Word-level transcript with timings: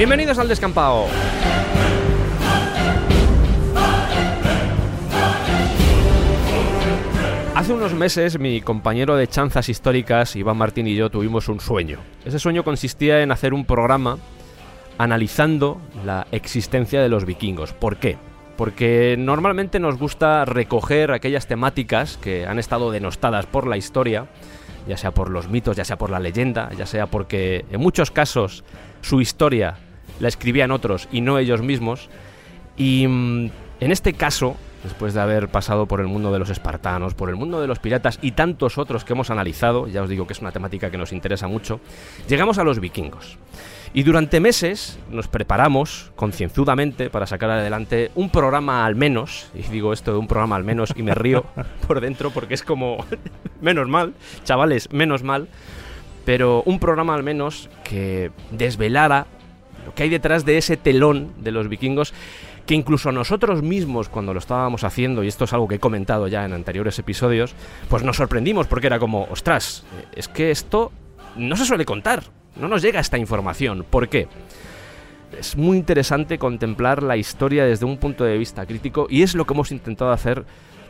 Bienvenidos 0.00 0.38
al 0.38 0.48
descampado. 0.48 1.04
Hace 7.54 7.74
unos 7.74 7.92
meses 7.92 8.38
mi 8.38 8.62
compañero 8.62 9.14
de 9.16 9.26
chanzas 9.28 9.68
históricas, 9.68 10.36
Iván 10.36 10.56
Martín 10.56 10.86
y 10.86 10.94
yo 10.96 11.10
tuvimos 11.10 11.50
un 11.50 11.60
sueño. 11.60 11.98
Ese 12.24 12.38
sueño 12.38 12.64
consistía 12.64 13.20
en 13.20 13.30
hacer 13.30 13.52
un 13.52 13.66
programa 13.66 14.16
analizando 14.96 15.82
la 16.06 16.26
existencia 16.32 17.02
de 17.02 17.10
los 17.10 17.26
vikingos. 17.26 17.74
¿Por 17.74 17.98
qué? 17.98 18.16
Porque 18.56 19.16
normalmente 19.18 19.80
nos 19.80 19.98
gusta 19.98 20.46
recoger 20.46 21.12
aquellas 21.12 21.46
temáticas 21.46 22.16
que 22.16 22.46
han 22.46 22.58
estado 22.58 22.90
denostadas 22.90 23.44
por 23.44 23.66
la 23.66 23.76
historia, 23.76 24.28
ya 24.88 24.96
sea 24.96 25.10
por 25.10 25.28
los 25.28 25.50
mitos, 25.50 25.76
ya 25.76 25.84
sea 25.84 25.98
por 25.98 26.08
la 26.08 26.20
leyenda, 26.20 26.70
ya 26.78 26.86
sea 26.86 27.06
porque 27.06 27.66
en 27.70 27.82
muchos 27.82 28.10
casos 28.10 28.64
su 29.02 29.20
historia 29.20 29.76
la 30.20 30.28
escribían 30.28 30.70
otros 30.70 31.08
y 31.10 31.20
no 31.20 31.38
ellos 31.38 31.62
mismos. 31.62 32.08
Y 32.76 33.06
mm, 33.08 33.50
en 33.80 33.92
este 33.92 34.12
caso, 34.12 34.56
después 34.84 35.14
de 35.14 35.20
haber 35.20 35.48
pasado 35.48 35.86
por 35.86 36.00
el 36.00 36.06
mundo 36.06 36.32
de 36.32 36.38
los 36.38 36.50
espartanos, 36.50 37.14
por 37.14 37.28
el 37.28 37.36
mundo 37.36 37.60
de 37.60 37.66
los 37.66 37.78
piratas 37.78 38.18
y 38.22 38.32
tantos 38.32 38.78
otros 38.78 39.04
que 39.04 39.12
hemos 39.12 39.30
analizado, 39.30 39.88
ya 39.88 40.02
os 40.02 40.08
digo 40.08 40.26
que 40.26 40.32
es 40.32 40.40
una 40.40 40.52
temática 40.52 40.90
que 40.90 40.98
nos 40.98 41.12
interesa 41.12 41.48
mucho, 41.48 41.80
llegamos 42.28 42.58
a 42.58 42.64
los 42.64 42.80
vikingos. 42.80 43.38
Y 43.92 44.04
durante 44.04 44.38
meses 44.38 45.00
nos 45.10 45.26
preparamos 45.26 46.12
concienzudamente 46.14 47.10
para 47.10 47.26
sacar 47.26 47.50
adelante 47.50 48.12
un 48.14 48.30
programa 48.30 48.86
al 48.86 48.94
menos, 48.94 49.50
y 49.52 49.62
digo 49.62 49.92
esto 49.92 50.12
de 50.12 50.18
un 50.18 50.28
programa 50.28 50.54
al 50.54 50.64
menos 50.64 50.94
y 50.94 51.02
me 51.02 51.14
río 51.14 51.44
por 51.88 52.00
dentro 52.00 52.30
porque 52.30 52.54
es 52.54 52.62
como 52.62 53.04
menos 53.60 53.88
mal, 53.88 54.14
chavales, 54.44 54.92
menos 54.92 55.24
mal, 55.24 55.48
pero 56.24 56.62
un 56.66 56.78
programa 56.78 57.14
al 57.14 57.24
menos 57.24 57.68
que 57.82 58.30
desvelara 58.52 59.26
lo 59.84 59.94
que 59.94 60.04
hay 60.04 60.08
detrás 60.08 60.44
de 60.44 60.58
ese 60.58 60.76
telón 60.76 61.32
de 61.38 61.52
los 61.52 61.68
vikingos 61.68 62.12
que 62.66 62.74
incluso 62.74 63.10
nosotros 63.10 63.62
mismos 63.62 64.08
cuando 64.08 64.32
lo 64.32 64.38
estábamos 64.38 64.84
haciendo, 64.84 65.24
y 65.24 65.28
esto 65.28 65.44
es 65.44 65.52
algo 65.52 65.66
que 65.66 65.76
he 65.76 65.80
comentado 65.80 66.28
ya 66.28 66.44
en 66.44 66.52
anteriores 66.52 66.98
episodios, 66.98 67.54
pues 67.88 68.04
nos 68.04 68.16
sorprendimos 68.16 68.66
porque 68.66 68.86
era 68.86 68.98
como, 68.98 69.24
ostras, 69.30 69.84
es 70.14 70.28
que 70.28 70.50
esto 70.50 70.92
no 71.36 71.56
se 71.56 71.64
suele 71.64 71.84
contar, 71.84 72.22
no 72.56 72.68
nos 72.68 72.82
llega 72.82 73.00
esta 73.00 73.18
información. 73.18 73.84
¿Por 73.88 74.08
qué? 74.08 74.28
Es 75.36 75.56
muy 75.56 75.78
interesante 75.78 76.38
contemplar 76.38 77.02
la 77.02 77.16
historia 77.16 77.64
desde 77.64 77.86
un 77.86 77.98
punto 77.98 78.24
de 78.24 78.38
vista 78.38 78.66
crítico 78.66 79.06
y 79.08 79.22
es 79.22 79.34
lo 79.34 79.46
que 79.46 79.54
hemos 79.54 79.72
intentado 79.72 80.12
hacer 80.12 80.44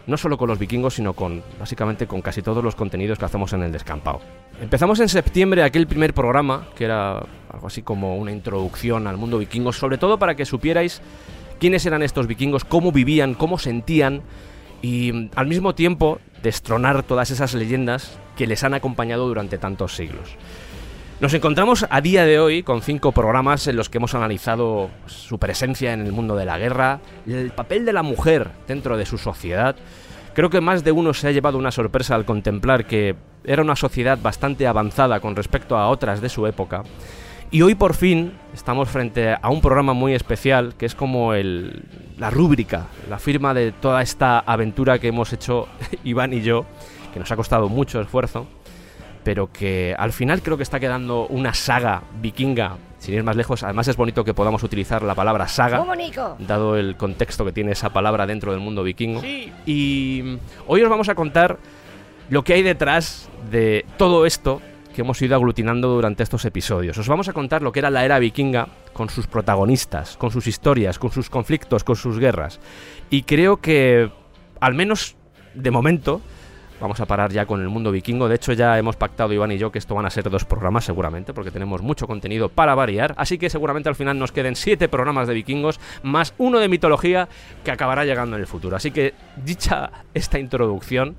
no 0.07 0.17
solo 0.17 0.39
con 0.39 0.49
los 0.49 0.59
vikingos, 0.59 0.95
sino 0.95 1.13
con 1.13 1.43
básicamente 1.59 2.07
con 2.07 2.23
casi 2.23 2.43
todos 2.43 2.63
los 2.63 2.75
contenidos 2.75 3.19
que 3.19 3.25
hacemos 3.25 3.53
en 3.53 3.63
el 3.63 3.73
descampado. 3.73 4.21
Empezamos 4.61 5.01
en 5.01 5.09
septiembre 5.09 5.63
aquel 5.63 5.87
primer 5.87 6.15
programa, 6.15 6.69
que 6.75 6.85
era 6.85 7.19
algo 7.53 7.67
así 7.67 7.83
como 7.83 8.17
una 8.17 8.33
introducción 8.33 9.07
al 9.07 9.17
mundo 9.17 9.39
vikingo, 9.39 9.73
sobre 9.73 9.99
todo 9.99 10.19
para 10.19 10.35
que 10.35 10.45
supierais 10.45 11.01
quiénes 11.59 11.85
eran 11.87 12.03
estos 12.03 12.27
vikingos, 12.27 12.65
cómo 12.65 12.93
vivían, 12.93 13.35
cómo 13.35 13.59
sentían 13.59 14.23
y 14.83 15.31
al 15.35 15.47
mismo 15.47 15.75
tiempo 15.75 16.19
destronar 16.43 17.03
todas 17.03 17.31
esas 17.31 17.55
leyendas 17.55 18.19
que 18.37 18.47
les 18.47 18.65
han 18.65 18.75
acompañado 18.75 19.29
durante 19.29 19.59
tantos 19.59 19.95
siglos. 19.95 20.37
Nos 21.21 21.35
encontramos 21.35 21.85
a 21.91 22.01
día 22.01 22.25
de 22.25 22.41
hoy 22.41 22.63
con 22.63 22.81
cinco 22.81 23.13
programas 23.13 23.67
en 23.67 23.77
los 23.77 23.91
que 23.91 23.99
hemos 23.99 24.15
analizado 24.15 24.89
su 25.05 25.39
presencia 25.39 25.93
en 25.93 26.01
el 26.07 26.13
mundo 26.13 26.35
de 26.35 26.47
la 26.47 26.59
guerra, 26.59 27.01
el 27.27 27.51
papel 27.51 27.85
de 27.85 27.93
la 27.93 28.03
mujer 28.03 28.51
dentro 28.67 28.97
de 28.97 29.05
su 29.05 29.19
sociedad. 29.19 29.77
Creo 30.33 30.49
que 30.49 30.63
más 30.63 30.83
de 30.83 30.93
uno 30.93 31.13
se 31.13 31.29
ha 31.29 31.33
llevado 31.33 31.59
una 31.59 31.73
sorpresa 31.73 32.15
al 32.15 32.25
contemplar 32.25 32.87
que 32.87 33.17
era 33.45 33.61
una 33.61 33.77
sociedad 33.77 34.19
bastante 34.19 34.67
avanzada 34.67 35.21
con 35.21 35.37
respecto 35.37 35.77
a 35.77 35.91
otras 35.91 36.23
de 36.23 36.31
su 36.31 36.47
época. 36.47 36.85
Y 37.51 37.61
hoy 37.61 37.75
por 37.75 37.93
fin 37.93 38.33
estamos 38.55 38.89
frente 38.89 39.35
a 39.35 39.51
un 39.51 39.61
programa 39.61 39.93
muy 39.93 40.15
especial 40.15 40.75
que 40.79 40.87
es 40.87 40.95
como 40.95 41.35
la 41.35 42.31
rúbrica, 42.31 42.87
la 43.11 43.19
firma 43.19 43.53
de 43.53 43.73
toda 43.73 44.01
esta 44.01 44.39
aventura 44.39 44.99
que 44.99 45.09
hemos 45.09 45.35
hecho 45.35 45.69
Iván 46.03 46.33
y 46.33 46.41
yo, 46.41 46.65
que 47.13 47.21
nos 47.21 47.31
ha 47.31 47.37
costado 47.37 47.69
mucho 47.69 48.01
esfuerzo 48.01 48.47
pero 49.25 49.53
que 49.53 49.95
al 49.99 50.13
final 50.13 50.43
creo 50.43 50.57
que 50.57 50.63
está 50.63 50.81
quedando 50.81 51.27
una 51.27 51.55
saga 51.55 52.03
vikinga, 52.21 52.77
sin 52.99 53.15
ir 53.15 53.23
más 53.23 53.37
lejos. 53.37 53.63
Además 53.63 53.89
es 53.89 53.97
bonito 53.97 54.25
que 54.25 54.35
podamos 54.35 54.63
utilizar 54.63 55.03
la 55.03 55.15
palabra 55.15 55.49
saga, 55.49 55.85
dado 56.39 56.77
el 56.77 56.97
contexto 56.97 57.45
que 57.45 57.53
tiene 57.53 57.73
esa 57.73 57.91
palabra 57.91 58.27
dentro 58.27 58.53
del 58.53 58.61
mundo 58.61 58.83
vikingo. 58.83 59.23
Y 59.67 60.39
hoy 60.67 60.83
os 60.83 60.91
vamos 60.91 61.09
a 61.09 61.15
contar 61.15 61.59
lo 62.29 62.45
que 62.45 62.55
hay 62.55 62.63
detrás 62.63 63.29
de 63.51 63.85
todo 63.97 64.25
esto 64.27 64.63
que 64.95 65.03
hemos 65.03 65.21
ido 65.23 65.37
aglutinando 65.37 65.89
durante 65.89 66.23
estos 66.23 66.45
episodios. 66.45 66.99
Os 66.99 67.09
vamos 67.09 67.29
a 67.29 67.33
contar 67.33 67.63
lo 67.63 67.73
que 67.73 67.79
era 67.79 67.91
la 67.91 68.05
era 68.05 68.19
vikinga 68.19 68.69
con 68.93 69.09
sus 69.09 69.27
protagonistas, 69.27 70.17
con 70.17 70.31
sus 70.31 70.47
historias, 70.47 70.99
con 70.99 71.13
sus 71.13 71.31
conflictos, 71.31 71.85
con 71.85 71.97
sus 71.97 72.19
guerras. 72.19 72.61
Y 73.09 73.23
creo 73.23 73.59
que, 73.59 74.11
al 74.61 74.75
menos 74.75 75.17
de 75.55 75.71
momento, 75.71 76.21
Vamos 76.81 76.99
a 77.01 77.07
parar 77.07 77.31
ya 77.31 77.45
con 77.45 77.61
el 77.61 77.69
mundo 77.69 77.93
vikingo. 77.93 78.29
De 78.29 78.37
hecho, 78.37 78.55
ya 78.55 78.79
hemos 78.79 78.97
pactado 78.97 79.33
Iván 79.33 79.53
y 79.53 79.59
yo 79.59 79.71
que 79.71 79.79
esto 79.79 79.95
van 79.95 80.07
a 80.07 80.11
ser 80.11 80.31
dos 80.31 80.47
programas 80.47 80.85
seguramente, 80.85 81.35
porque 81.35 81.51
tenemos 81.51 81.83
mucho 81.83 82.07
contenido 82.07 82.49
para 82.49 82.75
variar. 82.75 83.15
Así 83.19 83.37
que 83.37 83.51
seguramente 83.51 83.91
al 83.91 83.95
final 83.95 84.19
nos 84.19 84.33
queden 84.33 84.57
siete 84.57 84.89
programas 84.89 85.29
de 85.29 85.35
vikingos, 85.35 85.79
más 86.03 86.33
uno 86.39 86.59
de 86.59 86.69
mitología 86.69 87.29
que 87.65 87.71
acabará 87.71 88.05
llegando 88.05 88.37
en 88.37 88.41
el 88.41 88.47
futuro. 88.47 88.77
Así 88.77 88.91
que, 88.91 89.13
dicha 89.37 89.91
esta 90.15 90.39
introducción, 90.39 91.17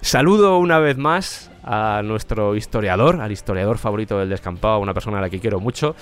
saludo 0.00 0.58
una 0.58 0.78
vez 0.78 0.96
más 0.96 1.50
a 1.62 2.00
nuestro 2.02 2.56
historiador, 2.56 3.20
al 3.20 3.32
historiador 3.32 3.76
favorito 3.76 4.18
del 4.18 4.30
descampado, 4.30 4.78
una 4.78 4.94
persona 4.94 5.18
a 5.18 5.20
la 5.20 5.28
que 5.28 5.40
quiero 5.40 5.60
mucho. 5.60 5.94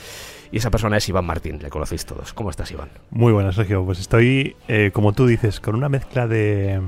Y 0.53 0.59
esa 0.59 0.71
persona 0.71 0.99
es 0.99 1.09
Iván 1.09 1.25
Martín, 1.25 1.59
le 1.61 1.69
conocéis 1.69 2.07
todos. 2.07 2.33
¿Cómo 2.33 2.51
estás, 2.51 2.71
Iván? 2.71 2.91
Muy 3.11 3.33
buenas, 3.33 3.57
Sergio. 3.57 3.85
Pues 3.85 3.99
estoy, 3.99 4.55
eh, 4.69 4.93
como 4.93 5.13
tú 5.13 5.27
dices, 5.27 5.59
con 5.59 5.75
una 5.75 5.89
mezcla 5.89 6.29
de 6.29 6.81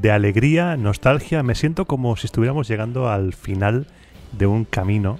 de 0.00 0.10
alegría, 0.10 0.76
nostalgia. 0.76 1.42
Me 1.42 1.54
siento 1.54 1.86
como 1.86 2.16
si 2.16 2.26
estuviéramos 2.26 2.68
llegando 2.68 3.08
al 3.08 3.32
final 3.32 3.86
de 4.32 4.46
un 4.46 4.64
camino, 4.64 5.18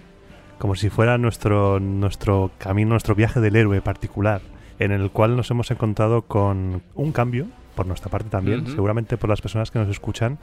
como 0.59 0.75
si 0.75 0.91
fuera 0.91 1.19
nuestro, 1.19 1.81
nuestro 1.81 2.51
camino, 2.59 2.91
nuestro 2.91 3.15
viaje 3.15 3.41
del 3.41 3.57
héroe 3.57 3.81
particular, 3.81 4.41
en 4.79 4.93
el 4.93 5.11
cual 5.11 5.37
nos 5.37 5.51
hemos 5.51 5.71
encontrado 5.71 6.23
con 6.23 6.83
un 6.95 7.13
cambio, 7.13 7.47
por 7.75 7.87
nuestra 7.87 8.11
parte 8.11 8.31
también, 8.31 8.67
seguramente 8.67 9.17
por 9.17 9.29
las 9.29 9.43
personas 9.43 9.71
que 9.71 9.79
nos 9.79 9.89
escuchan, 9.89 10.39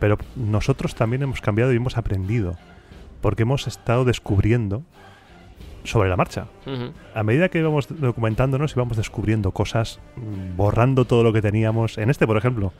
pero 0.00 0.16
nosotros 0.36 0.94
también 0.94 1.22
hemos 1.22 1.40
cambiado 1.40 1.72
y 1.72 1.76
hemos 1.76 1.98
aprendido, 1.98 2.56
porque 3.20 3.42
hemos 3.42 3.66
estado 3.66 4.04
descubriendo 4.04 4.82
sobre 5.88 6.08
la 6.08 6.16
marcha. 6.16 6.46
A 7.14 7.22
medida 7.22 7.48
que 7.48 7.58
íbamos 7.58 7.88
documentándonos, 7.88 8.72
íbamos 8.76 8.96
descubriendo 8.96 9.52
cosas, 9.52 10.00
borrando 10.56 11.04
todo 11.04 11.22
lo 11.22 11.32
que 11.32 11.42
teníamos. 11.42 11.98
En 11.98 12.10
este, 12.10 12.26
por 12.26 12.36
ejemplo, 12.36 12.72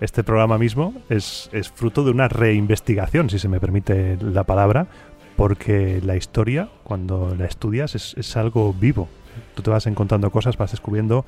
este 0.00 0.24
programa 0.24 0.58
mismo 0.58 0.94
es, 1.08 1.48
es 1.52 1.70
fruto 1.70 2.04
de 2.04 2.10
una 2.10 2.28
reinvestigación, 2.28 3.30
si 3.30 3.38
se 3.38 3.48
me 3.48 3.60
permite 3.60 4.18
la 4.20 4.44
palabra, 4.44 4.88
porque 5.36 6.00
la 6.02 6.16
historia, 6.16 6.68
cuando 6.82 7.34
la 7.38 7.46
estudias, 7.46 7.94
es, 7.94 8.36
algo 8.36 8.72
vivo. 8.72 9.08
Tú 9.54 9.62
te 9.62 9.70
vas 9.70 9.86
encontrando 9.86 10.30
cosas, 10.30 10.56
vas 10.56 10.70
descubriendo 10.70 11.24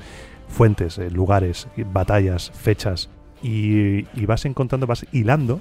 fuentes, 0.48 0.98
eh, 0.98 1.10
lugares, 1.10 1.68
batallas, 1.92 2.50
fechas, 2.50 3.10
y, 3.42 4.06
y 4.18 4.26
vas 4.26 4.44
encontrando, 4.44 4.86
vas 4.86 5.06
hilando, 5.12 5.60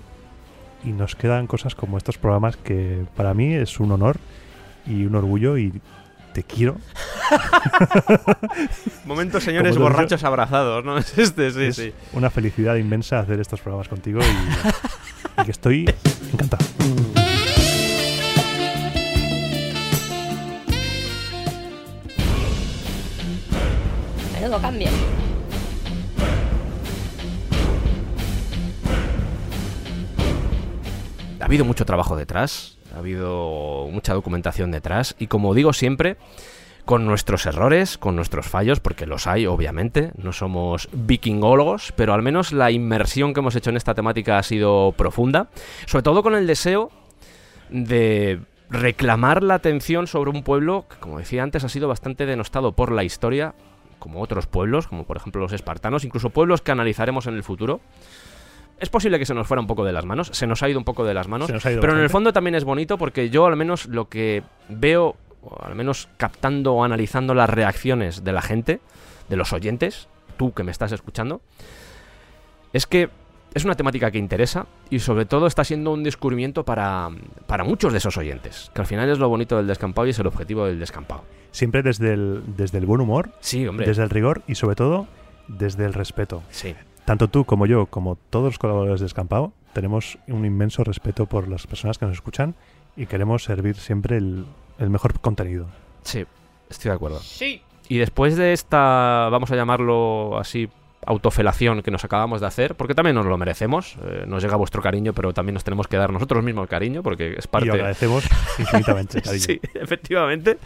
y 0.84 0.92
nos 0.92 1.16
quedan 1.16 1.48
cosas 1.48 1.76
como 1.76 1.98
estos 1.98 2.18
programas 2.18 2.56
que 2.58 3.06
para 3.16 3.34
mí 3.34 3.54
es 3.54 3.80
un 3.80 3.92
honor 3.92 4.18
y 4.88 5.06
un 5.06 5.16
orgullo 5.16 5.58
y 5.58 5.82
te 6.34 6.44
quiero. 6.44 6.78
Momentos, 9.06 9.44
señores 9.44 9.78
borrachos 9.78 10.24
abrazados, 10.24 10.86
¿no? 10.86 10.98
Es 11.00 11.18
este, 11.18 11.52
sí, 11.52 11.74
sí. 11.74 11.94
Una 12.14 12.30
felicidad 12.30 12.76
inmensa 12.76 13.20
hacer 13.20 13.40
estos 13.40 13.60
programas 13.60 13.88
contigo 13.88 14.20
y, 14.20 15.42
y 15.42 15.46
que 15.46 15.52
estoy 15.52 15.90
encantado. 16.32 16.66
Menudo 24.34 24.62
cambio. 24.62 24.90
Ha 31.40 31.46
habido 31.46 31.66
mucho 31.66 31.86
trabajo 31.86 32.16
detrás 32.16 32.77
ha 32.98 33.00
habido 33.00 33.88
mucha 33.92 34.16
documentación 34.16 34.72
detrás 34.72 35.16
y 35.20 35.28
como 35.28 35.54
digo 35.54 35.72
siempre, 35.72 36.18
con 36.84 37.06
nuestros 37.06 37.46
errores, 37.46 38.00
con 38.00 38.16
nuestros 38.16 38.48
fallos, 38.48 38.80
porque 38.80 39.06
los 39.06 39.28
hay, 39.28 39.46
obviamente, 39.46 40.12
no 40.18 40.34
somos 40.34 40.90
vikingólogos, 40.92 41.94
pero 41.96 42.14
al 42.14 42.24
menos 42.24 42.54
la 42.54 42.72
inmersión 42.72 43.34
que 43.34 43.42
hemos 43.42 43.56
hecho 43.56 43.70
en 43.70 43.78
esta 43.78 43.94
temática 43.94 44.40
ha 44.40 44.44
sido 44.44 44.94
profunda, 44.98 45.50
sobre 45.86 46.02
todo 46.02 46.24
con 46.24 46.34
el 46.34 46.48
deseo 46.48 46.90
de 47.70 48.40
reclamar 48.72 49.44
la 49.44 49.56
atención 49.56 50.08
sobre 50.08 50.32
un 50.32 50.42
pueblo 50.42 50.86
que, 50.90 50.96
como 50.96 51.20
decía 51.20 51.44
antes, 51.44 51.64
ha 51.64 51.70
sido 51.70 51.88
bastante 51.88 52.26
denostado 52.26 52.72
por 52.72 52.92
la 52.92 53.04
historia, 53.04 53.54
como 54.00 54.22
otros 54.22 54.48
pueblos, 54.48 54.88
como 54.88 55.04
por 55.04 55.18
ejemplo 55.18 55.42
los 55.42 55.54
espartanos, 55.54 56.04
incluso 56.04 56.32
pueblos 56.32 56.62
que 56.62 56.72
analizaremos 56.72 57.28
en 57.28 57.36
el 57.36 57.44
futuro. 57.44 57.80
Es 58.80 58.90
posible 58.90 59.18
que 59.18 59.26
se 59.26 59.34
nos 59.34 59.48
fuera 59.48 59.62
un 59.62 59.68
poco 59.68 59.84
de 59.84 59.92
las 59.92 60.06
manos, 60.06 60.30
se 60.34 60.46
nos 60.46 60.62
ha 60.62 60.70
ido 60.70 60.78
un 60.78 60.86
poco 60.86 61.04
de 61.04 61.14
las 61.14 61.28
manos, 61.28 61.52
pero 61.64 61.94
en 61.94 62.00
el 62.00 62.10
fondo 62.10 62.32
también 62.32 62.56
es 62.56 62.64
bonito 62.64 62.98
porque 62.98 63.30
yo 63.30 63.46
al 63.48 63.56
menos 63.56 63.88
lo 63.88 64.08
que 64.08 64.44
veo, 64.70 65.16
o 65.42 65.64
al 65.64 65.74
menos 65.76 66.10
captando 66.18 66.74
o 66.74 66.84
analizando 66.84 67.34
las 67.34 67.50
reacciones 67.50 68.24
de 68.24 68.32
la 68.32 68.42
gente, 68.42 68.80
de 69.30 69.36
los 69.36 69.52
oyentes, 69.52 70.08
tú 70.38 70.54
que 70.54 70.64
me 70.64 70.72
estás 70.72 70.92
escuchando, 70.92 71.42
es 72.74 72.86
que 72.86 73.10
es 73.54 73.66
una 73.66 73.74
temática 73.76 74.12
que 74.12 74.20
interesa 74.20 74.68
y 74.92 75.00
sobre 75.00 75.26
todo 75.26 75.48
está 75.48 75.64
siendo 75.64 75.92
un 75.92 76.04
descubrimiento 76.04 76.64
para, 76.64 77.10
para 77.48 77.64
muchos 77.64 77.92
de 77.92 77.98
esos 77.98 78.16
oyentes, 78.18 78.70
que 78.76 78.82
al 78.82 78.88
final 78.88 79.10
es 79.10 79.18
lo 79.18 79.28
bonito 79.30 79.58
del 79.58 79.66
descampado 79.66 80.06
y 80.06 80.12
es 80.12 80.20
el 80.20 80.28
objetivo 80.28 80.66
del 80.66 80.80
descampado. 80.80 81.24
Siempre 81.52 81.82
desde 81.82 82.14
el, 82.14 82.44
desde 82.56 82.78
el 82.78 82.86
buen 82.86 83.02
humor, 83.02 83.32
Sí, 83.40 83.66
hombre. 83.66 83.88
desde 83.88 84.04
el 84.04 84.12
rigor 84.12 84.44
y 84.48 84.54
sobre 84.56 84.76
todo 84.76 85.08
desde 85.48 85.86
el 85.86 85.94
respeto. 85.94 86.44
Sí. 86.52 86.76
Tanto 87.08 87.30
tú 87.30 87.46
como 87.46 87.66
yo, 87.68 87.86
como 87.86 88.18
todos 88.18 88.48
los 88.48 88.60
colaboradores 88.60 89.00
de 89.00 89.08
Escampado, 89.08 89.54
tenemos 89.72 90.18
un 90.28 90.44
inmenso 90.44 90.84
respeto 90.84 91.26
por 91.26 91.48
las 91.48 91.66
personas 91.66 91.98
que 91.98 92.06
nos 92.06 92.16
escuchan 92.16 92.54
y 92.98 93.06
queremos 93.06 93.46
servir 93.46 93.78
siempre 93.78 94.18
el, 94.18 94.46
el 94.78 94.90
mejor 94.90 95.18
contenido. 95.22 95.68
Sí, 96.04 96.26
estoy 96.70 96.90
de 96.90 96.96
acuerdo. 96.96 97.20
Sí. 97.22 97.62
Y 97.88 97.98
después 98.00 98.36
de 98.36 98.52
esta, 98.52 99.30
vamos 99.32 99.50
a 99.52 99.56
llamarlo 99.56 100.38
así, 100.38 100.68
autofelación 101.06 101.82
que 101.82 101.92
nos 101.92 102.04
acabamos 102.04 102.42
de 102.42 102.48
hacer, 102.48 102.76
porque 102.76 102.94
también 102.94 103.16
nos 103.16 103.26
lo 103.26 103.38
merecemos, 103.38 103.96
eh, 104.04 104.26
nos 104.28 104.44
llega 104.44 104.58
vuestro 104.58 104.82
cariño, 104.82 105.14
pero 105.14 105.34
también 105.34 105.54
nos 105.54 105.64
tenemos 105.64 105.88
que 105.88 105.96
dar 105.96 106.12
nosotros 106.12 106.44
mismos 106.44 106.64
el 106.64 106.68
cariño, 106.68 107.04
porque 107.04 107.36
es 107.38 107.46
Y 107.46 107.48
parte... 107.48 107.68
lo 107.68 107.74
agradecemos 107.76 108.26
infinitamente, 108.60 109.22
cariño. 109.22 109.46
Sí, 109.46 109.62
efectivamente. 109.76 110.58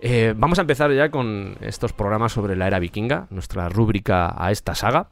Eh, 0.00 0.32
vamos 0.34 0.58
a 0.58 0.62
empezar 0.62 0.90
ya 0.90 1.10
con 1.10 1.58
estos 1.60 1.92
programas 1.92 2.32
sobre 2.32 2.56
la 2.56 2.66
era 2.66 2.78
vikinga, 2.78 3.26
nuestra 3.28 3.68
rúbrica 3.68 4.34
a 4.42 4.50
esta 4.50 4.74
saga. 4.74 5.08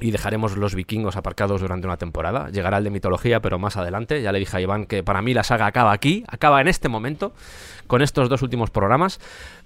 Y 0.00 0.10
dejaremos 0.10 0.56
los 0.56 0.74
vikingos 0.74 1.16
aparcados 1.16 1.60
durante 1.60 1.86
una 1.86 1.96
temporada. 1.96 2.50
Llegará 2.50 2.78
el 2.78 2.84
de 2.84 2.90
mitología, 2.90 3.40
pero 3.40 3.58
más 3.58 3.76
adelante. 3.76 4.20
Ya 4.22 4.32
le 4.32 4.40
dije 4.40 4.56
a 4.56 4.60
Iván 4.60 4.86
que 4.86 5.02
para 5.04 5.22
mí 5.22 5.34
la 5.34 5.44
saga 5.44 5.66
acaba 5.66 5.92
aquí, 5.92 6.24
acaba 6.26 6.60
en 6.60 6.68
este 6.68 6.88
momento, 6.88 7.32
con 7.86 8.02
estos 8.02 8.28
dos 8.28 8.42
últimos 8.42 8.70
programas. 8.70 9.20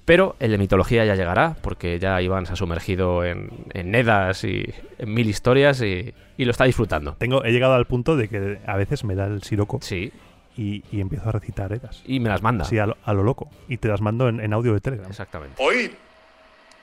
Pero 0.04 0.36
el 0.38 0.50
de 0.52 0.58
mitología 0.58 1.04
ya 1.04 1.14
llegará, 1.14 1.56
porque 1.62 1.98
ya 1.98 2.20
Iván 2.22 2.46
se 2.46 2.52
ha 2.52 2.56
sumergido 2.56 3.24
en, 3.24 3.50
en 3.74 3.90
Nedas 3.90 4.44
y 4.44 4.64
en 4.98 5.12
mil 5.14 5.28
historias 5.28 5.80
y, 5.82 6.14
y 6.36 6.44
lo 6.44 6.50
está 6.50 6.64
disfrutando. 6.64 7.14
Tengo, 7.18 7.42
he 7.44 7.50
llegado 7.52 7.74
al 7.74 7.86
punto 7.86 8.16
de 8.16 8.28
que 8.28 8.58
a 8.66 8.76
veces 8.76 9.04
me 9.04 9.14
da 9.14 9.26
el 9.26 9.42
siroco 9.42 9.78
Sí, 9.82 10.12
y, 10.56 10.82
y 10.92 11.00
empiezo 11.00 11.28
a 11.28 11.32
recitar 11.32 11.72
eras. 11.72 12.02
y 12.06 12.20
me 12.20 12.28
las 12.28 12.42
manda. 12.42 12.64
Así 12.64 12.78
a 12.78 12.86
lo, 12.86 12.96
a 13.04 13.12
lo 13.12 13.22
loco. 13.22 13.50
Y 13.68 13.78
te 13.78 13.88
las 13.88 14.00
mando 14.00 14.28
en, 14.28 14.40
en 14.40 14.52
audio 14.52 14.72
de 14.74 14.80
Telegram. 14.80 15.08
Exactamente. 15.10 15.62
Oíd, 15.62 15.90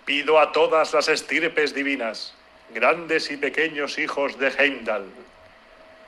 pido 0.06 0.40
a 0.40 0.52
todas 0.52 0.94
las 0.94 1.10
estirpes 1.10 1.74
divinas, 1.74 2.36
grandes 2.74 3.32
y 3.32 3.38
pequeños 3.38 3.98
hijos 3.98 4.38
de 4.40 4.50
Heimdall. 4.50 5.06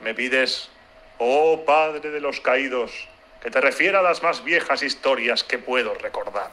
Me 0.00 0.14
pides, 0.14 0.70
oh 1.18 1.64
Padre 1.64 2.10
de 2.10 2.20
los 2.20 2.40
caídos, 2.40 3.08
que 3.42 3.50
te 3.50 3.60
refiera 3.60 4.00
a 4.00 4.02
las 4.02 4.22
más 4.22 4.42
viejas 4.42 4.82
historias 4.82 5.44
que 5.44 5.58
puedo 5.58 5.94
recordar. 5.94 6.50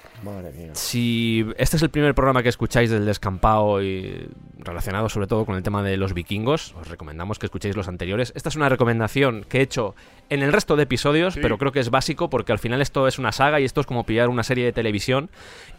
Si 0.74 1.46
este 1.58 1.78
es 1.78 1.84
el 1.84 1.90
primer 1.90 2.14
programa 2.14 2.44
que 2.44 2.50
escucháis 2.50 2.90
del 2.90 3.06
descampado 3.06 3.82
y 3.82 4.28
relacionado 4.60 5.10
sobre 5.10 5.28
todo 5.28 5.46
con 5.46 5.56
el 5.56 5.64
tema 5.64 5.84
de 5.84 5.98
los 5.98 6.14
vikingos, 6.14 6.74
os 6.80 6.88
recomendamos 6.88 7.40
que 7.40 7.46
escuchéis 7.46 7.76
los 7.76 7.88
anteriores. 7.88 8.34
Esta 8.36 8.50
es 8.50 8.56
una 8.56 8.70
recomendación 8.70 9.46
que 9.48 9.60
he 9.60 9.62
hecho 9.62 9.96
en 10.30 10.42
el 10.42 10.52
resto 10.52 10.76
de 10.76 10.84
episodios, 10.84 11.38
pero 11.40 11.58
creo 11.58 11.72
que 11.72 11.80
es 11.80 11.90
básico 11.90 12.30
porque 12.30 12.52
al 12.52 12.60
final 12.60 12.82
esto 12.82 13.08
es 13.08 13.20
una 13.20 13.32
saga 13.32 13.60
y 13.60 13.66
esto 13.66 13.82
es 13.82 13.88
como 13.88 14.06
pillar 14.06 14.30
una 14.30 14.44
serie 14.44 14.66
de 14.66 14.72
televisión 14.72 15.30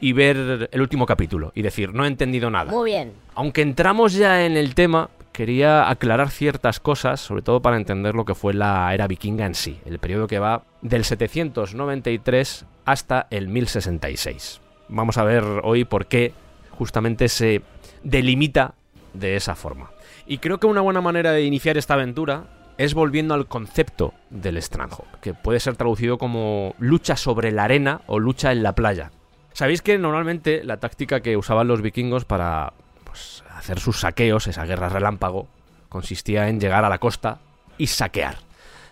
y 0.00 0.12
ver 0.12 0.68
el 0.70 0.80
último 0.80 1.06
capítulo 1.06 1.52
y 1.54 1.62
decir, 1.62 1.94
no 1.94 2.04
he 2.04 2.08
entendido 2.08 2.50
nada. 2.50 2.70
Muy 2.70 2.90
bien. 2.90 3.12
Aunque 3.34 3.62
entramos 3.62 4.14
ya 4.14 4.44
en 4.44 4.56
el 4.56 4.74
tema, 4.74 5.10
quería 5.36 5.90
aclarar 5.90 6.30
ciertas 6.30 6.80
cosas, 6.80 7.20
sobre 7.20 7.42
todo 7.42 7.60
para 7.60 7.76
entender 7.76 8.14
lo 8.14 8.24
que 8.24 8.34
fue 8.34 8.54
la 8.54 8.94
era 8.94 9.06
vikinga 9.06 9.44
en 9.44 9.54
sí, 9.54 9.78
el 9.84 9.98
periodo 9.98 10.28
que 10.28 10.38
va 10.38 10.64
del 10.80 11.04
793 11.04 12.64
hasta 12.86 13.26
el 13.28 13.48
1066. 13.48 14.62
Vamos 14.88 15.18
a 15.18 15.24
ver 15.24 15.44
hoy 15.62 15.84
por 15.84 16.06
qué 16.06 16.32
justamente 16.70 17.28
se 17.28 17.60
delimita 18.02 18.76
de 19.12 19.36
esa 19.36 19.54
forma. 19.54 19.90
Y 20.26 20.38
creo 20.38 20.58
que 20.58 20.68
una 20.68 20.80
buena 20.80 21.02
manera 21.02 21.32
de 21.32 21.42
iniciar 21.42 21.76
esta 21.76 21.94
aventura 21.94 22.44
es 22.78 22.94
volviendo 22.94 23.34
al 23.34 23.46
concepto 23.46 24.14
del 24.30 24.60
Strandhog, 24.62 25.20
que 25.20 25.34
puede 25.34 25.60
ser 25.60 25.76
traducido 25.76 26.16
como 26.16 26.74
lucha 26.78 27.14
sobre 27.14 27.52
la 27.52 27.64
arena 27.64 28.00
o 28.06 28.20
lucha 28.20 28.52
en 28.52 28.62
la 28.62 28.74
playa. 28.74 29.10
Sabéis 29.52 29.82
que 29.82 29.98
normalmente 29.98 30.64
la 30.64 30.78
táctica 30.78 31.20
que 31.20 31.36
usaban 31.36 31.68
los 31.68 31.82
vikingos 31.82 32.24
para 32.24 32.72
pues, 33.04 33.44
hacer 33.66 33.80
sus 33.80 34.00
saqueos, 34.00 34.46
esa 34.46 34.64
guerra 34.64 34.88
relámpago, 34.88 35.48
consistía 35.88 36.48
en 36.48 36.60
llegar 36.60 36.84
a 36.84 36.88
la 36.88 36.98
costa 36.98 37.40
y 37.78 37.88
saquear. 37.88 38.36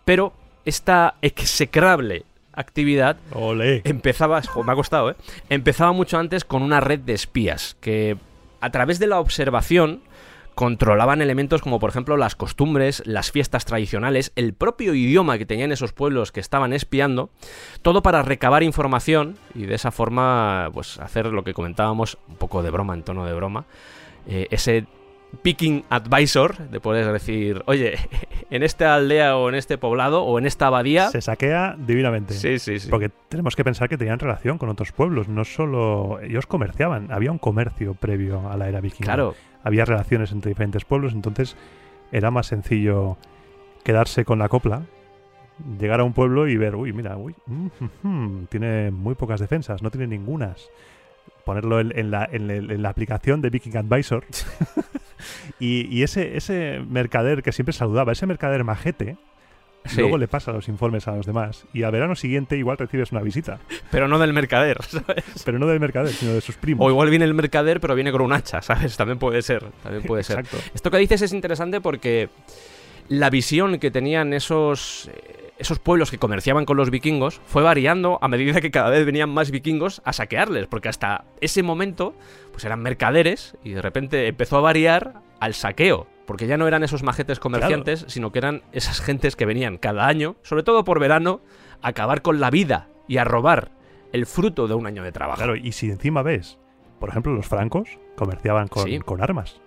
Pero 0.05 0.33
esta 0.65 1.15
execrable 1.23 2.25
actividad 2.53 3.17
empezaba, 3.85 4.43
me 4.65 4.73
ha 4.73 4.75
costado, 4.75 5.11
¿eh? 5.11 5.17
Empezaba 5.49 5.93
mucho 5.93 6.19
antes 6.19 6.45
con 6.45 6.63
una 6.63 6.81
red 6.81 7.01
de 7.01 7.13
espías 7.13 7.77
que 7.81 8.17
a 8.61 8.71
través 8.71 8.99
de 8.99 9.07
la 9.07 9.21
observación 9.21 10.03
controlaban 10.55 11.21
elementos 11.21 11.63
como 11.63 11.81
por 11.81 11.91
ejemplo 11.91 12.17
las 12.17 12.37
costumbres, 12.37 13.03
las 13.07 13.33
fiestas 13.33 13.65
tradicionales, 13.65 14.33
el 14.37 14.55
propio 14.55 14.95
idioma 14.95 15.37
que 15.39 15.47
tenían 15.47 15.73
esos 15.73 15.93
pueblos 15.93 16.33
que 16.33 16.41
estaban 16.41 16.73
espiando, 16.73 17.31
todo 17.83 18.03
para 18.03 18.23
recabar 18.23 18.63
información 18.63 19.37
y 19.55 19.67
de 19.67 19.75
esa 19.75 19.91
forma 19.91 20.71
pues 20.73 20.99
hacer 21.01 21.27
lo 21.27 21.45
que 21.45 21.55
comentábamos, 21.55 22.19
un 22.29 22.37
poco 22.37 22.63
de 22.63 22.71
broma, 22.71 22.95
en 22.95 23.03
tono 23.03 23.25
de 23.25 23.35
broma, 23.35 23.67
eh, 24.27 24.47
ese 24.51 24.87
picking 25.43 25.85
advisor, 25.91 26.57
de 26.69 26.81
poder 26.81 27.13
decir, 27.13 27.63
oye, 27.67 27.95
en 28.51 28.63
esta 28.63 28.95
aldea 28.95 29.37
o 29.37 29.49
en 29.49 29.55
este 29.55 29.79
poblado 29.79 30.23
o 30.23 30.39
en 30.39 30.47
esta 30.47 30.69
abadía... 30.69 31.11
Se 31.11 31.21
saquea 31.21 31.77
divinamente. 31.79 32.35
Sí, 32.35 32.59
sí, 32.59 32.79
sí. 32.79 32.89
Porque 32.89 33.11
tenemos 33.29 33.57
que 33.57 33.65
pensar 33.65 33.89
que 33.89 33.99
tenían 33.99 34.19
relación 34.19 34.59
con 34.59 34.69
otros 34.69 34.93
pueblos, 34.93 35.29
no 35.29 35.45
solo 35.45 36.21
ellos 36.21 36.47
comerciaban, 36.47 37.11
había 37.11 37.33
un 37.33 37.39
comercio 37.39 37.95
previo 37.95 38.49
a 38.51 38.57
la 38.57 38.69
era 38.69 38.81
vikinga. 38.81 39.07
Claro, 39.07 39.35
Había 39.63 39.85
relaciones 39.85 40.33
entre 40.33 40.51
diferentes 40.51 40.85
pueblos, 40.85 41.13
entonces 41.13 41.57
era 42.13 42.31
más 42.31 42.47
sencillo 42.47 43.17
quedarse 43.83 44.25
con 44.25 44.39
la 44.39 44.49
copla, 44.49 44.83
llegar 45.79 46.01
a 46.01 46.05
un 46.05 46.13
pueblo 46.13 46.49
y 46.49 46.57
ver, 46.57 46.75
uy, 46.77 46.93
mira, 46.93 47.17
uy, 47.17 47.35
mm, 47.47 47.67
mm, 47.81 48.09
mm, 48.09 48.47
tiene 48.47 48.91
muy 48.91 49.15
pocas 49.15 49.41
defensas, 49.41 49.83
no 49.83 49.91
tiene 49.91 50.07
ningunas. 50.07 50.71
Ponerlo 51.45 51.81
en, 51.81 51.97
en 51.99 52.11
la, 52.11 52.29
en 52.31 52.51
el- 52.51 52.71
en 52.71 52.83
la 52.83 52.89
aplicación 52.91 53.41
de 53.43 53.51
Viking 53.51 53.77
Advisor. 53.77 54.25
y 55.61 55.87
y 55.97 56.03
ese, 56.03 56.37
ese 56.37 56.81
mercader 56.89 57.43
que 57.43 57.53
siempre 57.53 57.73
saludaba, 57.73 58.13
ese 58.13 58.27
mercader 58.27 58.65
majete, 58.65 59.17
Sí. 59.87 60.01
luego 60.01 60.17
le 60.17 60.27
pasa 60.29 60.51
los 60.51 60.67
informes 60.69 61.07
a 61.09 61.13
los 61.15 61.27
demás. 61.27 61.67
Y 61.75 61.83
al 61.83 61.93
verano 61.93 62.15
siguiente 62.17 62.57
igual 62.57 62.79
recibes 62.79 63.13
una 63.13 63.21
visita. 63.21 63.59
pero 63.91 64.09
no 64.09 64.19
del 64.19 64.33
mercader, 64.33 64.79
¿sabes? 64.89 65.25
Pero 65.45 65.59
no 65.59 65.67
del 65.67 65.79
mercader, 65.79 66.11
sino 66.11 66.33
de 66.33 66.41
sus 66.41 66.57
primos. 66.57 66.87
O 66.87 66.91
igual 66.91 67.11
viene 67.11 67.27
el 67.27 67.35
mercader, 67.35 67.81
pero 67.81 67.95
viene 67.95 68.11
con 68.11 68.23
un 68.23 68.33
hacha, 68.33 68.63
¿sabes? 68.63 68.97
También 68.97 69.19
puede 69.19 69.43
ser. 69.43 69.63
También 69.83 70.03
puede 70.05 70.23
ser. 70.23 70.39
Exacto. 70.39 70.57
Esto 70.75 70.91
que 70.91 70.97
dices 70.97 71.21
es 71.21 71.35
interesante 71.35 71.83
porque 71.83 72.31
la 73.09 73.29
visión 73.29 73.79
que 73.79 73.91
tenían 73.91 74.33
esos, 74.33 75.11
eh, 75.13 75.44
esos 75.65 75.79
pueblos 75.79 76.11
que 76.11 76.19
comerciaban 76.19 76.65
con 76.67 76.77
los 76.77 76.91
vikingos 76.91 77.41
fue 77.47 77.63
variando 77.63 78.19
a 78.23 78.29
medida 78.29 78.61
que 78.61 78.71
cada 78.71 78.91
vez 78.91 79.05
venían 79.07 79.31
más 79.31 79.51
vikingos 79.51 80.03
a 80.05 80.13
saquearles, 80.13 80.67
porque 80.67 80.89
hasta 80.89 81.25
ese 81.41 81.63
momento 81.63 82.15
pues 82.53 82.65
eran 82.65 82.81
mercaderes 82.81 83.57
y 83.65 83.71
de 83.73 83.83
repente 83.83 84.29
empezó 84.29 84.59
a 84.59 84.61
variar 84.61 85.23
al 85.41 85.55
saqueo, 85.55 86.07
porque 86.27 86.47
ya 86.47 86.57
no 86.57 86.69
eran 86.69 86.85
esos 86.85 87.03
majetes 87.03 87.41
comerciantes, 87.41 88.05
sino 88.09 88.31
que 88.31 88.39
eran 88.39 88.63
esas 88.73 89.01
gentes 89.01 89.37
que 89.37 89.47
venían 89.47 89.79
cada 89.79 90.07
año, 90.07 90.37
sobre 90.43 90.63
todo 90.63 90.85
por 90.85 91.01
verano, 91.01 91.41
a 91.83 91.89
acabar 91.89 92.23
con 92.23 92.41
la 92.41 92.51
vida 92.51 92.89
y 93.09 93.17
a 93.17 93.25
robar 93.25 93.71
el 94.13 94.27
fruto 94.27 94.69
de 94.69 94.75
un 94.75 94.87
año 94.87 95.03
de 95.03 95.13
trabajo. 95.13 95.39
Claro, 95.39 95.57
y 95.57 95.73
si 95.73 95.91
encima 95.91 96.23
ves, 96.23 96.59
por 97.01 97.09
ejemplo, 97.09 97.33
los 97.33 97.47
francos 97.47 97.99
comerciaban 98.17 98.69
con, 98.69 98.85
Sí. 98.85 98.99
con 99.01 99.23
armas. 99.23 99.61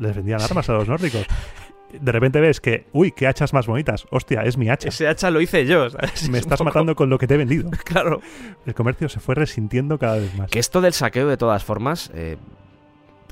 Les 0.00 0.16
vendían 0.16 0.40
armas 0.40 0.68
a 0.68 0.72
los 0.72 0.88
nórdicos. 0.88 1.26
De 2.00 2.12
repente 2.12 2.40
ves 2.40 2.60
que, 2.60 2.86
uy, 2.92 3.12
qué 3.12 3.26
hachas 3.26 3.52
más 3.52 3.66
bonitas. 3.66 4.06
Hostia, 4.10 4.42
es 4.42 4.56
mi 4.56 4.68
hacha. 4.70 4.88
Ese 4.88 5.06
hacha 5.08 5.30
lo 5.30 5.40
hice 5.40 5.66
yo, 5.66 5.90
¿sabes? 5.90 6.28
Me 6.30 6.38
Es 6.38 6.44
estás 6.44 6.58
poco- 6.58 6.70
matando 6.70 6.94
con 6.96 7.10
lo 7.10 7.18
que 7.18 7.26
te 7.26 7.34
he 7.34 7.36
vendido. 7.38 7.70
Claro. 7.84 8.20
El 8.66 8.74
comercio 8.74 9.08
se 9.08 9.20
fue 9.20 9.34
resintiendo 9.34 9.98
cada 9.98 10.16
vez 10.16 10.34
más. 10.36 10.50
Que 10.50 10.58
esto 10.58 10.80
del 10.80 10.92
saqueo, 10.94 11.28
de 11.28 11.36
todas 11.36 11.62
formas, 11.64 12.10
eh, 12.14 12.36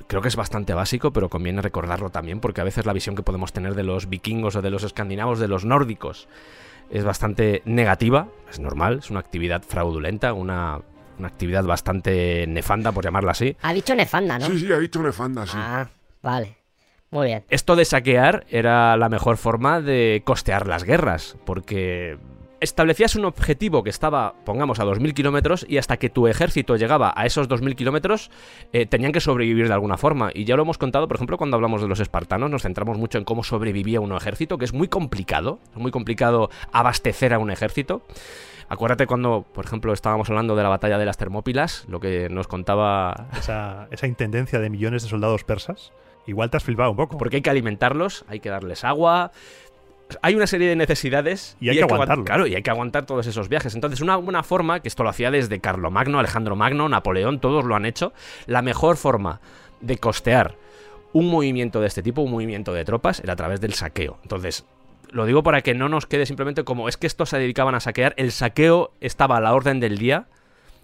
creo 0.06 0.20
que 0.22 0.28
es 0.28 0.36
bastante 0.36 0.74
básico, 0.74 1.12
pero 1.12 1.28
conviene 1.28 1.62
recordarlo 1.62 2.10
también 2.10 2.40
porque 2.40 2.60
a 2.60 2.64
veces 2.64 2.84
la 2.84 2.92
visión 2.92 3.14
que 3.16 3.22
podemos 3.22 3.52
tener 3.52 3.74
de 3.74 3.84
los 3.84 4.08
vikingos 4.08 4.56
o 4.56 4.62
de 4.62 4.70
los 4.70 4.82
escandinavos, 4.84 5.38
de 5.38 5.48
los 5.48 5.64
nórdicos, 5.64 6.28
es 6.90 7.04
bastante 7.04 7.62
negativa, 7.64 8.26
es 8.50 8.58
normal, 8.58 8.98
es 8.98 9.10
una 9.10 9.20
actividad 9.20 9.62
fraudulenta, 9.62 10.32
una, 10.32 10.80
una 11.18 11.28
actividad 11.28 11.64
bastante 11.64 12.44
nefanda, 12.48 12.90
por 12.92 13.04
llamarla 13.04 13.30
así. 13.30 13.56
Ha 13.62 13.72
dicho 13.72 13.94
nefanda, 13.94 14.38
¿no? 14.38 14.46
Sí, 14.46 14.58
sí, 14.58 14.72
ha 14.72 14.78
dicho 14.78 15.00
nefanda, 15.00 15.46
sí. 15.46 15.52
Ah, 15.56 15.88
vale. 16.22 16.56
Muy 17.10 17.26
bien. 17.26 17.44
Esto 17.48 17.74
de 17.74 17.84
saquear 17.84 18.46
era 18.50 18.96
la 18.96 19.08
mejor 19.08 19.36
forma 19.36 19.80
de 19.80 20.22
costear 20.24 20.68
las 20.68 20.84
guerras, 20.84 21.36
porque 21.44 22.18
establecías 22.60 23.16
un 23.16 23.24
objetivo 23.24 23.82
que 23.82 23.90
estaba, 23.90 24.34
pongamos, 24.44 24.78
a 24.78 24.84
2.000 24.84 25.14
kilómetros 25.14 25.66
y 25.68 25.78
hasta 25.78 25.96
que 25.96 26.10
tu 26.10 26.28
ejército 26.28 26.76
llegaba 26.76 27.12
a 27.16 27.26
esos 27.26 27.48
2.000 27.48 27.74
kilómetros 27.74 28.30
eh, 28.72 28.86
tenían 28.86 29.12
que 29.12 29.20
sobrevivir 29.20 29.66
de 29.66 29.74
alguna 29.74 29.96
forma. 29.96 30.30
Y 30.34 30.44
ya 30.44 30.56
lo 30.56 30.62
hemos 30.62 30.78
contado, 30.78 31.08
por 31.08 31.16
ejemplo, 31.16 31.36
cuando 31.36 31.56
hablamos 31.56 31.82
de 31.82 31.88
los 31.88 32.00
espartanos, 32.00 32.50
nos 32.50 32.62
centramos 32.62 32.98
mucho 32.98 33.18
en 33.18 33.24
cómo 33.24 33.42
sobrevivía 33.42 34.00
un 34.00 34.12
ejército, 34.12 34.58
que 34.58 34.66
es 34.66 34.72
muy 34.72 34.88
complicado, 34.88 35.58
es 35.72 35.78
muy 35.78 35.90
complicado 35.90 36.50
abastecer 36.72 37.34
a 37.34 37.38
un 37.38 37.50
ejército. 37.50 38.02
Acuérdate 38.68 39.08
cuando, 39.08 39.44
por 39.52 39.64
ejemplo, 39.64 39.92
estábamos 39.92 40.30
hablando 40.30 40.54
de 40.54 40.62
la 40.62 40.68
batalla 40.68 40.96
de 40.96 41.04
las 41.04 41.16
Termópilas, 41.16 41.86
lo 41.88 41.98
que 41.98 42.28
nos 42.28 42.46
contaba... 42.46 43.26
Esa, 43.36 43.88
esa 43.90 44.06
intendencia 44.06 44.60
de 44.60 44.70
millones 44.70 45.02
de 45.02 45.08
soldados 45.08 45.42
persas. 45.42 45.92
Igual 46.26 46.50
te 46.50 46.56
has 46.58 46.64
flipado 46.64 46.90
un 46.90 46.96
poco. 46.96 47.18
Porque 47.18 47.36
hay 47.36 47.42
que 47.42 47.50
alimentarlos, 47.50 48.24
hay 48.28 48.40
que 48.40 48.50
darles 48.50 48.84
agua, 48.84 49.32
hay 50.22 50.34
una 50.34 50.46
serie 50.46 50.68
de 50.68 50.76
necesidades 50.76 51.56
Y 51.60 51.68
hay 51.70 51.76
que 51.78 51.84
aguant- 51.84 51.92
aguantarlo. 51.94 52.24
Claro, 52.24 52.46
y 52.46 52.54
hay 52.54 52.62
que 52.62 52.70
aguantar 52.70 53.06
todos 53.06 53.26
esos 53.26 53.48
viajes. 53.48 53.74
Entonces, 53.74 54.00
una 54.00 54.16
buena 54.16 54.42
forma, 54.42 54.80
que 54.80 54.88
esto 54.88 55.02
lo 55.02 55.08
hacía 55.08 55.30
desde 55.30 55.60
Carlomagno, 55.60 56.18
Alejandro 56.18 56.56
Magno, 56.56 56.88
Napoleón, 56.88 57.40
todos 57.40 57.64
lo 57.64 57.74
han 57.76 57.84
hecho, 57.86 58.12
la 58.46 58.62
mejor 58.62 58.96
forma 58.96 59.40
de 59.80 59.98
costear 59.98 60.56
un 61.12 61.28
movimiento 61.28 61.80
de 61.80 61.86
este 61.88 62.02
tipo, 62.02 62.22
un 62.22 62.30
movimiento 62.30 62.72
de 62.72 62.84
tropas, 62.84 63.20
era 63.20 63.32
a 63.32 63.36
través 63.36 63.60
del 63.60 63.74
saqueo. 63.74 64.18
Entonces, 64.22 64.64
lo 65.10 65.26
digo 65.26 65.42
para 65.42 65.60
que 65.62 65.74
no 65.74 65.88
nos 65.88 66.06
quede 66.06 66.26
simplemente 66.26 66.62
como 66.64 66.88
es 66.88 66.96
que 66.96 67.06
estos 67.08 67.30
se 67.30 67.38
dedicaban 67.38 67.74
a 67.74 67.80
saquear, 67.80 68.14
el 68.16 68.30
saqueo 68.30 68.92
estaba 69.00 69.38
a 69.38 69.40
la 69.40 69.52
orden 69.54 69.80
del 69.80 69.98
día, 69.98 70.26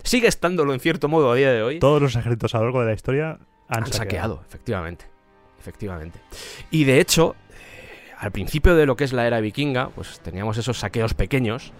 sigue 0.03 0.27
estándolo 0.27 0.73
en 0.75 0.81
cierto 0.81 1.09
modo 1.09 1.31
a 1.31 1.35
día 1.37 1.53
de 1.53 1.63
hoy. 1.63 1.79
Todos 1.79 2.03
los 2.03 2.17
ejércitos 2.17 2.55
a 2.55 2.59
lo 2.59 2.65
largo 2.65 2.81
de 2.81 2.87
la 2.87 2.93
historia 2.95 3.39
han, 3.69 3.85
Han 3.85 3.93
saqueado, 3.93 4.43
efectivamente. 4.49 5.07
Efectivamente. 5.67 6.21
Y 6.71 6.85
de 6.85 7.01
hecho, 7.01 7.35
eh, 7.51 8.13
al 8.19 8.31
principio 8.31 8.77
de 8.77 8.87
lo 8.87 8.95
que 8.95 9.03
es 9.03 9.13
la 9.13 9.27
era 9.27 9.41
vikinga, 9.41 9.89
pues 9.89 10.21
teníamos 10.21 10.57
esos 10.59 10.79
saqueos 10.79 11.15
pequeños, 11.15 11.73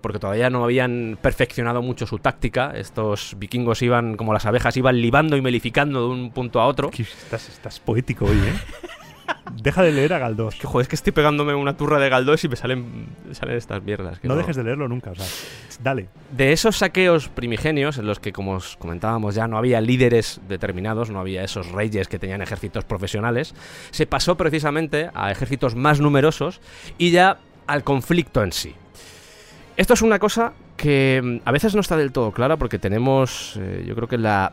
porque 0.00 0.18
todavía 0.18 0.50
no 0.50 0.64
habían 0.64 1.16
perfeccionado 1.22 1.82
mucho 1.82 2.04
su 2.04 2.18
táctica. 2.18 2.72
Estos 2.74 3.36
vikingos 3.38 3.80
iban, 3.82 4.16
como 4.16 4.32
las 4.32 4.44
abejas, 4.44 4.76
iban 4.76 5.00
libando 5.00 5.36
y 5.36 5.40
melificando 5.40 6.00
de 6.00 6.06
un 6.08 6.32
punto 6.32 6.60
a 6.60 6.66
otro. 6.66 6.90
Estás 7.48 7.78
poético 7.78 8.24
hoy, 8.24 8.38
¿eh? 8.38 8.54
Deja 9.62 9.82
de 9.82 9.92
leer 9.92 10.12
a 10.12 10.18
Galdós. 10.18 10.56
Que 10.56 10.66
joder, 10.66 10.82
es 10.82 10.88
que 10.88 10.96
estoy 10.96 11.12
pegándome 11.12 11.54
una 11.54 11.76
turra 11.76 11.98
de 11.98 12.08
Galdós 12.08 12.44
y 12.44 12.48
me 12.48 12.56
salen, 12.56 13.06
salen 13.32 13.56
estas 13.56 13.82
mierdas. 13.82 14.18
que 14.18 14.28
No 14.28 14.36
dejes 14.36 14.56
de 14.56 14.64
leerlo 14.64 14.88
nunca, 14.88 15.10
o 15.10 15.14
sea, 15.14 15.26
dale. 15.82 16.08
De 16.30 16.52
esos 16.52 16.76
saqueos 16.78 17.28
primigenios, 17.28 17.98
en 17.98 18.06
los 18.06 18.20
que, 18.20 18.32
como 18.32 18.52
os 18.52 18.76
comentábamos 18.76 19.34
ya, 19.34 19.46
no 19.46 19.58
había 19.58 19.80
líderes 19.80 20.40
determinados, 20.48 21.10
no 21.10 21.20
había 21.20 21.44
esos 21.44 21.70
reyes 21.70 22.08
que 22.08 22.18
tenían 22.18 22.42
ejércitos 22.42 22.84
profesionales, 22.84 23.54
se 23.90 24.06
pasó 24.06 24.36
precisamente 24.36 25.10
a 25.14 25.30
ejércitos 25.30 25.74
más 25.74 26.00
numerosos 26.00 26.60
y 26.98 27.10
ya 27.10 27.38
al 27.66 27.84
conflicto 27.84 28.42
en 28.42 28.52
sí. 28.52 28.74
Esto 29.76 29.94
es 29.94 30.02
una 30.02 30.18
cosa 30.18 30.52
que 30.76 31.20
mm, 31.22 31.48
a 31.48 31.52
veces 31.52 31.74
no 31.74 31.80
está 31.80 31.96
del 31.96 32.12
todo 32.12 32.32
clara 32.32 32.56
porque 32.56 32.78
tenemos, 32.78 33.56
eh, 33.58 33.84
yo 33.86 33.94
creo 33.94 34.08
que 34.08 34.18
la 34.18 34.52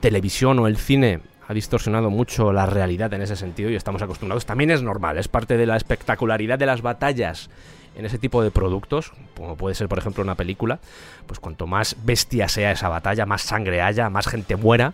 televisión 0.00 0.58
o 0.58 0.66
el 0.66 0.76
cine 0.76 1.20
ha 1.48 1.54
distorsionado 1.54 2.10
mucho 2.10 2.52
la 2.52 2.66
realidad 2.66 3.12
en 3.14 3.22
ese 3.22 3.34
sentido 3.34 3.70
y 3.70 3.74
estamos 3.74 4.02
acostumbrados. 4.02 4.44
También 4.44 4.70
es 4.70 4.82
normal, 4.82 5.16
es 5.16 5.28
parte 5.28 5.56
de 5.56 5.64
la 5.64 5.78
espectacularidad 5.78 6.58
de 6.58 6.66
las 6.66 6.82
batallas 6.82 7.48
en 7.96 8.04
ese 8.04 8.18
tipo 8.18 8.42
de 8.42 8.50
productos, 8.50 9.12
como 9.34 9.56
puede 9.56 9.74
ser 9.74 9.88
por 9.88 9.98
ejemplo 9.98 10.22
una 10.22 10.34
película, 10.34 10.78
pues 11.26 11.40
cuanto 11.40 11.66
más 11.66 11.96
bestia 12.04 12.48
sea 12.48 12.70
esa 12.70 12.90
batalla, 12.90 13.24
más 13.24 13.40
sangre 13.42 13.80
haya, 13.80 14.10
más 14.10 14.28
gente 14.28 14.56
muera, 14.56 14.92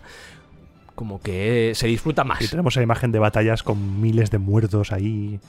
como 0.95 1.21
que 1.21 1.73
se 1.75 1.87
disfruta 1.87 2.23
más. 2.23 2.41
Y 2.41 2.47
tenemos 2.47 2.73
esa 2.73 2.81
imagen 2.81 3.11
de 3.11 3.19
batallas 3.19 3.61
con 3.61 3.99
miles 3.99 4.31
de 4.31 4.37
muertos 4.37 4.93
ahí, 4.93 5.41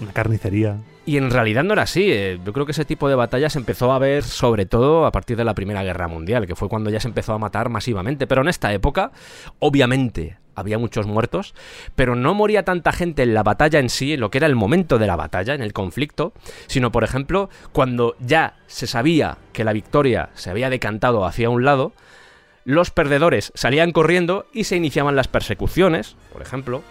una 0.00 0.12
carnicería. 0.12 0.78
Y 1.10 1.16
en 1.16 1.28
realidad 1.28 1.64
no 1.64 1.72
era 1.72 1.82
así. 1.82 2.04
eh, 2.12 2.38
Yo 2.44 2.52
creo 2.52 2.66
que 2.66 2.70
ese 2.70 2.84
tipo 2.84 3.08
de 3.08 3.16
batallas 3.16 3.56
empezó 3.56 3.90
a 3.90 3.98
ver 3.98 4.22
sobre 4.22 4.64
todo 4.64 5.06
a 5.06 5.10
partir 5.10 5.36
de 5.36 5.42
la 5.42 5.56
Primera 5.56 5.82
Guerra 5.82 6.06
Mundial, 6.06 6.46
que 6.46 6.54
fue 6.54 6.68
cuando 6.68 6.88
ya 6.88 7.00
se 7.00 7.08
empezó 7.08 7.32
a 7.32 7.38
matar 7.38 7.68
masivamente. 7.68 8.28
Pero 8.28 8.42
en 8.42 8.48
esta 8.48 8.72
época, 8.72 9.10
obviamente, 9.58 10.38
había 10.54 10.78
muchos 10.78 11.08
muertos, 11.08 11.52
pero 11.96 12.14
no 12.14 12.32
moría 12.34 12.64
tanta 12.64 12.92
gente 12.92 13.24
en 13.24 13.34
la 13.34 13.42
batalla 13.42 13.80
en 13.80 13.88
sí, 13.88 14.12
en 14.12 14.20
lo 14.20 14.30
que 14.30 14.38
era 14.38 14.46
el 14.46 14.54
momento 14.54 14.98
de 14.98 15.08
la 15.08 15.16
batalla, 15.16 15.52
en 15.52 15.62
el 15.62 15.72
conflicto, 15.72 16.32
sino, 16.68 16.92
por 16.92 17.02
ejemplo, 17.02 17.50
cuando 17.72 18.14
ya 18.20 18.54
se 18.68 18.86
sabía 18.86 19.38
que 19.52 19.64
la 19.64 19.72
victoria 19.72 20.30
se 20.34 20.50
había 20.50 20.70
decantado 20.70 21.24
hacia 21.24 21.50
un 21.50 21.64
lado, 21.64 21.92
los 22.64 22.92
perdedores 22.92 23.50
salían 23.56 23.90
corriendo 23.90 24.46
y 24.52 24.62
se 24.62 24.76
iniciaban 24.76 25.16
las 25.16 25.26
persecuciones, 25.26 26.14
por 26.32 26.40
ejemplo, 26.40 26.84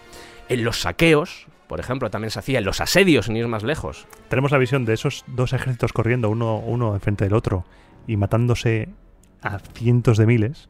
en 0.50 0.62
los 0.62 0.82
saqueos, 0.82 1.46
por 1.70 1.78
ejemplo, 1.78 2.10
también 2.10 2.32
se 2.32 2.40
hacía 2.40 2.58
en 2.58 2.64
los 2.64 2.80
asedios, 2.80 3.26
sin 3.26 3.36
ir 3.36 3.46
más 3.46 3.62
lejos. 3.62 4.08
Tenemos 4.28 4.50
la 4.50 4.58
visión 4.58 4.84
de 4.84 4.94
esos 4.94 5.22
dos 5.28 5.52
ejércitos 5.52 5.92
corriendo 5.92 6.28
uno, 6.28 6.56
uno 6.58 6.94
enfrente 6.94 7.22
del 7.22 7.32
otro 7.32 7.64
y 8.08 8.16
matándose 8.16 8.88
a 9.40 9.60
cientos 9.60 10.18
de 10.18 10.26
miles. 10.26 10.68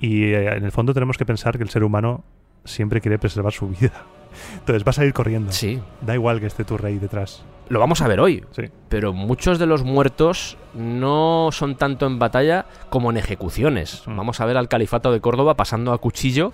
Y 0.00 0.24
eh, 0.32 0.56
en 0.56 0.64
el 0.64 0.72
fondo 0.72 0.92
tenemos 0.92 1.18
que 1.18 1.24
pensar 1.24 1.56
que 1.56 1.62
el 1.62 1.70
ser 1.70 1.84
humano 1.84 2.24
siempre 2.64 3.00
quiere 3.00 3.16
preservar 3.20 3.52
su 3.52 3.68
vida. 3.68 3.92
Entonces 4.58 4.82
vas 4.82 4.98
a 4.98 5.04
ir 5.04 5.12
corriendo. 5.12 5.52
Sí, 5.52 5.80
Da 6.00 6.14
igual 6.14 6.40
que 6.40 6.46
esté 6.46 6.64
tu 6.64 6.76
rey 6.76 6.98
detrás. 6.98 7.44
lo 7.68 7.78
vamos 7.78 8.02
a 8.02 8.08
ver 8.08 8.18
hoy, 8.18 8.44
Sí. 8.50 8.64
pero 8.88 9.12
muchos 9.12 9.60
de 9.60 9.66
los 9.66 9.84
muertos 9.84 10.58
no 10.74 11.50
son 11.52 11.76
tanto 11.76 12.06
en 12.06 12.18
batalla 12.18 12.66
como 12.90 13.10
en 13.12 13.18
ejecuciones. 13.18 14.02
Mm. 14.06 14.16
Vamos 14.16 14.40
a 14.40 14.46
ver 14.46 14.56
al 14.56 14.68
califato 14.68 15.12
de 15.12 15.20
Córdoba 15.20 15.54
pasando 15.54 15.92
a 15.92 15.98
cuchillo 15.98 16.52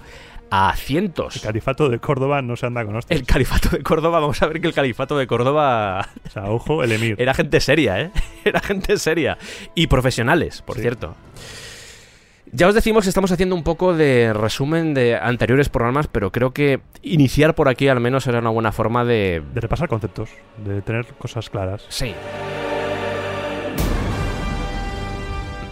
a 0.50 0.70
El 0.72 0.78
cientos. 0.78 1.40
califato 1.40 1.88
de 1.88 1.98
Córdoba 1.98 2.42
no 2.42 2.56
se 2.56 2.66
anda 2.66 2.84
con 2.84 2.96
hostias. 2.96 3.18
El 3.20 3.26
califato 3.26 3.68
de 3.70 3.82
Córdoba, 3.82 4.20
vamos 4.20 4.40
a 4.42 4.46
ver 4.46 4.60
que 4.60 4.66
el 4.66 4.74
califato 4.74 5.16
de 5.16 5.26
Córdoba 5.26 6.08
O 6.26 6.30
sea, 6.30 6.44
ojo, 6.50 6.82
el 6.82 6.92
emir. 6.92 7.16
era 7.18 7.34
gente 7.34 7.60
seria, 7.60 8.00
¿eh? 8.00 8.10
Era 8.44 8.60
gente 8.60 8.96
seria. 8.98 9.38
Y 9.74 9.86
profesionales, 9.86 10.62
por 10.62 10.76
Sí. 10.76 10.82
cierto. 10.82 11.14
Ya 12.52 12.66
os 12.66 12.74
decimos 12.74 13.04
que 13.04 13.10
estamos 13.10 13.30
haciendo 13.30 13.54
un 13.54 13.62
poco 13.62 13.94
de 13.94 14.32
resumen 14.32 14.92
de 14.92 15.14
anteriores 15.16 15.68
programas, 15.68 16.08
pero 16.08 16.32
creo 16.32 16.52
que 16.52 16.80
iniciar 17.02 17.54
por 17.54 17.68
aquí 17.68 17.86
al 17.86 18.00
menos 18.00 18.26
era 18.26 18.40
una 18.40 18.50
buena 18.50 18.72
forma 18.72 19.04
de... 19.04 19.40
De 19.54 19.60
repasar 19.60 19.88
conceptos, 19.88 20.30
de 20.64 20.82
tener 20.82 21.06
cosas 21.14 21.48
claras. 21.48 21.84
Sí. 21.88 22.12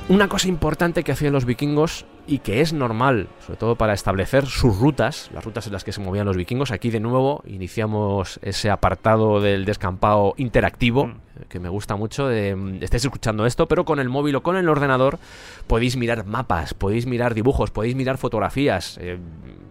Una 0.09 0.29
cosa 0.29 0.49
importante 0.49 1.05
que 1.05 1.13
hacían 1.13 1.35
los 1.35 1.45
vikingos 1.45 2.07
y 2.27 2.39
que 2.39 2.63
es 2.63 2.73
normal, 2.73 3.29
sobre 3.45 3.59
todo 3.59 3.77
para 3.77 3.93
establecer 3.93 4.47
sus 4.47 4.79
rutas, 4.79 5.31
las 5.35 5.45
rutas 5.45 5.67
en 5.67 5.75
las 5.75 5.85
que 5.85 5.93
se 5.93 6.01
movían 6.01 6.25
los 6.25 6.37
vikingos. 6.37 6.71
Aquí 6.71 6.89
de 6.89 6.99
nuevo 6.99 7.43
iniciamos 7.47 8.41
ese 8.43 8.71
apartado 8.71 9.43
del 9.43 9.67
descampado 9.67 10.33
interactivo, 10.39 11.09
Mm. 11.09 11.11
eh, 11.11 11.45
que 11.51 11.61
me 11.61 11.69
gusta 11.69 11.97
mucho. 11.97 12.27
De, 12.27 12.57
mm, 12.57 12.83
estáis 12.83 13.05
escuchando 13.05 13.45
esto, 13.45 13.69
pero 13.69 13.85
con 13.85 14.01
el 14.01 14.09
móvil 14.09 14.37
o 14.37 14.43
con 14.43 14.57
el 14.57 14.71
ordenador 14.71 15.19
podéis 15.67 15.99
mirar 15.99 16.25
mapas, 16.25 16.73
podéis 16.73 17.05
mirar 17.05 17.35
dibujos, 17.35 17.71
podéis 17.71 17.95
mirar 17.95 18.17
fotografías, 18.17 18.97
eh, 19.03 19.19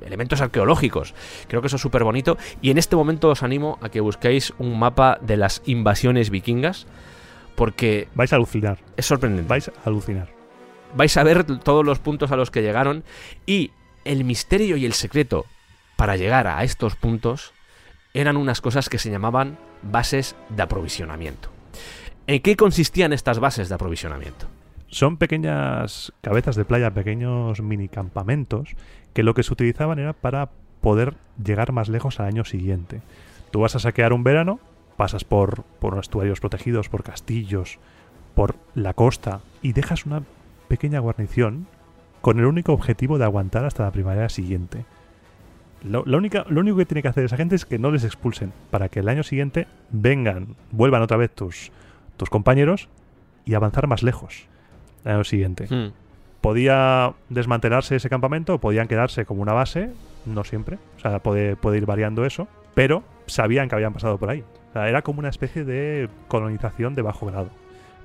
elementos 0.06 0.40
arqueológicos. 0.42 1.16
Creo 1.48 1.62
que 1.62 1.68
eso 1.68 1.78
es 1.78 1.82
súper 1.82 2.04
bonito. 2.04 2.38
Y 2.62 2.70
en 2.70 2.78
este 2.78 2.96
momento 2.96 3.30
os 3.30 3.42
animo 3.42 3.80
a 3.82 3.90
que 3.90 4.02
busquéis 4.02 4.54
un 4.60 4.78
mapa 4.78 5.18
de 5.20 5.38
las 5.38 5.64
invasiones 5.66 6.30
vikingas, 6.30 6.86
porque 7.58 8.08
Vais 8.16 8.32
a 8.32 8.36
alucinar. 8.38 8.78
es 8.96 9.06
sorprendente 9.06 9.50
Vais 9.50 9.68
a 9.68 9.74
alucinar. 9.90 10.30
vais 10.96 11.18
a 11.18 11.24
ver 11.24 11.44
todos 11.44 11.84
los 11.84 12.00
puntos 12.00 12.32
a 12.32 12.38
los 12.38 12.52
que 12.52 12.62
llegaron 12.62 13.04
y 13.46 13.72
el 14.06 14.24
misterio 14.24 14.78
y 14.78 14.86
el 14.86 14.94
secreto 14.94 15.46
para 15.98 16.16
llegar 16.16 16.48
a 16.48 16.64
estos 16.64 16.96
puntos 16.96 17.52
eran 18.14 18.38
unas 18.38 18.62
cosas 18.62 18.88
que 18.88 19.00
se 19.00 19.10
llamaban 19.12 19.58
bases 19.82 20.36
de 20.50 20.62
aprovisionamiento. 20.64 21.50
¿En 22.28 22.42
qué 22.42 22.56
consistían 22.56 23.12
estas 23.12 23.40
bases 23.40 23.70
de 23.70 23.76
aprovisionamiento? 23.76 24.48
Son 24.90 25.18
pequeñas 25.18 26.14
cabezas 26.22 26.56
de 26.56 26.64
playa, 26.64 26.92
pequeños 26.92 27.60
mini 27.62 27.90
campamentos 27.90 28.70
que 29.14 29.24
lo 29.24 29.34
que 29.34 29.44
se 29.44 29.52
utilizaban 29.52 30.00
era 30.00 30.14
para 30.14 30.50
poder 30.82 31.16
llegar 31.44 31.72
más 31.74 31.90
lejos 31.90 32.20
al 32.20 32.28
año 32.28 32.46
siguiente. 32.46 33.02
Tú 33.52 33.62
vas 33.62 33.76
a 33.76 33.80
saquear 33.80 34.14
un 34.14 34.24
verano, 34.24 34.60
pasas 34.98 35.24
por, 35.24 35.64
por 35.80 35.98
estuarios 35.98 36.40
protegidos, 36.40 36.90
por 36.90 37.04
castillos, 37.04 37.80
por 38.36 38.56
la 38.76 38.94
costa 38.94 39.42
y 39.62 39.74
dejas 39.74 40.06
una 40.06 40.24
pequeña 40.68 41.00
guarnición 41.00 41.68
con 42.22 42.40
el 42.40 42.46
único 42.46 42.74
objetivo 42.74 43.18
de 43.18 43.24
aguantar 43.24 43.66
hasta 43.66 43.84
la 43.84 43.92
primavera 43.92 44.30
siguiente. 44.30 44.86
Lo, 45.84 46.04
la 46.06 46.18
única, 46.18 46.46
lo 46.50 46.62
único 46.62 46.78
que 46.78 46.86
tiene 46.86 47.02
que 47.04 47.08
hacer 47.08 47.24
esa 47.24 47.38
gente 47.38 47.56
es 47.56 47.66
que 47.66 47.80
no 47.80 47.92
les 47.92 48.04
expulsen 48.04 48.52
para 48.72 48.90
que 48.90 49.00
el 49.00 49.10
año 49.10 49.24
siguiente 49.24 49.68
vengan, 49.92 50.56
vuelvan 50.72 51.04
otra 51.04 51.18
vez 51.18 51.32
tus, 51.34 51.72
tus 52.18 52.30
compañeros 52.30 52.90
y 53.46 53.54
avanzar 53.54 53.88
más 53.88 54.04
lejos 54.04 54.48
el 55.06 55.12
año 55.12 55.24
siguiente. 55.24 55.68
Hmm. 55.70 55.94
Podía 56.42 57.14
desmantelarse 57.30 57.96
ese 57.96 58.10
campamento 58.10 58.60
podían 58.60 58.88
quedarse 58.88 59.26
como 59.26 59.42
una 59.42 59.54
base 59.54 59.92
no 60.28 60.44
siempre, 60.44 60.78
o 60.98 61.00
sea, 61.00 61.20
puede, 61.20 61.56
puede 61.56 61.78
ir 61.78 61.86
variando 61.86 62.26
eso, 62.26 62.48
pero 62.74 63.04
sabían 63.26 63.70
que 63.70 63.76
habían 63.76 63.94
pasado 63.94 64.18
por 64.18 64.30
ahí. 64.30 64.44
Era 64.86 65.02
como 65.02 65.20
una 65.20 65.30
especie 65.30 65.64
de 65.64 66.10
colonización 66.28 66.94
de 66.96 67.02
bajo 67.02 67.26
grado, 67.26 67.50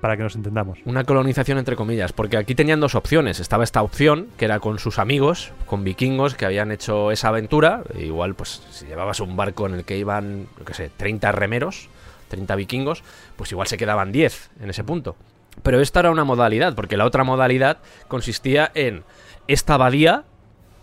para 0.00 0.16
que 0.16 0.22
nos 0.22 0.36
entendamos. 0.36 0.78
Una 0.84 1.04
colonización 1.04 1.58
entre 1.58 1.76
comillas, 1.76 2.12
porque 2.12 2.36
aquí 2.36 2.54
tenían 2.54 2.80
dos 2.80 2.94
opciones. 2.94 3.40
Estaba 3.40 3.64
esta 3.64 3.82
opción, 3.82 4.28
que 4.36 4.44
era 4.44 4.60
con 4.60 4.78
sus 4.78 4.98
amigos, 4.98 5.52
con 5.66 5.84
vikingos 5.84 6.34
que 6.34 6.46
habían 6.46 6.72
hecho 6.72 7.10
esa 7.10 7.28
aventura. 7.28 7.82
E 7.94 8.06
igual, 8.06 8.34
pues, 8.34 8.62
si 8.70 8.86
llevabas 8.86 9.20
un 9.20 9.36
barco 9.36 9.66
en 9.66 9.74
el 9.74 9.84
que 9.84 9.98
iban, 9.98 10.46
yo 10.58 10.64
qué 10.64 10.74
sé, 10.74 10.90
30 10.96 11.32
remeros, 11.32 11.88
30 12.28 12.54
vikingos, 12.56 13.02
pues 13.36 13.52
igual 13.52 13.68
se 13.68 13.76
quedaban 13.76 14.12
10 14.12 14.50
en 14.60 14.70
ese 14.70 14.84
punto. 14.84 15.16
Pero 15.62 15.80
esta 15.80 16.00
era 16.00 16.10
una 16.10 16.24
modalidad, 16.24 16.74
porque 16.74 16.96
la 16.96 17.04
otra 17.04 17.24
modalidad 17.24 17.78
consistía 18.08 18.70
en 18.74 19.04
esta 19.48 19.74
abadía 19.74 20.24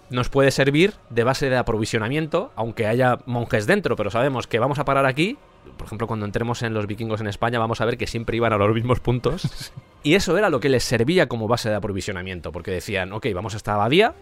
nos 0.09 0.29
puede 0.29 0.51
servir 0.51 0.93
de 1.09 1.23
base 1.23 1.49
de 1.49 1.57
aprovisionamiento, 1.57 2.51
aunque 2.55 2.87
haya 2.87 3.19
monjes 3.25 3.67
dentro, 3.67 3.95
pero 3.95 4.09
sabemos 4.09 4.47
que 4.47 4.59
vamos 4.59 4.79
a 4.79 4.85
parar 4.85 5.05
aquí. 5.05 5.37
Por 5.77 5.87
ejemplo, 5.87 6.07
cuando 6.07 6.25
entremos 6.25 6.61
en 6.63 6.73
los 6.73 6.87
vikingos 6.87 7.21
en 7.21 7.27
España, 7.27 7.59
vamos 7.59 7.81
a 7.81 7.85
ver 7.85 7.97
que 7.97 8.07
siempre 8.07 8.37
iban 8.37 8.53
a 8.53 8.57
los 8.57 8.73
mismos 8.73 8.99
puntos. 8.99 9.71
Y 10.01 10.15
eso 10.15 10.37
era 10.37 10.49
lo 10.49 10.61
que 10.61 10.69
les 10.69 10.85
servía 10.85 11.27
como 11.27 11.49
base 11.49 11.67
de 11.67 11.75
aprovisionamiento, 11.75 12.53
porque 12.53 12.71
decían, 12.71 13.11
ok, 13.11 13.27
vamos 13.35 13.53
a 13.53 13.57
esta 13.57 13.73
abadía, 13.73 14.15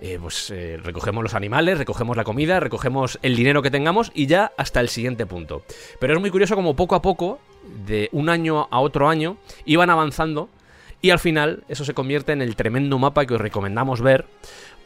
eh, 0.00 0.18
pues 0.20 0.50
eh, 0.50 0.78
recogemos 0.82 1.22
los 1.22 1.32
animales, 1.32 1.78
recogemos 1.78 2.18
la 2.18 2.24
comida, 2.24 2.60
recogemos 2.60 3.18
el 3.22 3.34
dinero 3.34 3.62
que 3.62 3.70
tengamos 3.70 4.12
y 4.14 4.26
ya 4.26 4.52
hasta 4.58 4.80
el 4.80 4.90
siguiente 4.90 5.24
punto. 5.24 5.62
Pero 6.00 6.12
es 6.12 6.20
muy 6.20 6.30
curioso 6.30 6.54
como 6.54 6.76
poco 6.76 6.94
a 6.96 7.00
poco, 7.00 7.38
de 7.86 8.10
un 8.12 8.28
año 8.28 8.68
a 8.70 8.80
otro 8.80 9.08
año, 9.08 9.38
iban 9.64 9.88
avanzando 9.88 10.50
y 11.00 11.10
al 11.10 11.18
final 11.18 11.64
eso 11.68 11.84
se 11.84 11.94
convierte 11.94 12.32
en 12.32 12.42
el 12.42 12.56
tremendo 12.56 12.98
mapa 12.98 13.26
que 13.26 13.34
os 13.34 13.40
recomendamos 13.40 14.00
ver 14.02 14.26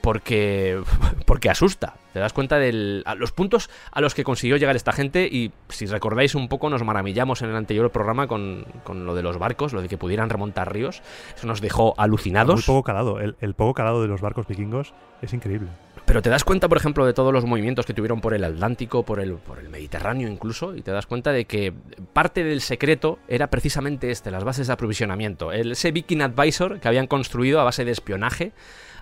porque, 0.00 0.80
porque 1.26 1.50
asusta. 1.50 1.94
Te 2.12 2.18
das 2.18 2.32
cuenta 2.32 2.58
de 2.58 3.04
los 3.16 3.30
puntos 3.30 3.70
a 3.92 4.00
los 4.00 4.14
que 4.14 4.24
consiguió 4.24 4.56
llegar 4.56 4.74
esta 4.74 4.92
gente 4.92 5.28
y 5.30 5.52
si 5.68 5.86
recordáis 5.86 6.34
un 6.34 6.48
poco 6.48 6.68
nos 6.68 6.82
maravillamos 6.82 7.42
en 7.42 7.50
el 7.50 7.56
anterior 7.56 7.90
programa 7.90 8.26
con, 8.26 8.64
con 8.82 9.06
lo 9.06 9.14
de 9.14 9.22
los 9.22 9.38
barcos, 9.38 9.72
lo 9.72 9.80
de 9.80 9.88
que 9.88 9.96
pudieran 9.96 10.28
remontar 10.28 10.72
ríos. 10.72 11.02
Eso 11.36 11.46
nos 11.46 11.60
dejó 11.60 11.94
alucinados. 11.98 12.56
Muy 12.56 12.62
poco 12.62 12.82
calado. 12.82 13.20
El, 13.20 13.36
el 13.40 13.54
poco 13.54 13.74
calado 13.74 14.02
de 14.02 14.08
los 14.08 14.20
barcos 14.20 14.48
vikingos 14.48 14.92
es 15.22 15.32
increíble. 15.32 15.68
Pero 16.04 16.22
te 16.22 16.30
das 16.30 16.42
cuenta, 16.42 16.68
por 16.68 16.78
ejemplo, 16.78 17.06
de 17.06 17.12
todos 17.12 17.32
los 17.32 17.44
movimientos 17.44 17.86
que 17.86 17.94
tuvieron 17.94 18.20
por 18.20 18.34
el 18.34 18.42
Atlántico, 18.42 19.04
por 19.04 19.20
el, 19.20 19.34
por 19.34 19.60
el 19.60 19.68
Mediterráneo 19.68 20.28
incluso, 20.28 20.74
y 20.74 20.82
te 20.82 20.90
das 20.90 21.06
cuenta 21.06 21.30
de 21.30 21.44
que 21.44 21.72
parte 22.12 22.42
del 22.42 22.62
secreto 22.62 23.20
era 23.28 23.48
precisamente 23.48 24.10
este, 24.10 24.32
las 24.32 24.42
bases 24.42 24.66
de 24.66 24.72
aprovisionamiento. 24.72 25.52
El, 25.52 25.72
ese 25.72 25.92
Viking 25.92 26.22
Advisor 26.22 26.80
que 26.80 26.88
habían 26.88 27.06
construido 27.06 27.60
a 27.60 27.64
base 27.64 27.84
de 27.84 27.92
espionaje, 27.92 28.50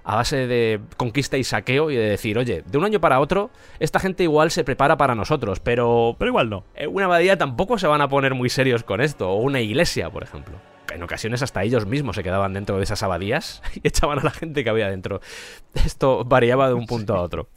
a 0.09 0.17
base 0.17 0.47
de 0.47 0.81
conquista 0.97 1.37
y 1.37 1.45
saqueo 1.45 1.91
y 1.91 1.97
de 1.97 2.09
decir, 2.09 2.39
oye, 2.39 2.65
de 2.67 2.79
un 2.79 2.85
año 2.87 2.99
para 2.99 3.21
otro, 3.21 3.51
esta 3.79 4.01
gente 4.01 4.23
igual 4.23 4.51
se 4.51 4.65
prepara 4.65 4.97
para 4.97 5.15
nosotros, 5.15 5.61
pero... 5.61 6.17
Pero 6.19 6.31
igual 6.31 6.49
no. 6.49 6.65
En 6.75 6.95
una 6.95 7.05
abadía 7.05 7.37
tampoco 7.37 7.77
se 7.77 7.87
van 7.87 8.01
a 8.01 8.09
poner 8.09 8.33
muy 8.33 8.49
serios 8.49 8.85
con 8.85 9.03
esto, 9.03 9.29
o 9.29 9.37
una 9.37 9.61
iglesia, 9.61 10.09
por 10.09 10.23
ejemplo. 10.23 10.55
En 10.95 11.03
ocasiones 11.03 11.43
hasta 11.43 11.63
ellos 11.63 11.85
mismos 11.85 12.17
se 12.17 12.23
quedaban 12.23 12.55
dentro 12.55 12.79
de 12.79 12.85
esas 12.85 13.03
abadías 13.03 13.63
y 13.75 13.87
echaban 13.87 14.19
a 14.19 14.23
la 14.23 14.31
gente 14.31 14.65
que 14.65 14.71
había 14.71 14.89
dentro. 14.89 15.21
Esto 15.75 16.25
variaba 16.25 16.69
de 16.69 16.75
un 16.75 16.87
punto 16.87 17.15
a 17.15 17.21
otro. 17.21 17.51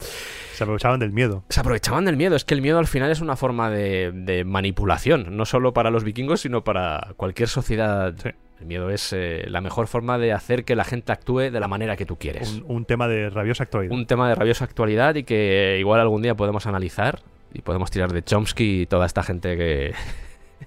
Se 0.52 0.64
aprovechaban 0.64 1.00
del 1.00 1.10
miedo. 1.10 1.44
Se 1.48 1.60
aprovechaban 1.60 2.04
del 2.04 2.18
miedo. 2.18 2.36
Es 2.36 2.44
que 2.44 2.52
el 2.52 2.60
miedo 2.60 2.78
al 2.78 2.86
final 2.86 3.10
es 3.10 3.22
una 3.22 3.36
forma 3.36 3.70
de, 3.70 4.12
de 4.12 4.44
manipulación, 4.44 5.38
no 5.38 5.46
solo 5.46 5.72
para 5.72 5.90
los 5.90 6.04
vikingos, 6.04 6.42
sino 6.42 6.62
para 6.64 7.14
cualquier 7.16 7.48
sociedad. 7.48 8.14
Sí. 8.22 8.28
El 8.62 8.68
miedo 8.68 8.90
es 8.90 9.12
eh, 9.12 9.44
la 9.48 9.60
mejor 9.60 9.88
forma 9.88 10.18
de 10.18 10.32
hacer 10.32 10.64
que 10.64 10.76
la 10.76 10.84
gente 10.84 11.10
actúe 11.10 11.50
de 11.50 11.58
la 11.58 11.66
manera 11.66 11.96
que 11.96 12.06
tú 12.06 12.16
quieres. 12.16 12.48
Un, 12.48 12.64
un 12.68 12.84
tema 12.84 13.08
de 13.08 13.28
rabiosa 13.28 13.64
actualidad. 13.64 13.92
Un 13.92 14.06
tema 14.06 14.28
de 14.28 14.36
rabiosa 14.36 14.64
actualidad 14.64 15.16
y 15.16 15.24
que 15.24 15.78
igual 15.80 15.98
algún 15.98 16.22
día 16.22 16.36
podemos 16.36 16.64
analizar 16.68 17.22
y 17.52 17.62
podemos 17.62 17.90
tirar 17.90 18.12
de 18.12 18.22
Chomsky 18.22 18.82
y 18.82 18.86
toda 18.86 19.06
esta 19.06 19.24
gente 19.24 19.56
que, 19.56 19.94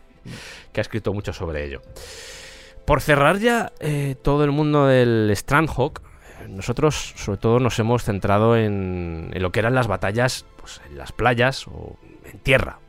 que 0.73 0.79
ha 0.79 0.81
escrito 0.81 1.13
mucho 1.13 1.31
sobre 1.31 1.63
ello. 1.63 1.81
Por 2.83 2.99
cerrar 2.99 3.39
ya 3.39 3.71
eh, 3.79 4.15
todo 4.21 4.43
el 4.43 4.51
mundo 4.51 4.87
del 4.87 5.31
Strandhawk, 5.33 6.01
eh, 6.41 6.49
nosotros 6.49 7.13
sobre 7.15 7.37
todo 7.37 7.61
nos 7.61 7.79
hemos 7.79 8.03
centrado 8.03 8.57
en, 8.57 9.31
en 9.33 9.41
lo 9.41 9.53
que 9.53 9.61
eran 9.61 9.73
las 9.73 9.87
batallas 9.87 10.45
pues, 10.57 10.81
en 10.89 10.97
las 10.97 11.13
playas 11.13 11.65
o 11.69 11.97
en 12.25 12.39
tierra. 12.39 12.79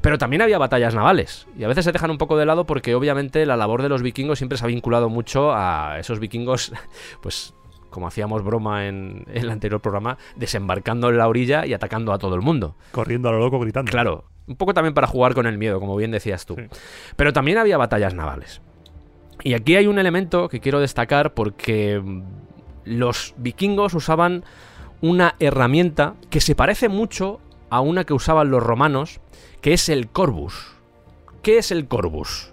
Pero 0.00 0.18
también 0.18 0.42
había 0.42 0.58
batallas 0.58 0.94
navales. 0.94 1.46
Y 1.58 1.64
a 1.64 1.68
veces 1.68 1.84
se 1.84 1.92
dejan 1.92 2.10
un 2.10 2.18
poco 2.18 2.36
de 2.36 2.46
lado 2.46 2.64
porque 2.64 2.94
obviamente 2.94 3.44
la 3.46 3.56
labor 3.56 3.82
de 3.82 3.88
los 3.88 4.02
vikingos 4.02 4.38
siempre 4.38 4.56
se 4.58 4.64
ha 4.64 4.68
vinculado 4.68 5.08
mucho 5.08 5.52
a 5.52 5.98
esos 5.98 6.20
vikingos, 6.20 6.72
pues 7.22 7.54
como 7.90 8.06
hacíamos 8.06 8.44
broma 8.44 8.86
en, 8.86 9.24
en 9.28 9.42
el 9.42 9.50
anterior 9.50 9.80
programa, 9.80 10.16
desembarcando 10.36 11.08
en 11.08 11.18
la 11.18 11.28
orilla 11.28 11.66
y 11.66 11.74
atacando 11.74 12.12
a 12.12 12.18
todo 12.18 12.34
el 12.34 12.40
mundo. 12.40 12.76
Corriendo 12.92 13.28
a 13.28 13.32
lo 13.32 13.40
loco 13.40 13.58
gritando. 13.58 13.90
Claro, 13.90 14.24
un 14.46 14.56
poco 14.56 14.74
también 14.74 14.94
para 14.94 15.06
jugar 15.06 15.34
con 15.34 15.46
el 15.46 15.58
miedo, 15.58 15.80
como 15.80 15.96
bien 15.96 16.10
decías 16.10 16.46
tú. 16.46 16.54
Sí. 16.56 16.62
Pero 17.16 17.32
también 17.32 17.58
había 17.58 17.76
batallas 17.76 18.14
navales. 18.14 18.62
Y 19.42 19.54
aquí 19.54 19.76
hay 19.76 19.86
un 19.86 19.98
elemento 19.98 20.48
que 20.48 20.60
quiero 20.60 20.80
destacar 20.80 21.34
porque 21.34 22.02
los 22.84 23.34
vikingos 23.38 23.94
usaban 23.94 24.44
una 25.00 25.34
herramienta 25.38 26.14
que 26.28 26.40
se 26.40 26.54
parece 26.54 26.88
mucho 26.88 27.40
a 27.70 27.80
una 27.80 28.04
que 28.04 28.12
usaban 28.12 28.50
los 28.50 28.62
romanos, 28.62 29.20
que 29.60 29.72
es 29.72 29.88
el 29.88 30.08
corbus. 30.08 30.76
¿Qué 31.42 31.58
es 31.58 31.70
el 31.70 31.86
corbus? 31.86 32.52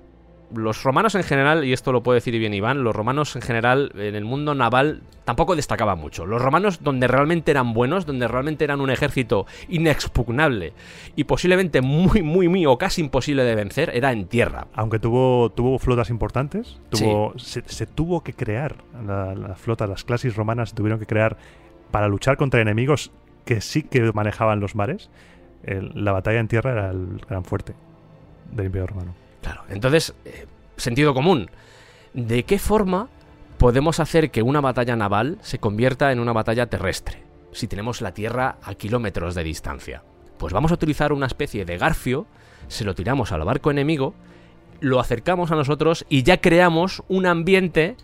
Los 0.55 0.83
romanos 0.83 1.15
en 1.15 1.23
general, 1.23 1.65
y 1.65 1.73
esto 1.73 1.91
lo 1.91 2.03
puede 2.03 2.17
decir 2.17 2.37
bien 2.39 2.53
Iván, 2.53 2.81
los 2.81 2.95
romanos 2.95 3.35
en 3.35 3.41
general 3.41 3.91
en 3.95 4.15
el 4.15 4.23
mundo 4.23 4.55
naval 4.55 5.03
tampoco 5.25 5.57
destacaban 5.57 5.99
mucho. 5.99 6.25
Los 6.25 6.41
romanos 6.41 6.81
donde 6.81 7.07
realmente 7.07 7.51
eran 7.51 7.73
buenos, 7.73 8.05
donde 8.05 8.29
realmente 8.29 8.63
eran 8.63 8.79
un 8.79 8.89
ejército 8.89 9.45
inexpugnable 9.67 10.71
y 11.17 11.25
posiblemente 11.25 11.81
muy, 11.81 12.21
muy, 12.21 12.47
muy 12.47 12.65
o 12.65 12.77
casi 12.77 13.01
imposible 13.01 13.43
de 13.43 13.55
vencer, 13.55 13.91
era 13.93 14.13
en 14.13 14.27
tierra. 14.27 14.67
Aunque 14.73 14.99
tuvo, 14.99 15.49
tuvo 15.49 15.79
flotas 15.79 16.09
importantes, 16.09 16.79
tuvo, 16.89 17.33
se, 17.37 17.63
se 17.65 17.85
tuvo 17.85 18.21
que 18.23 18.31
crear 18.31 18.77
la, 19.05 19.35
la 19.35 19.55
flota, 19.55 19.85
las 19.85 20.05
clases 20.05 20.37
romanas 20.37 20.69
se 20.69 20.75
tuvieron 20.75 20.97
que 20.97 21.05
crear 21.05 21.37
para 21.91 22.07
luchar 22.07 22.37
contra 22.37 22.61
enemigos 22.61 23.11
que 23.43 23.59
sí 23.59 23.83
que 23.83 24.13
manejaban 24.13 24.61
los 24.61 24.75
mares. 24.75 25.09
La 25.67 26.13
batalla 26.13 26.39
en 26.39 26.47
tierra 26.47 26.71
era 26.71 26.91
el 26.91 27.21
gran 27.27 27.43
fuerte 27.43 27.73
del 28.51 28.67
Imperio 28.67 28.87
Romano. 28.87 29.13
Claro, 29.41 29.63
entonces, 29.69 30.13
eh, 30.25 30.45
sentido 30.77 31.13
común. 31.13 31.49
¿De 32.13 32.43
qué 32.43 32.57
forma 32.57 33.09
podemos 33.57 33.99
hacer 33.99 34.31
que 34.31 34.41
una 34.41 34.61
batalla 34.61 34.95
naval 34.95 35.37
se 35.41 35.59
convierta 35.59 36.11
en 36.11 36.19
una 36.19 36.33
batalla 36.33 36.67
terrestre? 36.67 37.23
Si 37.51 37.67
tenemos 37.67 38.01
la 38.01 38.13
Tierra 38.13 38.57
a 38.63 38.75
kilómetros 38.75 39.35
de 39.35 39.43
distancia. 39.43 40.03
Pues 40.37 40.53
vamos 40.53 40.71
a 40.71 40.75
utilizar 40.75 41.11
una 41.11 41.25
especie 41.25 41.65
de 41.65 41.77
garfio, 41.77 42.27
se 42.67 42.85
lo 42.85 42.95
tiramos 42.95 43.31
al 43.31 43.43
barco 43.43 43.71
enemigo, 43.71 44.13
lo 44.79 44.99
acercamos 44.99 45.51
a 45.51 45.55
nosotros 45.55 46.05
y 46.07 46.23
ya 46.23 46.39
creamos 46.39 47.03
un 47.07 47.25
ambiente 47.25 47.95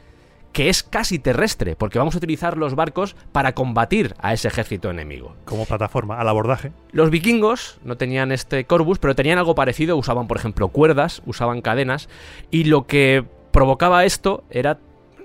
que 0.54 0.70
es 0.70 0.84
casi 0.84 1.20
terrestre, 1.20 1.76
porque 1.76 1.98
vamos 2.00 2.14
a 2.16 2.20
utilizar 2.20 2.58
los 2.58 2.76
barcos 2.76 3.16
para 3.32 3.54
combatir 3.54 4.14
a 4.20 4.34
ese 4.34 4.48
ejército 4.48 4.90
enemigo. 4.90 5.36
Como 5.46 5.66
plataforma, 5.66 6.20
al 6.20 6.30
abordaje. 6.30 6.72
Los 6.92 7.10
vikingos 7.10 7.80
no 7.84 7.98
tenían 7.98 8.32
este 8.32 8.66
Corbus, 8.66 9.00
pero 9.00 9.16
tenían 9.16 9.40
algo 9.40 9.56
parecido. 9.56 9.98
Usaban, 9.98 10.28
por 10.28 10.38
ejemplo, 10.38 10.70
cuerdas, 10.70 11.24
usaban 11.26 11.62
cadenas. 11.62 12.08
Y 12.52 12.66
lo 12.66 12.86
que 12.88 13.26
provocaba 13.52 14.06
esto 14.06 14.44
era, 14.52 14.78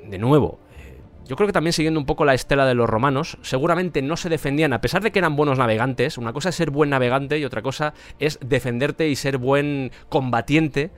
de 0.05 0.19
nuevo, 0.19 0.59
eh, 0.79 0.99
yo 1.27 1.37
creo 1.37 1.47
que 1.47 1.53
también 1.53 1.75
siguiendo 1.75 2.01
un 2.01 2.07
poco 2.07 2.25
la 2.25 2.33
estela 2.33 2.65
de 2.65 2.75
los 2.75 2.89
romanos, 2.89 3.37
seguramente 3.43 4.01
no 4.01 4.17
se 4.17 4.31
defendían, 4.31 4.73
a 4.73 4.81
pesar 4.81 5.03
de 5.03 5.11
que 5.13 5.19
eran 5.19 5.37
buenos 5.37 5.59
navegantes. 5.59 6.17
Una 6.17 6.33
cosa 6.33 6.49
es 6.49 6.55
ser 6.55 6.71
buen 6.71 6.89
navegante 6.89 7.39
y 7.39 7.45
otra 7.45 7.61
cosa 7.61 7.93
es 8.19 8.39
defenderte 8.43 9.09
y 9.11 9.15
ser 9.17 9.37
buen 9.37 9.93
combatiente 10.09 10.91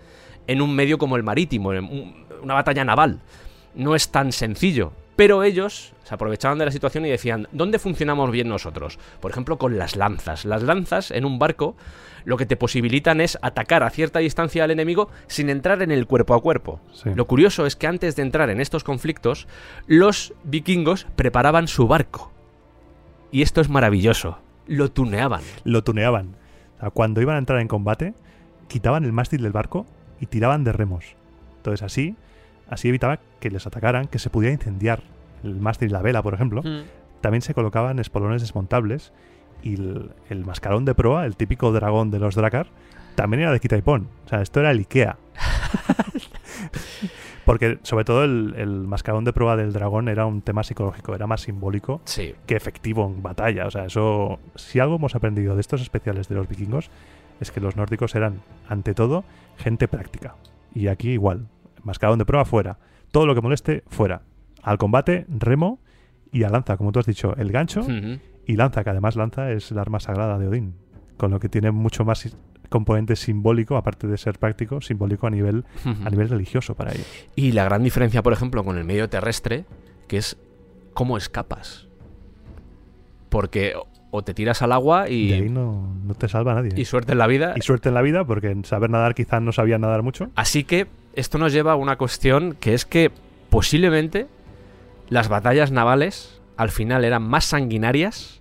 en 0.47 0.63
un 0.63 0.73
medio 0.75 0.99
como 0.99 1.17
el 1.17 1.25
marítimo, 1.25 1.73
en 1.73 1.85
un- 1.85 2.27
una 2.43 2.55
batalla 2.55 2.85
naval. 2.85 3.21
No 3.75 3.95
es 3.95 4.11
tan 4.11 4.33
sencillo. 4.33 4.93
Pero 5.17 5.43
ellos 5.43 5.93
se 6.05 6.15
aprovechaban 6.15 6.59
de 6.59 6.65
la 6.65 6.71
situación 6.71 7.05
y 7.05 7.11
decían, 7.11 7.47
¿dónde 7.53 7.79
funcionamos 7.79 8.31
bien 8.31 8.49
nosotros? 8.49 8.99
Por 9.21 9.31
ejemplo, 9.31 9.59
con 9.59 9.77
las 9.79 9.97
lanzas. 9.97 10.45
Las 10.45 10.63
lanzas 10.63 11.11
en 11.11 11.25
un 11.25 11.39
barco 11.39 11.77
lo 12.25 12.37
que 12.37 12.47
te 12.47 12.57
posibilitan 12.57 13.21
es 13.21 13.39
atacar 13.43 13.83
a 13.83 13.91
cierta 13.91 14.19
distancia 14.19 14.65
al 14.65 14.71
enemigo 14.71 15.09
sin 15.27 15.51
entrar 15.51 15.83
en 15.83 15.91
el 15.91 16.07
cuerpo 16.07 16.35
a 16.35 16.41
cuerpo. 16.41 16.81
Sí. 16.93 17.11
Lo 17.15 17.27
curioso 17.27 17.67
es 17.67 17.77
que 17.77 17.87
antes 17.87 18.17
de 18.17 18.23
entrar 18.23 18.51
en 18.51 18.61
estos 18.61 18.85
conflictos, 18.85 19.47
los 19.87 20.35
vikingos 20.45 21.07
preparaban 21.17 21.69
su 21.69 21.87
barco. 21.87 22.33
Y 23.31 23.43
esto 23.43 23.61
es 23.61 23.69
maravilloso. 23.69 24.39
Lo 24.67 24.91
tuneaban. 24.91 25.43
Lo 25.65 25.85
tuneaban. 25.85 26.37
O 26.77 26.81
sea, 26.81 26.91
cuando 26.91 27.21
iban 27.21 27.37
a 27.37 27.39
entrar 27.39 27.61
en 27.61 27.69
combate, 27.69 28.15
quitaban 28.69 29.05
el 29.05 29.13
mástil 29.13 29.43
del 29.43 29.53
barco 29.53 29.87
y 30.21 30.27
tiraban 30.27 30.65
de 30.65 30.73
remos. 30.73 31.17
Entonces 31.57 31.83
así, 31.83 32.17
así 32.71 32.89
evitaba 32.89 33.19
que 33.41 33.51
les 33.51 33.67
atacaran, 33.67 34.07
que 34.07 34.19
se 34.19 34.31
pudiera 34.31 34.53
incendiar 34.55 35.03
el 35.45 35.61
mástil 35.61 35.89
y 35.89 35.93
la 35.93 36.01
vela, 36.03 36.23
por 36.23 36.33
ejemplo. 36.35 36.63
También 37.21 37.43
se 37.43 37.53
colocaban 37.55 37.99
espolones 37.99 38.41
desmontables 38.41 39.13
y 39.63 39.75
el, 39.75 40.11
el 40.31 40.45
mascarón 40.47 40.87
de 40.87 40.95
proa, 40.95 41.27
el 41.27 41.37
típico 41.37 41.71
dragón 41.73 42.11
de 42.11 42.19
los 42.19 42.35
Drakkar, 42.35 42.69
también 43.15 43.43
era 43.43 43.53
de 43.53 43.61
quita 43.61 43.77
y 43.77 43.83
pon. 43.83 44.09
O 44.25 44.29
sea, 44.29 44.41
esto 44.41 44.61
era 44.61 44.71
el 44.71 44.79
Ikea. 44.79 45.19
Porque 47.45 47.79
sobre 47.83 48.05
todo 48.05 48.25
el, 48.25 48.55
el 48.57 48.69
mascarón 48.87 49.25
de 49.25 49.33
prueba 49.33 49.57
del 49.57 49.73
dragón 49.73 50.09
era 50.09 50.27
un 50.27 50.43
tema 50.43 50.63
psicológico, 50.63 51.15
era 51.15 51.27
más 51.27 51.41
simbólico 51.43 52.01
Sí. 52.05 52.35
que 52.47 52.55
efectivo 52.55 53.07
en 53.07 53.23
batalla. 53.23 53.67
O 53.67 53.71
sea, 53.71 53.87
eso. 53.87 54.39
Si 54.55 54.79
algo 54.79 54.97
hemos 54.97 55.15
aprendido 55.15 55.55
de 55.55 55.61
estos 55.61 55.81
especiales 55.81 56.29
de 56.29 56.35
los 56.37 56.49
vikingos, 56.49 56.91
es 57.41 57.51
que 57.51 57.61
los 57.61 57.77
nórdicos 57.77 58.15
eran, 58.15 58.43
ante 58.69 58.95
todo, 58.95 59.25
gente 59.57 59.89
práctica. 59.89 60.37
Y 60.75 60.89
aquí 60.89 61.11
igual. 61.11 61.47
Mascarón 61.85 62.19
de 62.19 62.25
prueba 62.25 62.45
fuera. 62.45 62.79
Todo 63.11 63.27
lo 63.27 63.35
que 63.35 63.41
moleste, 63.41 63.85
fuera. 63.89 64.23
Al 64.63 64.79
combate, 64.79 65.27
remo 65.29 65.81
y 66.33 66.45
a 66.45 66.49
lanza, 66.49 66.77
como 66.77 66.93
tú 66.93 67.01
has 67.01 67.07
dicho, 67.07 67.35
el 67.37 67.51
gancho 67.51 67.87
y 68.47 68.57
lanza, 68.57 68.85
que 68.85 68.91
además 68.91 69.17
lanza 69.17 69.51
es 69.53 69.71
el 69.71 69.79
arma 69.79 70.01
sagrada 70.01 70.39
de 70.39 70.49
Odín. 70.49 70.75
Con 71.17 71.31
lo 71.31 71.41
que 71.41 71.49
tiene 71.49 71.71
mucho 71.71 72.05
más 72.05 72.35
componente 72.69 73.17
simbólico, 73.17 73.77
aparte 73.77 74.07
de 74.07 74.17
ser 74.17 74.39
práctico, 74.39 74.81
simbólico 74.81 75.27
a 75.27 75.31
nivel, 75.31 75.65
a 76.05 76.09
nivel 76.09 76.29
religioso 76.29 76.75
para 76.75 76.93
ellos. 76.93 77.07
Y 77.35 77.53
la 77.53 77.65
gran 77.65 77.83
diferencia, 77.83 78.23
por 78.23 78.33
ejemplo, 78.33 78.65
con 78.65 78.79
el 78.79 78.85
medio 78.85 79.09
terrestre, 79.09 79.65
que 80.09 80.17
es 80.17 80.39
cómo 80.95 81.17
escapas. 81.17 81.89
Porque 83.29 83.75
o- 84.11 84.23
te 84.23 84.35
tiras 84.35 84.63
al 84.63 84.73
agua 84.73 85.09
Y 85.09 85.29
de 85.29 85.35
ahí 85.35 85.49
no, 85.49 85.95
no 86.05 86.15
te 86.15 86.29
salva 86.29 86.55
nadie. 86.55 86.73
y 86.77 86.85
suerte 86.85 87.13
en 87.13 87.19
la 87.19 87.27
vida. 87.27 87.55
Y 87.57 87.61
suerte 87.63 87.89
en 87.89 87.95
la 87.95 88.03
vida, 88.03 88.25
porque 88.25 88.51
en 88.51 88.65
saber 88.65 88.91
nadar 88.91 89.15
quizás 89.15 89.41
no 89.43 89.53
sabían 89.53 89.81
nadar 89.83 90.03
mucho. 90.03 90.29
Así 90.35 90.65
que 90.65 90.87
esto 91.15 91.39
nos 91.39 91.53
lleva 91.53 91.73
a 91.73 91.77
una 91.77 91.97
cuestión 91.97 92.57
que 92.61 92.75
es 92.75 92.85
que 92.85 93.11
posiblemente 93.51 94.27
las 95.09 95.29
batallas 95.29 95.71
navales 95.73 96.41
al 96.57 96.71
final 96.71 97.05
eran 97.05 97.23
más 97.23 97.45
sanguinarias 97.47 98.41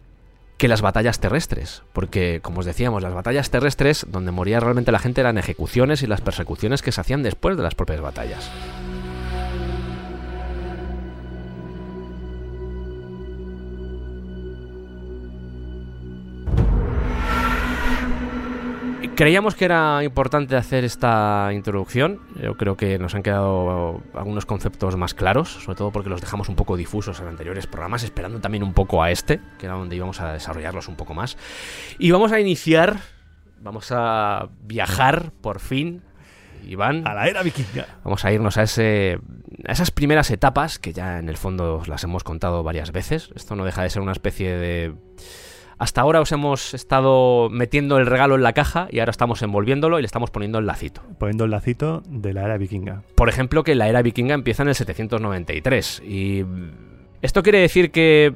que 0.57 0.67
las 0.67 0.81
batallas 0.81 1.19
terrestres. 1.19 1.83
Porque, 1.93 2.39
como 2.41 2.59
os 2.59 2.65
decíamos, 2.65 3.01
las 3.01 3.13
batallas 3.13 3.49
terrestres, 3.49 4.05
donde 4.09 4.31
moría 4.31 4.59
realmente 4.59 4.91
la 4.91 4.99
gente, 4.99 5.21
eran 5.21 5.37
ejecuciones 5.37 6.03
y 6.03 6.07
las 6.07 6.19
persecuciones 6.21 6.81
que 6.81 6.91
se 6.91 6.99
hacían 6.99 7.23
después 7.23 7.55
de 7.55 7.63
las 7.63 7.75
propias 7.75 8.01
batallas. 8.01 8.51
Creíamos 19.19 19.53
que 19.53 19.65
era 19.65 20.01
importante 20.05 20.55
hacer 20.55 20.85
esta 20.85 21.49
introducción. 21.51 22.21
Yo 22.41 22.55
creo 22.55 22.77
que 22.77 22.97
nos 22.97 23.15
han 23.15 23.21
quedado 23.21 24.01
algunos 24.13 24.45
conceptos 24.45 24.95
más 24.95 25.13
claros, 25.13 25.49
sobre 25.61 25.77
todo 25.77 25.91
porque 25.91 26.09
los 26.09 26.21
dejamos 26.21 26.47
un 26.47 26.55
poco 26.55 26.77
difusos 26.77 27.19
en 27.19 27.27
anteriores 27.27 27.67
programas, 27.67 28.03
esperando 28.03 28.39
también 28.39 28.63
un 28.63 28.73
poco 28.73 29.03
a 29.03 29.11
este, 29.11 29.41
que 29.57 29.65
era 29.65 29.75
donde 29.75 29.97
íbamos 29.97 30.21
a 30.21 30.31
desarrollarlos 30.31 30.87
un 30.87 30.95
poco 30.95 31.13
más. 31.15 31.35
Y 31.97 32.11
vamos 32.11 32.31
a 32.31 32.39
iniciar, 32.39 33.01
vamos 33.59 33.91
a 33.91 34.47
viajar 34.61 35.33
por 35.41 35.59
fin, 35.59 36.01
Iván. 36.65 37.05
A 37.05 37.13
la 37.13 37.27
era 37.27 37.43
vikinga. 37.43 37.87
Vamos 38.05 38.23
a 38.23 38.31
irnos 38.31 38.55
a, 38.55 38.63
ese, 38.63 39.19
a 39.67 39.71
esas 39.73 39.91
primeras 39.91 40.31
etapas 40.31 40.79
que 40.79 40.93
ya 40.93 41.19
en 41.19 41.27
el 41.27 41.35
fondo 41.35 41.83
las 41.87 42.05
hemos 42.05 42.23
contado 42.23 42.63
varias 42.63 42.93
veces. 42.93 43.31
Esto 43.35 43.57
no 43.57 43.65
deja 43.65 43.83
de 43.83 43.89
ser 43.89 44.01
una 44.01 44.13
especie 44.13 44.55
de... 44.55 44.93
Hasta 45.79 46.01
ahora 46.01 46.19
os 46.19 46.31
hemos 46.33 46.73
estado 46.73 47.49
metiendo 47.49 47.97
el 47.97 48.05
regalo 48.05 48.35
en 48.35 48.43
la 48.43 48.51
caja 48.51 48.89
y 48.91 48.99
ahora 48.99 49.11
estamos 49.11 49.41
envolviéndolo 49.41 49.97
y 49.97 50.01
le 50.01 50.05
estamos 50.05 50.29
poniendo 50.29 50.59
el 50.59 50.65
lacito. 50.65 51.01
Poniendo 51.17 51.45
el 51.45 51.51
lacito 51.51 52.03
de 52.05 52.33
la 52.33 52.43
era 52.43 52.57
vikinga. 52.57 53.03
Por 53.15 53.29
ejemplo, 53.29 53.63
que 53.63 53.75
la 53.75 53.87
era 53.87 54.01
vikinga 54.01 54.35
empieza 54.35 54.63
en 54.63 54.69
el 54.69 54.75
793 54.75 56.03
y 56.05 56.43
esto 57.21 57.43
quiere 57.43 57.59
decir 57.59 57.91
que 57.91 58.33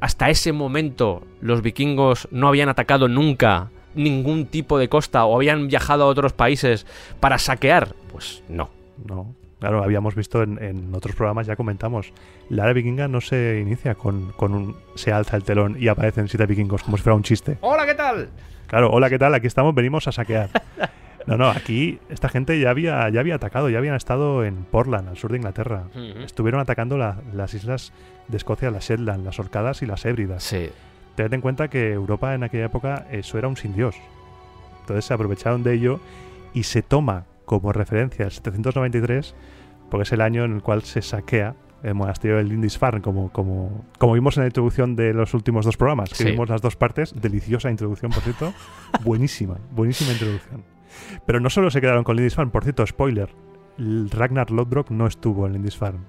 hasta 0.00 0.30
ese 0.30 0.52
momento 0.52 1.22
los 1.40 1.62
vikingos 1.62 2.26
no 2.32 2.48
habían 2.48 2.68
atacado 2.68 3.06
nunca 3.06 3.70
ningún 3.94 4.46
tipo 4.46 4.76
de 4.76 4.88
costa 4.88 5.24
o 5.24 5.36
habían 5.36 5.68
viajado 5.68 6.04
a 6.04 6.06
otros 6.06 6.32
países 6.32 6.86
para 7.20 7.38
saquear. 7.38 7.94
Pues 8.10 8.42
no. 8.48 8.70
No. 9.06 9.34
Claro, 9.60 9.84
habíamos 9.84 10.14
visto 10.14 10.42
en, 10.42 10.60
en 10.62 10.94
otros 10.94 11.14
programas, 11.14 11.46
ya 11.46 11.54
comentamos, 11.54 12.12
la 12.48 12.64
era 12.64 12.72
vikinga 12.72 13.06
no 13.08 13.20
se 13.20 13.60
inicia 13.60 13.94
con, 13.94 14.32
con 14.32 14.54
un... 14.54 14.76
se 14.94 15.12
alza 15.12 15.36
el 15.36 15.44
telón 15.44 15.76
y 15.78 15.88
aparecen 15.88 16.26
siete 16.28 16.46
vikingos 16.46 16.82
como 16.82 16.96
si 16.96 17.02
fuera 17.02 17.14
un 17.14 17.22
chiste. 17.22 17.58
Hola, 17.60 17.84
¿qué 17.86 17.94
tal? 17.94 18.30
Claro, 18.66 18.90
hola, 18.90 19.10
¿qué 19.10 19.18
tal? 19.18 19.34
Aquí 19.34 19.46
estamos, 19.46 19.74
venimos 19.74 20.08
a 20.08 20.12
saquear. 20.12 20.48
No, 21.26 21.36
no, 21.36 21.50
aquí 21.50 21.98
esta 22.08 22.30
gente 22.30 22.58
ya 22.58 22.70
había, 22.70 23.06
ya 23.10 23.20
había 23.20 23.34
atacado, 23.34 23.68
ya 23.68 23.76
habían 23.78 23.94
estado 23.96 24.44
en 24.44 24.64
Portland, 24.64 25.08
al 25.10 25.18
sur 25.18 25.30
de 25.30 25.36
Inglaterra. 25.36 25.84
Estuvieron 26.24 26.60
atacando 26.60 26.96
la- 26.96 27.18
las 27.34 27.52
islas 27.52 27.92
de 28.28 28.38
Escocia, 28.38 28.70
las 28.70 28.88
Shetland, 28.88 29.24
las 29.26 29.38
Orcadas 29.38 29.82
y 29.82 29.86
las 29.86 30.06
Hébridas. 30.06 30.42
Sí. 30.42 30.70
Tened 31.16 31.34
en 31.34 31.40
cuenta 31.42 31.68
que 31.68 31.92
Europa 31.92 32.34
en 32.34 32.44
aquella 32.44 32.64
época 32.64 33.06
eso 33.10 33.36
era 33.36 33.48
un 33.48 33.56
sin 33.58 33.74
Dios. 33.74 33.94
Entonces 34.80 35.04
se 35.04 35.12
aprovecharon 35.12 35.62
de 35.62 35.74
ello 35.74 36.00
y 36.54 36.62
se 36.62 36.80
toma 36.82 37.26
como 37.58 37.72
referencia 37.72 38.24
el 38.26 38.30
793 38.30 39.34
porque 39.90 40.02
es 40.04 40.12
el 40.12 40.20
año 40.20 40.44
en 40.44 40.54
el 40.54 40.62
cual 40.62 40.82
se 40.82 41.02
saquea 41.02 41.56
el 41.82 41.94
monasterio 41.94 42.36
de 42.36 42.44
Lindisfarne, 42.44 43.00
como, 43.00 43.32
como, 43.32 43.84
como 43.98 44.12
vimos 44.12 44.36
en 44.36 44.42
la 44.42 44.46
introducción 44.48 44.94
de 44.94 45.12
los 45.14 45.32
últimos 45.34 45.64
dos 45.64 45.76
programas, 45.76 46.10
que 46.10 46.14
Sí. 46.16 46.24
vimos 46.24 46.48
las 46.48 46.60
dos 46.60 46.76
partes. 46.76 47.12
Deliciosa 47.20 47.70
introducción, 47.70 48.12
por 48.12 48.22
cierto. 48.22 48.52
buenísima, 49.04 49.56
buenísima 49.72 50.12
introducción. 50.12 50.62
Pero 51.26 51.40
no 51.40 51.48
solo 51.50 51.70
se 51.70 51.80
quedaron 51.80 52.04
con 52.04 52.16
Lindisfarne, 52.16 52.52
por 52.52 52.62
cierto, 52.64 52.86
spoiler. 52.86 53.30
Ragnar 53.78 54.50
Lodbrok 54.50 54.90
no 54.90 55.06
estuvo 55.06 55.46
en 55.46 55.54
Lindisfarne. 55.54 56.00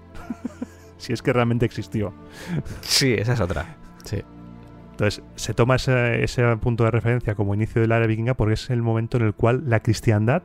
si 0.98 1.14
es 1.14 1.22
que 1.22 1.32
realmente 1.34 1.66
existió. 1.66 2.14
Sí, 2.82 3.14
esa 3.14 3.34
es 3.34 3.40
otra. 3.40 3.78
Sí. 4.04 4.22
Entonces, 4.92 5.24
se 5.36 5.54
toma 5.54 5.78
ese, 5.78 6.24
ese 6.24 6.44
punto 6.58 6.84
de 6.84 6.92
referencia 6.92 7.34
como 7.34 7.56
inicio 7.56 7.82
de 7.82 7.88
la 7.88 7.98
era 7.98 8.08
vikinga 8.08 8.34
porque 8.36 8.54
es 8.56 8.70
el 8.70 8.82
momento 8.84 9.18
en 9.18 9.24
el 9.24 9.34
cual 9.34 9.64
la 9.68 9.80
cristiandad 9.80 10.44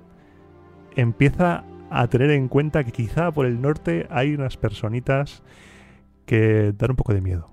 empieza 0.96 1.64
a 1.90 2.08
tener 2.08 2.30
en 2.30 2.48
cuenta 2.48 2.84
que 2.84 2.92
quizá 2.92 3.30
por 3.30 3.46
el 3.46 3.60
norte 3.60 4.06
hay 4.10 4.34
unas 4.34 4.56
personitas 4.56 5.42
que 6.24 6.72
dan 6.76 6.90
un 6.90 6.96
poco 6.96 7.14
de 7.14 7.20
miedo. 7.20 7.50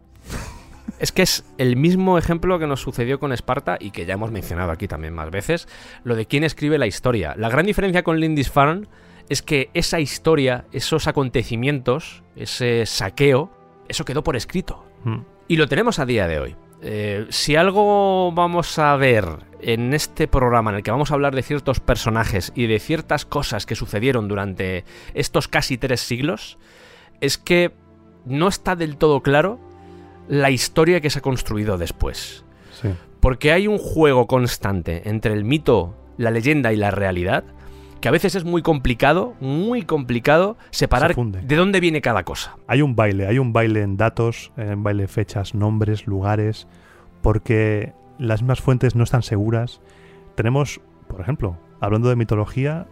Es 0.99 1.11
que 1.11 1.21
es 1.21 1.45
el 1.57 1.75
mismo 1.75 2.17
ejemplo 2.17 2.59
que 2.59 2.67
nos 2.67 2.81
sucedió 2.81 3.19
con 3.19 3.31
Esparta 3.31 3.77
y 3.79 3.91
que 3.91 4.05
ya 4.05 4.13
hemos 4.13 4.31
mencionado 4.31 4.71
aquí 4.71 4.87
también 4.87 5.13
más 5.13 5.31
veces, 5.31 5.67
lo 6.03 6.15
de 6.15 6.25
quién 6.25 6.43
escribe 6.43 6.77
la 6.77 6.87
historia. 6.87 7.35
La 7.37 7.49
gran 7.49 7.65
diferencia 7.65 8.03
con 8.03 8.19
Lindisfarne 8.19 8.87
es 9.29 9.41
que 9.41 9.69
esa 9.73 9.99
historia, 9.99 10.65
esos 10.71 11.07
acontecimientos, 11.07 12.23
ese 12.35 12.85
saqueo, 12.85 13.51
eso 13.87 14.05
quedó 14.05 14.23
por 14.23 14.35
escrito. 14.35 14.85
Mm. 15.03 15.19
Y 15.47 15.57
lo 15.57 15.67
tenemos 15.67 15.99
a 15.99 16.05
día 16.05 16.27
de 16.27 16.39
hoy. 16.39 16.55
Eh, 16.81 17.27
si 17.29 17.55
algo 17.55 18.31
vamos 18.33 18.77
a 18.77 18.95
ver 18.97 19.25
en 19.63 19.93
este 19.93 20.27
programa 20.27 20.71
en 20.71 20.77
el 20.77 20.83
que 20.83 20.91
vamos 20.91 21.11
a 21.11 21.13
hablar 21.13 21.35
de 21.35 21.41
ciertos 21.41 21.79
personajes 21.79 22.51
y 22.55 22.67
de 22.67 22.79
ciertas 22.79 23.25
cosas 23.25 23.65
que 23.65 23.75
sucedieron 23.75 24.27
durante 24.27 24.85
estos 25.13 25.47
casi 25.47 25.77
tres 25.77 26.01
siglos, 26.01 26.57
es 27.21 27.37
que 27.37 27.73
no 28.25 28.47
está 28.47 28.75
del 28.75 28.97
todo 28.97 29.21
claro 29.21 29.59
la 30.27 30.51
historia 30.51 31.01
que 31.01 31.09
se 31.09 31.19
ha 31.19 31.21
construido 31.21 31.77
después. 31.77 32.45
Sí. 32.81 32.89
Porque 33.19 33.51
hay 33.51 33.67
un 33.67 33.77
juego 33.77 34.27
constante 34.27 35.07
entre 35.09 35.33
el 35.33 35.45
mito, 35.45 35.95
la 36.17 36.31
leyenda 36.31 36.73
y 36.73 36.75
la 36.75 36.91
realidad 36.91 37.43
que 38.03 38.09
a 38.09 38.11
veces 38.11 38.35
es 38.35 38.43
muy 38.43 38.61
complicado, 38.61 39.33
muy 39.39 39.83
complicado 39.83 40.57
separar 40.71 41.15
Se 41.15 41.21
de 41.23 41.55
dónde 41.55 41.79
viene 41.79 42.01
cada 42.01 42.23
cosa. 42.23 42.57
Hay 42.67 42.81
un 42.81 42.97
baile, 42.97 43.27
hay 43.27 43.39
un 43.39 43.53
baile 43.53 43.81
en 43.81 43.95
datos, 43.95 44.51
en 44.57 44.83
baile 44.83 45.03
en 45.03 45.07
fechas, 45.07 45.55
nombres, 45.55 46.05
lugares, 46.05 46.67
porque 47.21 47.93
las 48.27 48.41
mismas 48.41 48.61
fuentes 48.61 48.95
no 48.95 49.03
están 49.03 49.23
seguras. 49.23 49.81
Tenemos, 50.35 50.81
por 51.07 51.21
ejemplo, 51.21 51.57
hablando 51.79 52.09
de 52.09 52.15
mitología, 52.15 52.87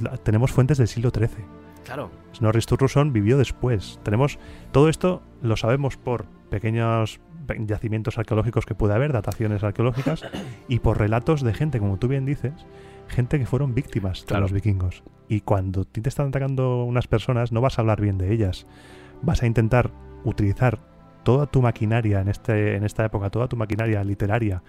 la- 0.00 0.16
tenemos 0.16 0.52
fuentes 0.52 0.78
del 0.78 0.88
siglo 0.88 1.10
XIII. 1.14 1.44
Claro. 1.84 2.10
Snorri 2.34 2.60
Sturluson 2.60 3.12
vivió 3.12 3.38
después. 3.38 3.98
Tenemos 4.02 4.38
todo 4.72 4.88
esto 4.88 5.22
lo 5.42 5.56
sabemos 5.56 5.96
por 5.96 6.26
pequeños 6.50 7.20
pe- 7.46 7.58
yacimientos 7.66 8.18
arqueológicos 8.18 8.66
que 8.66 8.74
puede 8.74 8.94
haber, 8.94 9.12
dataciones 9.12 9.62
arqueológicas 9.64 10.22
y 10.68 10.78
por 10.80 10.98
relatos 10.98 11.42
de 11.42 11.54
gente, 11.54 11.78
como 11.78 11.98
tú 11.98 12.06
bien 12.08 12.26
dices, 12.26 12.52
gente 13.08 13.38
que 13.38 13.46
fueron 13.46 13.74
víctimas 13.74 14.24
Claro. 14.24 14.40
de 14.40 14.42
los 14.42 14.52
vikingos. 14.52 15.02
Y 15.28 15.40
cuando 15.40 15.84
te 15.84 16.06
están 16.08 16.28
atacando 16.28 16.84
unas 16.84 17.06
personas, 17.08 17.50
no 17.50 17.60
vas 17.60 17.78
a 17.78 17.82
hablar 17.82 18.00
bien 18.00 18.18
de 18.18 18.32
ellas. 18.32 18.66
Vas 19.22 19.42
a 19.42 19.46
intentar 19.46 19.90
utilizar 20.24 20.78
toda 21.22 21.46
tu 21.46 21.62
maquinaria 21.62 22.20
en 22.20 22.28
este 22.28 22.76
en 22.76 22.84
esta 22.84 23.04
época, 23.04 23.30
toda 23.30 23.48
tu 23.48 23.56
maquinaria 23.56 24.02
literaria 24.04 24.62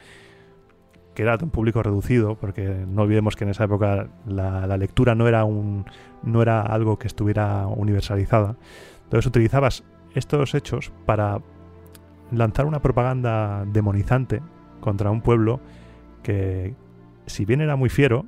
que 1.14 1.24
era 1.24 1.36
de 1.36 1.44
un 1.44 1.52
público 1.52 1.84
reducido, 1.84 2.36
porque 2.36 2.86
no 2.88 3.02
olvidemos 3.02 3.36
que 3.36 3.44
en 3.44 3.50
esa 3.50 3.66
época 3.66 4.08
la, 4.26 4.66
la 4.66 4.78
lectura 4.78 5.14
no 5.14 5.28
era 5.28 5.44
un 5.44 5.86
no 6.24 6.42
era 6.42 6.62
algo 6.62 6.98
que 6.98 7.08
estuviera 7.08 7.68
universalizada. 7.68 8.56
Entonces 9.04 9.26
utilizabas 9.26 9.84
estos 10.16 10.56
hechos 10.56 10.92
para 11.06 11.42
lanzar 12.32 12.66
una 12.66 12.82
propaganda 12.82 13.66
demonizante 13.66 14.42
contra 14.80 15.12
un 15.12 15.22
pueblo 15.22 15.60
que, 16.24 16.76
si 17.26 17.46
bien 17.46 17.62
era 17.62 17.76
muy 17.76 17.90
fiero, 17.90 18.26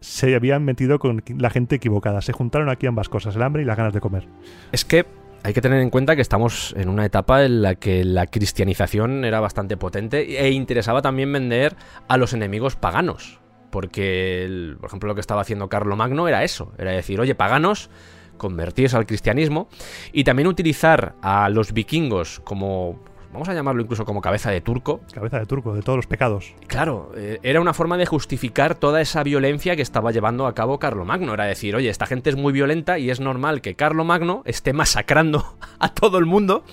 se 0.00 0.34
habían 0.34 0.64
metido 0.64 0.98
con 0.98 1.22
la 1.36 1.50
gente 1.50 1.76
equivocada. 1.76 2.20
Se 2.22 2.32
juntaron 2.32 2.68
aquí 2.70 2.86
ambas 2.86 3.08
cosas, 3.08 3.36
el 3.36 3.42
hambre 3.42 3.62
y 3.62 3.64
las 3.64 3.76
ganas 3.76 3.92
de 3.92 4.00
comer. 4.00 4.28
Es 4.72 4.84
que 4.84 5.04
hay 5.42 5.52
que 5.52 5.60
tener 5.60 5.80
en 5.80 5.90
cuenta 5.90 6.16
que 6.16 6.22
estamos 6.22 6.74
en 6.76 6.88
una 6.88 7.06
etapa 7.06 7.44
en 7.44 7.62
la 7.62 7.74
que 7.74 8.04
la 8.04 8.26
cristianización 8.26 9.24
era 9.24 9.40
bastante 9.40 9.76
potente 9.76 10.44
e 10.44 10.50
interesaba 10.50 11.02
también 11.02 11.32
vender 11.32 11.76
a 12.08 12.16
los 12.16 12.32
enemigos 12.32 12.76
paganos. 12.76 13.40
Porque, 13.70 14.74
por 14.80 14.88
ejemplo, 14.88 15.08
lo 15.08 15.14
que 15.14 15.20
estaba 15.20 15.42
haciendo 15.42 15.68
Carlo 15.68 15.96
Magno 15.96 16.26
era 16.28 16.42
eso. 16.42 16.72
Era 16.76 16.90
decir, 16.90 17.20
oye, 17.20 17.34
paganos, 17.34 17.88
convertirse 18.36 18.96
al 18.96 19.06
cristianismo 19.06 19.68
y 20.12 20.24
también 20.24 20.48
utilizar 20.48 21.14
a 21.22 21.48
los 21.48 21.72
vikingos 21.72 22.40
como 22.40 22.98
vamos 23.32 23.48
a 23.48 23.54
llamarlo 23.54 23.82
incluso 23.82 24.04
como 24.04 24.20
cabeza 24.20 24.50
de 24.50 24.60
turco. 24.60 25.00
Cabeza 25.12 25.38
de 25.38 25.46
turco, 25.46 25.74
de 25.74 25.82
todos 25.82 25.96
los 25.96 26.06
pecados. 26.06 26.54
Claro, 26.66 27.12
eh, 27.16 27.38
era 27.42 27.60
una 27.60 27.74
forma 27.74 27.96
de 27.96 28.06
justificar 28.06 28.74
toda 28.74 29.00
esa 29.00 29.22
violencia 29.22 29.76
que 29.76 29.82
estaba 29.82 30.12
llevando 30.12 30.46
a 30.46 30.54
cabo 30.54 30.78
Carlomagno. 30.78 31.34
Era 31.34 31.44
decir, 31.44 31.74
oye, 31.76 31.88
esta 31.88 32.06
gente 32.06 32.30
es 32.30 32.36
muy 32.36 32.52
violenta 32.52 32.98
y 32.98 33.10
es 33.10 33.20
normal 33.20 33.60
que 33.60 33.74
Carlomagno 33.74 34.42
esté 34.44 34.72
masacrando 34.72 35.56
a 35.78 35.92
todo 35.94 36.18
el 36.18 36.26
mundo 36.26 36.64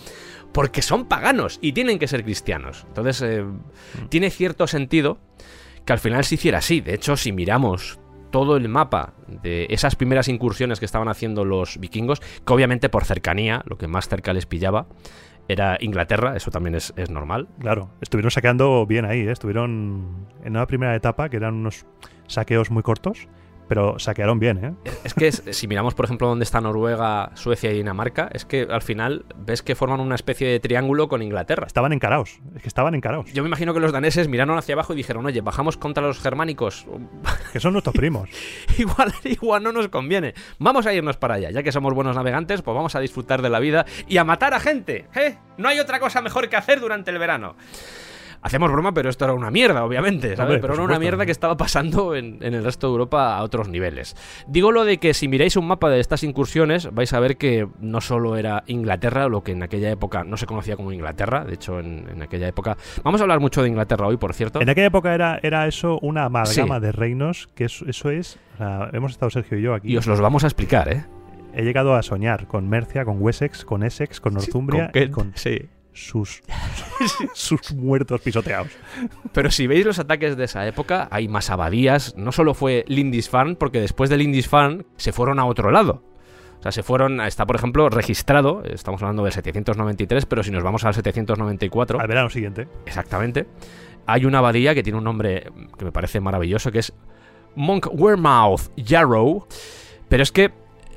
porque 0.54 0.82
son 0.82 1.06
paganos 1.06 1.60
y 1.62 1.74
tienen 1.74 2.00
que 2.00 2.08
ser 2.08 2.24
cristianos. 2.24 2.86
Entonces, 2.88 3.22
eh, 3.22 3.46
tiene 4.10 4.30
cierto 4.30 4.66
sentido 4.68 5.20
que 5.86 5.94
al 5.94 6.00
final 6.00 6.26
se 6.26 6.36
hiciera 6.36 6.60
así. 6.60 6.82
De 6.82 6.94
hecho, 6.94 7.16
si 7.16 7.32
miramos 7.32 8.00
todo 8.32 8.58
el 8.58 8.68
mapa 8.68 9.14
de 9.28 9.68
esas 9.70 9.96
primeras 9.96 10.28
incursiones 10.28 10.80
que 10.80 10.86
estaban 10.86 11.08
haciendo 11.08 11.46
los 11.46 11.80
vikingos, 11.80 12.20
que 12.20 12.54
obviamente 12.54 12.90
por 12.90 13.06
cercanía, 13.06 13.64
lo 13.66 13.78
que 13.78 13.88
más 13.88 14.10
cerca 14.10 14.34
les 14.34 14.46
pillaba, 14.46 14.88
era 15.48 15.78
Inglaterra, 15.80 16.36
eso 16.36 16.52
también 16.52 16.76
es, 16.76 16.94
es 16.98 17.10
normal. 17.10 17.48
Claro, 17.60 17.90
estuvieron 18.02 18.32
saqueando 18.32 18.86
bien 18.86 19.06
ahí, 19.06 19.22
¿eh? 19.22 19.32
estuvieron 19.32 20.28
en 20.44 20.52
una 20.52 20.68
primera 20.68 20.96
etapa 20.96 21.30
que 21.30 21.38
eran 21.38 21.56
unos 21.56 21.86
saqueos 22.28 22.72
muy 22.72 22.84
cortos, 22.84 23.28
pero 23.68 24.00
saquearon 24.00 24.40
bien, 24.40 24.64
¿eh? 24.64 24.74
Es 25.04 25.14
que 25.14 25.28
es- 25.28 25.44
si 25.52 25.68
miramos, 25.68 25.94
por 25.94 26.06
ejemplo, 26.06 26.28
dónde 26.28 26.44
está 26.44 26.62
Noruega, 26.62 27.32
Suecia 27.36 27.72
y 27.72 27.76
Dinamarca, 27.78 28.30
es 28.34 28.46
que 28.46 28.68
al 28.70 28.82
final 28.82 29.26
ves 29.38 29.62
que 29.62 29.76
forman 29.76 30.00
una 30.00 30.16
especie 30.16 30.48
de 30.48 30.60
triángulo 30.60 31.08
con 31.08 31.22
Inglaterra. 31.22 31.66
Estaban 31.68 31.94
encaraos, 31.94 32.40
es 32.56 32.62
que 32.62 32.68
estaban 32.68 32.96
encaraos, 32.96 33.32
Yo 33.34 33.44
me 33.44 33.48
imagino 33.50 33.74
que 33.74 33.80
los 33.80 33.92
daneses 33.92 34.28
miraron 34.28 34.58
hacia 34.58 34.74
abajo 34.74 34.94
y 34.94 34.96
dijeron, 34.98 35.26
oye, 35.26 35.42
bajamos 35.42 35.78
contra 35.78 36.04
los 36.04 36.20
germánicos. 36.20 36.86
que 37.54 37.60
son 37.60 37.74
nuestros 37.74 37.96
primos. 37.96 38.30
igual, 38.78 39.14
igual 39.24 39.64
no 39.64 39.72
nos 39.72 39.88
conviene. 39.90 40.34
Vamos 40.60 40.86
a 40.86 40.94
irnos 40.94 41.18
para 41.18 41.36
allá. 41.36 41.52
Ya 41.52 41.64
que 41.64 41.72
somos 41.72 41.94
buenos 41.94 42.16
navegantes, 42.16 42.62
pues 42.62 42.76
vamos 42.76 42.96
a 42.96 43.00
disfrutar 43.00 43.42
de 43.42 43.50
la 43.50 43.60
vida 43.60 43.86
y 44.08 44.18
a 44.18 44.24
matar 44.24 44.54
a 44.54 44.60
gente. 44.60 45.08
¿eh? 45.16 45.38
No 45.58 45.70
hay 45.70 45.80
otra 45.80 46.00
cosa 46.00 46.22
mejor 46.22 46.50
que 46.50 46.56
hacer 46.56 46.80
durante 46.80 47.12
el 47.12 47.18
verano. 47.20 47.56
Hacemos 48.42 48.72
broma, 48.72 48.94
pero 48.94 49.10
esto 49.10 49.26
era 49.26 49.34
una 49.34 49.52
mierda, 49.52 49.84
obviamente, 49.84 50.36
¿sabes? 50.36 50.56
Hombre, 50.56 50.60
pero 50.60 50.76
no 50.76 50.84
una 50.84 51.00
mierda 51.00 51.26
que 51.26 51.32
estaba 51.32 51.58
pasando 51.58 52.16
en, 52.16 52.38
en 52.42 52.54
el 52.54 52.64
resto 52.64 52.88
de 52.88 52.92
Europa 52.92 53.36
a 53.38 53.44
otros 53.44 53.68
niveles. 53.68 54.16
Digo 54.48 54.72
lo 54.72 54.86
de 54.86 54.98
que 55.00 55.14
si 55.14 55.28
miráis 55.28 55.58
un 55.58 55.68
mapa 55.68 55.90
de 55.90 56.00
estas 56.00 56.24
incursiones, 56.24 56.94
vais 56.94 57.12
a 57.14 57.20
ver 57.20 57.38
que 57.38 57.68
no 57.80 58.00
solo 58.02 58.38
era 58.38 58.64
Inglaterra, 58.68 59.28
lo 59.28 59.44
que 59.44 59.52
en 59.54 59.64
aquella 59.64 59.92
época 59.92 60.24
no 60.24 60.38
se 60.38 60.46
conocía 60.46 60.76
como 60.76 60.92
Inglaterra, 60.92 61.44
de 61.46 61.56
hecho, 61.56 61.80
en, 61.80 62.08
en 62.10 62.22
aquella 62.22 62.48
época. 62.48 62.78
Vamos 63.04 63.22
a 63.22 63.24
hablar 63.24 63.40
mucho 63.40 63.62
de 63.62 63.70
Inglaterra 63.70 64.08
hoy, 64.08 64.18
por 64.18 64.34
cierto. 64.34 64.62
En 64.62 64.70
aquella 64.70 64.88
época 64.88 65.14
era, 65.14 65.40
era 65.42 65.68
eso 65.68 66.00
una 66.02 66.26
amalgama 66.26 66.76
Sí. 66.76 66.82
de 66.82 66.92
reinos, 66.92 67.50
que 67.56 67.66
eso, 67.66 67.86
eso 67.88 68.10
es... 68.12 68.40
o 68.56 68.58
sea, 68.58 68.90
hemos 68.94 69.12
estado 69.12 69.30
Sergio 69.30 69.58
y 69.58 69.62
yo 69.62 69.74
aquí. 69.74 69.92
Y 69.94 69.98
os 69.98 70.08
los 70.08 70.22
vamos 70.22 70.44
a 70.44 70.48
explicar, 70.48 70.92
¿eh? 70.92 71.06
He 71.54 71.64
llegado 71.64 71.96
a 71.96 72.04
soñar 72.04 72.46
con 72.48 72.70
Mercia, 72.70 73.04
con 73.04 73.22
Wessex, 73.22 73.66
con 73.66 73.82
Essex, 73.84 74.22
con 74.22 74.36
Northumbria 74.36 74.92
Con 74.92 75.02
y 75.02 75.06
Kent, 75.06 75.12
con 75.14 75.32
sí. 75.36 75.62
Sus, 75.98 76.42
sus 77.34 77.74
muertos 77.74 78.22
pisoteados. 78.22 78.72
Pero 79.34 79.52
si 79.52 79.68
veis 79.68 79.86
los 79.86 80.00
ataques 80.00 80.38
de 80.38 80.46
esa 80.46 80.66
época, 80.68 81.08
hay 81.12 81.28
más 81.28 81.50
abadías. 81.50 82.16
No 82.18 82.32
solo 82.32 82.54
fue 82.54 82.86
Lindisfarne, 82.88 83.56
porque 83.56 83.82
después 83.82 84.10
de 84.10 84.18
Lindisfarne 84.18 84.86
se 84.98 85.12
fueron 85.12 85.40
a 85.40 85.46
otro 85.46 85.72
lado. 85.72 86.04
O 86.60 86.64
sea, 86.64 86.72
se 86.72 86.82
fueron, 86.84 87.22
está 87.22 87.46
por 87.46 87.56
ejemplo 87.56 87.90
registrado, 87.90 88.64
estamos 88.64 89.02
hablando 89.02 89.24
del 89.24 89.32
793, 89.34 90.26
pero 90.26 90.44
si 90.44 90.52
nos 90.52 90.64
vamos 90.64 90.84
al 90.86 90.94
794, 90.94 92.00
Al 92.00 92.08
verano 92.08 92.30
siguiente. 92.30 92.68
exactamente, 92.86 93.46
hay 94.08 94.26
una 94.26 94.40
abadía 94.40 94.74
que 94.74 94.82
tiene 94.82 94.98
un 94.98 95.04
nombre 95.04 95.52
que 95.78 95.86
me 95.86 95.92
parece 95.92 96.20
maravilloso, 96.20 96.72
que 96.72 96.80
es 96.80 96.94
Monk 97.56 97.88
Wearmouth 97.92 98.72
Yarrow. 98.76 99.46
Pero 100.10 100.24
es 100.24 100.32
que 100.32 100.52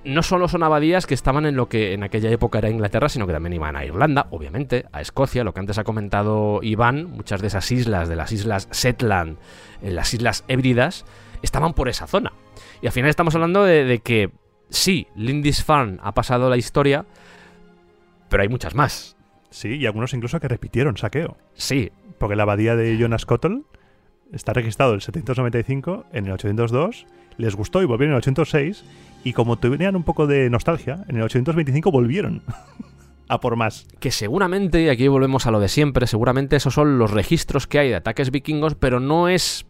no 0.05 0.23
solo 0.23 0.49
son 0.49 0.63
abadías 0.63 1.07
que 1.07 1.15
estaban 1.15 1.47
en 1.47 1.57
lo 1.57 1.69
que 1.69 1.93
en 1.93 2.03
aquella 2.03 2.31
época 2.31 2.59
era 2.59 2.71
Inglaterra, 2.71 3.09
sino 3.09 3.27
que 3.27 3.33
también 3.33 3.53
iban 3.53 3.77
a 3.77 3.85
Irlanda, 3.85 4.27
obviamente, 4.31 4.87
a 4.93 5.01
Escocia, 5.01 5.45
lo 5.45 5.53
que 5.53 5.61
antes 5.61 5.79
ha 5.79 5.85
comentado 5.85 6.61
Iván, 6.63 7.11
muchas 7.11 7.41
de 7.41 7.49
esas 7.49 7.71
islas, 7.71 8.09
de 8.09 8.17
las 8.17 8.33
islas 8.33 8.69
Shetland, 8.73 9.39
en 9.83 9.95
las 9.95 10.15
islas 10.15 10.45
Hébridas, 10.49 11.05
estaban 11.43 11.75
por 11.75 11.89
esa 11.89 12.07
zona. 12.07 12.33
Y 12.83 12.87
al 12.87 12.93
final 12.93 13.11
estamos 13.11 13.35
hablando 13.35 13.65
de, 13.65 13.85
de 13.85 13.99
que 14.01 14.31
sí, 14.71 15.07
Lindisfarne 15.15 15.99
ha 16.03 16.13
pasado 16.13 16.49
la 16.49 16.57
historia, 16.57 17.05
pero 18.29 18.43
hay 18.43 18.49
muchas 18.49 18.75
más. 18.75 19.17
Sí, 19.51 19.77
y 19.77 19.87
algunos 19.87 20.15
incluso 20.15 20.41
que 20.41 20.49
repitieron 20.49 20.97
saqueo. 20.97 21.37
Sí, 21.55 21.91
Porque 22.19 22.37
la 22.37 22.45
abadía 22.45 22.77
de 22.77 22.97
Jonas 22.97 23.27
Cottle 23.27 23.63
está 24.33 24.53
registrado 24.53 24.93
en 24.93 24.97
el 24.97 25.03
795, 25.03 26.07
en 26.13 26.27
el 26.27 26.33
802, 26.33 27.07
les 27.37 27.57
gustó 27.57 27.83
y 27.83 27.87
volvieron 27.87 28.13
en 28.13 28.17
el 28.17 28.19
806, 28.19 28.85
y 29.25 29.33
como 29.33 29.59
tenían 29.59 29.97
un 29.97 30.03
poco 30.03 30.27
de 30.27 30.49
nostalgia, 30.51 31.05
en 31.09 31.17
el 31.17 31.23
825 31.23 31.91
volvieron 31.91 32.43
a 33.29 33.41
por 33.41 33.57
más. 33.57 33.87
que 33.99 34.11
seguramente, 34.11 34.83
y 34.83 34.89
aquí 34.89 35.09
volvemos 35.09 35.47
a 35.47 35.51
lo 35.51 35.61
de 35.61 35.69
siempre, 35.69 36.07
seguramente 36.07 36.57
esos 36.57 36.75
son 36.75 36.99
los 36.99 37.11
registros 37.11 37.67
que 37.67 37.79
hay 37.79 37.89
de 37.91 37.97
ataques 37.97 38.31
vikingos, 38.31 38.75
pero 38.75 39.01
no 39.01 39.29
es 39.29 39.67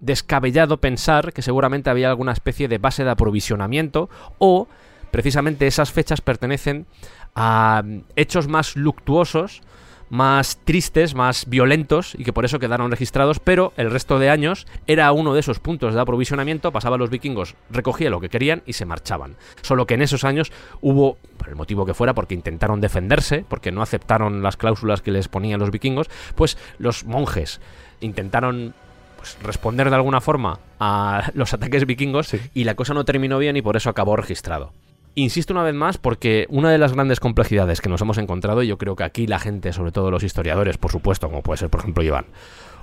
descabellado 0.00 0.80
pensar 0.80 1.32
que 1.32 1.42
seguramente 1.42 1.90
había 1.90 2.08
alguna 2.08 2.32
especie 2.32 2.68
de 2.68 2.78
base 2.78 3.04
de 3.04 3.10
aprovisionamiento 3.10 4.08
o 4.38 4.68
precisamente 5.10 5.66
esas 5.66 5.92
fechas 5.92 6.20
pertenecen 6.20 6.86
a 7.34 7.82
hechos 8.16 8.48
más 8.48 8.76
luctuosos, 8.76 9.62
más 10.10 10.58
tristes, 10.64 11.14
más 11.14 11.46
violentos 11.48 12.14
y 12.18 12.24
que 12.24 12.32
por 12.32 12.44
eso 12.44 12.58
quedaron 12.58 12.90
registrados, 12.90 13.38
pero 13.38 13.72
el 13.76 13.90
resto 13.90 14.18
de 14.18 14.28
años 14.28 14.66
era 14.86 15.10
uno 15.12 15.32
de 15.32 15.40
esos 15.40 15.60
puntos 15.60 15.94
de 15.94 16.00
aprovisionamiento, 16.00 16.72
pasaban 16.72 16.98
los 17.00 17.10
vikingos, 17.10 17.54
recogían 17.70 18.10
lo 18.10 18.20
que 18.20 18.28
querían 18.28 18.62
y 18.66 18.74
se 18.74 18.84
marchaban. 18.84 19.36
Solo 19.62 19.86
que 19.86 19.94
en 19.94 20.02
esos 20.02 20.24
años 20.24 20.52
hubo, 20.80 21.16
por 21.38 21.48
el 21.48 21.56
motivo 21.56 21.86
que 21.86 21.94
fuera, 21.94 22.12
porque 22.12 22.34
intentaron 22.34 22.80
defenderse, 22.80 23.44
porque 23.48 23.72
no 23.72 23.82
aceptaron 23.82 24.42
las 24.42 24.56
cláusulas 24.56 25.00
que 25.00 25.12
les 25.12 25.28
ponían 25.28 25.60
los 25.60 25.70
vikingos, 25.70 26.10
pues 26.34 26.58
los 26.78 27.04
monjes 27.04 27.60
intentaron 28.00 28.74
pues, 29.16 29.38
responder 29.42 29.90
de 29.90 29.96
alguna 29.96 30.20
forma 30.20 30.58
a 30.80 31.30
los 31.34 31.54
ataques 31.54 31.86
vikingos 31.86 32.28
Sí. 32.28 32.40
y 32.54 32.64
la 32.64 32.74
cosa 32.74 32.94
no 32.94 33.04
terminó 33.04 33.38
bien 33.38 33.56
y 33.56 33.62
por 33.62 33.76
eso 33.76 33.90
acabó 33.90 34.16
registrado. 34.16 34.72
Insisto 35.16 35.52
una 35.52 35.62
vez 35.64 35.74
más 35.74 35.98
porque 35.98 36.46
una 36.50 36.70
de 36.70 36.78
las 36.78 36.92
grandes 36.94 37.20
complejidades 37.20 37.80
que 37.80 37.88
nos 37.88 38.00
hemos 38.00 38.18
encontrado, 38.18 38.62
y 38.62 38.68
yo 38.68 38.78
creo 38.78 38.94
que 38.96 39.04
aquí 39.04 39.26
la 39.26 39.38
gente, 39.38 39.72
sobre 39.72 39.92
todo 39.92 40.10
los 40.10 40.22
historiadores, 40.22 40.78
por 40.78 40.92
supuesto, 40.92 41.28
como 41.28 41.42
puede 41.42 41.58
ser 41.58 41.68
por 41.68 41.80
ejemplo 41.80 42.02
Iván, 42.04 42.26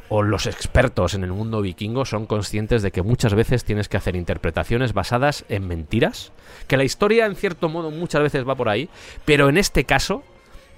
o 0.09 0.23
los 0.23 0.45
expertos 0.45 1.13
en 1.15 1.23
el 1.23 1.31
mundo 1.31 1.61
vikingo 1.61 2.05
son 2.05 2.25
conscientes 2.25 2.81
de 2.81 2.91
que 2.91 3.01
muchas 3.01 3.33
veces 3.33 3.63
tienes 3.63 3.87
que 3.89 3.97
hacer 3.97 4.15
interpretaciones 4.15 4.93
basadas 4.93 5.45
en 5.49 5.67
mentiras, 5.67 6.31
que 6.67 6.77
la 6.77 6.83
historia 6.83 7.25
en 7.25 7.35
cierto 7.35 7.69
modo 7.69 7.91
muchas 7.91 8.21
veces 8.21 8.47
va 8.47 8.55
por 8.55 8.69
ahí, 8.69 8.89
pero 9.25 9.47
en 9.49 9.57
este 9.57 9.85
caso, 9.85 10.23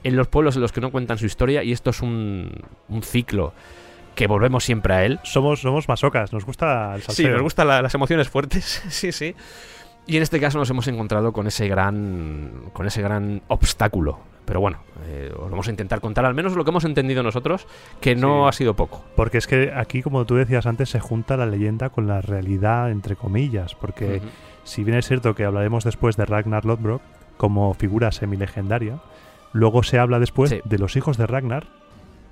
en 0.03 0.15
los 0.15 0.27
pueblos 0.27 0.55
en 0.55 0.61
los 0.61 0.71
que 0.71 0.81
no 0.81 0.91
cuentan 0.91 1.17
su 1.17 1.25
historia, 1.25 1.63
y 1.63 1.71
esto 1.71 1.89
es 1.89 2.01
un, 2.01 2.51
un 2.87 3.03
ciclo 3.03 3.53
que 4.15 4.27
volvemos 4.27 4.63
siempre 4.65 4.93
a 4.93 5.05
él, 5.05 5.19
Somos, 5.23 5.61
somos 5.61 5.87
masocas, 5.87 6.33
nos 6.33 6.45
gusta 6.45 6.93
el 6.95 7.01
Sí, 7.01 7.05
salseo. 7.07 7.31
nos 7.33 7.41
gustan 7.41 7.67
la- 7.67 7.81
las 7.81 7.93
emociones 7.93 8.29
fuertes. 8.29 8.83
sí, 8.89 9.11
sí. 9.11 9.33
Y 10.09 10.17
en 10.17 10.23
este 10.23 10.39
caso 10.39 10.57
nos 10.57 10.69
hemos 10.71 10.87
encontrado 10.87 11.31
con 11.33 11.45
ese 11.45 11.67
gran, 11.67 12.51
con 12.73 12.87
ese 12.87 13.01
gran 13.03 13.43
obstáculo. 13.47 14.17
Pero 14.45 14.59
bueno, 14.59 14.79
eh, 15.05 15.31
os 15.39 15.51
vamos 15.51 15.67
a 15.67 15.69
intentar 15.69 16.01
contar 16.01 16.25
al 16.25 16.33
menos 16.33 16.55
lo 16.55 16.63
que 16.63 16.71
hemos 16.71 16.83
entendido 16.83 17.21
nosotros, 17.21 17.67
que 18.01 18.15
no 18.15 18.45
Sí. 18.45 18.49
ha 18.49 18.51
sido 18.53 18.73
poco. 18.75 19.03
Porque 19.15 19.37
es 19.37 19.45
que 19.45 19.71
aquí, 19.71 20.01
como 20.01 20.25
tú 20.25 20.33
decías 20.35 20.65
antes, 20.65 20.89
se 20.89 20.99
junta 20.99 21.37
la 21.37 21.45
leyenda 21.45 21.91
con 21.91 22.07
la 22.07 22.21
realidad, 22.21 22.89
entre 22.89 23.15
comillas. 23.15 23.75
Porque 23.75 24.19
si 24.63 24.83
bien 24.83 24.97
es 24.97 25.07
cierto 25.07 25.35
que 25.35 25.45
hablaremos 25.45 25.83
después 25.83 26.17
de 26.17 26.25
Ragnar 26.25 26.65
Lodbrok 26.65 27.03
como 27.37 27.71
figura 27.75 28.11
semilegendaria, 28.11 28.99
luego 29.53 29.83
se 29.83 29.99
habla 29.99 30.17
después 30.17 30.49
Sí. 30.49 30.59
de 30.65 30.79
los 30.79 30.95
hijos 30.95 31.17
de 31.17 31.27
Ragnar 31.27 31.67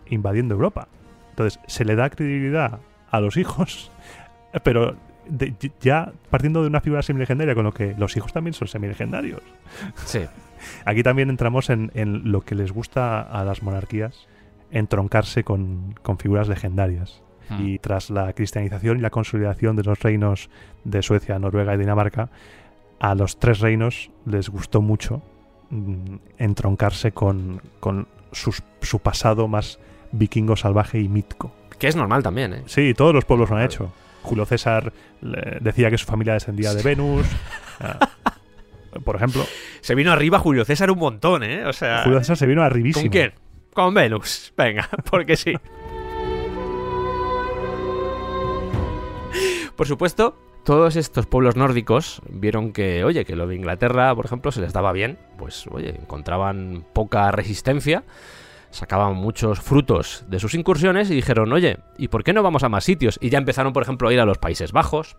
invadiendo 0.07 0.55
Europa. 0.55 0.87
Entonces, 1.29 1.59
se 1.67 1.85
le 1.85 1.95
da 1.95 2.09
credibilidad 2.09 2.79
a 3.11 3.19
los 3.19 3.37
hijos, 3.37 3.91
pero 4.63 4.95
de- 5.29 5.53
ya 5.81 6.11
partiendo 6.29 6.61
de 6.61 6.67
una 6.67 6.81
figura 6.81 7.01
semilegendaria, 7.01 7.55
con 7.55 7.63
lo 7.65 7.73
que 7.73 7.95
los 7.97 8.15
hijos 8.17 8.33
también 8.33 8.53
son 8.53 8.67
semilegendarios. 8.67 9.41
Sí. 10.05 10.21
Aquí 10.85 11.03
también 11.03 11.29
entramos 11.29 11.69
en, 11.69 11.91
en 11.93 12.31
lo 12.31 12.41
que 12.41 12.55
les 12.55 12.71
gusta 12.71 13.21
a 13.21 13.43
las 13.43 13.61
monarquías, 13.63 14.27
entroncarse 14.71 15.43
con, 15.43 15.95
con 16.01 16.17
figuras 16.17 16.47
legendarias. 16.47 17.21
Mm. 17.49 17.65
Y 17.65 17.79
tras 17.79 18.09
la 18.09 18.33
cristianización 18.33 18.97
y 18.97 19.01
la 19.01 19.09
consolidación 19.09 19.75
de 19.75 19.83
los 19.83 19.99
reinos 20.01 20.49
de 20.83 21.01
Suecia, 21.01 21.39
Noruega 21.39 21.73
y 21.73 21.77
Dinamarca, 21.77 22.29
a 22.99 23.15
los 23.15 23.37
tres 23.39 23.59
reinos 23.59 24.09
les 24.25 24.49
gustó 24.49 24.81
mucho 24.81 25.21
mm, 25.69 26.15
entroncarse 26.39 27.11
con, 27.11 27.61
con 27.79 28.07
sus- 28.31 28.63
su 28.81 28.99
pasado 28.99 29.47
más 29.47 29.79
vikingo 30.11 30.55
salvaje 30.55 30.99
y 30.99 31.07
mítico. 31.07 31.51
Que 31.79 31.87
es 31.87 31.95
normal 31.95 32.23
también, 32.23 32.53
¿eh? 32.53 32.63
Sí, 32.65 32.93
todos 32.95 33.13
los 33.13 33.23
pueblos 33.25 33.49
lo 33.51 33.57
han 33.57 33.63
hecho. 33.63 33.93
Julio 34.27 34.45
César 34.45 34.93
decía 35.61 35.89
que 35.89 35.97
su 35.97 36.05
familia 36.05 36.33
descendía 36.33 36.73
de 36.73 36.83
Venus. 36.83 37.25
ah, 37.79 37.99
por 39.03 39.15
ejemplo, 39.15 39.45
Se 39.81 39.95
vino 39.95 40.11
arriba 40.11 40.39
Julio 40.39 40.65
César 40.65 40.91
un 40.91 40.99
montón, 40.99 41.43
¿eh? 41.43 41.65
O 41.65 41.73
sea, 41.73 42.03
Julio 42.03 42.19
César 42.19 42.37
se 42.37 42.45
vino 42.45 42.61
arribísimo. 42.61 43.03
¿con 43.03 43.11
quién? 43.11 43.33
Con 43.73 43.93
Venus. 43.93 44.53
Venga, 44.57 44.89
porque 45.09 45.35
sí. 45.35 45.53
Por 49.75 49.87
supuesto, 49.87 50.35
todos 50.63 50.95
estos 50.95 51.27
pueblos 51.27 51.55
nórdicos 51.55 52.21
vieron 52.29 52.73
que, 52.73 53.03
oye, 53.03 53.23
que 53.23 53.35
lo 53.35 53.47
de 53.47 53.55
Inglaterra, 53.55 54.13
por 54.15 54.25
ejemplo, 54.25 54.51
se 54.51 54.59
les 54.59 54.73
daba 54.73 54.91
bien, 54.91 55.19
pues, 55.37 55.67
oye, 55.67 55.89
encontraban 55.89 56.83
poca 56.93 57.31
resistencia, 57.31 58.03
sacaban 58.71 59.15
muchos 59.15 59.59
frutos 59.61 60.25
de 60.27 60.39
sus 60.39 60.53
incursiones 60.55 61.09
y 61.09 61.15
dijeron, 61.15 61.51
oye, 61.53 61.77
¿y 61.97 62.07
por 62.09 62.23
qué 62.23 62.33
no 62.33 62.43
vamos 62.43 62.63
a 62.63 62.69
más 62.69 62.83
sitios? 62.83 63.17
Y 63.21 63.29
ya 63.29 63.37
empezaron, 63.37 63.73
por 63.73 63.83
ejemplo, 63.83 64.09
a 64.09 64.13
ir 64.13 64.19
a 64.19 64.25
los 64.25 64.37
Países 64.37 64.71
Bajos. 64.71 65.17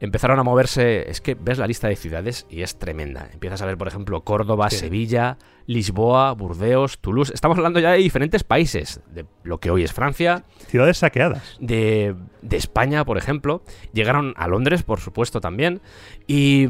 Empezaron 0.00 0.40
a 0.40 0.42
moverse, 0.42 1.08
es 1.08 1.20
que 1.20 1.36
ves 1.36 1.58
la 1.58 1.68
lista 1.68 1.86
de 1.88 1.94
ciudades 1.94 2.46
y 2.50 2.62
es 2.62 2.78
tremenda. 2.78 3.28
Empiezas 3.32 3.62
a 3.62 3.66
ver, 3.66 3.78
por 3.78 3.86
ejemplo, 3.86 4.22
Córdoba, 4.24 4.68
Sí. 4.68 4.76
Sevilla, 4.78 5.38
Lisboa, 5.66 6.32
Burdeos, 6.32 6.98
Toulouse. 6.98 7.32
Estamos 7.32 7.56
hablando 7.56 7.78
ya 7.78 7.92
de 7.92 7.98
diferentes 7.98 8.42
países, 8.42 9.00
de 9.12 9.24
lo 9.44 9.58
que 9.60 9.70
hoy 9.70 9.84
es 9.84 9.92
Francia, 9.92 10.42
Ciudades 10.66 10.98
saqueadas. 10.98 11.56
de, 11.60 12.16
de 12.42 12.56
España, 12.56 13.04
por 13.04 13.18
ejemplo. 13.18 13.62
Llegaron 13.92 14.34
a 14.36 14.48
Londres, 14.48 14.82
por 14.82 14.98
supuesto, 14.98 15.40
también. 15.40 15.80
Y 16.26 16.68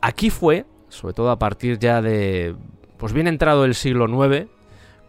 aquí 0.00 0.28
fue, 0.30 0.66
sobre 0.88 1.14
todo 1.14 1.30
a 1.30 1.38
partir 1.38 1.78
ya 1.78 2.02
de, 2.02 2.56
pues 2.98 3.12
bien 3.12 3.28
entrado 3.28 3.64
el 3.64 3.76
siglo 3.76 4.06
IX, 4.08 4.48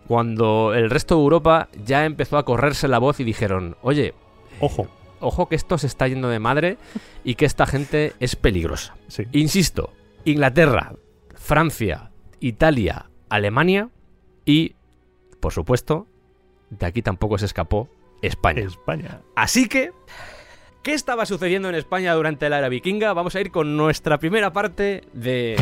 cuando 0.08 0.74
el 0.74 0.90
resto 0.90 1.16
de 1.16 1.22
Europa 1.22 1.70
ya 1.84 2.06
empezó 2.06 2.38
a 2.38 2.46
correrse 2.46 2.88
la 2.88 3.00
voz 3.00 3.20
y 3.20 3.24
dijeron, 3.24 3.76
oye, 3.82 4.14
Ojo. 4.60 4.88
ojo 5.20 5.48
que 5.50 5.56
esto 5.56 5.78
se 5.78 5.88
está 5.88 6.08
yendo 6.08 6.30
de 6.30 6.40
madre 6.40 6.78
y 7.24 7.36
que 7.36 7.46
esta 7.46 7.66
gente 7.66 8.14
es 8.20 8.36
peligrosa. 8.36 8.96
Sí. 9.08 9.26
Insisto, 9.32 9.92
Inglaterra, 10.24 10.94
Francia, 11.36 12.12
Italia, 12.40 13.10
Alemania 13.30 13.90
y, 14.46 14.76
por 15.40 15.54
supuesto, 15.54 16.08
de 16.70 16.86
aquí 16.86 17.02
tampoco 17.02 17.38
se 17.38 17.46
escapó 17.46 17.90
España. 18.22 18.62
España. 18.62 19.22
Así 19.36 19.68
que, 19.68 19.92
¿qué 20.84 20.94
estaba 20.94 21.26
sucediendo 21.26 21.70
en 21.70 21.76
España 21.76 22.14
durante 22.14 22.50
la 22.50 22.60
era 22.60 22.70
vikinga? 22.70 23.14
Vamos 23.14 23.36
a 23.36 23.42
ir 23.42 23.52
con 23.52 23.76
nuestra 23.78 24.20
primera 24.20 24.54
parte 24.54 25.04
de... 25.14 25.56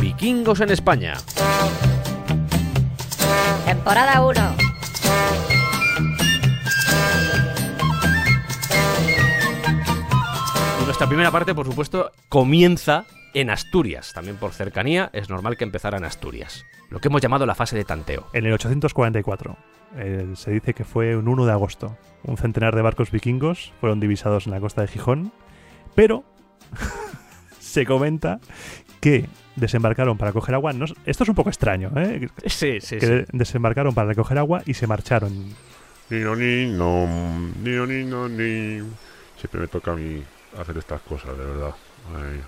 Vikingos 0.00 0.60
en 0.60 0.70
España. 0.70 1.14
Temporada 3.66 4.24
1. 4.26 4.40
Y 10.80 10.84
nuestra 10.84 11.06
primera 11.06 11.30
parte, 11.30 11.54
por 11.54 11.66
supuesto, 11.66 12.10
comienza 12.28 13.04
en 13.34 13.50
Asturias. 13.50 14.12
También 14.12 14.36
por 14.36 14.52
cercanía, 14.52 15.10
es 15.12 15.30
normal 15.30 15.56
que 15.56 15.64
empezara 15.64 15.98
en 15.98 16.04
Asturias. 16.04 16.64
Lo 16.90 17.00
que 17.00 17.08
hemos 17.08 17.22
llamado 17.22 17.46
la 17.46 17.54
fase 17.54 17.76
de 17.76 17.84
tanteo. 17.84 18.26
En 18.32 18.46
el 18.46 18.52
844. 18.52 19.56
eh, 19.96 20.32
se 20.34 20.50
dice 20.50 20.74
que 20.74 20.84
fue 20.84 21.16
un 21.16 21.28
1 21.28 21.46
de 21.46 21.52
agosto. 21.52 21.96
Un 22.24 22.36
centenar 22.36 22.74
de 22.74 22.82
barcos 22.82 23.10
vikingos 23.10 23.72
fueron 23.80 24.00
divisados 24.00 24.46
en 24.46 24.52
la 24.52 24.60
costa 24.60 24.82
de 24.82 24.88
Gijón. 24.88 25.32
Pero 25.94 26.24
se 27.60 27.86
comenta 27.86 28.40
que 29.02 29.26
desembarcaron 29.56 30.16
para 30.16 30.32
coger 30.32 30.54
agua. 30.54 30.72
No 30.72 30.86
es- 30.86 30.94
esto 31.04 31.24
es 31.24 31.28
un 31.28 31.34
poco 31.34 31.50
extraño, 31.50 31.90
¿eh? 31.96 32.28
Sí, 32.46 32.80
sí, 32.80 32.98
Que 32.98 33.26
desembarcaron 33.32 33.92
para 33.94 34.08
recoger 34.08 34.38
agua 34.38 34.62
y 34.64 34.72
se 34.74 34.86
marcharon. 34.86 35.32
Ni 36.08 36.20
no, 36.20 36.36
ni 36.36 36.66
no, 36.66 37.06
ni 37.62 37.70
no, 37.72 37.86
ni 37.86 38.04
no, 38.04 38.28
ni. 38.28 38.78
Siempre 39.38 39.60
me 39.60 39.66
toca 39.66 39.90
a 39.92 39.96
mí 39.96 40.22
hacer 40.58 40.78
estas 40.78 41.00
cosas, 41.02 41.36
de 41.36 41.44
verdad. 41.44 41.74
Ay. 42.16 42.40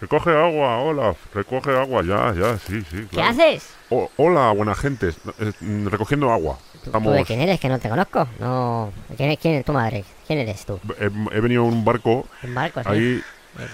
Recoge 0.00 0.30
agua, 0.30 0.78
hola, 0.82 1.14
recoge 1.34 1.70
agua, 1.76 2.02
ya, 2.04 2.34
ya, 2.38 2.58
sí, 2.58 2.82
sí. 2.90 3.06
¿Qué 3.10 3.22
haces? 3.22 3.70
O- 3.88 4.10
hola, 4.18 4.52
buena 4.52 4.74
gente, 4.74 5.08
eh, 5.38 5.52
recogiendo 5.90 6.30
agua. 6.30 6.58
¿Tú 6.72 6.78
de 6.78 6.86
Estamos. 6.98 7.26
quién 7.26 7.40
eres? 7.40 7.58
Que 7.58 7.68
no 7.70 7.78
te 7.78 7.88
conozco. 7.88 8.28
No. 8.38 8.92
¿Quién 9.16 9.30
es, 9.30 9.38
quién 9.38 9.54
es 9.54 9.64
tu 9.64 9.72
madre? 9.72 10.04
¿Quién 10.26 10.38
eres 10.40 10.66
tú? 10.66 10.78
He, 11.00 11.06
he 11.34 11.40
venido 11.40 11.64
en 11.66 11.72
un 11.72 11.84
barco 11.84 12.26
Un 12.42 12.54
barco, 12.54 12.82
sí. 12.82 12.88
ahí 12.90 13.22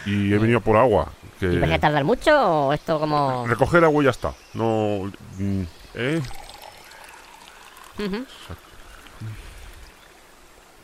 y 0.06 0.32
he 0.32 0.38
venido 0.38 0.60
por 0.60 0.76
agua. 0.76 1.08
¿Y 1.40 1.58
vas 1.58 1.70
a 1.70 1.72
Que 1.74 1.78
tardar 1.80 2.04
mucho 2.04 2.30
o 2.68 2.72
esto 2.72 3.00
como.? 3.00 3.46
recoger 3.46 3.82
agua 3.84 4.02
y 4.02 4.04
ya 4.04 4.10
está. 4.10 4.32
No. 4.54 5.10
mm, 5.38 5.62
¿Eh? 5.94 6.22
Ujú. 7.98 8.24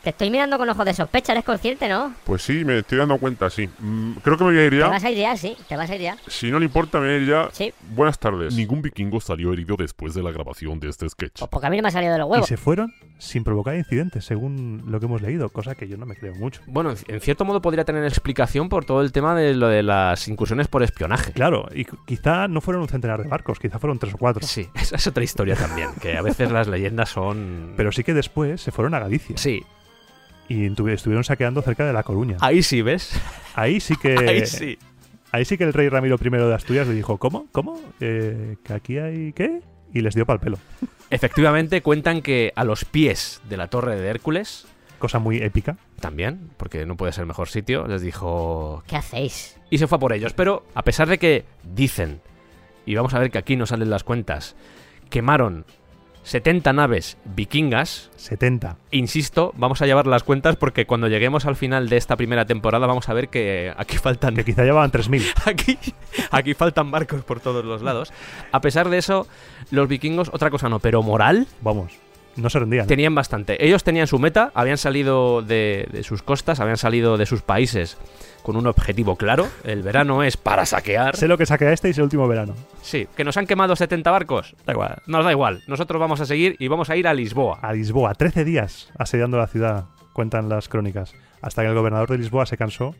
Te 0.03 0.11
estoy 0.11 0.29
mirando 0.29 0.57
con 0.57 0.69
ojos 0.69 0.85
de 0.85 0.93
sospecha, 0.93 1.33
eres 1.33 1.43
consciente, 1.43 1.89
¿no? 1.89 2.13
Pues 2.23 2.41
sí, 2.41 2.63
me 2.63 2.77
estoy 2.79 2.97
dando 2.99 3.17
cuenta, 3.17 3.49
sí. 3.49 3.67
Mm, 3.79 4.13
creo 4.23 4.37
que 4.37 4.43
me 4.45 4.51
voy 4.51 4.59
a 4.59 4.63
ir 4.65 4.71
Te 4.71 4.77
ya. 4.77 4.87
vas 4.87 5.03
a 5.03 5.11
ir 5.11 5.17
ya, 5.17 5.35
sí. 5.35 5.57
Te 5.67 5.75
vas 5.75 5.89
a 5.89 5.95
ir 5.95 6.01
ya. 6.01 6.17
Si 6.27 6.49
no 6.49 6.57
le 6.59 6.65
importa, 6.65 6.99
me 6.99 7.07
voy 7.07 7.15
a 7.15 7.17
ir 7.19 7.27
ya. 7.27 7.49
Sí. 7.51 7.73
Buenas 7.95 8.17
tardes. 8.17 8.55
Ningún 8.55 8.81
vikingo 8.81 9.19
salió 9.19 9.51
herido 9.51 9.75
después 9.77 10.13
de 10.13 10.23
la 10.23 10.31
grabación 10.31 10.79
de 10.79 10.87
este 10.89 11.09
sketch. 11.09 11.39
Pues 11.39 11.49
porque 11.49 11.67
a 11.67 11.69
mí 11.69 11.75
no 11.77 11.83
me 11.83 11.89
ha 11.89 11.91
salido 11.91 12.13
de 12.13 12.19
los 12.19 12.27
Y 12.27 12.31
huevos. 12.31 12.47
se 12.47 12.55
fueron 12.55 12.93
sin 13.17 13.43
provocar 13.43 13.75
incidentes, 13.75 14.23
según 14.23 14.83
lo 14.87 14.99
que 15.01 15.05
hemos 15.07 15.21
leído, 15.21 15.49
cosa 15.49 15.75
que 15.75 15.87
yo 15.89 15.97
no 15.97 16.05
me 16.05 16.15
creo 16.15 16.33
mucho. 16.35 16.61
Bueno, 16.67 16.91
en- 16.91 16.97
en 17.15 17.19
cierto 17.19 17.43
modo 17.43 17.61
podría 17.61 17.83
tener 17.83 18.05
explicación 18.05 18.69
por 18.69 18.85
todo 18.85 19.01
el 19.01 19.11
tema 19.11 19.35
de 19.35 19.53
lo 19.53 19.67
de 19.67 19.83
las 19.83 20.27
incursiones 20.29 20.69
por 20.69 20.81
espionaje. 20.81 21.33
Claro, 21.33 21.67
y 21.75 21.83
cu- 21.83 21.97
quizá 22.05 22.47
no 22.47 22.61
fueron 22.61 22.83
un 22.83 22.87
centenar 22.87 23.21
de 23.21 23.27
barcos, 23.27 23.59
quizá 23.59 23.79
fueron 23.79 23.99
tres 23.99 24.13
o 24.13 24.17
cuatro. 24.17 24.47
Sí, 24.47 24.69
esa 24.75 24.95
es 24.95 25.07
otra 25.07 25.23
historia 25.25 25.55
también, 25.55 25.89
que 26.01 26.15
a 26.17 26.21
veces 26.21 26.49
las 26.51 26.67
leyendas 26.69 27.09
son... 27.09 27.73
Pero 27.75 27.91
sí 27.91 28.05
que 28.05 28.13
después 28.13 28.61
se 28.61 28.71
fueron 28.71 28.93
a 28.93 28.99
Galicia 28.99 29.35
Sí, 29.37 29.63
y 30.49 30.65
estuvieron 30.65 31.23
saqueando 31.23 31.61
cerca 31.61 31.85
de 31.85 31.93
La 31.93 32.03
Coruña. 32.03 32.37
ahí 32.41 32.63
sí, 32.63 32.81
¿ves? 32.81 33.11
Ahí 33.55 33.79
sí 33.79 33.95
que 33.95 34.17
Ahí 34.27 34.45
sí. 34.45 34.77
ahí 35.31 35.45
sí 35.45 35.57
que 35.57 35.63
el 35.63 35.73
rey 35.73 35.87
Ramiro 35.89 36.17
I 36.21 36.29
de 36.29 36.53
Asturias 36.55 36.87
le 36.87 36.95
dijo, 36.95 37.17
¿cómo? 37.17 37.45
¿Cómo? 37.51 37.79
Eh, 37.99 38.57
¿Que 38.63 38.73
aquí 38.73 38.97
hay 38.97 39.31
qué? 39.33 39.61
Y 39.93 40.01
les 40.01 40.15
dio 40.15 40.25
pal 40.25 40.39
pelo. 40.39 40.57
Efectivamente, 41.09 41.81
cuentan 41.81 42.21
que 42.21 42.51
a 42.55 42.63
los 42.63 42.85
pies 42.85 43.41
de 43.49 43.57
la 43.57 43.67
torre 43.67 43.95
de 43.95 44.07
Hércules, 44.07 44.67
Cosa 44.99 45.17
muy 45.19 45.37
épica. 45.37 45.77
también, 46.01 46.49
porque 46.57 46.85
no 46.85 46.97
puede 46.97 47.13
ser 47.13 47.25
mejor 47.25 47.47
sitio, 47.47 47.87
les 47.87 48.01
dijo... 48.01 48.83
¿Qué 48.85 48.97
hacéis? 48.97 49.57
Y 49.69 49.77
se 49.77 49.87
fue 49.87 49.95
a 49.95 49.99
por 49.99 50.13
ellos, 50.13 50.33
pero 50.33 50.65
a 50.75 50.83
pesar 50.83 51.07
de 51.07 51.17
que 51.17 51.45
dicen, 51.63 52.19
y 52.85 52.95
vamos 52.95 53.13
a 53.13 53.19
ver 53.19 53.31
que 53.31 53.37
aquí 53.37 53.55
no 53.55 53.65
salen 53.65 53.89
las 53.89 54.03
cuentas, 54.03 54.55
quemaron 55.09 55.65
70 56.29 56.73
naves 56.73 57.17
vikingas, 57.25 58.11
70. 58.15 58.77
insisto, 58.91 59.51
vamos 59.57 59.81
a 59.81 59.87
llevar 59.87 60.05
las 60.05 60.21
cuentas 60.21 60.57
porque 60.57 60.85
cuando 60.85 61.07
lleguemos 61.07 61.47
al 61.47 61.55
final 61.55 61.89
de 61.89 61.97
esta 61.97 62.17
primera 62.17 62.45
temporada 62.45 62.85
vamos 62.85 63.09
a 63.09 63.13
ver 63.15 63.29
que 63.29 63.73
aquí 63.75 63.97
faltan 63.97 64.35
Que 64.35 64.45
quizá 64.45 64.63
llevaban 64.63 64.91
3.000. 64.91 65.23
aquí, 65.45 65.79
aquí 66.29 66.53
faltan 66.53 66.91
barcos 66.91 67.23
por 67.23 67.39
todos 67.39 67.65
los 67.65 67.81
lados. 67.81 68.13
A 68.51 68.61
pesar 68.61 68.89
de 68.89 68.99
eso, 68.99 69.25
los 69.71 69.87
vikingos, 69.87 70.29
otra 70.31 70.51
cosa 70.51 70.69
no, 70.69 70.77
pero 70.77 71.01
moral, 71.01 71.47
Vamos, 71.61 71.93
no 72.41 72.49
se 72.49 72.59
rendían. 72.59 72.87
tenían 72.87 73.15
bastante. 73.15 73.63
Ellos 73.65 73.83
tenían 73.83 74.07
su 74.07 74.19
meta, 74.19 74.51
habían 74.53 74.77
salido 74.77 75.41
de, 75.41 75.87
de 75.91 76.03
sus 76.03 76.23
costas, 76.23 76.59
habían 76.59 76.77
salido 76.77 77.17
de 77.17 77.25
sus 77.25 77.41
países 77.41 77.97
con 78.43 78.55
un 78.55 78.67
objetivo 78.67 79.15
claro. 79.15 79.47
El 79.63 79.83
verano 79.83 80.23
es 80.23 80.37
para 80.37 80.65
saquear. 80.65 81.15
Sé 81.15 81.27
lo 81.27 81.37
que 81.37 81.45
saquea 81.45 81.71
este 81.71 81.87
y 81.89 81.91
es 81.91 81.97
el 81.97 82.03
último 82.05 82.27
verano. 82.27 82.55
Sí, 82.81 83.07
que 83.15 83.23
nos 83.23 83.37
han 83.37 83.45
quemado 83.45 83.75
70 83.75 84.09
barcos. 84.11 84.55
Da 84.65 84.73
igual. 84.73 85.01
Nos 85.07 85.25
da 85.25 85.31
igual. 85.31 85.61
Nosotros 85.67 85.99
vamos 85.99 86.21
a 86.21 86.25
seguir 86.25 86.55
y 86.59 86.67
vamos 86.67 86.89
a 86.89 86.95
ir 86.95 87.07
a 87.07 87.13
Lisboa. 87.13 87.59
A 87.61 87.73
Lisboa, 87.73 88.13
13 88.13 88.43
días 88.43 88.89
asediando 88.97 89.37
la 89.37 89.47
ciudad, 89.47 89.85
cuentan 90.13 90.49
las 90.49 90.69
crónicas. 90.69 91.13
Hasta 91.41 91.61
que 91.61 91.69
el 91.69 91.75
gobernador 91.75 92.09
de 92.09 92.17
Lisboa 92.17 92.45
se 92.45 92.57
cansó 92.57 92.95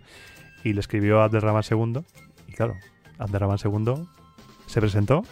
y 0.63 0.73
le 0.73 0.80
escribió 0.80 1.21
a 1.21 1.25
Abderramán 1.25 1.63
II. 1.69 2.02
Y 2.47 2.54
claro, 2.54 2.75
Abderramán 3.17 3.58
II 3.63 4.08
se 4.65 4.80
presentó. 4.80 5.23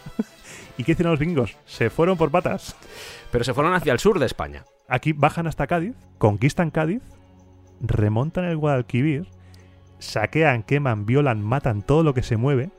¿Y 0.78 0.84
qué 0.84 0.92
hicieron 0.92 1.10
los 1.10 1.20
vikingos? 1.20 1.56
Se 1.66 1.90
fueron 1.90 2.16
por 2.16 2.30
patas. 2.30 2.76
Pero 3.30 3.44
se 3.44 3.52
fueron 3.52 3.74
hacia 3.74 3.92
el 3.92 3.98
sur 3.98 4.18
de 4.18 4.26
España. 4.26 4.64
Aquí 4.88 5.12
bajan 5.12 5.46
hasta 5.46 5.66
Cádiz, 5.66 5.94
conquistan 6.16 6.70
Cádiz, 6.70 7.02
remontan 7.80 8.44
el 8.44 8.56
Guadalquivir, 8.56 9.26
saquean, 9.98 10.62
queman, 10.62 11.04
violan, 11.04 11.42
matan 11.42 11.82
todo 11.82 12.02
lo 12.02 12.14
que 12.14 12.22
se 12.22 12.36
mueve, 12.36 12.70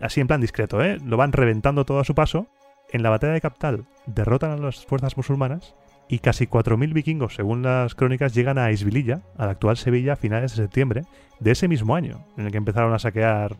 así 0.00 0.20
en 0.20 0.28
plan 0.28 0.40
discreto, 0.40 0.82
¿eh? 0.82 0.98
Lo 1.04 1.16
van 1.16 1.32
reventando 1.32 1.84
todo 1.84 1.98
a 1.98 2.04
su 2.04 2.14
paso. 2.14 2.46
En 2.92 3.02
la 3.02 3.10
batalla 3.10 3.34
de 3.34 3.40
Captal 3.40 3.84
derrotan 4.06 4.52
a 4.52 4.56
las 4.56 4.86
fuerzas 4.86 5.16
musulmanas 5.16 5.74
y 6.08 6.20
casi 6.20 6.46
4.000 6.46 6.92
vikingos, 6.92 7.34
según 7.34 7.62
las 7.62 7.94
crónicas, 7.94 8.32
llegan 8.32 8.58
a 8.58 8.72
Isbililla, 8.72 9.22
a 9.36 9.46
la 9.46 9.52
actual 9.52 9.76
Sevilla, 9.76 10.14
a 10.14 10.16
finales 10.16 10.52
de 10.52 10.62
septiembre 10.62 11.04
de 11.40 11.50
ese 11.50 11.68
mismo 11.68 11.94
año, 11.94 12.24
en 12.36 12.46
el 12.46 12.52
que 12.52 12.58
empezaron 12.58 12.94
a 12.94 12.98
saquear 12.98 13.56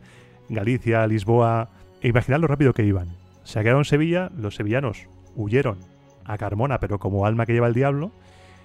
Galicia, 0.49 1.05
Lisboa. 1.07 1.69
E 2.01 2.07
imaginad 2.07 2.39
lo 2.39 2.47
rápido 2.47 2.73
que 2.73 2.83
iban. 2.83 3.20
Saquearon 3.43 3.85
Sevilla, 3.85 4.29
los 4.35 4.55
sevillanos 4.55 5.07
huyeron 5.35 5.79
a 6.25 6.37
Carmona, 6.37 6.79
pero 6.79 6.99
como 6.99 7.25
alma 7.25 7.45
que 7.45 7.53
lleva 7.53 7.67
el 7.67 7.73
diablo. 7.73 8.11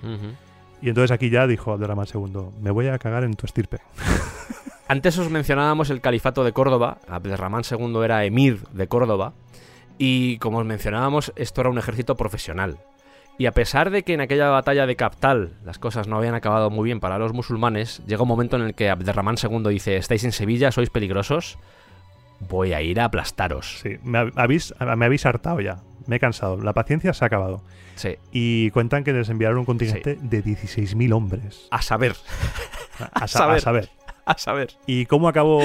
Ujú. 0.03 0.35
Y 0.83 0.89
entonces 0.89 1.11
aquí 1.11 1.31
ya 1.31 1.47
dijo 1.47 1.72
Abderramán 1.72 2.07
II, 2.12 2.51
me 2.61 2.70
voy 2.70 2.89
a 2.89 2.99
cagar 2.99 3.24
en 3.24 3.35
tu 3.35 3.47
estirpe. 3.47 3.79
Antes 4.89 5.18
os 5.18 5.31
mencionábamos 5.31 5.91
el 5.91 6.01
califato 6.01 6.45
de 6.45 6.53
Córdoba. 6.53 6.99
Abderramán 7.09 7.62
II 7.68 8.05
era 8.05 8.24
emir 8.24 8.62
de 8.72 8.87
Córdoba. 8.87 9.33
Y 9.99 10.39
como 10.39 10.59
os 10.59 10.66
mencionábamos, 10.66 11.33
esto 11.37 11.62
era 11.62 11.70
un 11.70 11.79
ejército 11.79 12.16
profesional. 12.16 12.79
Y 13.39 13.47
a 13.47 13.53
pesar 13.53 13.91
de 13.91 14.03
que 14.03 14.14
en 14.14 14.20
aquella 14.20 14.49
batalla 14.49 14.87
de 14.87 14.97
Captal 14.97 15.55
las 15.64 15.79
cosas 15.79 16.07
no 16.09 16.16
habían 16.16 16.35
acabado 16.35 16.70
muy 16.70 16.85
bien 16.85 17.01
para 17.01 17.18
los 17.18 17.33
musulmanes, 17.33 18.01
llega 18.07 18.22
un 18.22 18.29
momento 18.29 18.57
en 18.57 18.62
el 18.62 18.74
que 18.74 18.89
Abderramán 18.89 19.37
II 19.43 19.68
dice: 19.68 19.97
Estáis 19.97 20.24
en 20.24 20.33
Sevilla, 20.33 20.70
sois 20.70 20.89
peligrosos, 20.89 21.59
voy 22.41 22.72
a 22.72 22.82
ir 22.82 23.01
a 23.01 23.07
aplastaros. 23.07 23.78
Sí, 23.82 23.97
me, 24.03 24.18
ha- 24.18 24.30
habéis, 24.37 24.74
me 24.97 25.05
habéis 25.07 25.26
hartado 25.26 25.61
ya. 25.61 25.78
Me 26.07 26.16
he 26.16 26.20
cansado. 26.20 26.57
La 26.59 26.72
paciencia 26.72 27.12
se 27.12 27.24
ha 27.24 27.26
acabado. 27.26 27.62
Sí. 27.97 28.16
Y 28.30 28.70
cuentan 28.70 29.03
que 29.05 29.12
les 29.12 29.28
enviaron 29.28 29.59
un 29.59 29.64
contingente 29.64 30.16
de 30.20 30.45
16.000 30.45 31.12
hombres. 31.14 31.66
A 31.70 31.82
saber, 31.82 32.14
A, 33.01 33.05
a 33.24 33.28
sa- 33.28 33.39
saber. 33.39 33.57
a 33.57 33.61
saber. 33.61 33.89
a 34.26 34.39
saber. 34.39 34.68
¿Y 34.87 35.07
cómo 35.07 35.28
acabó 35.28 35.62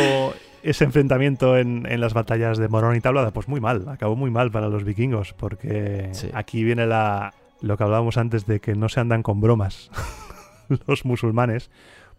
ese 0.64 0.84
enfrentamiento 0.86 1.58
en, 1.58 1.86
en 1.90 2.00
las 2.02 2.14
batallas 2.14 2.58
de 2.58 2.68
Morón 2.70 2.96
y 2.96 3.02
Tablada? 3.02 3.32
Pues 3.32 3.48
muy 3.48 3.60
mal, 3.60 3.88
acabó 3.90 4.16
muy 4.16 4.32
mal 4.32 4.50
para 4.52 4.70
los 4.70 4.84
vikingos, 4.84 5.34
porque 5.34 6.10
Sí. 6.14 6.30
aquí 6.34 6.64
viene 6.64 6.86
la, 6.88 7.34
lo 7.62 7.78
que 7.78 7.84
hablábamos 7.84 8.18
antes 8.18 8.46
de 8.48 8.60
que 8.62 8.74
no 8.76 8.88
se 8.90 9.00
andan 9.00 9.24
con 9.24 9.42
bromas 9.42 9.92
los 10.88 11.06
musulmanes, 11.06 11.70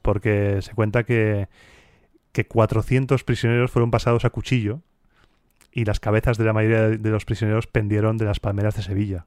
porque 0.02 0.58
se 0.62 0.74
cuenta 0.74 1.04
que, 1.04 1.48
que 2.32 2.46
400 2.46 3.24
prisioneros 3.24 3.70
fueron 3.70 3.90
pasados 3.90 4.24
a 4.24 4.30
cuchillo 4.30 4.80
y 5.70 5.84
las 5.84 6.00
cabezas 6.00 6.36
de 6.36 6.44
la 6.44 6.52
mayoría 6.52 6.88
de, 6.88 7.10
los 7.10 7.24
prisioneros 7.24 7.66
pendieron 7.66 8.18
de 8.18 8.26
las 8.26 8.40
palmeras 8.40 8.74
de 8.74 8.82
Sevilla. 8.82 9.26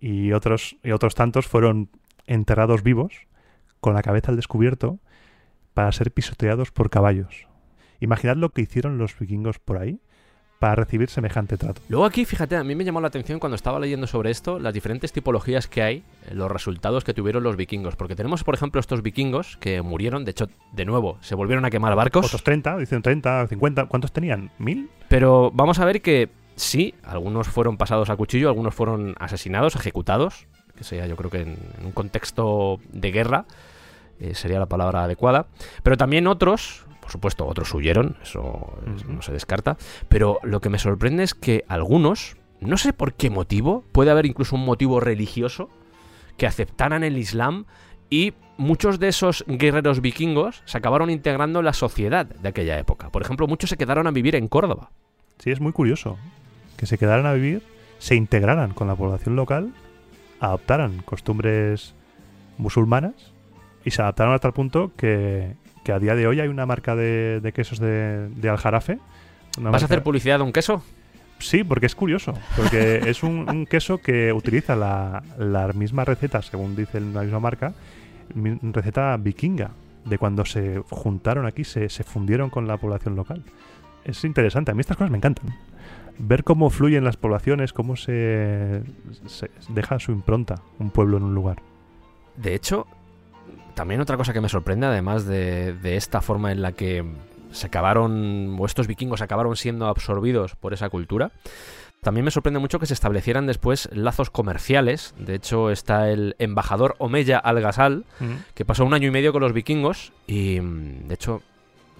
Y 0.00 0.32
otros, 0.32 0.76
y 0.82 0.92
otros 0.92 1.14
tantos 1.14 1.46
fueron 1.46 1.90
enterrados 2.26 2.82
vivos, 2.82 3.26
con 3.80 3.94
la 3.94 4.02
cabeza 4.02 4.30
al 4.30 4.36
descubierto, 4.36 4.98
para 5.72 5.92
ser 5.92 6.12
pisoteados 6.12 6.70
por 6.72 6.90
caballos. 6.90 7.46
Imaginad 8.00 8.36
lo 8.36 8.50
que 8.50 8.62
hicieron 8.62 8.98
los 8.98 9.18
vikingos 9.18 9.58
por 9.58 9.78
ahí 9.78 10.00
para 10.58 10.74
recibir 10.74 11.08
semejante 11.08 11.56
trato. 11.56 11.80
Luego 11.88 12.04
aquí, 12.04 12.24
fíjate, 12.24 12.56
a 12.56 12.64
mí 12.64 12.74
me 12.74 12.84
llamó 12.84 13.00
la 13.00 13.08
atención 13.08 13.38
cuando 13.38 13.56
estaba 13.56 13.78
leyendo 13.78 14.06
sobre 14.06 14.30
esto, 14.30 14.58
las 14.58 14.74
diferentes 14.74 15.12
tipologías 15.12 15.68
que 15.68 15.82
hay, 15.82 15.96
eh, 16.26 16.34
los 16.34 16.50
resultados 16.50 17.04
que 17.04 17.14
tuvieron 17.14 17.42
los 17.42 17.56
vikingos. 17.56 17.96
Porque 17.96 18.16
tenemos, 18.16 18.44
por 18.44 18.54
ejemplo, 18.54 18.80
estos 18.80 19.02
vikingos 19.02 19.56
que 19.58 19.82
murieron, 19.82 20.24
de 20.24 20.32
hecho, 20.32 20.48
de 20.72 20.84
nuevo, 20.84 21.18
se 21.20 21.34
volvieron 21.34 21.64
a 21.64 21.70
quemar 21.70 21.94
barcos. 21.94 22.26
Otros 22.26 22.42
30, 22.42 22.78
dicen 22.78 23.02
30, 23.02 23.46
50, 23.48 23.86
¿cuántos 23.86 24.12
tenían? 24.12 24.50
¿Mil? 24.58 24.90
Pero 25.08 25.50
vamos 25.52 25.78
a 25.78 25.84
ver 25.84 26.02
que 26.02 26.28
sí, 26.56 26.94
algunos 27.04 27.48
fueron 27.48 27.76
pasados 27.76 28.10
a 28.10 28.16
cuchillo, 28.16 28.48
algunos 28.48 28.74
fueron 28.74 29.14
asesinados, 29.18 29.76
ejecutados, 29.76 30.46
que 30.76 30.84
sería 30.84 31.06
yo 31.06 31.16
creo 31.16 31.30
que 31.30 31.40
en, 31.40 31.56
en 31.78 31.86
un 31.86 31.92
contexto 31.92 32.80
de 32.92 33.10
guerra 33.10 33.46
eh, 34.20 34.34
sería 34.34 34.58
la 34.58 34.66
palabra 34.66 35.04
adecuada. 35.04 35.46
Pero 35.82 35.96
también 35.96 36.26
otros, 36.26 36.84
por 37.08 37.12
supuesto, 37.12 37.46
otros 37.46 37.72
huyeron, 37.72 38.16
eso 38.22 38.78
no 39.08 39.22
se 39.22 39.32
descarta. 39.32 39.78
Pero 40.10 40.40
lo 40.42 40.60
que 40.60 40.68
me 40.68 40.78
sorprende 40.78 41.22
es 41.22 41.32
que 41.32 41.64
algunos, 41.66 42.36
no 42.60 42.76
sé 42.76 42.92
por 42.92 43.14
qué 43.14 43.30
motivo, 43.30 43.82
puede 43.92 44.10
haber 44.10 44.26
incluso 44.26 44.56
un 44.56 44.66
motivo 44.66 45.00
religioso, 45.00 45.70
que 46.36 46.46
aceptaran 46.46 47.04
el 47.04 47.16
Islam 47.16 47.64
y 48.10 48.34
muchos 48.58 48.98
de 48.98 49.08
esos 49.08 49.42
guerreros 49.48 50.02
vikingos 50.02 50.60
se 50.66 50.76
acabaron 50.76 51.08
integrando 51.08 51.60
en 51.60 51.64
la 51.64 51.72
sociedad 51.72 52.26
de 52.26 52.46
aquella 52.46 52.78
época. 52.78 53.08
Por 53.08 53.22
ejemplo, 53.22 53.46
muchos 53.46 53.70
se 53.70 53.78
quedaron 53.78 54.06
a 54.06 54.10
vivir 54.10 54.36
en 54.36 54.46
Córdoba. 54.46 54.90
Sí, 55.38 55.50
es 55.50 55.60
muy 55.60 55.72
curioso. 55.72 56.18
Que 56.76 56.84
se 56.84 56.98
quedaran 56.98 57.24
a 57.24 57.32
vivir, 57.32 57.62
se 58.00 58.16
integraran 58.16 58.74
con 58.74 58.86
la 58.86 58.96
población 58.96 59.34
local, 59.34 59.72
adoptaran 60.40 61.00
costumbres 61.06 61.94
musulmanas 62.58 63.14
y 63.82 63.92
se 63.92 64.02
adaptaron 64.02 64.34
a 64.34 64.40
tal 64.40 64.52
punto 64.52 64.92
que, 64.94 65.56
que 65.82 65.92
a 65.92 65.98
día 65.98 66.14
de 66.14 66.26
hoy 66.26 66.40
hay 66.40 66.48
una 66.48 66.66
marca 66.66 66.96
de, 66.96 67.40
de 67.40 67.52
quesos 67.52 67.78
de, 67.78 68.28
de 68.28 68.48
Aljarafe. 68.48 68.98
¿Vas 69.60 69.82
a 69.82 69.86
hacer 69.86 70.02
publicidad 70.02 70.38
de 70.38 70.44
un 70.44 70.52
queso? 70.52 70.82
Sí, 71.38 71.64
porque 71.64 71.86
es 71.86 71.94
curioso. 71.94 72.34
Porque 72.56 72.96
es 73.06 73.22
un, 73.22 73.48
un 73.48 73.66
queso 73.66 73.98
que 73.98 74.32
utiliza 74.32 74.76
la, 74.76 75.22
la 75.38 75.68
misma 75.72 76.04
receta, 76.04 76.42
según 76.42 76.76
dice 76.76 77.00
la 77.00 77.22
misma 77.22 77.40
marca, 77.40 77.72
receta 78.34 79.16
vikinga, 79.16 79.70
de 80.04 80.18
cuando 80.18 80.44
se 80.44 80.82
juntaron 80.90 81.46
aquí, 81.46 81.64
se, 81.64 81.88
se 81.88 82.04
fundieron 82.04 82.50
con 82.50 82.66
la 82.66 82.76
población 82.76 83.16
local. 83.16 83.42
Es 84.04 84.24
interesante, 84.24 84.70
a 84.70 84.74
mí 84.74 84.80
estas 84.80 84.96
cosas 84.96 85.10
me 85.10 85.18
encantan. 85.18 85.54
Ver 86.18 86.42
cómo 86.42 86.70
fluyen 86.70 87.04
las 87.04 87.16
poblaciones, 87.16 87.72
cómo 87.72 87.94
se, 87.96 88.82
se 89.26 89.50
deja 89.68 90.00
su 90.00 90.12
impronta 90.12 90.56
un 90.78 90.90
pueblo 90.90 91.16
en 91.16 91.24
un 91.24 91.34
lugar. 91.34 91.62
De 92.36 92.54
hecho, 92.54 92.86
también 93.78 94.00
otra 94.00 94.16
cosa 94.16 94.32
que 94.32 94.40
me 94.40 94.48
sorprende, 94.48 94.88
además 94.88 95.24
de, 95.24 95.72
de 95.72 95.94
esta 95.94 96.20
forma 96.20 96.50
en 96.50 96.62
la 96.62 96.72
que 96.72 97.04
se 97.52 97.68
acabaron, 97.68 98.56
o 98.58 98.66
estos 98.66 98.88
vikingos 98.88 99.22
acabaron 99.22 99.54
siendo 99.54 99.86
absorbidos 99.86 100.56
por 100.56 100.74
esa 100.74 100.88
cultura, 100.88 101.30
también 102.02 102.24
me 102.24 102.32
sorprende 102.32 102.58
mucho 102.58 102.80
que 102.80 102.86
se 102.86 102.94
establecieran 102.94 103.46
después 103.46 103.88
lazos 103.92 104.30
comerciales. 104.30 105.14
De 105.16 105.36
hecho, 105.36 105.70
está 105.70 106.10
el 106.10 106.34
embajador 106.40 106.96
Omeya 106.98 107.38
Al-Ghazal, 107.38 108.04
que 108.54 108.64
pasó 108.64 108.84
un 108.84 108.94
año 108.94 109.06
y 109.06 109.12
medio 109.12 109.30
con 109.32 109.42
los 109.42 109.52
vikingos 109.52 110.12
y, 110.26 110.60
mm, 110.60 111.06
de 111.06 111.14
hecho, 111.14 111.42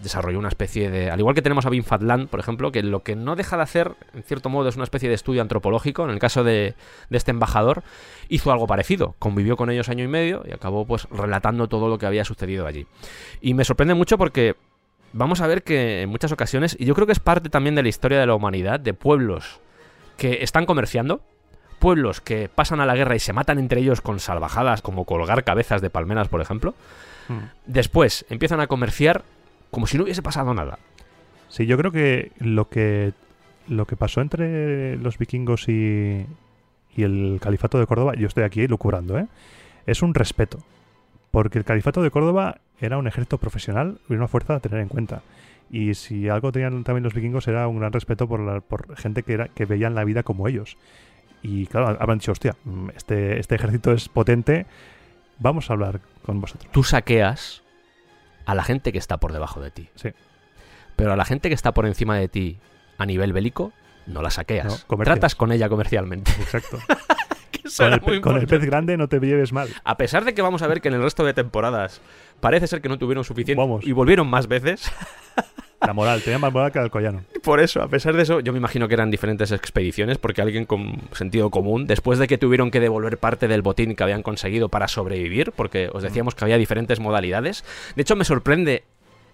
desarrolló 0.02 0.38
una 0.38 0.48
especie 0.48 0.90
de... 0.90 1.10
Al 1.10 1.18
igual 1.18 1.34
que 1.34 1.42
tenemos 1.42 1.66
a 1.66 1.70
Bin 1.70 1.84
Fadlan, 1.84 2.28
por 2.28 2.40
ejemplo, 2.40 2.72
que 2.72 2.82
lo 2.82 3.02
que 3.02 3.16
no 3.16 3.36
deja 3.36 3.56
de 3.56 3.62
hacer, 3.62 3.92
en 4.14 4.22
cierto 4.22 4.48
modo, 4.48 4.68
es 4.68 4.76
una 4.76 4.84
especie 4.84 5.08
de 5.08 5.14
estudio 5.14 5.42
antropológico. 5.42 6.04
En 6.04 6.10
el 6.10 6.18
caso 6.18 6.44
de, 6.44 6.74
de 7.10 7.16
este 7.16 7.30
embajador, 7.30 7.82
hizo 8.28 8.52
algo 8.52 8.66
parecido. 8.66 9.14
Convivió 9.18 9.56
con 9.56 9.70
ellos 9.70 9.88
año 9.88 10.04
y 10.04 10.08
medio 10.08 10.42
y 10.46 10.52
acabó, 10.52 10.86
pues, 10.86 11.08
relatando 11.10 11.68
todo 11.68 11.88
lo 11.88 11.98
que 11.98 12.06
había 12.06 12.24
sucedido 12.24 12.66
allí. 12.66 12.86
Y 13.40 13.54
me 13.54 13.64
sorprende 13.64 13.94
mucho 13.94 14.18
porque 14.18 14.56
vamos 15.12 15.40
a 15.40 15.46
ver 15.46 15.62
que 15.62 16.02
en 16.02 16.10
muchas 16.10 16.32
ocasiones, 16.32 16.76
y 16.78 16.84
yo 16.84 16.94
creo 16.94 17.06
que 17.06 17.12
es 17.12 17.20
parte 17.20 17.48
también 17.48 17.74
de 17.74 17.82
la 17.82 17.88
historia 17.88 18.18
de 18.18 18.26
la 18.26 18.34
humanidad, 18.34 18.80
de 18.80 18.94
pueblos 18.94 19.60
que 20.16 20.42
están 20.42 20.66
comerciando, 20.66 21.20
pueblos 21.78 22.20
que 22.20 22.48
pasan 22.48 22.80
a 22.80 22.86
la 22.86 22.96
guerra 22.96 23.14
y 23.16 23.20
se 23.20 23.32
matan 23.32 23.58
entre 23.58 23.80
ellos 23.80 24.00
con 24.00 24.20
salvajadas 24.20 24.82
como 24.82 25.04
colgar 25.04 25.44
cabezas 25.44 25.80
de 25.80 25.90
palmeras, 25.90 26.28
por 26.28 26.40
ejemplo, 26.40 26.74
después 27.66 28.24
empiezan 28.30 28.60
a 28.60 28.66
comerciar 28.66 29.22
como 29.70 29.86
si 29.86 29.96
no 29.98 30.04
hubiese 30.04 30.22
pasado 30.22 30.54
nada. 30.54 30.78
Sí, 31.48 31.66
yo 31.66 31.76
creo 31.78 31.90
que 31.92 32.32
lo 32.38 32.68
que 32.68 33.12
lo 33.68 33.86
que 33.86 33.96
pasó 33.96 34.20
entre 34.22 34.96
los 34.96 35.18
vikingos 35.18 35.68
y, 35.68 36.24
y 36.96 37.02
el 37.02 37.38
califato 37.42 37.78
de 37.78 37.86
Córdoba, 37.86 38.14
yo 38.16 38.26
estoy 38.26 38.44
aquí 38.44 38.66
lucubrando, 38.66 39.18
¿eh? 39.18 39.26
es 39.86 40.00
un 40.02 40.14
respeto. 40.14 40.58
Porque 41.30 41.58
el 41.58 41.64
califato 41.66 42.02
de 42.02 42.10
Córdoba 42.10 42.58
era 42.80 42.96
un 42.96 43.06
ejército 43.06 43.36
profesional 43.36 43.98
y 44.08 44.14
una 44.14 44.26
fuerza 44.28 44.54
a 44.54 44.60
tener 44.60 44.80
en 44.80 44.88
cuenta. 44.88 45.20
Y 45.70 45.92
si 45.92 46.30
algo 46.30 46.50
tenían 46.50 46.82
también 46.84 47.04
los 47.04 47.12
vikingos 47.12 47.46
era 47.48 47.68
un 47.68 47.78
gran 47.78 47.92
respeto 47.92 48.26
por, 48.26 48.40
la- 48.40 48.60
por 48.62 48.96
gente 48.96 49.22
que, 49.22 49.34
era, 49.34 49.48
que 49.48 49.66
veían 49.66 49.94
la 49.94 50.04
vida 50.04 50.22
como 50.22 50.48
ellos. 50.48 50.78
Y 51.42 51.66
claro, 51.66 51.88
habrán 52.00 52.18
dicho, 52.18 52.32
hostia, 52.32 52.56
mm, 52.64 52.88
este, 52.96 53.38
este 53.38 53.54
ejército 53.56 53.92
es 53.92 54.08
potente, 54.08 54.64
vamos 55.38 55.68
a 55.68 55.74
hablar 55.74 56.00
con 56.24 56.40
vosotros. 56.40 56.72
Tú 56.72 56.82
saqueas 56.82 57.62
a 58.48 58.54
la 58.54 58.64
gente 58.64 58.92
que 58.92 58.98
está 58.98 59.18
por 59.18 59.34
debajo 59.34 59.60
de 59.60 59.70
ti. 59.70 59.90
Sí. 59.94 60.08
Pero 60.96 61.12
a 61.12 61.16
la 61.16 61.26
gente 61.26 61.50
que 61.50 61.54
está 61.54 61.74
por 61.74 61.84
encima 61.84 62.16
de 62.16 62.28
ti 62.28 62.58
a 62.96 63.04
nivel 63.04 63.34
bélico, 63.34 63.74
no 64.06 64.22
la 64.22 64.30
saqueas. 64.30 64.86
No. 64.88 65.04
Tratas 65.04 65.34
con 65.34 65.52
ella 65.52 65.68
comercialmente. 65.68 66.32
Exacto. 66.40 66.78
Eso 67.68 67.84
con, 67.84 67.92
el, 67.92 68.00
muy 68.00 68.20
con 68.20 68.36
el 68.36 68.46
pez 68.46 68.64
grande 68.64 68.96
no 68.96 69.08
te 69.08 69.20
lleves 69.20 69.52
mal. 69.52 69.68
A 69.84 69.96
pesar 69.96 70.24
de 70.24 70.34
que 70.34 70.42
vamos 70.42 70.62
a 70.62 70.66
ver 70.66 70.80
que 70.80 70.88
en 70.88 70.94
el 70.94 71.02
resto 71.02 71.24
de 71.24 71.34
temporadas 71.34 72.00
parece 72.40 72.66
ser 72.66 72.80
que 72.80 72.88
no 72.88 72.98
tuvieron 72.98 73.24
suficiente 73.24 73.60
Vamos. 73.60 73.86
y 73.86 73.92
volvieron 73.92 74.28
más 74.28 74.48
veces. 74.48 74.90
La 75.80 75.92
moral, 75.92 76.22
tenía 76.22 76.40
más 76.40 76.52
moral 76.52 76.72
que 76.72 76.78
el 76.78 76.86
Alcoyano. 76.86 77.22
Por 77.42 77.60
eso, 77.60 77.80
a 77.80 77.88
pesar 77.88 78.16
de 78.16 78.22
eso, 78.22 78.40
yo 78.40 78.52
me 78.52 78.58
imagino 78.58 78.88
que 78.88 78.94
eran 78.94 79.12
diferentes 79.12 79.52
expediciones, 79.52 80.18
porque 80.18 80.42
alguien 80.42 80.64
con 80.64 81.02
sentido 81.12 81.50
común, 81.50 81.86
después 81.86 82.18
de 82.18 82.26
que 82.26 82.36
tuvieron 82.36 82.72
que 82.72 82.80
devolver 82.80 83.18
parte 83.18 83.46
del 83.46 83.62
botín 83.62 83.94
que 83.94 84.02
habían 84.02 84.24
conseguido 84.24 84.68
para 84.68 84.88
sobrevivir, 84.88 85.52
porque 85.52 85.88
os 85.92 86.02
decíamos 86.02 86.34
que 86.34 86.44
había 86.44 86.58
diferentes 86.58 86.98
modalidades, 86.98 87.64
de 87.94 88.02
hecho 88.02 88.16
me 88.16 88.24
sorprende 88.24 88.82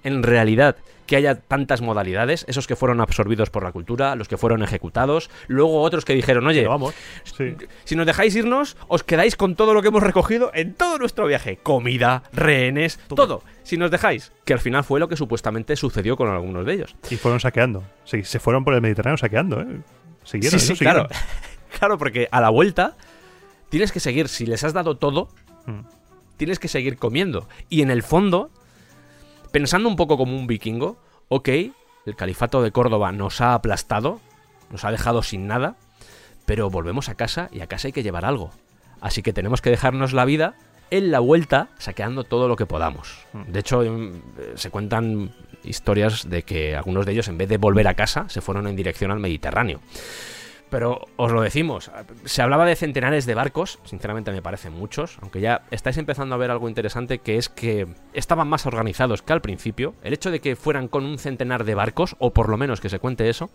en 0.04 0.22
realidad 0.22 0.76
que 1.06 1.16
haya 1.16 1.34
tantas 1.34 1.82
modalidades, 1.82 2.46
esos 2.48 2.66
que 2.66 2.76
fueron 2.76 3.00
absorbidos 3.02 3.50
por 3.50 3.62
la 3.62 3.72
cultura, 3.72 4.16
los 4.16 4.26
que 4.26 4.38
fueron 4.38 4.62
ejecutados, 4.62 5.28
luego 5.48 5.82
otros 5.82 6.06
que 6.06 6.14
dijeron, 6.14 6.46
oye, 6.46 6.60
Pero 6.60 6.70
vamos, 6.70 6.94
sí. 7.24 7.56
si 7.84 7.94
nos 7.94 8.06
dejáis 8.06 8.34
irnos, 8.36 8.78
os 8.88 9.02
quedáis 9.02 9.36
con 9.36 9.54
todo 9.54 9.74
lo 9.74 9.82
que 9.82 9.88
hemos 9.88 10.02
recogido 10.02 10.50
en 10.54 10.72
todo 10.72 10.96
nuestro 10.96 11.26
viaje. 11.26 11.58
Comida, 11.62 12.22
rehenes, 12.32 12.98
todo. 13.14 13.42
Si 13.64 13.76
nos 13.76 13.90
dejáis. 13.90 14.32
Que 14.46 14.54
al 14.54 14.60
final 14.60 14.82
fue 14.82 14.98
lo 14.98 15.08
que 15.08 15.16
supuestamente 15.16 15.76
sucedió 15.76 16.16
con 16.16 16.28
algunos 16.30 16.64
de 16.64 16.72
ellos. 16.72 16.96
Y 17.10 17.16
fueron 17.16 17.38
saqueando. 17.40 17.84
Sí, 18.04 18.24
se 18.24 18.38
fueron 18.38 18.64
por 18.64 18.72
el 18.72 18.80
Mediterráneo 18.80 19.18
saqueando, 19.18 19.60
¿eh? 19.60 19.66
Siguieron, 20.24 20.58
sí, 20.58 20.66
sí, 20.68 20.74
siguieron. 20.76 21.06
claro. 21.08 21.24
claro, 21.78 21.98
porque 21.98 22.28
a 22.30 22.40
la 22.40 22.48
vuelta 22.48 22.96
tienes 23.68 23.92
que 23.92 24.00
seguir. 24.00 24.28
Si 24.28 24.46
les 24.46 24.64
has 24.64 24.72
dado 24.72 24.96
todo, 24.96 25.28
Mm. 25.66 25.80
tienes 26.38 26.58
que 26.58 26.68
seguir 26.68 26.96
comiendo. 26.96 27.46
Y 27.68 27.82
en 27.82 27.90
el 27.90 28.02
fondo, 28.02 28.50
pensando 29.54 29.88
un 29.88 29.94
poco 29.94 30.16
como 30.16 30.36
un 30.36 30.48
vikingo, 30.48 30.96
ok, 31.28 31.48
el 32.06 32.16
califato 32.16 32.60
de 32.60 32.72
Córdoba 32.72 33.12
nos 33.12 33.40
ha 33.40 33.54
aplastado, 33.54 34.18
nos 34.68 34.84
ha 34.84 34.90
dejado 34.90 35.22
sin 35.22 35.46
nada, 35.46 35.76
pero 36.44 36.70
volvemos 36.70 37.08
a 37.08 37.14
casa 37.14 37.48
y 37.52 37.60
a 37.60 37.68
casa 37.68 37.86
hay 37.86 37.92
que 37.92 38.02
llevar 38.02 38.24
algo. 38.24 38.50
Así 39.00 39.22
que 39.22 39.32
tenemos 39.32 39.62
que 39.62 39.70
dejarnos 39.70 40.12
la 40.12 40.24
vida 40.24 40.56
en 40.90 41.12
la 41.12 41.20
vuelta 41.20 41.68
saqueando 41.78 42.24
todo 42.24 42.48
lo 42.48 42.56
que 42.56 42.66
podamos. 42.66 43.26
Mm. 43.32 43.52
De 43.52 43.60
hecho, 43.60 43.84
em, 43.84 44.16
eh, 44.16 44.54
se 44.56 44.70
cuentan 44.70 45.32
historias 45.62 46.28
de 46.28 46.42
que 46.42 46.74
algunos 46.74 47.06
de 47.06 47.12
ellos, 47.12 47.28
en 47.28 47.38
vez 47.38 47.48
de 47.48 47.56
volver 47.56 47.86
a 47.86 47.94
casa, 47.94 48.28
se 48.28 48.40
fueron 48.40 48.66
en 48.66 48.74
dirección 48.74 49.12
al 49.12 49.20
Mediterráneo. 49.20 49.78
Pero 50.74 51.06
os 51.14 51.30
lo 51.30 51.40
decimos, 51.40 51.92
se 52.24 52.42
hablaba 52.42 52.64
de 52.66 52.74
centenares 52.74 53.26
de 53.26 53.36
barcos, 53.36 53.78
sinceramente 53.84 54.32
me 54.32 54.42
parecen 54.42 54.72
muchos, 54.72 55.18
aunque 55.22 55.40
ya 55.40 55.62
estáis 55.70 55.98
empezando 55.98 56.34
a 56.34 56.38
ver 56.38 56.50
algo 56.50 56.68
interesante 56.68 57.20
que 57.20 57.36
es 57.36 57.48
que 57.48 57.86
estaban 58.12 58.48
más 58.48 58.66
organizados 58.66 59.22
que 59.22 59.32
al 59.32 59.40
principio. 59.40 59.94
El 60.02 60.14
hecho 60.14 60.32
de 60.32 60.40
que 60.40 60.56
fueran 60.56 60.88
con 60.88 61.04
un 61.04 61.20
centenar 61.20 61.62
de 61.62 61.76
barcos, 61.76 62.16
o 62.18 62.32
por 62.32 62.48
lo 62.48 62.56
menos 62.56 62.80
que 62.80 62.88
se 62.88 62.98
cuente 62.98 63.28
eso, 63.28 63.50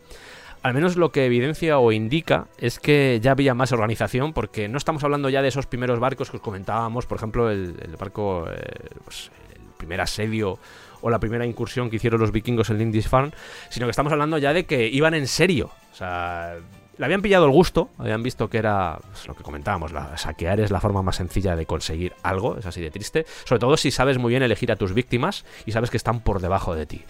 Al 0.64 0.74
menos 0.74 0.96
lo 0.96 1.12
que 1.12 1.26
evidencia 1.26 1.78
o 1.78 1.92
indica 1.92 2.48
es 2.58 2.80
que 2.80 3.20
ya 3.22 3.32
había 3.32 3.54
más 3.54 3.74
organización, 3.74 4.32
porque 4.32 4.70
no 4.70 4.78
estamos 4.78 5.04
hablando 5.04 5.28
ya 5.28 5.42
de 5.42 5.50
esos 5.50 5.68
primeros 5.68 6.00
barcos 6.00 6.32
que 6.32 6.38
os 6.38 6.44
comentábamos, 6.44 7.06
por 7.06 7.18
ejemplo, 7.18 7.52
el, 7.52 7.76
barco, 8.00 8.48
eh, 8.50 8.62
pues, 9.04 9.30
el 9.54 9.74
primer 9.76 10.00
asedio 10.00 10.58
o 11.02 11.10
la 11.10 11.20
primera 11.20 11.46
incursión 11.46 11.90
que 11.90 11.98
hicieron 11.98 12.22
los 12.22 12.32
vikingos 12.32 12.70
en 12.70 12.78
Lindisfarne, 12.78 13.34
sino 13.70 13.88
que 13.88 13.92
estamos 13.92 14.14
hablando 14.14 14.38
ya 14.38 14.54
de 14.54 14.66
que 14.66 14.88
iban 14.88 15.14
en 15.16 15.28
serio. 15.28 15.72
O 15.92 15.96
sea, 15.96 16.56
le 17.00 17.06
habían 17.06 17.22
pillado 17.22 17.46
el 17.46 17.52
gusto, 17.52 17.90
habían 17.98 18.22
visto 18.22 18.50
que 18.50 18.58
era 18.58 19.00
pues, 19.02 19.26
lo 19.26 19.34
que 19.34 19.42
comentábamos, 19.42 19.94
saquear 20.18 20.60
es 20.60 20.70
la 20.70 20.82
forma 20.82 21.02
más 21.02 21.16
sencilla 21.16 21.56
de 21.56 21.66
conseguir 21.66 22.12
algo, 22.24 22.58
es 22.58 22.66
así 22.66 22.82
de 22.82 22.92
triste, 22.92 23.26
sobre 23.46 23.62
todo 23.62 23.78
si 23.78 23.90
sabes 23.90 24.18
muy 24.18 24.32
bien 24.32 24.44
elegir 24.44 24.70
a 24.70 24.76
tus 24.76 24.94
víctimas 24.94 25.46
y 25.66 25.72
sabes 25.72 25.92
que 25.92 25.96
están 25.96 26.20
por 26.20 26.42
debajo 26.42 26.76
de 26.76 26.86
ti. 26.86 27.04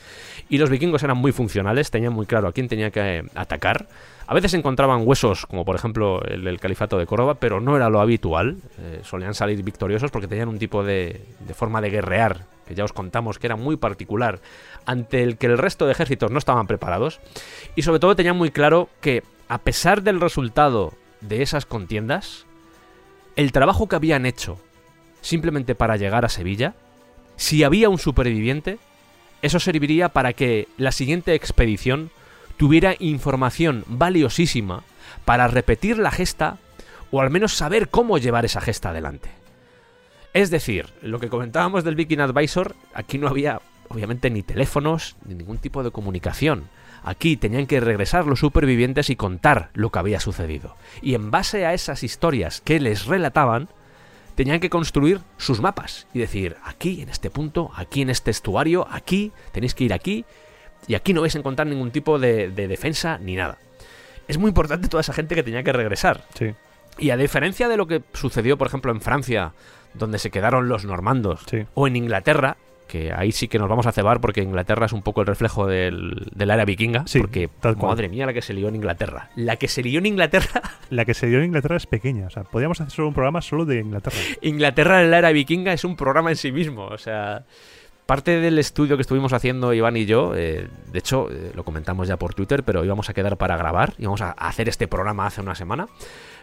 Y 0.48 0.60
los 0.60 0.70
vikingos 0.70 1.02
eran 1.02 1.18
muy 1.18 1.32
funcionales, 1.32 1.90
tenían 1.90 2.14
muy 2.14 2.28
claro 2.28 2.48
a 2.48 2.52
quién 2.52 2.68
tenía 2.68 2.92
que 2.92 3.26
atacar. 3.34 3.88
A 4.28 4.36
veces 4.36 4.54
encontraban 4.54 5.08
huesos, 5.08 5.48
como 5.48 5.66
por 5.66 5.76
ejemplo 5.76 6.22
el 6.24 6.60
califato 6.60 7.00
de 7.00 7.08
Córdoba, 7.08 7.34
pero 7.40 7.60
no 7.60 7.76
era 7.76 7.90
lo 7.90 8.00
habitual. 8.00 8.58
Eh, 8.80 9.00
solían 9.02 9.34
salir 9.34 9.64
victoriosos 9.64 10.12
porque 10.12 10.28
tenían 10.28 10.50
un 10.50 10.60
tipo 10.60 10.84
de, 10.84 11.20
de 11.40 11.54
forma 11.56 11.82
de 11.82 11.90
guerrear, 11.90 12.46
que 12.68 12.76
ya 12.76 12.84
os 12.84 12.94
contamos 12.94 13.40
que 13.40 13.48
era 13.48 13.56
muy 13.56 13.76
particular, 13.76 14.40
ante 14.86 15.24
el 15.24 15.38
que 15.38 15.48
el 15.48 15.58
resto 15.58 15.88
de 15.88 15.94
ejércitos 15.94 16.30
no 16.30 16.38
estaban 16.38 16.68
preparados. 16.68 17.20
Y 17.76 17.82
sobre 17.82 18.00
todo 18.00 18.16
tenían 18.16 18.38
muy 18.38 18.52
claro 18.52 18.88
que 19.02 19.24
a 19.50 19.58
pesar 19.58 20.04
del 20.04 20.22
resultado 20.22 20.94
de 21.22 21.42
esas 21.42 21.66
contiendas, 21.66 22.46
el 23.36 23.52
trabajo 23.52 23.88
que 23.90 23.96
habían 23.96 24.26
hecho 24.26 24.60
simplemente 25.22 25.76
para 25.76 25.98
llegar 25.98 26.24
a 26.24 26.30
Sevilla, 26.30 26.76
si 27.36 27.64
había 27.64 27.90
un 27.90 27.98
superviviente, 27.98 28.80
eso 29.42 29.60
serviría 29.60 30.10
para 30.10 30.34
que 30.34 30.68
la 30.78 30.92
siguiente 30.92 31.34
expedición 31.34 32.12
tuviera 32.58 32.96
información 33.00 33.84
valiosísima 33.88 34.84
para 35.26 35.48
repetir 35.48 35.98
la 35.98 36.12
gesta 36.12 36.58
o 37.12 37.22
al 37.22 37.32
menos 37.32 37.54
saber 37.54 37.90
cómo 37.90 38.18
llevar 38.18 38.46
esa 38.46 38.62
gesta 38.62 38.90
adelante. 38.90 39.30
Es 40.34 40.52
decir, 40.52 40.94
lo 41.02 41.20
que 41.20 41.30
comentábamos 41.30 41.84
del 41.84 41.96
Viking 41.96 42.20
Advisor, 42.20 42.76
aquí 42.94 43.18
no 43.18 43.28
había 43.28 43.62
obviamente 43.88 44.30
ni 44.30 44.44
teléfonos 44.44 45.16
ni 45.26 45.34
ningún 45.34 45.58
tipo 45.58 45.84
de 45.84 45.90
comunicación. 45.90 46.70
Aquí 47.04 47.38
tenían 47.38 47.68
que 47.68 47.80
regresar 47.80 48.26
los 48.26 48.40
supervivientes 48.40 49.10
y 49.10 49.16
contar 49.16 49.70
lo 49.74 49.92
que 49.92 50.00
había 50.00 50.20
sucedido. 50.20 50.76
Y 51.02 51.16
en 51.16 51.32
base 51.32 51.66
a 51.66 51.74
esas 51.74 52.04
historias 52.04 52.62
que 52.62 52.80
les 52.80 53.06
relataban, 53.06 53.70
tenían 54.36 54.60
que 54.60 54.70
construir 54.70 55.20
sus 55.38 55.60
mapas 55.62 56.08
y 56.14 56.20
decir, 56.20 56.56
aquí, 56.64 57.02
en 57.02 57.10
este 57.10 57.30
punto, 57.30 57.72
aquí 57.76 58.02
en 58.02 58.10
este 58.10 58.32
estuario, 58.32 58.88
aquí, 58.90 59.32
tenéis 59.52 59.76
que 59.76 59.84
ir 59.84 59.94
aquí, 59.94 60.26
y 60.88 60.96
aquí 60.96 61.14
no 61.14 61.22
vais 61.22 61.36
a 61.36 61.40
encontrar 61.40 61.68
ningún 61.68 61.92
tipo 61.92 62.20
de, 62.20 62.50
de 62.50 62.68
defensa 62.68 63.18
ni 63.18 63.36
nada. 63.36 63.58
Es 64.28 64.38
muy 64.38 64.50
importante 64.50 64.88
toda 64.88 65.02
esa 65.02 65.14
gente 65.14 65.36
que 65.36 65.44
tenía 65.44 65.64
que 65.64 65.74
regresar. 65.74 66.24
Sí, 66.36 66.54
Y 66.98 67.10
a 67.10 67.18
diferencia 67.18 67.68
de 67.68 67.78
lo 67.78 67.88
que 67.88 68.02
sucedió, 68.14 68.58
por 68.58 68.68
ejemplo, 68.68 68.92
en 68.92 69.02
Francia, 69.02 69.54
donde 69.94 70.20
se 70.20 70.30
quedaron 70.30 70.70
los 70.70 70.86
normandos, 70.86 71.42
sí. 71.50 71.66
o 71.74 71.88
en 71.88 71.96
Inglaterra, 71.96 72.58
que 72.90 73.14
ahí 73.14 73.32
sí 73.32 73.48
que 73.48 73.58
nos 73.58 73.70
vamos 73.70 73.86
a 73.88 73.94
cebar 73.94 74.20
porque 74.20 74.42
Inglaterra 74.42 74.88
es 74.88 74.92
un 74.92 75.02
poco 75.02 75.22
el 75.22 75.28
reflejo 75.28 75.66
del, 75.66 76.28
del 76.36 76.50
era 76.50 76.66
vikinga, 76.66 77.04
Sí, 77.08 77.20
porque 77.20 77.48
tal 77.62 77.78
cual. 77.78 77.92
madre 77.92 78.10
mía 78.10 78.26
la 78.26 78.34
que 78.34 78.42
se 78.42 78.54
lió 78.54 78.68
en 78.68 78.76
Inglaterra. 78.76 79.30
La 79.38 79.56
que 79.56 79.70
se 79.70 79.82
lió 79.82 80.00
en 80.00 80.08
Inglaterra, 80.08 80.62
La 80.90 81.06
que 81.06 81.14
se 81.14 81.28
dio 81.28 81.38
en 81.38 81.46
Inglaterra 81.46 81.78
es 81.78 81.86
pequeña. 81.86 82.28
O 82.28 82.30
sea, 82.30 82.44
podríamos 82.44 82.82
hacer 82.82 82.92
solo 82.92 83.08
un 83.08 83.14
programa 83.14 83.42
solo 83.42 83.64
de 83.64 83.80
Inglaterra. 83.80 84.18
Inglaterra 84.42 85.02
en 85.02 85.12
la 85.12 85.20
era 85.20 85.32
vikinga 85.32 85.72
es 85.72 85.86
un 85.86 85.96
programa 85.96 86.32
en 86.32 86.36
sí 86.36 86.52
mismo, 86.52 86.86
o 86.88 86.98
sea, 86.98 87.46
parte 88.06 88.40
del 88.40 88.58
estudio 88.58 88.98
que 88.98 89.02
estuvimos 89.02 89.34
haciendo 89.34 89.72
Iván 89.72 89.96
y 89.96 90.06
yo, 90.08 90.34
eh, 90.36 90.68
de 90.92 91.00
hecho 91.00 91.30
eh, 91.30 91.52
lo 91.56 91.64
comentamos 91.64 92.08
ya 92.08 92.18
por 92.18 92.34
Twitter, 92.34 92.64
pero 92.64 92.84
íbamos 92.84 93.08
a 93.10 93.14
quedar 93.14 93.38
para 93.38 93.56
grabar, 93.56 93.94
íbamos 94.00 94.22
a 94.22 94.32
hacer 94.32 94.68
este 94.68 94.88
programa 94.88 95.28
hace 95.28 95.42
una 95.42 95.54
semana. 95.54 95.88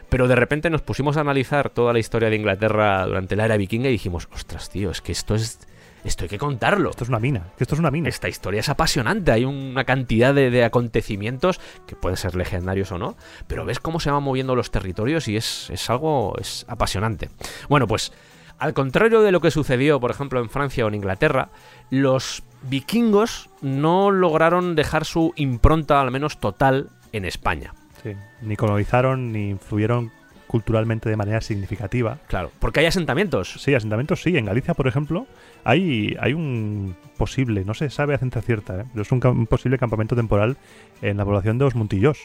Pero 0.08 0.28
de 0.28 0.36
repente 0.36 0.70
nos 0.70 0.82
pusimos 0.82 1.16
a 1.16 1.22
analizar 1.22 1.70
toda 1.70 1.92
la 1.92 1.98
historia 1.98 2.30
de 2.30 2.36
Inglaterra 2.36 3.04
durante 3.04 3.34
la 3.34 3.46
era 3.46 3.56
vikinga 3.56 3.88
y 3.88 3.92
dijimos, 3.92 4.28
ostras, 4.32 4.70
tío, 4.70 4.92
es 4.92 5.00
que 5.00 5.10
esto 5.10 5.34
es. 5.34 5.58
Esto 6.06 6.24
hay 6.24 6.28
que 6.28 6.38
contarlo. 6.38 6.90
Esto 6.90 7.02
es 7.02 7.10
una 7.10 7.18
mina. 7.18 7.48
Esto 7.58 7.74
es 7.74 7.80
una 7.80 7.90
mina. 7.90 8.08
Esta 8.08 8.28
historia 8.28 8.60
es 8.60 8.68
apasionante, 8.68 9.32
hay 9.32 9.44
una 9.44 9.84
cantidad 9.84 10.32
de, 10.32 10.50
de 10.50 10.64
acontecimientos 10.64 11.60
que 11.86 11.96
pueden 11.96 12.16
ser 12.16 12.36
legendarios 12.36 12.92
o 12.92 12.98
no, 12.98 13.16
pero 13.48 13.64
ves 13.64 13.80
cómo 13.80 13.98
se 13.98 14.10
van 14.10 14.22
moviendo 14.22 14.54
los 14.54 14.70
territorios 14.70 15.26
y 15.26 15.36
es, 15.36 15.68
es 15.70 15.90
algo 15.90 16.34
es 16.38 16.64
apasionante. 16.68 17.28
Bueno, 17.68 17.88
pues 17.88 18.12
al 18.58 18.72
contrario 18.72 19.20
de 19.20 19.32
lo 19.32 19.40
que 19.40 19.50
sucedió, 19.50 20.00
por 20.00 20.10
ejemplo, 20.10 20.40
en 20.40 20.48
Francia 20.48 20.84
o 20.84 20.88
en 20.88 20.94
Inglaterra, 20.94 21.50
los 21.90 22.42
vikingos 22.62 23.50
no 23.60 24.10
lograron 24.10 24.76
dejar 24.76 25.04
su 25.04 25.32
impronta, 25.36 26.00
al 26.00 26.10
menos 26.10 26.38
total, 26.38 26.90
en 27.12 27.24
España. 27.24 27.74
Sí. 28.02 28.12
Ni 28.42 28.56
colonizaron 28.56 29.32
ni 29.32 29.50
influyeron 29.50 30.12
culturalmente 30.46 31.08
de 31.08 31.16
manera 31.16 31.40
significativa. 31.40 32.18
Claro, 32.28 32.50
porque 32.58 32.80
hay 32.80 32.86
asentamientos. 32.86 33.54
Sí, 33.58 33.74
asentamientos 33.74 34.22
sí. 34.22 34.36
En 34.36 34.46
Galicia, 34.46 34.74
por 34.74 34.86
ejemplo, 34.86 35.26
hay, 35.64 36.16
hay 36.20 36.32
un 36.32 36.96
posible, 37.16 37.64
no 37.64 37.74
se 37.74 37.90
sabe 37.90 38.14
a 38.14 38.18
ciencia 38.18 38.42
cierta, 38.42 38.80
¿eh? 38.80 38.84
pero 38.92 39.02
es 39.02 39.12
un, 39.12 39.46
posible 39.46 39.78
campamento 39.78 40.16
temporal 40.16 40.56
en 41.02 41.16
la 41.16 41.24
población 41.24 41.58
de 41.58 41.64
los 41.64 41.74
Montillos, 41.74 42.18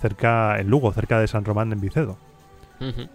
cerca, 0.00 0.58
en 0.58 0.68
Lugo, 0.68 0.92
cerca 0.92 1.20
de 1.20 1.28
San 1.28 1.44
Román 1.44 1.72
en 1.72 1.80
Vicedo. 1.80 2.16
Ujú. 2.80 3.08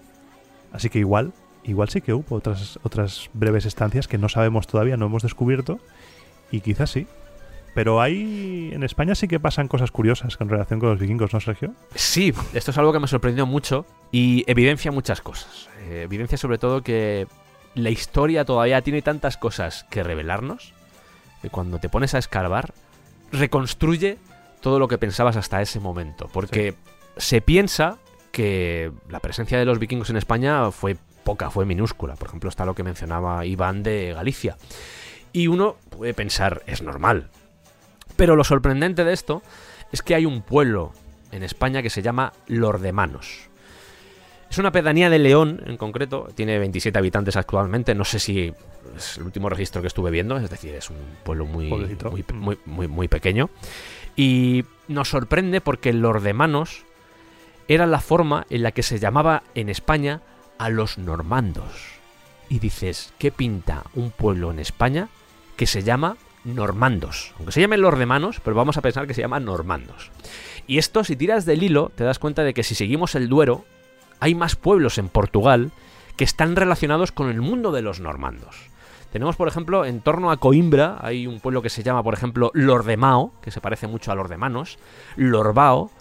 Así 0.72 0.90
que 0.90 1.00
igual, 1.00 1.34
igual 1.64 1.90
sí 1.90 2.02
que 2.02 2.14
hubo 2.14 2.36
otras, 2.36 2.80
otras 2.84 3.30
breves 3.34 3.66
estancias 3.66 4.08
que 4.08 4.18
no 4.18 4.30
sabemos 4.30 4.68
todavía, 4.68 4.98
no 4.98 5.06
hemos 5.06 5.24
descubierto, 5.24 5.80
y 6.52 6.62
quizás 6.62 6.92
sí. 6.92 7.08
Pero 7.74 8.02
hay, 8.02 8.72
en 8.74 8.84
España 8.84 9.16
sí 9.16 9.28
que 9.28 9.40
pasan 9.40 9.68
cosas 9.68 9.92
curiosas 9.92 10.38
con 10.38 10.48
relación 10.48 10.80
con 10.80 10.90
los 10.90 11.00
vikingos, 11.00 11.34
¿no, 11.34 11.40
Sergio? 11.40 11.74
Sí, 11.96 12.34
esto 12.54 12.72
es 12.72 12.78
algo 12.78 12.94
que 12.94 13.00
me 13.00 13.08
sorprendió 13.08 13.46
mucho 13.46 13.86
y 14.12 14.44
evidencia 14.48 14.92
muchas 14.92 15.22
cosas. 15.22 15.70
Eh, 15.88 16.04
evidencia 16.04 16.38
sobre 16.38 16.60
todo 16.60 16.84
que 16.84 17.28
la 17.74 17.90
historia 17.90 18.46
todavía 18.46 18.82
tiene 18.82 19.02
tantas 19.02 19.38
cosas 19.38 19.86
que 19.90 20.04
revelarnos 20.04 20.74
que 21.42 21.50
cuando 21.50 21.80
te 21.80 21.90
pones 21.90 22.14
a 22.14 22.20
escarbar 22.20 22.74
reconstruye 23.32 24.18
todo 24.62 24.80
lo 24.80 24.88
que 24.88 24.98
pensabas 24.98 25.36
hasta 25.36 25.62
ese 25.62 25.80
momento. 25.80 26.30
Porque 26.32 26.76
se 27.18 27.42
piensa 27.42 27.98
que 28.32 28.92
la 29.10 29.20
presencia 29.20 29.58
de 29.58 29.66
los 29.66 29.80
vikingos 29.80 30.10
en 30.10 30.18
España 30.18 30.72
fue 30.72 30.96
poca, 31.24 31.50
fue 31.50 31.66
minúscula. 31.66 32.16
Por 32.16 32.28
ejemplo, 32.28 32.50
está 32.50 32.66
lo 32.66 32.76
que 32.76 32.84
mencionaba 32.84 33.46
Iván 33.46 33.84
de 33.84 34.14
Galicia. 34.14 34.58
Y 35.34 35.48
uno 35.48 35.76
puede 35.90 36.14
pensar, 36.14 36.62
es 36.68 36.82
normal. 36.82 37.30
Pero 38.24 38.38
lo 38.38 38.46
sorprendente 38.46 39.04
de 39.04 39.12
esto 39.12 39.44
es 39.92 40.02
que 40.02 40.16
hay 40.16 40.26
un 40.26 40.44
pueblo 40.44 40.94
en 41.34 41.44
España 41.44 41.82
que 41.82 41.90
se 41.90 42.02
llama 42.02 42.32
Lordemanos. 42.48 43.50
Es 44.50 44.58
una 44.58 44.72
pedanía 44.72 45.10
de 45.10 45.20
León, 45.20 45.62
en 45.66 45.76
concreto, 45.76 46.30
tiene 46.34 46.58
27 46.58 46.98
habitantes 46.98 47.36
actualmente, 47.36 47.94
no 47.96 48.06
sé 48.06 48.20
si 48.20 48.54
es 48.96 49.18
el 49.18 49.24
último 49.24 49.50
registro 49.50 49.82
que 49.82 49.90
estuve 49.90 50.10
viendo, 50.10 50.38
es 50.38 50.50
decir, 50.50 50.74
es 50.74 50.90
un 50.90 50.96
pueblo 51.26 51.46
muy, 51.46 51.68
muy, 52.12 52.24
pe- 52.24 52.34
muy, 52.34 52.58
muy- 52.66 52.88
muy 52.88 53.08
pequeño. 53.10 53.50
Y 54.16 54.64
nos 54.88 55.10
sorprende 55.10 55.60
porque 55.60 55.92
Lordemanos 55.92 56.86
era 57.68 57.86
la 57.88 58.00
forma 58.00 58.46
en 58.50 58.64
la 58.64 58.72
que 58.72 58.84
se 58.84 59.00
llamaba 59.00 59.44
en 59.54 59.68
España 59.68 60.22
a 60.58 60.70
los 60.70 60.98
normandos. 60.98 62.00
Y 62.48 62.60
dices, 62.60 63.12
¿qué 63.18 63.34
pinta 63.34 63.84
un 63.96 64.12
pueblo 64.12 64.50
en 64.50 64.60
España 64.60 65.10
que 65.58 65.68
se 65.68 65.84
llama 65.84 66.16
normandos? 66.46 67.34
Aunque 67.38 67.52
se 67.52 67.62
llame 67.62 67.78
Lordemanos, 67.78 68.40
pero 68.44 68.56
vamos 68.56 68.78
a 68.78 68.82
pensar 68.82 69.08
que 69.08 69.14
se 69.14 69.22
llama 69.22 69.40
normandos. 69.40 70.12
Y 70.68 70.78
esto, 70.78 71.04
si 71.04 71.16
tiras 71.16 71.46
del 71.46 71.64
hilo, 71.64 71.92
te 71.96 72.04
das 72.04 72.20
cuenta 72.20 72.44
de 72.44 72.54
que 72.54 72.64
si 72.64 72.76
seguimos 72.76 73.16
el 73.16 73.30
Duero, 73.30 73.66
hay 74.20 74.36
más 74.36 74.56
pueblos 74.56 74.98
en 74.98 75.10
Portugal 75.10 75.72
que 76.16 76.24
están 76.24 76.56
relacionados 76.56 77.12
con 77.12 77.30
el 77.30 77.42
mundo 77.42 77.72
de 77.72 77.82
los 77.82 78.00
normandos. 78.00 78.56
Tenemos, 79.12 79.36
por 79.36 79.48
ejemplo, 79.48 79.86
en 79.86 80.02
torno 80.02 80.32
a 80.32 80.38
Coimbra, 80.38 80.98
hay 81.02 81.28
un 81.28 81.40
pueblo 81.40 81.62
que 81.62 81.70
se 81.70 81.84
llama, 81.84 82.02
por 82.02 82.14
ejemplo, 82.16 82.50
Lordemao, 82.54 83.32
que 83.42 83.52
se 83.52 83.62
parece 83.62 83.88
mucho 83.88 84.12
a 84.12 84.16
Lordemanos, 84.16 84.80
Lorbao 85.18 85.92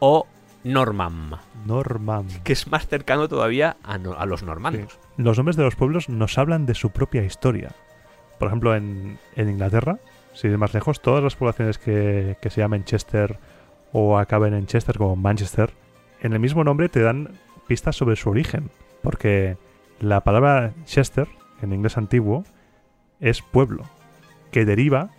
o 0.00 0.26
Normam, 0.64 1.32
Norman. 1.66 2.26
que 2.44 2.52
es 2.52 2.66
más 2.70 2.86
cercano 2.86 3.26
todavía 3.28 3.76
a, 3.82 3.98
no- 3.98 4.14
a 4.14 4.26
los 4.26 4.42
normandos. 4.42 4.98
Los 5.16 5.36
nombres 5.38 5.56
de 5.56 5.64
los 5.64 5.76
pueblos 5.76 6.08
nos 6.08 6.38
hablan 6.38 6.66
de 6.66 6.74
su 6.74 6.90
propia 6.90 7.24
historia. 7.24 7.74
Por 8.42 8.48
ejemplo, 8.48 8.74
en, 8.74 9.20
en 9.36 9.48
Inglaterra, 9.48 10.00
si 10.32 10.48
ir 10.48 10.58
más 10.58 10.74
lejos, 10.74 11.00
todas 11.00 11.22
las 11.22 11.36
poblaciones 11.36 11.78
que, 11.78 12.36
que 12.42 12.50
se 12.50 12.60
llamen 12.60 12.82
Chester 12.82 13.38
o 13.92 14.18
acaben 14.18 14.52
en 14.52 14.66
Chester 14.66 14.98
como 14.98 15.14
Manchester, 15.14 15.70
en 16.22 16.32
el 16.32 16.40
mismo 16.40 16.64
nombre 16.64 16.88
te 16.88 17.02
dan 17.02 17.38
pistas 17.68 17.94
sobre 17.94 18.16
su 18.16 18.30
origen. 18.30 18.68
Porque 19.00 19.56
la 20.00 20.22
palabra 20.22 20.72
Chester, 20.86 21.28
en 21.62 21.72
inglés 21.72 21.96
antiguo, 21.96 22.42
es 23.20 23.42
pueblo, 23.42 23.84
que 24.50 24.64
deriva 24.64 25.10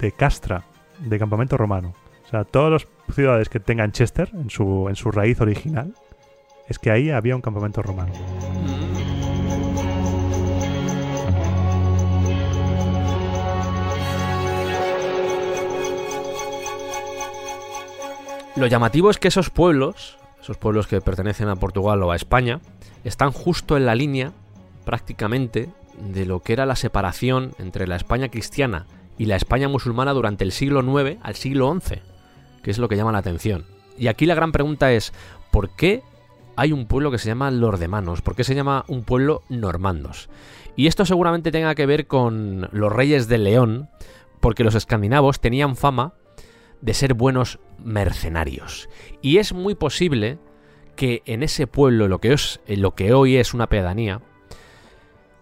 de 0.00 0.10
castra, 0.10 0.64
de 0.98 1.16
campamento 1.20 1.56
romano. 1.56 1.94
O 2.24 2.28
sea, 2.28 2.42
todas 2.42 2.72
las 2.72 3.14
ciudades 3.14 3.48
que 3.48 3.60
tengan 3.60 3.92
Chester 3.92 4.30
en 4.32 4.50
su, 4.50 4.88
en 4.88 4.96
su 4.96 5.12
raíz 5.12 5.40
original, 5.40 5.94
es 6.68 6.80
que 6.80 6.90
ahí 6.90 7.10
había 7.10 7.36
un 7.36 7.40
campamento 7.40 7.82
romano. 7.82 8.14
Lo 18.56 18.68
llamativo 18.68 19.10
es 19.10 19.18
que 19.18 19.28
esos 19.28 19.50
pueblos, 19.50 20.16
esos 20.40 20.56
pueblos 20.56 20.86
que 20.86 21.00
pertenecen 21.00 21.48
a 21.48 21.56
Portugal 21.56 22.00
o 22.04 22.12
a 22.12 22.16
España, 22.16 22.60
están 23.02 23.32
justo 23.32 23.76
en 23.76 23.84
la 23.84 23.96
línea, 23.96 24.32
prácticamente, 24.84 25.70
de 25.98 26.24
lo 26.24 26.40
que 26.40 26.52
era 26.52 26.64
la 26.64 26.76
separación 26.76 27.52
entre 27.58 27.88
la 27.88 27.96
España 27.96 28.28
cristiana 28.28 28.86
y 29.18 29.26
la 29.26 29.34
España 29.34 29.68
musulmana 29.68 30.12
durante 30.12 30.44
el 30.44 30.52
siglo 30.52 30.82
IX 30.82 31.18
al 31.22 31.34
siglo 31.34 31.76
XI, 31.80 31.96
que 32.62 32.70
es 32.70 32.78
lo 32.78 32.88
que 32.88 32.96
llama 32.96 33.10
la 33.10 33.18
atención. 33.18 33.64
Y 33.98 34.06
aquí 34.06 34.24
la 34.24 34.36
gran 34.36 34.52
pregunta 34.52 34.92
es, 34.92 35.12
¿por 35.50 35.70
qué 35.70 36.02
hay 36.54 36.70
un 36.70 36.86
pueblo 36.86 37.10
que 37.10 37.18
se 37.18 37.26
llama 37.26 37.50
Lordemanos? 37.50 38.22
¿Por 38.22 38.36
qué 38.36 38.44
se 38.44 38.54
llama 38.54 38.84
un 38.86 39.02
pueblo 39.02 39.42
normandos? 39.48 40.28
Y 40.76 40.86
esto 40.86 41.04
seguramente 41.04 41.50
tenga 41.50 41.74
que 41.74 41.86
ver 41.86 42.06
con 42.06 42.68
los 42.70 42.92
reyes 42.92 43.26
de 43.26 43.38
León, 43.38 43.88
porque 44.38 44.62
los 44.62 44.76
escandinavos 44.76 45.40
tenían 45.40 45.74
fama 45.74 46.14
de 46.80 46.94
ser 46.94 47.14
buenos 47.14 47.58
mercenarios. 47.78 48.88
Y 49.22 49.38
es 49.38 49.52
muy 49.52 49.74
posible 49.74 50.38
que 50.96 51.22
en 51.26 51.42
ese 51.42 51.66
pueblo, 51.66 52.08
lo 52.08 52.20
que, 52.20 52.32
es, 52.32 52.60
lo 52.66 52.94
que 52.94 53.12
hoy 53.12 53.36
es 53.36 53.54
una 53.54 53.68
pedanía, 53.68 54.20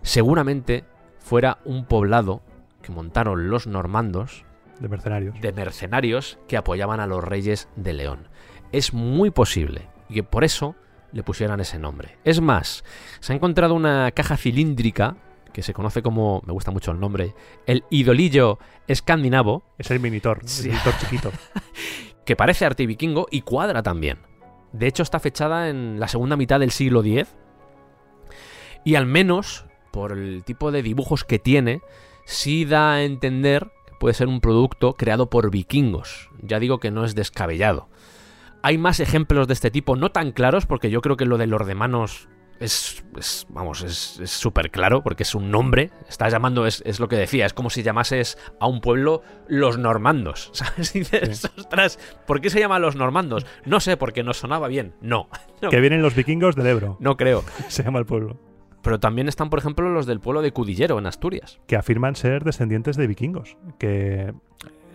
seguramente 0.02 0.84
fuera 1.18 1.58
un 1.64 1.84
poblado 1.84 2.42
que 2.82 2.92
montaron 2.92 3.48
los 3.48 3.66
normandos 3.66 4.44
De 4.80 4.88
mercenarios. 4.88 5.40
de 5.40 5.52
mercenarios 5.52 6.38
que 6.48 6.56
apoyaban 6.56 7.00
a 7.00 7.06
los 7.06 7.22
reyes 7.22 7.68
de 7.76 7.92
León. 7.92 8.28
Es 8.72 8.92
muy 8.92 9.30
posible 9.30 9.88
y 10.08 10.14
que 10.14 10.22
por 10.22 10.44
eso 10.44 10.74
le 11.12 11.22
pusieran 11.22 11.60
ese 11.60 11.78
nombre. 11.78 12.16
Es 12.24 12.40
más, 12.40 12.84
se 13.20 13.32
ha 13.32 13.36
encontrado 13.36 13.74
una 13.74 14.10
caja 14.12 14.36
cilíndrica 14.36 15.16
que 15.52 15.62
se 15.62 15.72
conoce 15.74 16.02
como, 16.02 16.42
me 16.46 16.52
gusta 16.52 16.70
mucho 16.70 16.90
el 16.90 17.00
nombre, 17.00 17.34
el 17.66 17.84
idolillo 17.90 18.58
escandinavo, 18.86 19.62
Es 19.78 19.90
el 19.90 20.00
Minitor, 20.00 20.40
Sí. 20.44 20.64
el 20.68 20.72
Minitor 20.72 20.98
chiquito. 20.98 21.32
que 22.24 22.36
parece 22.36 22.64
arte 22.64 22.86
vikingo 22.86 23.26
y 23.30 23.42
cuadra 23.42 23.82
también. 23.82 24.18
De 24.72 24.86
hecho, 24.86 25.02
está 25.02 25.18
fechada 25.20 25.68
en 25.68 26.00
la 26.00 26.08
segunda 26.08 26.36
mitad 26.36 26.60
del 26.60 26.70
siglo 26.70 27.00
X. 27.04 27.28
Y 28.84 28.94
al 28.94 29.06
menos, 29.06 29.66
por 29.90 30.12
el 30.12 30.42
tipo 30.44 30.72
de 30.72 30.82
dibujos 30.82 31.24
que 31.24 31.38
tiene, 31.38 31.82
sí 32.24 32.64
da 32.64 32.94
a 32.94 33.02
entender 33.02 33.70
que 33.86 33.92
puede 34.00 34.14
ser 34.14 34.28
un 34.28 34.40
producto 34.40 34.94
creado 34.94 35.28
por 35.28 35.50
vikingos. 35.50 36.30
Ya 36.40 36.58
digo 36.58 36.78
que 36.78 36.90
no 36.90 37.04
es 37.04 37.14
descabellado. 37.14 37.88
Hay 38.62 38.78
más 38.78 39.00
ejemplos 39.00 39.48
de 39.48 39.54
este 39.54 39.70
tipo, 39.70 39.96
no 39.96 40.10
tan 40.10 40.32
claros, 40.32 40.66
porque 40.66 40.90
yo 40.90 41.00
creo 41.00 41.16
que 41.16 41.26
lo 41.26 41.36
de 41.36 41.46
los 41.48 41.66
de 41.66 41.74
manos 41.74 42.28
es, 42.60 43.02
es- 43.18 43.46
vamos, 43.48 43.82
es 43.82 44.30
súper 44.30 44.70
claro, 44.70 45.02
porque 45.02 45.22
es 45.24 45.34
un 45.34 45.50
nombre. 45.50 45.90
Estás 46.08 46.32
llamando, 46.32 46.66
es, 46.66 46.82
es 46.86 47.00
lo 47.00 47.08
que 47.08 47.16
decía, 47.16 47.46
es 47.46 47.52
como 47.52 47.70
si 47.70 47.82
llamases 47.82 48.38
a 48.60 48.66
un 48.66 48.80
pueblo 48.80 49.22
los 49.48 49.78
normandos. 49.78 50.50
¿Sabes? 50.54 50.94
Y 50.94 51.00
dices, 51.00 51.50
ostras, 51.56 51.98
¿por 52.26 52.40
qué 52.40 52.50
se 52.50 52.60
llama 52.60 52.78
los 52.78 52.96
normandos? 52.96 53.46
No 53.64 53.80
sé, 53.80 53.96
porque 53.96 54.22
nos 54.22 54.38
sonaba 54.38 54.68
bien. 54.68 54.94
No, 55.00 55.28
no, 55.62 55.70
que 55.70 55.80
vienen 55.80 56.02
los 56.02 56.14
vikingos 56.14 56.54
del 56.56 56.66
Ebro, 56.66 56.96
no 57.00 57.16
creo. 57.16 57.42
se 57.68 57.82
llama 57.82 57.98
el 57.98 58.06
pueblo. 58.06 58.38
Pero 58.82 58.98
también 58.98 59.28
están, 59.28 59.48
por 59.48 59.60
ejemplo, 59.60 59.88
los 59.90 60.06
del 60.06 60.18
pueblo 60.18 60.42
de 60.42 60.50
Cudillero, 60.52 60.98
en 60.98 61.06
Asturias. 61.06 61.60
Que 61.68 61.76
afirman 61.76 62.16
ser 62.16 62.42
descendientes 62.42 62.96
de 62.96 63.06
vikingos. 63.06 63.56
Que 63.78 64.34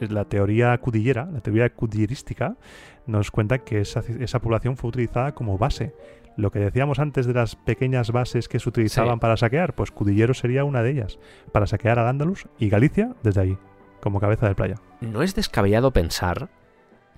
la 0.01 0.25
teoría 0.25 0.77
cudillera, 0.77 1.25
la 1.31 1.39
teoría 1.39 1.69
cudillerística, 1.69 2.57
nos 3.05 3.31
cuenta 3.31 3.59
que 3.59 3.79
esa, 3.79 4.03
esa 4.19 4.39
población 4.39 4.75
fue 4.75 4.89
utilizada 4.89 5.31
como 5.33 5.57
base. 5.57 5.95
Lo 6.37 6.51
que 6.51 6.59
decíamos 6.59 6.99
antes 6.99 7.25
de 7.25 7.33
las 7.33 7.55
pequeñas 7.55 8.11
bases 8.11 8.47
que 8.47 8.59
se 8.59 8.69
utilizaban 8.69 9.15
Sí. 9.15 9.19
para 9.19 9.37
saquear, 9.37 9.73
pues 9.73 9.91
Cudillero 9.91 10.33
sería 10.33 10.63
una 10.63 10.83
de 10.83 10.91
ellas, 10.91 11.19
para 11.51 11.67
saquear 11.67 11.99
al 11.99 12.07
Andalus 12.07 12.47
y 12.59 12.69
Galicia 12.69 13.15
desde 13.23 13.41
ahí, 13.41 13.57
como 14.01 14.19
cabeza 14.19 14.47
de 14.47 14.55
playa. 14.55 14.75
No 15.01 15.23
es 15.23 15.33
descabellado 15.35 15.91
pensar 15.91 16.49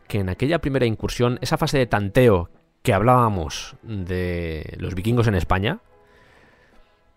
que 0.07 0.20
en 0.20 0.30
aquella 0.30 0.59
primera 0.59 0.86
incursión, 0.86 1.38
esa 1.41 1.57
fase 1.57 1.78
de 1.78 1.86
tanteo 1.86 2.49
que 2.82 2.93
hablábamos 2.93 3.76
de 3.84 4.76
los 4.80 4.95
vikingos 4.95 5.28
en 5.28 5.36
España, 5.36 5.80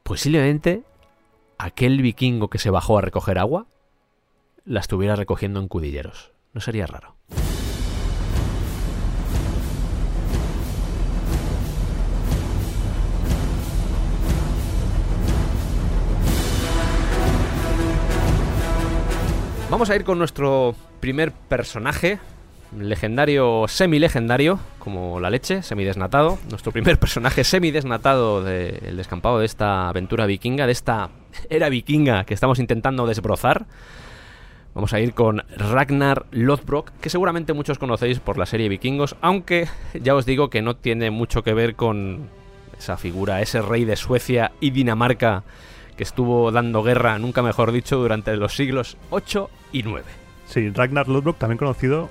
posiblemente 0.03 0.83
aquel 1.59 2.03
vikingo 2.03 2.51
que 2.51 2.59
se 2.59 2.71
bajó 2.71 2.99
a 2.99 3.03
recoger 3.03 3.39
agua 3.39 3.67
la 4.65 4.81
estuviera 4.81 5.17
recogiendo 5.17 5.61
en 5.61 5.69
Cudilleros. 5.69 6.33
No 6.53 6.61
sería 6.61 6.87
raro. 6.87 7.15
Vamos 19.73 19.89
a 19.89 19.97
ir 19.97 20.05
con 20.05 20.19
nuestro 20.19 20.75
primer 21.01 21.33
personaje, 21.33 22.19
legendario, 22.79 23.65
semi-legendario, 23.67 24.61
como 24.79 25.19
la 25.19 25.31
leche, 25.31 25.63
semidesnatado. 25.63 26.39
Nuestro 26.51 26.73
primer 26.73 26.99
personaje 26.99 27.43
semidesnatado 27.43 28.45
del 28.45 28.99
descampado 28.99 29.39
de 29.39 29.47
esta 29.47 29.89
aventura 29.89 30.27
vikinga, 30.27 30.67
de 30.67 30.73
esta 30.73 31.09
era 31.49 31.71
vikinga 31.71 32.25
que 32.25 32.35
estamos 32.35 32.59
intentando 32.59 33.07
desbrozar. 33.07 33.65
Vamos 34.75 34.93
a 34.93 35.01
ir 35.01 35.15
con 35.15 35.43
Ragnar 35.57 36.27
Lothbrok, 36.33 36.91
que 37.01 37.09
seguramente 37.09 37.55
muchos 37.55 37.79
conocéis 37.79 38.21
por 38.21 38.37
la 38.37 38.45
serie 38.45 38.69
Vikingos, 38.69 39.17
aunque 39.23 39.69
ya 39.95 40.15
os 40.15 40.27
digo 40.27 40.51
que 40.51 40.61
no 40.61 40.77
tiene 40.77 41.11
mucho 41.11 41.43
que 41.43 41.55
ver 41.55 41.77
con 41.77 42.29
esa 42.79 42.99
figura, 42.99 43.41
ese 43.41 43.63
rey 43.63 43.87
de 43.87 43.97
Suecia 43.97 44.53
y 44.61 44.69
Dinamarca 44.69 45.45
que 46.03 46.09
estuvo 46.09 46.51
dando 46.51 46.83
guerra, 46.83 47.17
nunca 47.21 47.43
mejor 47.43 47.71
dicho, 47.71 47.97
durante 47.97 48.37
los 48.37 48.57
siglos 48.57 48.97
8 49.11 49.49
y 49.71 49.85
9. 49.85 50.05
Sí, 50.47 50.69
Ragnar 50.71 51.07
Lodbrok, 51.07 51.39
también 51.39 51.59
conocido 51.59 52.11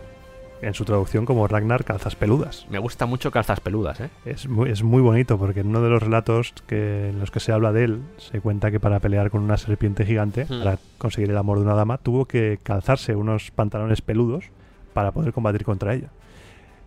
en 0.61 0.73
su 0.73 0.85
traducción 0.85 1.25
como 1.25 1.45
Ragnar 1.45 1.83
Calzas 1.83 2.15
Peludas. 2.15 2.65
Me 2.69 2.79
gusta 2.79 3.05
mucho 3.05 3.31
calzas 3.31 3.59
peludas, 3.59 3.99
¿eh? 3.99 4.09
Es 4.25 4.47
muy, 4.47 4.69
es 4.69 4.81
muy 4.81 5.01
bonito 5.01 5.37
porque 5.37 5.59
en 5.59 5.67
uno 5.67 5.81
de 5.81 5.89
los 5.89 6.01
relatos 6.01 6.53
que, 6.67 7.09
en 7.09 7.19
los 7.19 7.31
que 7.31 7.41
se 7.41 7.51
habla 7.51 7.73
de 7.73 7.83
él, 7.83 8.01
se 8.17 8.39
cuenta 8.39 8.71
que 8.71 8.79
para 8.79 9.01
pelear 9.01 9.29
con 9.29 9.41
una 9.41 9.57
serpiente 9.57 10.05
gigante, 10.05 10.45
Hmm. 10.45 10.63
para 10.63 10.77
conseguir 10.97 11.29
el 11.29 11.37
amor 11.37 11.57
de 11.57 11.65
una 11.65 11.73
dama, 11.73 11.97
tuvo 11.97 12.23
que 12.25 12.59
calzarse 12.63 13.15
unos 13.17 13.51
pantalones 13.51 14.01
peludos 14.01 14.45
para 14.93 15.11
poder 15.11 15.33
combatir 15.33 15.65
contra 15.65 15.93
ella. 15.95 16.07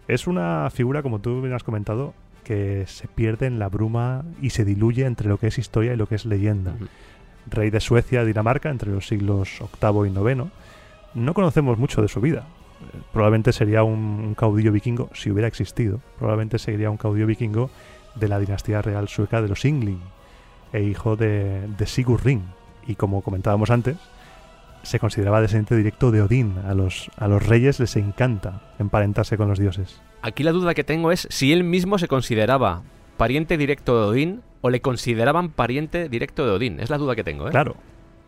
Es 0.09 0.27
una 0.27 0.71
figura, 0.73 1.03
como 1.03 1.19
tú 1.19 1.43
bien 1.43 1.53
has 1.53 1.65
comentado, 1.65 2.15
que 2.45 2.85
se 2.87 3.09
pierde 3.09 3.47
en 3.47 3.59
la 3.59 3.69
bruma 3.69 4.25
y 4.41 4.51
se 4.51 4.65
diluye 4.65 5.05
entre 5.07 5.29
lo 5.29 5.39
que 5.39 5.49
es 5.49 5.59
historia 5.59 5.95
y 5.95 5.97
lo 5.97 6.07
que 6.07 6.15
es 6.15 6.25
leyenda. 6.25 6.75
Rey 7.51 7.71
de 7.71 7.81
Suecia, 7.81 8.25
Dinamarca, 8.25 8.71
entre 8.71 8.93
los 8.93 9.09
siglos 9.09 9.61
VIII 9.81 10.09
y 10.09 10.31
IX. 10.31 10.51
No 11.15 11.35
conocemos 11.35 11.79
mucho 11.79 12.03
de 12.03 12.09
su 12.09 12.21
vida. 12.21 12.47
Eh, 12.95 13.01
Probablemente 13.13 13.53
sería 13.53 13.83
un, 13.83 13.99
un 13.99 14.35
caudillo 14.35 14.73
vikingo, 14.73 15.11
si 15.15 15.31
hubiera 15.31 15.49
existido. 15.49 16.01
Probablemente 16.19 16.59
sería 16.59 16.91
un 16.91 16.97
caudillo 16.97 17.27
vikingo 17.27 17.71
de 18.15 18.29
la 18.29 18.39
dinastía 18.39 18.83
real 18.83 19.09
sueca 19.09 19.43
de 19.43 19.49
los 19.49 19.65
Yngling 19.65 20.01
e 20.73 20.83
hijo 20.83 21.17
de, 21.17 21.67
de 21.79 21.87
Sigurd 21.87 22.25
Ring. 22.25 22.43
Y 22.87 22.97
como 22.97 23.23
comentábamos 23.23 23.71
antes, 23.71 23.97
se 24.83 24.99
consideraba 24.99 25.41
descendiente 25.41 25.77
directo 25.77 26.11
de 26.11 26.23
Odín. 26.23 26.57
A 26.67 26.75
los, 26.75 27.11
a 27.17 27.29
los 27.29 27.47
reyes 27.47 27.81
les 27.81 27.97
encanta 27.97 28.61
emparentarse 28.79 29.37
con 29.37 29.49
los 29.49 29.59
dioses. 29.59 30.01
Aquí 30.27 30.43
la 30.43 30.53
duda 30.53 30.73
que 30.73 30.85
tengo 30.85 31.13
es 31.13 31.29
si 31.31 31.53
él 31.53 31.65
mismo 31.65 31.99
se 31.99 32.09
consideraba 32.09 32.81
pariente 33.19 33.59
directo 33.59 34.01
de 34.01 34.07
Odín 34.09 34.41
o 34.63 34.71
le 34.71 34.81
consideraban 34.81 35.51
pariente 35.51 36.09
directo 36.09 36.47
de 36.47 36.53
Odín. 36.53 36.81
Es 36.81 36.89
la 36.89 36.97
duda 36.97 37.15
que 37.15 37.23
tengo, 37.25 37.47
¿eh? 37.47 37.51
Claro, 37.51 37.77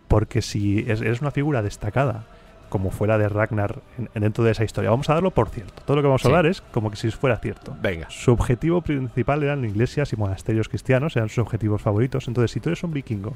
porque 0.06 0.42
si 0.42 0.80
es, 0.86 1.00
eres 1.00 1.22
una 1.22 1.30
figura 1.30 1.62
destacada, 1.62 2.26
como 2.68 2.90
fuera 2.90 3.16
de 3.16 3.30
Ragnar 3.30 3.80
en- 3.96 4.10
en- 4.14 4.22
dentro 4.22 4.44
de 4.44 4.50
esa 4.50 4.62
historia, 4.62 4.90
vamos 4.90 5.08
a 5.08 5.14
darlo 5.14 5.30
por 5.30 5.48
cierto. 5.48 5.82
Todo 5.86 5.96
lo 5.96 6.02
que 6.02 6.08
vamos 6.08 6.20
Sí. 6.20 6.28
a 6.28 6.30
hablar 6.30 6.44
es 6.44 6.60
como 6.60 6.90
que 6.90 6.96
si 6.96 7.10
fuera 7.12 7.38
cierto. 7.38 7.74
Venga. 7.80 8.10
Su 8.10 8.32
objetivo 8.32 8.82
principal 8.82 9.42
eran 9.42 9.64
iglesias 9.64 10.12
y 10.12 10.16
monasterios 10.16 10.68
cristianos, 10.68 11.16
eran 11.16 11.30
sus 11.30 11.38
objetivos 11.38 11.80
favoritos. 11.80 12.28
Entonces, 12.28 12.50
si 12.50 12.60
tú 12.60 12.68
eres 12.68 12.82
un 12.82 12.92
vikingo 12.92 13.32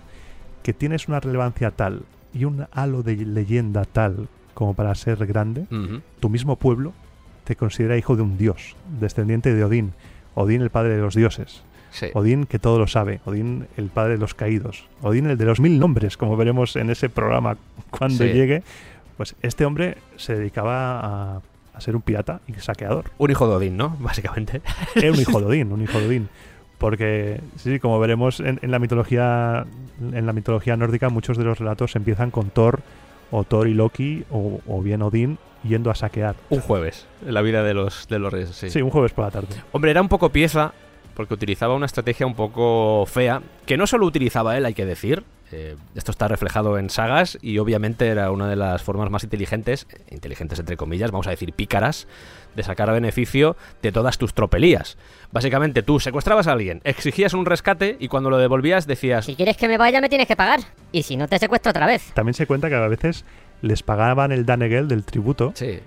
que 0.62 0.74
tienes 0.74 1.08
una 1.08 1.20
relevancia 1.20 1.70
tal 1.70 2.02
y 2.34 2.44
un 2.44 2.66
halo 2.72 3.02
de 3.02 3.16
leyenda 3.16 3.86
tal 3.86 4.28
como 4.52 4.74
para 4.74 4.94
ser 4.94 5.24
grande, 5.26 5.64
tu 6.20 6.28
mismo 6.28 6.56
pueblo 6.56 6.92
te 7.50 7.56
considera 7.56 7.96
hijo 7.98 8.14
de 8.14 8.22
un 8.22 8.38
dios, 8.38 8.76
descendiente 9.00 9.52
de 9.52 9.64
Odín. 9.64 9.92
Odín, 10.36 10.62
el 10.62 10.70
padre 10.70 10.94
de 10.94 11.02
los 11.02 11.16
dioses. 11.16 11.62
Sí. 11.90 12.06
Odín 12.14 12.46
que 12.46 12.60
todo 12.60 12.78
lo 12.78 12.86
sabe, 12.86 13.18
Odín 13.24 13.66
el 13.76 13.88
padre 13.88 14.12
de 14.12 14.18
los 14.18 14.34
caídos, 14.34 14.84
Odín 15.02 15.26
el 15.26 15.36
de 15.36 15.44
los 15.46 15.58
mil 15.58 15.80
nombres, 15.80 16.16
como 16.16 16.36
veremos 16.36 16.76
en 16.76 16.90
ese 16.90 17.08
programa 17.08 17.56
cuando 17.90 18.24
Sí. 18.24 18.32
llegue, 18.32 18.62
pues 19.16 19.34
este 19.42 19.64
hombre 19.64 19.96
se 20.16 20.36
dedicaba 20.36 21.00
a, 21.00 21.40
a 21.74 21.80
ser 21.80 21.96
un 21.96 22.02
pirata 22.02 22.40
y 22.46 22.52
saqueador. 22.52 23.06
Un 23.18 23.32
hijo 23.32 23.48
de 23.48 23.56
Odín, 23.56 23.76
¿no? 23.76 23.96
Básicamente. 23.98 24.62
Era 24.94 25.10
un 25.10 25.18
hijo 25.18 25.40
de 25.40 25.46
Odín, 25.46 25.72
un 25.72 25.82
hijo 25.82 25.98
de 25.98 26.06
Odín. 26.06 26.28
Porque, 26.78 27.40
sí, 27.56 27.80
como 27.80 27.98
veremos 27.98 28.38
en, 28.38 28.60
en 28.62 28.70
la 28.70 28.78
mitología 28.78 29.66
en 30.00 30.24
la 30.24 30.32
mitología 30.32 30.76
nórdica, 30.76 31.08
muchos 31.08 31.36
de 31.36 31.42
los 31.42 31.58
relatos 31.58 31.96
empiezan 31.96 32.30
con 32.30 32.50
Thor, 32.50 32.80
o 33.32 33.42
Thor 33.42 33.66
y 33.66 33.74
Loki, 33.74 34.22
o, 34.30 34.60
o 34.68 34.80
bien 34.82 35.02
Odín, 35.02 35.38
yendo 35.62 35.90
a 35.90 35.94
saquear. 35.94 36.36
Un 36.48 36.60
jueves, 36.60 37.06
en 37.26 37.34
la 37.34 37.42
vida 37.42 37.62
de 37.62 37.74
los, 37.74 38.08
de 38.08 38.18
los 38.18 38.32
reyes, 38.32 38.50
sí. 38.50 38.70
Sí, 38.70 38.82
un 38.82 38.90
jueves 38.90 39.12
por 39.12 39.24
la 39.24 39.30
tarde. 39.30 39.48
Hombre, 39.72 39.90
era 39.90 40.00
un 40.00 40.08
poco 40.08 40.30
pieza, 40.30 40.72
porque 41.14 41.34
utilizaba 41.34 41.74
una 41.74 41.86
estrategia 41.86 42.26
un 42.26 42.34
poco 42.34 43.04
fea, 43.06 43.42
que 43.66 43.76
no 43.76 43.86
solo 43.86 44.06
utilizaba 44.06 44.56
él, 44.56 44.64
hay 44.64 44.74
que 44.74 44.86
decir. 44.86 45.24
Eh, 45.52 45.76
esto 45.96 46.12
está 46.12 46.28
reflejado 46.28 46.78
en 46.78 46.90
sagas 46.90 47.36
y 47.42 47.58
obviamente 47.58 48.06
era 48.06 48.30
una 48.30 48.48
de 48.48 48.54
las 48.54 48.82
formas 48.82 49.10
más 49.10 49.24
inteligentes, 49.24 49.88
inteligentes 50.08 50.60
entre 50.60 50.76
comillas, 50.76 51.10
vamos 51.10 51.26
a 51.26 51.30
decir 51.30 51.52
pícaras, 51.52 52.06
de 52.54 52.62
sacar 52.62 52.92
beneficio 52.92 53.56
de 53.82 53.90
todas 53.90 54.16
tus 54.16 54.32
tropelías. 54.32 54.96
Básicamente 55.32 55.82
tú 55.82 55.98
secuestrabas 55.98 56.46
a 56.46 56.52
alguien, 56.52 56.80
exigías 56.84 57.34
un 57.34 57.46
rescate 57.46 57.96
y 57.98 58.06
cuando 58.06 58.30
lo 58.30 58.38
devolvías 58.38 58.86
decías, 58.86 59.24
Si 59.24 59.34
quieres 59.34 59.56
que 59.56 59.66
me 59.66 59.76
vaya, 59.76 60.00
me 60.00 60.08
tienes 60.08 60.28
que 60.28 60.36
pagar. 60.36 60.60
Y 60.92 61.02
si 61.02 61.16
no, 61.16 61.26
te 61.26 61.38
secuestro 61.38 61.70
otra 61.70 61.86
vez. 61.86 62.12
También 62.14 62.34
se 62.34 62.46
cuenta 62.46 62.68
que 62.68 62.76
a 62.76 62.86
veces 62.86 63.24
les 63.62 63.82
pagaban 63.82 64.32
el 64.32 64.46
Danegel 64.46 64.88
del 64.88 65.04
tributo 65.04 65.52
sí. 65.54 65.80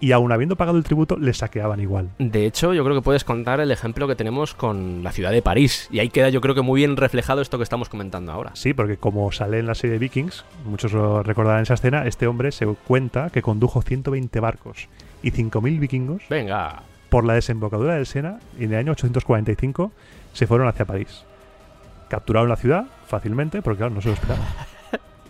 y 0.00 0.12
aun 0.12 0.32
habiendo 0.32 0.56
pagado 0.56 0.78
el 0.78 0.84
tributo, 0.84 1.16
les 1.16 1.38
saqueaban 1.38 1.80
igual. 1.80 2.10
De 2.18 2.46
hecho, 2.46 2.72
yo 2.74 2.84
creo 2.84 2.96
que 2.96 3.02
puedes 3.02 3.24
contar 3.24 3.60
el 3.60 3.70
ejemplo 3.70 4.06
que 4.08 4.14
tenemos 4.14 4.54
con 4.54 5.02
la 5.02 5.12
ciudad 5.12 5.30
de 5.30 5.42
París. 5.42 5.88
Y 5.90 5.98
ahí 5.98 6.08
queda 6.08 6.28
yo 6.28 6.40
creo 6.40 6.54
que 6.54 6.62
muy 6.62 6.80
bien 6.80 6.96
reflejado 6.96 7.40
esto 7.40 7.58
que 7.58 7.64
estamos 7.64 7.88
comentando 7.88 8.32
ahora. 8.32 8.52
Sí, 8.54 8.74
porque 8.74 8.96
como 8.96 9.30
sale 9.32 9.58
en 9.58 9.66
la 9.66 9.74
serie 9.74 9.92
de 9.92 9.98
Vikings, 9.98 10.44
muchos 10.64 10.92
lo 10.92 11.22
recordarán 11.22 11.62
esa 11.62 11.74
escena, 11.74 12.06
este 12.06 12.26
hombre 12.26 12.52
se 12.52 12.66
cuenta 12.66 13.30
que 13.30 13.42
condujo 13.42 13.82
120 13.82 14.40
barcos 14.40 14.88
y 15.22 15.32
5.000 15.32 15.80
vikingos 15.80 16.22
Venga. 16.30 16.82
por 17.08 17.24
la 17.24 17.34
desembocadura 17.34 17.94
del 17.94 18.06
Sena 18.06 18.38
y 18.58 18.64
en 18.64 18.72
el 18.72 18.78
año 18.78 18.92
845 18.92 19.92
se 20.32 20.46
fueron 20.46 20.68
hacia 20.68 20.84
París. 20.84 21.24
Capturaron 22.08 22.48
la 22.48 22.56
ciudad 22.56 22.86
fácilmente 23.06 23.60
porque 23.62 23.78
claro, 23.78 23.94
no 23.94 24.00
se 24.00 24.08
lo 24.08 24.14
esperaban. 24.14 24.46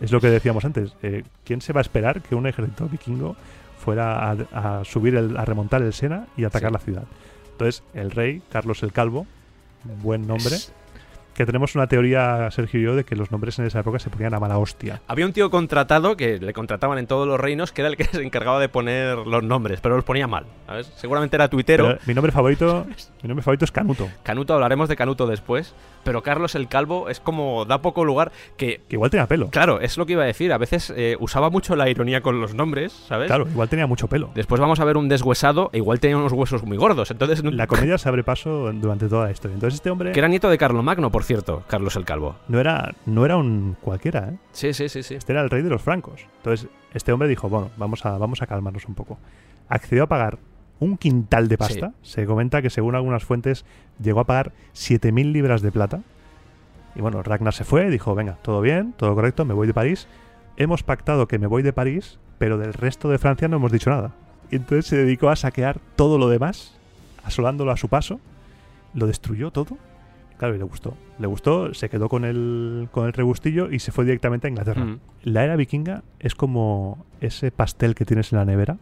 es 0.01 0.13
lo 0.13 0.21
que 0.21 0.29
decíamos 0.29 0.65
antes. 0.65 0.93
eh, 1.03 1.25
¿Quién 1.45 1.61
se 1.61 1.73
va 1.73 1.81
a 1.81 1.83
esperar 1.83 2.21
que 2.23 2.35
un 2.35 2.47
ejército 2.47 2.89
vikingo 2.89 3.37
fuera 3.79 4.31
a, 4.31 4.79
a 4.81 4.85
subir, 4.85 5.15
el- 5.17 5.37
a 5.37 5.45
remontar 5.45 5.83
el 5.83 5.93
Sena 5.93 6.27
y 6.37 6.45
atacar 6.45 6.71
Sí. 6.71 6.75
la 6.75 6.79
ciudad? 6.81 7.05
Entonces, 7.53 7.83
el 7.95 8.11
rey, 8.11 8.43
Carlos 8.51 8.83
el 8.83 8.93
Calvo, 8.93 9.27
buen 10.03 10.27
nombre, 10.27 10.55
Es- 10.55 10.73
que 11.39 11.47
tenemos 11.47 11.77
una 11.77 11.87
teoría, 11.87 12.51
Sergio 12.51 12.81
y 12.81 12.83
yo, 12.83 12.97
de 12.97 13.05
que 13.05 13.15
los 13.15 13.31
nombres 13.31 13.61
en 13.61 13.65
esa 13.65 13.79
época 13.79 14.01
se 14.01 14.11
ponían 14.11 14.35
a 14.35 14.41
mala 14.41 14.59
hostia. 14.59 15.01
Había 15.07 15.25
un 15.25 15.33
tío 15.33 15.51
contratado 15.51 16.17
que 16.17 16.39
le 16.39 16.53
contrataban 16.53 16.99
en 16.99 17.07
todos 17.07 17.29
los 17.29 17.39
reinos, 17.39 17.71
que 17.71 17.83
era 17.83 17.89
el 17.89 17.97
que 17.97 18.05
se 18.13 18.21
encargaba 18.25 18.59
de 18.59 18.69
poner 18.69 19.19
los 19.19 19.45
nombres, 19.45 19.81
pero 19.81 19.95
los 19.95 20.05
ponía 20.05 20.27
mal. 20.27 20.47
¿sabes? 20.67 20.93
Seguramente 20.97 21.37
era 21.37 21.47
tuitero. 21.47 21.85
Pero 21.87 21.99
mi 22.07 22.15
nombre 22.15 22.33
favorito, 22.33 22.87
mi 23.23 23.29
nombre 23.29 23.45
favorito 23.45 23.65
es 23.65 23.71
Canuto, 23.71 24.09
Canuto, 24.25 24.53
hablaremos 24.53 24.89
de 24.89 24.97
Canuto 24.97 25.29
después. 25.29 25.77
Pero 26.05 26.23
Carlos 26.23 26.55
el 26.55 26.69
Calvo 26.69 27.11
es 27.11 27.21
como 27.21 27.65
da 27.67 27.83
poco 27.83 28.05
lugar 28.05 28.33
que. 28.57 28.81
que 28.89 28.97
igual 28.97 29.11
tenía 29.11 29.27
pelo. 29.27 29.51
Claro, 29.51 29.81
es 29.81 29.99
lo 29.99 30.07
que 30.07 30.13
iba 30.13 30.23
a 30.23 30.27
decir. 30.27 30.53
A 30.53 30.59
veces 30.59 30.93
eh, 30.97 31.17
usaba 31.21 31.51
mucho 31.51 31.77
la 31.77 31.91
ironía 31.91 32.23
con 32.23 32.41
los 32.41 32.55
nombres, 32.55 32.93
¿sabes? 32.93 33.27
Claro, 33.27 33.47
igual 33.49 33.69
tenía 33.69 33.87
mucho 33.87 34.09
pelo. 34.09 34.31
Después 34.35 34.61
vamos 34.61 34.81
a 34.81 34.85
ver 34.85 34.97
un 34.97 35.09
deshuesado, 35.09 35.71
e 35.73 35.79
igual 35.79 36.01
tenía 36.01 36.17
unos 36.17 36.33
huesos 36.33 36.63
muy 36.63 36.79
gordos. 36.79 37.11
Entonces, 37.11 37.45
La 37.45 37.67
comedia 37.67 37.99
se 37.99 38.09
abre 38.09 38.25
paso 38.25 38.73
durante 38.73 39.07
toda 39.09 39.27
la 39.27 39.33
historia. 39.33 39.55
Entonces 39.55 39.75
este 39.75 39.91
hombre 39.91 40.13
que 40.13 40.19
era 40.19 40.29
nieto 40.29 40.49
de 40.49 40.57
Carlomagno, 40.57 41.11
por 41.11 41.25
cierto, 41.29 41.63
Carlos 41.69 41.95
el 41.95 42.05
Calvo. 42.05 42.37
no 42.49 42.59
era, 42.59 42.95
no 43.07 43.25
era 43.25 43.37
un 43.37 43.77
cualquiera, 43.81 44.31
¿eh? 44.31 44.37
Sí, 44.53 44.73
sí, 44.73 44.89
sí, 44.89 45.03
sí. 45.03 45.15
Este 45.15 45.33
era 45.33 45.43
el 45.43 45.51
rey 45.51 45.63
de 45.63 45.69
los 45.69 45.83
francos. 45.83 46.27
Entonces, 46.39 46.69
este 46.95 47.13
hombre 47.13 47.29
dijo, 47.29 47.49
bueno, 47.49 47.71
vamos 47.77 48.05
a, 48.07 48.17
vamos 48.19 48.43
a 48.43 48.47
calmarnos 48.47 48.87
un 48.87 48.95
poco. 48.95 49.19
Accedió 49.69 50.05
a 50.05 50.07
pagar 50.07 50.39
un 50.81 50.97
quintal 50.97 51.49
de 51.49 51.59
pasta. 51.59 51.93
Se 52.03 52.25
comenta 52.25 52.63
que 52.63 52.71
según 52.71 52.95
algunas 52.95 53.25
fuentes 53.25 53.65
llegó 54.03 54.21
a 54.21 54.25
pagar 54.25 54.53
7.000 54.75 55.33
libras 55.33 55.61
de 55.61 55.71
plata. 55.71 56.01
Y 56.95 57.01
bueno, 57.03 57.23
Ragnar 57.23 57.53
se 57.53 57.65
fue, 57.65 57.91
dijo, 57.91 58.15
venga, 58.15 58.39
todo 58.43 58.61
bien, 58.61 58.95
todo 58.97 59.15
correcto, 59.15 59.45
me 59.45 59.55
voy 59.55 59.67
de 59.67 59.75
París. 59.75 60.09
Hemos 60.57 60.83
pactado 60.83 61.29
que 61.29 61.39
me 61.39 61.47
voy 61.47 61.63
de 61.63 61.73
París, 61.75 62.19
pero 62.39 62.57
del 62.57 62.73
resto 62.73 63.11
de 63.11 63.19
Francia 63.19 63.49
no 63.49 63.57
hemos 63.57 63.71
dicho 63.71 63.91
nada. 63.91 64.15
Y 64.51 64.57
entonces 64.57 64.87
se 64.87 64.97
dedicó 64.97 65.29
a 65.29 65.37
saquear 65.37 65.79
todo 65.95 66.17
lo 66.17 66.29
demás, 66.29 66.75
asolándolo 67.23 67.71
a 67.71 67.77
su 67.77 67.89
paso. 67.89 68.19
Lo 68.95 69.07
destruyó 69.07 69.51
todo. 69.51 69.77
Claro, 70.39 70.55
y 70.55 70.59
le 70.59 70.65
gustó. 70.65 70.95
Le 71.19 71.27
gustó, 71.27 71.75
se 71.75 71.91
quedó 71.91 72.09
con 72.09 72.25
el, 72.25 72.89
con 72.93 73.07
el 73.07 73.13
rebustillo 73.13 73.71
y 73.71 73.81
se 73.81 73.91
fue 73.91 74.05
directamente 74.05 74.47
a 74.47 74.51
Inglaterra. 74.51 74.85
Mm. 74.85 75.01
La 75.25 75.45
era 75.45 75.57
vikinga 75.57 76.05
es 76.21 76.37
como 76.37 77.05
ese 77.21 77.51
pastel 77.51 77.97
que 77.97 78.05
tienes 78.05 78.33
en 78.33 78.39
la 78.39 78.45
nevera 78.45 78.79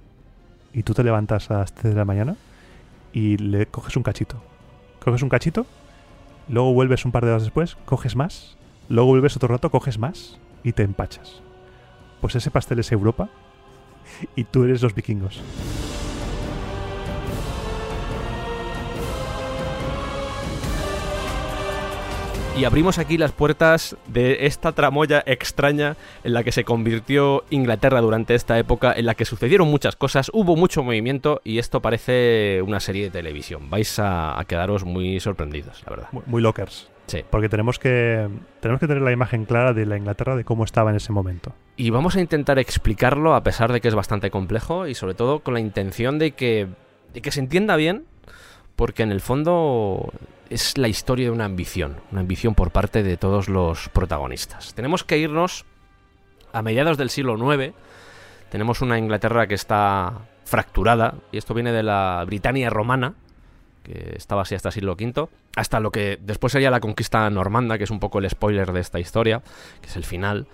y 0.74 0.82
tú 0.82 0.92
te 0.92 1.02
levantas 1.02 1.50
a 1.50 1.58
las 1.58 1.74
3 1.74 1.94
de 1.94 1.98
la 1.98 2.04
mañana 2.04 2.36
y 3.14 3.38
le 3.38 3.66
coges 3.66 3.96
un 3.96 4.02
cachito. 4.02 4.42
Coges 5.02 5.22
un 5.22 5.30
cachito, 5.30 5.66
luego 6.48 6.74
vuelves 6.74 7.06
un 7.06 7.12
par 7.12 7.24
de 7.24 7.30
horas 7.30 7.44
después, 7.44 7.76
coges 7.86 8.16
más, 8.16 8.58
luego 8.90 9.08
vuelves 9.08 9.34
otro 9.36 9.48
rato, 9.48 9.70
coges 9.70 9.98
más 9.98 10.38
y 10.62 10.72
te 10.72 10.82
empachas. 10.82 11.40
Pues 12.20 12.34
ese 12.36 12.50
pastel 12.50 12.80
es 12.80 12.92
Europa 12.92 13.30
y 14.34 14.44
tú 14.44 14.64
eres 14.64 14.82
los 14.82 14.94
vikingos. 14.94 15.40
Y 22.56 22.64
abrimos 22.64 22.98
aquí 22.98 23.18
las 23.18 23.32
puertas 23.32 23.98
de 24.06 24.46
esta 24.46 24.72
tramoya 24.72 25.22
extraña 25.26 25.94
en 26.24 26.32
la 26.32 26.42
que 26.42 26.52
se 26.52 26.64
convirtió 26.64 27.44
Inglaterra 27.50 28.00
durante 28.00 28.34
esta 28.34 28.58
época, 28.58 28.94
en 28.96 29.04
la 29.04 29.14
que 29.14 29.26
sucedieron 29.26 29.68
muchas 29.68 29.94
cosas, 29.94 30.30
hubo 30.32 30.56
mucho 30.56 30.82
movimiento 30.82 31.42
y 31.44 31.58
esto 31.58 31.82
parece 31.82 32.62
una 32.62 32.80
serie 32.80 33.04
de 33.04 33.10
televisión. 33.10 33.68
Vais 33.68 33.98
a, 33.98 34.40
a 34.40 34.44
quedaros 34.46 34.86
muy 34.86 35.20
sorprendidos, 35.20 35.82
la 35.84 35.90
verdad. 35.90 36.08
Muy, 36.12 36.22
muy 36.24 36.42
lockers. 36.42 36.88
Sí. 37.08 37.22
Porque 37.28 37.50
tenemos 37.50 37.78
que, 37.78 38.26
tenemos 38.60 38.80
que 38.80 38.86
tener 38.86 39.02
la 39.02 39.12
imagen 39.12 39.44
clara 39.44 39.74
de 39.74 39.84
la 39.84 39.98
Inglaterra 39.98 40.34
de 40.34 40.44
cómo 40.44 40.64
estaba 40.64 40.88
en 40.88 40.96
ese 40.96 41.12
momento. 41.12 41.52
Y 41.76 41.90
vamos 41.90 42.16
a 42.16 42.20
intentar 42.20 42.58
explicarlo 42.58 43.34
a 43.34 43.42
pesar 43.42 43.70
de 43.70 43.82
que 43.82 43.88
es 43.88 43.94
bastante 43.94 44.30
complejo 44.30 44.86
y 44.86 44.94
sobre 44.94 45.12
todo 45.12 45.40
con 45.40 45.52
la 45.52 45.60
intención 45.60 46.18
de 46.18 46.30
que, 46.30 46.68
de 47.12 47.20
que 47.20 47.30
se 47.30 47.40
entienda 47.40 47.76
bien, 47.76 48.06
porque 48.76 49.02
en 49.02 49.12
el 49.12 49.20
fondo 49.20 50.10
es 50.50 50.78
la 50.78 50.88
historia 50.88 51.26
de 51.26 51.30
una 51.30 51.44
ambición, 51.44 51.96
una 52.12 52.20
ambición 52.20 52.54
por 52.54 52.70
parte 52.70 53.02
de 53.02 53.16
todos 53.16 53.48
los 53.48 53.88
protagonistas. 53.88 54.74
Tenemos 54.74 55.04
que 55.04 55.18
irnos 55.18 55.64
a 56.52 56.62
mediados 56.62 56.96
del 56.96 57.10
siglo 57.10 57.36
IX, 57.36 57.74
tenemos 58.50 58.80
una 58.80 58.98
Inglaterra 58.98 59.46
que 59.46 59.54
está 59.54 60.12
fracturada, 60.44 61.14
y 61.32 61.38
esto 61.38 61.54
viene 61.54 61.72
de 61.72 61.82
la 61.82 62.22
Britania 62.26 62.70
romana, 62.70 63.14
que 63.82 64.14
estaba 64.16 64.42
así 64.42 64.54
hasta 64.54 64.70
el 64.70 64.72
siglo 64.72 64.92
V, 64.92 65.28
hasta 65.56 65.80
lo 65.80 65.90
que 65.90 66.18
después 66.20 66.52
sería 66.52 66.70
la 66.70 66.80
conquista 66.80 67.28
normanda, 67.30 67.78
que 67.78 67.84
es 67.84 67.90
un 67.90 68.00
poco 68.00 68.18
el 68.18 68.28
spoiler 68.28 68.72
de 68.72 68.80
esta 68.80 69.00
historia, 69.00 69.42
que 69.80 69.88
es 69.88 69.96
el 69.96 70.04
final. 70.04 70.46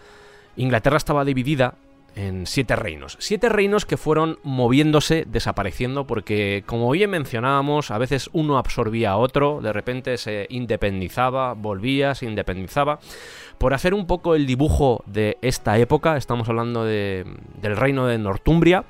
Inglaterra 0.56 0.96
estaba 0.96 1.24
dividida 1.24 1.74
en 2.14 2.46
siete 2.46 2.76
reinos. 2.76 3.16
Siete 3.20 3.48
reinos 3.48 3.86
que 3.86 3.96
fueron 3.96 4.38
moviéndose, 4.42 5.24
desapareciendo, 5.26 6.06
porque 6.06 6.62
como 6.66 6.90
bien 6.90 7.10
mencionábamos, 7.10 7.90
a 7.90 7.98
veces 7.98 8.28
uno 8.32 8.58
absorbía 8.58 9.12
a 9.12 9.16
otro, 9.16 9.60
de 9.62 9.72
repente 9.72 10.18
se 10.18 10.46
independizaba, 10.50 11.54
volvía, 11.54 12.14
se 12.14 12.26
independizaba. 12.26 12.98
Por 13.58 13.74
hacer 13.74 13.94
un 13.94 14.06
poco 14.06 14.34
el 14.34 14.46
dibujo 14.46 15.02
de 15.06 15.38
esta 15.40 15.78
época, 15.78 16.16
estamos 16.16 16.48
hablando 16.48 16.84
de- 16.84 17.24
del 17.60 17.76
reino 17.76 18.06
de 18.06 18.18
Northumbria, 18.18 18.84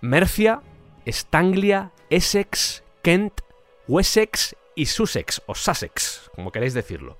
Mercia, 0.00 0.60
Estanglia, 1.06 1.92
Essex, 2.10 2.82
Kent, 3.02 3.40
Wessex 3.88 4.56
y 4.74 4.86
Sussex, 4.86 5.42
o 5.46 5.54
Sussex, 5.54 6.30
como 6.34 6.50
queréis 6.52 6.74
decirlo. 6.74 7.16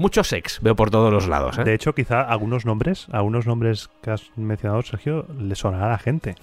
Mucho 0.00 0.24
sex 0.24 0.60
veo 0.62 0.74
por 0.74 0.90
todos 0.90 1.12
los 1.12 1.28
lados, 1.28 1.58
¿eh? 1.58 1.64
De 1.64 1.74
hecho, 1.74 1.94
quizá 1.94 2.22
algunos 2.22 2.64
nombres, 2.64 3.06
algunos 3.12 3.46
nombres 3.46 3.90
que 4.00 4.10
has 4.10 4.30
mencionado, 4.34 4.80
Sergio, 4.80 5.26
le 5.38 5.54
sonará 5.54 5.88
a 5.88 5.90
la 5.90 5.98
gente. 5.98 6.36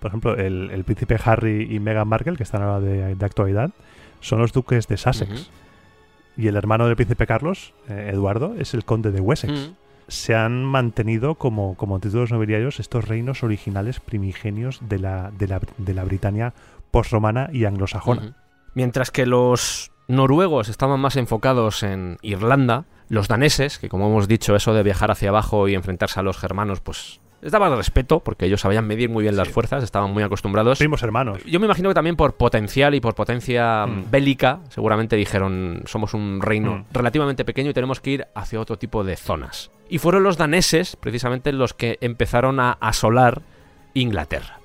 Por 0.00 0.08
ejemplo, 0.08 0.34
el, 0.34 0.72
el 0.72 0.82
príncipe 0.82 1.16
Harry 1.24 1.68
y 1.70 1.78
Meghan 1.78 2.08
Markle, 2.08 2.36
que 2.36 2.42
están 2.42 2.62
ahora 2.62 2.80
de, 2.80 3.14
de 3.14 3.24
actualidad, 3.24 3.70
son 4.18 4.40
los 4.40 4.52
duques 4.52 4.88
de 4.88 4.96
Sussex. 4.96 5.50
Y 6.36 6.48
el 6.48 6.56
hermano 6.56 6.88
del 6.88 6.96
príncipe 6.96 7.28
Carlos, 7.28 7.74
eh, 7.88 8.10
Eduardo, 8.12 8.56
es 8.58 8.74
el 8.74 8.84
conde 8.84 9.12
de 9.12 9.20
Wessex. 9.20 9.70
Se 10.08 10.34
han 10.34 10.64
mantenido 10.64 11.36
como, 11.36 11.76
como 11.76 12.00
títulos 12.00 12.32
nobiliarios 12.32 12.80
estos 12.80 13.06
reinos 13.06 13.44
originales 13.44 14.00
primigenios 14.00 14.80
de 14.82 14.98
la, 14.98 15.30
de 15.30 15.46
la, 15.46 15.60
de 15.78 15.94
la 15.94 16.02
Britania 16.02 16.54
postromana 16.90 17.50
y 17.52 17.66
anglosajona. 17.66 18.34
Mientras 18.74 19.12
que 19.12 19.26
los 19.26 19.92
noruegos 20.08 20.68
estaban 20.68 20.98
más 20.98 21.14
enfocados 21.14 21.84
en 21.84 22.18
Irlanda, 22.22 22.84
los 23.08 23.28
daneses, 23.28 23.78
que 23.78 23.88
como 23.88 24.08
hemos 24.08 24.28
dicho, 24.28 24.56
eso 24.56 24.74
de 24.74 24.82
viajar 24.82 25.10
hacia 25.10 25.28
abajo 25.28 25.68
y 25.68 25.74
enfrentarse 25.74 26.18
a 26.20 26.22
los 26.22 26.36
germanos, 26.38 26.80
pues 26.80 27.20
les 27.42 27.52
daba 27.52 27.74
respeto, 27.76 28.20
porque 28.20 28.46
ellos 28.46 28.62
sabían 28.62 28.86
medir 28.86 29.08
muy 29.10 29.22
bien 29.22 29.36
las 29.36 29.48
fuerzas, 29.48 29.84
estaban 29.84 30.10
muy 30.12 30.22
acostumbrados. 30.22 30.78
Primos 30.78 31.02
hermanos. 31.02 31.44
Yo 31.44 31.60
me 31.60 31.66
imagino 31.66 31.90
que 31.90 31.94
también 31.94 32.16
por 32.16 32.34
potencial 32.34 32.94
y 32.94 33.00
por 33.00 33.14
potencia 33.14 33.86
Mm. 33.86 34.10
bélica, 34.10 34.60
seguramente 34.70 35.14
dijeron, 35.16 35.82
somos 35.86 36.14
un 36.14 36.40
reino 36.40 36.78
Mm. 36.78 36.84
relativamente 36.92 37.44
pequeño 37.44 37.70
y 37.70 37.74
tenemos 37.74 38.00
que 38.00 38.10
ir 38.10 38.26
hacia 38.34 38.58
otro 38.58 38.78
tipo 38.78 39.04
de 39.04 39.16
zonas. 39.16 39.70
Y 39.88 39.98
fueron 39.98 40.24
los 40.24 40.38
daneses, 40.38 40.96
precisamente, 40.96 41.52
los 41.52 41.74
que 41.74 41.98
empezaron 42.00 42.58
a 42.58 42.72
asolar 42.72 43.42
Inglaterra. 43.94 44.58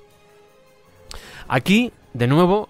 Aquí, 1.48 1.92
de 2.14 2.26
nuevo, 2.26 2.68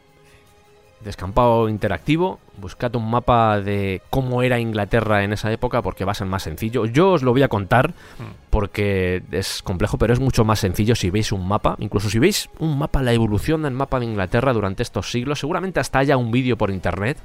descampado 1.04 1.68
interactivo, 1.68 2.38
buscad 2.58 2.94
un 2.96 3.10
mapa 3.10 3.60
de 3.60 4.02
cómo 4.10 4.42
era 4.42 4.58
Inglaterra 4.58 5.24
en 5.24 5.32
esa 5.32 5.50
época 5.52 5.82
porque 5.82 6.04
va 6.04 6.12
a 6.12 6.16
ser 6.16 6.26
más 6.26 6.42
sencillo. 6.42 6.86
Yo 6.86 7.12
os 7.12 7.22
lo 7.22 7.32
voy 7.32 7.42
a 7.42 7.48
contar 7.48 7.92
porque 8.50 9.22
es 9.32 9.62
complejo, 9.62 9.98
pero 9.98 10.12
es 10.12 10.20
mucho 10.20 10.44
más 10.44 10.60
sencillo 10.60 10.94
si 10.94 11.10
veis 11.10 11.32
un 11.32 11.46
mapa. 11.46 11.76
Incluso 11.78 12.10
si 12.10 12.18
veis 12.18 12.48
un 12.58 12.78
mapa, 12.78 13.02
la 13.02 13.12
evolución 13.12 13.62
del 13.62 13.72
mapa 13.72 13.98
de 13.98 14.06
Inglaterra 14.06 14.52
durante 14.52 14.82
estos 14.82 15.10
siglos, 15.10 15.40
seguramente 15.40 15.80
hasta 15.80 15.98
haya 15.98 16.16
un 16.16 16.30
vídeo 16.30 16.56
por 16.56 16.70
internet 16.70 17.18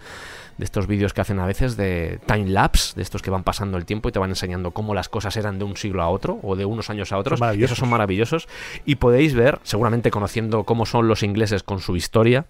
de 0.58 0.66
estos 0.66 0.88
vídeos 0.88 1.14
que 1.14 1.22
hacen 1.22 1.39
a 1.39 1.45
veces 1.45 1.78
de 1.78 2.20
time 2.26 2.49
lapse, 2.49 2.95
de 2.95 3.01
estos 3.01 3.22
que 3.22 3.30
van 3.30 3.43
pasando 3.43 3.78
el 3.78 3.86
tiempo 3.86 4.10
y 4.10 4.12
te 4.12 4.20
van 4.20 4.30
enseñando 4.30 4.72
cómo 4.72 4.93
las 4.93 5.10
cosas 5.10 5.38
eran 5.38 5.60
de 5.60 5.66
un 5.66 5.78
siglo 5.78 6.01
a 6.01 6.10
otro 6.10 6.39
o 6.43 6.55
de 6.55 6.66
unos 6.66 6.89
años 6.89 7.12
a 7.12 7.18
otros. 7.18 7.39
Son. 7.39 7.64
Esos 7.64 7.78
son 7.78 7.89
maravillosos 7.89 8.47
y 8.86 8.95
podéis 8.95 9.36
ver, 9.36 9.60
seguramente 9.64 10.12
conociendo 10.12 10.64
cómo 10.64 10.86
son 10.86 11.08
los 11.08 11.24
ingleses 11.24 11.64
con 11.64 11.80
su 11.80 11.95
historia, 11.95 12.47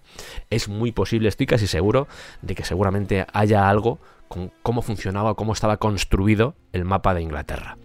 es 0.50 0.68
muy 0.68 0.92
posible, 0.92 1.28
estoy 1.28 1.46
casi 1.46 1.66
seguro 1.66 2.08
de 2.42 2.54
que 2.54 2.64
seguramente 2.64 3.26
haya 3.32 3.68
algo 3.68 3.98
con 4.28 4.52
cómo 4.62 4.82
funcionaba, 4.82 5.34
cómo 5.34 5.52
estaba 5.52 5.78
construido 5.78 6.54
el 6.72 6.84
mapa 6.84 7.14
de 7.14 7.22
Inglaterra. 7.22 7.76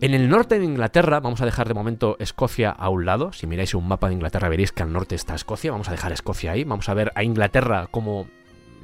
En 0.00 0.14
el 0.14 0.28
norte 0.28 0.60
de 0.60 0.64
Inglaterra, 0.64 1.18
vamos 1.18 1.40
a 1.40 1.44
dejar 1.44 1.66
de 1.66 1.74
momento 1.74 2.16
Escocia 2.20 2.70
a 2.70 2.88
un 2.88 3.04
lado. 3.04 3.32
Si 3.32 3.48
miráis 3.48 3.74
un 3.74 3.88
mapa 3.88 4.06
de 4.06 4.14
Inglaterra 4.14 4.48
veréis 4.48 4.70
que 4.70 4.84
al 4.84 4.92
norte 4.92 5.16
está 5.16 5.34
Escocia. 5.34 5.72
Vamos 5.72 5.88
a 5.88 5.90
dejar 5.90 6.12
Escocia 6.12 6.52
ahí. 6.52 6.62
Vamos 6.62 6.88
a 6.88 6.94
ver 6.94 7.10
a 7.16 7.24
Inglaterra 7.24 7.88
como 7.90 8.28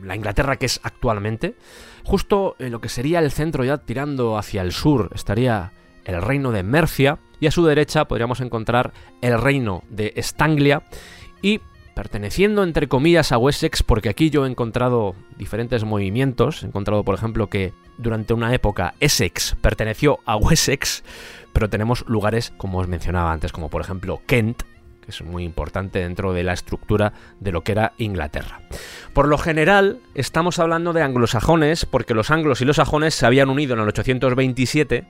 la 0.03 0.17
Inglaterra 0.17 0.57
que 0.57 0.67
es 0.67 0.81
actualmente. 0.83 1.55
Justo 2.03 2.57
en 2.59 2.73
lo 2.73 2.81
que 2.81 2.89
sería 2.89 3.21
el 3.21 3.31
centro 3.31 3.63
ya 3.63 3.79
tirando 3.79 4.37
hacia 4.37 4.63
el 4.63 4.73
sur 4.73 5.11
estaría 5.15 5.73
el 6.05 6.21
reino 6.21 6.51
de 6.51 6.65
Mercia 6.65 7.21
y 7.39 7.47
a 7.47 7.53
su 7.53 7.65
derecha 7.65 8.07
podríamos 8.07 8.41
encontrar 8.41 8.93
el 9.23 9.41
reino 9.41 9.85
de 9.91 10.15
Estanglia 10.17 10.83
y 11.43 11.61
perteneciendo 11.95 12.63
entre 12.63 12.89
comillas 12.89 13.33
a 13.33 13.39
Wessex 13.39 13.83
porque 13.83 14.09
aquí 14.09 14.31
yo 14.31 14.45
he 14.45 14.51
encontrado 14.51 15.15
diferentes 15.39 15.85
movimientos, 15.85 16.63
he 16.63 16.67
encontrado 16.67 17.05
por 17.05 17.15
ejemplo 17.15 17.49
que 17.49 17.73
durante 17.99 18.35
una 18.35 18.53
época 18.53 18.95
Essex 19.01 19.57
perteneció 19.61 20.19
a 20.27 20.37
Wessex, 20.37 21.05
pero 21.53 21.71
tenemos 21.71 22.05
lugares 22.09 22.53
como 22.57 22.79
os 22.79 22.89
mencionaba 22.89 23.33
antes 23.33 23.53
como 23.53 23.71
por 23.71 23.81
ejemplo 23.81 24.21
Kent, 24.27 24.63
que 25.05 25.11
es 25.11 25.23
muy 25.23 25.45
importante 25.45 26.01
dentro 26.01 26.33
de 26.33 26.43
la 26.45 26.53
estructura 26.53 27.13
de 27.39 27.53
lo 27.53 27.63
que 27.63 27.73
era 27.73 27.93
Inglaterra. 27.99 28.61
Por 29.13 29.29
lo 29.29 29.39
general, 29.39 30.01
estamos 30.15 30.59
hablando 30.59 30.93
de 30.93 31.03
anglosajones, 31.03 31.85
porque 31.85 32.15
los 32.15 32.31
anglos 32.31 32.63
y 32.63 32.65
los 32.65 32.77
sajones 32.77 33.15
se 33.15 33.27
habían 33.27 33.51
unido 33.51 33.75
en 33.75 33.81
el 33.81 33.89
827 33.89 35.07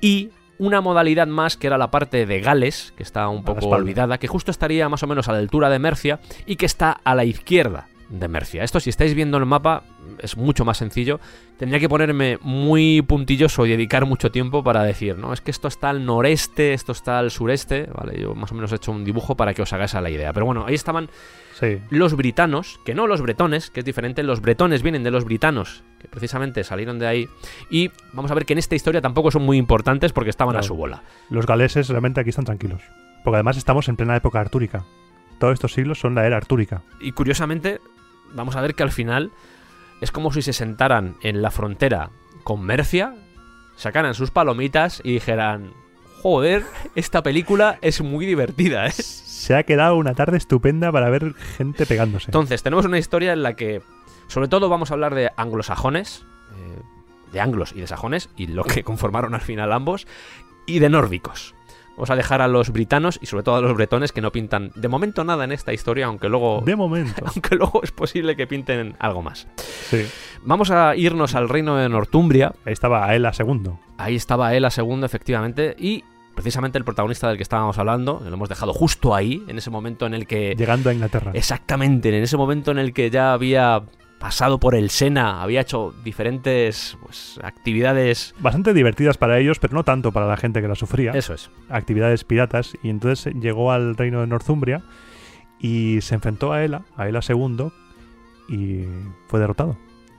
y 0.00 0.30
una 0.58 0.80
modalidad 0.80 1.26
más 1.26 1.56
que 1.56 1.66
era 1.66 1.78
la 1.78 1.90
parte 1.90 2.26
de 2.26 2.40
Gales, 2.40 2.92
que 2.96 3.02
está 3.02 3.28
un 3.28 3.44
poco 3.44 3.68
olvidada, 3.68 4.18
que 4.18 4.28
justo 4.28 4.50
estaría 4.50 4.88
más 4.88 5.02
o 5.02 5.06
menos 5.06 5.28
a 5.28 5.32
la 5.32 5.38
altura 5.38 5.70
de 5.70 5.78
Mercia 5.78 6.20
y 6.46 6.56
que 6.56 6.66
está 6.66 6.92
a 6.92 7.14
la 7.14 7.24
izquierda 7.24 7.88
de 8.08 8.28
Mercia. 8.28 8.62
Esto 8.62 8.80
si 8.80 8.90
estáis 8.90 9.14
viendo 9.14 9.36
el 9.38 9.46
mapa 9.46 9.82
es 10.20 10.36
mucho 10.36 10.64
más 10.64 10.78
sencillo. 10.78 11.20
Tendría 11.58 11.80
que 11.80 11.88
ponerme 11.88 12.38
muy 12.42 13.02
puntilloso 13.02 13.66
y 13.66 13.70
dedicar 13.70 14.04
mucho 14.06 14.30
tiempo 14.30 14.62
para 14.62 14.82
decir, 14.82 15.16
no, 15.16 15.32
es 15.32 15.40
que 15.40 15.50
esto 15.50 15.68
está 15.68 15.90
al 15.90 16.04
noreste, 16.04 16.74
esto 16.74 16.92
está 16.92 17.18
al 17.18 17.30
sureste, 17.30 17.88
¿vale? 17.94 18.20
Yo 18.20 18.34
más 18.34 18.52
o 18.52 18.54
menos 18.54 18.72
he 18.72 18.76
hecho 18.76 18.92
un 18.92 19.04
dibujo 19.04 19.36
para 19.36 19.54
que 19.54 19.62
os 19.62 19.72
hagáis 19.72 19.94
a 19.94 20.00
la 20.00 20.10
idea. 20.10 20.32
Pero 20.32 20.46
bueno, 20.46 20.64
ahí 20.66 20.74
estaban 20.74 21.08
Sí. 21.54 21.78
los 21.90 22.14
britanos, 22.14 22.78
que 22.84 22.94
no 22.94 23.06
los 23.06 23.22
bretones, 23.22 23.70
que 23.70 23.80
es 23.80 23.86
diferente, 23.86 24.22
los 24.22 24.40
bretones 24.42 24.82
vienen 24.82 25.02
de 25.02 25.10
los 25.10 25.24
britanos, 25.24 25.82
que 25.98 26.08
precisamente 26.08 26.62
salieron 26.64 26.98
de 26.98 27.06
ahí, 27.06 27.28
y 27.70 27.90
vamos 28.12 28.30
a 28.30 28.34
ver 28.34 28.44
que 28.44 28.52
en 28.52 28.58
esta 28.58 28.74
historia 28.74 29.00
tampoco 29.00 29.30
son 29.30 29.42
muy 29.42 29.56
importantes 29.56 30.12
porque 30.12 30.30
estaban 30.30 30.56
a 30.56 30.62
su 30.62 30.74
bola. 30.74 31.02
Los 31.30 31.46
galeses 31.46 31.88
realmente 31.88 32.20
aquí 32.20 32.30
están 32.30 32.44
tranquilos. 32.44 32.82
Porque 33.24 33.36
además 33.36 33.56
estamos 33.56 33.88
en 33.88 33.96
plena 33.96 34.14
época 34.16 34.38
artúrica. 34.38 34.84
Todos 35.40 35.54
estos 35.54 35.72
siglos 35.72 35.98
son 35.98 36.14
la 36.14 36.26
era 36.26 36.36
artúrica. 36.36 36.82
Y 37.00 37.12
curiosamente, 37.12 37.80
vamos 38.34 38.54
a 38.54 38.60
ver 38.60 38.74
que 38.74 38.82
al 38.84 38.92
final 38.92 39.32
es 40.00 40.12
como 40.12 40.32
si 40.32 40.42
se 40.42 40.52
sentaran 40.52 41.16
en 41.22 41.42
la 41.42 41.50
frontera 41.50 42.10
con 42.44 42.62
Mercia, 42.62 43.14
sacaran 43.76 44.14
sus 44.14 44.30
palomitas 44.30 45.00
y 45.02 45.14
dijeran, 45.14 45.72
joder, 46.22 46.64
esta 46.94 47.22
película 47.22 47.78
es 47.82 48.00
muy 48.00 48.26
divertida, 48.26 48.86
¿eh? 48.86 48.92
Se 48.92 49.54
ha 49.54 49.62
quedado 49.62 49.96
una 49.96 50.14
tarde 50.14 50.36
estupenda 50.36 50.92
para 50.92 51.10
ver 51.10 51.34
gente 51.34 51.86
pegándose. 51.86 52.26
Entonces, 52.28 52.62
tenemos 52.62 52.84
una 52.84 52.98
historia 52.98 53.32
en 53.32 53.42
la 53.42 53.54
que, 53.54 53.82
sobre 54.28 54.48
todo, 54.48 54.68
vamos 54.68 54.90
a 54.90 54.94
hablar 54.94 55.14
de 55.14 55.30
anglosajones, 55.36 56.24
eh, 56.52 56.82
de 57.32 57.40
anglos 57.40 57.72
y 57.74 57.80
de 57.80 57.86
sajones, 57.86 58.30
y 58.36 58.46
lo 58.46 58.64
que 58.64 58.82
conformaron 58.84 59.34
al 59.34 59.40
final 59.40 59.72
ambos, 59.72 60.06
y 60.66 60.78
de 60.78 60.88
nórdicos. 60.88 61.55
Vamos 61.96 62.10
a 62.10 62.16
dejar 62.16 62.42
a 62.42 62.48
los 62.48 62.70
britanos 62.70 63.18
y 63.22 63.26
sobre 63.26 63.42
todo 63.42 63.56
a 63.56 63.60
los 63.60 63.74
bretones 63.74 64.12
que 64.12 64.20
no 64.20 64.30
pintan 64.30 64.70
de 64.74 64.88
momento 64.88 65.24
nada 65.24 65.44
en 65.44 65.52
esta 65.52 65.72
historia, 65.72 66.06
aunque 66.06 66.28
luego, 66.28 66.62
De 66.64 66.76
momento. 66.76 67.22
aunque 67.34 67.56
luego 67.56 67.80
es 67.82 67.90
posible 67.90 68.36
que 68.36 68.46
pinten 68.46 68.96
algo 68.98 69.22
más. 69.22 69.46
Sí. 69.56 70.04
Vamos 70.42 70.70
a 70.70 70.94
irnos 70.94 71.34
al 71.34 71.48
reino 71.48 71.76
de 71.76 71.88
Northumbria. 71.88 72.52
Ahí 72.64 72.72
estaba 72.72 73.06
Aela 73.06 73.32
II. 73.36 73.70
Ahí 73.98 74.14
estaba 74.14 74.54
él 74.54 74.64
a 74.64 74.70
segundo, 74.70 75.06
efectivamente, 75.06 75.74
y 75.78 76.04
precisamente 76.34 76.76
el 76.76 76.84
protagonista 76.84 77.28
del 77.28 77.38
que 77.38 77.42
estábamos 77.42 77.78
hablando, 77.78 78.20
lo 78.22 78.32
hemos 78.32 78.48
dejado 78.48 78.74
justo 78.74 79.14
ahí, 79.14 79.42
en 79.48 79.56
ese 79.56 79.70
momento 79.70 80.06
en 80.06 80.12
el 80.12 80.26
que 80.26 80.54
Llegando 80.54 80.90
a 80.90 80.92
Inglaterra. 80.92 81.32
Exactamente, 81.34 82.10
en 82.10 82.22
ese 82.22 82.36
momento 82.36 82.70
en 82.70 82.78
el 82.78 82.92
que 82.92 83.10
ya 83.10 83.32
había 83.32 83.82
pasado 84.18 84.58
por 84.58 84.74
el 84.74 84.90
Sena, 84.90 85.42
había 85.42 85.60
hecho 85.60 85.94
diferentes 86.04 86.96
pues, 87.02 87.38
actividades. 87.42 88.34
Bastante 88.38 88.72
divertidas 88.72 89.18
para 89.18 89.38
ellos, 89.38 89.58
pero 89.58 89.74
no 89.74 89.84
tanto 89.84 90.12
para 90.12 90.26
la 90.26 90.36
gente 90.36 90.60
que 90.60 90.68
la 90.68 90.74
sufría. 90.74 91.12
Eso 91.12 91.34
es. 91.34 91.50
Actividades 91.68 92.24
piratas. 92.24 92.76
Y 92.82 92.90
entonces 92.90 93.34
llegó 93.34 93.72
al 93.72 93.96
reino 93.96 94.20
de 94.20 94.26
Northumbria 94.26 94.82
y 95.58 96.00
se 96.00 96.14
enfrentó 96.14 96.52
a 96.52 96.64
Ela, 96.64 96.82
a 96.96 97.08
Ela 97.08 97.20
II, 97.26 97.68
y 98.48 98.84
fue 99.28 99.40
derrotado. 99.40 99.76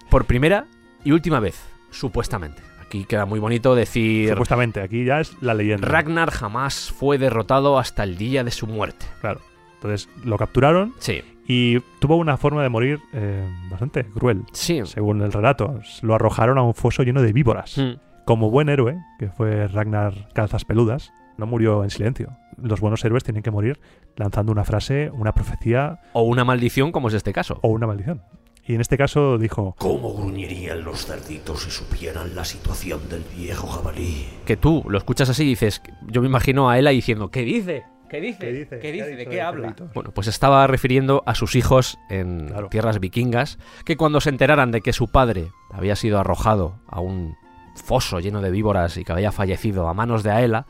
Por 0.09 0.25
primera 0.25 0.67
y 1.03 1.11
última 1.11 1.39
vez, 1.39 1.61
supuestamente. 1.91 2.61
Aquí 2.81 3.03
queda 3.03 3.25
muy 3.25 3.39
bonito 3.39 3.75
decir. 3.75 4.29
Supuestamente, 4.29 4.81
aquí 4.81 5.03
ya 5.03 5.19
es 5.19 5.35
la 5.41 5.53
leyenda. 5.53 5.87
Ragnar 5.87 6.31
jamás 6.31 6.91
fue 6.91 7.17
derrotado 7.17 7.77
hasta 7.77 8.03
el 8.03 8.17
día 8.17 8.43
de 8.43 8.51
su 8.51 8.65
muerte. 8.65 9.05
Claro. 9.19 9.41
Entonces 9.75 10.09
lo 10.23 10.37
capturaron 10.37 10.95
Sí, 10.97 11.21
y 11.47 11.79
tuvo 11.99 12.17
una 12.17 12.37
forma 12.37 12.61
de 12.63 12.69
morir 12.69 12.99
eh, 13.13 13.47
bastante 13.69 14.03
cruel. 14.05 14.43
sí. 14.51 14.81
Según 14.85 15.21
el 15.21 15.31
relato, 15.31 15.79
lo 16.01 16.15
arrojaron 16.15 16.57
a 16.57 16.63
un 16.63 16.73
foso 16.73 17.03
lleno 17.03 17.21
de 17.21 17.33
víboras. 17.33 17.77
Mm. 17.77 17.93
Como 18.25 18.49
buen 18.51 18.67
héroe, 18.67 18.97
que 19.19 19.29
fue 19.29 19.67
Ragnar 19.67 20.27
Calzas 20.33 20.65
Peludas, 20.65 21.13
no 21.37 21.45
murió 21.45 21.83
en 21.83 21.89
silencio. 21.89 22.35
Los 22.61 22.81
buenos 22.81 23.05
héroes 23.05 23.23
tienen 23.23 23.43
que 23.43 23.51
morir 23.51 23.79
lanzando 24.17 24.51
una 24.51 24.65
frase, 24.65 25.09
una 25.13 25.31
profecía 25.33 25.99
O 26.13 26.23
una 26.23 26.43
maldición, 26.43 26.91
como 26.91 27.07
es 27.07 27.13
este 27.13 27.31
caso. 27.31 27.59
o 27.61 27.69
una 27.69 27.87
maldición. 27.87 28.21
Y 28.65 28.75
en 28.75 28.81
este 28.81 28.97
caso 28.97 29.37
dijo, 29.37 29.75
¿Cómo 29.77 30.13
gruñirían 30.13 30.83
los 30.83 31.05
cerditos 31.05 31.63
si 31.63 31.71
supieran 31.71 32.35
la 32.35 32.43
situación 32.43 32.99
del 33.09 33.23
viejo 33.37 33.65
jabalí? 33.67 34.27
Que 34.45 34.57
tú 34.57 34.83
lo 34.89 34.97
escuchas 34.97 35.29
así 35.29 35.43
y 35.43 35.47
dices. 35.49 35.81
Yo 36.07 36.19
me 36.21 36.27
imagino 36.27 36.69
a 36.69 36.77
Ela 36.77 36.89
diciendo: 36.89 37.29
¿Qué 37.29 37.43
dice? 37.43 37.85
¿Qué 38.09 38.21
dice? 38.21 38.39
¿Qué 38.39 38.51
dice? 38.53 38.79
¿Qué 38.79 38.91
¿Qué 38.91 39.01
ha 39.01 39.05
dice? 39.05 39.15
¿De 39.17 39.25
qué 39.27 39.41
habla? 39.41 39.75
Bueno, 39.93 40.11
pues 40.11 40.27
estaba 40.27 40.65
refiriendo 40.67 41.23
a 41.25 41.35
sus 41.35 41.55
hijos 41.55 41.97
en 42.09 42.47
Claro. 42.47 42.69
tierras 42.69 42.99
vikingas, 42.99 43.57
que 43.85 43.97
cuando 43.97 44.21
se 44.21 44.29
enteraran 44.29 44.71
de 44.71 44.81
que 44.81 44.93
su 44.93 45.07
padre 45.09 45.51
había 45.71 45.95
sido 45.95 46.19
arrojado 46.19 46.75
a 46.87 46.99
un 47.01 47.35
foso 47.75 48.19
lleno 48.19 48.41
de 48.41 48.49
víboras 48.51 48.97
y 48.97 49.03
que 49.03 49.11
había 49.11 49.31
fallecido 49.31 49.87
a 49.87 49.93
manos 49.93 50.23
de 50.23 50.31
Aela, 50.31 50.65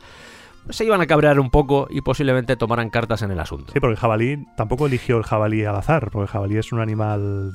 pues 0.65 0.75
se 0.75 0.83
iban 0.83 0.99
a 0.99 1.07
cabrear 1.07 1.39
un 1.39 1.49
poco 1.49 1.87
y 1.89 2.01
posiblemente 2.01 2.57
tomaran 2.57 2.89
cartas 2.89 3.21
en 3.21 3.31
el 3.31 3.39
asunto. 3.39 3.71
sí, 3.71 3.79
porque 3.79 3.93
el 3.93 3.97
jabalí 3.99 4.45
tampoco 4.57 4.87
eligió 4.87 5.17
el 5.17 5.23
jabalí 5.23 5.63
al 5.63 5.75
azar, 5.77 6.09
porque 6.11 6.23
el 6.23 6.27
jabalí 6.27 6.57
es 6.57 6.73
un 6.73 6.81
animal 6.81 7.53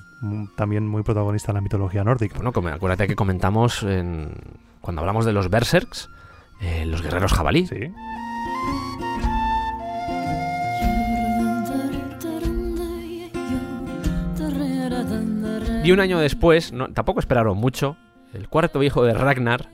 también 0.56 0.86
muy 0.88 1.02
protagonista 1.02 1.50
en 1.52 1.56
la 1.56 1.60
mitología 1.60 2.04
nórdica. 2.04 2.36
Bueno, 2.36 2.52
como- 2.52 2.68
acuérdate 2.68 3.06
que 3.08 3.14
comentamos 3.16 3.82
en- 3.82 4.32
cuando 4.80 5.00
hablamos 5.02 5.26
de 5.26 5.32
los 5.32 5.50
berserks, 5.50 6.08
eh, 6.62 6.86
los 6.86 7.02
guerreros 7.02 7.32
jabalí. 7.34 7.66
Sí. 7.66 7.92
Y 15.84 15.90
un 15.90 16.00
año 16.00 16.18
después, 16.20 16.72
no- 16.72 16.88
tampoco 16.92 17.20
esperaron 17.20 17.56
mucho, 17.56 17.96
el 18.34 18.48
cuarto 18.48 18.82
hijo 18.82 19.04
de 19.04 19.14
Ragnar, 19.14 19.68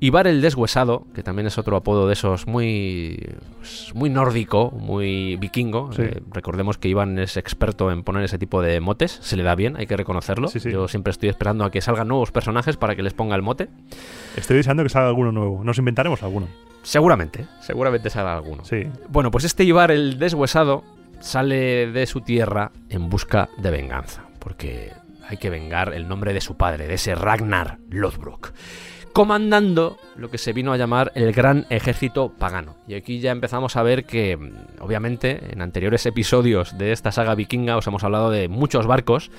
Ivar 0.00 0.28
el 0.28 0.40
Deshuesado, 0.40 1.08
que 1.12 1.24
también 1.24 1.48
es 1.48 1.58
otro 1.58 1.76
apodo 1.76 2.06
de 2.06 2.12
esos 2.12 2.46
muy, 2.46 3.18
pues, 3.58 3.90
muy 3.96 4.08
nórdico, 4.10 4.70
muy 4.70 5.34
vikingo. 5.34 5.92
Sí. 5.92 6.02
Eh, 6.02 6.22
recordemos 6.30 6.78
que 6.78 6.86
Iván 6.88 7.18
es 7.18 7.36
experto 7.36 7.90
en 7.90 8.04
poner 8.04 8.22
ese 8.22 8.38
tipo 8.38 8.62
de 8.62 8.78
motes, 8.78 9.18
se 9.20 9.36
le 9.36 9.42
da 9.42 9.56
bien, 9.56 9.76
hay 9.76 9.88
que 9.88 9.96
reconocerlo. 9.96 10.46
Sí, 10.46 10.60
sí. 10.60 10.70
Yo 10.70 10.86
siempre 10.86 11.10
estoy 11.10 11.28
esperando 11.30 11.64
a 11.64 11.72
que 11.72 11.80
salgan 11.80 12.06
nuevos 12.06 12.30
personajes 12.30 12.76
para 12.76 12.94
que 12.94 13.02
les 13.02 13.12
ponga 13.12 13.34
el 13.34 13.42
mote. 13.42 13.68
Estoy 14.36 14.58
deseando 14.58 14.84
que 14.84 14.88
salga 14.88 15.08
alguno 15.08 15.32
nuevo. 15.32 15.64
Nos 15.64 15.78
inventaremos 15.78 16.22
alguno. 16.22 16.46
Seguramente, 16.84 17.46
seguramente 17.60 18.08
salga 18.08 18.36
alguno. 18.36 18.64
Sí. 18.64 18.84
Bueno, 19.08 19.32
pues 19.32 19.42
este 19.42 19.64
Ivar 19.64 19.90
el 19.90 20.20
Deshuesado 20.20 20.84
sale 21.18 21.90
de 21.90 22.06
su 22.06 22.20
tierra 22.20 22.70
en 22.88 23.08
busca 23.10 23.48
de 23.58 23.72
venganza, 23.72 24.22
porque 24.38 24.92
hay 25.28 25.36
que 25.36 25.50
vengar 25.50 25.92
el 25.94 26.08
nombre 26.08 26.32
de 26.32 26.40
su 26.40 26.56
padre, 26.56 26.86
de 26.86 26.94
ese 26.94 27.14
Ragnar 27.14 27.78
Lothbrok. 27.90 28.52
comandando 29.12 29.96
lo 30.16 30.30
que 30.30 30.38
se 30.38 30.52
vino 30.52 30.72
a 30.72 30.76
llamar 30.76 31.10
el 31.16 31.32
Gran 31.32 31.66
Ejército 31.70 32.30
Pagano. 32.38 32.76
Y 32.86 32.94
aquí 32.94 33.18
ya 33.18 33.32
empezamos 33.32 33.74
a 33.74 33.82
ver 33.82 34.04
que, 34.04 34.36
mm, 34.36 34.80
obviamente, 34.80 35.52
en 35.52 35.60
anteriores 35.60 36.06
episodios 36.06 36.78
de 36.78 36.92
esta 36.92 37.10
saga 37.10 37.34
vikinga 37.34 37.76
os 37.76 37.86
hemos 37.88 38.04
hablado 38.04 38.30
de 38.30 38.48
muchos 38.48 38.86
barcos, 38.86 39.32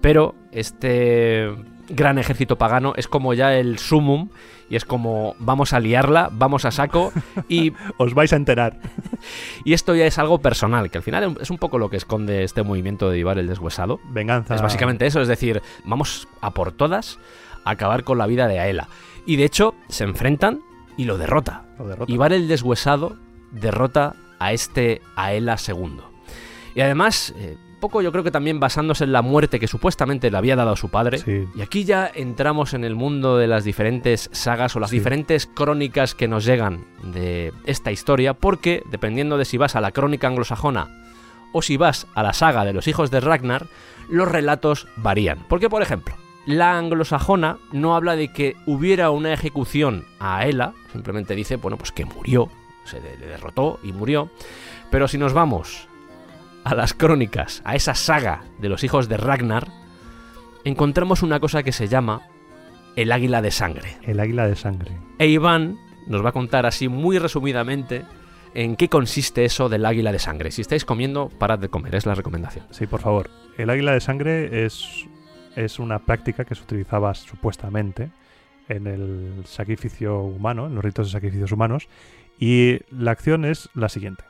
pero 0.00 0.34
este 0.52 1.50
Gran 1.88 2.18
Ejército 2.18 2.56
Pagano 2.56 2.94
es 2.96 3.08
como 3.08 3.34
ya 3.34 3.54
el 3.54 3.78
sumum 3.78 4.28
y 4.68 4.76
es 4.76 4.84
como 4.84 5.36
vamos 5.38 5.72
a 5.72 5.80
liarla, 5.80 6.28
vamos 6.32 6.64
a 6.64 6.70
saco 6.70 7.12
y 7.48 7.72
Os 7.98 8.14
vais 8.14 8.32
a 8.32 8.36
enterar. 8.36 8.78
y 9.64 9.72
esto 9.72 9.94
ya 9.94 10.06
es 10.06 10.18
algo 10.18 10.38
personal, 10.40 10.90
que 10.90 10.98
al 10.98 11.04
final 11.04 11.36
es 11.40 11.50
un 11.50 11.58
poco 11.58 11.78
lo 11.78 11.88
que 11.88 11.96
esconde 11.96 12.42
este 12.42 12.62
movimiento 12.62 13.10
de 13.10 13.18
Ibar 13.18 13.38
el 13.38 13.46
Deshuesado. 13.46 14.00
Venganza. 14.10 14.54
Es 14.54 14.62
básicamente 14.62 15.06
eso, 15.06 15.20
es 15.20 15.28
decir, 15.28 15.62
vamos 15.84 16.28
a 16.40 16.50
por 16.52 16.72
todas 16.72 17.18
a 17.64 17.70
acabar 17.70 18.04
con 18.04 18.18
la 18.18 18.26
vida 18.26 18.48
de 18.48 18.58
Aela. 18.60 18.88
Y 19.26 19.36
de 19.36 19.44
hecho, 19.44 19.74
se 19.88 20.04
enfrentan 20.04 20.60
y 20.96 21.04
lo 21.04 21.18
derrota. 21.18 21.64
Lo 21.78 21.88
derrota. 21.88 22.12
Ibar 22.12 22.32
el 22.32 22.48
Deshuesado 22.48 23.16
derrota 23.50 24.14
a 24.38 24.52
este 24.52 25.02
Aela 25.16 25.56
II. 25.66 26.00
Y 26.74 26.80
además, 26.80 27.34
eh, 27.38 27.56
poco 27.80 28.02
yo 28.02 28.10
creo 28.12 28.24
que 28.24 28.30
también 28.30 28.58
basándose 28.60 29.04
en 29.04 29.12
la 29.12 29.22
muerte 29.22 29.60
que 29.60 29.68
supuestamente 29.68 30.30
le 30.30 30.36
había 30.38 30.56
dado 30.56 30.70
a 30.72 30.76
su 30.76 30.88
padre. 30.88 31.18
Sí. 31.18 31.46
Y 31.54 31.60
aquí 31.62 31.84
ya 31.84 32.10
entramos 32.14 32.74
en 32.74 32.84
el 32.84 32.94
mundo 32.94 33.36
de 33.36 33.46
las 33.46 33.64
diferentes 33.64 34.28
sagas 34.32 34.74
o 34.76 34.80
las 34.80 34.90
Sí. 34.90 34.96
diferentes 34.96 35.46
crónicas 35.46 36.14
que 36.14 36.28
nos 36.28 36.44
llegan 36.44 36.84
de 37.02 37.52
esta 37.64 37.92
historia, 37.92 38.34
porque 38.34 38.82
dependiendo 38.90 39.38
de 39.38 39.44
si 39.44 39.56
vas 39.58 39.76
a 39.76 39.80
la 39.80 39.92
crónica 39.92 40.26
anglosajona 40.26 40.88
o 41.52 41.62
si 41.62 41.76
vas 41.76 42.06
a 42.14 42.22
la 42.22 42.32
saga 42.32 42.64
de 42.64 42.72
los 42.72 42.88
hijos 42.88 43.10
de 43.10 43.20
Ragnar, 43.20 43.66
los 44.08 44.30
relatos 44.30 44.86
varían. 44.96 45.44
Porque, 45.48 45.68
por 45.70 45.82
ejemplo, 45.82 46.14
la 46.46 46.78
anglosajona 46.78 47.58
no 47.72 47.96
habla 47.96 48.14
de 48.16 48.32
que 48.32 48.56
hubiera 48.66 49.10
una 49.10 49.32
ejecución 49.32 50.04
a 50.20 50.38
Aela, 50.38 50.74
simplemente 50.92 51.34
dice, 51.34 51.56
bueno, 51.56 51.76
pues 51.76 51.92
que 51.92 52.04
murió, 52.04 52.48
se 52.84 53.00
le 53.00 53.16
derrotó 53.16 53.80
y 53.82 53.92
murió. 53.92 54.30
Pero 54.90 55.08
si 55.08 55.18
nos 55.18 55.32
vamos 55.32 55.88
a 56.66 56.74
las 56.74 56.94
crónicas, 56.94 57.62
a 57.64 57.76
esa 57.76 57.94
saga 57.94 58.42
de 58.58 58.68
los 58.68 58.82
hijos 58.82 59.08
de 59.08 59.16
Ragnar, 59.16 59.68
encontramos 60.64 61.22
una 61.22 61.38
cosa 61.38 61.62
que 61.62 61.70
se 61.70 61.86
llama 61.86 62.22
el 62.96 63.12
águila 63.12 63.40
de 63.40 63.52
sangre. 63.52 63.96
El 64.02 64.18
águila 64.18 64.48
de 64.48 64.56
sangre. 64.56 64.90
E 65.20 65.28
Iván 65.28 65.78
nos 66.08 66.24
va 66.24 66.30
a 66.30 66.32
contar 66.32 66.66
así 66.66 66.88
muy 66.88 67.20
resumidamente 67.20 68.02
en 68.52 68.74
qué 68.74 68.88
consiste 68.88 69.44
eso 69.44 69.68
del 69.68 69.86
águila 69.86 70.10
de 70.10 70.18
sangre. 70.18 70.50
Si 70.50 70.60
estáis 70.60 70.84
comiendo, 70.84 71.28
parad 71.28 71.60
de 71.60 71.68
comer, 71.68 71.94
es 71.94 72.04
la 72.04 72.16
recomendación. 72.16 72.66
Sí, 72.72 72.88
por 72.88 73.00
favor. 73.00 73.30
El 73.56 73.70
águila 73.70 73.92
de 73.92 74.00
sangre 74.00 74.66
es, 74.66 75.06
es 75.54 75.78
una 75.78 76.00
práctica 76.00 76.44
que 76.44 76.56
se 76.56 76.64
utilizaba 76.64 77.14
supuestamente 77.14 78.10
en 78.68 78.88
el 78.88 79.44
sacrificio 79.46 80.18
humano, 80.18 80.66
en 80.66 80.74
los 80.74 80.84
ritos 80.84 81.06
de 81.06 81.12
sacrificios 81.12 81.52
humanos. 81.52 81.86
Y 82.40 82.80
la 82.90 83.12
acción 83.12 83.44
es 83.44 83.68
la 83.74 83.88
siguiente. 83.88 84.24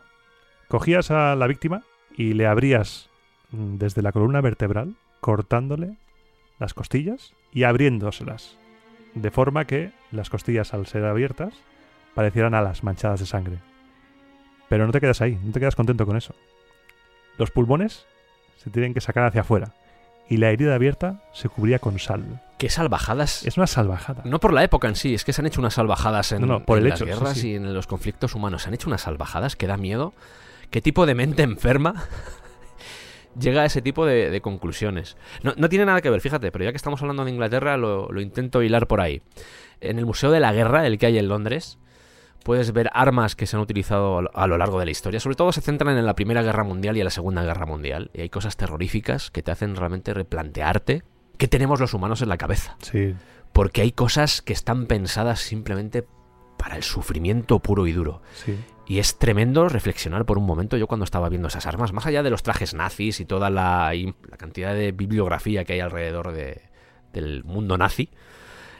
Cogías 0.69 1.11
a 1.11 1.35
la 1.35 1.47
víctima 1.47 1.83
y 2.17 2.35
le 2.35 2.47
abrías 2.47 3.09
mm, 3.51 3.77
desde 3.77 4.03
la 4.03 4.13
columna 4.13 4.41
vertebral, 4.41 4.97
cortándole 5.21 5.97
las 6.59 6.75
costillas 6.75 7.35
y 7.53 7.65
abriéndoselas. 7.65 8.57
De 9.15 9.31
forma 9.31 9.67
que 9.67 9.93
las 10.11 10.31
costillas, 10.31 10.75
al 10.75 10.87
ser 10.87 11.05
abiertas, 11.05 11.55
parecieran 12.15 12.55
alas 12.55 12.83
manchadas 12.83 13.21
de 13.21 13.27
sangre. 13.27 13.59
Pero 14.69 14.87
no 14.87 14.93
te 14.93 15.01
quedas 15.01 15.21
ahí, 15.21 15.39
no 15.43 15.53
te 15.53 15.61
quedas 15.61 15.77
contento 15.77 16.07
con 16.07 16.17
eso. 16.17 16.35
Los 17.39 17.51
pulmones 17.51 18.07
se 18.57 18.71
tienen 18.71 18.95
que 18.95 19.01
sacar 19.01 19.25
hacia 19.25 19.43
afuera 19.43 19.75
y 20.29 20.39
la 20.39 20.51
herida 20.51 20.75
abierta 20.75 21.23
se 21.33 21.49
cubría 21.49 21.79
con 21.79 21.99
sal. 21.99 22.43
Qué 22.59 22.69
salvajadas. 22.69 23.45
Es 23.47 23.57
una 23.57 23.67
salvajada. 23.67 24.23
No 24.25 24.41
por 24.41 24.53
la 24.53 24.65
época 24.65 24.89
en 24.89 24.97
sí, 24.97 25.15
es 25.15 25.25
que 25.25 25.33
se 25.33 25.43
han 25.43 25.47
hecho 25.47 25.61
unas 25.61 25.75
salvajadas 25.75 26.33
en, 26.33 26.41
No, 26.41 26.47
no, 26.47 26.65
por 26.65 26.79
en 26.79 26.85
el 26.85 26.91
las 26.91 27.01
hecho, 27.01 27.05
sí, 27.05 27.11
guerras 27.11 27.39
sí. 27.39 27.49
y 27.51 27.55
en 27.57 27.75
los 27.75 27.87
conflictos 27.87 28.35
humanos. 28.35 28.63
Se 28.63 28.69
han 28.69 28.75
hecho 28.75 28.89
unas 28.89 29.03
salvajadas 29.03 29.57
que 29.57 29.67
da 29.67 29.77
miedo. 29.77 30.15
¿Qué 30.71 30.81
tipo 30.83 31.07
de 31.07 31.15
mente 31.15 31.43
enferma 31.43 31.95
llega 33.39 33.63
a 33.63 33.65
ese 33.67 33.83
tipo 33.83 34.07
de, 34.07 34.31
de 34.31 34.41
conclusiones? 34.41 35.17
No, 35.43 35.55
no 35.57 35.69
tiene 35.69 35.85
nada 35.87 36.01
que 36.01 36.11
ver, 36.11 36.21
fíjate, 36.21 36.51
pero 36.53 36.65
ya 36.65 36.71
que 36.73 36.77
estamos 36.77 37.01
hablando 37.03 37.25
de 37.25 37.31
Inglaterra, 37.31 37.77
lo, 37.77 38.11
lo 38.11 38.21
intento 38.21 38.63
hilar 38.63 38.87
por 38.87 39.01
ahí. 39.01 39.23
En 39.81 39.99
el 39.99 40.07
Museo 40.07 40.31
de 40.31 40.41
la 40.41 40.53
Guerra, 40.53 40.87
el 40.87 40.99
que 40.99 41.07
hay 41.07 41.19
en 41.19 41.29
Londres, 41.29 41.79
puedes 42.43 42.73
ver 42.73 42.91
armas 42.95 43.37
que 43.37 43.47
se 43.47 43.57
han 43.57 43.63
utilizado 43.63 44.19
a 44.19 44.23
lo- 44.23 44.31
a 44.37 44.47
lo 44.47 44.57
largo 44.59 44.79
de 44.79 44.85
la 44.87 44.91
historia. 44.91 45.21
Sobre 45.21 45.37
todo 45.37 45.53
se 45.53 45.61
centran 45.61 45.97
en 45.99 46.07
la 46.07 46.15
Primera 46.15 46.43
Guerra 46.43 46.65
Mundial 46.65 46.97
y 46.97 47.01
en 47.01 47.05
la 47.05 47.11
Segunda 47.11 47.43
Guerra 47.45 47.67
Mundial. 47.67 48.11
Y 48.15 48.23
hay 48.23 48.29
cosas 48.31 48.57
terroríficas 48.57 49.31
que 49.31 49.43
te 49.43 49.51
hacen 49.51 49.77
realmente 49.77 50.15
replantearte 50.15 51.03
qué 51.39 51.49
tenemos 51.49 51.81
los 51.81 51.93
humanos 51.93 52.23
en 52.23 52.31
la 52.31 52.39
cabeza 52.39 52.77
Sí, 52.81 53.15
porque 53.53 53.83
hay 53.83 53.93
cosas 53.93 54.41
que 54.43 54.53
están 54.55 54.87
pensadas 54.87 55.41
simplemente 55.41 56.07
para 56.57 56.77
el 56.77 56.83
sufrimiento 56.83 57.59
puro 57.59 57.87
y 57.87 57.93
duro. 57.93 58.23
sí. 58.35 58.57
Y 58.89 58.99
es 59.01 59.19
tremendo 59.19 59.69
reflexionar 59.69 60.25
por 60.27 60.39
un 60.39 60.47
momento 60.47 60.77
yo 60.77 60.87
cuando 60.87 61.05
estaba 61.05 61.29
viendo 61.29 61.49
esas 61.49 61.67
armas, 61.67 61.93
más 61.93 62.07
allá 62.07 62.23
de 62.23 62.31
los 62.31 62.43
trajes 62.43 62.73
nazis 62.75 63.19
y 63.21 63.25
toda 63.25 63.51
la, 63.51 63.95
y 63.95 64.15
la 64.31 64.37
cantidad 64.37 64.75
de 64.75 64.93
bibliografía 64.93 65.65
que 65.65 65.73
hay 65.73 65.81
alrededor 65.81 66.33
de- 66.33 66.63
del 67.13 67.43
mundo 67.45 67.77
nazi, 67.79 68.11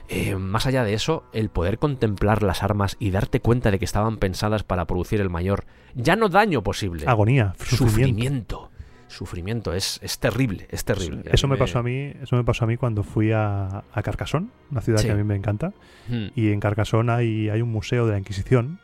eh, 0.09 0.35
más 0.37 0.65
allá 0.65 0.85
de 0.85 0.93
eso, 0.93 1.25
el 1.33 1.49
poder 1.49 1.79
contemplar 1.79 2.41
las 2.41 2.63
armas 2.63 2.95
y 2.99 3.11
darte 3.11 3.41
cuenta 3.41 3.69
de 3.71 3.79
que 3.79 3.85
estaban 3.85 4.17
pensadas 4.17 4.63
para 4.63 4.85
producir 4.85 5.19
el 5.19 5.29
mayor, 5.29 5.65
ya 5.95 6.15
no 6.15 6.29
daño 6.29 6.63
posible, 6.63 7.03
Agonía, 7.07 7.53
sufrimiento. 7.57 7.75
sufrimiento. 7.77 8.71
Sufrimiento, 9.09 9.73
es, 9.73 9.99
es 10.03 10.19
terrible, 10.19 10.67
es 10.69 10.83
terrible. 10.83 11.23
Eso 11.31 11.47
me 11.47 11.55
pasó 11.57 11.79
a 11.79 11.83
mí, 11.83 12.11
eso 12.21 12.35
me 12.35 12.43
pasó 12.43 12.65
a 12.65 12.67
mí 12.67 12.75
cuando 12.75 13.03
fui 13.03 13.31
a, 13.31 13.83
a 13.93 14.01
Carcassonne, 14.03 14.49
una 14.69 14.81
ciudad 14.81 14.99
Sí. 14.99 15.07
que 15.07 15.13
a 15.13 15.15
mí 15.15 15.23
me 15.23 15.35
encanta. 15.35 15.71
Hmm, 16.09 16.27
Y 16.35 16.51
en 16.51 16.59
Carcassonne 16.59 17.09
hay, 17.13 17.49
hay 17.49 17.61
un 17.61 17.71
museo 17.71 18.05
de 18.05 18.11
la 18.13 18.19
Inquisición, 18.19 18.79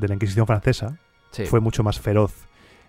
de 0.00 0.08
la 0.08 0.14
Inquisición 0.14 0.46
francesa. 0.46 0.98
sí. 1.30 1.44
Fue 1.46 1.60
mucho 1.60 1.82
más 1.82 2.00
feroz 2.00 2.32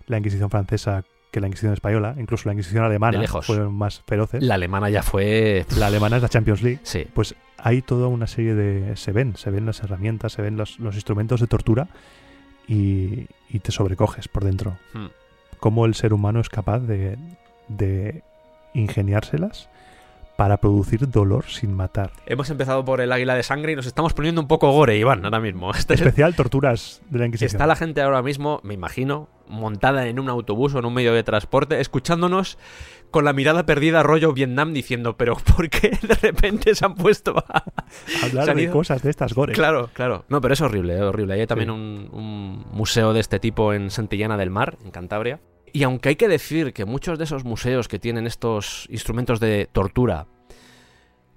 la 0.06 0.18
Inquisición 0.18 0.50
francesa 0.50 1.04
que 1.30 1.40
la 1.40 1.46
Inquisición 1.48 1.72
española. 1.74 2.14
Incluso 2.18 2.48
la 2.48 2.54
Inquisición 2.54 2.84
alemana 2.84 3.22
fueron 3.26 3.74
más 3.74 4.02
feroces. 4.06 4.42
La 4.42 4.54
alemana 4.54 4.88
ya 4.88 5.02
fue... 5.02 5.66
La 5.76 5.88
alemana 5.88 6.16
es 6.16 6.22
la 6.22 6.28
Champions 6.28 6.62
League. 6.62 6.80
Sí, 6.82 7.06
Pues 7.12 7.34
hay 7.58 7.82
toda 7.82 8.06
una 8.08 8.26
serie 8.26 8.54
de... 8.54 8.96
Se 8.96 9.12
ven, 9.12 9.36
se 9.36 9.50
ven 9.50 9.66
las 9.66 9.82
herramientas, 9.82 10.32
se 10.32 10.42
ven 10.42 10.56
los, 10.56 10.78
los 10.78 10.94
instrumentos 10.94 11.40
de 11.40 11.46
tortura 11.46 11.88
y, 12.66 13.26
y 13.50 13.58
te 13.60 13.72
sobrecoges 13.72 14.28
por 14.28 14.44
dentro. 14.44 14.78
Hmm. 14.94 15.08
Cómo 15.58 15.84
el 15.86 15.94
ser 15.94 16.12
humano 16.14 16.40
es 16.40 16.48
capaz 16.48 16.80
de, 16.80 17.18
de 17.68 18.22
ingeniárselas 18.74 19.68
para 20.38 20.58
producir 20.58 21.10
dolor 21.10 21.46
sin 21.48 21.74
matar. 21.74 22.12
Hemos 22.24 22.48
empezado 22.48 22.84
por 22.84 23.00
el 23.00 23.10
águila 23.10 23.34
de 23.34 23.42
sangre 23.42 23.72
y 23.72 23.74
nos 23.74 23.86
estamos 23.86 24.14
poniendo 24.14 24.40
un 24.40 24.46
poco 24.46 24.70
gore, 24.70 24.96
Iván, 24.96 25.24
ahora 25.24 25.40
mismo. 25.40 25.72
Este- 25.74 25.94
Especial 25.94 26.36
torturas 26.36 27.02
de 27.10 27.18
la 27.18 27.26
Inquisición. 27.26 27.56
está 27.56 27.66
la 27.66 27.74
gente 27.74 28.00
ahora 28.02 28.22
mismo, 28.22 28.60
me 28.62 28.74
imagino, 28.74 29.28
montada 29.48 30.06
en 30.06 30.20
un 30.20 30.28
autobús 30.28 30.76
o 30.76 30.78
en 30.78 30.84
un 30.84 30.94
medio 30.94 31.12
de 31.12 31.24
transporte, 31.24 31.80
escuchándonos 31.80 32.56
con 33.10 33.24
la 33.24 33.32
mirada 33.32 33.66
perdida 33.66 34.04
rollo 34.04 34.32
Vietnam 34.32 34.72
diciendo, 34.72 35.16
pero 35.16 35.36
¿por 35.56 35.68
qué 35.70 35.90
de 36.02 36.14
repente 36.14 36.72
se 36.76 36.84
han 36.84 36.94
puesto 36.94 37.34
a... 37.36 37.64
Hablar 38.22 38.54
de 38.54 38.70
cosas 38.70 39.02
de 39.02 39.10
estas 39.10 39.34
gore. 39.34 39.54
Claro, 39.54 39.90
claro. 39.92 40.24
No, 40.28 40.40
pero 40.40 40.54
es 40.54 40.60
horrible, 40.60 40.94
es 40.94 41.00
horrible. 41.02 41.34
Hay 41.34 41.46
también 41.48 41.70
Sí. 41.70 41.74
un, 41.74 42.10
un 42.12 42.64
museo 42.70 43.12
de 43.12 43.18
este 43.18 43.40
tipo 43.40 43.72
en 43.74 43.90
Santillana 43.90 44.36
del 44.36 44.50
Mar, 44.50 44.78
en 44.84 44.92
Cantabria. 44.92 45.40
Y 45.78 45.84
aunque 45.84 46.08
hay 46.08 46.16
que 46.16 46.26
decir 46.26 46.72
que 46.72 46.84
muchos 46.84 47.18
de 47.18 47.24
esos 47.24 47.44
museos 47.44 47.86
que 47.86 48.00
tienen 48.00 48.26
estos 48.26 48.88
instrumentos 48.90 49.38
de 49.38 49.68
tortura, 49.70 50.26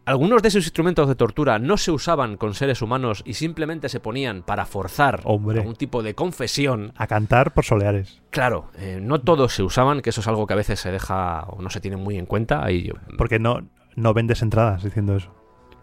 algunos 0.04 0.42
de 0.42 0.48
esos 0.48 0.64
instrumentos 0.64 1.08
de 1.08 1.14
tortura 1.14 1.60
no 1.60 1.78
se 1.78 1.92
usaban 1.92 2.38
con 2.38 2.56
seres 2.56 2.82
humanos 2.82 3.22
y 3.24 3.36
simplemente 3.36 3.88
se 3.88 4.00
ponían 4.00 4.42
para 4.42 4.66
forzar 4.66 5.22
Hombre. 5.26 5.60
algún 5.60 5.76
tipo 5.76 6.02
de 6.02 6.16
confesión. 6.16 6.92
A 6.98 7.06
cantar 7.06 7.54
por 7.54 7.66
soleares. 7.66 8.24
Claro, 8.32 8.72
eh, 8.80 8.98
no 9.00 9.22
todos 9.22 9.54
se 9.54 9.62
usaban, 9.62 10.02
que 10.02 10.10
eso 10.10 10.22
es 10.22 10.28
algo 10.28 10.48
que 10.48 10.54
a 10.54 10.58
veces 10.58 10.80
se 10.80 10.92
deja 10.92 11.44
o 11.44 11.62
no 11.62 11.70
se 11.70 11.80
tiene 11.80 11.98
muy 11.98 12.18
en 12.18 12.26
cuenta. 12.26 12.66
Ahí 12.66 12.90
Porque 13.20 13.38
no, 13.38 13.70
no 13.96 14.14
vendes 14.16 14.42
entradas 14.42 14.84
diciendo 14.84 15.16
eso. 15.16 15.32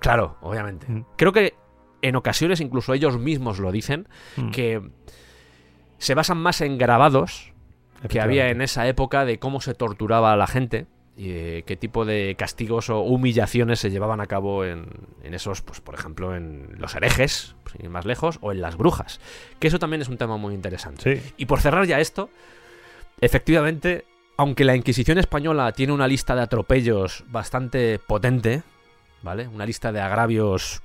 Claro, 0.00 0.36
obviamente. 0.40 0.90
Mm. 0.90 1.04
Creo 1.16 1.30
que 1.30 1.54
en 2.02 2.16
ocasiones 2.16 2.60
incluso 2.60 2.92
ellos 2.92 3.20
mismos 3.20 3.60
lo 3.60 3.70
dicen, 3.70 4.08
Mm. 4.36 4.50
que 4.50 4.82
se 5.98 6.14
basan 6.16 6.38
más 6.38 6.60
en 6.60 6.76
grabados 6.76 7.52
que 8.08 8.20
había 8.20 8.50
en 8.50 8.62
esa 8.62 8.86
época 8.86 9.24
de 9.24 9.38
cómo 9.38 9.60
se 9.60 9.74
torturaba 9.74 10.32
a 10.32 10.36
la 10.36 10.46
gente 10.46 10.86
y 11.16 11.28
de 11.28 11.64
qué 11.66 11.76
tipo 11.76 12.04
de 12.04 12.36
castigos 12.38 12.90
o 12.90 13.00
humillaciones 13.00 13.80
se 13.80 13.90
llevaban 13.90 14.20
a 14.20 14.26
cabo 14.26 14.64
en, 14.64 14.86
en 15.24 15.34
esos, 15.34 15.62
pues 15.62 15.80
por 15.80 15.94
ejemplo, 15.96 16.36
en 16.36 16.76
los 16.78 16.94
herejes, 16.94 17.56
sin 17.72 17.86
ir 17.86 17.90
más 17.90 18.04
lejos, 18.04 18.38
o 18.40 18.52
en 18.52 18.60
las 18.60 18.76
brujas. 18.76 19.20
Que 19.58 19.66
eso 19.66 19.80
también 19.80 20.00
es 20.00 20.08
un 20.08 20.16
tema 20.16 20.36
muy 20.36 20.54
interesante. 20.54 21.20
Sí, 21.20 21.32
Y 21.36 21.46
por 21.46 21.60
cerrar 21.60 21.86
ya 21.86 21.98
esto, 21.98 22.30
efectivamente, 23.20 24.04
aunque 24.36 24.64
la 24.64 24.76
Inquisición 24.76 25.18
española 25.18 25.72
tiene 25.72 25.92
una 25.92 26.06
lista 26.06 26.36
de 26.36 26.42
atropellos 26.42 27.24
bastante 27.26 27.98
potente, 27.98 28.62
¿vale? 29.22 29.48
Una 29.48 29.66
lista 29.66 29.90
de 29.90 30.00
agravios 30.00 30.82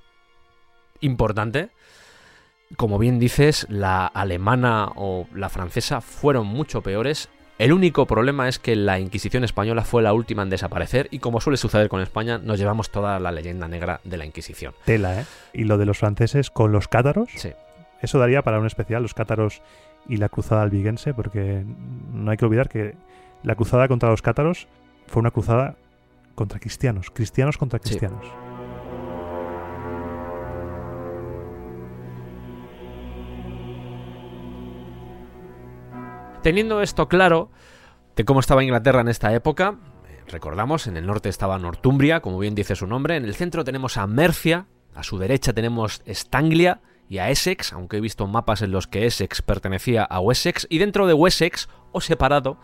importante. 1.01 1.69
Como 2.77 2.97
bien 2.97 3.19
dices, 3.19 3.65
la 3.69 4.05
alemana 4.07 4.89
o 4.95 5.27
la 5.33 5.49
francesa 5.49 6.01
fueron 6.01 6.47
mucho 6.47 6.81
peores 6.81 7.29
El 7.59 7.71
único 7.71 8.07
problema 8.07 8.47
es 8.49 8.57
que 8.57 8.75
la 8.75 8.99
Inquisición 8.99 9.43
española 9.43 9.83
fue 9.83 10.01
la 10.01 10.13
última 10.13 10.41
en 10.41 10.49
desaparecer 10.49 11.07
y 11.11 11.19
como 11.19 11.39
suele 11.39 11.57
suceder 11.57 11.87
con 11.87 12.01
España, 12.01 12.39
nos 12.39 12.57
llevamos 12.57 12.89
toda 12.89 13.19
la 13.19 13.31
leyenda 13.31 13.67
negra 13.67 14.01
de 14.03 14.17
la 14.17 14.25
Inquisición. 14.25 14.73
Tela, 14.85 15.21
¿eh? 15.21 15.25
Y 15.53 15.65
lo 15.65 15.77
de 15.77 15.85
los 15.85 15.99
franceses 15.99 16.49
con 16.49 16.71
los 16.71 16.87
cátaros, 16.87 17.29
Sí. 17.35 17.51
eso 18.01 18.17
daría 18.17 18.41
para 18.41 18.59
un 18.59 18.65
especial, 18.65 19.03
los 19.03 19.13
cátaros 19.13 19.61
y 20.09 20.17
la 20.17 20.29
cruzada 20.29 20.63
albigense, 20.63 21.13
porque 21.13 21.63
no 22.11 22.31
hay 22.31 22.37
que 22.37 22.45
olvidar 22.45 22.69
que 22.69 22.95
la 23.43 23.55
cruzada 23.55 23.87
contra 23.87 24.09
los 24.09 24.23
cátaros 24.23 24.67
fue 25.07 25.19
una 25.19 25.31
cruzada 25.31 25.75
contra 26.33 26.59
cristianos, 26.59 27.11
cristianos 27.11 27.57
contra 27.57 27.79
Sí. 27.83 27.99
Teniendo 36.43 36.81
esto 36.81 37.07
claro 37.07 37.51
de 38.17 38.25
cómo 38.25 38.41
estaba 38.41 38.65
Inglaterra 38.65 38.99
en 38.99 39.07
esta 39.07 39.33
época, 39.33 39.79
recordamos, 40.27 40.87
en 40.87 40.97
el 40.97 41.05
norte 41.05 41.29
estaba 41.29 41.57
Northumbria, 41.57 42.19
como 42.19 42.37
bien 42.37 42.53
dice 42.53 42.75
su 42.75 42.85
nombre, 42.85 43.15
en 43.15 43.23
el 43.23 43.33
centro 43.33 43.63
tenemos 43.63 43.95
a 43.95 44.07
Mercia, 44.07 44.67
a 44.93 45.03
su 45.03 45.17
derecha 45.17 45.53
tenemos 45.53 46.01
Estanglia 46.05 46.81
y 47.07 47.19
a 47.19 47.29
Essex, 47.29 47.71
aunque 47.71 47.95
he 47.95 48.01
visto 48.01 48.27
mapas 48.27 48.61
en 48.61 48.71
los 48.71 48.87
que 48.87 49.05
Essex 49.05 49.41
pertenecía 49.41 50.03
a 50.03 50.19
Wessex, 50.19 50.67
y 50.69 50.79
dentro 50.79 51.07
de 51.07 51.13
Wessex, 51.13 51.69
o 51.93 52.01
separado, 52.01 52.57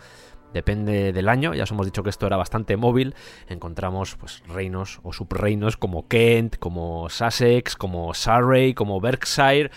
depende 0.54 1.14
del 1.14 1.30
año, 1.30 1.54
ya 1.54 1.64
os 1.64 1.72
hemos 1.72 1.86
dicho 1.86 2.04
que 2.04 2.10
esto 2.10 2.28
era 2.28 2.36
bastante 2.36 2.76
móvil, 2.76 3.16
encontramos 3.48 4.18
pues 4.18 4.44
reinos 4.46 5.00
o 5.04 5.14
subreinos 5.14 5.78
como 5.78 6.06
Kent, 6.10 6.58
como 6.58 7.10
Sussex, 7.10 7.78
como 7.78 8.14
Surrey, 8.14 8.74
como 8.74 9.00
Berkshire, 9.00 9.72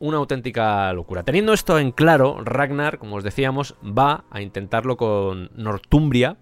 una 0.00 0.16
auténtica 0.16 0.92
locura. 0.92 1.22
Teniendo 1.22 1.52
esto 1.52 1.78
en 1.78 1.92
claro, 1.92 2.42
Ragnar, 2.42 2.98
como 2.98 3.16
os 3.16 3.24
decíamos, 3.24 3.76
va 3.84 4.24
a 4.30 4.40
intentarlo 4.40 4.96
con 4.96 5.50
Northumbria. 5.54 6.38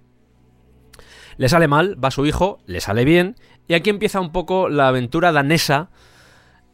Le 1.36 1.48
sale 1.48 1.68
mal, 1.68 2.02
va 2.02 2.10
su 2.10 2.24
hijo, 2.24 2.60
le 2.66 2.80
sale 2.80 3.04
bien, 3.04 3.36
y 3.66 3.74
aquí 3.74 3.90
empieza 3.90 4.20
un 4.20 4.32
poco 4.32 4.68
la 4.68 4.88
aventura 4.88 5.30
danesa 5.30 5.90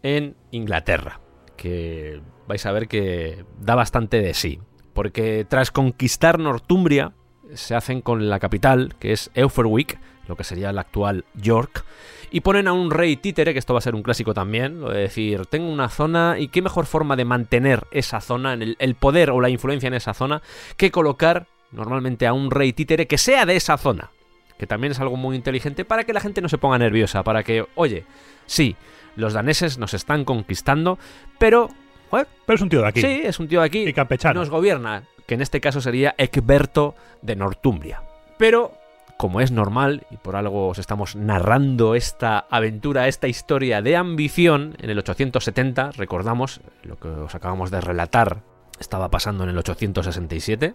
en 0.03 0.37
Inglaterra, 0.53 1.21
que 1.57 2.23
vais 2.47 2.65
a 2.65 2.73
ver 2.73 2.89
que 2.89 3.45
da 3.59 3.75
bastante 3.75 4.23
de 4.23 4.33
sí, 4.33 4.61
porque 4.93 5.45
tras 5.49 5.71
conquistar 5.71 6.39
Northumbria, 6.39 7.13
se 7.53 7.75
hacen 7.75 8.01
con 8.01 8.31
la 8.31 8.39
capital, 8.39 8.95
que 8.99 9.13
es 9.13 9.31
Euferwick, 9.35 9.99
lo 10.29 10.37
que 10.37 10.45
sería 10.45 10.73
la 10.73 10.83
actual 10.83 11.25
York, 11.35 11.85
y 12.31 12.41
ponen 12.41 12.67
a 12.67 12.73
un 12.73 12.91
rey 12.91 13.17
títere, 13.17 13.53
que 13.53 13.59
esto 13.59 13.75
va 13.75 13.79
a 13.79 13.83
ser 13.83 13.95
un 13.95 14.03
clásico 14.03 14.35
también, 14.35 14.81
lo 14.81 14.91
de 14.91 15.03
decir, 15.03 15.47
tengo 15.47 15.69
una 15.69 15.89
zona 15.89 16.37
y 16.39 16.49
qué 16.49 16.63
mejor 16.63 16.87
forma 16.87 17.15
de 17.17 17.25
mantener 17.25 17.87
esa 17.93 18.21
zona, 18.21 18.55
el, 18.55 18.77
el 18.79 18.95
poder 18.97 19.31
o 19.31 19.41
la 19.41 19.49
influencia 19.51 19.87
en 19.87 19.95
esa 19.95 20.15
zona, 20.15 20.43
que 20.77 20.91
colocar 20.91 21.47
normalmente 21.71 22.27
a 22.27 22.33
un 22.33 22.51
rey 22.51 22.73
títere 22.73 23.07
que 23.07 23.19
sea 23.19 23.47
de 23.47 23.57
esa 23.57 23.77
zona, 23.77 24.11
que 24.59 24.67
también 24.67 24.93
es 24.93 25.01
algo 25.01 25.17
muy 25.17 25.37
inteligente 25.37 25.85
para 25.85 26.05
que 26.05 26.13
la 26.13 26.21
gente 26.21 26.41
no 26.41 26.49
se 26.49 26.59
ponga 26.59 26.79
nerviosa, 26.79 27.23
para 27.23 27.43
que, 27.43 27.67
oye, 27.75 28.05
sí, 28.47 28.77
los 29.17 29.33
daneses 29.33 29.79
nos 29.79 29.95
están 29.95 30.25
conquistando, 30.25 30.99
pero, 31.39 31.69
joder, 32.11 32.27
Pero 32.47 32.57
es 32.57 32.63
un 32.63 32.69
tío 32.69 32.81
de 32.83 32.89
aquí. 32.89 33.01
sí, 33.01 33.23
es 33.25 33.39
un 33.39 33.47
tío 33.49 33.61
de 33.61 33.67
aquí, 33.67 33.87
Y 33.89 33.93
campechano. 33.93 34.41
nos 34.41 34.51
gobierna, 34.51 35.05
que 35.27 35.35
en 35.35 35.41
este 35.41 35.61
caso 35.61 35.81
sería 35.81 36.15
Ecberto 36.19 36.95
de 37.23 37.37
Northumbria. 37.37 38.03
Pero, 38.39 38.73
como 39.17 39.41
es 39.41 39.53
normal, 39.53 40.07
y 40.11 40.17
por 40.17 40.37
algo 40.37 40.69
os 40.69 40.79
estamos 40.79 41.17
narrando 41.17 41.95
esta 41.95 42.47
aventura, 42.51 43.09
esta 43.09 43.29
historia 43.29 43.83
de 43.83 43.97
ambición, 43.97 44.77
en 44.81 44.91
el 44.91 44.99
870, 44.99 45.93
recordamos, 45.93 46.61
lo 46.83 46.99
que 46.99 47.09
os 47.09 47.35
acabamos 47.35 47.71
de 47.71 47.81
relatar 47.81 48.43
estaba 48.79 49.11
pasando 49.11 49.45
en 49.45 49.51
el 49.51 49.59
867, 49.59 50.75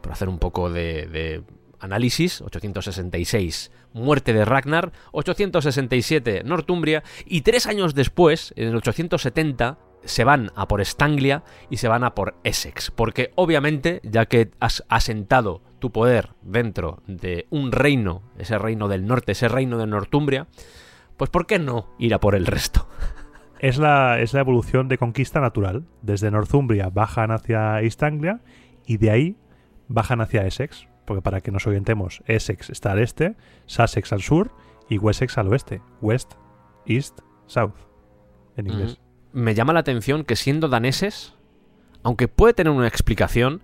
por 0.00 0.12
hacer 0.12 0.28
un 0.28 0.38
poco 0.38 0.70
de, 0.70 1.42
análisis, 1.80 2.40
866, 2.40 3.70
muerte 3.92 4.32
de 4.32 4.44
Ragnar, 4.44 4.92
867, 5.12 6.42
Northumbria, 6.44 7.02
y 7.26 7.42
tres 7.42 7.66
años 7.66 7.94
después, 7.94 8.54
en 8.56 8.68
el 8.68 8.76
870, 8.76 9.78
se 10.04 10.24
van 10.24 10.50
a 10.54 10.68
por 10.68 10.80
Estanglia 10.80 11.44
y 11.70 11.78
se 11.78 11.88
van 11.88 12.04
a 12.04 12.14
por 12.14 12.34
Essex, 12.44 12.90
porque 12.90 13.32
obviamente, 13.36 14.00
ya 14.02 14.26
que 14.26 14.50
has 14.60 14.84
asentado 14.88 15.62
tu 15.84 15.92
poder 15.92 16.30
dentro 16.40 17.02
de 17.06 17.46
un 17.50 17.70
reino, 17.70 18.22
ese 18.38 18.56
reino 18.56 18.88
del 18.88 19.06
norte, 19.06 19.32
ese 19.32 19.48
reino 19.48 19.76
de 19.76 19.86
Northumbria, 19.86 20.46
pues 21.18 21.28
¿por 21.28 21.46
qué 21.46 21.58
no 21.58 21.90
ir 21.98 22.14
a 22.14 22.20
por 22.20 22.34
el 22.34 22.46
resto? 22.46 22.88
Es 23.60 23.78
la, 23.78 24.18
es 24.20 24.32
la 24.34 24.40
evolución 24.40 24.88
de 24.88 24.98
conquista 24.98 25.40
natural. 25.40 25.84
Desde 26.02 26.30
Northumbria 26.30 26.90
bajan 26.90 27.30
hacia 27.30 27.80
East 27.80 28.02
Anglia 28.02 28.40
y 28.84 28.98
de 28.98 29.10
ahí 29.10 29.36
bajan 29.88 30.20
hacia 30.20 30.46
Essex. 30.46 30.86
Porque 31.06 31.22
para 31.22 31.40
que 31.40 31.50
nos 31.50 31.66
orientemos, 31.66 32.22
Essex 32.26 32.68
está 32.68 32.92
al 32.92 32.98
este, 32.98 33.36
Sussex 33.64 34.12
al 34.12 34.20
sur 34.20 34.50
y 34.90 34.98
Wessex 34.98 35.38
al 35.38 35.48
oeste. 35.48 35.80
West, 36.02 36.34
East, 36.84 37.20
South. 37.46 37.76
En 38.56 38.66
inglés. 38.66 39.00
Me 39.32 39.54
llama 39.54 39.72
la 39.72 39.80
atención 39.80 40.24
que 40.24 40.36
siendo 40.36 40.68
daneses, 40.68 41.34
aunque 42.02 42.28
puede 42.28 42.52
tener 42.52 42.72
una 42.72 42.88
explicación, 42.88 43.62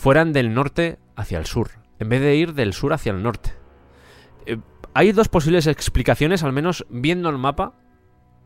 fueran 0.00 0.32
del 0.32 0.54
norte 0.54 0.98
hacia 1.20 1.38
el 1.38 1.46
sur, 1.46 1.70
en 1.98 2.08
vez 2.08 2.20
de 2.20 2.36
ir 2.36 2.54
del 2.54 2.72
sur 2.72 2.92
hacia 2.92 3.12
el 3.12 3.22
norte. 3.22 3.52
Eh, 4.46 4.58
hay 4.94 5.12
dos 5.12 5.28
posibles 5.28 5.66
explicaciones, 5.66 6.42
al 6.42 6.52
menos 6.52 6.86
viendo 6.90 7.28
el 7.28 7.38
mapa, 7.38 7.74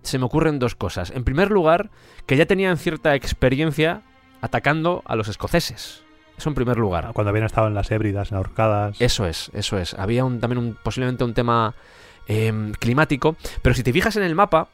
se 0.03 0.19
me 0.19 0.27
ocurren 0.27 0.59
dos 0.59 0.75
cosas. 0.75 1.11
En 1.11 1.25
primer 1.25 1.51
lugar, 1.51 1.91
que 2.27 2.37
ya 2.37 2.47
tenían 2.47 2.77
cierta 2.77 3.15
experiencia 3.15 4.03
atacando 4.41 5.03
a 5.07 5.17
los 5.17 5.29
escoceses. 5.29 6.05
Eso 6.37 6.49
en 6.49 6.55
primer 6.55 6.77
lugar. 6.77 7.11
Cuando 7.15 7.31
habían 7.31 7.47
estado 7.47 7.69
en 7.69 7.75
las 7.75 7.91
hébridas, 7.91 8.31
en 8.31 8.37
ahorcadas. 8.37 9.01
Eso 9.01 9.27
es, 9.27 9.51
eso 9.55 9.79
es. 9.79 9.95
Había 9.95 10.25
un, 10.25 10.41
también 10.41 10.59
un, 10.59 10.79
posiblemente 10.83 11.25
un 11.25 11.33
tema 11.33 11.75
em, 12.27 12.73
climático. 12.73 13.37
Pero 13.63 13.75
si 13.75 13.83
te 13.83 13.93
fijas 13.93 14.17
en 14.17 14.25
el 14.25 14.35
mapa, 14.35 14.69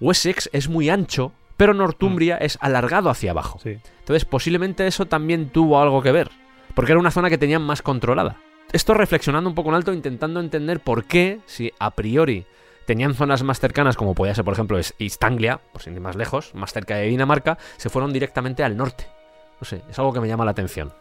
Wessex 0.00 0.50
es 0.52 0.68
muy 0.68 0.90
ancho, 0.90 1.32
pero 1.56 1.74
Northumbria 1.74 2.36
es 2.36 2.58
alargado 2.60 3.10
hacia 3.10 3.30
abajo. 3.30 3.58
Sí. 3.62 3.78
Entonces 4.00 4.24
posiblemente 4.24 4.86
eso 4.86 5.06
también 5.06 5.48
tuvo 5.48 5.80
algo 5.80 6.02
que 6.02 6.12
ver. 6.12 6.30
Porque 6.76 6.92
era 6.92 7.00
una 7.00 7.10
zona 7.10 7.30
que 7.30 7.38
tenían 7.38 7.62
más 7.62 7.80
controlada. 7.80 8.36
Esto 8.70 8.92
reflexionando 8.92 9.48
un 9.48 9.56
poco 9.56 9.70
en 9.70 9.76
alto, 9.76 9.94
intentando 9.94 10.40
entender 10.40 10.80
por 10.80 11.06
qué, 11.06 11.40
si 11.46 11.72
a 11.78 11.92
priori 11.92 12.44
tenían 12.84 13.14
zonas 13.14 13.42
más 13.42 13.60
cercanas, 13.60 13.96
como 13.96 14.14
podía 14.14 14.34
ser, 14.34 14.44
por 14.44 14.52
ejemplo, 14.52 14.78
East 14.98 15.24
Anglia, 15.24 15.58
por 15.72 15.80
sin 15.80 15.94
ir 15.94 16.02
más 16.02 16.16
lejos, 16.16 16.54
más 16.54 16.74
cerca 16.74 16.96
de 16.96 17.06
Dinamarca, 17.06 17.56
se 17.78 17.88
fueron 17.88 18.12
directamente 18.12 18.62
al 18.62 18.76
norte. 18.76 19.06
No 19.58 19.64
sé, 19.64 19.80
es 19.88 19.98
algo 19.98 20.12
que 20.12 20.20
me 20.20 20.28
llama 20.28 20.44
la 20.44 20.50
atención. 20.50 20.92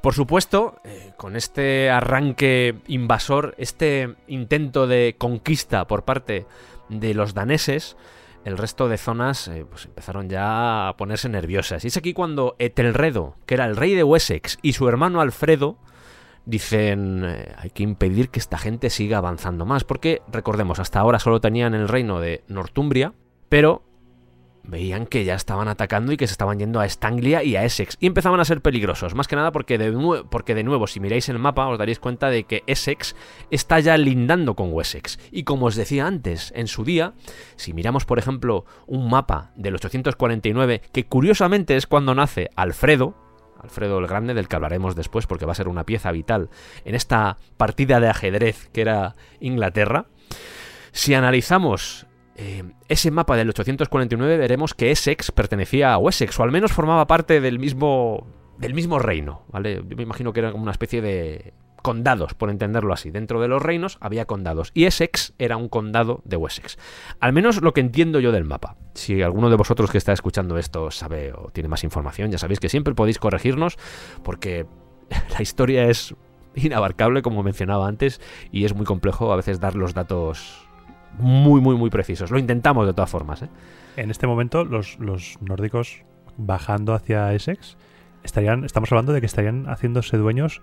Por 0.00 0.14
supuesto, 0.14 0.80
eh, 0.84 1.12
con 1.18 1.36
este 1.36 1.90
arranque 1.90 2.76
invasor, 2.86 3.54
este 3.58 4.14
intento 4.28 4.86
de 4.86 5.14
conquista 5.18 5.86
por 5.86 6.04
parte 6.04 6.46
de 6.88 7.12
los 7.12 7.34
daneses, 7.34 7.98
el 8.44 8.56
resto 8.56 8.88
de 8.88 8.98
zonas 8.98 9.48
eh, 9.48 9.66
pues 9.68 9.86
empezaron 9.86 10.28
ya 10.28 10.88
a 10.88 10.96
ponerse 10.96 11.28
nerviosas. 11.28 11.84
Y 11.84 11.88
es 11.88 11.96
aquí 11.96 12.12
cuando 12.12 12.56
Etelredo, 12.58 13.36
que 13.46 13.54
era 13.54 13.66
el 13.66 13.76
rey 13.76 13.94
de 13.94 14.04
Wessex, 14.04 14.58
y 14.62 14.72
su 14.72 14.88
hermano 14.88 15.20
Alfredo, 15.20 15.78
dicen 16.46 17.22
eh, 17.24 17.54
hay 17.56 17.70
que 17.70 17.82
impedir 17.82 18.30
que 18.30 18.40
esta 18.40 18.58
gente 18.58 18.90
siga 18.90 19.18
avanzando 19.18 19.66
más. 19.66 19.84
Porque, 19.84 20.22
recordemos, 20.30 20.78
hasta 20.78 21.00
ahora 21.00 21.18
solo 21.18 21.40
tenían 21.40 21.74
el 21.74 21.88
reino 21.88 22.20
de 22.20 22.44
Northumbria, 22.48 23.14
pero 23.48 23.82
veían 24.70 25.06
que 25.06 25.24
ya 25.24 25.34
estaban 25.34 25.68
atacando 25.68 26.12
y 26.12 26.16
que 26.16 26.26
se 26.26 26.32
estaban 26.32 26.58
yendo 26.58 26.80
a 26.80 26.86
Estanglia 26.86 27.42
y 27.42 27.56
a 27.56 27.64
Essex. 27.64 27.96
Y 28.00 28.06
empezaban 28.06 28.40
a 28.40 28.44
ser 28.44 28.62
peligrosos. 28.62 29.14
Más 29.14 29.28
que 29.28 29.36
nada 29.36 29.52
porque 29.52 29.76
de, 29.76 29.92
porque 30.30 30.54
de 30.54 30.64
nuevo, 30.64 30.86
si 30.86 31.00
miráis 31.00 31.28
el 31.28 31.38
mapa, 31.38 31.68
os 31.68 31.78
daréis 31.78 31.98
cuenta 31.98 32.30
de 32.30 32.44
que 32.44 32.62
Essex 32.66 33.16
está 33.50 33.80
ya 33.80 33.96
lindando 33.96 34.54
con 34.54 34.72
Wessex. 34.72 35.18
Y 35.30 35.44
como 35.44 35.66
os 35.66 35.76
decía 35.76 36.06
antes, 36.06 36.52
en 36.54 36.68
su 36.68 36.84
día, 36.84 37.14
si 37.56 37.74
miramos, 37.74 38.04
por 38.04 38.18
ejemplo, 38.18 38.64
un 38.86 39.10
mapa 39.10 39.52
del 39.56 39.74
849, 39.74 40.82
que 40.92 41.06
curiosamente 41.06 41.76
es 41.76 41.86
cuando 41.86 42.14
nace 42.14 42.50
Alfredo, 42.56 43.14
Alfredo 43.62 43.98
el 43.98 44.06
Grande, 44.06 44.34
del 44.34 44.48
que 44.48 44.56
hablaremos 44.56 44.96
después 44.96 45.26
porque 45.26 45.44
va 45.44 45.52
a 45.52 45.56
ser 45.56 45.68
una 45.68 45.84
pieza 45.84 46.12
vital 46.12 46.48
en 46.84 46.94
esta 46.94 47.36
partida 47.56 48.00
de 48.00 48.08
ajedrez 48.08 48.68
que 48.72 48.80
era 48.80 49.16
Inglaterra. 49.40 50.06
Si 50.92 51.14
analizamos 51.14 52.06
eh, 52.42 52.64
ese 52.88 53.10
mapa 53.10 53.36
del 53.36 53.50
849 53.50 54.38
veremos 54.38 54.72
que 54.72 54.90
Essex 54.90 55.30
pertenecía 55.30 55.92
a 55.92 55.98
Wessex, 55.98 56.40
o 56.40 56.42
al 56.42 56.50
menos 56.50 56.72
formaba 56.72 57.06
parte 57.06 57.42
del 57.42 57.58
mismo, 57.58 58.26
del 58.56 58.72
mismo 58.72 58.98
reino, 58.98 59.42
¿vale? 59.48 59.82
Yo 59.86 59.94
me 59.94 60.04
imagino 60.04 60.32
que 60.32 60.40
era 60.40 60.50
como 60.50 60.62
una 60.62 60.72
especie 60.72 61.02
de 61.02 61.52
condados, 61.82 62.32
por 62.32 62.48
entenderlo 62.48 62.94
así. 62.94 63.10
Dentro 63.10 63.42
de 63.42 63.48
los 63.48 63.60
reinos 63.60 63.98
había 64.00 64.24
condados, 64.24 64.70
y 64.72 64.86
Essex 64.86 65.34
era 65.38 65.58
un 65.58 65.68
condado 65.68 66.22
de 66.24 66.38
Wessex. 66.38 66.78
Al 67.20 67.34
menos 67.34 67.60
lo 67.60 67.74
que 67.74 67.82
entiendo 67.82 68.20
yo 68.20 68.32
del 68.32 68.44
mapa. 68.44 68.76
Si 68.94 69.20
alguno 69.20 69.50
de 69.50 69.56
vosotros 69.56 69.90
que 69.90 69.98
está 69.98 70.14
escuchando 70.14 70.56
esto 70.56 70.90
sabe 70.90 71.34
o 71.34 71.50
tiene 71.52 71.68
más 71.68 71.84
información, 71.84 72.30
ya 72.30 72.38
sabéis 72.38 72.58
que 72.58 72.70
siempre 72.70 72.94
podéis 72.94 73.18
corregirnos, 73.18 73.76
porque 74.22 74.64
la 75.34 75.42
historia 75.42 75.90
es 75.90 76.14
inabarcable, 76.54 77.20
como 77.20 77.42
mencionaba 77.42 77.86
antes, 77.86 78.18
y 78.50 78.64
es 78.64 78.74
muy 78.74 78.86
complejo 78.86 79.30
a 79.30 79.36
veces 79.36 79.60
dar 79.60 79.74
los 79.74 79.92
datos 79.92 80.69
muy, 81.18 81.60
muy, 81.60 81.76
muy 81.76 81.90
precisos. 81.90 82.30
Lo 82.30 82.38
intentamos 82.38 82.86
de 82.86 82.94
todas 82.94 83.10
formas, 83.10 83.42
¿eh? 83.42 83.48
En 83.96 84.10
este 84.10 84.26
momento, 84.26 84.64
los, 84.64 84.98
los 84.98 85.38
nórdicos 85.40 86.04
bajando 86.36 86.94
hacia 86.94 87.32
Essex 87.34 87.76
estarían, 88.22 88.64
estamos 88.64 88.90
hablando 88.92 89.12
de 89.12 89.20
que 89.20 89.26
estarían 89.26 89.66
haciéndose 89.66 90.16
dueños 90.16 90.62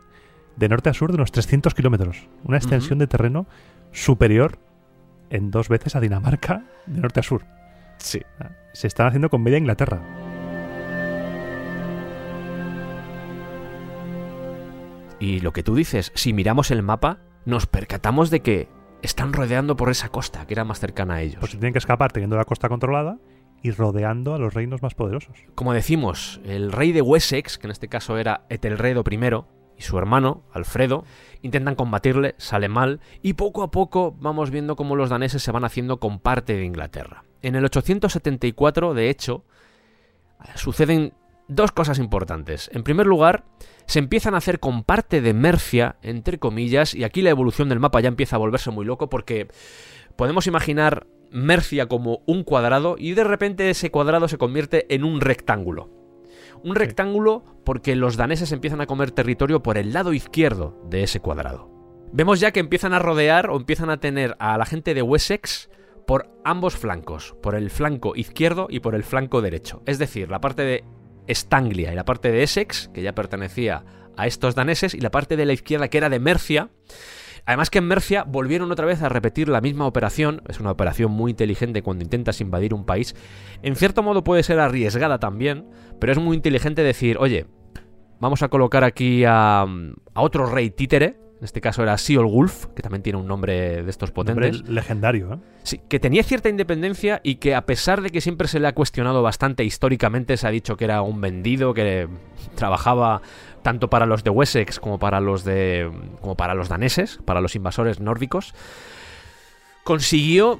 de 0.55 0.69
norte 0.69 0.89
a 0.89 0.93
sur 0.93 1.11
de 1.11 1.15
unos 1.15 1.31
300 1.31 1.73
kilómetros. 1.73 2.27
Una 2.43 2.57
extensión 2.57 2.99
de 2.99 3.07
terreno 3.07 3.45
superior 3.91 4.57
en 5.29 5.51
dos 5.51 5.69
veces 5.69 5.95
a 5.95 5.99
Dinamarca 5.99 6.63
de 6.85 7.01
norte 7.01 7.19
a 7.19 7.23
sur. 7.23 7.43
Sí. 7.97 8.21
Se 8.73 8.87
están 8.87 9.07
haciendo 9.07 9.29
con 9.29 9.43
media 9.43 9.57
Inglaterra. 9.57 10.01
Y 15.19 15.39
lo 15.39 15.51
que 15.51 15.63
tú 15.63 15.75
dices, 15.75 16.11
si 16.15 16.33
miramos 16.33 16.69
el 16.71 16.83
mapa, 16.83 17.19
nos 17.45 17.65
percatamos 17.65 18.29
de 18.29 18.41
que 18.41 18.67
están 19.01 19.33
rodeando 19.33 19.75
por 19.75 19.89
esa 19.89 20.09
costa, 20.09 20.45
que 20.45 20.53
era 20.53 20.63
más 20.63 20.79
cercana 20.79 21.15
a 21.15 21.21
ellos. 21.21 21.37
Pues 21.39 21.51
se 21.51 21.57
tienen 21.57 21.73
que 21.73 21.79
escapar 21.79 22.11
teniendo 22.11 22.35
la 22.35 22.45
costa 22.45 22.69
controlada 22.69 23.17
y 23.61 23.71
rodeando 23.71 24.33
a 24.33 24.39
los 24.39 24.53
reinos 24.53 24.81
más 24.81 24.95
poderosos. 24.95 25.45
Como 25.55 25.73
decimos, 25.73 26.39
el 26.45 26.71
rey 26.71 26.91
de 26.91 27.01
Wessex, 27.01 27.57
que 27.57 27.67
en 27.67 27.71
este 27.71 27.87
caso 27.87 28.17
era 28.17 28.45
Etelredo 28.49 29.03
I, 29.09 29.17
y 29.77 29.81
su 29.83 29.97
hermano, 29.97 30.43
Alfredo, 30.53 31.03
intentan 31.41 31.75
combatirle, 31.75 32.35
sale 32.37 32.67
mal, 32.67 32.99
y 33.21 33.33
poco 33.33 33.63
a 33.63 33.71
poco 33.71 34.15
vamos 34.19 34.49
viendo 34.49 34.75
cómo 34.75 34.95
los 34.95 35.09
daneses 35.09 35.43
se 35.43 35.51
van 35.51 35.65
haciendo 35.65 35.99
con 35.99 36.19
parte 36.19 36.55
de 36.55 36.65
Inglaterra. 36.65 37.23
En 37.41 37.55
el 37.55 37.65
874, 37.65 38.93
de 38.95 39.09
hecho, 39.09 39.45
suceden 40.55 41.13
dos 41.47 41.71
cosas 41.71 41.99
importantes. 41.99 42.69
En 42.73 42.83
primer 42.83 43.05
lugar, 43.05 43.45
se 43.87 43.99
empiezan 43.99 44.35
a 44.35 44.37
hacer 44.37 44.59
con 44.59 44.83
parte 44.83 45.21
de 45.21 45.33
Mercia, 45.33 45.95
entre 46.01 46.37
comillas, 46.37 46.93
y 46.93 47.05
aquí 47.05 47.21
la 47.21 47.29
evolución 47.29 47.69
del 47.69 47.79
mapa 47.79 48.01
ya 48.01 48.09
empieza 48.09 48.35
a 48.35 48.39
volverse 48.39 48.69
muy 48.69 48.85
loco 48.85 49.09
porque 49.09 49.47
podemos 50.17 50.45
imaginar 50.45 51.07
Mercia 51.31 51.87
como 51.87 52.21
un 52.25 52.43
cuadrado 52.43 52.95
y 52.97 53.13
de 53.13 53.23
repente 53.23 53.69
ese 53.69 53.89
cuadrado 53.89 54.27
se 54.27 54.37
convierte 54.37 54.93
en 54.93 55.03
un 55.03 55.21
rectángulo. 55.21 55.89
Un 56.63 56.75
rectángulo 56.75 57.43
porque 57.63 57.95
los 57.95 58.17
daneses 58.17 58.51
empiezan 58.51 58.81
a 58.81 58.87
comer 58.87 59.11
territorio 59.11 59.63
por 59.63 59.77
el 59.77 59.93
lado 59.93 60.13
izquierdo 60.13 60.81
de 60.89 61.03
ese 61.03 61.21
cuadrado. 61.21 61.71
Vemos 62.11 62.39
ya 62.39 62.51
que 62.51 62.59
empiezan 62.59 62.93
a 62.93 62.99
rodear 62.99 63.49
o 63.49 63.57
empiezan 63.57 63.89
a 63.89 63.99
tener 63.99 64.35
a 64.39 64.57
la 64.57 64.65
gente 64.65 64.93
de 64.93 65.01
Wessex 65.01 65.69
por 66.05 66.29
ambos 66.43 66.75
flancos, 66.75 67.35
por 67.41 67.55
el 67.55 67.69
flanco 67.69 68.15
izquierdo 68.15 68.67
y 68.69 68.79
por 68.79 68.95
el 68.95 69.03
flanco 69.03 69.41
derecho. 69.41 69.81
Es 69.85 69.99
decir, 69.99 70.29
la 70.29 70.39
parte 70.39 70.63
de 70.63 70.83
Stanglia 71.29 71.91
y 71.91 71.95
la 71.95 72.05
parte 72.05 72.31
de 72.31 72.43
Essex, 72.43 72.89
que 72.93 73.01
ya 73.01 73.13
pertenecía 73.13 73.83
a 74.15 74.27
estos 74.27 74.55
daneses, 74.55 74.93
y 74.93 74.99
la 74.99 75.11
parte 75.11 75.37
de 75.37 75.45
la 75.45 75.53
izquierda 75.53 75.87
que 75.89 75.97
era 75.97 76.09
de 76.09 76.19
Mercia. 76.19 76.69
Además 77.45 77.69
que 77.69 77.77
en 77.77 77.85
Mercia 77.87 78.23
volvieron 78.23 78.71
otra 78.71 78.85
vez 78.85 79.01
a 79.01 79.09
repetir 79.09 79.47
la 79.47 79.61
misma 79.61 79.87
operación, 79.87 80.41
es 80.49 80.59
una 80.59 80.71
operación 80.71 81.11
muy 81.11 81.31
inteligente 81.31 81.81
cuando 81.81 82.03
intentas 82.03 82.41
invadir 82.41 82.73
un 82.73 82.85
país, 82.85 83.15
en 83.61 83.75
cierto 83.77 84.03
modo 84.03 84.23
puede 84.23 84.43
ser 84.43 84.59
arriesgada 84.59 85.19
también, 85.19 85.65
pero 85.99 86.11
es 86.11 86.19
muy 86.19 86.35
inteligente 86.35 86.83
decir, 86.83 87.17
oye, 87.19 87.45
vamos 88.19 88.43
a 88.43 88.49
colocar 88.49 88.83
aquí 88.83 89.23
a, 89.23 89.61
a 89.61 90.21
otro 90.21 90.47
rey 90.47 90.71
títere, 90.71 91.17
en 91.39 91.45
este 91.45 91.61
caso 91.61 91.83
era 91.83 91.97
Seol 91.97 92.25
Wolf, 92.25 92.65
que 92.75 92.81
también 92.81 93.03
tiene 93.03 93.19
un 93.19 93.27
nombre 93.27 93.83
de 93.83 93.89
estos 93.89 94.11
Nombre 94.15 94.49
potentes. 94.49 94.67
legendario, 94.67 95.33
¿eh? 95.33 95.37
Sí, 95.61 95.81
que 95.87 95.99
tenía 95.99 96.23
cierta 96.23 96.49
independencia 96.49 97.21
y 97.23 97.35
que 97.35 97.53
a 97.53 97.65
pesar 97.65 98.01
de 98.01 98.09
que 98.09 98.21
siempre 98.21 98.47
se 98.47 98.59
le 98.59 98.67
ha 98.67 98.73
cuestionado 98.73 99.21
bastante 99.21 99.63
históricamente, 99.63 100.35
se 100.37 100.47
ha 100.47 100.49
dicho 100.49 100.77
que 100.77 100.85
era 100.85 101.03
un 101.03 101.21
vendido, 101.21 101.75
que 101.75 102.07
trabajaba 102.55 103.21
tanto 103.61 103.89
para 103.89 104.05
los 104.05 104.23
de 104.23 104.31
Wessex 104.31 104.79
como 104.79 104.97
para 104.97 105.19
los 105.19 105.43
de 105.43 105.91
como 106.21 106.35
para 106.35 106.55
los 106.55 106.69
daneses, 106.69 107.19
para 107.25 107.41
los 107.41 107.55
invasores 107.55 107.99
nórdicos, 107.99 108.55
consiguió 109.83 110.59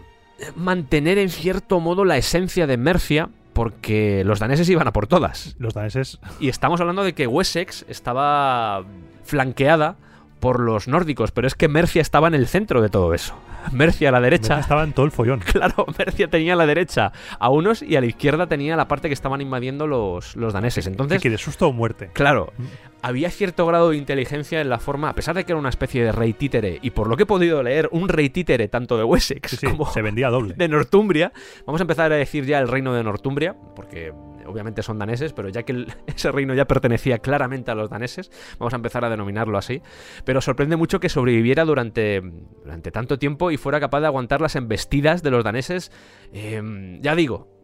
mantener 0.56 1.18
en 1.18 1.30
cierto 1.30 1.80
modo 1.80 2.06
la 2.06 2.18
esencia 2.18 2.68
de 2.68 2.78
Mercia 2.78 3.30
porque 3.54 4.24
los 4.24 4.40
daneses 4.40 4.70
iban 4.70 4.88
a 4.88 4.94
por 4.94 5.08
todas. 5.08 5.56
Los 5.58 5.74
daneses 5.74 6.20
Y 6.40 6.50
estamos 6.50 6.80
hablando 6.82 7.04
de 7.04 7.14
que 7.14 7.26
Wessex 7.26 7.86
estaba 7.90 8.86
flanqueada 9.24 9.96
por 10.40 10.60
los 10.60 10.88
nórdicos, 10.88 11.32
pero 11.32 11.48
es 11.48 11.56
que 11.56 11.68
Mercia 11.68 12.02
estaba 12.02 12.28
en 12.28 12.36
el 12.36 12.48
centro 12.48 12.82
de 12.82 12.90
todo 12.90 13.14
eso. 13.14 13.36
Mercia 13.72 14.10
a 14.10 14.12
la 14.12 14.22
derecha. 14.22 14.60
estaba 14.60 14.84
en 14.84 14.94
todo 14.94 15.06
el 15.06 15.12
follón. 15.12 15.40
Claro, 15.58 15.86
Mercia 15.98 16.30
tenía 16.30 16.54
a 16.54 16.56
la 16.56 16.66
derecha 16.66 17.12
a 17.40 17.50
unos 17.50 17.82
y 17.82 17.96
a 17.96 18.02
la 18.02 18.08
izquierda 18.08 18.48
tenía 18.48 18.76
la 18.76 18.88
parte 18.88 19.08
que 19.08 19.14
estaban 19.14 19.42
invadiendo 19.42 19.88
los, 19.88 20.36
los 20.36 20.54
daneses. 20.54 20.86
¿Qué 20.86 20.92
Entonces, 20.92 21.22
quiere? 21.22 21.38
¿Susto 21.38 21.68
o 21.68 21.74
muerte? 21.74 22.12
claro, 22.14 22.54
había 23.02 23.30
cierto 23.30 23.66
grado 23.66 23.90
de 23.92 23.98
inteligencia 23.98 24.62
en 24.62 24.70
la 24.70 24.80
forma, 24.80 25.10
a 25.10 25.14
pesar 25.16 25.36
de 25.36 25.44
que 25.46 25.52
era 25.52 25.60
una 25.60 25.70
especie 25.70 26.04
de 26.04 26.12
rey 26.12 26.34
títere, 26.34 26.80
y 26.82 26.92
por 26.92 27.08
lo 27.08 27.18
que 27.18 27.24
he 27.24 27.26
podido 27.26 27.62
leer, 27.64 27.90
un 27.92 28.10
rey 28.10 28.30
títere 28.30 28.68
tanto 28.68 28.98
de 28.98 29.04
Wessex 29.04 29.52
Sí, 29.52 29.58
sí, 29.58 29.68
como 29.68 29.92
se 29.92 30.02
vendía 30.02 30.30
doble. 30.30 30.54
de 30.58 30.68
Northumbria. 30.68 31.32
Vamos 31.66 31.82
a 31.82 31.84
empezar 31.84 32.12
a 32.12 32.16
decir 32.16 32.46
ya 32.46 32.60
el 32.60 32.68
reino 32.68 32.94
de 32.94 33.04
Northumbria, 33.04 33.56
porque 33.76 34.14
obviamente 34.48 34.84
son 34.84 35.00
daneses, 35.00 35.34
pero 35.34 35.50
ya 35.50 35.64
que 35.64 35.86
ese 36.08 36.32
reino 36.32 36.54
ya 36.54 36.66
pertenecía 36.66 37.20
claramente 37.20 37.72
a 37.72 37.76
los 37.76 37.90
daneses, 37.90 38.32
vamos 38.60 38.74
a 38.74 38.78
empezar 38.78 39.06
a 39.06 39.10
denominarlo 39.10 39.58
así. 39.58 39.82
Pero 40.26 40.42
sorprende 40.42 40.76
mucho 40.76 41.00
que 41.00 41.10
sobreviviera 41.10 41.66
durante, 41.66 42.22
durante 42.64 42.92
tanto 42.92 43.20
tiempo 43.20 43.52
y 43.52 43.58
fuera 43.58 43.80
capaz 43.80 44.02
de 44.02 44.08
aguantar 44.08 44.42
las 44.42 44.56
embestidas 44.56 45.24
de 45.24 45.32
los 45.32 45.44
daneses. 45.44 45.92
eh, 46.34 46.62
ya 47.02 47.16
digo, 47.16 47.58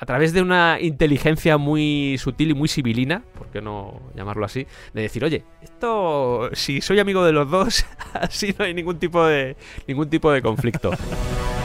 a 0.00 0.06
través 0.06 0.32
de 0.32 0.42
una 0.42 0.78
inteligencia 0.80 1.58
muy 1.58 2.16
sutil 2.18 2.50
y 2.50 2.54
muy 2.54 2.68
sibilina, 2.68 3.24
¿por 3.36 3.48
qué 3.48 3.60
no 3.60 4.00
llamarlo 4.14 4.44
así? 4.44 4.66
De 4.94 5.02
decir, 5.02 5.24
oye, 5.24 5.44
esto, 5.60 6.50
si 6.52 6.80
soy 6.80 7.00
amigo 7.00 7.24
de 7.24 7.32
los 7.32 7.50
dos, 7.50 7.84
así 8.14 8.54
no 8.56 8.64
hay 8.64 8.74
ningún 8.74 8.98
tipo 8.98 9.24
de, 9.26 9.56
ningún 9.86 10.08
tipo 10.08 10.30
de 10.30 10.40
conflicto. 10.40 10.92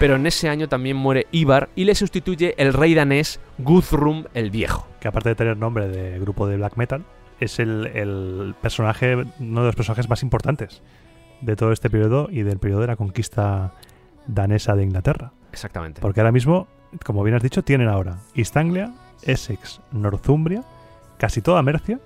Pero 0.00 0.16
en 0.16 0.26
ese 0.26 0.48
año 0.48 0.66
también 0.66 0.96
muere 0.96 1.26
Ivar 1.30 1.68
y 1.76 1.84
le 1.84 1.94
sustituye 1.94 2.54
el 2.56 2.72
rey 2.72 2.94
danés 2.94 3.38
Guthrum 3.58 4.24
el 4.32 4.50
Viejo. 4.50 4.88
Que 4.98 5.08
aparte 5.08 5.28
de 5.28 5.34
tener 5.34 5.58
nombre 5.58 5.88
de 5.88 6.18
grupo 6.18 6.46
de 6.46 6.56
black 6.56 6.78
metal, 6.78 7.04
es 7.38 7.58
el, 7.58 7.86
el 7.88 8.54
personaje, 8.62 9.14
uno 9.14 9.60
de 9.60 9.66
los 9.66 9.76
personajes 9.76 10.08
más 10.08 10.22
importantes 10.22 10.80
de 11.42 11.54
todo 11.54 11.70
este 11.72 11.90
periodo 11.90 12.28
y 12.30 12.42
del 12.44 12.58
periodo 12.58 12.80
de 12.80 12.86
la 12.86 12.96
conquista 12.96 13.74
danesa 14.26 14.74
de 14.74 14.84
Inglaterra. 14.84 15.32
Exactamente. 15.52 16.00
Porque 16.00 16.20
ahora 16.20 16.32
mismo, 16.32 16.66
como 17.04 17.22
bien 17.22 17.36
has 17.36 17.42
dicho, 17.42 17.62
tienen 17.62 17.88
ahora 17.88 18.20
East 18.34 18.56
Anglia, 18.56 18.94
Essex, 19.20 19.82
Northumbria, 19.92 20.64
casi 21.18 21.42
toda 21.42 21.62
Mercia, 21.62 22.00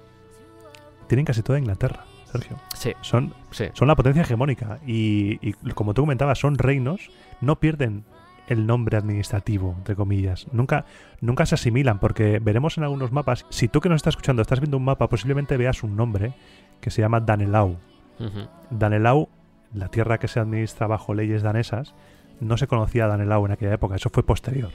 tienen 1.07 1.25
casi 1.25 1.43
toda 1.43 1.61
Inglaterra, 1.61 2.07
Sergio. 2.41 2.57
Sí, 2.75 2.93
Son, 3.01 3.33
sí. 3.51 3.67
son 3.73 3.89
la 3.89 3.97
potencia 3.97 4.23
hegemónica 4.23 4.79
y, 4.87 5.39
y 5.47 5.53
como 5.75 5.95
tú 5.95 6.03
comentabas, 6.03 6.39
son 6.39 6.59
reinos, 6.59 7.11
no 7.41 7.57
pierden 7.61 8.05
el 8.47 8.67
nombre 8.67 8.97
administrativo, 8.99 9.75
entre 9.79 9.97
comillas. 9.97 10.47
Nunca, 10.53 10.85
nunca 11.21 11.47
se 11.47 11.55
asimilan, 11.55 11.99
porque 11.99 12.41
veremos 12.41 12.77
en 12.77 12.85
algunos 12.85 13.11
mapas, 13.13 13.47
si 13.49 13.69
tú 13.69 13.81
que 13.81 13.89
nos 13.89 13.97
estás 13.97 14.13
escuchando 14.13 14.43
estás 14.43 14.61
viendo 14.61 14.77
un 14.77 14.85
mapa, 14.85 15.09
posiblemente 15.09 15.57
veas 15.57 15.83
un 15.83 15.97
nombre 15.97 16.35
que 16.81 16.91
se 16.91 17.01
llama 17.01 17.21
Danelau. 17.21 17.79
Ujú. 18.21 18.49
Danelau, 18.71 19.29
la 19.73 19.89
tierra 19.89 20.19
que 20.19 20.29
se 20.29 20.41
administra 20.41 20.87
bajo 20.87 21.15
leyes 21.15 21.43
danesas, 21.43 21.95
no 22.41 22.57
se 22.59 22.67
conocía 22.67 23.07
Danelau 23.07 23.47
en 23.47 23.53
aquella 23.53 23.75
época, 23.75 23.95
eso 23.97 24.11
fue 24.11 24.23
posterior. 24.25 24.71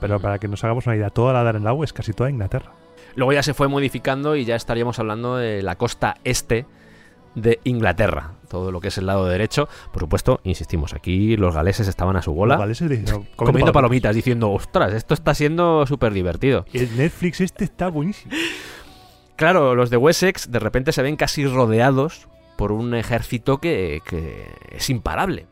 Pero 0.00 0.20
para 0.20 0.38
que 0.38 0.48
nos 0.48 0.62
hagamos 0.64 0.86
una 0.86 0.96
idea, 0.96 1.10
toda 1.10 1.32
la 1.32 1.42
Danelau 1.42 1.82
es 1.84 1.92
casi 1.92 2.12
toda 2.12 2.30
Inglaterra. 2.30 2.72
Luego 3.16 3.32
ya 3.32 3.42
se 3.42 3.54
fue 3.54 3.68
modificando 3.68 4.36
y 4.36 4.44
ya 4.44 4.56
estaríamos 4.56 4.98
hablando 4.98 5.36
de 5.36 5.62
la 5.62 5.76
costa 5.76 6.16
este 6.24 6.66
de 7.34 7.60
Inglaterra. 7.64 8.32
Todo 8.48 8.72
lo 8.72 8.80
que 8.80 8.88
es 8.88 8.98
el 8.98 9.06
lado 9.06 9.26
derecho. 9.26 9.68
Por 9.92 10.02
supuesto, 10.02 10.40
insistimos, 10.44 10.94
aquí 10.94 11.36
los 11.36 11.54
galeses 11.54 11.86
estaban 11.88 12.16
a 12.16 12.22
su 12.22 12.32
bola. 12.32 12.54
Los 12.54 12.62
galeses 12.62 12.90
diciendo, 12.90 13.26
Comiendo 13.36 13.72
palomitas, 13.72 14.14
diciendo, 14.14 14.50
ostras, 14.50 14.92
esto 14.92 15.14
está 15.14 15.34
siendo 15.34 15.86
súper 15.86 16.12
divertido. 16.12 16.64
El 16.72 16.96
Netflix 16.96 17.40
este 17.40 17.64
está 17.64 17.88
buenísimo. 17.88 18.34
Claro, 19.36 19.74
los 19.74 19.88
de 19.90 19.96
Wessex 19.96 20.50
de 20.50 20.58
repente 20.58 20.92
se 20.92 21.02
ven 21.02 21.16
casi 21.16 21.46
rodeados 21.46 22.28
por 22.56 22.72
un 22.72 22.94
ejército 22.94 23.58
que, 23.58 24.00
que 24.04 24.46
es 24.70 24.90
imparable. 24.90 25.46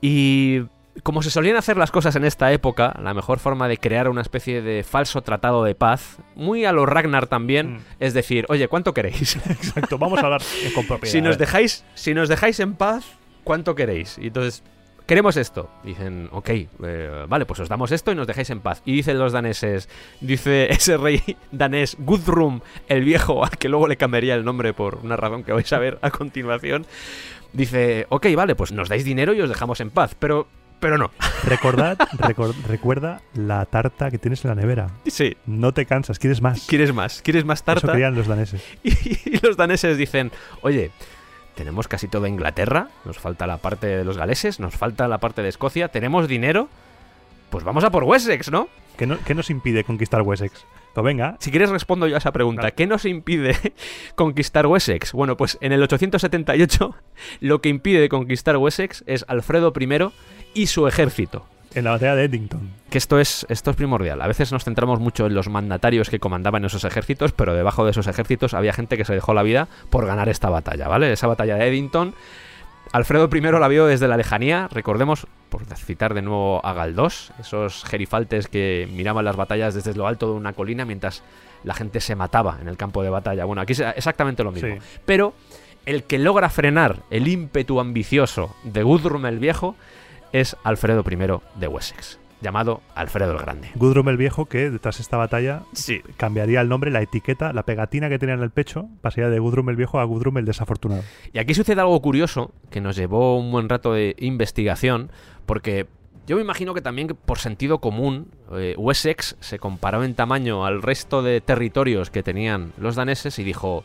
Y 0.00 0.62
como 1.02 1.22
se 1.22 1.30
solían 1.30 1.56
hacer 1.56 1.76
las 1.76 1.90
cosas 1.90 2.16
en 2.16 2.24
esta 2.24 2.52
época, 2.52 2.94
la 3.02 3.14
mejor 3.14 3.38
forma 3.38 3.68
de 3.68 3.78
crear 3.78 4.08
una 4.08 4.22
especie 4.22 4.62
de 4.62 4.82
falso 4.82 5.22
tratado 5.22 5.64
de 5.64 5.74
paz, 5.74 6.18
muy 6.34 6.64
a 6.64 6.72
lo 6.72 6.86
Ragnar 6.86 7.26
también, 7.26 7.74
Mm. 7.74 7.78
es 8.00 8.14
decir, 8.14 8.46
oye, 8.48 8.68
¿cuánto 8.68 8.94
queréis? 8.94 9.36
Exacto, 9.50 9.98
vamos 9.98 10.18
a 10.20 10.26
hablar 10.26 10.42
con 10.74 10.86
propiedad. 10.86 11.12
si 11.12 11.20
nos 11.20 11.38
dejáis, 11.38 11.84
si 11.94 12.14
nos 12.14 12.28
dejáis 12.28 12.60
en 12.60 12.74
paz, 12.74 13.04
¿cuánto 13.44 13.74
queréis? 13.74 14.18
Y 14.18 14.28
entonces, 14.28 14.62
queremos 15.06 15.36
esto. 15.36 15.68
Dicen, 15.82 16.28
ok, 16.32 16.48
eh, 16.50 17.24
vale, 17.28 17.44
pues 17.46 17.58
os 17.60 17.68
damos 17.68 17.90
esto 17.92 18.12
y 18.12 18.14
nos 18.14 18.26
dejáis 18.26 18.50
en 18.50 18.60
paz. 18.60 18.80
Y 18.84 18.92
dicen 18.94 19.18
los 19.18 19.32
daneses, 19.32 19.88
dice 20.20 20.66
ese 20.72 20.96
rey 20.96 21.36
danés 21.50 21.96
Guthrum 21.98 22.60
el 22.88 23.02
viejo, 23.04 23.44
al 23.44 23.58
que 23.58 23.68
luego 23.68 23.88
le 23.88 23.96
cambiaría 23.96 24.34
el 24.34 24.44
nombre 24.44 24.72
por 24.72 24.96
una 25.02 25.16
razón 25.16 25.42
que 25.42 25.52
vais 25.52 25.72
a 25.72 25.78
ver 25.78 25.98
a 26.02 26.10
continuación. 26.10 26.86
Dice, 27.52 28.06
ok, 28.10 28.28
vale, 28.36 28.54
pues 28.54 28.70
nos 28.70 28.88
dais 28.88 29.04
dinero 29.04 29.34
y 29.34 29.40
os 29.40 29.48
dejamos 29.48 29.80
en 29.80 29.90
paz, 29.90 30.14
pero, 30.16 30.46
pero 30.80 30.98
no. 30.98 31.10
Recordad, 31.44 31.96
recor- 32.18 32.54
recuerda 32.66 33.20
la 33.34 33.64
tarta 33.66 34.10
que 34.10 34.18
tienes 34.18 34.44
en 34.44 34.48
la 34.50 34.54
nevera. 34.54 34.88
Sí, 35.06 35.36
No 35.46 35.72
te 35.72 35.86
cansas, 35.86 36.18
quieres 36.18 36.40
más. 36.42 36.66
¿quieres 36.66 36.92
más? 36.92 37.22
¿Quieres 37.22 37.44
más 37.44 37.58
Eso 37.60 37.64
tarta? 37.66 37.92
querían 37.92 38.14
los 38.14 38.26
daneses. 38.26 38.62
Y 38.82 39.38
los 39.46 39.56
daneses 39.56 39.96
dicen, 39.96 40.32
oye, 40.62 40.90
tenemos 41.54 41.86
casi 41.88 42.08
toda 42.08 42.28
Inglaterra, 42.28 42.88
nos 43.04 43.18
falta 43.18 43.46
la 43.46 43.58
parte 43.58 43.86
de 43.86 44.04
los 44.04 44.16
galeses, 44.16 44.58
nos 44.60 44.74
falta 44.74 45.06
la 45.08 45.18
parte 45.18 45.42
de 45.42 45.48
Escocia, 45.50 45.88
tenemos 45.88 46.26
dinero, 46.28 46.68
pues 47.50 47.64
vamos 47.64 47.84
a 47.84 47.90
por 47.90 48.04
Wessex, 48.04 48.50
¿no? 48.50 48.68
¿Qué, 48.96 49.06
no- 49.06 49.18
qué 49.24 49.34
nos 49.34 49.50
impide 49.50 49.84
conquistar 49.84 50.22
Wessex? 50.22 50.64
Pues 50.94 51.04
venga, 51.04 51.36
Si 51.38 51.50
quieres 51.52 51.70
respondo 51.70 52.08
yo 52.08 52.16
a 52.16 52.18
esa 52.18 52.32
pregunta. 52.32 52.62
Claro. 52.62 52.74
¿Qué 52.76 52.86
nos 52.88 53.04
impide 53.04 53.56
conquistar 54.16 54.66
Wessex? 54.66 55.12
Bueno, 55.12 55.36
pues 55.36 55.56
en 55.60 55.70
el 55.72 55.82
878 55.82 56.94
lo 57.40 57.60
que 57.60 57.68
impide 57.68 58.08
conquistar 58.08 58.56
Wessex 58.56 59.04
es 59.06 59.24
Alfredo 59.28 59.72
I 59.78 59.86
y 60.54 60.66
su 60.66 60.86
ejército. 60.86 61.46
en 61.74 61.84
la 61.84 61.92
batalla 61.92 62.16
de 62.16 62.24
Eddington. 62.24 62.68
Que 62.90 62.98
esto 62.98 63.20
es, 63.20 63.46
esto 63.48 63.70
es 63.70 63.76
primordial. 63.76 64.20
A 64.20 64.26
veces 64.26 64.50
nos 64.50 64.64
centramos 64.64 64.98
mucho 64.98 65.26
en 65.26 65.34
los 65.34 65.48
mandatarios 65.48 66.10
que 66.10 66.18
comandaban 66.18 66.64
esos 66.64 66.84
ejércitos, 66.84 67.32
pero 67.32 67.54
debajo 67.54 67.84
de 67.84 67.92
esos 67.92 68.08
ejércitos 68.08 68.54
había 68.54 68.72
gente 68.72 68.96
que 68.96 69.04
se 69.04 69.14
dejó 69.14 69.34
la 69.34 69.44
vida 69.44 69.68
por 69.88 70.06
ganar 70.06 70.28
esta 70.28 70.50
batalla, 70.50 70.88
¿vale? 70.88 71.12
Esa 71.12 71.28
batalla 71.28 71.54
de 71.56 71.68
Eddington. 71.68 72.14
Alfredo 72.92 73.28
I 73.32 73.40
la 73.40 73.68
vio 73.68 73.86
desde 73.86 74.08
la 74.08 74.16
lejanía, 74.16 74.66
recordemos, 74.72 75.28
por 75.48 75.64
citar 75.76 76.12
de 76.14 76.22
nuevo 76.22 76.64
a 76.64 76.72
Galdós, 76.72 77.32
esos 77.38 77.84
gerifaltes 77.84 78.48
que 78.48 78.88
miraban 78.92 79.24
las 79.24 79.36
batallas 79.36 79.74
desde 79.74 79.94
lo 79.94 80.08
alto 80.08 80.26
de 80.26 80.32
una 80.32 80.54
colina 80.54 80.84
mientras 80.84 81.22
la 81.62 81.74
gente 81.74 82.00
se 82.00 82.16
mataba 82.16 82.58
en 82.60 82.66
el 82.66 82.76
campo 82.76 83.04
de 83.04 83.10
batalla. 83.10 83.44
Bueno, 83.44 83.62
aquí 83.62 83.74
es 83.74 83.80
exactamente 83.80 84.42
lo 84.42 84.50
mismo. 84.50 84.74
Sí. 84.74 85.00
Pero 85.04 85.34
el 85.86 86.04
que 86.04 86.18
logra 86.18 86.50
frenar 86.50 86.96
el 87.10 87.28
ímpetu 87.28 87.78
ambicioso 87.78 88.56
de 88.64 88.82
Guthrum 88.82 89.26
el 89.26 89.38
Viejo 89.38 89.76
es 90.32 90.56
Alfredo 90.64 91.04
I 91.08 91.16
de 91.60 91.68
Wessex, 91.68 92.18
llamado 92.40 92.80
Alfredo 92.94 93.32
el 93.32 93.38
Grande. 93.38 93.68
Guthrum 93.74 94.08
el 94.08 94.16
Viejo, 94.16 94.46
que 94.46 94.70
detrás 94.70 94.96
de 94.98 95.02
esta 95.02 95.16
batalla 95.16 95.62
Sí. 95.72 96.00
cambiaría 96.16 96.60
el 96.60 96.68
nombre, 96.68 96.90
la 96.90 97.02
etiqueta, 97.02 97.52
la 97.52 97.64
pegatina 97.64 98.08
que 98.08 98.18
tenía 98.18 98.34
en 98.34 98.42
el 98.42 98.50
pecho, 98.50 98.88
pasaría 99.02 99.28
de 99.30 99.38
Guthrum 99.38 99.68
el 99.70 99.76
Viejo 99.76 100.00
a 100.00 100.04
Guthrum 100.04 100.38
el 100.38 100.44
Desafortunado. 100.46 101.02
Y 101.32 101.38
aquí 101.38 101.54
sucede 101.54 101.80
algo 101.80 102.00
curioso 102.00 102.52
que 102.70 102.80
nos 102.80 102.96
llevó 102.96 103.38
un 103.38 103.50
buen 103.52 103.68
rato 103.68 103.92
de 103.92 104.16
investigación, 104.18 105.10
porque 105.46 105.86
yo 106.26 106.36
me 106.36 106.42
imagino 106.42 106.74
que 106.74 106.80
también 106.80 107.08
por 107.08 107.38
sentido 107.38 107.78
común 107.80 108.28
eh, 108.52 108.74
Wessex 108.78 109.36
se 109.40 109.58
comparó 109.58 110.04
en 110.04 110.14
tamaño 110.14 110.64
al 110.64 110.80
resto 110.80 111.22
de 111.22 111.40
territorios 111.40 112.10
que 112.10 112.22
tenían 112.22 112.72
los 112.78 112.94
daneses 112.94 113.38
y 113.40 113.44
dijo, 113.44 113.84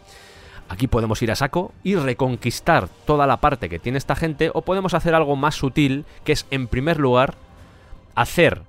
aquí 0.70 0.88
podemos 0.88 1.22
ir 1.22 1.32
a 1.32 1.36
saco 1.36 1.74
y 1.84 1.96
reconquistar 1.96 2.88
toda 3.06 3.28
la 3.28 3.38
parte 3.38 3.70
que 3.70 3.80
tiene 3.80 3.98
esta 3.98 4.16
gente, 4.16 4.52
o 4.54 4.62
podemos 4.64 4.94
hacer 4.94 5.14
algo 5.16 5.36
más 5.36 5.56
sutil, 5.56 6.06
que 6.24 6.32
es, 6.34 6.46
en 6.52 6.68
primer 6.68 7.00
lugar, 7.00 7.36
hacer 8.16 8.62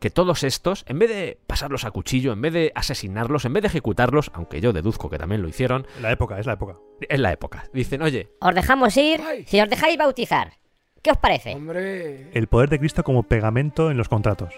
que 0.00 0.10
todos 0.10 0.44
estos, 0.44 0.84
en 0.86 0.98
vez 0.98 1.08
de 1.08 1.38
pasarlos 1.46 1.84
a 1.84 1.90
cuchillo, 1.90 2.32
en 2.32 2.42
vez 2.42 2.52
de 2.52 2.72
asesinarlos, 2.74 3.44
en 3.46 3.54
vez 3.54 3.62
de 3.62 3.68
ejecutarlos, 3.68 4.30
aunque 4.34 4.60
yo 4.60 4.72
deduzco 4.74 5.08
que 5.08 5.16
también 5.18 5.40
lo 5.40 5.48
hicieron, 5.48 5.86
La 6.02 6.12
época, 6.12 6.38
es 6.38 6.44
la 6.46 6.54
época. 6.54 6.76
es 7.08 7.18
la 7.20 7.32
época. 7.32 7.64
Dicen, 7.72 8.02
oye, 8.02 8.28
Os 8.40 8.54
dejamos 8.54 8.94
ir 8.98 9.20
si 9.46 9.60
os 9.60 9.68
dejáis 9.70 9.96
bautizar. 9.96 10.52
¿Qué 11.00 11.10
os 11.10 11.16
parece? 11.18 11.54
Hombre. 11.54 12.30
El 12.32 12.46
poder 12.48 12.68
de 12.68 12.78
Cristo 12.78 13.02
como 13.02 13.22
pegamento 13.22 13.90
en 13.90 13.96
los 13.96 14.08
contratos. 14.08 14.52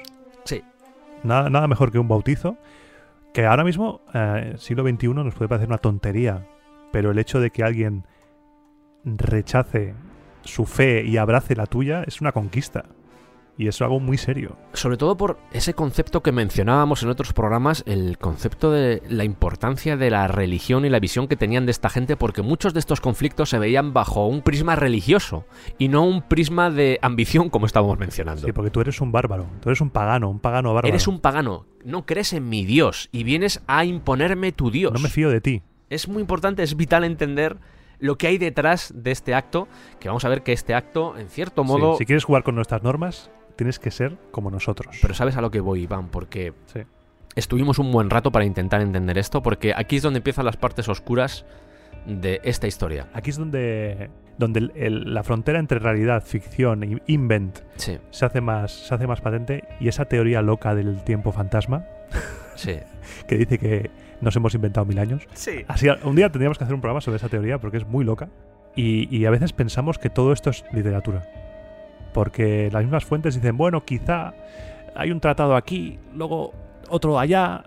sí, 0.44 0.62
Nada, 1.22 1.48
nada 1.50 1.66
mejor 1.68 1.90
que 1.92 1.98
un 1.98 2.08
bautizo, 2.08 2.56
que 3.32 3.46
ahora 3.46 3.64
mismo, 3.64 4.00
eh, 4.14 4.54
siglo 4.58 4.82
XXI, 4.88 5.08
nos 5.08 5.34
puede 5.34 5.48
parecer 5.48 5.68
una 5.68 5.78
tontería, 5.78 6.46
pero 6.92 7.10
el 7.10 7.18
hecho 7.18 7.40
de 7.40 7.50
que 7.50 7.62
alguien 7.62 8.04
rechace 9.04 9.94
su 10.44 10.64
fe 10.66 11.04
y 11.04 11.16
abrace 11.16 11.54
la 11.54 11.66
tuya 11.66 12.02
es 12.06 12.20
una 12.20 12.32
conquista. 12.32 12.86
Y 13.58 13.68
es 13.68 13.80
algo 13.80 14.00
muy 14.00 14.18
serio. 14.18 14.58
sobre 14.74 14.98
todo 14.98 15.16
por 15.16 15.38
ese 15.50 15.72
concepto 15.72 16.22
que 16.22 16.30
mencionábamos 16.30 17.02
en 17.02 17.08
otros 17.08 17.32
programas, 17.32 17.82
el 17.86 18.18
concepto 18.18 18.70
de 18.70 19.02
la 19.08 19.24
importancia 19.24 19.96
de 19.96 20.10
la 20.10 20.28
religión 20.28 20.84
y 20.84 20.90
la 20.90 21.00
visión 21.00 21.26
que 21.26 21.36
tenían 21.36 21.64
de 21.64 21.70
esta 21.70 21.88
gente, 21.88 22.16
porque 22.16 22.42
muchos 22.42 22.74
de 22.74 22.80
estos 22.80 23.00
conflictos 23.00 23.48
se 23.48 23.58
veían 23.58 23.94
bajo 23.94 24.26
un 24.26 24.42
prisma 24.42 24.76
religioso 24.76 25.46
y 25.78 25.88
no 25.88 26.04
un 26.04 26.20
prisma 26.20 26.70
de 26.70 26.98
ambición, 27.00 27.48
como 27.48 27.64
estábamos 27.64 27.98
mencionando. 27.98 28.46
Sí, 28.46 28.52
porque 28.52 28.70
tú 28.70 28.82
eres 28.82 29.00
un 29.00 29.10
bárbaro, 29.10 29.46
tú 29.62 29.70
eres 29.70 29.80
un 29.80 29.88
pagano, 29.88 30.28
un 30.28 30.38
pagano 30.38 30.74
bárbaro. 30.74 30.88
Eres 30.88 31.08
un 31.08 31.20
pagano, 31.20 31.64
no 31.82 32.04
crees 32.04 32.34
en 32.34 32.50
mi 32.50 32.66
Dios 32.66 33.08
y 33.10 33.24
vienes 33.24 33.62
a 33.66 33.86
imponerme 33.86 34.52
tu 34.52 34.70
Dios. 34.70 34.92
No 34.92 35.00
me 35.00 35.08
fío 35.08 35.30
de 35.30 35.40
ti. 35.40 35.62
Es 35.90 36.08
muy 36.08 36.20
importante, 36.20 36.62
es 36.62 36.76
vital 36.76 37.04
entender 37.04 37.56
lo 37.98 38.16
que 38.18 38.26
hay 38.26 38.38
detrás 38.38 38.92
de 38.94 39.10
este 39.10 39.34
acto, 39.34 39.68
que 40.00 40.08
vamos 40.08 40.24
a 40.24 40.28
ver 40.28 40.42
que 40.42 40.52
este 40.52 40.74
acto, 40.74 41.16
en 41.16 41.28
cierto 41.28 41.62
Sí, 41.62 41.68
modo... 41.68 41.96
si 41.96 42.04
quieres 42.04 42.24
jugar 42.24 42.42
con 42.42 42.54
nuestras 42.54 42.82
normas, 42.82 43.30
tienes 43.56 43.78
que 43.78 43.90
ser 43.90 44.18
como 44.30 44.50
nosotros. 44.50 44.96
Pero 45.00 45.14
sabes 45.14 45.36
a 45.36 45.40
lo 45.40 45.50
que 45.50 45.60
voy, 45.60 45.82
Iván, 45.82 46.08
porque 46.08 46.52
Sí. 46.66 46.80
estuvimos 47.36 47.78
un 47.78 47.90
buen 47.92 48.10
rato 48.10 48.30
para 48.30 48.44
intentar 48.44 48.82
entender 48.82 49.16
esto, 49.16 49.42
porque 49.42 49.72
aquí 49.74 49.96
es 49.96 50.02
donde 50.02 50.18
empiezan 50.18 50.44
las 50.44 50.56
partes 50.58 50.88
oscuras 50.90 51.46
de 52.04 52.40
esta 52.44 52.66
historia. 52.66 53.08
Aquí 53.14 53.30
es 53.30 53.36
donde, 53.38 54.10
donde 54.38 54.60
el- 54.60 54.72
el- 54.76 55.14
la 55.14 55.22
frontera 55.22 55.58
entre 55.58 55.78
realidad, 55.78 56.22
ficción 56.22 56.82
e 56.84 57.02
invent 57.06 57.60
Sí, 57.76 57.98
se 58.10 58.26
hace, 58.26 58.40
más, 58.42 58.70
se 58.72 58.94
hace 58.94 59.06
más 59.06 59.22
patente 59.22 59.64
y 59.80 59.88
esa 59.88 60.04
teoría 60.04 60.42
loca 60.42 60.74
del 60.74 61.02
tiempo 61.02 61.32
fantasma 61.32 61.84
sí. 62.56 62.78
que 63.28 63.36
dice 63.36 63.58
que 63.58 63.90
nos 64.20 64.34
hemos 64.36 64.54
inventado 64.54 64.86
mil 64.86 64.98
años. 64.98 65.22
Sí. 65.34 65.64
Así, 65.68 65.88
un 65.88 66.16
día 66.16 66.30
tendríamos 66.30 66.58
que 66.58 66.64
hacer 66.64 66.74
un 66.74 66.80
programa 66.80 67.00
sobre 67.00 67.16
esa 67.16 67.28
teoría 67.28 67.58
porque 67.58 67.76
es 67.76 67.86
muy 67.86 68.04
loca 68.04 68.28
y, 68.74 69.14
y 69.16 69.26
a 69.26 69.30
veces 69.30 69.52
pensamos 69.52 69.98
que 69.98 70.10
todo 70.10 70.32
esto 70.32 70.50
es 70.50 70.64
literatura. 70.72 71.22
Porque 72.12 72.70
las 72.72 72.82
mismas 72.82 73.04
fuentes 73.04 73.34
dicen, 73.34 73.56
bueno, 73.56 73.84
quizá 73.84 74.34
hay 74.94 75.10
un 75.10 75.20
tratado 75.20 75.54
aquí, 75.54 75.98
luego 76.14 76.54
otro 76.88 77.18
allá, 77.18 77.64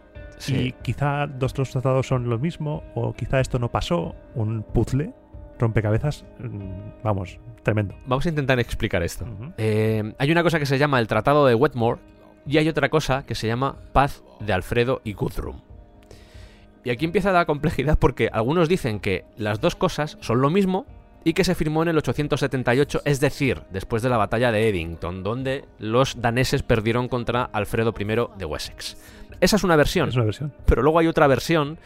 y 0.47 0.71
quizá 0.71 1.27
dos 1.27 1.57
los 1.57 1.69
tratados 1.71 2.07
son 2.07 2.29
lo 2.29 2.39
mismo, 2.39 2.83
o 2.95 3.13
quizá 3.13 3.39
esto 3.39 3.59
no 3.59 3.69
pasó, 3.69 4.15
un 4.35 4.63
puzzle, 4.63 5.13
rompecabezas, 5.59 6.25
mm, 6.39 7.03
vamos, 7.03 7.39
tremendo. 7.63 7.95
Vamos 8.05 8.25
a 8.25 8.29
intentar 8.29 8.59
explicar 8.59 9.03
esto. 9.03 9.25
Eh, 9.57 10.13
hay 10.17 10.31
una 10.31 10.43
cosa 10.43 10.59
que 10.59 10.65
se 10.65 10.77
llama 10.77 10.99
el 10.99 11.07
Tratado 11.07 11.45
de 11.45 11.55
Wetmore 11.55 11.99
y 12.45 12.57
hay 12.57 12.69
otra 12.69 12.89
cosa 12.89 13.25
que 13.25 13.35
se 13.35 13.47
llama 13.47 13.75
Paz 13.93 14.23
de 14.39 14.53
Alfredo 14.53 15.01
y 15.03 15.13
Guthrum. 15.13 15.61
Y 16.83 16.91
aquí 16.91 17.05
empieza 17.05 17.31
la 17.31 17.45
complejidad 17.45 17.97
porque 17.99 18.29
algunos 18.31 18.69
dicen 18.69 18.99
que 18.99 19.25
las 19.37 19.59
dos 19.59 19.75
cosas 19.75 20.17
son 20.21 20.41
lo 20.41 20.49
mismo 20.49 20.85
y 21.23 21.33
que 21.33 21.43
se 21.43 21.55
firmó 21.55 21.83
en 21.83 21.89
el 21.89 21.97
878, 21.97 23.01
es 23.03 23.19
decir, 23.19 23.61
después 23.71 24.01
de 24.01 24.09
la 24.09 24.17
batalla 24.17 24.51
de 24.51 24.69
Eddington, 24.69 25.21
donde 25.21 25.65
los 25.77 26.21
daneses 26.21 26.63
perdieron 26.63 27.09
contra 27.09 27.43
Alfredo 27.43 27.93
I 27.97 28.05
de 28.37 28.45
Wessex. 28.45 28.97
Esa 29.41 29.55
es 29.57 29.63
una 29.63 29.75
versión. 29.75 30.09
Es 30.09 30.15
una 30.15 30.25
versión. 30.25 30.53
Pero 30.65 30.81
luego 30.81 30.99
hay 30.99 31.07
otra 31.07 31.27
versión 31.27 31.77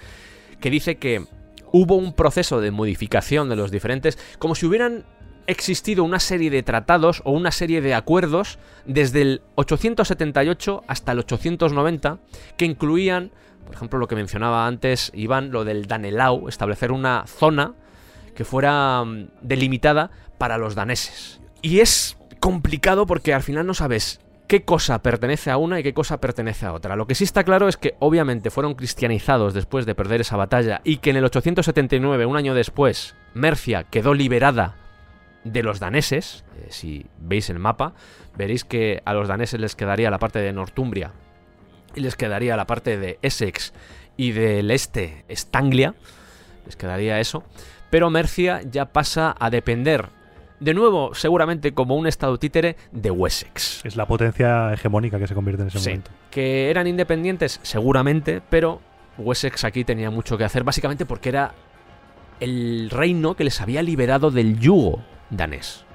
que 0.60 0.70
dice 0.70 0.96
que 0.96 1.26
hubo 1.72 1.96
un 1.96 2.14
proceso 2.14 2.62
de 2.62 2.72
modificación 2.72 3.50
de 3.50 3.56
los 3.56 3.72
diferentes, 3.72 4.18
como 4.40 4.56
si 4.56 4.66
hubieran 4.66 5.06
existido 5.48 6.04
una 6.04 6.20
serie 6.20 6.50
de 6.50 6.64
tratados 6.64 7.22
o 7.26 7.32
una 7.32 7.52
serie 7.52 7.82
de 7.82 7.94
acuerdos 7.94 8.60
desde 8.86 9.22
el 9.22 9.42
878 9.56 10.84
hasta 10.88 11.12
el 11.12 11.20
890 11.20 12.20
que 12.58 12.66
incluían, 12.66 13.32
por 13.66 13.76
ejemplo, 13.76 14.00
lo 14.00 14.08
que 14.08 14.16
mencionaba 14.16 14.68
antes 14.68 15.12
Iván, 15.14 15.52
lo 15.52 15.66
del 15.66 15.88
Danelau, 15.88 16.48
establecer 16.48 16.92
una 16.92 17.26
zona 17.28 17.74
que 18.36 18.46
fuera 18.46 19.04
mm, 19.04 19.28
delimitada 19.42 20.12
para 20.38 20.58
los 20.58 20.76
daneses. 20.76 21.40
Y 21.62 21.80
es 21.80 22.18
complicado 22.40 23.06
porque 23.06 23.34
al 23.34 23.44
final 23.44 23.66
no 23.66 23.74
sabes 23.74 24.20
qué 24.48 24.64
cosa 24.64 25.02
pertenece 25.02 25.50
a 25.50 25.58
una 25.58 25.80
y 25.80 25.84
qué 25.84 25.94
cosa 25.94 26.20
pertenece 26.20 26.66
a 26.66 26.74
otra. 26.74 26.96
Lo 26.96 27.08
que 27.08 27.16
sí 27.16 27.24
está 27.24 27.44
claro 27.44 27.68
es 27.68 27.78
que 27.78 27.96
obviamente 28.00 28.50
fueron 28.50 28.76
cristianizados 28.76 29.54
después 29.54 29.86
de 29.86 29.96
perder 29.96 30.22
esa 30.22 30.38
batalla 30.38 30.82
y 30.84 30.98
que 30.98 31.12
en 31.12 31.18
el 31.18 31.26
879, 31.26 32.26
un 32.26 32.38
año 32.38 32.54
después, 32.54 33.16
Mercia 33.34 33.86
quedó 33.86 34.14
liberada 34.14 34.83
de 35.44 35.64
los 35.64 35.80
daneses. 35.80 36.44
Eh, 36.58 36.68
si 36.70 37.06
veis 37.20 37.50
el 37.50 37.60
mapa, 37.60 37.94
veréis 38.38 38.64
que 38.64 39.02
a 39.06 39.14
los 39.14 39.28
daneses 39.28 39.60
les 39.60 39.76
quedaría 39.76 40.10
la 40.10 40.20
parte 40.20 40.40
de 40.40 40.54
Northumbria 40.54 41.12
y 41.96 42.00
les 42.02 42.16
quedaría 42.16 42.56
la 42.58 42.66
parte 42.66 42.98
de 42.98 43.20
Essex 43.22 43.74
y 44.18 44.32
del 44.32 44.72
este 44.72 45.26
Stanglia. 45.30 45.96
Les 46.66 46.76
quedaría 46.76 47.20
eso. 47.20 47.44
Pero 47.90 48.10
Mercia 48.10 48.62
ya 48.64 48.86
pasa 48.86 49.36
a 49.40 49.50
depender, 49.52 50.08
de 50.60 50.74
nuevo, 50.74 51.14
seguramente 51.14 51.74
como 51.74 51.96
un 51.96 52.08
estado 52.08 52.40
títere, 52.40 52.76
de 52.92 53.12
Wessex. 53.12 53.86
Es 53.86 53.96
la 53.96 54.08
potencia 54.08 54.74
hegemónica 54.74 55.20
que 55.20 55.28
se 55.28 55.36
convierte 55.36 55.62
en 55.64 55.68
ese 55.68 55.80
Sí. 55.80 55.90
momento. 55.90 56.10
Que 56.32 56.70
eran 56.72 56.88
independientes, 56.88 57.60
seguramente, 57.62 58.42
pero 58.50 58.82
Wessex 59.20 59.64
aquí 59.66 59.84
tenía 59.84 60.10
mucho 60.10 60.38
que 60.40 60.44
hacer, 60.44 60.64
básicamente 60.64 61.06
porque 61.06 61.30
era 61.30 61.54
el 62.40 62.90
reino 62.90 63.36
que 63.36 63.44
les 63.44 63.62
había 63.62 63.84
liberado 63.84 64.32
del 64.32 64.58
yugo 64.60 65.04
danés. 65.38 65.86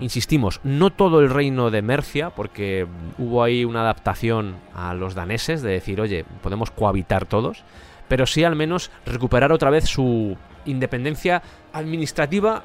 Insistimos, 0.00 0.60
no 0.64 0.90
todo 0.90 1.20
el 1.20 1.28
reino 1.28 1.70
de 1.70 1.82
Mercia, 1.82 2.30
porque 2.30 2.86
hubo 3.18 3.42
ahí 3.42 3.64
una 3.64 3.82
adaptación 3.82 4.56
a 4.74 4.94
los 4.94 5.14
daneses 5.14 5.60
de 5.62 5.72
decir, 5.72 6.00
oye, 6.00 6.24
podemos 6.42 6.70
cohabitar 6.70 7.26
todos, 7.26 7.62
pero 8.08 8.26
sí 8.26 8.42
al 8.44 8.56
menos 8.56 8.90
recuperar 9.04 9.52
otra 9.52 9.70
vez 9.70 9.84
su 9.84 10.36
independencia 10.64 11.42
administrativa 11.72 12.64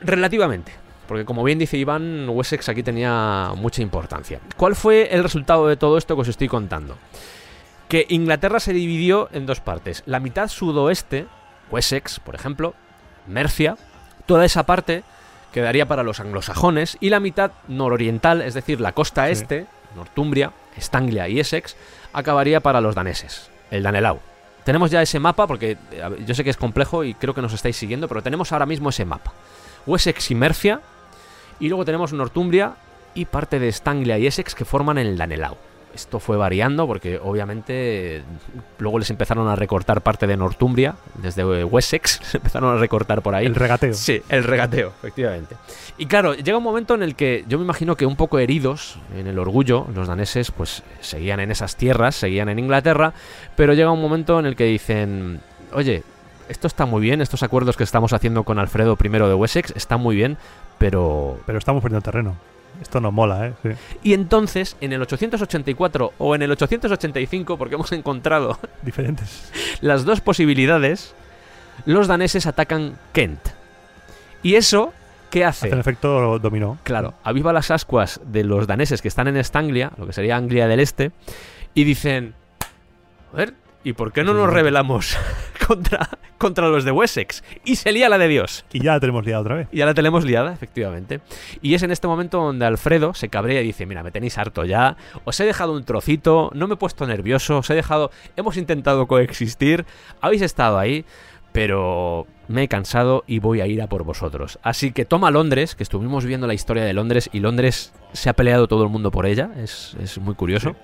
relativamente. 0.00 0.72
Porque 1.06 1.24
como 1.24 1.44
bien 1.44 1.58
dice 1.58 1.76
Iván, 1.76 2.28
Wessex 2.28 2.68
aquí 2.68 2.82
tenía 2.82 3.52
mucha 3.56 3.82
importancia. 3.82 4.40
¿Cuál 4.56 4.74
fue 4.74 5.14
el 5.14 5.22
resultado 5.22 5.66
de 5.68 5.76
todo 5.76 5.98
esto 5.98 6.14
que 6.14 6.22
os 6.22 6.28
estoy 6.28 6.48
contando? 6.48 6.96
Que 7.88 8.06
Inglaterra 8.08 8.58
se 8.58 8.72
dividió 8.72 9.28
en 9.32 9.46
dos 9.46 9.60
partes. 9.60 10.02
La 10.06 10.18
mitad 10.18 10.48
sudoeste, 10.48 11.26
Wessex, 11.70 12.20
por 12.20 12.34
ejemplo, 12.34 12.74
Mercia, 13.26 13.76
toda 14.26 14.44
esa 14.44 14.64
parte 14.64 15.04
quedaría 15.54 15.86
para 15.86 16.02
los 16.02 16.18
anglosajones 16.18 16.98
y 17.00 17.10
la 17.10 17.20
mitad 17.20 17.52
nororiental, 17.68 18.42
es 18.42 18.54
decir, 18.54 18.80
la 18.80 18.90
costa 18.90 19.26
Sí. 19.26 19.32
este, 19.32 19.66
Northumbria, 19.94 20.50
Estanglia 20.76 21.28
y 21.28 21.38
Essex, 21.38 21.76
acabaría 22.12 22.58
para 22.58 22.80
los 22.80 22.96
daneses, 22.96 23.50
el 23.70 23.84
Danelau. 23.84 24.18
Tenemos 24.64 24.90
ya 24.90 25.00
ese 25.00 25.20
mapa, 25.20 25.46
porque 25.46 25.78
eh, 25.92 26.02
yo 26.26 26.34
sé 26.34 26.42
que 26.42 26.50
es 26.50 26.56
complejo 26.56 27.04
y 27.04 27.14
creo 27.14 27.34
que 27.34 27.42
nos 27.42 27.52
estáis 27.52 27.76
siguiendo, 27.76 28.08
pero 28.08 28.20
tenemos 28.20 28.50
ahora 28.50 28.66
mismo 28.66 28.88
ese 28.88 29.04
mapa. 29.04 29.32
Wessex 29.86 30.32
y 30.32 30.34
Mercia, 30.34 30.80
y 31.60 31.68
luego 31.68 31.84
tenemos 31.84 32.12
Northumbria 32.12 32.72
y 33.14 33.26
parte 33.26 33.60
de 33.60 33.68
Estanglia 33.68 34.18
y 34.18 34.26
Essex 34.26 34.56
que 34.56 34.64
forman 34.64 34.98
el 34.98 35.16
Danelau. 35.16 35.56
Esto 35.94 36.18
fue 36.18 36.36
variando 36.36 36.86
porque 36.86 37.20
obviamente 37.22 38.22
luego 38.78 38.98
les 38.98 39.10
empezaron 39.10 39.48
a 39.48 39.54
recortar 39.54 40.00
parte 40.00 40.26
de 40.26 40.36
Northumbria, 40.36 40.96
desde 41.14 41.42
eh, 41.42 41.64
Wessex, 41.64 42.20
se 42.30 42.38
empezaron 42.38 42.76
a 42.76 42.80
recortar 42.80 43.22
por 43.22 43.34
ahí. 43.34 43.46
El 43.46 43.54
regateo. 43.54 43.94
Sí, 43.94 44.20
el 44.28 44.42
regateo, 44.42 44.88
efectivamente. 44.88 45.56
Y 45.96 46.06
claro, 46.06 46.34
llega 46.34 46.58
un 46.58 46.64
momento 46.64 46.94
en 46.94 47.02
el 47.02 47.14
que 47.14 47.44
yo 47.46 47.58
me 47.58 47.64
imagino 47.64 47.96
que 47.96 48.06
un 48.06 48.16
poco 48.16 48.38
heridos 48.38 48.98
en 49.16 49.28
el 49.28 49.38
orgullo, 49.38 49.86
los 49.94 50.08
daneses 50.08 50.50
pues 50.50 50.82
seguían 51.00 51.38
en 51.38 51.52
esas 51.52 51.76
tierras, 51.76 52.16
seguían 52.16 52.48
en 52.48 52.58
Inglaterra, 52.58 53.14
pero 53.56 53.74
llega 53.74 53.92
un 53.92 54.02
momento 54.02 54.40
en 54.40 54.46
el 54.46 54.56
que 54.56 54.64
dicen, 54.64 55.40
oye, 55.72 56.02
esto 56.48 56.66
está 56.66 56.86
muy 56.86 57.00
bien, 57.00 57.20
estos 57.20 57.42
acuerdos 57.42 57.76
que 57.76 57.84
estamos 57.84 58.12
haciendo 58.12 58.42
con 58.44 58.58
Alfredo 58.58 58.98
I 59.02 59.08
de 59.08 59.34
Wessex 59.34 59.72
están 59.76 60.00
muy 60.00 60.16
bien, 60.16 60.36
pero... 60.78 61.38
Pero 61.46 61.58
estamos 61.58 61.82
perdiendo 61.82 62.02
terreno. 62.02 62.36
Esto 62.80 63.00
no 63.00 63.12
mola, 63.12 63.48
¿eh? 63.48 63.54
Sí. 63.62 63.68
Y 64.02 64.14
entonces, 64.14 64.76
en 64.80 64.92
el 64.92 65.02
884 65.02 66.12
o 66.18 66.34
en 66.34 66.42
el 66.42 66.50
885, 66.50 67.56
porque 67.56 67.74
hemos 67.74 67.92
encontrado 67.92 68.58
Diferentes. 68.82 69.50
las 69.80 70.04
dos 70.04 70.20
posibilidades, 70.20 71.14
los 71.86 72.06
daneses 72.06 72.46
atacan 72.46 72.98
Kent. 73.12 73.40
Y 74.42 74.56
eso, 74.56 74.92
¿qué 75.30 75.44
hace? 75.44 75.68
Hacen 75.68 75.78
efecto 75.78 76.38
dominó. 76.38 76.78
Claro, 76.82 77.14
aviva 77.22 77.52
las 77.52 77.70
ascuas 77.70 78.20
de 78.26 78.44
los 78.44 78.66
daneses 78.66 79.00
que 79.00 79.08
están 79.08 79.28
en 79.28 79.36
Estanglia, 79.36 79.92
lo 79.96 80.06
que 80.06 80.12
sería 80.12 80.36
Anglia 80.36 80.68
del 80.68 80.80
Este, 80.80 81.12
y 81.74 81.84
dicen, 81.84 82.34
a 83.32 83.36
ver, 83.36 83.54
¿y 83.84 83.92
por 83.92 84.12
qué 84.12 84.24
no 84.24 84.34
nos 84.34 84.50
rebelamos 84.50 85.16
contra, 85.66 86.08
contra 86.38 86.68
los 86.68 86.84
de 86.84 86.90
Wessex? 86.90 87.44
Y 87.64 87.76
se 87.76 87.92
lía 87.92 88.08
la 88.08 88.18
de 88.18 88.26
Dios. 88.26 88.64
Y 88.72 88.82
ya 88.82 88.94
la 88.94 89.00
tenemos 89.00 89.24
liada 89.24 89.40
otra 89.42 89.54
vez. 89.56 89.68
Y 89.70 89.78
ya 89.78 89.86
la 89.86 89.94
tenemos 89.94 90.24
liada, 90.24 90.52
efectivamente. 90.52 91.20
Y 91.62 91.74
es 91.74 91.82
en 91.82 91.90
este 91.90 92.08
momento 92.08 92.38
donde 92.38 92.64
Alfredo 92.64 93.14
se 93.14 93.28
cabrea 93.28 93.60
y 93.60 93.66
dice, 93.66 93.86
mira, 93.86 94.02
me 94.02 94.10
tenéis 94.10 94.38
harto 94.38 94.64
ya, 94.64 94.96
os 95.24 95.38
he 95.38 95.44
dejado 95.44 95.74
un 95.74 95.84
trocito, 95.84 96.50
no 96.54 96.66
me 96.66 96.74
he 96.74 96.78
puesto 96.78 97.06
nervioso, 97.06 97.58
os 97.58 97.70
he 97.70 97.74
dejado, 97.74 98.10
hemos 98.36 98.56
intentado 98.56 99.06
coexistir, 99.06 99.84
habéis 100.20 100.42
estado 100.42 100.78
ahí, 100.78 101.04
pero 101.52 102.26
me 102.48 102.64
he 102.64 102.68
cansado 102.68 103.22
y 103.26 103.38
voy 103.38 103.60
a 103.60 103.66
ir 103.66 103.82
a 103.82 103.86
por 103.86 104.04
vosotros. 104.04 104.58
Así 104.62 104.92
que 104.92 105.04
toma 105.04 105.30
Londres, 105.30 105.74
que 105.74 105.82
estuvimos 105.82 106.24
viendo 106.24 106.46
la 106.46 106.54
historia 106.54 106.84
de 106.84 106.92
Londres 106.92 107.28
y 107.32 107.40
Londres 107.40 107.92
se 108.12 108.30
ha 108.30 108.32
peleado 108.32 108.66
todo 108.66 108.82
el 108.82 108.88
mundo 108.88 109.10
por 109.10 109.26
ella, 109.26 109.50
es, 109.56 109.96
es 110.00 110.18
muy 110.18 110.34
curioso. 110.34 110.74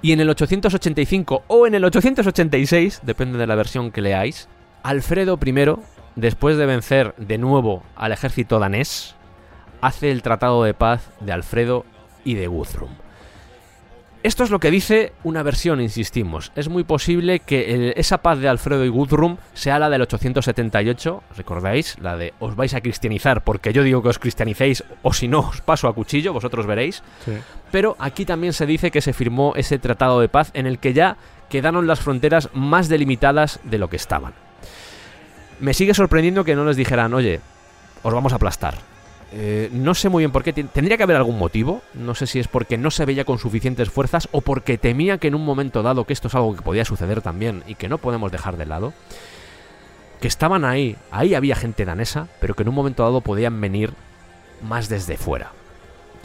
Y 0.00 0.12
en 0.12 0.20
el 0.20 0.30
885 0.30 1.42
o 1.48 1.66
en 1.66 1.74
el 1.74 1.84
886, 1.84 3.00
depende 3.02 3.38
de 3.38 3.46
la 3.46 3.56
versión 3.56 3.90
que 3.90 4.00
leáis, 4.00 4.48
Alfredo 4.84 5.38
I, 5.44 5.74
después 6.14 6.56
de 6.56 6.66
vencer 6.66 7.14
de 7.16 7.38
nuevo 7.38 7.82
al 7.96 8.12
ejército 8.12 8.60
danés, 8.60 9.16
hace 9.80 10.12
el 10.12 10.22
tratado 10.22 10.62
de 10.62 10.74
paz 10.74 11.10
de 11.20 11.32
Alfredo 11.32 11.84
y 12.24 12.34
de 12.34 12.46
Guthrum. 12.46 12.90
Esto 14.24 14.42
es 14.42 14.50
lo 14.50 14.58
que 14.58 14.72
dice 14.72 15.12
una 15.22 15.44
versión, 15.44 15.80
insistimos. 15.80 16.50
Es 16.56 16.68
muy 16.68 16.82
posible 16.82 17.38
que 17.38 17.72
el- 17.72 17.92
esa 17.96 18.18
paz 18.18 18.38
de 18.40 18.48
Alfredo 18.48 18.84
y 18.84 18.88
Guthrum 18.88 19.36
sea 19.54 19.78
la 19.78 19.88
del 19.88 20.02
878, 20.02 21.22
¿recordáis? 21.36 21.96
La 22.00 22.16
de 22.16 22.34
os 22.40 22.56
vais 22.56 22.74
a 22.74 22.80
cristianizar 22.80 23.44
porque 23.44 23.72
yo 23.72 23.84
digo 23.84 24.02
que 24.02 24.08
os 24.08 24.18
cristianicéis 24.18 24.82
o 25.02 25.12
si 25.12 25.28
no 25.28 25.40
os 25.40 25.60
paso 25.60 25.86
a 25.86 25.94
cuchillo, 25.94 26.32
vosotros 26.32 26.66
veréis. 26.66 27.02
Sí. 27.24 27.32
Pero 27.70 27.94
aquí 28.00 28.24
también 28.24 28.52
se 28.52 28.66
dice 28.66 28.90
que 28.90 29.00
se 29.02 29.12
firmó 29.12 29.52
ese 29.54 29.78
tratado 29.78 30.20
de 30.20 30.28
paz 30.28 30.50
en 30.52 30.66
el 30.66 30.78
que 30.80 30.92
ya 30.94 31.16
quedaron 31.48 31.86
las 31.86 32.00
fronteras 32.00 32.50
más 32.54 32.88
delimitadas 32.88 33.60
de 33.62 33.78
lo 33.78 33.88
que 33.88 33.96
estaban. 33.96 34.32
Me 35.60 35.74
sigue 35.74 35.94
sorprendiendo 35.94 36.44
que 36.44 36.56
no 36.56 36.64
les 36.64 36.76
dijeran, 36.76 37.14
oye, 37.14 37.40
os 38.02 38.12
vamos 38.12 38.32
a 38.32 38.36
aplastar. 38.36 38.74
Eh, 39.32 39.68
no 39.72 39.94
sé 39.94 40.08
muy 40.08 40.22
bien 40.22 40.32
por 40.32 40.42
qué. 40.42 40.52
Tendría 40.52 40.96
que 40.96 41.02
haber 41.02 41.16
algún 41.16 41.38
motivo. 41.38 41.82
No 41.94 42.14
sé 42.14 42.26
si 42.26 42.38
es 42.38 42.48
porque 42.48 42.78
no 42.78 42.90
se 42.90 43.04
veía 43.04 43.24
con 43.24 43.38
suficientes 43.38 43.90
fuerzas 43.90 44.28
o 44.32 44.40
porque 44.40 44.78
temía 44.78 45.18
que 45.18 45.28
en 45.28 45.34
un 45.34 45.44
momento 45.44 45.82
dado, 45.82 46.04
que 46.04 46.12
esto 46.12 46.28
es 46.28 46.34
algo 46.34 46.56
que 46.56 46.62
podía 46.62 46.84
suceder 46.84 47.20
también 47.20 47.62
y 47.66 47.74
que 47.74 47.88
no 47.88 47.98
podemos 47.98 48.32
dejar 48.32 48.56
de 48.56 48.66
lado, 48.66 48.92
que 50.20 50.28
estaban 50.28 50.64
ahí, 50.64 50.96
ahí 51.10 51.34
había 51.34 51.56
gente 51.56 51.84
danesa, 51.84 52.28
pero 52.40 52.54
que 52.54 52.62
en 52.62 52.70
un 52.70 52.74
momento 52.74 53.02
dado 53.02 53.20
podían 53.20 53.60
venir 53.60 53.92
más 54.62 54.88
desde 54.88 55.16
fuera. 55.16 55.52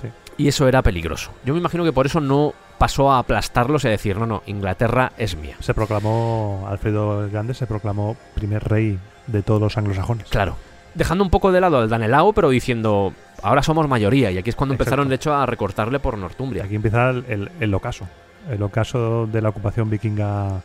Sí. 0.01 0.07
Y 0.37 0.47
eso 0.47 0.67
era 0.67 0.81
peligroso. 0.81 1.31
Yo 1.45 1.53
me 1.53 1.59
imagino 1.59 1.83
que 1.83 1.93
por 1.93 2.05
eso 2.05 2.19
no 2.19 2.53
pasó 2.77 3.11
a 3.11 3.19
aplastarlos 3.19 3.83
y 3.83 3.87
a 3.87 3.91
decir, 3.91 4.17
no, 4.17 4.25
no, 4.25 4.43
Inglaterra 4.45 5.11
es 5.17 5.35
mía. 5.35 5.57
Se 5.59 5.73
proclamó, 5.73 6.65
Alfredo 6.67 7.23
el 7.23 7.31
Grande 7.31 7.53
se 7.53 7.67
proclamó 7.67 8.17
primer 8.33 8.63
rey 8.63 8.99
de 9.27 9.43
todos 9.43 9.61
los 9.61 9.77
anglosajones. 9.77 10.27
Claro. 10.29 10.55
Dejando 10.95 11.23
un 11.23 11.29
poco 11.29 11.51
de 11.51 11.59
lado 11.61 11.79
al 11.79 11.89
Danelao, 11.89 12.33
pero 12.33 12.49
diciendo, 12.49 13.13
ahora 13.41 13.63
somos 13.63 13.87
mayoría. 13.87 14.29
Y 14.31 14.37
aquí 14.37 14.49
es 14.49 14.55
cuando 14.55 14.73
Exacto. 14.75 14.89
empezaron, 14.89 15.09
de 15.09 15.15
hecho, 15.15 15.33
a 15.33 15.45
recortarle 15.45 15.99
por 15.99 16.17
Northumbria. 16.17 16.63
aquí 16.65 16.75
empieza 16.75 17.09
el, 17.09 17.25
el- 17.27 17.51
el 17.59 17.73
ocaso. 17.73 18.07
El 18.49 18.61
ocaso 18.61 19.25
de 19.27 19.41
la 19.41 19.49
ocupación 19.49 19.89
vikinga 19.89 20.61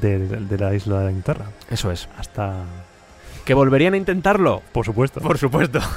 de, 0.00 0.18
de 0.18 0.58
la 0.58 0.72
isla 0.74 1.00
de 1.00 1.10
Inglaterra. 1.10 1.46
Eso 1.70 1.90
es. 1.90 2.08
Hasta. 2.16 2.62
¿Que 3.44 3.54
volverían 3.54 3.94
a 3.94 3.96
intentarlo? 3.96 4.62
Por 4.72 4.84
supuesto. 4.86 5.20
Por 5.20 5.36
supuesto. 5.38 5.80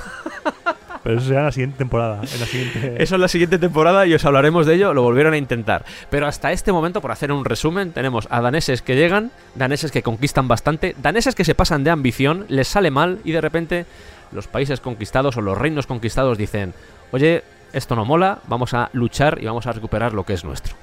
Pero 1.06 1.20
eso 1.20 1.28
será 1.28 1.42
en 1.42 1.46
la 1.46 1.52
siguiente 1.52 1.78
temporada. 1.78 2.16
En 2.16 2.40
la 2.40 2.46
siguiente. 2.48 2.96
Eso 3.04 3.14
en 3.14 3.22
la 3.22 3.28
siguiente 3.28 3.60
temporada 3.60 4.08
y 4.08 4.16
os 4.16 4.26
hablaremos 4.26 4.66
de 4.66 4.74
ello. 4.74 4.92
Lo 4.92 5.04
volvieron 5.04 5.36
a 5.36 5.38
intentar. 5.38 5.86
Pero 6.10 6.26
hasta 6.26 6.52
este 6.52 6.72
momento, 6.72 7.00
por 7.00 7.12
hacer 7.12 7.32
un 7.32 7.46
resumen, 7.46 7.92
tenemos 7.92 8.28
a 8.32 8.42
daneses 8.42 8.82
que 8.82 8.96
llegan, 8.96 9.30
daneses 9.54 9.92
que 9.92 10.02
conquistan 10.02 10.48
bastante, 10.48 10.96
daneses 11.00 11.36
que 11.36 11.46
se 11.46 11.54
pasan 11.54 11.84
de 11.84 11.92
ambición, 11.92 12.48
les 12.50 12.68
sale 12.68 12.90
mal 12.90 13.20
y 13.24 13.34
de 13.34 13.42
repente 13.42 13.86
los 14.32 14.48
países 14.48 14.80
conquistados 14.80 15.38
o 15.38 15.42
los 15.42 15.56
reinos 15.56 15.86
conquistados 15.86 16.40
dicen, 16.40 16.74
oye, 17.12 17.44
esto 17.72 17.96
no 17.96 18.04
mola, 18.04 18.40
vamos 18.48 18.74
a 18.74 18.90
luchar 18.94 19.38
y 19.40 19.46
vamos 19.46 19.68
a 19.68 19.74
recuperar 19.74 20.12
lo 20.14 20.26
que 20.26 20.34
es 20.34 20.44
nuestro. 20.44 20.74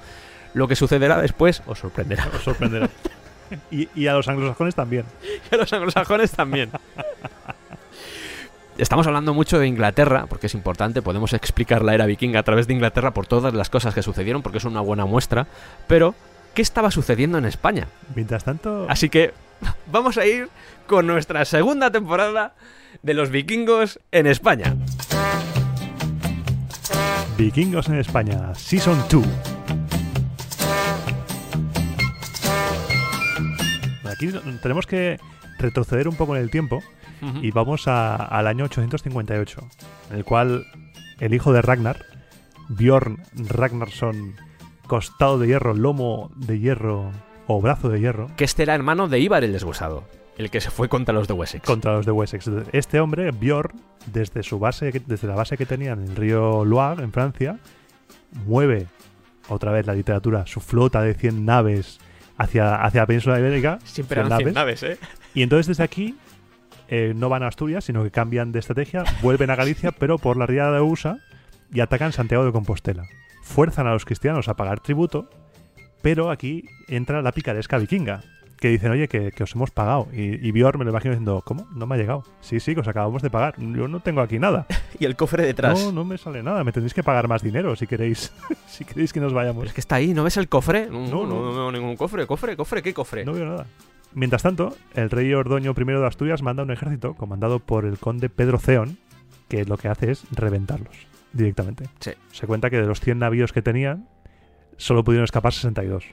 Lo 0.55 0.69
que 0.69 0.77
sucederá 0.77 1.21
después 1.21 1.65
os 1.67 1.81
sorprenderá. 1.81 2.29
Os 2.33 2.45
sorprenderá. 2.45 2.89
y, 3.73 3.89
y 3.97 4.07
a 4.07 4.13
los 4.13 4.29
anglosajones 4.29 4.77
también. 4.77 5.05
Y 5.51 5.53
a 5.53 5.59
los 5.59 5.73
anglosajones 5.73 6.31
también. 6.31 6.71
Estamos 8.83 9.07
hablando 9.07 9.33
mucho 9.33 9.61
de 9.61 9.69
Inglaterra, 9.69 10.27
porque 10.29 10.49
es 10.49 10.55
importante, 10.55 11.03
podemos 11.03 11.35
explicar 11.35 11.85
la 11.85 11.95
era 11.95 12.05
vikinga 12.05 12.41
a 12.41 12.43
través 12.43 12.67
de 12.67 12.75
Inglaterra 12.75 13.15
por 13.15 13.29
todas 13.29 13.55
las 13.55 13.71
cosas 13.71 13.95
que 13.95 14.03
sucedieron, 14.03 14.43
porque 14.43 14.59
es 14.59 14.65
una 14.65 14.81
buena 14.81 15.07
muestra, 15.07 15.47
pero 15.87 16.17
¿qué 16.53 16.63
estaba 16.63 16.91
sucediendo 16.91 17.39
en 17.39 17.45
España? 17.45 17.87
Mientras 18.17 18.43
tanto, 18.43 18.87
Así 18.91 19.09
que 19.09 19.35
vamos 19.93 20.19
a 20.19 20.27
ir 20.27 20.49
con 20.89 21.07
nuestra 21.07 21.45
segunda 21.45 21.93
temporada 21.93 22.55
de 23.05 23.15
los 23.15 23.31
vikingos 23.31 24.01
en 24.11 24.27
España. 24.27 24.75
Vikingos 27.39 27.89
en 27.89 28.01
España, 28.01 28.53
Season 28.57 29.01
2. 29.09 29.25
Aquí 34.11 34.33
tenemos 34.61 34.89
que 34.89 35.21
retroceder 35.61 36.09
un 36.09 36.17
poco 36.17 36.35
en 36.35 36.43
el 36.43 36.51
tiempo 36.51 36.83
y 37.41 37.51
vamos 37.53 37.87
a- 37.89 38.17
al 38.17 38.47
año 38.47 38.65
858, 38.65 39.61
en 40.11 40.17
el 40.17 40.25
cual 40.25 40.67
el 41.21 41.35
hijo 41.35 41.53
de 41.53 41.63
Ragnar, 41.63 42.05
Bjorn 42.69 43.19
Ragnarsson, 43.49 44.35
costado 44.87 45.39
de 45.39 45.47
hierro, 45.47 45.75
lomo 45.75 46.31
de 46.37 46.59
hierro 46.59 47.11
o 47.47 47.61
brazo 47.61 47.89
de 47.89 48.01
hierro, 48.01 48.29
Que 48.37 48.45
este 48.45 48.63
era 48.63 48.75
hermano 48.75 49.09
de 49.09 49.19
Ibar 49.21 49.45
el 49.45 49.53
deshuesado, 49.53 50.05
el 50.39 50.51
que 50.51 50.61
se 50.61 50.71
fue 50.71 50.89
contra 50.89 51.15
los 51.15 51.29
de 51.29 51.35
Wessex. 51.35 51.65
contra 51.65 51.93
los 51.95 52.07
de 52.07 52.13
Wessex. 52.13 52.51
Este 52.73 52.99
hombre, 53.01 53.31
Bjorn, 53.31 53.81
desde 54.07 54.43
su 54.43 54.59
base, 54.59 54.91
desde 55.07 55.29
la 55.29 55.35
base 55.35 55.57
que 55.57 55.67
tenía 55.67 55.93
en 55.93 56.03
el 56.03 56.17
río 56.17 56.65
Loire, 56.65 57.03
en 57.05 57.13
Francia, 57.13 57.59
mueve 58.47 58.87
otra 59.49 59.71
vez 59.73 59.87
la 59.87 59.95
literatura, 59.95 60.47
su 60.47 60.61
flota 60.61 61.03
de 61.03 61.15
100 61.15 61.45
naves 61.45 61.99
hacia, 62.39 62.77
hacia 62.77 63.03
la 63.03 63.07
península 63.07 63.39
ibérica. 63.39 63.79
Siempre 63.85 64.17
100 64.17 64.27
eran 64.27 64.39
100 64.39 64.55
naves. 64.55 64.83
naves, 64.83 64.99
¿eh? 64.99 65.07
Y 65.35 65.43
entonces 65.43 65.67
desde 65.67 65.83
aquí 65.85 66.17
eh, 66.95 67.15
no 67.17 67.29
van 67.31 67.43
a 67.43 67.47
Asturias, 67.49 67.85
sino 67.85 68.03
que 68.03 68.11
cambian 68.11 68.53
de 68.53 68.59
estrategia, 68.59 69.05
vuelven 69.23 69.49
a 69.51 69.57
Galicia, 69.57 69.93
pero 69.99 70.19
por 70.19 70.37
la 70.37 70.45
ría 70.47 70.71
de 70.71 70.81
USA 70.83 71.17
y 71.73 71.81
atacan 71.81 72.13
Santiago 72.13 72.45
de 72.45 72.53
Compostela. 72.53 73.05
Fuerzan 73.43 73.87
a 73.87 73.93
los 73.93 74.05
cristianos 74.05 74.49
a 74.49 74.55
pagar 74.57 74.81
tributo, 74.81 75.31
pero 76.03 76.31
aquí 76.31 76.65
entra 76.89 77.23
la 77.23 77.33
picaresca 77.33 77.79
vikinga, 77.79 78.23
que 78.61 78.69
dicen, 78.69 78.93
oye, 78.93 79.09
que, 79.09 79.33
que 79.33 79.43
os 79.43 79.55
hemos 79.57 79.71
pagado. 79.73 80.07
Y, 80.13 80.47
y 80.47 80.53
Bjorn 80.53 80.79
me 80.79 80.85
lo 80.85 80.91
imagino 80.91 81.13
diciendo, 81.15 81.43
¿cómo? 81.45 81.67
No 81.75 81.87
me 81.87 81.95
ha 81.97 81.99
llegado. 81.99 82.23
Sí, 82.41 82.61
sí, 82.61 82.75
que 82.75 82.81
os 82.81 82.87
acabamos 82.89 83.21
de 83.23 83.29
pagar. 83.31 83.55
Yo 83.59 83.89
no 83.89 83.99
tengo 84.01 84.21
aquí 84.21 84.39
nada. 84.39 84.67
Y 85.01 85.05
el 85.07 85.17
cofre 85.17 85.45
detrás. 85.45 85.83
No, 85.83 85.91
no 85.91 86.05
me 86.05 86.17
sale 86.17 86.45
nada. 86.45 86.63
Me 86.63 86.71
tendréis 86.71 86.95
que 86.95 87.03
pagar 87.03 87.27
más 87.27 87.43
dinero 87.43 87.75
si 87.75 87.89
queréis, 87.89 88.33
si 88.69 88.85
queréis 88.85 89.13
que 89.13 89.19
nos 89.19 89.33
vayamos. 89.33 89.63
Pero 89.63 89.69
es 89.69 89.75
que 89.75 89.81
está 89.81 89.97
ahí, 89.97 90.15
¿no 90.15 90.23
ves 90.23 90.37
el 90.37 90.49
cofre? 90.49 90.87
No, 90.89 91.01
No, 91.09 91.27
no. 91.27 91.43
no 91.47 91.53
veo 91.55 91.73
ningún 91.73 91.97
cofre. 91.97 92.25
¿Cofre? 92.27 92.55
¿Cofre? 92.57 92.83
¿Qué 92.83 92.95
cofre? 92.95 93.25
No 93.25 93.33
veo 93.33 93.47
nada. 93.47 93.67
Mientras 94.15 94.43
tanto, 94.43 94.77
el 94.95 95.11
rey 95.11 95.33
Ordoño 95.33 95.75
I 95.77 95.85
de 95.85 96.07
Asturias 96.07 96.43
manda 96.43 96.63
un 96.63 96.71
ejército 96.71 97.15
comandado 97.15 97.61
por 97.61 97.85
el 97.87 97.99
conde 97.99 98.29
Pedro 98.29 98.59
Ceón, 98.59 98.99
que 99.49 99.65
lo 99.65 99.77
que 99.79 99.89
hace 99.89 100.11
es 100.11 100.25
reventarlos. 100.33 100.95
directamente. 101.33 101.87
Sí. 102.01 102.13
Se 102.33 102.47
cuenta 102.47 102.69
que 102.69 102.77
de 102.81 102.87
los 102.87 103.01
100 103.01 103.19
navíos 103.19 103.53
que 103.53 103.63
tenían, 103.63 104.07
solo 104.77 105.03
pudieron 105.03 105.25
escapar 105.25 105.53
62. 105.55 106.05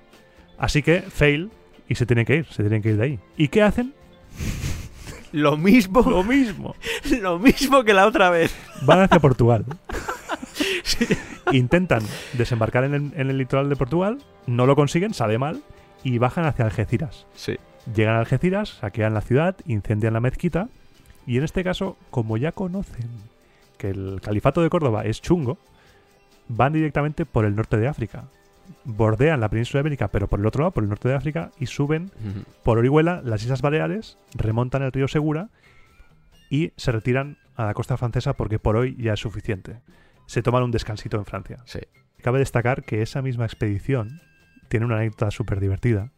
Así 0.57 0.81
que, 0.81 1.01
fail, 1.01 1.51
y 1.89 1.95
se 1.95 2.05
tienen 2.05 2.25
que 2.25 2.35
ir, 2.37 2.45
se 2.45 2.63
tienen 2.63 2.81
que 2.81 2.89
ir 2.89 2.97
de 2.97 3.03
ahí. 3.03 3.19
¿Y 3.35 3.49
qué 3.49 3.63
hacen? 3.63 3.93
Lo 5.31 5.57
mismo, 5.57 6.01
Lo 6.01 6.23
mismo. 6.23 6.75
lo 7.21 7.37
mismo 7.37 7.83
que 7.83 7.93
la 7.93 8.07
otra 8.07 8.29
vez. 8.31 8.55
Van 8.81 9.01
hacia 9.01 9.19
Portugal. 9.19 9.63
Intentan 11.51 12.01
desembarcar 12.33 12.83
en 12.83 12.93
el, 12.95 13.11
en 13.15 13.29
el 13.29 13.37
litoral 13.37 13.69
de 13.69 13.75
Portugal, 13.75 14.17
no 14.47 14.65
lo 14.65 14.75
consiguen, 14.75 15.13
sale 15.13 15.37
mal, 15.37 15.61
y 16.03 16.17
bajan 16.17 16.45
hacia 16.45 16.65
Algeciras. 16.65 17.27
Sí. 17.35 17.57
Llegan 17.95 18.15
a 18.15 18.19
Algeciras, 18.19 18.69
saquean 18.79 19.13
la 19.13 19.21
ciudad, 19.21 19.55
incendian 19.65 20.13
la 20.13 20.19
mezquita, 20.19 20.69
y 21.25 21.37
en 21.37 21.43
este 21.43 21.63
caso, 21.63 21.97
como 22.11 22.37
ya 22.37 22.51
conocen 22.51 23.07
que 23.77 23.89
el 23.89 24.19
califato 24.21 24.61
de 24.61 24.69
Córdoba 24.69 25.05
es 25.05 25.21
chungo, 25.21 25.57
van 26.47 26.73
directamente 26.73 27.25
por 27.25 27.45
el 27.45 27.55
norte 27.55 27.77
de 27.77 27.87
África. 27.87 28.25
Bordean 28.83 29.39
la 29.39 29.49
península 29.49 29.81
ibérica, 29.81 30.09
pero 30.09 30.27
por 30.27 30.39
el 30.39 30.45
otro 30.45 30.61
lado, 30.61 30.71
por 30.71 30.83
el 30.83 30.89
norte 30.89 31.09
de 31.09 31.15
África, 31.15 31.51
y 31.59 31.65
suben 31.65 32.11
por 32.63 32.77
Orihuela, 32.77 33.21
las 33.23 33.43
Islas 33.43 33.61
Baleares, 33.61 34.17
remontan 34.35 34.83
el 34.83 34.91
río 34.91 35.07
Segura 35.07 35.49
y 36.49 36.73
se 36.75 36.91
retiran 36.91 37.37
a 37.55 37.65
la 37.65 37.73
costa 37.73 37.97
francesa 37.97 38.33
porque 38.33 38.59
por 38.59 38.75
hoy 38.75 38.95
ya 38.99 39.13
es 39.13 39.19
suficiente. 39.19 39.81
Se 40.25 40.43
toman 40.43 40.63
un 40.63 40.71
descansito 40.71 41.17
en 41.17 41.25
Francia. 41.25 41.57
Sí. 41.65 41.79
Cabe 42.21 42.39
destacar 42.39 42.83
que 42.83 43.01
esa 43.01 43.21
misma 43.21 43.45
expedición 43.45 44.21
tiene 44.67 44.85
una 44.85 44.97
anécdota 44.97 45.31
súper 45.31 45.59
divertida. 45.59 46.11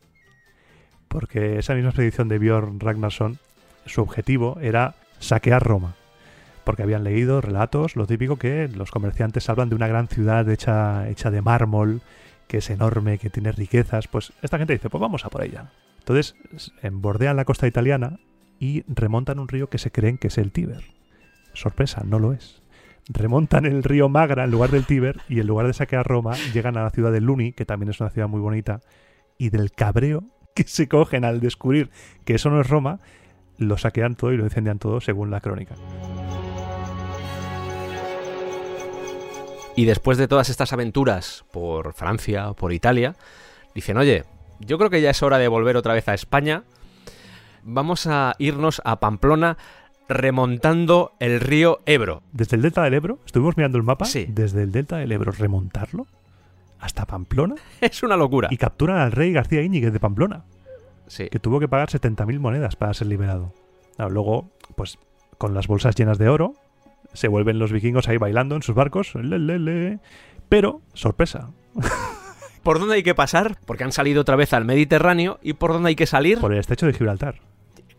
Porque 1.12 1.60
esa 1.60 1.76
misma 1.76 1.90
expedición 1.90 2.30
de 2.30 2.40
Björn 2.40 2.80
Ragnarsson, 2.80 3.38
su 3.86 4.02
objetivo 4.02 4.58
era 4.62 4.96
saquear 5.20 5.62
Roma. 5.62 5.96
Porque 6.64 6.84
habían 6.84 7.04
leído 7.04 7.42
relatos, 7.42 7.98
lo 7.98 8.08
típico 8.08 8.38
que 8.38 8.70
los 8.70 8.92
comerciantes 8.92 9.50
hablan 9.50 9.68
de 9.68 9.76
una 9.76 9.88
gran 9.88 10.08
ciudad 10.08 10.48
hecha, 10.50 11.10
hecha 11.10 11.30
de 11.30 11.42
mármol, 11.42 12.02
que 12.48 12.60
es 12.60 12.70
enorme, 12.70 13.18
que 13.18 13.30
tiene 13.30 13.52
riquezas. 13.52 14.08
Pues 14.08 14.32
esta 14.42 14.58
gente 14.58 14.72
dice, 14.72 14.90
pues 14.90 15.02
vamos 15.02 15.26
a 15.26 15.30
por 15.30 15.44
ella. 15.44 15.72
Entonces, 16.00 16.36
bordean 16.92 17.36
la 17.36 17.46
costa 17.46 17.68
italiana 17.68 18.18
y 18.58 18.84
remontan 18.88 19.40
un 19.40 19.50
río 19.50 19.68
que 19.68 19.80
se 19.80 19.92
creen 19.92 20.18
que 20.18 20.28
es 20.28 20.38
el 20.38 20.54
Tíber. 20.54 20.86
Sorpresa, 21.54 22.04
no 22.06 22.20
lo 22.20 22.32
es 22.32 22.62
remontan 23.10 23.66
el 23.66 23.84
río 23.84 24.10
Magra 24.10 24.44
en 24.44 24.52
lugar 24.52 24.70
del 24.70 24.86
Tíber 24.86 25.20
y 25.28 25.40
en 25.40 25.48
lugar 25.48 25.68
de 25.68 25.74
saquear 25.74 26.08
Roma 26.08 26.36
llegan 26.54 26.78
a 26.78 26.84
la 26.84 26.92
ciudad 26.92 27.12
de 27.12 27.20
Luni, 27.20 27.52
que 27.52 27.66
también 27.66 27.90
es 27.90 28.00
una 28.00 28.10
ciudad 28.10 28.28
muy 28.28 28.40
bonita, 28.40 28.80
y 29.38 29.50
del 29.50 29.72
cabreo 29.72 30.24
que 30.56 30.64
se 30.64 30.88
cogen 30.88 31.26
al 31.26 31.40
descubrir 31.40 31.90
que 32.26 32.36
eso 32.36 32.50
no 32.50 32.62
es 32.62 32.70
Roma, 32.70 33.00
lo 33.58 33.78
saquean 33.78 34.16
todo 34.16 34.34
y 34.34 34.38
lo 34.38 34.44
incendian 34.44 34.80
todo 34.80 35.02
según 35.02 35.32
la 35.32 35.40
crónica. 35.42 35.76
Y 39.76 39.86
después 39.86 40.18
de 40.18 40.28
todas 40.28 40.50
estas 40.50 40.74
aventuras 40.74 41.46
por 41.52 41.94
Francia 41.94 42.50
o 42.50 42.56
por 42.56 42.74
Italia, 42.74 43.16
dicen, 43.74 43.98
oye, 43.98 44.26
yo 44.60 44.78
creo 44.78 44.90
que 44.90 45.02
ya 45.02 45.10
es 45.12 45.24
hora 45.24 45.38
de 45.38 45.48
volver 45.48 45.78
otra 45.78 45.94
vez 45.94 46.08
a 46.08 46.14
España. 46.14 46.64
Vamos 47.64 48.06
a 48.08 48.36
irnos 48.38 48.82
a 48.84 49.00
Pamplona 49.00 49.58
remontando 50.10 51.14
el 51.20 51.40
río 51.40 51.80
Ebro. 51.86 52.22
Desde 52.34 52.58
el 52.58 52.62
delta 52.62 52.84
del 52.84 52.96
Ebro, 52.96 53.20
estuvimos 53.26 53.56
mirando 53.56 53.78
el 53.78 53.84
mapa, 53.84 54.06
Sí. 54.06 54.26
desde 54.28 54.64
el 54.64 54.72
delta 54.72 54.98
del 54.98 55.12
Ebro 55.14 55.32
remontarlo 55.32 56.06
hasta 56.82 57.06
Pamplona 57.06 57.56
Es 57.82 58.04
una 58.04 58.18
locura. 58.18 58.50
y 58.52 58.58
capturan 58.58 58.98
al 58.98 59.12
rey 59.14 59.32
García 59.32 59.62
Íñiguez 59.62 59.94
de 59.94 60.00
Pamplona, 60.00 60.44
Sí. 61.08 61.30
que 61.30 61.40
tuvo 61.40 61.60
que 61.60 61.68
pagar 61.68 61.90
70.000 61.90 62.40
monedas 62.40 62.76
para 62.76 62.94
ser 62.94 63.08
liberado. 63.08 63.54
Claro, 63.96 64.12
luego, 64.12 64.50
pues 64.76 64.98
con 65.38 65.54
las 65.54 65.68
bolsas 65.68 65.96
llenas 65.96 66.18
de 66.18 66.30
oro, 66.30 66.54
se 67.14 67.28
vuelven 67.28 67.60
los 67.60 67.72
vikingos 67.72 68.08
ahí 68.08 68.18
bailando 68.18 68.56
en 68.56 68.62
sus 68.64 68.76
barcos. 68.76 69.14
le, 69.16 69.38
le, 69.40 69.60
le. 69.60 70.00
Pero, 70.50 70.82
sorpresa, 70.94 71.50
¿Por 72.64 72.80
dónde 72.80 72.96
hay 72.96 73.04
que 73.04 73.16
pasar? 73.16 73.58
Porque 73.66 73.84
han 73.84 73.92
salido 73.92 74.22
otra 74.22 74.36
vez 74.36 74.54
al 74.54 74.66
Mediterráneo. 74.66 75.40
¿Y 75.42 75.54
por 75.54 75.74
dónde 75.74 75.90
hay 75.90 75.96
que 75.96 76.06
salir? 76.06 76.40
por 76.40 76.54
el 76.54 76.60
estrecho 76.60 76.86
de 76.86 76.94
Gibraltar. 76.94 77.36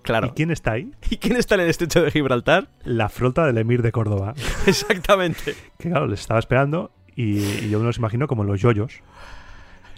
Claro. 0.02 0.28
¿Y 0.28 0.30
quién 0.30 0.50
está 0.52 0.72
ahí? 0.72 0.92
¿Y 1.10 1.16
quién 1.16 1.36
está 1.36 1.56
en 1.56 1.62
el 1.62 1.68
estrecho 1.68 2.02
de 2.02 2.10
Gibraltar? 2.12 2.68
La 2.84 3.08
flota 3.08 3.44
del 3.44 3.58
emir 3.58 3.82
de 3.82 3.90
Córdoba. 3.92 4.34
Exactamente. 4.66 5.54
Que 5.78 5.90
claro, 5.90 6.06
les 6.06 6.20
estaba 6.20 6.38
esperando 6.38 6.92
y, 7.16 7.38
y 7.38 7.70
yo 7.70 7.78
me 7.78 7.84
los 7.86 7.98
imagino 7.98 8.26
como 8.26 8.44
los 8.44 8.60
yoyos. 8.60 9.00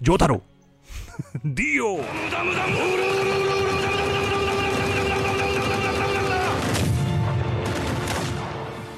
¡Yotaro! 0.01 0.43
¡Dio! 1.43 1.99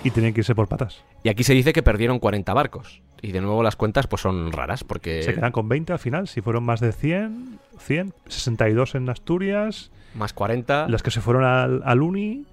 Y 0.04 0.10
tienen 0.12 0.32
que 0.32 0.40
irse 0.40 0.54
por 0.54 0.68
patas. 0.68 1.02
Y 1.24 1.28
aquí 1.30 1.42
se 1.42 1.52
dice 1.52 1.72
que 1.72 1.82
perdieron 1.82 2.20
40 2.20 2.54
barcos. 2.54 3.02
Y 3.22 3.32
de 3.32 3.40
nuevo 3.40 3.64
las 3.64 3.74
cuentas 3.74 4.06
pues 4.06 4.22
son 4.22 4.52
raras 4.52 4.84
porque 4.84 5.22
Se 5.24 5.34
quedan 5.34 5.50
con 5.50 5.68
20 5.68 5.92
al 5.92 5.98
final. 5.98 6.28
Si 6.28 6.40
fueron 6.42 6.62
más 6.62 6.78
de 6.78 6.92
100, 6.92 7.58
100, 7.78 8.14
62 8.28 8.94
en 8.94 9.08
Asturias. 9.08 9.90
más 10.14 10.32
40... 10.32 10.86
Las 10.88 11.02
que 11.02 11.10
se 11.10 11.20
fueron 11.20 11.42
al, 11.44 11.82
al 11.84 12.02
Uni, 12.02 12.46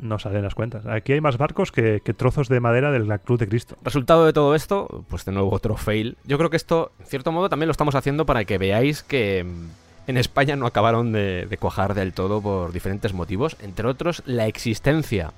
no 0.00 0.18
salen 0.18 0.42
las 0.42 0.54
cuentas. 0.54 0.86
Aquí 0.86 1.12
hay 1.12 1.20
más 1.20 1.38
barcos 1.38 1.72
que, 1.72 2.00
trozos 2.16 2.48
de 2.48 2.60
madera 2.60 2.90
de 2.90 3.00
la 3.00 3.18
Cruz 3.18 3.40
de 3.40 3.48
Cristo. 3.48 3.76
Resultado 3.82 4.26
de 4.26 4.32
todo 4.32 4.54
esto, 4.54 5.04
pues 5.08 5.24
de 5.24 5.32
nuevo 5.32 5.50
otro 5.52 5.76
fail. 5.76 6.16
Yo 6.24 6.38
creo 6.38 6.50
que 6.50 6.56
esto, 6.56 6.92
en 7.00 7.06
cierto 7.06 7.32
modo, 7.32 7.48
también 7.48 7.68
lo 7.68 7.72
estamos 7.72 7.94
haciendo 7.94 8.26
para 8.26 8.44
que 8.44 8.58
veáis 8.58 9.02
que 9.02 9.44
mm, 9.44 10.10
en 10.10 10.16
España 10.16 10.56
no 10.56 10.66
acabaron 10.66 11.12
de, 11.12 11.46
de 11.46 11.58
cuajar 11.58 11.94
del 11.94 12.12
todo 12.12 12.40
por 12.40 12.72
diferentes 12.72 13.12
motivos. 13.12 13.56
Entre 13.60 13.86
otros, 13.86 14.22
la 14.26 14.46
existencia 14.46 15.32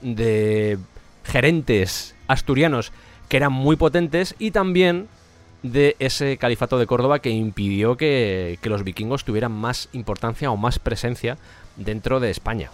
de 0.00 0.78
gerentes 1.24 2.14
asturianos 2.28 2.92
que 3.28 3.38
eran 3.38 3.52
muy 3.52 3.76
potentes 3.76 4.34
y 4.38 4.50
también 4.50 5.08
de 5.62 5.96
ese 5.98 6.36
califato 6.36 6.78
de 6.78 6.86
Córdoba 6.86 7.20
que 7.20 7.30
impidió 7.30 7.96
que, 7.96 8.58
que 8.60 8.68
los 8.68 8.84
vikingos 8.84 9.24
tuvieran 9.24 9.52
más 9.52 9.88
importancia 9.92 10.50
o 10.50 10.56
más 10.58 10.78
presencia 10.78 11.38
dentro 11.76 12.20
de 12.20 12.30
España. 12.30 12.70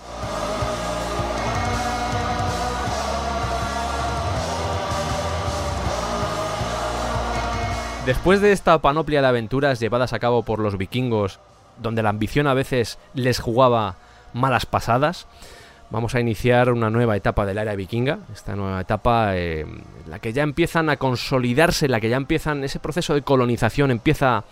Después 8.11 8.41
de 8.41 8.51
esta 8.51 8.77
panoplia 8.81 9.21
de 9.21 9.29
aventuras 9.29 9.79
llevadas 9.79 10.13
a 10.13 10.19
cabo 10.19 10.43
por 10.43 10.59
los 10.59 10.77
vikingos, 10.77 11.39
donde 11.81 12.03
la 12.03 12.09
ambición 12.09 12.49
a 12.49 12.55
veces 12.55 12.99
les 13.15 13.39
jugaba 13.39 13.99
malas 14.33 14.67
pasadas, 14.67 15.29
vamos 15.91 16.17
a 16.17 16.21
iniciar 16.21 16.73
una 16.73 16.91
nueva 16.91 17.17
etapa 17.17 17.47
del 17.47 17.59
era 17.59 17.77
vikinga, 17.77 18.19
esta 18.33 18.57
nueva 18.57 18.81
etapa 18.81 19.37
eh, 19.37 19.61
en 19.61 20.11
la 20.11 20.19
que 20.19 20.33
ya 20.33 20.43
empiezan 20.43 20.91
a 20.91 20.97
consolidarse, 20.97 21.85
en 21.87 21.93
la 21.93 22.01
que 22.01 22.09
ya 22.09 22.17
empiezan, 22.17 22.65
ese 22.65 22.81
proceso 22.81 23.15
de 23.15 23.23
colonización 23.23 23.93
empieza 23.93 24.43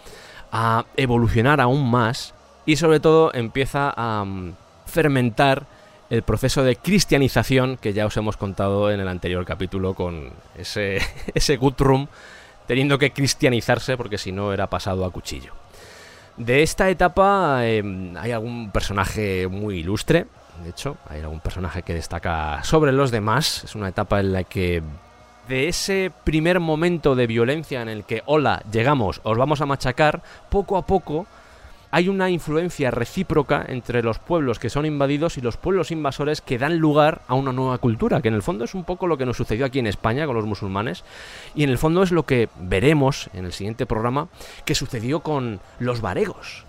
a 0.53 0.85
evolucionar 0.97 1.61
aún 1.61 1.91
más 1.91 2.35
y 2.65 2.77
sobre 2.77 3.01
todo 3.01 3.35
empieza 3.35 3.93
a 3.97 4.25
mm, 4.25 4.55
fermentar 4.87 5.67
el 6.11 6.23
proceso 6.23 6.63
de 6.63 6.77
cristianización 6.77 7.77
que 7.77 7.93
ya 7.93 8.07
os 8.07 8.17
hemos 8.17 8.37
contado 8.37 8.93
en 8.93 9.01
el 9.01 9.09
anterior 9.09 9.45
capítulo 9.45 9.95
con 9.95 10.31
ese, 10.57 10.99
ese 11.35 11.57
Guthrum 11.57 12.07
teniendo 12.69 12.99
que 12.99 13.13
cristianizarse 13.13 13.97
porque 13.97 14.19
si 14.19 14.31
no 14.31 14.53
era 14.53 14.69
pasado 14.69 15.05
a 15.05 15.11
cuchillo. 15.11 15.55
De 16.37 16.63
esta 16.63 16.89
etapa 16.89 17.67
eh, 17.67 17.83
hay 18.17 18.31
algún 18.31 18.71
personaje 18.71 19.49
muy 19.49 19.79
ilustre, 19.79 20.27
de 20.63 20.71
hecho, 20.71 20.97
hay 21.09 21.21
algún 21.21 21.41
personaje 21.41 21.83
que 21.83 21.95
destaca 21.95 22.63
sobre 22.65 22.93
los 22.93 23.11
demás. 23.11 23.65
Es 23.65 23.75
una 23.75 23.89
etapa 23.89 24.21
en 24.21 24.33
la 24.33 24.45
que 24.45 24.83
de 25.49 25.69
ese 25.69 26.13
primer 26.25 26.61
momento 26.61 27.15
de 27.15 27.27
violencia 27.27 27.81
en 27.81 27.89
el 27.89 28.05
que, 28.05 28.23
hola, 28.27 28.63
llegamos, 28.71 29.21
os 29.23 29.39
vamos 29.39 29.61
a 29.61 29.67
machacar, 29.67 30.23
poco 30.51 30.77
a 30.77 30.85
poco 30.85 31.27
hay 31.91 32.09
una 32.09 32.31
influencia 32.31 32.91
recíproca 32.91 33.65
entre 33.67 34.03
los 34.03 34.19
pueblos 34.19 34.59
que 34.59 34.71
son 34.71 34.85
invadidos 34.85 35.39
y 35.39 35.41
los 35.41 35.57
pueblos 35.57 35.91
invasores 35.91 36.41
que 36.41 36.59
dan 36.59 36.79
lugar 36.79 37.23
a 37.29 37.35
una 37.35 37.53
nueva 37.53 37.79
cultura, 37.79 38.21
que 38.21 38.29
en 38.29 38.35
el 38.35 38.43
fondo 38.43 38.65
es 38.65 38.75
un 38.75 38.85
poco 38.85 39.07
lo 39.07 39.17
que 39.17 39.27
nos 39.27 39.37
sucedió 39.37 39.65
aquí 39.65 39.79
en 39.79 39.87
España 39.87 40.27
con 40.27 40.37
los 40.37 40.45
musulmanes, 40.45 41.05
y 41.55 41.63
en 41.63 41.71
el 41.71 41.79
fondo 41.79 42.03
es 42.03 42.13
lo 42.13 42.25
que 42.25 42.49
veremos 42.61 43.31
en 43.33 43.45
el 43.47 43.53
siguiente 43.53 43.87
programa 43.87 44.29
que 44.65 44.75
sucedió 44.75 45.21
con 45.21 45.61
los 45.79 46.01
varegos 46.01 46.65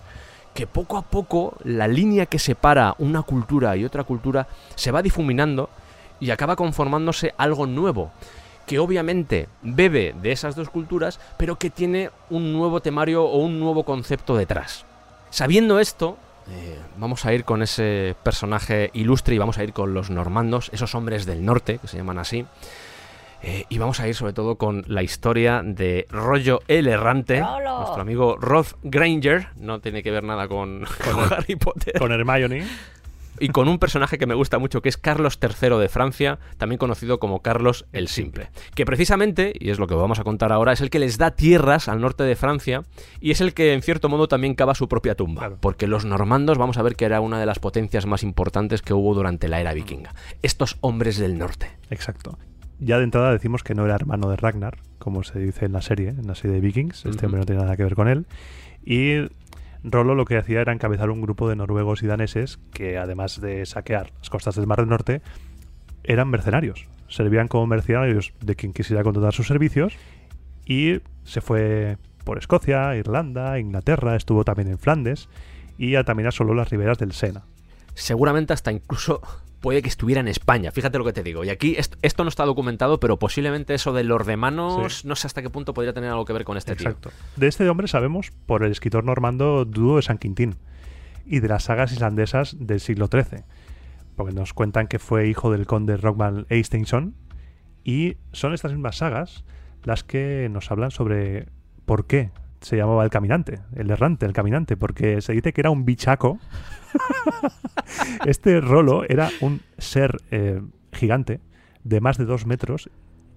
que 0.54 0.66
poco 0.66 0.96
a 0.96 1.02
poco 1.02 1.56
la 1.62 1.86
línea 1.86 2.26
que 2.26 2.40
separa 2.40 2.96
una 2.98 3.22
cultura 3.22 3.76
y 3.76 3.84
otra 3.84 4.02
cultura 4.02 4.48
se 4.74 4.90
va 4.90 5.00
difuminando 5.00 5.70
y 6.18 6.30
acaba 6.30 6.56
conformándose 6.56 7.34
algo 7.38 7.66
nuevo, 7.66 8.10
que 8.66 8.78
obviamente 8.78 9.48
bebe 9.62 10.14
de 10.20 10.32
esas 10.32 10.56
dos 10.56 10.68
culturas, 10.68 11.20
pero 11.36 11.56
que 11.56 11.70
tiene 11.70 12.10
un 12.28 12.52
nuevo 12.52 12.80
temario 12.80 13.24
o 13.24 13.38
un 13.38 13.60
nuevo 13.60 13.84
concepto 13.84 14.36
detrás. 14.36 14.84
Sabiendo 15.30 15.78
esto, 15.78 16.18
eh, 16.50 16.78
vamos 16.96 17.24
a 17.24 17.32
ir 17.32 17.44
con 17.44 17.62
ese 17.62 18.16
personaje 18.22 18.90
ilustre 18.92 19.34
y 19.34 19.38
vamos 19.38 19.58
a 19.58 19.64
ir 19.64 19.72
con 19.72 19.94
los 19.94 20.10
normandos, 20.10 20.70
esos 20.72 20.94
hombres 20.94 21.26
del 21.26 21.44
norte, 21.44 21.78
que 21.78 21.88
se 21.88 21.96
llaman 21.96 22.18
así. 22.18 22.44
Eh, 23.42 23.64
y 23.70 23.78
vamos 23.78 24.00
a 24.00 24.08
ir 24.08 24.14
sobre 24.14 24.34
todo 24.34 24.56
con 24.56 24.84
la 24.86 25.02
historia 25.02 25.62
de 25.64 26.06
Rollo 26.10 26.60
el 26.68 26.88
Errante, 26.88 27.40
Rolo. 27.40 27.78
nuestro 27.78 28.02
amigo 28.02 28.36
Roth 28.38 28.74
Granger, 28.82 29.48
no 29.56 29.80
tiene 29.80 30.02
que 30.02 30.10
ver 30.10 30.24
nada 30.24 30.46
con, 30.46 30.84
con 31.04 31.20
Harry 31.32 31.56
Potter. 31.56 31.98
Con 31.98 32.12
Hermione. 32.12 32.66
Y 33.40 33.48
con 33.48 33.68
un 33.68 33.78
personaje 33.78 34.18
que 34.18 34.26
me 34.26 34.34
gusta 34.34 34.58
mucho, 34.58 34.82
que 34.82 34.88
es 34.88 34.96
Carlos 34.96 35.38
III 35.42 35.78
de 35.78 35.88
Francia, 35.88 36.38
también 36.58 36.78
conocido 36.78 37.18
como 37.18 37.40
Carlos 37.40 37.86
el 37.92 38.08
Simple. 38.08 38.50
Que 38.74 38.84
precisamente, 38.84 39.52
y 39.58 39.70
es 39.70 39.78
lo 39.78 39.86
que 39.86 39.94
vamos 39.94 40.18
a 40.18 40.24
contar 40.24 40.52
ahora, 40.52 40.72
es 40.72 40.80
el 40.80 40.90
que 40.90 40.98
les 40.98 41.18
da 41.18 41.32
tierras 41.32 41.88
al 41.88 42.00
norte 42.00 42.24
de 42.24 42.36
Francia 42.36 42.82
y 43.20 43.30
es 43.30 43.40
el 43.40 43.54
que 43.54 43.72
en 43.72 43.82
cierto 43.82 44.08
modo 44.08 44.28
también 44.28 44.54
cava 44.54 44.74
su 44.74 44.88
propia 44.88 45.14
tumba. 45.14 45.40
Claro. 45.40 45.58
Porque 45.60 45.86
los 45.86 46.04
normandos, 46.04 46.58
vamos 46.58 46.78
a 46.78 46.82
ver 46.82 46.96
que 46.96 47.06
era 47.06 47.20
una 47.20 47.40
de 47.40 47.46
las 47.46 47.58
potencias 47.58 48.06
más 48.06 48.22
importantes 48.22 48.82
que 48.82 48.94
hubo 48.94 49.14
durante 49.14 49.48
la 49.48 49.60
era 49.60 49.72
vikinga. 49.72 50.14
Estos 50.42 50.76
hombres 50.80 51.18
del 51.18 51.38
norte. 51.38 51.70
Exacto. 51.90 52.38
Ya 52.78 52.98
de 52.98 53.04
entrada 53.04 53.32
decimos 53.32 53.62
que 53.62 53.74
no 53.74 53.84
era 53.84 53.94
hermano 53.94 54.30
de 54.30 54.36
Ragnar, 54.36 54.78
como 54.98 55.22
se 55.22 55.38
dice 55.38 55.66
en 55.66 55.72
la 55.72 55.82
serie, 55.82 56.08
en 56.08 56.26
la 56.26 56.34
serie 56.34 56.56
de 56.56 56.60
Vikings. 56.60 57.04
Este 57.06 57.26
hombre 57.26 57.40
no 57.40 57.46
tiene 57.46 57.62
nada 57.62 57.76
que 57.76 57.84
ver 57.84 57.94
con 57.94 58.08
él. 58.08 58.26
Y 58.84 59.28
Rolo 59.82 60.14
lo 60.14 60.24
que 60.24 60.36
hacía 60.36 60.60
era 60.60 60.72
encabezar 60.72 61.10
un 61.10 61.22
grupo 61.22 61.48
de 61.48 61.56
noruegos 61.56 62.02
y 62.02 62.06
daneses 62.06 62.58
que, 62.72 62.98
además 62.98 63.40
de 63.40 63.64
saquear 63.66 64.12
las 64.18 64.30
costas 64.30 64.56
del 64.56 64.66
Mar 64.66 64.78
del 64.78 64.88
Norte, 64.88 65.22
eran 66.04 66.28
mercenarios. 66.28 66.86
Servían 67.08 67.48
como 67.48 67.66
mercenarios 67.66 68.32
de 68.40 68.54
quien 68.56 68.72
quisiera 68.72 69.02
contratar 69.02 69.32
sus 69.32 69.46
servicios 69.46 69.94
y 70.66 71.00
se 71.24 71.40
fue 71.40 71.96
por 72.24 72.38
Escocia, 72.38 72.94
Irlanda, 72.96 73.58
Inglaterra, 73.58 74.16
estuvo 74.16 74.44
también 74.44 74.68
en 74.68 74.78
Flandes 74.78 75.28
y 75.78 75.94
también 76.04 76.28
asoló 76.28 76.54
las 76.54 76.70
riberas 76.70 76.98
del 76.98 77.12
Sena. 77.12 77.44
seguramente 77.94 78.52
hasta 78.52 78.70
incluso 78.70 79.20
puede 79.60 79.82
que 79.82 79.88
estuviera 79.88 80.20
en 80.20 80.28
España. 80.28 80.70
Fíjate 80.72 80.98
lo 80.98 81.04
que 81.04 81.12
te 81.12 81.22
digo. 81.22 81.44
Y 81.44 81.50
aquí 81.50 81.74
est- 81.76 81.96
esto 82.02 82.24
no 82.24 82.28
está 82.28 82.44
documentado, 82.46 82.98
pero 82.98 83.18
posiblemente 83.18 83.74
eso 83.74 83.92
de 83.92 84.04
los 84.04 84.26
manos, 84.36 84.98
Sí. 85.00 85.08
no 85.08 85.16
sé 85.16 85.26
hasta 85.26 85.42
qué 85.42 85.50
punto 85.50 85.74
podría 85.74 85.92
tener 85.92 86.10
algo 86.10 86.24
que 86.24 86.32
ver 86.32 86.44
con 86.44 86.56
este 86.56 86.72
Exacto. 86.72 87.10
De 87.36 87.46
este 87.46 87.68
hombre 87.68 87.86
sabemos 87.88 88.30
por 88.46 88.64
el 88.64 88.72
escritor 88.72 89.04
normando 89.04 89.64
Dudo 89.64 89.96
de 89.96 90.02
San 90.02 90.18
Quintín 90.18 90.56
y 91.26 91.40
de 91.40 91.48
las 91.48 91.64
sagas 91.64 91.92
islandesas 91.92 92.56
del 92.58 92.80
siglo 92.80 93.08
XIII, 93.08 93.44
porque 94.16 94.32
nos 94.34 94.52
cuentan 94.54 94.86
que 94.88 94.98
fue 94.98 95.28
hijo 95.28 95.50
del 95.52 95.66
conde 95.66 95.96
Rockman 95.96 96.46
Eysteinsson 96.48 97.14
y 97.84 98.16
son 98.32 98.54
estas 98.54 98.72
mismas 98.72 98.96
sagas 98.96 99.44
las 99.84 100.04
que 100.04 100.48
nos 100.50 100.70
hablan 100.70 100.90
sobre 100.90 101.46
por 101.86 102.06
qué 102.06 102.30
se 102.60 102.76
llamaba 102.76 103.04
el 103.04 103.10
caminante, 103.10 103.60
el 103.74 103.90
errante, 103.90 104.26
el 104.26 104.32
caminante, 104.32 104.76
porque 104.76 105.20
se 105.20 105.32
dice 105.32 105.52
que 105.52 105.60
era 105.60 105.70
un 105.70 105.84
bichaco. 105.84 106.38
este 108.26 108.60
rolo 108.60 109.04
era 109.08 109.30
un 109.40 109.62
ser 109.78 110.16
eh, 110.30 110.60
gigante 110.92 111.40
de 111.84 112.00
más 112.00 112.18
de 112.18 112.24
dos 112.24 112.46
metros 112.46 112.90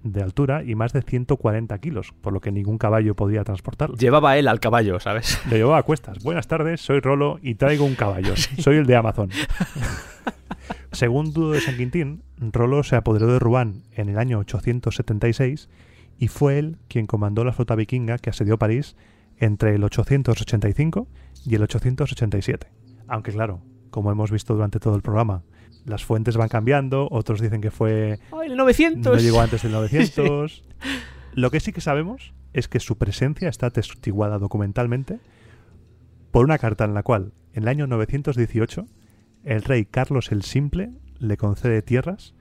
de 0.03 0.21
altura 0.21 0.63
y 0.63 0.75
más 0.75 0.91
de 0.91 1.01
140 1.01 1.77
kilos, 1.79 2.13
por 2.21 2.33
lo 2.33 2.41
que 2.41 2.51
ningún 2.51 2.77
caballo 2.77 3.15
podía 3.15 3.43
transportarlo. 3.43 3.95
Llevaba 3.95 4.37
él 4.37 4.47
al 4.47 4.59
caballo, 4.59 4.99
¿sabes? 4.99 5.39
Lo 5.49 5.55
llevaba 5.55 5.77
a 5.77 5.83
cuestas. 5.83 6.21
Buenas 6.23 6.47
tardes, 6.47 6.81
soy 6.81 6.99
Rolo 6.99 7.39
y 7.41 7.55
traigo 7.55 7.85
un 7.85 7.95
caballo. 7.95 8.35
Soy 8.59 8.77
el 8.77 8.85
de 8.85 8.95
Amazon. 8.95 9.29
Según 10.91 11.33
Dudo 11.33 11.51
de 11.53 11.61
San 11.61 11.77
Quintín, 11.77 12.21
Rolo 12.37 12.83
se 12.83 12.95
apoderó 12.95 13.27
de 13.27 13.39
Rouen 13.39 13.83
en 13.95 14.09
el 14.09 14.19
año 14.19 14.39
876 14.39 15.69
y 16.19 16.27
fue 16.27 16.59
él 16.59 16.77
quien 16.87 17.07
comandó 17.07 17.43
la 17.43 17.53
flota 17.53 17.75
vikinga 17.75 18.17
que 18.17 18.29
asedió 18.29 18.57
París 18.57 18.95
entre 19.43 19.75
el 19.75 19.83
885 19.83 21.07
y 21.45 21.55
el 21.55 21.63
887. 21.63 22.67
Aunque 23.07 23.31
claro, 23.31 23.61
como 23.89 24.11
hemos 24.11 24.31
visto 24.31 24.53
durante 24.53 24.79
todo 24.79 24.95
el 24.95 25.01
programa, 25.01 25.43
las 25.85 26.05
fuentes 26.05 26.37
van 26.37 26.49
cambiando, 26.49 27.07
otros 27.11 27.41
dicen 27.41 27.61
que 27.61 27.71
fue 27.71 28.19
¡Ay, 28.31 28.51
el 28.51 28.57
900! 28.57 29.15
no 29.15 29.21
llegó 29.21 29.41
antes 29.41 29.63
del 29.63 29.71
900. 29.73 30.63
Lo 31.33 31.51
que 31.51 31.59
sí 31.59 31.73
que 31.73 31.81
sabemos 31.81 32.33
es 32.53 32.67
que 32.67 32.79
su 32.79 32.97
presencia 32.97 33.49
está 33.49 33.69
testiguada 33.71 34.39
documentalmente 34.39 35.19
por 36.31 36.45
una 36.45 36.57
carta 36.57 36.85
en 36.85 36.93
la 36.93 37.03
cual, 37.03 37.33
en 37.53 37.63
el 37.63 37.69
año 37.69 37.87
918, 37.87 38.85
el 39.43 39.63
rey 39.63 39.85
Carlos 39.85 40.31
el 40.31 40.43
Simple 40.43 40.91
le 41.19 41.37
concede 41.37 41.81
tierras 41.81 42.33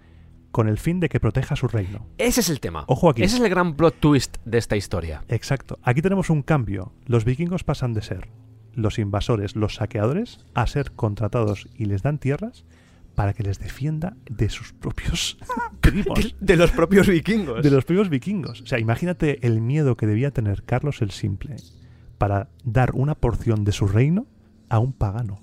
con 0.53 0.69
el 0.69 0.79
fin 0.79 1.01
de 1.01 1.09
que 1.09 1.19
proteja 1.19 1.57
su 1.57 1.67
reino. 1.67 2.07
Ese 2.19 2.41
es 2.41 2.51
el 2.51 2.61
tema. 2.61 2.85
Ojo 2.87 3.11
aquí. 3.11 3.23
Ese 3.23 3.37
es 3.37 3.43
el 3.43 3.49
gran 3.49 3.75
plot 3.75 3.99
twist 3.99 4.37
de 4.45 4.59
esta 4.59 4.77
historia. 4.77 5.25
Exacto. 5.29 5.79
Aquí 5.83 6.03
tenemos 6.03 6.31
un 6.31 6.43
cambio. 6.43 6.93
Los 7.07 7.25
vikingos 7.25 7.65
pasan 7.65 7.95
de 7.95 8.03
ser 8.03 8.29
los 8.75 8.99
invasores, 8.99 9.57
los 9.57 9.75
saqueadores, 9.77 10.45
a 10.55 10.67
ser 10.67 10.93
contratados 10.93 11.69
y 11.77 11.87
les 11.87 12.03
dan 12.03 12.19
tierras 12.19 12.65
para 13.15 13.35
que 13.35 13.43
les 13.43 13.59
defienda 13.59 14.17
de 14.31 14.49
sus 14.49 14.73
propios 14.73 15.39
primos. 15.81 16.19
De, 16.19 16.35
de 16.41 16.57
los 16.57 16.71
propios 16.71 17.09
vikingos. 17.09 17.63
de 17.63 17.71
los 17.71 17.85
primeros 17.85 18.09
vikingos. 18.09 18.61
O 18.63 18.67
sea, 18.67 18.79
imagínate 18.79 19.47
el 19.47 19.61
miedo 19.61 19.97
que 19.97 20.07
debía 20.07 20.31
tener 20.31 20.63
Carlos 20.65 21.03
el 21.03 21.11
Simple 21.11 21.57
para 22.19 22.49
dar 22.65 22.93
una 22.95 23.15
porción 23.15 23.65
de 23.65 23.73
su 23.73 23.89
reino 23.89 24.27
a 24.69 24.79
un 24.79 24.93
pagano. 24.93 25.43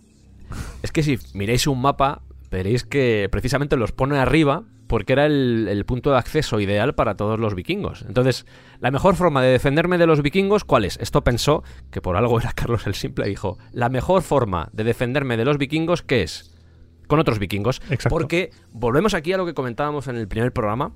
Es 0.81 0.91
que 0.91 1.03
si 1.03 1.19
miráis 1.33 1.67
un 1.67 1.81
mapa, 1.81 2.21
veréis 2.49 2.83
que 2.83 3.27
precisamente 3.31 3.75
los 3.75 3.91
pone 3.91 4.17
arriba 4.17 4.63
porque 4.89 5.13
era 5.13 5.27
el, 5.27 5.67
el 5.69 5.85
punto 5.85 6.09
de 6.09 6.17
acceso 6.17 6.59
ideal 6.59 6.95
para 6.95 7.15
todos 7.15 7.39
los 7.39 7.53
vikingos. 7.53 8.03
Entonces, 8.07 8.47
la 8.79 8.89
mejor 8.89 9.15
forma 9.15 9.43
de 9.43 9.49
defenderme 9.49 9.99
de 9.99 10.07
los 10.07 10.23
vikingos, 10.23 10.63
¿cuál 10.63 10.83
es? 10.83 10.97
Esto 10.97 11.23
pensó, 11.23 11.63
que 11.91 12.01
por 12.01 12.17
algo 12.17 12.39
era 12.39 12.51
Carlos 12.55 12.87
el 12.87 12.95
Simple, 12.95 13.27
dijo, 13.27 13.59
la 13.71 13.89
mejor 13.89 14.23
forma 14.23 14.69
de 14.73 14.83
defenderme 14.83 15.37
de 15.37 15.45
los 15.45 15.59
vikingos, 15.59 16.01
¿qué 16.01 16.23
es? 16.23 16.55
Con 17.05 17.19
otros 17.19 17.37
vikingos. 17.37 17.83
Exacto. 17.91 18.09
Porque, 18.09 18.49
volvemos 18.71 19.13
aquí 19.13 19.31
a 19.31 19.37
lo 19.37 19.45
que 19.45 19.53
comentábamos 19.53 20.07
en 20.07 20.15
el 20.15 20.27
primer 20.27 20.51
programa, 20.51 20.91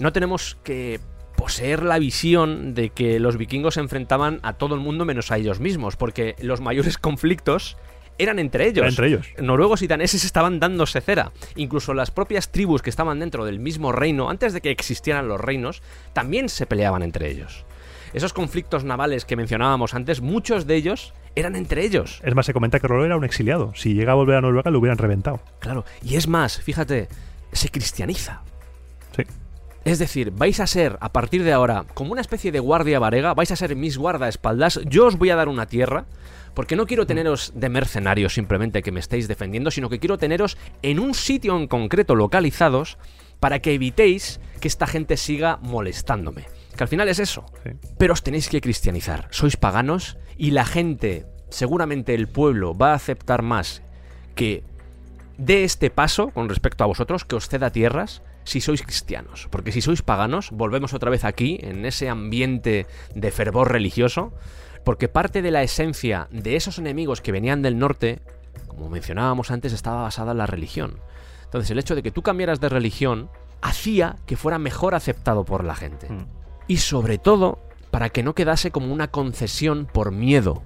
no 0.00 0.12
tenemos 0.12 0.56
que 0.64 0.98
poseer 1.36 1.84
la 1.84 2.00
visión 2.00 2.74
de 2.74 2.90
que 2.90 3.20
los 3.20 3.36
vikingos 3.36 3.74
se 3.74 3.80
enfrentaban 3.80 4.40
a 4.42 4.54
todo 4.54 4.74
el 4.74 4.80
mundo 4.80 5.04
menos 5.04 5.30
a 5.30 5.36
ellos 5.36 5.60
mismos, 5.60 5.94
porque 5.94 6.34
los 6.40 6.60
mayores 6.60 6.98
conflictos 6.98 7.76
eran 8.18 8.38
entre 8.38 8.66
ellos. 8.66 8.82
Era 8.82 8.88
entre 8.88 9.06
ellos. 9.08 9.26
Noruegos 9.40 9.82
y 9.82 9.86
daneses 9.86 10.24
estaban 10.24 10.60
dándose 10.60 11.00
cera. 11.00 11.32
Incluso 11.54 11.94
las 11.94 12.10
propias 12.10 12.50
tribus 12.50 12.82
que 12.82 12.90
estaban 12.90 13.20
dentro 13.20 13.44
del 13.44 13.58
mismo 13.58 13.92
reino, 13.92 14.30
antes 14.30 14.52
de 14.52 14.60
que 14.60 14.70
existieran 14.70 15.28
los 15.28 15.40
reinos, 15.40 15.82
también 16.12 16.48
se 16.48 16.66
peleaban 16.66 17.02
entre 17.02 17.30
ellos. 17.30 17.64
Esos 18.12 18.32
conflictos 18.32 18.84
navales 18.84 19.24
que 19.24 19.36
mencionábamos 19.36 19.94
antes, 19.94 20.20
muchos 20.20 20.66
de 20.66 20.76
ellos 20.76 21.12
eran 21.34 21.54
entre 21.54 21.84
ellos. 21.84 22.20
Es 22.24 22.34
más, 22.34 22.46
se 22.46 22.54
comenta 22.54 22.80
que 22.80 22.88
Rollo 22.88 23.04
era 23.04 23.16
un 23.16 23.24
exiliado. 23.24 23.72
Si 23.74 23.94
llega 23.94 24.12
a 24.12 24.14
volver 24.14 24.36
a 24.36 24.40
Noruega, 24.40 24.70
lo 24.70 24.78
hubieran 24.78 24.98
reventado. 24.98 25.40
Claro. 25.58 25.84
Y 26.02 26.16
es 26.16 26.26
más, 26.26 26.58
fíjate, 26.60 27.08
se 27.52 27.68
cristianiza. 27.68 28.42
Sí. 29.14 29.24
Es 29.84 29.98
decir, 29.98 30.32
vais 30.32 30.58
a 30.58 30.66
ser, 30.66 30.96
a 31.00 31.12
partir 31.12 31.44
de 31.44 31.52
ahora, 31.52 31.84
como 31.94 32.12
una 32.12 32.20
especie 32.20 32.50
de 32.50 32.58
guardia 32.58 32.98
varega, 32.98 33.34
vais 33.34 33.52
a 33.52 33.56
ser 33.56 33.76
mis 33.76 33.98
guardaespaldas, 33.98 34.80
yo 34.86 35.06
os 35.06 35.16
voy 35.16 35.30
a 35.30 35.36
dar 35.36 35.48
una 35.48 35.66
tierra, 35.66 36.06
porque 36.56 36.74
no 36.74 36.86
quiero 36.86 37.06
teneros 37.06 37.52
de 37.54 37.68
mercenarios 37.68 38.32
simplemente 38.32 38.82
que 38.82 38.90
me 38.90 38.98
estéis 38.98 39.28
defendiendo, 39.28 39.70
sino 39.70 39.90
que 39.90 39.98
quiero 39.98 40.16
teneros 40.16 40.56
en 40.80 40.98
un 40.98 41.12
sitio 41.12 41.54
en 41.54 41.68
concreto 41.68 42.14
localizados 42.14 42.96
para 43.40 43.58
que 43.58 43.74
evitéis 43.74 44.40
que 44.58 44.66
esta 44.66 44.86
gente 44.86 45.18
siga 45.18 45.58
molestándome. 45.58 46.46
Que 46.74 46.82
al 46.82 46.88
final 46.88 47.10
es 47.10 47.18
eso. 47.18 47.44
Sí. 47.62 47.72
Pero 47.98 48.14
os 48.14 48.22
tenéis 48.22 48.48
que 48.48 48.62
cristianizar. 48.62 49.28
Sois 49.32 49.58
paganos 49.58 50.16
y 50.38 50.52
la 50.52 50.64
gente, 50.64 51.26
seguramente 51.50 52.14
el 52.14 52.26
pueblo, 52.26 52.74
va 52.74 52.92
a 52.92 52.96
aceptar 52.96 53.42
más 53.42 53.82
que 54.34 54.64
dé 55.36 55.62
este 55.62 55.90
paso 55.90 56.30
con 56.30 56.48
respecto 56.48 56.84
a 56.84 56.86
vosotros, 56.86 57.26
que 57.26 57.36
os 57.36 57.50
ceda 57.50 57.70
tierras, 57.70 58.22
si 58.44 58.62
sois 58.62 58.80
cristianos. 58.80 59.46
Porque 59.50 59.72
si 59.72 59.82
sois 59.82 60.00
paganos, 60.00 60.50
volvemos 60.52 60.94
otra 60.94 61.10
vez 61.10 61.24
aquí, 61.24 61.58
en 61.60 61.84
ese 61.84 62.08
ambiente 62.08 62.86
de 63.14 63.30
fervor 63.30 63.70
religioso, 63.70 64.32
porque 64.86 65.08
parte 65.08 65.42
de 65.42 65.50
la 65.50 65.64
esencia 65.64 66.28
de 66.30 66.54
esos 66.54 66.78
enemigos 66.78 67.20
que 67.20 67.32
venían 67.32 67.60
del 67.60 67.76
norte, 67.76 68.20
como 68.68 68.88
mencionábamos 68.88 69.50
antes, 69.50 69.72
estaba 69.72 70.02
basada 70.02 70.30
en 70.30 70.38
la 70.38 70.46
religión. 70.46 71.00
Entonces 71.42 71.72
el 71.72 71.80
hecho 71.80 71.96
de 71.96 72.04
que 72.04 72.12
tú 72.12 72.22
cambiaras 72.22 72.60
de 72.60 72.68
religión 72.68 73.28
hacía 73.62 74.14
que 74.26 74.36
fuera 74.36 74.60
mejor 74.60 74.94
aceptado 74.94 75.44
por 75.44 75.64
la 75.64 75.74
gente. 75.74 76.08
Mm. 76.08 76.26
Y 76.68 76.76
sobre 76.76 77.18
todo, 77.18 77.58
para 77.90 78.10
que 78.10 78.22
no 78.22 78.36
quedase 78.36 78.70
como 78.70 78.92
una 78.92 79.08
concesión 79.08 79.88
por 79.92 80.12
miedo. 80.12 80.62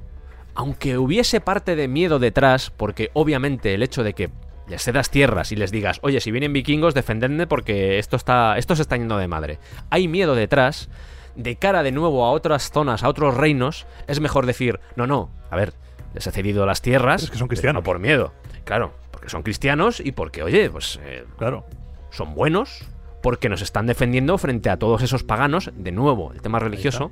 Aunque 0.54 0.98
hubiese 0.98 1.40
parte 1.40 1.74
de 1.74 1.88
miedo 1.88 2.18
detrás, 2.18 2.68
porque 2.68 3.08
obviamente 3.14 3.72
el 3.72 3.82
hecho 3.82 4.02
de 4.02 4.12
que 4.12 4.28
les 4.68 4.82
cedas 4.82 5.08
tierras 5.08 5.50
y 5.50 5.56
les 5.56 5.70
digas, 5.70 5.98
oye, 6.02 6.20
si 6.20 6.30
vienen 6.30 6.52
vikingos, 6.52 6.92
defendedme 6.92 7.46
porque 7.46 7.98
esto, 7.98 8.16
está, 8.16 8.58
esto 8.58 8.76
se 8.76 8.82
está 8.82 8.98
yendo 8.98 9.16
de 9.16 9.28
madre. 9.28 9.58
Hay 9.88 10.08
miedo 10.08 10.34
detrás, 10.34 10.90
de 11.36 11.56
cara 11.56 11.82
de 11.82 11.92
nuevo 11.92 12.24
a 12.24 12.30
otras 12.32 12.70
zonas, 12.70 13.02
a 13.02 13.08
otros 13.08 13.36
reinos, 13.36 13.86
es 14.06 14.20
mejor 14.20 14.46
decir, 14.46 14.80
no, 14.96 15.06
no, 15.06 15.30
a 15.50 15.56
ver, 15.56 15.72
les 16.14 16.26
he 16.26 16.30
cedido 16.30 16.66
las 16.66 16.82
tierras. 16.82 17.22
Es 17.24 17.30
que 17.30 17.38
son 17.38 17.48
cristianos. 17.48 17.80
No 17.80 17.84
por 17.84 17.98
miedo, 17.98 18.32
claro, 18.64 18.92
porque 19.10 19.28
son 19.28 19.42
cristianos 19.42 20.00
y 20.00 20.12
porque, 20.12 20.42
oye, 20.42 20.68
pues 20.70 20.98
eh, 21.02 21.24
Claro. 21.38 21.64
son 22.10 22.34
buenos 22.34 22.84
porque 23.22 23.48
nos 23.50 23.60
están 23.62 23.86
defendiendo 23.86 24.38
frente 24.38 24.70
a 24.70 24.78
todos 24.78 25.02
esos 25.02 25.22
paganos, 25.24 25.70
de 25.74 25.92
nuevo, 25.92 26.32
el 26.32 26.40
tema 26.40 26.58
religioso, 26.58 27.10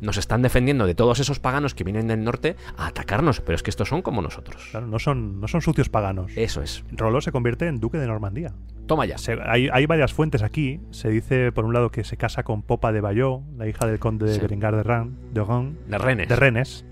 nos 0.00 0.16
están 0.16 0.42
defendiendo 0.42 0.86
de 0.86 0.94
todos 0.94 1.20
esos 1.20 1.38
paganos 1.40 1.74
que 1.74 1.84
vienen 1.84 2.06
del 2.08 2.24
norte 2.24 2.56
a 2.76 2.86
atacarnos, 2.88 3.40
pero 3.40 3.56
es 3.56 3.62
que 3.62 3.70
estos 3.70 3.88
son 3.88 4.02
como 4.02 4.22
nosotros. 4.22 4.68
Claro, 4.70 4.86
no 4.86 4.98
son, 4.98 5.40
no 5.40 5.48
son 5.48 5.60
sucios 5.62 5.88
paganos. 5.88 6.32
Eso 6.36 6.62
es. 6.62 6.84
Rollo 6.92 7.20
se 7.20 7.32
convierte 7.32 7.66
en 7.68 7.80
duque 7.80 7.98
de 7.98 8.06
Normandía. 8.06 8.52
Toma 8.86 9.06
ya. 9.06 9.18
Se- 9.18 9.38
hay, 9.44 9.68
hay 9.72 9.86
varias 9.86 10.12
fuentes 10.12 10.42
aquí. 10.42 10.80
Se 10.90 11.08
dice, 11.10 11.52
por 11.52 11.64
un 11.64 11.72
lado, 11.74 11.90
que 11.90 12.02
se 12.04 12.16
casa 12.16 12.42
con 12.42 12.62
Popa 12.62 12.92
de 12.92 13.00
Bayeux, 13.00 13.42
la 13.56 13.68
hija 13.68 13.86
del 13.86 13.98
conde 13.98 14.26
de. 14.26 14.38
Berengar 14.38 14.74
de 14.74 14.82
Ran, 14.82 15.16
de 15.32 15.44
Ran, 15.44 15.76
De 15.86 15.98
renes. 15.98 16.28
de 16.28 16.36
Rennes, 16.36 16.84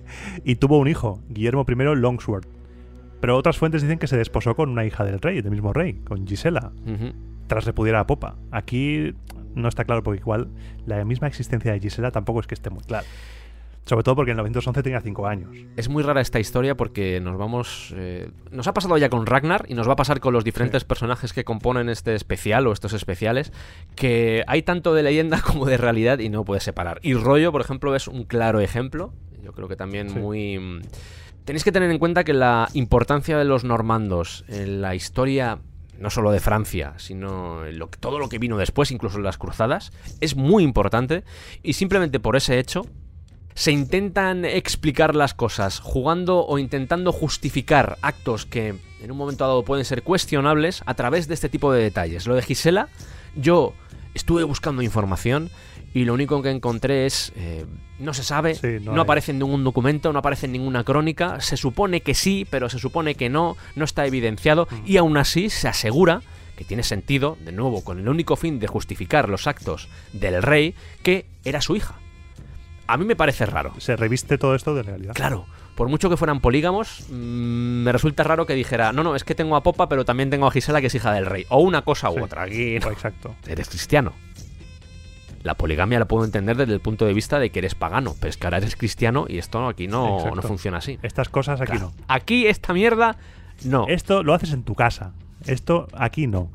y 0.45 0.57
tuvo 0.57 0.79
un 0.79 0.87
hijo, 0.89 1.21
Guillermo 1.29 1.65
I 1.69 1.75
Longsword. 1.97 2.47
Pero 3.21 3.37
otras 3.37 3.59
fuentes 3.59 3.83
dicen 3.83 3.99
que 3.99 4.07
se 4.07 4.17
desposó 4.17 4.55
con 4.55 4.69
una 4.71 4.85
hija 4.85 5.05
del 5.05 5.19
rey, 5.21 5.41
del 5.43 5.51
mismo 5.51 5.73
rey, 5.73 5.95
con 6.07 6.25
Gisela, 6.27 6.71
tras 7.49 7.65
repudiar 7.65 7.97
a 7.97 8.07
Popa. 8.07 8.37
Aquí 8.53 9.13
no 9.59 9.69
está 9.69 9.85
claro 9.85 10.03
porque 10.03 10.21
igual 10.21 10.49
la 10.87 11.05
misma 11.05 11.27
existencia 11.29 11.73
de 11.73 11.81
Gisela 11.81 12.11
tampoco 12.11 12.41
es 12.41 12.47
que 12.47 12.55
esté 12.55 12.71
muy 12.71 12.83
clara. 12.85 13.07
Sobre 13.85 14.03
todo 14.03 14.17
porque 14.17 14.33
en 14.33 14.37
911 14.37 14.83
tenía 14.83 15.01
5 15.01 15.27
años. 15.27 15.51
Es 15.79 15.89
muy 15.89 16.03
rara 16.03 16.21
esta 16.21 16.39
historia 16.39 16.77
porque 16.77 17.21
nos 17.21 17.39
vamos. 17.39 17.95
eh, 17.97 18.31
nos 18.51 18.67
ha 18.69 18.75
pasado 18.75 18.99
ya 18.99 19.09
con 19.09 19.25
Ragnar 19.25 19.65
y 19.67 19.73
nos 19.73 19.89
va 19.89 19.95
a 19.95 19.97
pasar 19.97 20.21
con 20.21 20.35
los 20.35 20.45
diferentes 20.45 20.85
personajes 20.85 21.33
que 21.33 21.43
componen 21.45 21.89
este 21.89 22.15
especial 22.15 22.67
o 22.67 22.73
estos 22.73 22.93
especiales. 22.93 23.51
Que 23.97 24.45
hay 24.47 24.61
tanto 24.63 24.93
de 24.93 25.03
leyenda 25.03 25.41
como 25.47 25.65
de 25.65 25.79
realidad 25.79 26.19
y 26.19 26.29
no 26.29 26.45
puedes 26.45 26.65
separar. 26.65 27.01
Y 27.03 27.15
Rollo, 27.15 27.51
por 27.51 27.63
ejemplo, 27.63 27.97
es 27.97 28.09
un 28.09 28.25
claro 28.25 28.61
ejemplo. 28.61 29.15
Yo 29.43 29.53
creo 29.53 29.69
que 29.69 29.77
también 29.77 30.11
Sí. 30.11 30.19
muy. 30.19 30.59
mm, 30.59 30.81
Tenéis 31.47 31.65
que 31.65 31.73
tener 31.73 31.91
en 31.91 31.99
cuenta 31.99 32.25
que 32.25 32.35
la 32.35 32.69
importancia 32.75 33.39
de 33.39 33.47
los 33.47 33.65
normandos 33.65 34.45
en 34.49 34.83
la 34.83 34.95
historia. 34.95 35.61
No 35.99 36.11
solo 36.11 36.31
de 36.31 36.41
Francia, 36.41 36.95
sino 36.97 37.62
todo 38.01 38.19
lo 38.19 38.29
que 38.29 38.39
vino 38.39 38.57
después, 38.57 38.91
incluso 38.91 39.19
las 39.19 39.37
cruzadas, 39.37 39.93
es 40.20 40.37
muy 40.37 40.62
importante. 40.62 41.25
Y 41.62 41.73
simplemente 41.73 42.20
por 42.20 42.37
ese 42.37 42.59
hecho, 42.59 42.87
se 43.55 43.73
intentan 43.73 44.45
explicar 44.45 45.16
las 45.16 45.35
cosas 45.35 45.81
jugando 45.81 46.47
o 46.47 46.61
intentando 46.61 47.11
justificar 47.11 47.99
actos 48.03 48.47
que 48.47 48.77
en 49.01 49.11
un 49.11 49.16
momento 49.16 49.45
dado 49.45 49.65
pueden 49.65 49.85
ser 49.85 50.05
cuestionables 50.05 50.83
a 50.87 50.95
través 50.95 51.27
de 51.27 51.35
este 51.35 51.49
tipo 51.49 51.73
de 51.73 51.83
detalles. 51.83 52.29
Lo 52.29 52.37
de 52.37 52.43
Gisela, 52.43 52.89
yo 53.35 53.75
estuve 54.15 54.45
buscando 54.45 54.83
información 54.83 55.51
y 55.94 56.05
lo 56.05 56.15
único 56.15 56.43
que 56.43 56.51
encontré 56.51 57.06
es 57.06 57.32
eh, 57.36 57.65
no 57.98 58.15
se 58.15 58.23
sabe, 58.23 58.55
Sí, 58.55 58.78
no, 58.82 59.01
aparece 59.01 59.32
en 59.32 59.39
ningún 59.39 59.65
documento, 59.65 60.12
no 60.12 60.19
aparece 60.20 60.47
en 60.47 60.52
ninguna 60.52 60.85
crónica, 60.85 61.40
se 61.40 61.56
supone 61.56 62.01
que 62.02 62.15
sí, 62.15 62.47
pero 62.51 62.69
se 62.69 62.78
supone 62.78 63.15
que 63.15 63.28
no, 63.28 63.56
no 63.74 63.85
está 63.85 64.06
evidenciado 64.06 64.69
Mm. 64.70 64.74
y 64.86 64.97
aún 64.98 65.16
así 65.16 65.51
se 65.51 65.69
asegura 65.69 66.23
que 66.56 66.65
tiene 66.65 66.82
sentido, 66.82 67.39
de 67.44 67.52
nuevo, 67.52 67.85
con 67.85 68.01
el 68.01 68.09
único 68.09 68.35
fin 68.36 68.59
de 68.59 68.66
justificar 68.66 69.28
los 69.28 69.47
actos 69.47 69.89
del 70.12 70.43
rey, 70.43 70.74
que 71.05 71.24
era 71.44 71.60
su 71.60 71.77
hija. 71.77 71.94
A 72.89 72.97
mí 72.97 73.05
me 73.05 73.15
parece 73.16 73.47
raro. 73.47 73.73
Se 73.78 73.94
reviste 73.97 74.39
todo 74.39 74.55
esto 74.56 74.74
de 74.74 74.82
realidad. 74.82 75.15
Claro, 75.15 75.47
por 75.77 75.89
mucho 75.89 76.10
que 76.10 76.16
fueran 76.16 76.40
polígamos, 76.40 77.05
mm, 77.10 77.12
me 77.85 77.93
resulta 77.93 78.24
raro 78.24 78.44
que 78.47 78.55
dijera, 78.55 78.93
no, 78.93 79.05
no, 79.05 79.15
es 79.15 79.23
que 79.24 79.35
tengo 79.36 79.55
a 79.55 79.62
Popa, 79.62 79.89
pero 79.89 80.05
también 80.05 80.31
tengo 80.31 80.47
a 80.47 80.51
Gisela, 80.51 80.81
que 80.81 80.89
es 80.89 80.94
hija 80.97 81.12
del 81.12 81.27
rey. 81.27 81.44
O 81.48 81.60
una 81.60 81.82
cosa 81.82 82.10
u 82.10 82.15
Sí. 82.15 82.20
otra. 82.23 82.43
Aquí 82.43 82.78
no. 82.81 82.90
Exacto. 82.90 83.36
Eres 83.47 83.69
cristiano. 83.69 84.12
La 85.43 85.55
poligamia 85.55 85.98
la 85.98 86.06
puedo 86.06 86.24
entender 86.24 86.56
desde 86.56 86.74
el 86.74 86.81
punto 86.81 87.05
de 87.06 87.12
vista 87.15 87.39
de 87.39 87.51
que 87.51 87.60
eres 87.60 87.74
pagano, 87.74 88.15
pero 88.20 88.28
es 88.31 88.36
que 88.36 88.47
ahora 88.47 88.59
eres 88.59 88.74
cristiano 88.77 89.27
y 89.28 89.39
esto 89.39 89.66
aquí 89.69 89.86
no, 89.86 90.16
Exacto. 90.19 90.36
no 90.36 90.43
funciona 90.43 90.78
así. 90.78 90.98
Estas 91.02 91.28
cosas 91.28 91.60
aquí 91.60 91.73
Claro. 91.73 91.93
Aquí 92.09 92.47
esta 92.47 92.73
mierda, 92.73 93.16
no. 93.65 93.82
no. 93.82 93.89
Esto 93.89 94.23
lo 94.23 94.35
haces 94.35 94.52
en 94.52 94.62
tu 94.65 94.74
casa. 94.74 95.12
Esto 95.47 95.86
aquí 95.94 96.27
no. 96.27 96.51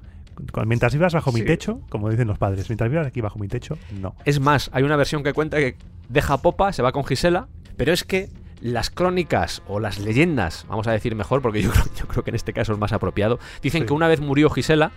Mientras 0.65 0.93
vivas 0.93 1.13
bajo 1.13 1.31
mi 1.31 1.43
techo, 1.43 1.79
como 1.89 2.09
dicen 2.09 2.27
los 2.27 2.37
padres, 2.37 2.67
mientras 2.69 2.89
vivas 2.89 3.07
aquí 3.07 3.21
bajo 3.21 3.39
mi 3.39 3.47
techo, 3.47 3.77
no. 4.01 4.15
Es 4.25 4.39
más, 4.39 4.69
hay 4.73 4.83
una 4.83 4.95
versión 4.95 5.23
que 5.23 5.31
cuenta 5.33 5.57
que 5.57 5.77
deja 6.09 6.37
Popa, 6.37 6.73
se 6.73 6.81
va 6.81 6.91
con 6.91 7.05
Gisela, 7.05 7.47
pero 7.77 7.93
es 7.93 8.03
que 8.03 8.29
las 8.59 8.89
crónicas 8.89 9.61
o 9.67 9.79
las 9.79 9.99
leyendas, 9.99 10.65
vamos 10.67 10.87
a 10.87 10.91
decir 10.91 11.15
mejor, 11.15 11.41
porque 11.41 11.61
yo 11.61 11.69
creo, 11.71 11.85
yo 11.95 12.07
creo 12.07 12.23
que 12.23 12.31
en 12.31 12.35
este 12.35 12.51
caso 12.51 12.73
es 12.73 12.79
más 12.79 12.93
apropiado, 12.93 13.39
dicen 13.61 13.81
Sí. 13.83 13.87
que 13.87 13.93
una 13.93 14.07
vez 14.07 14.21
murió 14.21 14.49
Gisela, 14.49 14.91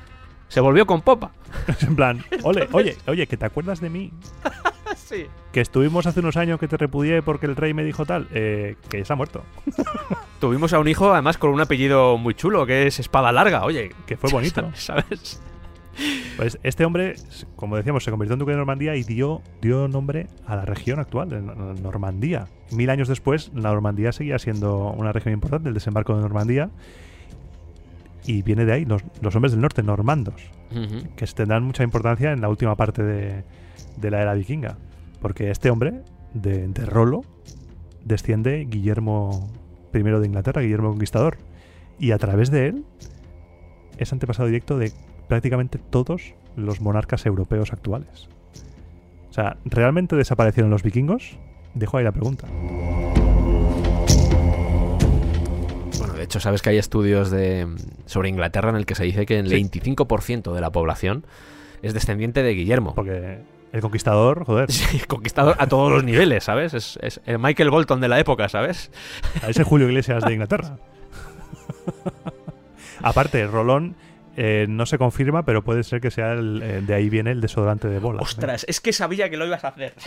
se 0.48 0.60
volvió 0.60 0.86
con 0.86 1.02
Popa. 1.02 1.32
En 1.82 1.96
plan, 1.96 2.24
ole, 2.42 2.68
oye, 2.72 2.96
oye, 3.06 3.26
que 3.26 3.36
te 3.36 3.46
acuerdas 3.46 3.80
de 3.80 3.90
mí, 3.90 4.12
Sí. 4.96 5.26
que 5.52 5.60
estuvimos 5.60 6.06
hace 6.06 6.20
unos 6.20 6.36
años 6.36 6.58
que 6.58 6.68
te 6.68 6.76
repudié 6.76 7.22
porque 7.22 7.46
el 7.46 7.54
rey 7.56 7.74
me 7.74 7.84
dijo 7.84 8.04
tal, 8.06 8.26
eh, 8.32 8.76
que 8.88 9.04
se 9.04 9.12
ha 9.12 9.16
muerto, 9.16 9.42
Tuvimos 10.40 10.72
a 10.72 10.78
un 10.78 10.88
hijo, 10.88 11.12
además, 11.12 11.38
con 11.38 11.50
un 11.50 11.60
apellido 11.60 12.18
muy 12.18 12.34
chulo, 12.34 12.66
que 12.66 12.86
es 12.86 12.98
Espada 13.00 13.32
Larga, 13.32 13.64
oye. 13.64 13.92
que 14.06 14.16
fue 14.16 14.30
bonito. 14.30 14.70
¿Sabes? 14.74 15.40
Pues 16.36 16.58
este 16.62 16.84
hombre, 16.84 17.14
como 17.56 17.76
decíamos, 17.76 18.04
se 18.04 18.10
convirtió 18.10 18.34
en 18.34 18.38
duque 18.40 18.50
de 18.52 18.58
Normandía 18.58 18.96
y 18.96 19.02
dio, 19.02 19.40
dio 19.62 19.88
nombre 19.88 20.26
a 20.46 20.56
la 20.56 20.64
región 20.66 20.98
actual, 21.00 21.30
de 21.30 21.40
Nor- 21.40 21.80
Normandía. 21.80 22.48
Mil 22.70 22.90
años 22.90 23.08
después, 23.08 23.50
la 23.54 23.70
Normandía 23.70 24.12
seguía 24.12 24.38
siendo 24.38 24.90
una 24.90 25.12
región 25.12 25.32
importante, 25.32 25.68
el 25.68 25.74
desembarco 25.74 26.14
de 26.14 26.20
Normandía. 26.20 26.68
Y 28.26 28.42
viene 28.42 28.64
de 28.64 28.72
ahí, 28.72 28.84
los, 28.84 29.04
los 29.22 29.34
hombres 29.36 29.52
del 29.52 29.60
norte, 29.60 29.82
normandos, 29.82 30.50
que 31.16 31.26
tendrán 31.26 31.62
mucha 31.62 31.84
importancia 31.84 32.32
en 32.32 32.40
la 32.40 32.48
última 32.48 32.74
parte 32.74 33.02
de, 33.02 33.44
de 33.96 34.10
la 34.10 34.20
era 34.20 34.34
vikinga. 34.34 34.78
Porque 35.20 35.50
este 35.50 35.70
hombre, 35.70 36.02
de, 36.34 36.66
de 36.66 36.84
Rolo, 36.84 37.22
desciende 38.04 38.66
Guillermo 38.68 39.50
I 39.94 40.02
de 40.02 40.26
Inglaterra, 40.26 40.62
Guillermo 40.62 40.90
Conquistador. 40.90 41.38
Y 41.98 42.10
a 42.10 42.18
través 42.18 42.50
de 42.50 42.66
él 42.66 42.84
es 43.96 44.12
antepasado 44.12 44.48
directo 44.48 44.76
de 44.76 44.92
prácticamente 45.28 45.78
todos 45.78 46.34
los 46.56 46.80
monarcas 46.80 47.26
europeos 47.26 47.72
actuales. 47.72 48.28
O 49.30 49.32
sea, 49.32 49.56
¿realmente 49.64 50.16
desaparecieron 50.16 50.70
los 50.70 50.82
vikingos? 50.82 51.38
Dejo 51.74 51.98
ahí 51.98 52.04
la 52.04 52.12
pregunta. 52.12 52.46
Bueno, 55.98 56.14
de 56.14 56.22
hecho, 56.24 56.40
sabes 56.40 56.62
que 56.62 56.70
hay 56.70 56.78
estudios 56.78 57.30
de, 57.30 57.66
sobre 58.06 58.28
Inglaterra 58.28 58.70
en 58.70 58.76
el 58.76 58.86
que 58.86 58.94
se 58.94 59.04
dice 59.04 59.26
que 59.26 59.38
el 59.38 59.48
Sí. 59.48 59.54
25% 59.70 60.52
de 60.52 60.60
la 60.60 60.70
población 60.70 61.24
es 61.82 61.94
descendiente 61.94 62.42
de 62.42 62.52
Guillermo. 62.54 62.94
Porque 62.94 63.38
el 63.72 63.80
conquistador, 63.80 64.44
joder, 64.44 64.70
Sí, 64.72 65.00
conquistador 65.06 65.56
a 65.58 65.66
todos 65.68 65.90
los 65.92 66.04
niveles, 66.04 66.44
¿sabes? 66.44 66.74
Es, 66.74 66.98
es 67.02 67.20
el 67.26 67.38
Michael 67.38 67.70
Bolton 67.70 68.00
de 68.00 68.08
la 68.08 68.18
época, 68.18 68.48
¿sabes? 68.48 68.90
a 69.42 69.48
ese 69.48 69.62
Julio 69.64 69.86
Iglesias 69.88 70.24
de 70.24 70.32
Inglaterra. 70.34 70.76
Aparte, 73.02 73.46
Rolón 73.46 73.94
eh, 74.38 74.66
no 74.68 74.84
se 74.84 74.98
confirma, 74.98 75.44
pero 75.44 75.64
puede 75.64 75.82
ser 75.82 76.02
que 76.02 76.10
sea 76.10 76.32
el, 76.32 76.60
eh, 76.62 76.82
de 76.82 76.94
ahí 76.94 77.08
viene 77.08 77.30
el 77.30 77.40
desodorante 77.40 77.88
de 77.88 77.98
bola. 77.98 78.20
Ostras, 78.20 78.66
es 78.68 78.82
que 78.82 78.92
sabía 78.92 79.30
que 79.30 79.38
lo 79.38 79.46
ibas 79.46 79.64
a 79.64 79.68
hacer. 79.68 79.94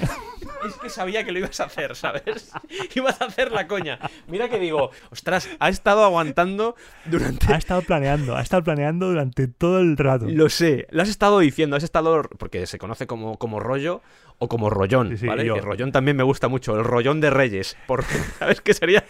Es 0.67 0.75
que 0.75 0.89
sabía 0.89 1.23
que 1.23 1.31
lo 1.31 1.39
ibas 1.39 1.57
a 1.61 1.63
hacer, 1.63 1.95
¿sabes? 1.95 2.51
Ibas 2.95 3.21
a 3.21 3.25
hacer 3.25 3.49
la 3.49 3.65
coña. 3.65 3.97
Mira 4.27 4.49
que 4.49 4.59
digo, 4.59 4.91
ostras, 5.09 5.49
ha 5.57 5.69
estado 5.69 6.03
aguantando 6.03 6.75
durante 7.05 7.53
Ha 7.53 7.55
estado 7.55 7.81
planeando, 7.81 8.35
ha 8.35 8.41
estado 8.41 8.63
planeando 8.65 9.07
durante 9.07 9.47
todo 9.47 9.79
el 9.79 9.95
rato. 9.95 10.25
Lo 10.27 10.49
sé, 10.49 10.85
lo 10.91 11.01
has 11.01 11.07
estado 11.07 11.39
diciendo, 11.39 11.77
has 11.77 11.83
estado. 11.83 12.23
Porque 12.37 12.67
se 12.67 12.77
conoce 12.77 13.07
como, 13.07 13.37
como 13.37 13.61
rollo 13.61 14.01
o 14.39 14.47
como 14.47 14.69
rollón, 14.69 15.09
Sí, 15.09 15.17
sí, 15.17 15.27
¿vale? 15.27 15.45
yo. 15.45 15.55
Que 15.55 15.61
rollón 15.61 15.91
también 15.91 16.17
me 16.17 16.23
gusta 16.23 16.47
mucho, 16.47 16.77
el 16.77 16.83
rollón 16.83 17.21
de 17.21 17.29
Reyes. 17.29 17.77
Por, 17.87 18.03
¿Sabes 18.39 18.61
qué 18.61 18.73
sería? 18.73 19.03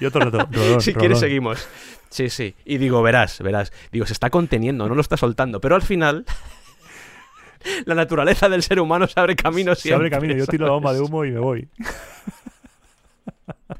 Y 0.00 0.04
otro 0.06 0.20
rato, 0.30 0.48
Rolón, 0.50 0.80
si 0.80 0.94
quieres, 0.94 1.18
seguimos. 1.20 1.68
Sí, 2.08 2.28
sí. 2.30 2.54
Y 2.64 2.78
digo, 2.78 3.02
verás, 3.02 3.40
verás. 3.42 3.72
Digo, 3.92 4.06
se 4.06 4.12
está 4.12 4.30
conteniendo, 4.30 4.88
no 4.88 4.94
lo 4.94 5.00
está 5.00 5.16
soltando. 5.16 5.60
Pero 5.60 5.74
al 5.76 5.82
final. 5.82 6.24
La 7.84 7.94
naturaleza 7.94 8.48
del 8.48 8.62
ser 8.62 8.80
humano 8.80 9.06
se 9.06 9.20
abre 9.20 9.36
camino 9.36 9.74
Se 9.74 9.92
abre 9.92 10.08
siempre. 10.08 10.10
camino, 10.28 10.34
yo 10.38 10.46
tiro 10.46 10.64
la 10.64 10.72
bomba 10.72 10.94
de 10.94 11.00
humo 11.02 11.26
y 11.26 11.30
me 11.30 11.40
voy. 11.40 11.68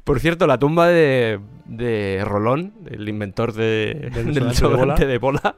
Por 0.04 0.20
cierto, 0.20 0.46
la 0.46 0.58
tumba 0.58 0.88
de, 0.88 1.40
de 1.64 2.22
Rolón, 2.24 2.74
el 2.90 3.08
inventor 3.08 3.54
de, 3.54 4.10
Del 4.12 4.34
del 4.34 4.52
de 4.52 5.18
bola, 5.18 5.56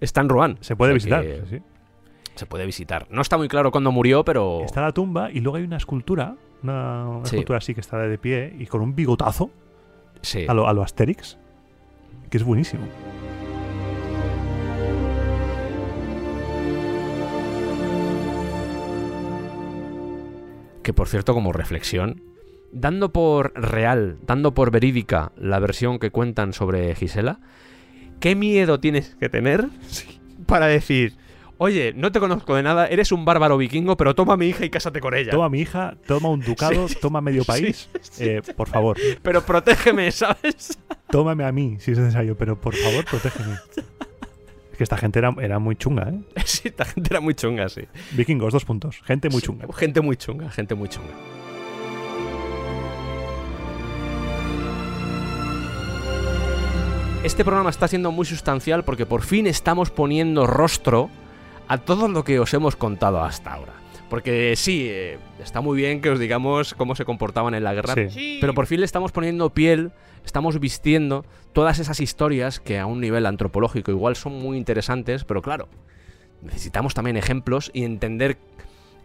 está 0.00 0.22
en 0.22 0.28
Rouen. 0.30 0.56
Se 0.62 0.76
puede 0.76 0.92
O 0.92 0.94
visitar. 0.94 1.22
que 1.22 1.42
sí. 1.50 1.62
Se 2.36 2.46
puede 2.46 2.64
visitar. 2.66 3.06
No 3.10 3.22
está 3.22 3.36
muy 3.36 3.48
claro 3.48 3.70
cuándo 3.72 3.90
murió, 3.90 4.24
pero. 4.24 4.62
Está 4.64 4.80
la 4.82 4.92
tumba 4.92 5.30
y 5.32 5.40
luego 5.40 5.56
hay 5.56 5.64
una 5.64 5.76
escultura, 5.78 6.36
una, 6.62 7.08
una 7.08 7.24
Sí. 7.26 7.36
escultura 7.36 7.58
así 7.58 7.74
que 7.74 7.80
está 7.80 7.98
de 7.98 8.18
pie 8.18 8.54
y 8.58 8.66
con 8.66 8.80
un 8.82 8.94
bigotazo 8.94 9.50
Sí. 10.20 10.44
a 10.48 10.54
lo, 10.54 10.68
a 10.68 10.72
lo 10.72 10.82
Asterix, 10.82 11.38
que 12.30 12.36
es 12.36 12.44
buenísimo. 12.44 12.86
Que 20.82 20.92
por 20.92 21.08
cierto, 21.08 21.34
como 21.34 21.52
reflexión, 21.52 22.22
dando 22.72 23.12
por 23.12 23.52
real, 23.60 24.18
dando 24.26 24.54
por 24.54 24.70
verídica 24.70 25.32
la 25.36 25.58
versión 25.58 25.98
que 25.98 26.10
cuentan 26.10 26.52
sobre 26.52 26.94
Gisela, 26.94 27.40
¿qué 28.20 28.36
miedo 28.36 28.78
tienes 28.78 29.16
que 29.16 29.28
tener 29.28 29.68
para 30.46 30.66
decir, 30.66 31.14
oye, 31.58 31.92
no 31.94 32.12
te 32.12 32.20
conozco 32.20 32.54
de 32.54 32.62
nada, 32.62 32.86
eres 32.86 33.12
un 33.12 33.24
bárbaro 33.24 33.56
vikingo, 33.56 33.96
pero 33.96 34.14
toma 34.14 34.34
a 34.34 34.36
mi 34.36 34.46
hija 34.48 34.64
y 34.64 34.70
cásate 34.70 35.00
con 35.00 35.14
ella? 35.14 35.30
Toma 35.30 35.46
a 35.46 35.48
mi 35.48 35.60
hija, 35.60 35.96
toma 36.06 36.28
un 36.28 36.40
ducado, 36.40 36.88
Sí, 36.88 36.96
toma 37.00 37.20
medio 37.20 37.44
país. 37.44 37.88
sí. 38.00 38.24
Eh, 38.24 38.42
por 38.56 38.68
favor, 38.68 38.96
Pero 39.22 39.42
protégeme, 39.44 40.10
¿sabes? 40.12 40.78
tómame 41.10 41.44
a 41.44 41.52
mí 41.52 41.76
si 41.80 41.92
es 41.92 41.98
necesario, 41.98 42.36
pero 42.36 42.60
por 42.60 42.74
favor, 42.74 43.04
protégeme. 43.04 43.54
Es 44.72 44.78
que 44.78 44.84
esta 44.84 44.98
gente 44.98 45.18
era, 45.18 45.34
era 45.40 45.58
muy 45.58 45.74
chunga, 45.76 46.10
¿eh? 46.10 46.20
sí, 46.44 46.68
esta 46.68 46.84
gente 46.84 47.08
era 47.10 47.20
muy 47.20 47.34
chunga, 47.34 47.68
sí. 47.68 47.82
Vikingos, 48.12 48.52
dos 48.52 48.64
puntos. 48.64 49.00
Gente 49.04 49.30
muy 49.30 49.40
chunga. 49.40 49.66
Gente 49.74 50.00
muy 50.02 50.16
chunga, 50.16 50.50
gente 50.50 50.74
muy 50.74 50.88
chunga. 50.88 51.12
Este 57.24 57.44
programa 57.44 57.70
está 57.70 57.88
siendo 57.88 58.12
muy 58.12 58.24
sustancial 58.24 58.84
porque 58.84 59.04
por 59.04 59.22
fin 59.22 59.46
estamos 59.48 59.90
poniendo 59.90 60.46
rostro 60.46 61.10
a 61.68 61.78
todo 61.78 62.08
lo 62.08 62.24
que 62.24 62.38
os 62.40 62.52
hemos 62.54 62.76
contado 62.76 63.22
hasta 63.22 63.52
ahora. 63.54 63.72
Porque 64.08 64.54
sí, 64.56 64.86
eh, 64.88 65.18
está 65.42 65.60
muy 65.60 65.76
bien 65.76 66.00
que 66.00 66.10
os 66.10 66.18
digamos 66.20 66.74
cómo 66.74 66.94
se 66.94 67.04
comportaban 67.04 67.54
en 67.54 67.64
la 67.64 67.74
guerra, 67.74 67.94
Sí. 68.08 68.38
pero 68.40 68.54
por 68.54 68.66
fin 68.66 68.78
le 68.80 68.86
estamos 68.86 69.10
poniendo 69.10 69.50
piel, 69.50 69.90
estamos 70.24 70.60
vistiendo 70.60 71.24
todas 71.52 71.80
esas 71.80 71.98
historias 72.00 72.60
que 72.60 72.78
a 72.78 72.86
un 72.86 73.00
nivel 73.00 73.26
antropológico 73.26 73.90
igual 73.90 74.14
son 74.14 74.34
muy 74.40 74.58
interesantes, 74.58 75.24
pero 75.24 75.42
claro, 75.42 75.68
necesitamos 76.40 76.94
también 76.94 77.16
ejemplos 77.16 77.70
y 77.74 77.82
entender 77.82 78.38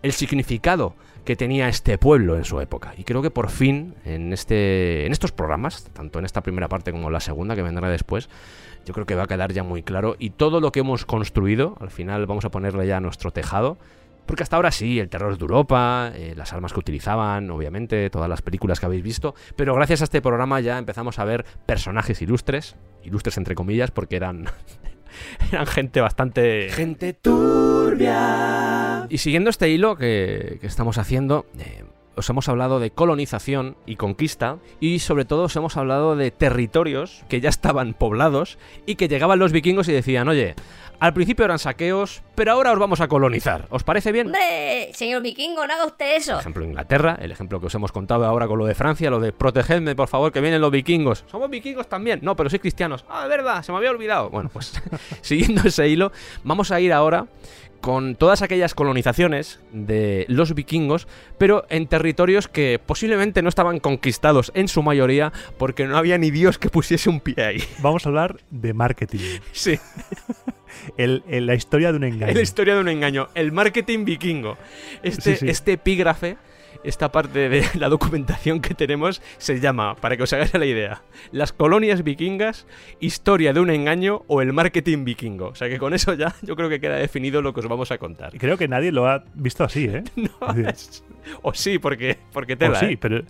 el 0.01 0.11
significado 0.13 0.95
que 1.25 1.35
tenía 1.35 1.67
este 1.67 1.97
pueblo 1.97 2.35
en 2.35 2.45
su 2.45 2.59
época. 2.61 2.93
Y 2.97 3.03
creo 3.03 3.21
que 3.21 3.29
por 3.29 3.49
fin, 3.49 3.95
en, 4.05 4.33
este, 4.33 5.05
en 5.05 5.11
estos 5.11 5.31
programas, 5.31 5.85
tanto 5.93 6.19
en 6.19 6.25
esta 6.25 6.41
primera 6.41 6.67
parte 6.67 6.91
como 6.91 7.07
en 7.07 7.13
la 7.13 7.19
segunda 7.19 7.55
que 7.55 7.61
vendrá 7.61 7.89
después, 7.89 8.29
yo 8.85 8.93
creo 8.93 9.05
que 9.05 9.15
va 9.15 9.23
a 9.23 9.27
quedar 9.27 9.53
ya 9.53 9.63
muy 9.63 9.83
claro. 9.83 10.15
Y 10.17 10.31
todo 10.31 10.59
lo 10.59 10.71
que 10.71 10.79
hemos 10.79 11.05
construido, 11.05 11.77
al 11.79 11.91
final 11.91 12.25
vamos 12.25 12.45
a 12.45 12.49
ponerle 12.49 12.87
ya 12.87 12.99
nuestro 12.99 13.31
tejado. 13.31 13.77
Porque 14.25 14.43
hasta 14.43 14.55
ahora 14.55 14.71
sí, 14.71 14.99
el 14.99 15.09
terror 15.09 15.37
de 15.37 15.41
Europa, 15.41 16.11
eh, 16.15 16.33
las 16.35 16.53
armas 16.53 16.73
que 16.73 16.79
utilizaban, 16.79 17.49
obviamente, 17.49 18.09
todas 18.09 18.29
las 18.29 18.41
películas 18.41 18.79
que 18.79 18.85
habéis 18.85 19.03
visto. 19.03 19.35
Pero 19.55 19.75
gracias 19.75 20.01
a 20.01 20.03
este 20.05 20.21
programa 20.21 20.59
ya 20.61 20.77
empezamos 20.77 21.19
a 21.19 21.25
ver 21.25 21.45
personajes 21.65 22.21
ilustres, 22.21 22.75
ilustres 23.03 23.37
entre 23.37 23.55
comillas, 23.55 23.91
porque 23.91 24.15
eran, 24.15 24.45
eran 25.51 25.67
gente 25.67 26.01
bastante... 26.01 26.69
Gente 26.69 27.13
turbia. 27.13 29.07
Y 29.09 29.17
siguiendo 29.17 29.49
este 29.49 29.69
hilo 29.69 29.95
que, 29.95 30.57
que 30.61 30.67
estamos 30.67 30.97
haciendo, 30.97 31.45
eh, 31.59 31.83
os 32.15 32.29
hemos 32.29 32.49
hablado 32.49 32.79
de 32.79 32.91
colonización 32.91 33.77
y 33.85 33.95
conquista 33.95 34.57
y 34.79 34.99
sobre 34.99 35.25
todo 35.25 35.43
os 35.43 35.55
hemos 35.55 35.77
hablado 35.77 36.15
de 36.15 36.31
territorios 36.31 37.23
que 37.29 37.41
ya 37.41 37.49
estaban 37.49 37.93
poblados 37.93 38.57
y 38.85 38.95
que 38.95 39.07
llegaban 39.07 39.39
los 39.39 39.51
vikingos 39.51 39.87
y 39.87 39.93
decían, 39.93 40.27
oye, 40.27 40.55
al 41.01 41.15
principio 41.15 41.45
eran 41.45 41.57
saqueos, 41.57 42.21
pero 42.35 42.51
ahora 42.51 42.71
os 42.71 42.77
vamos 42.77 43.01
a 43.01 43.07
colonizar. 43.07 43.65
¿Os 43.71 43.83
parece 43.83 44.11
bien? 44.11 44.27
Hombre, 44.27 44.91
señor 44.93 45.23
vikingo, 45.23 45.65
no 45.65 45.73
haga 45.73 45.85
usted 45.87 46.15
eso. 46.15 46.33
Por 46.33 46.41
ejemplo, 46.41 46.63
Inglaterra, 46.63 47.17
el 47.19 47.31
ejemplo 47.31 47.59
que 47.59 47.65
os 47.65 47.73
hemos 47.75 47.91
contado 47.91 48.23
ahora 48.25 48.47
con 48.47 48.59
lo 48.59 48.67
de 48.67 48.75
Francia, 48.75 49.09
lo 49.09 49.19
de 49.19 49.33
protegedme, 49.33 49.95
por 49.95 50.09
favor, 50.09 50.31
que 50.31 50.41
vienen 50.41 50.61
los 50.61 50.69
vikingos. 50.69 51.25
Somos 51.25 51.49
vikingos 51.49 51.89
también. 51.89 52.19
No, 52.21 52.35
pero 52.35 52.51
sois 52.51 52.61
cristianos. 52.61 53.03
Ah, 53.09 53.23
de 53.23 53.29
verdad, 53.29 53.63
se 53.63 53.71
me 53.71 53.79
había 53.79 53.89
olvidado. 53.89 54.29
Bueno, 54.29 54.51
pues 54.53 54.79
siguiendo 55.21 55.63
ese 55.65 55.87
hilo, 55.87 56.11
vamos 56.43 56.71
a 56.71 56.79
ir 56.79 56.93
ahora 56.93 57.25
con 57.81 58.15
todas 58.15 58.41
aquellas 58.43 58.73
colonizaciones 58.75 59.59
de 59.71 60.25
los 60.29 60.53
vikingos, 60.55 61.07
pero 61.37 61.65
en 61.69 61.87
territorios 61.87 62.47
que 62.47 62.79
posiblemente 62.85 63.41
no 63.41 63.49
estaban 63.49 63.79
conquistados 63.79 64.51
en 64.55 64.67
su 64.67 64.83
mayoría 64.83 65.33
porque 65.57 65.87
no 65.87 65.97
había 65.97 66.17
ni 66.17 66.31
Dios 66.31 66.57
que 66.59 66.69
pusiese 66.69 67.09
un 67.09 67.19
pie 67.19 67.43
ahí. 67.43 67.63
Vamos 67.81 68.05
a 68.05 68.09
hablar 68.09 68.37
de 68.51 68.73
marketing. 68.73 69.19
Sí, 69.51 69.79
El, 70.97 71.23
el- 71.27 71.45
la 71.45 71.55
historia 71.55 71.91
de 71.91 71.97
un 71.97 72.03
engaño. 72.05 72.33
la 72.33 72.41
historia 72.41 72.75
de 72.75 72.81
un 72.81 72.87
engaño. 72.89 73.27
El 73.35 73.51
marketing 73.51 74.05
vikingo. 74.05 74.57
Este, 75.03 75.33
Sí, 75.33 75.37
sí. 75.41 75.49
este 75.49 75.73
epígrafe, 75.73 76.37
esta 76.83 77.11
parte 77.11 77.49
de 77.49 77.65
la 77.75 77.89
documentación 77.89 78.61
que 78.61 78.73
tenemos, 78.73 79.21
se 79.37 79.59
llama, 79.59 79.95
para 79.95 80.17
que 80.17 80.23
os 80.23 80.33
hagáis 80.33 80.53
la 80.53 80.65
idea, 80.65 81.01
Las 81.31 81.53
colonias 81.53 82.03
vikingas, 82.03 82.67
historia 82.99 83.53
de 83.53 83.59
un 83.59 83.69
engaño 83.69 84.23
o 84.27 84.41
el 84.41 84.53
marketing 84.53 85.05
vikingo. 85.05 85.47
O 85.47 85.55
sea 85.55 85.69
que 85.69 85.77
con 85.77 85.93
eso 85.93 86.13
ya 86.13 86.35
yo 86.41 86.55
creo 86.55 86.69
que 86.69 86.79
queda 86.79 86.95
definido 86.95 87.41
lo 87.41 87.53
que 87.53 87.61
os 87.61 87.67
vamos 87.67 87.91
a 87.91 87.97
contar. 87.97 88.31
Creo 88.37 88.57
que 88.57 88.67
nadie 88.67 88.91
lo 88.91 89.07
ha 89.07 89.23
visto 89.33 89.63
así, 89.63 89.85
¿eh? 89.85 90.03
No, 90.15 90.69
Es 90.69 91.03
o 91.41 91.53
sí, 91.53 91.79
porque, 91.79 92.17
porque 92.31 92.53
O 92.53 92.57
tela. 92.57 92.79
sí, 92.79 92.85
¿eh? 92.85 92.97
pero, 92.99 93.23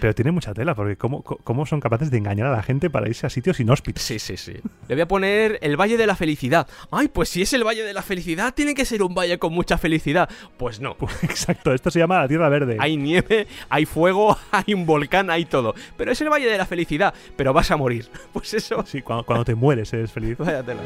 pero 0.00 0.14
tiene 0.14 0.32
mucha 0.32 0.52
tela, 0.52 0.74
porque 0.74 0.96
¿cómo, 0.96 1.22
cómo 1.22 1.66
son 1.66 1.80
capaces 1.80 2.10
de 2.10 2.18
engañar 2.18 2.48
a 2.48 2.50
la 2.50 2.62
gente 2.62 2.90
para 2.90 3.08
irse 3.08 3.26
a 3.26 3.30
sitios 3.30 3.60
inhóspitos? 3.60 4.02
Sí, 4.02 4.18
sí, 4.18 4.36
sí. 4.36 4.54
Le 4.88 4.94
voy 4.94 5.02
a 5.02 5.08
poner 5.08 5.58
el 5.62 5.76
Valle 5.76 5.96
de 5.96 6.06
la 6.06 6.16
Felicidad. 6.16 6.66
Ay, 6.90 7.08
pues 7.08 7.28
si 7.28 7.42
es 7.42 7.52
el 7.52 7.64
Valle 7.64 7.82
de 7.82 7.92
la 7.92 8.02
Felicidad, 8.02 8.54
tiene 8.54 8.74
que 8.74 8.84
ser 8.84 9.02
un 9.02 9.14
valle 9.14 9.38
con 9.38 9.52
mucha 9.52 9.78
felicidad. 9.78 10.28
Pues 10.56 10.80
no. 10.80 10.96
Exacto, 11.22 11.72
esto 11.72 11.90
se 11.90 11.98
llama 11.98 12.18
la 12.20 12.28
Tierra 12.28 12.48
Verde. 12.48 12.76
Hay 12.80 12.95
nieve, 13.02 13.46
hay 13.68 13.86
fuego, 13.86 14.36
hay 14.50 14.74
un 14.74 14.86
volcán, 14.86 15.30
hay 15.30 15.44
todo. 15.44 15.74
Pero 15.96 16.12
es 16.12 16.20
el 16.20 16.28
Valle 16.28 16.50
de 16.50 16.58
la 16.58 16.66
Felicidad, 16.66 17.14
pero 17.36 17.52
vas 17.52 17.70
a 17.70 17.76
morir. 17.76 18.08
Pues 18.32 18.52
eso. 18.52 18.84
Sí, 18.86 19.00
cuando, 19.00 19.24
cuando 19.24 19.44
te 19.44 19.54
mueres 19.54 19.92
eres 19.94 20.12
feliz. 20.12 20.36
Vaya 20.36 20.62
tela. 20.62 20.80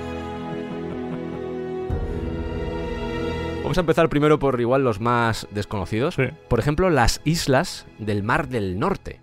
Vamos 3.63 3.77
a 3.77 3.81
empezar 3.81 4.09
primero 4.09 4.39
por 4.39 4.61
igual 4.61 4.85
los 4.85 5.01
más 5.01 5.49
desconocidos. 5.51 6.15
Sí. 6.15 6.25
Por 6.49 6.61
ejemplo, 6.61 6.91
las 6.91 7.21
islas 7.25 7.87
del 7.99 8.23
Mar 8.23 8.49
del 8.49 8.79
Norte. 8.79 9.21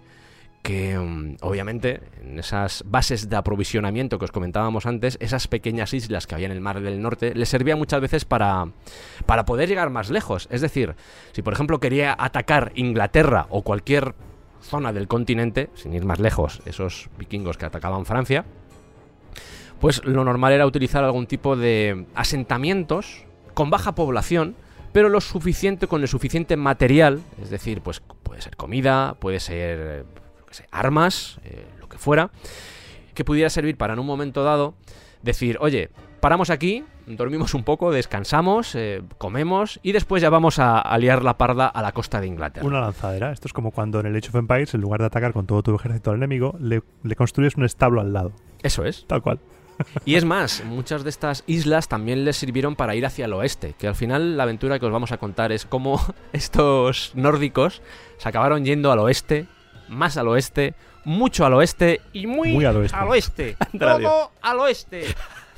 Que 0.68 0.99
mm, 0.99 1.38
obviamente 1.44 2.02
en 2.22 2.39
esas 2.39 2.84
bases 2.85 3.30
de 3.30 3.38
aprovisionamiento 3.38 4.19
que 4.19 4.26
os 4.26 4.34
comentábamos 4.34 4.85
antes, 4.85 5.18
esas 5.22 5.48
pequeñas 5.48 5.94
islas 5.94 6.27
que 6.27 6.35
había 6.35 6.48
en 6.48 6.52
el 6.52 6.60
Mar 6.60 6.81
del 6.81 7.02
Norte, 7.02 7.34
les 7.34 7.48
servía 7.48 7.77
muchas 7.77 8.02
veces 8.02 8.26
para, 8.26 8.68
para 9.26 9.45
poder 9.45 9.69
llegar 9.69 9.91
más 9.91 10.10
lejos. 10.10 10.49
Es 10.52 10.60
decir, 10.60 10.98
si 11.31 11.41
por 11.41 11.53
ejemplo 11.53 11.80
quería 11.80 12.14
atacar 12.19 12.73
Inglaterra 12.76 13.48
o 13.49 13.61
cualquier 13.61 14.14
zona 14.61 14.91
del 14.91 15.07
continente, 15.07 15.69
sin 15.73 15.94
ir 15.94 16.03
más 16.03 16.19
lejos, 16.19 16.61
esos 16.65 17.10
vikingos 17.18 17.57
que 17.57 17.65
atacaban 17.65 18.06
Francia, 18.06 18.44
pues 19.80 20.03
lo 20.03 20.26
normal 20.26 20.52
era 20.52 20.65
utilizar 20.65 21.06
algún 21.06 21.27
tipo 21.27 21.56
de 21.56 22.07
asentamientos 22.14 23.23
con 23.53 23.69
baja 23.69 23.95
población, 23.95 24.57
pero 24.91 25.07
lo 25.07 25.22
suficiente 25.22 25.88
con 25.88 26.02
el 26.02 26.10
suficiente 26.10 26.57
material, 26.57 27.22
es 27.41 27.52
decir, 27.52 27.80
pues 27.80 28.02
puede 28.02 28.41
ser 28.41 28.57
comida, 28.57 29.15
puede 29.18 29.39
ser 29.39 29.80
eh, 29.80 30.03
sé, 30.57 30.67
armas, 30.71 31.39
eh, 31.43 31.65
lo 31.79 31.89
que 31.89 31.97
fuera, 31.97 32.31
que 33.13 33.25
pudiera 33.25 33.49
servir 33.49 33.77
para 33.77 33.93
en 33.93 33.99
un 33.99 34.05
momento 34.05 34.43
dado 34.43 34.75
decir, 35.23 35.57
oye, 35.59 35.89
paramos 36.19 36.49
aquí, 36.49 36.84
dormimos 37.07 37.53
un 37.53 37.63
poco, 37.63 37.91
descansamos, 37.91 38.75
eh, 38.75 39.01
comemos 39.17 39.79
y 39.84 39.91
después 39.91 40.21
ya 40.21 40.29
vamos 40.29 40.59
a, 40.59 40.79
a 40.79 40.97
liar 40.97 41.23
la 41.23 41.38
parda 41.38 41.67
a 41.67 41.81
la 41.81 41.91
costa 41.91 42.21
de 42.21 42.27
Inglaterra. 42.27 42.65
Una 42.65 42.81
lanzadera. 42.81 43.31
Esto 43.31 43.47
es 43.47 43.53
como 43.53 43.71
cuando 43.71 43.99
en 43.99 44.07
el 44.07 44.15
Age 44.15 44.29
of 44.29 44.35
Empires, 44.35 44.73
en 44.73 44.81
lugar 44.81 44.99
de 44.99 45.07
atacar 45.07 45.34
con 45.34 45.47
todo 45.47 45.63
tu 45.63 45.75
ejército 45.75 46.11
al 46.11 46.17
enemigo, 46.17 46.55
le, 46.59 46.81
le 47.03 47.15
construyes 47.15 47.55
un 47.55 47.65
establo 47.65 48.01
al 48.01 48.13
lado. 48.13 48.31
Eso 48.61 48.85
es. 48.85 49.05
Tal 49.07 49.21
cual. 49.21 49.39
Y 50.05 50.15
es 50.15 50.25
más, 50.25 50.63
muchas 50.65 51.03
de 51.03 51.09
estas 51.09 51.43
islas 51.47 51.88
también 51.88 52.25
les 52.25 52.38
sirvieron 52.38 52.75
para 52.75 52.95
ir 52.95 53.05
hacia 53.05 53.25
el 53.25 53.34
oeste, 53.34 53.75
que 53.77 53.88
al 53.88 53.95
final 53.95 54.38
la 54.38 54.43
aventura 54.43 54.79
que 54.79 54.85
os 54.85 54.91
vamos 54.91 55.11
a 55.11 55.17
contar 55.17 55.51
es 55.51 55.65
cómo 55.65 56.01
estos 56.34 57.11
nórdicos 57.15 57.81
se 58.17 58.29
acabaron 58.29 58.65
yendo 58.65 58.91
al 58.91 58.99
oeste, 58.99 59.47
más 59.89 60.18
al 60.18 60.27
oeste, 60.27 60.73
mucho 61.05 61.45
al 61.45 61.53
oeste 61.53 62.01
y 62.14 62.27
muy, 62.27 62.53
Muy 62.53 62.65
al 62.65 62.77
oeste. 62.77 62.97
Al 62.97 63.07
oeste. 63.07 63.57
Todo 63.80 64.31
al 64.41 64.59
oeste. 64.59 65.03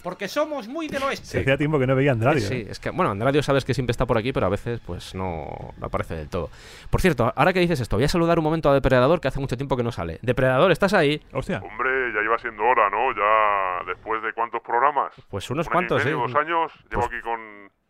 Porque 0.04 0.30
somos 0.30 0.70
muy 0.70 0.88
del 0.88 1.00
Se 1.02 1.06
oeste. 1.08 1.40
hacía 1.42 1.58
tiempo 1.58 1.78
que 1.78 1.86
no 1.86 1.94
veía 1.94 2.12
a 2.12 2.14
Andrade. 2.14 2.40
Sí, 2.40 2.66
es 2.70 2.80
que, 2.80 2.90
bueno, 2.90 3.12
Andradio 3.12 3.44
sabes 3.44 3.66
que 3.66 3.74
siempre 3.74 3.92
está 3.92 4.06
por 4.06 4.18
aquí, 4.18 4.32
pero 4.32 4.46
a 4.46 4.50
veces 4.50 4.80
pues 4.80 5.14
no, 5.14 5.74
no 5.78 5.86
aparece 5.86 6.16
del 6.16 6.30
todo. 6.30 6.50
Por 6.90 7.02
cierto, 7.02 7.34
ahora 7.36 7.52
que 7.52 7.60
dices 7.60 7.82
esto, 7.82 7.98
voy 7.98 8.06
a 8.06 8.08
saludar 8.08 8.38
un 8.40 8.46
momento 8.46 8.70
a 8.70 8.74
Depredador, 8.74 9.20
que 9.20 9.28
hace 9.28 9.42
mucho 9.42 9.58
tiempo 9.58 9.76
que 9.76 9.84
no 9.84 9.92
sale. 9.92 10.18
Depredador, 10.22 10.72
¿estás 10.72 10.94
ahí? 10.94 11.22
Hostia. 11.34 11.58
Hombre, 11.60 12.14
ya 12.16 12.24
iba 12.24 12.38
siendo 12.40 12.64
hora, 12.64 12.90
¿no? 12.90 13.12
Ya 13.14 13.86
después 13.92 14.24
de 14.24 14.32
cuántos 14.32 14.62
programas. 14.62 15.12
Pues 15.30 15.50
unos 15.50 15.68
cuantos, 15.68 16.06
¿eh? 16.06 16.12
dos 16.12 16.34
años. 16.34 16.72
Llevo 16.90 17.02
Pues- 17.02 17.06
aquí 17.08 17.22
con... 17.22 17.40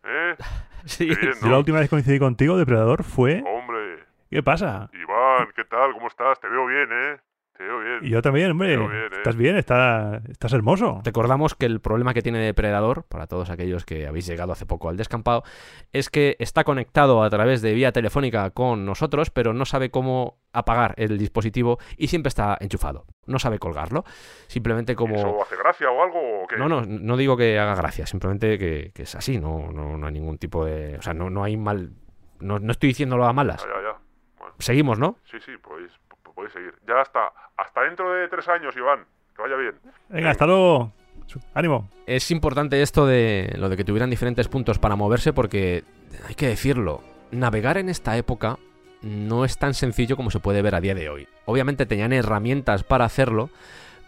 ¿Eh? 0.04 0.34
Sí. 0.86 1.08
Yo 1.42 1.48
la 1.48 1.58
última 1.58 1.78
vez 1.78 1.88
que 1.88 1.90
coincidí 1.90 2.18
contigo, 2.18 2.56
Depredador, 2.56 3.04
fue... 3.04 3.44
Hombre, 3.46 4.02
¿Qué 4.30 4.42
pasa? 4.42 4.88
Iván, 4.92 5.48
¿qué 5.56 5.64
tal? 5.64 5.92
¿Cómo 5.92 6.06
estás? 6.06 6.38
Te 6.40 6.48
veo 6.48 6.64
bien, 6.66 6.88
¿eh? 6.92 7.16
Te 7.56 7.64
veo 7.64 7.80
bien. 7.80 7.98
Y 8.02 8.10
yo 8.10 8.22
también, 8.22 8.52
hombre. 8.52 8.76
Bien, 8.76 8.90
¿eh? 8.92 9.08
Estás 9.16 9.34
bien, 9.36 9.56
está- 9.56 10.22
estás 10.30 10.52
hermoso. 10.52 11.02
Recordamos 11.04 11.56
que 11.56 11.66
el 11.66 11.80
problema 11.80 12.14
que 12.14 12.22
tiene 12.22 12.38
Depredador, 12.38 13.02
para 13.08 13.26
todos 13.26 13.50
aquellos 13.50 13.84
que 13.84 14.06
habéis 14.06 14.26
llegado 14.26 14.52
hace 14.52 14.66
poco 14.66 14.88
al 14.88 14.96
descampado, 14.96 15.42
es 15.92 16.10
que 16.10 16.36
está 16.38 16.62
conectado 16.62 17.24
a 17.24 17.28
través 17.28 17.60
de 17.60 17.74
vía 17.74 17.90
telefónica 17.90 18.50
con 18.50 18.86
nosotros, 18.86 19.30
pero 19.30 19.52
no 19.52 19.64
sabe 19.64 19.90
cómo 19.90 20.38
apagar 20.52 20.94
el 20.96 21.18
dispositivo 21.18 21.78
y 21.96 22.06
siempre 22.06 22.28
está 22.28 22.56
enchufado. 22.60 23.06
No 23.26 23.40
sabe 23.40 23.58
colgarlo. 23.58 24.04
Simplemente 24.46 24.94
como... 24.94 25.16
¿Eso 25.16 25.42
hace 25.42 25.56
gracia 25.56 25.90
o 25.90 26.02
algo? 26.04 26.44
o 26.44 26.46
qué? 26.46 26.56
No, 26.56 26.68
no, 26.68 26.82
no 26.86 27.16
digo 27.16 27.36
que 27.36 27.58
haga 27.58 27.74
gracia, 27.74 28.06
simplemente 28.06 28.58
que, 28.58 28.92
que 28.94 29.02
es 29.02 29.14
así, 29.16 29.38
no, 29.40 29.72
no, 29.72 29.98
no 29.98 30.06
hay 30.06 30.12
ningún 30.12 30.38
tipo 30.38 30.64
de... 30.64 30.96
O 30.98 31.02
sea, 31.02 31.14
no, 31.14 31.28
no 31.30 31.42
hay 31.42 31.56
mal... 31.56 31.90
No, 32.38 32.58
no 32.58 32.72
estoy 32.72 32.88
diciéndolo 32.90 33.26
a 33.26 33.34
malas. 33.34 33.62
Ya, 33.62 33.68
ya, 33.68 33.82
ya. 33.89 33.89
Seguimos, 34.60 34.98
¿no? 34.98 35.16
sí, 35.30 35.38
sí, 35.44 35.52
podéis, 35.62 35.90
podéis 36.34 36.52
seguir. 36.52 36.74
Ya 36.86 37.00
hasta, 37.00 37.32
hasta 37.56 37.82
dentro 37.82 38.12
de 38.12 38.28
tres 38.28 38.48
años, 38.48 38.76
Iván. 38.76 39.04
Que 39.34 39.42
vaya 39.42 39.56
bien. 39.56 39.74
Venga, 40.08 40.30
hasta 40.30 40.46
luego. 40.46 40.92
Ánimo. 41.54 41.88
Es 42.06 42.30
importante 42.30 42.82
esto 42.82 43.06
de 43.06 43.54
lo 43.56 43.68
de 43.68 43.76
que 43.76 43.84
tuvieran 43.84 44.10
diferentes 44.10 44.48
puntos 44.48 44.78
para 44.78 44.96
moverse 44.96 45.32
porque, 45.32 45.84
hay 46.28 46.34
que 46.34 46.48
decirlo, 46.48 47.02
navegar 47.30 47.78
en 47.78 47.88
esta 47.88 48.16
época 48.16 48.58
no 49.02 49.44
es 49.44 49.58
tan 49.58 49.74
sencillo 49.74 50.16
como 50.16 50.30
se 50.30 50.40
puede 50.40 50.62
ver 50.62 50.74
a 50.74 50.80
día 50.80 50.94
de 50.94 51.08
hoy. 51.08 51.28
Obviamente 51.46 51.86
tenían 51.86 52.12
herramientas 52.12 52.84
para 52.84 53.04
hacerlo, 53.04 53.50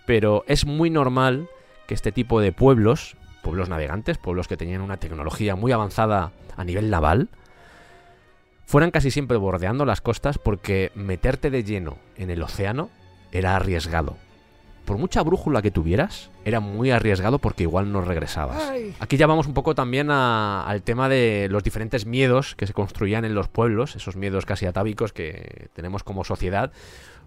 pero 0.06 0.44
es 0.46 0.66
muy 0.66 0.90
normal 0.90 1.48
que 1.86 1.94
este 1.94 2.12
tipo 2.12 2.40
de 2.40 2.52
pueblos, 2.52 3.16
pueblos 3.42 3.68
navegantes, 3.68 4.18
pueblos 4.18 4.48
que 4.48 4.56
tenían 4.56 4.82
una 4.82 4.98
tecnología 4.98 5.54
muy 5.56 5.72
avanzada 5.72 6.32
a 6.56 6.64
nivel 6.64 6.90
naval, 6.90 7.28
fueran 8.72 8.90
casi 8.90 9.10
siempre 9.10 9.36
bordeando 9.36 9.84
las 9.84 10.00
costas 10.00 10.38
porque 10.38 10.92
meterte 10.94 11.50
de 11.50 11.62
lleno 11.62 11.98
en 12.16 12.30
el 12.30 12.42
océano 12.42 12.88
era 13.30 13.54
arriesgado. 13.54 14.16
por 14.86 14.96
mucha 14.98 15.22
brújula 15.22 15.60
que 15.62 15.70
tuvieras, 15.70 16.30
era 16.44 16.58
muy 16.58 16.90
arriesgado 16.90 17.38
porque 17.38 17.62
igual 17.64 17.92
no 17.92 18.00
regresabas. 18.00 18.72
Aquí 18.98 19.16
ya 19.16 19.26
vamos 19.28 19.46
un 19.46 19.54
poco 19.54 19.74
también 19.76 20.10
a- 20.10 20.64
al 20.66 20.82
tema 20.82 21.08
de 21.08 21.46
los 21.50 21.62
diferentes 21.62 22.04
miedos 22.06 22.56
que 22.56 22.66
se 22.66 22.72
construían 22.72 23.24
en 23.24 23.32
los 23.34 23.46
pueblos, 23.46 23.94
esos 23.94 24.16
miedos 24.16 24.44
casi 24.46 24.66
atávicos 24.66 25.12
que 25.12 25.68
tenemos 25.74 26.02
como 26.02 26.24
sociedad, 26.24 26.72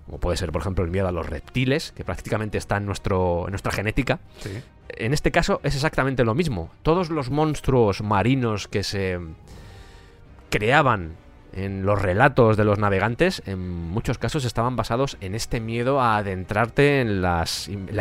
como 0.05 0.17
puede 0.19 0.35
ser, 0.35 0.51
por 0.51 0.61
ejemplo, 0.63 0.83
el 0.83 0.91
miedo 0.91 1.07
a 1.07 1.11
los 1.13 1.27
reptiles, 1.27 1.93
que 1.93 2.03
prácticamente 2.03 2.57
está 2.57 2.75
en, 2.75 2.85
nuestro, 2.87 3.45
en 3.45 3.51
nuestra 3.51 3.71
genética. 3.71 4.19
Sí. 4.39 4.49
En 4.89 5.13
este 5.13 5.31
caso 5.31 5.61
es 5.63 5.75
exactamente 5.75 6.25
lo 6.25 6.35
mismo. 6.35 6.69
Todos 6.83 7.09
los 7.09 7.29
monstruos 7.29 8.01
marinos 8.01 8.67
que 8.67 8.83
se 8.83 9.17
creaban 10.49 11.13
en 11.55 11.85
los 11.85 12.01
relatos 12.01 12.57
de 12.57 12.65
los 12.65 12.79
navegantes, 12.79 13.41
en 13.45 13.59
muchos 13.59 14.17
casos 14.17 14.45
estaban 14.45 14.75
basados 14.75 15.17
en 15.21 15.35
este 15.35 15.59
miedo 15.59 16.01
a 16.01 16.17
adentrarte 16.17 17.01
en 17.01 17.21
la 17.21 17.45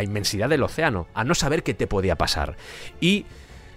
inmensidad 0.02 0.48
del 0.48 0.62
océano, 0.62 1.06
a 1.14 1.24
no 1.24 1.34
saber 1.34 1.62
qué 1.62 1.74
te 1.74 1.86
podía 1.86 2.16
pasar. 2.16 2.56
Y 3.00 3.26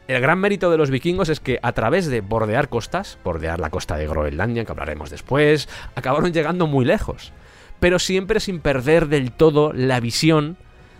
el 0.07 0.21
gran 0.21 0.39
mérito 0.39 0.71
de 0.71 0.77
los 0.77 0.89
vikingos 0.89 1.27
es 1.27 1.41
que 1.41 1.59
a 1.61 1.73
través 1.73 2.07
de 2.07 2.21
bordear 2.21 2.69
costas, 2.69 3.19
bordear 3.25 3.59
la 3.59 3.69
costa 3.69 3.97
de 3.97 4.07
Groenlandia, 4.07 4.63
que 4.63 4.71
hablaremos 4.71 5.09
después, 5.09 5.67
acabaron 5.95 6.31
llegando 6.31 6.65
muy 6.65 6.85
lejos. 6.85 7.33
Pero 7.79 7.99
siempre 7.99 8.39
sin 8.39 8.61
perder 8.61 9.07
del 9.07 9.31
todo 9.31 9.73
la 9.73 9.99
visión 9.99 10.57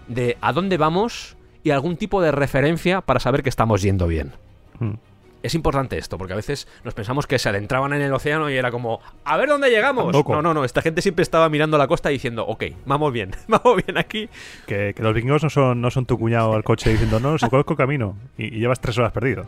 de 0.09 0.37
a 0.41 0.51
dónde 0.51 0.77
vamos 0.77 1.37
y 1.63 1.71
algún 1.71 1.95
tipo 1.95 2.21
de 2.21 2.31
referencia 2.31 3.01
para 3.01 3.19
saber 3.21 3.43
que 3.43 3.49
estamos 3.49 3.81
yendo 3.81 4.07
bien. 4.07 4.33
Mm. 4.79 4.93
Es 5.43 5.53
importante 5.55 5.97
esto, 5.97 6.17
porque 6.17 6.33
a 6.33 6.35
veces 6.35 6.67
nos 6.83 6.93
pensamos 6.93 7.27
que 7.27 7.37
se 7.37 7.49
adentraban 7.49 7.93
en 7.93 8.01
el 8.01 8.11
océano 8.13 8.49
y 8.49 8.55
era 8.55 8.71
como, 8.71 8.99
a 9.23 9.37
ver 9.37 9.49
dónde 9.49 9.69
llegamos. 9.69 10.13
No, 10.13 10.41
no, 10.41 10.53
no, 10.53 10.65
esta 10.65 10.81
gente 10.81 11.01
siempre 11.01 11.23
estaba 11.23 11.47
mirando 11.49 11.77
la 11.77 11.87
costa 11.87 12.09
diciendo, 12.09 12.45
ok, 12.47 12.63
vamos 12.85 13.13
bien, 13.13 13.31
vamos 13.47 13.83
bien 13.85 13.97
aquí. 13.97 14.29
Que, 14.65 14.93
que 14.95 15.03
los 15.03 15.13
vikingos 15.13 15.43
no 15.43 15.49
son, 15.49 15.79
no 15.81 15.91
son 15.91 16.05
tu 16.05 16.17
cuñado 16.17 16.53
al 16.53 16.63
coche 16.63 16.89
diciendo, 16.89 17.19
no, 17.19 17.37
si 17.37 17.49
conozco 17.49 17.73
el 17.73 17.77
camino. 17.77 18.15
Y, 18.37 18.45
y 18.45 18.59
llevas 18.59 18.79
tres 18.79 18.97
horas 18.97 19.11
perdido. 19.11 19.45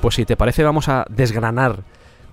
Pues 0.00 0.16
si 0.16 0.24
te 0.24 0.36
parece, 0.36 0.62
vamos 0.62 0.88
a 0.88 1.06
desgranar 1.08 1.82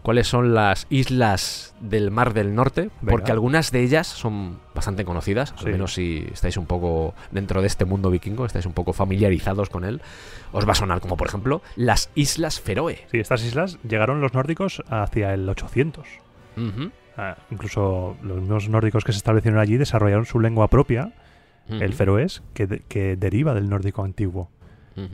cuáles 0.01 0.27
son 0.27 0.53
las 0.53 0.87
islas 0.89 1.75
del 1.79 2.11
Mar 2.11 2.33
del 2.33 2.55
Norte, 2.55 2.89
Venga. 3.01 3.11
porque 3.11 3.31
algunas 3.31 3.71
de 3.71 3.81
ellas 3.81 4.07
son 4.07 4.59
bastante 4.73 5.05
conocidas, 5.05 5.53
Sí. 5.57 5.65
al 5.65 5.71
menos 5.73 5.93
si 5.93 6.27
estáis 6.31 6.57
un 6.57 6.65
poco 6.65 7.13
dentro 7.31 7.61
de 7.61 7.67
este 7.67 7.85
mundo 7.85 8.09
vikingo, 8.09 8.45
estáis 8.45 8.65
un 8.65 8.73
poco 8.73 8.93
familiarizados 8.93 9.69
con 9.69 9.83
él, 9.83 10.01
os 10.51 10.67
va 10.67 10.71
a 10.71 10.75
sonar 10.75 11.01
como 11.01 11.17
por 11.17 11.27
ejemplo 11.27 11.61
las 11.75 12.09
Islas 12.15 12.59
Feroe. 12.59 12.99
Sí, 13.11 13.19
estas 13.19 13.43
islas 13.43 13.77
llegaron 13.87 14.21
los 14.21 14.33
nórdicos 14.33 14.83
hacia 14.89 15.33
el 15.33 15.47
800. 15.49 16.07
Ujú, 16.57 16.91
Ah, 17.17 17.35
incluso 17.51 18.15
los 18.23 18.39
mismos 18.39 18.69
nórdicos 18.69 19.03
que 19.03 19.11
se 19.11 19.17
establecieron 19.17 19.59
allí 19.59 19.75
desarrollaron 19.77 20.25
su 20.25 20.39
lengua 20.39 20.69
propia, 20.69 21.11
el 21.67 21.93
feroés, 21.93 22.41
que, 22.53 22.67
de- 22.67 22.79
que 22.79 23.15
deriva 23.17 23.53
del 23.53 23.69
nórdico 23.69 24.03
antiguo. 24.03 24.49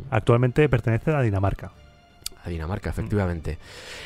Actualmente 0.09 0.67
pertenece 0.69 1.11
a 1.11 1.21
Dinamarca. 1.21 1.71
A 2.43 2.49
Dinamarca, 2.49 2.89
efectivamente. 2.89 3.57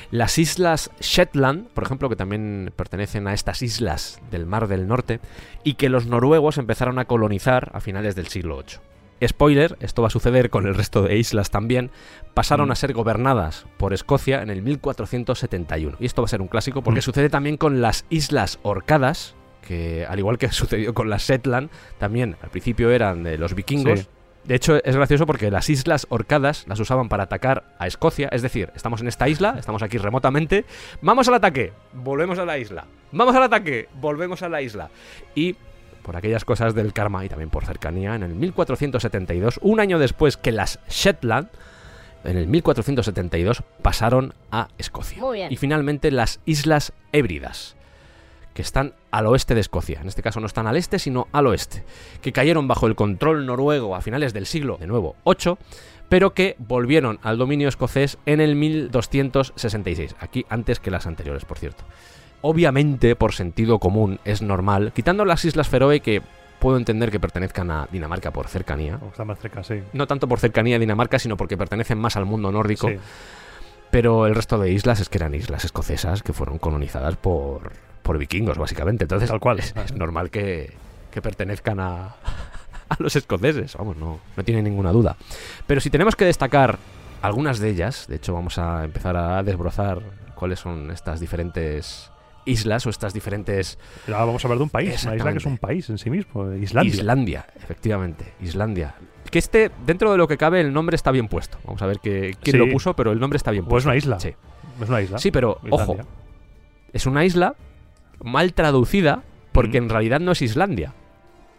Las 0.09 0.37
islas 0.37 0.91
Shetland, 0.99 1.67
por 1.69 1.83
ejemplo, 1.83 2.09
que 2.09 2.15
también 2.15 2.71
pertenecen 2.75 3.27
a 3.27 3.33
estas 3.33 3.61
islas 3.61 4.19
del 4.31 4.45
Mar 4.45 4.67
del 4.67 4.87
Norte, 4.87 5.19
y 5.63 5.75
que 5.75 5.89
los 5.89 6.05
noruegos 6.07 6.57
empezaron 6.57 6.97
a 6.99 7.05
colonizar 7.05 7.71
a 7.73 7.79
finales 7.81 8.15
del 8.15 8.27
siglo 8.27 8.57
VIII. 8.57 8.79
Spoiler, 9.27 9.77
esto 9.81 10.01
va 10.01 10.07
a 10.07 10.11
suceder 10.11 10.49
con 10.49 10.65
el 10.65 10.73
resto 10.73 11.03
de 11.03 11.15
islas 11.17 11.51
también, 11.51 11.91
pasaron 12.33 12.69
Mm. 12.69 12.71
a 12.71 12.75
ser 12.75 12.93
gobernadas 12.93 13.67
por 13.77 13.93
Escocia 13.93 14.41
en 14.41 14.49
el 14.49 14.63
1471. 14.63 15.97
Y 15.99 16.07
esto 16.07 16.23
va 16.23 16.25
a 16.25 16.29
ser 16.29 16.41
un 16.41 16.47
clásico 16.47 16.81
porque 16.81 17.01
Mm. 17.01 17.03
sucede 17.03 17.29
también 17.29 17.57
con 17.57 17.81
las 17.81 18.05
Islas 18.09 18.57
Orcadas, 18.63 19.35
que 19.67 20.07
al 20.09 20.17
igual 20.17 20.39
que 20.39 20.49
sucedió 20.51 20.95
con 20.95 21.11
las 21.11 21.27
Shetland, 21.27 21.69
también 21.99 22.35
al 22.41 22.49
principio 22.49 22.89
eran 22.89 23.21
de 23.21 23.37
los 23.37 23.53
vikingos. 23.53 23.99
Sí. 23.99 24.07
De 24.43 24.55
hecho, 24.55 24.83
es 24.83 24.95
gracioso 24.95 25.25
porque 25.25 25.51
las 25.51 25.69
islas 25.69 26.07
Orcadas 26.09 26.65
las 26.67 26.79
usaban 26.79 27.09
para 27.09 27.23
atacar 27.23 27.63
a 27.77 27.87
Escocia. 27.87 28.27
Es 28.31 28.41
decir, 28.41 28.71
estamos 28.75 29.01
en 29.01 29.07
esta 29.07 29.29
isla, 29.29 29.55
estamos 29.57 29.83
aquí 29.83 29.97
remotamente. 29.97 30.65
Vamos 31.01 31.27
al 31.27 31.35
ataque, 31.35 31.73
volvemos 31.93 32.39
a 32.39 32.45
la 32.45 32.57
isla. 32.57 32.85
Vamos 33.11 33.35
al 33.35 33.43
ataque, 33.43 33.87
volvemos 33.99 34.41
a 34.41 34.49
la 34.49 34.61
isla. 34.61 34.89
Y 35.35 35.55
por 36.01 36.15
aquellas 36.15 36.43
cosas 36.43 36.73
del 36.73 36.93
karma 36.93 37.23
y 37.23 37.29
también 37.29 37.49
por 37.49 37.65
cercanía, 37.65 38.15
en 38.15 38.23
el 38.23 38.33
1472, 38.33 39.59
un 39.61 39.79
año 39.79 39.99
después 39.99 40.37
que 40.37 40.51
las 40.51 40.79
Shetland, 40.89 41.49
en 42.23 42.37
el 42.37 42.47
1472, 42.47 43.63
pasaron 43.81 44.33
a 44.51 44.69
Escocia. 44.77 45.21
Muy 45.21 45.37
bien. 45.37 45.51
Y 45.51 45.57
finalmente 45.57 46.09
las 46.11 46.39
Islas 46.45 46.93
Hébridas, 47.11 47.75
que 48.53 48.61
están 48.61 48.93
al 49.11 49.27
oeste 49.27 49.55
de 49.55 49.61
Escocia. 49.61 50.01
En 50.01 50.07
este 50.07 50.21
caso 50.21 50.39
no 50.39 50.47
están 50.47 50.67
al 50.67 50.77
este, 50.77 50.99
sino 50.99 51.27
al 51.31 51.47
oeste. 51.47 51.83
Que 52.21 52.31
cayeron 52.31 52.67
bajo 52.67 52.87
el 52.87 52.95
control 52.95 53.45
noruego 53.45 53.95
a 53.95 54.01
finales 54.01 54.33
del 54.33 54.45
siglo, 54.45 54.77
de 54.77 54.87
nuevo, 54.87 55.15
8, 55.23 55.57
pero 56.09 56.33
que 56.33 56.55
volvieron 56.59 57.19
al 57.23 57.37
dominio 57.37 57.69
escocés 57.69 58.17
en 58.25 58.41
el 58.41 58.55
1266. 58.55 60.15
Aquí 60.19 60.45
antes 60.49 60.79
que 60.79 60.91
las 60.91 61.07
anteriores, 61.07 61.45
por 61.45 61.57
cierto. 61.57 61.83
Obviamente, 62.41 63.15
por 63.15 63.33
sentido 63.33 63.79
común, 63.79 64.19
es 64.25 64.41
normal, 64.41 64.91
quitando 64.93 65.25
las 65.25 65.45
Islas 65.45 65.69
Feroe 65.69 65.99
que 65.99 66.21
puedo 66.59 66.77
entender 66.77 67.11
que 67.11 67.19
pertenezcan 67.19 67.71
a 67.71 67.87
Dinamarca 67.91 68.31
por 68.31 68.47
cercanía. 68.47 68.99
Está 69.09 69.25
más 69.25 69.39
cerca, 69.39 69.63
sí. 69.63 69.81
No 69.93 70.05
tanto 70.05 70.27
por 70.27 70.39
cercanía 70.39 70.75
a 70.75 70.79
Dinamarca, 70.79 71.17
sino 71.17 71.37
porque 71.37 71.57
pertenecen 71.57 71.97
más 71.97 72.17
al 72.17 72.25
mundo 72.25 72.51
nórdico. 72.51 72.87
Sí. 72.87 72.95
Pero 73.89 74.25
el 74.25 74.35
resto 74.35 74.57
de 74.57 74.71
islas 74.71 74.99
es 75.01 75.09
que 75.09 75.17
eran 75.17 75.33
islas 75.33 75.65
escocesas 75.65 76.23
que 76.23 76.33
fueron 76.33 76.59
colonizadas 76.59 77.17
por, 77.17 77.73
por 78.03 78.17
vikingos, 78.17 78.57
básicamente. 78.57 79.03
Entonces, 79.05 79.29
Tal 79.29 79.39
cual. 79.39 79.59
Es, 79.59 79.73
es 79.85 79.93
normal 79.93 80.29
que, 80.29 80.73
que 81.11 81.21
pertenezcan 81.21 81.79
a, 81.79 82.15
a 82.89 82.95
los 82.99 83.15
escoceses. 83.15 83.75
Vamos, 83.77 83.97
no, 83.97 84.19
no 84.35 84.43
tiene 84.43 84.61
ninguna 84.61 84.91
duda. 84.91 85.15
Pero 85.67 85.81
si 85.81 85.89
tenemos 85.89 86.15
que 86.15 86.25
destacar 86.25 86.77
algunas 87.21 87.59
de 87.59 87.69
ellas, 87.69 88.07
de 88.07 88.15
hecho, 88.15 88.33
vamos 88.33 88.57
a 88.57 88.83
empezar 88.83 89.15
a 89.15 89.43
desbrozar 89.43 89.99
cuáles 90.35 90.59
son 90.59 90.89
estas 90.91 91.19
diferentes 91.19 92.09
islas 92.45 92.87
o 92.87 92.89
estas 92.89 93.13
diferentes. 93.13 93.77
Ahora 94.07 94.25
vamos 94.25 94.43
a 94.43 94.47
hablar 94.47 94.57
de 94.57 94.63
un 94.63 94.69
país, 94.71 95.03
una 95.03 95.15
isla 95.15 95.31
que 95.31 95.37
es 95.37 95.45
un 95.45 95.59
país 95.59 95.87
en 95.91 95.99
sí 95.99 96.09
mismo, 96.09 96.51
Islandia. 96.53 96.91
Islandia, 96.95 97.45
efectivamente, 97.55 98.33
Islandia. 98.41 98.95
Que 99.29 99.37
este, 99.37 99.69
dentro 99.85 100.11
de 100.11 100.17
lo 100.17 100.27
que 100.27 100.37
cabe, 100.37 100.59
el 100.61 100.73
nombre 100.73 100.95
está 100.95 101.11
bien 101.11 101.27
puesto. 101.27 101.59
Vamos 101.63 101.79
a 101.83 101.85
ver 101.85 101.99
que, 101.99 102.35
quién 102.41 102.53
Sí. 102.53 102.57
lo 102.57 102.67
puso, 102.69 102.95
pero 102.95 103.11
el 103.11 103.19
nombre 103.19 103.37
está 103.37 103.51
bien 103.51 103.63
O 103.65 103.67
es 103.67 103.69
puesto. 103.69 103.89
una 103.89 103.95
isla. 103.97 104.19
Sí. 104.19 104.33
Es 104.81 104.89
una 104.89 105.01
isla. 105.01 105.19
Sí, 105.19 105.29
pero 105.29 105.59
ojo, 105.69 105.97
es 106.91 107.05
una 107.05 107.23
isla 107.23 107.53
mal 108.23 108.53
traducida 108.53 109.23
porque 109.51 109.79
Mm. 109.79 109.83
en 109.85 109.89
realidad 109.89 110.19
no 110.19 110.31
es 110.31 110.41
Islandia. 110.41 110.93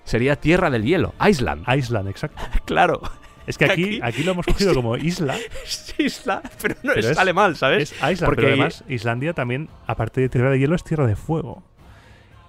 Sería 0.05 0.37
Tierra 0.37 0.71
del 0.71 0.85
Hielo, 0.85 1.15
Island. 1.27 1.65
Island, 1.77 2.09
exacto. 2.09 2.43
Claro, 2.65 3.01
Es 3.47 3.59
que 3.59 3.65
aquí, 3.65 3.85
Aquí- 3.85 4.01
aquí 4.03 4.23
lo 4.23 4.33
hemos 4.33 4.47
cogido 4.47 4.73
como 4.75 4.97
isla. 4.97 5.37
es 5.65 5.95
isla, 5.99 6.43
pero 6.61 6.75
no 6.85 6.93
Pero 6.95 7.01
es, 7.01 7.07
es- 7.07 7.19
alemán, 7.19 7.57
¿sabes? 7.57 7.91
Es 7.91 7.99
Island, 7.99 8.25
Porque- 8.25 8.43
pero 8.43 8.49
además 8.55 8.85
Islandia 8.89 9.33
también, 9.33 9.69
aparte 9.87 10.21
de 10.21 10.29
tierra 10.29 10.51
de 10.51 10.59
hielo, 10.61 10.77
es 10.77 10.85
tierra 10.85 11.07
de 11.09 11.17
fuego. 11.17 11.63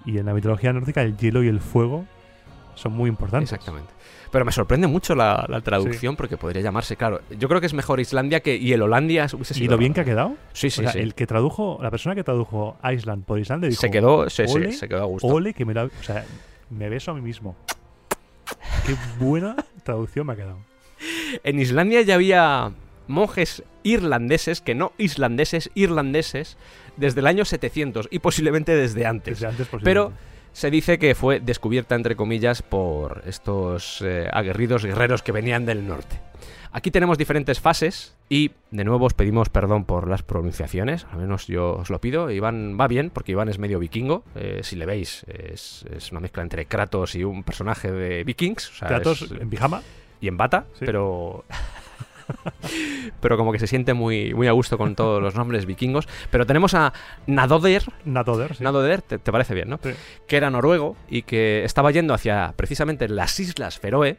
Y 0.04 0.18
en 0.18 0.26
la 0.26 0.34
mitología 0.34 0.72
nórdica 0.72 1.02
el 1.02 1.16
hielo 1.16 1.42
y 1.42 1.48
el 1.48 1.60
fuego 1.60 2.06
son 2.76 2.92
muy 2.92 3.08
importantes. 3.08 3.52
Exactamente. 3.52 3.92
Pero 4.34 4.44
me 4.44 4.50
sorprende 4.50 4.88
mucho 4.88 5.14
la, 5.14 5.46
la 5.48 5.60
traducción 5.60 6.16
porque 6.16 6.36
podría 6.36 6.60
llamarse, 6.60 6.96
claro, 6.96 7.20
yo 7.38 7.46
creo 7.46 7.60
que 7.60 7.68
es 7.68 7.72
mejor 7.72 8.00
Islandia 8.00 8.40
que 8.40 8.56
y 8.56 8.72
el 8.72 8.82
Holandia 8.82 9.28
hubiese 9.32 9.62
¿Y 9.62 9.68
lo 9.68 9.78
bien 9.78 9.94
que 9.94 10.00
ha 10.00 10.04
quedado? 10.04 10.34
Sí, 10.52 10.70
sí, 10.70 10.80
O 10.80 10.82
sea, 10.82 10.92
sí. 10.94 10.98
el 10.98 11.14
que 11.14 11.24
tradujo, 11.24 11.78
la 11.80 11.88
persona 11.92 12.16
que 12.16 12.24
tradujo 12.24 12.76
Island 12.82 13.24
por 13.24 13.38
Islandia 13.38 13.68
dijo, 13.68 13.80
se 13.80 13.92
quedó, 13.92 14.28
sí, 14.28 14.48
sí, 14.48 14.72
se 14.72 14.88
quedó 14.88 15.02
a 15.02 15.04
gusto. 15.04 15.28
ole 15.28 15.54
que 15.54 15.64
me 15.64 15.72
la... 15.72 15.84
O 15.84 16.02
sea, 16.02 16.24
me 16.68 16.88
beso 16.88 17.12
a 17.12 17.14
mí 17.14 17.20
mismo. 17.20 17.54
Qué 18.84 18.96
buena 19.24 19.54
traducción 19.84 20.26
me 20.26 20.32
ha 20.32 20.36
quedado. 20.36 20.58
En 21.44 21.60
Islandia 21.60 22.02
ya 22.02 22.16
había 22.16 22.72
monjes 23.06 23.62
irlandeses, 23.84 24.60
que 24.60 24.74
no 24.74 24.94
islandeses, 24.98 25.70
irlandeses, 25.74 26.56
desde 26.96 27.20
el 27.20 27.28
año 27.28 27.44
700 27.44 28.08
y 28.10 28.18
posiblemente 28.18 28.74
desde 28.74 29.06
antes. 29.06 29.38
Desde 29.38 29.46
antes 29.46 29.68
Pero 29.84 30.06
posiblemente. 30.06 30.33
Se 30.54 30.70
dice 30.70 30.98
que 30.98 31.14
fue 31.14 31.40
descubierta, 31.40 31.94
entre 31.94 32.16
comillas, 32.16 32.62
por 32.62 33.22
estos 33.26 34.00
eh, 34.00 34.26
aguerridos 34.32 34.86
guerreros 34.86 35.22
que 35.22 35.32
venían 35.32 35.66
del 35.66 35.86
norte. 35.86 36.18
Aquí 36.72 36.90
tenemos 36.90 37.18
diferentes 37.18 37.60
fases 37.60 38.16
y 38.28 38.50
de 38.72 38.82
nuevo 38.84 39.06
os 39.06 39.14
pedimos 39.14 39.48
perdón 39.48 39.84
por 39.84 40.08
las 40.08 40.22
pronunciaciones, 40.24 41.06
al 41.12 41.18
menos 41.18 41.46
yo 41.46 41.74
os 41.76 41.90
lo 41.90 42.00
pido. 42.00 42.30
Iván 42.32 42.76
va 42.80 42.88
bien 42.88 43.10
porque 43.10 43.30
Iván 43.32 43.48
es 43.48 43.58
medio 43.60 43.78
vikingo, 43.78 44.24
eh, 44.34 44.60
si 44.64 44.74
le 44.74 44.86
veis 44.86 45.24
es, 45.28 45.84
es 45.94 46.10
una 46.10 46.20
mezcla 46.20 46.42
entre 46.42 46.66
Kratos 46.66 47.14
y 47.14 47.22
un 47.22 47.44
personaje 47.44 47.92
de 47.92 48.24
vikings. 48.24 48.70
o 48.70 48.74
sea, 48.74 48.88
Kratos 48.88 49.22
es- 49.22 49.30
en 49.32 49.50
pijama. 49.50 49.82
y 50.20 50.26
en 50.28 50.36
bata, 50.36 50.64
Sí. 50.78 50.84
pero. 50.86 51.44
pero 53.20 53.36
como 53.36 53.52
que 53.52 53.58
se 53.58 53.66
siente 53.66 53.94
muy, 53.94 54.34
muy 54.34 54.46
a 54.46 54.52
gusto 54.52 54.78
con 54.78 54.94
todos 54.94 55.22
los 55.22 55.34
nombres 55.34 55.66
vikingos. 55.66 56.08
Pero 56.30 56.46
tenemos 56.46 56.74
a 56.74 56.92
Nadoder. 57.26 57.84
Nadoder, 58.04 58.56
sí. 58.56 58.64
Nadoder, 58.64 59.02
te, 59.02 59.18
te 59.18 59.32
parece 59.32 59.54
bien, 59.54 59.68
¿no? 59.68 59.78
Sí. 59.82 59.90
Que 60.26 60.36
era 60.36 60.50
noruego 60.50 60.96
y 61.08 61.22
que 61.22 61.64
estaba 61.64 61.90
yendo 61.90 62.14
hacia 62.14 62.52
precisamente 62.56 63.08
las 63.08 63.38
Islas 63.40 63.78
Feroe. 63.78 64.18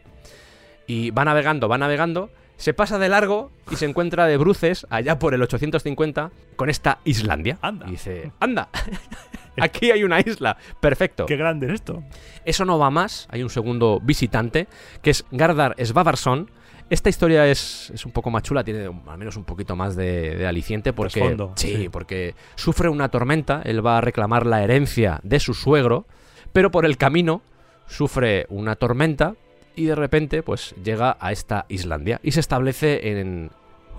Y 0.88 1.12
va 1.12 1.26
navegando, 1.26 1.68
va 1.68 1.78
navegando. 1.78 2.30
Se 2.58 2.74
pasa 2.74 2.98
de 3.00 3.10
largo 3.10 3.52
y 3.70 3.76
se 3.76 3.86
encuentra 3.86 4.28
de 4.28 4.38
bruces 4.38 4.88
allá 4.90 5.20
por 5.20 5.34
el 5.34 5.42
850 5.42 6.32
con 6.56 6.70
esta 6.70 7.00
Islandia. 7.04 7.58
Anda. 7.62 7.88
Y 7.88 7.92
dice, 7.92 8.32
anda. 8.40 8.70
aquí 9.62 9.92
hay 9.92 10.04
una 10.04 10.20
isla. 10.20 10.58
Perfecto. 10.80 11.26
Qué 11.26 11.36
grande 11.36 11.68
es 11.68 11.74
esto. 11.74 12.04
Eso 12.46 12.66
no 12.66 12.80
va 12.80 12.90
más. 12.90 13.28
Hay 13.30 13.44
un 13.44 13.50
segundo 13.50 14.00
visitante, 14.02 14.68
que 15.02 15.10
es 15.10 15.26
Gardar 15.32 15.76
Svavarsson. 15.84 16.50
Esta 16.90 17.10
historia 17.10 17.48
es, 17.48 17.92
es 17.94 18.06
un 18.06 18.12
poco 18.12 18.30
más 18.30 18.44
chula, 18.44 18.64
tiene 18.64 18.86
al 18.86 19.18
menos 19.18 19.38
un 19.38 19.44
poquito 19.44 19.76
más 19.76 19.96
de, 19.96 20.36
de 20.36 20.46
aliciente 20.46 20.94
porque, 20.94 21.20
Trasfondo, 21.20 21.54
sí, 21.56 21.76
sí. 21.76 21.90
porque 21.90 22.36
sufre 22.56 22.90
una 22.90 23.10
tormenta, 23.10 23.62
él 23.66 23.84
va 23.84 23.98
a 23.98 24.02
reclamar 24.02 24.46
la 24.46 24.64
herencia 24.64 25.20
de 25.24 25.40
su 25.40 25.56
suegro, 25.56 26.06
pero 26.54 26.70
por 26.70 26.86
el 26.86 26.98
camino 26.98 27.42
sufre 27.88 28.46
una 28.50 28.76
tormenta 28.76 29.36
y 29.76 29.86
de 29.86 29.96
repente 29.96 30.44
pues 30.44 30.76
llega 30.84 31.18
a 31.20 31.32
esta 31.32 31.66
Islandia 31.70 32.20
y 32.22 32.32
se 32.32 32.40
establece 32.40 33.20
en 33.20 33.50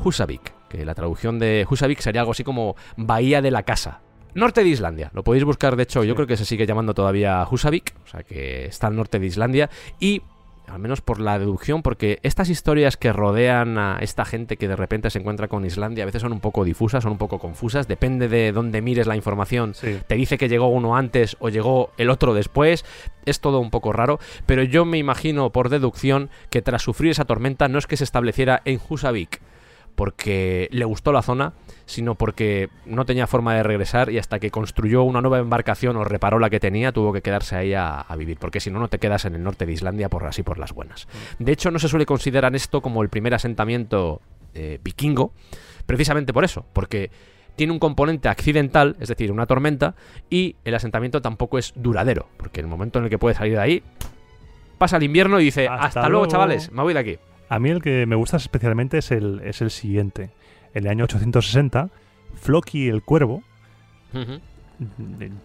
Husavik, 0.04 0.52
que 0.68 0.84
la 0.84 0.94
traducción 0.94 1.40
de 1.40 1.66
Husavik 1.68 2.00
sería 2.00 2.20
algo 2.20 2.32
así 2.32 2.44
como 2.44 2.76
Bahía 2.96 3.42
de 3.42 3.50
la 3.50 3.64
Casa. 3.64 4.00
Norte 4.34 4.62
de 4.62 4.68
Islandia, 4.68 5.10
lo 5.14 5.24
podéis 5.24 5.44
buscar, 5.44 5.76
de 5.76 5.84
hecho, 5.84 6.04
yo 6.04 6.14
creo 6.14 6.26
que 6.26 6.36
se 6.36 6.44
sigue 6.44 6.66
llamando 6.66 6.92
todavía 6.92 7.46
Husavik, 7.50 7.94
o 8.04 8.06
sea 8.06 8.22
que 8.22 8.66
está 8.66 8.86
al 8.86 8.94
norte 8.94 9.18
de 9.18 9.26
Islandia 9.26 9.70
y 9.98 10.22
al 10.68 10.78
menos 10.80 11.01
por 11.01 11.20
la 11.20 11.38
deducción, 11.38 11.82
porque 11.82 12.18
estas 12.22 12.48
historias 12.48 12.97
que 12.97 13.12
rodean 13.12 13.78
a 13.78 13.98
esta 14.01 14.24
gente 14.24 14.56
que 14.56 14.68
de 14.68 14.76
repente 14.76 15.10
se 15.10 15.18
encuentra 15.18 15.48
con 15.48 15.64
Islandia 15.64 16.02
a 16.02 16.06
veces 16.06 16.22
son 16.22 16.32
un 16.32 16.40
poco 16.40 16.64
difusas, 16.64 17.02
son 17.05 17.12
un 17.12 17.18
poco 17.18 17.38
confusas, 17.38 17.86
depende 17.88 18.28
de 18.28 18.52
dónde 18.52 18.82
mires 18.82 19.06
la 19.06 19.16
información, 19.16 19.74
Sí. 19.74 19.98
te 20.06 20.16
dice 20.16 20.38
que 20.38 20.48
llegó 20.48 20.68
uno 20.68 20.97
antes 20.97 21.36
o 21.40 21.48
llegó 21.48 21.90
el 21.98 22.10
otro 22.10 22.34
después, 22.34 22.84
es 23.24 23.40
todo 23.40 23.60
un 23.60 23.70
poco 23.70 23.93
raro, 23.93 24.18
pero 24.44 24.62
yo 24.62 24.84
me 24.84 24.98
imagino 24.98 25.51
por 25.51 25.68
deducción 25.68 26.30
que 26.51 26.62
tras 26.62 26.82
sufrir 26.82 27.12
esa 27.12 27.24
tormenta 27.24 27.68
no 27.68 27.78
es 27.78 27.86
que 27.86 27.97
se 27.97 28.05
estableciera 28.05 28.62
en 28.64 28.80
Husavik 28.88 29.40
porque 29.97 30.68
le 30.70 30.85
gustó 30.85 31.10
la 31.10 31.23
zona, 31.23 31.55
sino 31.86 32.14
porque 32.14 32.68
no 32.85 33.05
tenía 33.05 33.27
forma 33.27 33.55
de 33.55 33.62
regresar 33.62 34.10
y 34.10 34.18
hasta 34.18 34.39
que 34.39 34.51
construyó 34.51 35.02
una 35.02 35.20
nueva 35.20 35.39
embarcación 35.39 35.97
o 35.97 36.05
reparó 36.05 36.39
la 36.39 36.51
que 36.51 36.60
tenía, 36.60 36.93
tuvo 36.93 37.12
que 37.12 37.23
quedarse 37.23 37.56
ahí 37.56 37.74
a, 37.74 38.01
a 38.01 38.16
vivir, 38.16 38.39
porque 38.39 38.60
si 38.60 38.70
no, 38.70 38.78
no 38.78 38.89
te 38.89 38.98
quedas 38.98 39.24
en 39.24 39.35
el 39.35 39.43
norte 39.43 39.66
de 39.66 39.73
Islandia 39.73 40.09
por 40.09 40.24
así 40.24 40.43
por 40.43 40.59
las 40.59 40.73
buenas. 40.73 41.09
De 41.39 41.51
hecho, 41.51 41.70
no 41.70 41.78
se 41.78 41.89
suele 41.89 42.06
considerar 42.06 42.55
esto 42.55 42.81
como 42.81 43.02
el 43.02 43.09
primer 43.09 43.35
asentamiento 43.35 44.20
eh, 44.55 44.78
vikingo, 44.85 45.32
precisamente 45.86 46.32
por 46.32 46.44
eso, 46.44 46.64
porque 46.73 47.10
tiene 47.56 47.73
un 47.73 47.78
componente 47.78 48.28
accidental, 48.28 48.97
es 49.01 49.09
decir, 49.09 49.32
una 49.32 49.47
tormenta, 49.47 49.94
y 50.28 50.56
el 50.64 50.74
asentamiento 50.74 51.23
tampoco 51.23 51.59
es 51.59 51.73
duradero, 51.74 52.28
porque 52.36 52.60
el 52.60 52.66
momento 52.66 52.98
en 52.98 53.05
el 53.06 53.10
que 53.10 53.18
puede 53.18 53.35
salir 53.35 53.55
de 53.55 53.60
ahí, 53.60 53.82
pasa 54.78 54.98
el 54.98 55.05
invierno 55.05 55.40
y 55.40 55.44
dice, 55.44 55.68
Hasta 55.68 55.86
hasta, 55.86 56.01
luego, 56.01 56.24
luego". 56.24 56.27
chavales, 56.32 56.70
me 56.70 56.82
voy 56.82 56.93
de 56.93 57.01
aquí. 57.01 57.18
A 57.48 57.59
mí 57.59 57.70
el 57.70 57.82
que 57.82 58.06
me 58.06 58.16
gusta 58.16 58.36
especialmente 58.36 58.98
es 58.98 59.10
el, 59.10 59.40
es 59.44 59.60
el 59.62 59.70
siguiente. 59.70 60.31
En 60.74 60.85
el 60.85 60.90
año 60.90 61.05
860, 61.05 61.90
Floki 62.35 62.89
el 62.89 63.02
Cuervo 63.02 63.43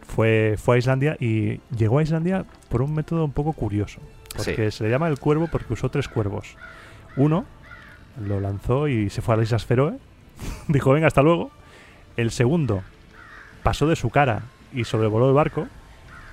fue, 0.02 0.56
fue 0.58 0.76
a 0.76 0.80
Islandia 0.80 1.18
y 1.20 1.62
llegó 1.76 2.00
a 2.00 2.04
Islandia 2.04 2.46
por 2.70 2.82
un 2.82 2.94
método 2.94 3.26
un 3.26 3.32
poco 3.32 3.54
curioso. 3.54 4.02
Porque 4.36 4.72
se 4.72 4.84
le 4.84 4.90
llama 4.90 5.08
el 5.08 5.20
cuervo 5.20 5.48
porque 5.52 5.74
usó 5.74 5.90
tres 5.90 6.08
cuervos. 6.08 6.56
Uno 7.18 7.46
lo 8.20 8.40
lanzó 8.40 8.88
y 8.88 9.10
se 9.10 9.22
fue 9.22 9.36
a 9.36 9.38
las 9.38 9.48
Islas 9.48 9.66
Feroe. 9.66 9.98
Dijo, 10.68 10.92
venga, 10.92 11.08
hasta 11.08 11.22
luego. 11.22 11.52
El 12.18 12.32
segundo 12.32 12.84
pasó 13.64 13.88
de 13.88 13.96
su 13.96 14.10
cara 14.10 14.44
y 14.74 14.86
sobrevoló 14.86 15.28
el 15.28 15.36
barco. 15.36 15.68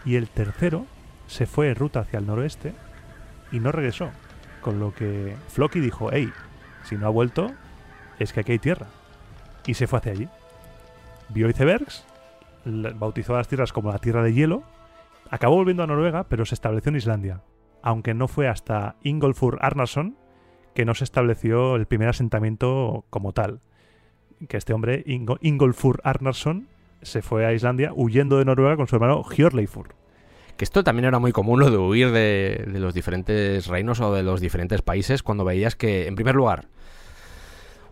Y 0.05 0.17
el 0.17 0.29
tercero 0.29 0.87
se 1.27 1.47
fue 1.47 1.69
en 1.69 1.75
ruta 1.75 2.01
hacia 2.01 2.19
el 2.19 2.27
noroeste 2.27 2.73
y 3.53 3.61
no 3.61 3.73
regresó. 3.73 4.11
Con 4.69 4.81
lo 4.81 4.93
que 4.93 5.35
Floki 5.49 5.81
dijo, 5.81 6.11
hey, 6.13 6.31
si 6.85 6.97
no 6.99 7.07
ha 7.07 7.09
vuelto, 7.09 7.53
es 8.19 8.35
que 8.35 8.41
aquí 8.41 8.53
hay 8.53 8.59
tierra. 8.59 8.89
Y 9.67 9.73
se 9.73 9.87
fue 9.87 9.99
hacia 9.99 10.13
allí. 10.13 10.29
Vio 11.31 11.49
icebergs, 11.49 12.05
bautizó 12.67 13.33
a 13.33 13.39
las 13.39 13.49
tierras 13.49 13.73
como 13.73 13.91
la 13.91 13.99
tierra 13.99 14.23
de 14.23 14.35
hielo, 14.35 14.63
acabó 15.31 15.55
volviendo 15.55 15.83
a 15.85 15.87
Noruega, 15.87 16.25
pero 16.25 16.45
se 16.45 16.55
estableció 16.55 16.91
en 16.91 16.97
Islandia. 16.97 17.41
Aunque 17.81 18.13
no 18.13 18.29
fue 18.29 18.47
hasta 18.47 18.97
Ingolfur 19.03 19.57
Arnarsson 19.63 20.19
que 20.75 20.85
no 20.85 20.93
se 20.95 21.05
estableció 21.05 21.75
el 21.77 21.87
primer 21.87 22.11
asentamiento 22.11 23.07
como 23.09 23.33
tal. 23.33 23.61
Que 24.51 24.59
este 24.59 24.75
hombre, 24.75 25.03
Ingo- 25.07 25.39
Ingolfur 25.41 26.03
Arnarsson, 26.05 26.69
se 27.01 27.23
fue 27.23 27.47
a 27.47 27.55
Islandia 27.55 27.93
huyendo 27.95 28.37
de 28.37 28.45
Noruega 28.45 28.77
con 28.77 28.87
su 28.87 28.97
hermano 28.97 29.23
Hjorleifur. 29.25 29.95
Que 30.59 30.65
esto 30.65 30.83
también 30.83 31.05
era 31.05 31.21
muy 31.21 31.31
común, 31.31 31.61
lo 31.61 31.71
de 31.71 31.79
huir 31.79 32.11
de, 32.11 32.65
los 32.67 32.93
diferentes 32.93 33.69
reinos 33.69 34.01
o 34.01 34.13
de 34.13 34.25
los 34.25 34.41
diferentes 34.41 34.83
países, 34.83 35.23
cuando 35.23 35.45
veías 35.45 35.77
que, 35.77 36.09
en 36.09 36.17
primer 36.17 36.35
lugar, 36.35 36.67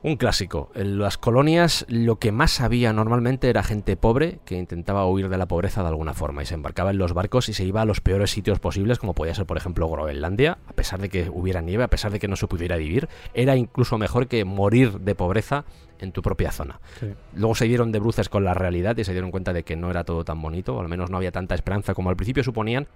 un 0.02 0.16
clásico, 0.16 0.72
en 0.74 0.98
las 0.98 1.16
colonias 1.16 1.86
lo 1.88 2.18
que 2.18 2.32
más 2.32 2.60
había 2.60 2.92
normalmente 2.92 3.48
era 3.48 3.62
gente 3.62 3.96
pobre 3.96 4.40
que 4.44 4.56
intentaba 4.56 5.06
huir 5.06 5.28
de 5.28 5.38
la 5.38 5.46
pobreza 5.46 5.82
de 5.82 5.88
alguna 5.88 6.12
forma 6.12 6.42
y 6.42 6.46
se 6.46 6.54
embarcaba 6.54 6.90
en 6.90 6.98
los 6.98 7.12
barcos 7.12 7.48
y 7.48 7.52
se 7.52 7.64
iba 7.64 7.82
a 7.82 7.84
los 7.84 8.00
peores 8.00 8.32
sitios 8.32 8.58
posibles, 8.58 8.98
como 8.98 9.14
podía 9.14 9.34
ser, 9.36 9.46
por 9.46 9.56
ejemplo, 9.56 9.88
Groenlandia, 9.88 10.58
a 10.66 10.72
pesar 10.72 11.00
de 11.00 11.08
que 11.08 11.30
hubiera 11.30 11.60
nieve, 11.60 11.84
a 11.84 11.88
pesar 11.88 12.10
de 12.10 12.18
que 12.18 12.26
no 12.26 12.34
se 12.34 12.48
pudiera 12.48 12.76
vivir, 12.76 13.08
era 13.32 13.54
incluso 13.54 13.96
mejor 13.96 14.26
que 14.26 14.44
morir 14.44 14.98
de 14.98 15.14
pobreza 15.14 15.64
en 16.00 16.12
tu 16.12 16.22
propia 16.22 16.52
zona. 16.52 16.80
Sí. 17.00 17.06
Luego 17.34 17.54
se 17.54 17.66
dieron 17.66 17.92
de 17.92 17.98
bruces 17.98 18.28
con 18.28 18.44
la 18.44 18.54
realidad 18.54 18.96
y 18.96 19.04
se 19.04 19.12
dieron 19.12 19.30
cuenta 19.30 19.52
de 19.52 19.62
que 19.62 19.76
no 19.76 19.90
era 19.90 20.04
todo 20.04 20.24
tan 20.24 20.40
bonito, 20.40 20.76
o 20.76 20.80
al 20.80 20.88
menos 20.88 21.10
no 21.10 21.16
había 21.16 21.32
tanta 21.32 21.54
esperanza 21.54 21.94
como 21.94 22.10
al 22.10 22.16
principio 22.16 22.42
suponían. 22.42 22.86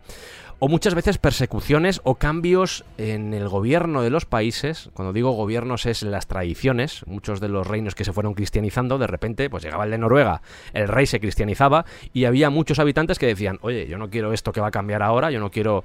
O 0.59 0.69
muchas 0.69 0.95
veces 0.95 1.19
persecuciones 1.19 2.01
o 2.05 2.17
cambios 2.17 2.85
en 2.99 3.33
el 3.33 3.49
gobierno 3.49 4.03
de 4.03 4.11
los 4.11 4.27
países. 4.27 4.91
Cuando 4.93 5.13
digo 5.13 5.31
gobiernos 5.33 5.87
es 5.87 6.03
las 6.03 6.27
tradiciones. 6.27 7.07
Muchos 7.07 7.41
de 7.41 7.49
los 7.49 7.67
reinos 7.67 7.95
que 7.95 8.05
se 8.05 8.13
fueron 8.13 8.35
cristianizando, 8.35 8.99
de 8.99 9.07
repente, 9.07 9.49
pues 9.49 9.63
llegaba 9.63 9.85
el 9.85 9.91
de 9.91 9.99
Noruega, 9.99 10.43
el 10.73 10.89
rey 10.89 11.07
se 11.07 11.21
cristianizaba 11.21 11.87
y 12.13 12.25
había 12.25 12.51
muchos 12.51 12.79
habitantes 12.79 13.19
que 13.19 13.27
decían, 13.27 13.59
oye, 13.63 13.87
yo 13.87 13.99
no 13.99 14.11
quiero 14.11 14.33
esto 14.33 14.53
que 14.53 14.61
va 14.61 14.69
a 14.69 14.71
cambiar 14.71 15.03
ahora, 15.03 15.31
yo 15.31 15.41
no 15.41 15.51
quiero 15.51 15.85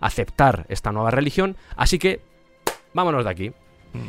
aceptar 0.00 0.66
esta 0.68 0.92
nueva 0.92 1.10
religión, 1.10 1.56
así 1.76 1.98
que 1.98 2.20
vámonos 2.94 3.24
de 3.24 3.30
aquí. 3.30 3.52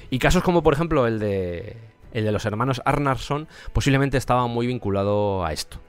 Y 0.10 0.20
casos 0.20 0.44
como 0.44 0.64
por 0.64 0.74
ejemplo 0.74 1.08
el 1.08 1.20
de 1.20 1.76
el 2.14 2.24
de 2.24 2.32
los 2.32 2.46
hermanos 2.46 2.82
Arnarsson 2.86 3.48
posiblemente 3.74 4.18
estaba 4.18 4.48
muy 4.48 4.68
vinculado 4.68 5.44
a 5.46 5.52
esto. 5.52 5.80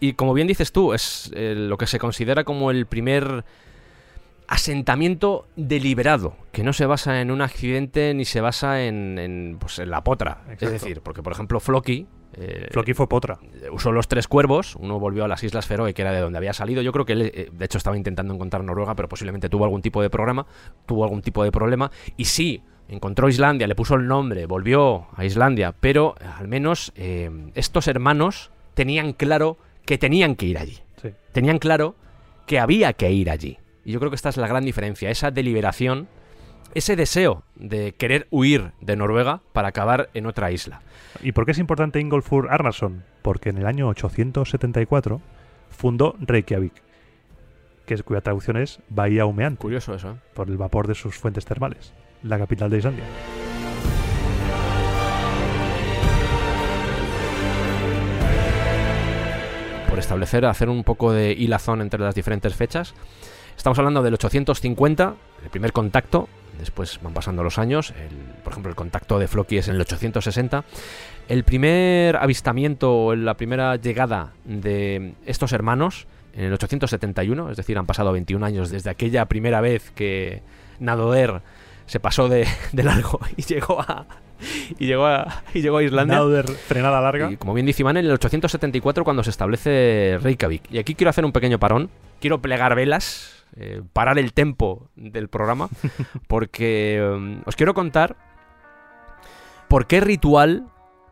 Y 0.00 0.14
como 0.14 0.34
bien 0.34 0.48
dices 0.48 0.72
tú, 0.72 0.92
es 0.92 1.30
eh, 1.34 1.54
lo 1.56 1.78
que 1.78 1.86
se 1.86 1.98
considera 1.98 2.44
como 2.44 2.70
el 2.70 2.86
primer 2.86 3.44
asentamiento 4.46 5.46
deliberado, 5.56 6.36
que 6.52 6.62
no 6.62 6.72
se 6.72 6.86
basa 6.86 7.20
en 7.20 7.30
un 7.30 7.40
accidente 7.40 8.12
ni 8.14 8.24
se 8.24 8.40
basa 8.40 8.84
en, 8.84 9.18
en, 9.18 9.56
pues, 9.58 9.78
en 9.78 9.90
la 9.90 10.04
potra. 10.04 10.42
Exacto. 10.44 10.66
Es 10.66 10.72
decir, 10.72 11.00
porque 11.00 11.22
por 11.22 11.32
ejemplo 11.32 11.60
Floki... 11.60 12.06
eh, 12.34 12.68
Floki 12.70 12.92
fue 12.92 13.08
potra. 13.08 13.38
usó 13.72 13.90
los 13.90 14.06
tres 14.06 14.28
cuervos, 14.28 14.76
uno 14.76 15.00
volvió 15.00 15.24
a 15.24 15.28
las 15.28 15.42
Islas 15.42 15.66
Feroe, 15.66 15.94
que 15.94 16.02
era 16.02 16.12
de 16.12 16.20
donde 16.20 16.38
había 16.38 16.52
salido. 16.52 16.82
Yo 16.82 16.92
creo 16.92 17.04
que 17.04 17.14
él, 17.14 17.22
eh, 17.34 17.50
de 17.52 17.64
hecho, 17.64 17.78
estaba 17.78 17.96
intentando 17.96 18.34
encontrar 18.34 18.62
Noruega, 18.62 18.94
pero 18.94 19.08
posiblemente 19.08 19.48
tuvo 19.48 19.64
algún 19.64 19.82
tipo 19.82 20.02
de 20.02 20.10
programa, 20.10 20.46
tuvo 20.86 21.04
algún 21.04 21.22
tipo 21.22 21.42
de 21.42 21.50
problema. 21.50 21.90
Y 22.16 22.26
sí, 22.26 22.62
encontró 22.88 23.28
Islandia, 23.28 23.66
le 23.66 23.74
puso 23.74 23.94
el 23.94 24.06
nombre, 24.06 24.46
volvió 24.46 25.06
a 25.14 25.24
Islandia, 25.24 25.72
pero 25.78 26.14
eh, 26.20 26.24
al 26.38 26.48
menos 26.48 26.92
eh, 26.96 27.30
estos 27.54 27.88
hermanos 27.88 28.50
tenían 28.74 29.12
claro 29.12 29.58
que 29.84 29.98
tenían 29.98 30.36
que 30.36 30.46
ir 30.46 30.58
allí. 30.58 30.78
Sí. 31.00 31.10
Tenían 31.32 31.58
claro 31.58 31.94
que 32.46 32.58
había 32.58 32.92
que 32.92 33.10
ir 33.10 33.30
allí. 33.30 33.58
Y 33.84 33.92
yo 33.92 33.98
creo 33.98 34.10
que 34.10 34.16
esta 34.16 34.30
es 34.30 34.36
la 34.36 34.48
gran 34.48 34.64
diferencia, 34.64 35.10
esa 35.10 35.30
deliberación, 35.30 36.08
ese 36.74 36.96
deseo 36.96 37.44
de 37.54 37.92
querer 37.92 38.26
huir 38.30 38.72
de 38.80 38.96
Noruega 38.96 39.40
para 39.52 39.68
acabar 39.68 40.08
en 40.14 40.26
otra 40.26 40.50
isla. 40.50 40.80
¿Y 41.22 41.32
por 41.32 41.44
qué 41.44 41.52
es 41.52 41.58
importante 41.58 42.00
Ingolfur 42.00 42.48
Arnarsson? 42.50 43.04
Porque 43.22 43.50
en 43.50 43.58
el 43.58 43.66
año 43.66 43.88
874 43.88 45.20
fundó 45.70 46.16
Reykjavik, 46.20 46.72
que 47.86 47.94
es, 47.94 48.02
cuya 48.02 48.22
traducción 48.22 48.56
es 48.56 48.80
Bahía 48.88 49.26
Humeante, 49.26 49.60
Curioso 49.60 49.94
eso, 49.94 50.12
¿eh? 50.12 50.14
por 50.34 50.48
el 50.48 50.56
vapor 50.56 50.88
de 50.88 50.94
sus 50.94 51.16
fuentes 51.16 51.44
termales, 51.44 51.92
la 52.24 52.38
capital 52.38 52.70
de 52.70 52.78
Islandia. 52.78 53.04
por 59.94 60.00
establecer, 60.00 60.44
hacer 60.44 60.68
un 60.68 60.82
poco 60.82 61.12
de 61.12 61.30
hilazón 61.30 61.80
entre 61.80 62.00
las 62.00 62.16
diferentes 62.16 62.52
fechas. 62.56 62.94
Estamos 63.56 63.78
hablando 63.78 64.02
del 64.02 64.14
850, 64.14 65.14
el 65.44 65.50
primer 65.50 65.72
contacto, 65.72 66.28
después 66.58 66.98
van 67.00 67.14
pasando 67.14 67.44
los 67.44 67.60
años, 67.60 67.94
por 68.42 68.52
ejemplo 68.52 68.70
el 68.70 68.74
contacto 68.74 69.20
de 69.20 69.28
Floki 69.28 69.58
es 69.58 69.68
en 69.68 69.76
el 69.76 69.80
860, 69.82 70.64
el 71.28 71.44
primer 71.44 72.16
avistamiento, 72.16 73.14
la 73.14 73.34
primera 73.34 73.76
llegada 73.76 74.32
de 74.44 75.14
estos 75.26 75.52
hermanos 75.52 76.08
en 76.32 76.46
el 76.46 76.52
871, 76.54 77.52
es 77.52 77.56
decir, 77.56 77.78
han 77.78 77.86
pasado 77.86 78.10
21 78.10 78.44
años 78.44 78.70
desde 78.70 78.90
aquella 78.90 79.26
primera 79.26 79.60
vez 79.60 79.92
que 79.92 80.42
Nadoder 80.80 81.40
se 81.86 82.00
pasó 82.00 82.28
de, 82.28 82.46
de 82.72 82.82
largo 82.82 83.20
y 83.36 83.42
llegó 83.42 83.80
a, 83.80 84.06
y 84.78 84.86
llegó 84.86 85.06
a, 85.06 85.42
y 85.52 85.60
llegó 85.62 85.78
a 85.78 85.82
Islandia. 85.82 86.16
Nauder, 86.16 86.46
frenada 86.48 87.00
larga. 87.00 87.30
Y 87.30 87.36
como 87.36 87.54
bien 87.54 87.66
dice 87.66 87.82
Iván, 87.82 87.96
en 87.96 88.06
el 88.06 88.12
874 88.12 89.04
cuando 89.04 89.22
se 89.22 89.30
establece 89.30 90.18
Reykjavik. 90.22 90.70
Y 90.70 90.78
aquí 90.78 90.94
quiero 90.94 91.10
hacer 91.10 91.24
un 91.24 91.32
pequeño 91.32 91.58
parón. 91.58 91.90
Quiero 92.20 92.40
plegar 92.40 92.74
velas, 92.74 93.44
eh, 93.56 93.82
parar 93.92 94.18
el 94.18 94.32
tempo 94.32 94.88
del 94.96 95.28
programa, 95.28 95.68
porque 96.26 97.02
um, 97.02 97.42
os 97.46 97.56
quiero 97.56 97.74
contar 97.74 98.16
por 99.68 99.86
qué 99.86 100.00
ritual 100.00 100.66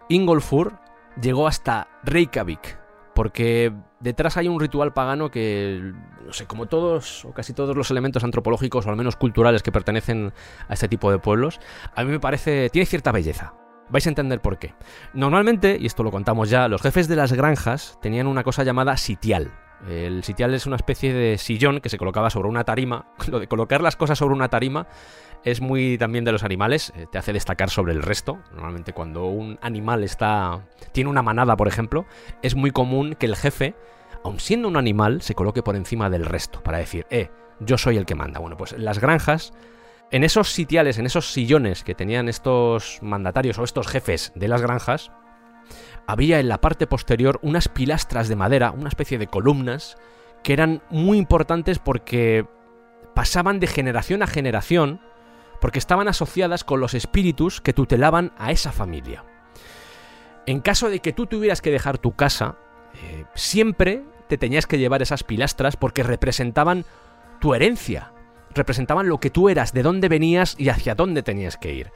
Ingolfur 0.08 0.78
llegó 1.20 1.46
hasta 1.46 1.88
Reykjavik. 2.04 2.78
porque 3.14 3.72
detrás 4.02 4.36
hay 4.36 4.48
un 4.48 4.60
ritual 4.60 4.92
pagano 4.92 5.30
que, 5.30 5.92
no 6.26 6.32
sé, 6.32 6.46
como 6.46 6.66
todos 6.66 7.24
o 7.24 7.32
casi 7.32 7.52
todos 7.52 7.76
los 7.76 7.90
elementos 7.90 8.24
antropológicos 8.24 8.86
o 8.86 8.90
al 8.90 8.96
menos 8.96 9.16
culturales 9.16 9.62
que 9.62 9.72
pertenecen 9.72 10.32
a 10.68 10.74
este 10.74 10.88
tipo 10.88 11.10
de 11.10 11.18
pueblos, 11.18 11.60
a 11.94 12.04
mí 12.04 12.10
me 12.10 12.20
parece, 12.20 12.68
tiene 12.70 12.86
cierta 12.86 13.12
belleza. 13.12 13.54
Vais 13.88 14.06
a 14.06 14.10
entender 14.10 14.40
por 14.40 14.58
qué. 14.58 14.74
Normalmente, 15.12 15.76
y 15.78 15.86
esto 15.86 16.02
lo 16.02 16.10
contamos 16.10 16.50
ya, 16.50 16.68
los 16.68 16.82
jefes 16.82 17.08
de 17.08 17.16
las 17.16 17.32
granjas 17.32 17.98
tenían 18.00 18.26
una 18.26 18.42
cosa 18.42 18.64
llamada 18.64 18.96
sitial. 18.96 19.52
El 19.88 20.22
sitial 20.22 20.54
es 20.54 20.66
una 20.66 20.76
especie 20.76 21.12
de 21.12 21.38
sillón 21.38 21.80
que 21.80 21.88
se 21.88 21.98
colocaba 21.98 22.30
sobre 22.30 22.48
una 22.48 22.64
tarima. 22.64 23.06
Lo 23.28 23.40
de 23.40 23.48
colocar 23.48 23.82
las 23.82 23.96
cosas 23.96 24.18
sobre 24.18 24.34
una 24.34 24.48
tarima 24.48 24.86
es 25.44 25.60
muy 25.60 25.98
también 25.98 26.24
de 26.24 26.32
los 26.32 26.44
animales, 26.44 26.92
eh, 26.96 27.06
te 27.10 27.18
hace 27.18 27.32
destacar 27.32 27.70
sobre 27.70 27.92
el 27.92 28.02
resto. 28.02 28.38
Normalmente 28.52 28.92
cuando 28.92 29.26
un 29.26 29.58
animal 29.62 30.04
está 30.04 30.66
tiene 30.92 31.10
una 31.10 31.22
manada, 31.22 31.56
por 31.56 31.68
ejemplo, 31.68 32.06
es 32.42 32.54
muy 32.54 32.70
común 32.70 33.16
que 33.18 33.26
el 33.26 33.36
jefe, 33.36 33.74
aun 34.24 34.38
siendo 34.40 34.68
un 34.68 34.76
animal, 34.76 35.22
se 35.22 35.34
coloque 35.34 35.62
por 35.62 35.76
encima 35.76 36.10
del 36.10 36.24
resto 36.24 36.62
para 36.62 36.78
decir, 36.78 37.06
"Eh, 37.10 37.30
yo 37.60 37.78
soy 37.78 37.96
el 37.96 38.06
que 38.06 38.14
manda." 38.14 38.40
Bueno, 38.40 38.56
pues 38.56 38.72
las 38.78 38.98
granjas 38.98 39.52
en 40.12 40.24
esos 40.24 40.50
sitiales, 40.50 40.98
en 40.98 41.06
esos 41.06 41.32
sillones 41.32 41.84
que 41.84 41.94
tenían 41.94 42.28
estos 42.28 42.98
mandatarios 43.00 43.58
o 43.58 43.64
estos 43.64 43.88
jefes 43.88 44.30
de 44.34 44.46
las 44.46 44.60
granjas, 44.60 45.10
había 46.06 46.38
en 46.38 46.48
la 46.48 46.60
parte 46.60 46.86
posterior 46.86 47.38
unas 47.42 47.68
pilastras 47.68 48.28
de 48.28 48.36
madera, 48.36 48.72
una 48.72 48.88
especie 48.88 49.18
de 49.18 49.26
columnas, 49.26 49.96
que 50.42 50.52
eran 50.52 50.82
muy 50.90 51.18
importantes 51.18 51.78
porque 51.78 52.46
pasaban 53.14 53.60
de 53.60 53.66
generación 53.66 54.22
a 54.22 54.26
generación, 54.26 55.00
porque 55.62 55.78
estaban 55.78 56.08
asociadas 56.08 56.64
con 56.64 56.80
los 56.80 56.92
espíritus 56.92 57.60
que 57.60 57.72
tutelaban 57.72 58.32
a 58.36 58.50
esa 58.50 58.72
familia. 58.72 59.24
En 60.44 60.58
caso 60.58 60.90
de 60.90 60.98
que 60.98 61.12
tú 61.12 61.26
tuvieras 61.26 61.60
que 61.60 61.70
dejar 61.70 61.98
tu 61.98 62.16
casa, 62.16 62.56
eh, 62.94 63.26
siempre 63.36 64.02
te 64.28 64.38
tenías 64.38 64.66
que 64.66 64.78
llevar 64.78 65.02
esas 65.02 65.22
pilastras 65.22 65.76
porque 65.76 66.02
representaban 66.02 66.84
tu 67.40 67.54
herencia, 67.54 68.12
representaban 68.52 69.08
lo 69.08 69.20
que 69.20 69.30
tú 69.30 69.48
eras, 69.48 69.72
de 69.72 69.84
dónde 69.84 70.08
venías 70.08 70.56
y 70.58 70.68
hacia 70.68 70.96
dónde 70.96 71.22
tenías 71.22 71.56
que 71.56 71.72
ir. 71.72 71.92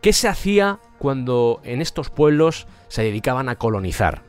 ¿Qué 0.00 0.12
se 0.12 0.28
hacía 0.28 0.78
cuando 0.98 1.60
en 1.64 1.82
estos 1.82 2.08
pueblos 2.08 2.68
se 2.86 3.02
dedicaban 3.02 3.48
a 3.48 3.56
colonizar? 3.56 4.22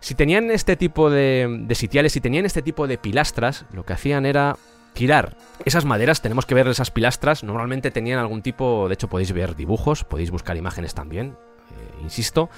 Si 0.00 0.14
tenían 0.14 0.50
este 0.50 0.76
tipo 0.76 1.08
de, 1.08 1.48
de 1.62 1.74
sitiales, 1.74 2.12
si 2.12 2.20
tenían 2.20 2.44
este 2.44 2.60
tipo 2.60 2.86
de 2.86 2.98
pilastras, 2.98 3.64
lo 3.72 3.86
que 3.86 3.94
hacían 3.94 4.26
era 4.26 4.58
tirar 4.96 5.36
esas 5.64 5.84
maderas, 5.84 6.22
tenemos 6.22 6.46
que 6.46 6.54
ver 6.54 6.66
esas 6.66 6.90
pilastras, 6.90 7.44
normalmente 7.44 7.90
tenían 7.90 8.18
algún 8.18 8.42
tipo, 8.42 8.88
de 8.88 8.94
hecho 8.94 9.08
podéis 9.08 9.30
ver 9.32 9.54
dibujos, 9.54 10.02
podéis 10.02 10.30
buscar 10.30 10.56
imágenes 10.56 10.94
también, 10.94 11.36
eh, 11.70 12.02
insisto, 12.02 12.48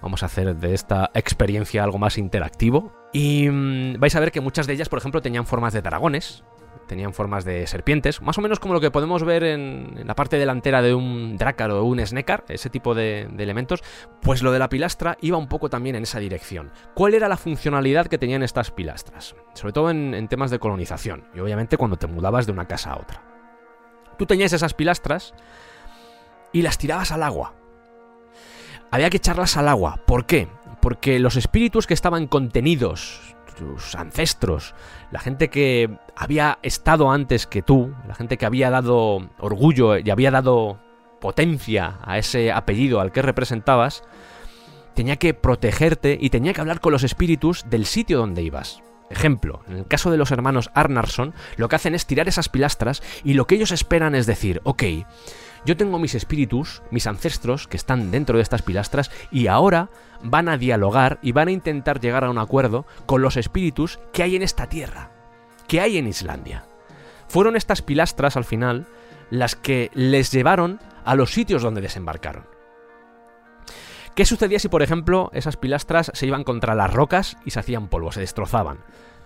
vamos 0.00 0.22
a 0.22 0.26
hacer 0.26 0.56
de 0.56 0.74
esta 0.74 1.10
experiencia 1.12 1.82
algo 1.82 1.98
más 1.98 2.16
interactivo. 2.16 2.92
Y 3.12 3.48
mm, 3.50 3.98
vais 3.98 4.14
a 4.14 4.20
ver 4.20 4.30
que 4.30 4.40
muchas 4.40 4.66
de 4.66 4.74
ellas, 4.74 4.88
por 4.88 4.98
ejemplo, 4.98 5.20
tenían 5.20 5.44
formas 5.44 5.72
de 5.72 5.82
dragones, 5.82 6.44
tenían 6.88 7.14
formas 7.14 7.44
de 7.44 7.68
serpientes, 7.68 8.20
más 8.20 8.36
o 8.38 8.40
menos 8.40 8.58
como 8.58 8.74
lo 8.74 8.80
que 8.80 8.90
podemos 8.90 9.22
ver 9.22 9.44
en, 9.44 10.02
la 10.04 10.16
parte 10.16 10.38
delantera 10.38 10.82
de 10.82 10.94
un 10.94 11.36
Drácaro 11.36 11.80
o 11.80 11.84
un 11.84 12.04
Snekar, 12.04 12.44
ese 12.48 12.70
tipo 12.70 12.96
de, 12.96 13.28
elementos, 13.38 13.84
pues 14.20 14.42
lo 14.42 14.50
de 14.50 14.58
la 14.58 14.68
pilastra 14.68 15.16
iba 15.20 15.38
un 15.38 15.46
poco 15.46 15.70
también 15.70 15.94
en 15.94 16.02
esa 16.02 16.18
dirección. 16.18 16.72
¿Cuál 16.94 17.14
era 17.14 17.28
la 17.28 17.36
funcionalidad 17.36 18.08
que 18.08 18.18
tenían 18.18 18.42
estas 18.42 18.72
pilastras? 18.72 19.36
Sobre 19.54 19.72
todo 19.72 19.90
en 19.90 20.26
temas 20.26 20.50
de 20.50 20.58
colonización, 20.58 21.28
y 21.34 21.38
obviamente 21.38 21.76
cuando 21.76 21.96
te 21.96 22.08
mudabas 22.08 22.46
de 22.46 22.52
una 22.52 22.66
casa 22.66 22.90
a 22.90 22.96
otra. 22.96 23.22
Tú 24.18 24.26
tenías 24.26 24.52
esas 24.52 24.74
pilastras 24.74 25.32
y 26.52 26.62
las 26.62 26.76
tirabas 26.76 27.12
al 27.12 27.22
agua. 27.22 27.54
Había 28.90 29.10
que 29.10 29.18
echarlas 29.18 29.56
al 29.56 29.68
agua. 29.68 30.00
¿Por 30.06 30.26
qué? 30.26 30.48
Porque 30.80 31.18
los 31.18 31.36
espíritus 31.36 31.86
que 31.86 31.94
estaban 31.94 32.26
contenidos, 32.26 33.36
tus 33.58 33.94
ancestros, 33.94 34.74
la 35.10 35.20
gente 35.20 35.48
que 35.48 35.98
había 36.16 36.58
estado 36.62 37.10
antes 37.10 37.46
que 37.46 37.62
tú, 37.62 37.94
la 38.06 38.14
gente 38.14 38.36
que 38.36 38.46
había 38.46 38.70
dado 38.70 39.28
orgullo 39.38 39.98
y 39.98 40.10
había 40.10 40.30
dado 40.30 40.78
potencia 41.20 41.98
a 42.02 42.18
ese 42.18 42.52
apellido 42.52 43.00
al 43.00 43.12
que 43.12 43.22
representabas, 43.22 44.02
tenía 44.94 45.16
que 45.16 45.34
protegerte 45.34 46.18
y 46.20 46.30
tenía 46.30 46.52
que 46.52 46.60
hablar 46.60 46.80
con 46.80 46.92
los 46.92 47.04
espíritus 47.04 47.64
del 47.68 47.86
sitio 47.86 48.18
donde 48.18 48.42
ibas. 48.42 48.82
Ejemplo, 49.10 49.62
en 49.68 49.76
el 49.76 49.86
caso 49.86 50.10
de 50.10 50.18
los 50.18 50.30
hermanos 50.30 50.70
Arnarson, 50.74 51.34
lo 51.56 51.68
que 51.68 51.76
hacen 51.76 51.94
es 51.94 52.06
tirar 52.06 52.28
esas 52.28 52.48
pilastras 52.48 53.02
y 53.24 53.34
lo 53.34 53.46
que 53.46 53.54
ellos 53.54 53.72
esperan 53.72 54.14
es 54.14 54.26
decir, 54.26 54.60
ok, 54.64 54.82
yo 55.68 55.76
tengo 55.76 55.98
mis 55.98 56.14
espíritus, 56.14 56.82
mis 56.90 57.06
ancestros 57.06 57.68
que 57.68 57.76
están 57.76 58.10
dentro 58.10 58.38
de 58.38 58.42
estas 58.42 58.62
pilastras 58.62 59.10
y 59.30 59.48
ahora 59.48 59.90
van 60.22 60.48
a 60.48 60.56
dialogar 60.56 61.18
y 61.20 61.32
van 61.32 61.48
a 61.48 61.50
intentar 61.50 62.00
llegar 62.00 62.24
a 62.24 62.30
un 62.30 62.38
acuerdo 62.38 62.86
con 63.04 63.20
los 63.20 63.36
espíritus 63.36 64.00
que 64.14 64.22
hay 64.22 64.34
en 64.34 64.40
esta 64.40 64.70
tierra, 64.70 65.12
que 65.66 65.82
hay 65.82 65.98
en 65.98 66.06
Islandia. 66.06 66.64
Fueron 67.28 67.54
estas 67.54 67.82
pilastras 67.82 68.38
al 68.38 68.46
final 68.46 68.86
las 69.28 69.56
que 69.56 69.90
les 69.92 70.32
llevaron 70.32 70.80
a 71.04 71.14
los 71.14 71.32
sitios 71.32 71.60
donde 71.60 71.82
desembarcaron. 71.82 72.46
¿Qué 74.14 74.24
sucedía 74.24 74.58
si, 74.58 74.70
por 74.70 74.80
ejemplo, 74.80 75.28
esas 75.34 75.58
pilastras 75.58 76.10
se 76.14 76.26
iban 76.26 76.44
contra 76.44 76.74
las 76.74 76.90
rocas 76.90 77.36
y 77.44 77.50
se 77.50 77.60
hacían 77.60 77.88
polvo, 77.88 78.10
se 78.10 78.20
destrozaban? 78.20 78.78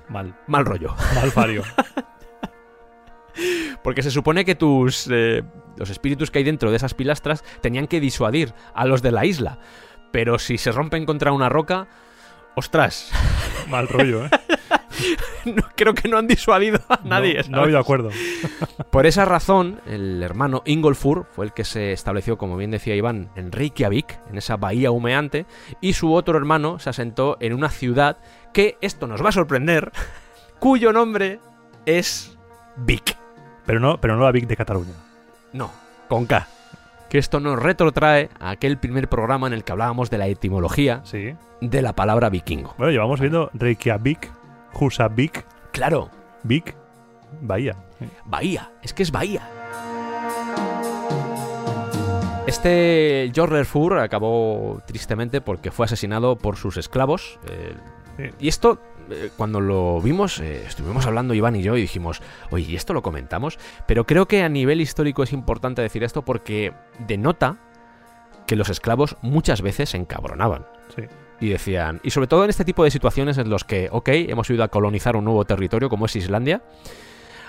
Mal. 0.08 0.34
Mal 0.48 0.66
rollo. 0.66 0.92
Mal 1.14 1.30
Fario. 1.30 1.62
Porque 3.84 4.02
se 4.02 4.10
supone 4.10 4.44
que 4.44 4.56
tus. 4.56 5.08
eh, 5.08 5.44
los 5.76 5.90
espíritus 5.90 6.30
que 6.30 6.38
hay 6.38 6.44
dentro 6.44 6.70
de 6.70 6.76
esas 6.76 6.94
pilastras 6.94 7.44
tenían 7.60 7.86
que 7.86 8.00
disuadir 8.00 8.54
a 8.74 8.86
los 8.86 9.02
de 9.02 9.12
la 9.12 9.24
isla. 9.24 9.58
Pero 10.10 10.38
si 10.38 10.58
se 10.58 10.72
rompen 10.72 11.06
contra 11.06 11.32
una 11.32 11.48
roca. 11.48 11.88
¡Ostras! 12.54 13.10
Mal 13.68 13.88
rollo, 13.88 14.26
¿eh? 14.26 14.30
No, 15.44 15.62
creo 15.74 15.94
que 15.94 16.08
no 16.08 16.18
han 16.18 16.26
disuadido 16.26 16.80
a 16.88 17.00
nadie. 17.04 17.34
No, 17.34 17.40
no 17.40 17.40
ha 17.40 17.44
¿sabes? 17.44 17.62
habido 17.64 17.78
acuerdo. 17.78 18.10
Por 18.90 19.06
esa 19.06 19.24
razón, 19.24 19.80
el 19.86 20.22
hermano 20.22 20.62
Ingolfur 20.64 21.26
fue 21.30 21.46
el 21.46 21.52
que 21.52 21.64
se 21.64 21.92
estableció, 21.92 22.38
como 22.38 22.56
bien 22.56 22.70
decía 22.70 22.94
Iván, 22.94 23.30
en 23.34 23.50
Reykjavik, 23.52 24.20
en 24.30 24.38
esa 24.38 24.56
bahía 24.56 24.90
humeante, 24.90 25.46
y 25.80 25.94
su 25.94 26.12
otro 26.12 26.38
hermano 26.38 26.78
se 26.78 26.90
asentó 26.90 27.36
en 27.40 27.54
una 27.54 27.70
ciudad 27.70 28.18
que, 28.52 28.76
esto 28.80 29.06
nos 29.06 29.24
va 29.24 29.30
a 29.30 29.32
sorprender, 29.32 29.92
cuyo 30.58 30.92
nombre 30.92 31.40
es 31.86 32.38
Vik. 32.76 33.16
Pero 33.66 33.80
no, 33.80 34.00
pero 34.00 34.16
no 34.16 34.24
la 34.24 34.32
Vic 34.32 34.46
de 34.46 34.56
Cataluña. 34.56 35.11
No, 35.52 35.70
con 36.08 36.26
K. 36.26 36.46
Que 37.08 37.18
esto 37.18 37.40
nos 37.40 37.58
retrotrae 37.58 38.30
a 38.40 38.50
aquel 38.50 38.78
primer 38.78 39.08
programa 39.08 39.46
en 39.46 39.52
el 39.52 39.64
que 39.64 39.72
hablábamos 39.72 40.08
de 40.10 40.18
la 40.18 40.26
etimología 40.28 41.00
Sí. 41.04 41.34
de 41.60 41.82
la 41.82 41.92
palabra 41.92 42.30
vikingo. 42.30 42.74
Bueno, 42.78 42.90
llevamos 42.90 43.20
viendo 43.20 43.50
Reykjavik, 43.54 44.30
Husavik, 44.74 45.44
Claro, 45.72 46.10
Vik, 46.42 46.74
Bahía. 47.42 47.76
Bahía, 48.24 48.70
es 48.82 48.92
que 48.94 49.02
es 49.02 49.10
Bahía. 49.12 49.48
Este 52.46 53.30
Jorler 53.34 53.64
Fur 53.64 53.98
acabó 53.98 54.80
tristemente 54.86 55.40
porque 55.40 55.70
fue 55.70 55.86
asesinado 55.86 56.36
por 56.36 56.56
sus 56.56 56.76
esclavos. 56.76 57.38
eh, 57.48 57.74
Sí. 58.18 58.24
y 58.40 58.48
esto, 58.48 58.78
eh, 59.10 59.30
cuando 59.36 59.60
lo 59.60 60.00
vimos, 60.00 60.40
eh, 60.40 60.64
estuvimos 60.66 61.06
hablando 61.06 61.34
Iván 61.34 61.56
y 61.56 61.62
yo 61.62 61.76
y 61.76 61.82
dijimos, 61.82 62.22
oye, 62.50 62.70
¿y 62.70 62.76
esto 62.76 62.94
lo 62.94 63.02
comentamos? 63.02 63.58
Pero 63.86 64.06
creo 64.06 64.26
que 64.26 64.42
a 64.42 64.48
nivel 64.48 64.80
histórico 64.80 65.22
es 65.22 65.32
importante 65.32 65.82
decir 65.82 66.04
esto 66.04 66.22
porque 66.22 66.72
denota 66.98 67.58
que 68.46 68.56
los 68.56 68.68
esclavos 68.68 69.16
muchas 69.22 69.62
veces 69.62 69.90
se 69.90 69.96
encabronaban. 69.96 70.66
Sí. 70.94 71.02
Y 71.40 71.48
decían, 71.48 72.00
y 72.04 72.10
sobre 72.10 72.28
todo 72.28 72.44
en 72.44 72.50
este 72.50 72.64
tipo 72.64 72.84
de 72.84 72.90
situaciones 72.90 73.38
en 73.38 73.50
los 73.50 73.64
que, 73.64 73.88
ok, 73.90 74.08
hemos 74.10 74.48
ido 74.50 74.62
a 74.62 74.68
colonizar 74.68 75.16
un 75.16 75.24
nuevo 75.24 75.44
territorio 75.44 75.88
como 75.88 76.06
es 76.06 76.14
Islandia, 76.14 76.62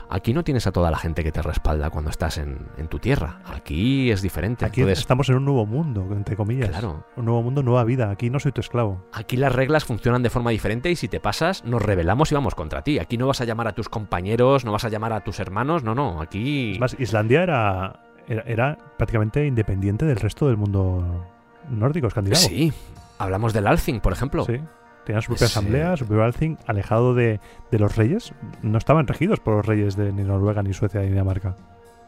aquí 0.09 0.33
no 0.33 0.43
tienes 0.43 0.67
a 0.67 0.71
toda 0.71 0.91
la 0.91 0.97
gente 0.97 1.23
que 1.23 1.31
te 1.31 1.41
respalda 1.41 1.89
cuando 1.89 2.09
estás 2.09 2.37
en, 2.37 2.67
en 2.77 2.87
tu 2.87 2.99
tierra. 2.99 3.39
Aquí 3.45 4.11
es 4.11 4.21
diferente. 4.21 4.65
Aquí 4.65 4.81
estamos 4.81 5.29
en 5.29 5.35
un 5.35 5.45
nuevo 5.45 5.65
mundo, 5.65 6.07
entre 6.11 6.35
comillas. 6.35 6.69
Claro. 6.69 7.05
Un 7.15 7.25
nuevo 7.25 7.41
mundo, 7.41 7.63
nueva 7.63 7.83
vida. 7.83 8.09
Aquí 8.09 8.29
no 8.29 8.39
soy 8.39 8.51
tu 8.51 8.61
esclavo. 8.61 9.05
Aquí 9.11 9.37
las 9.37 9.53
reglas 9.53 9.85
funcionan 9.85 10.23
de 10.23 10.29
forma 10.29 10.51
diferente 10.51 10.91
y 10.91 10.95
si 10.95 11.07
te 11.07 11.19
pasas, 11.19 11.63
nos 11.63 11.81
rebelamos 11.81 12.31
y 12.31 12.35
vamos 12.35 12.55
contra 12.55 12.83
ti. 12.83 12.99
Aquí 12.99 13.17
no 13.17 13.27
vas 13.27 13.41
a 13.41 13.45
llamar 13.45 13.67
a 13.67 13.73
tus 13.73 13.89
compañeros, 13.89 14.65
no 14.65 14.71
vas 14.71 14.85
a 14.85 14.89
llamar 14.89 15.13
a 15.13 15.21
tus 15.21 15.39
hermanos, 15.39 15.83
no, 15.83 15.95
no, 15.95 16.21
aquí... 16.21 16.73
Es 16.73 16.79
más, 16.79 16.95
Islandia 16.99 17.43
era, 17.43 18.03
era, 18.27 18.43
era 18.43 18.77
prácticamente 18.97 19.45
independiente 19.45 20.05
del 20.05 20.17
resto 20.17 20.47
del 20.47 20.57
mundo 20.57 21.25
nórdico, 21.69 22.07
escandinavo. 22.07 22.43
Sí, 22.43 22.73
hablamos 23.17 23.53
del 23.53 23.67
Althing, 23.67 23.99
por 23.99 24.13
ejemplo. 24.13 24.45
Sí. 24.45 24.59
Tenía 25.05 25.21
su 25.21 25.27
propia 25.27 25.47
Sí. 25.47 25.51
asamblea, 25.53 25.97
su 25.97 26.05
propio 26.05 26.23
Althing, 26.23 26.57
alejado 26.67 27.13
de, 27.13 27.39
de 27.71 27.79
los 27.79 27.95
reyes. 27.97 28.33
No 28.61 28.77
estaban 28.77 29.07
regidos 29.07 29.39
por 29.39 29.55
los 29.55 29.65
reyes 29.65 29.95
de 29.95 30.11
ni 30.13 30.23
Noruega, 30.23 30.63
ni 30.63 30.73
Suecia, 30.73 31.01
ni 31.01 31.07
Dinamarca. 31.07 31.55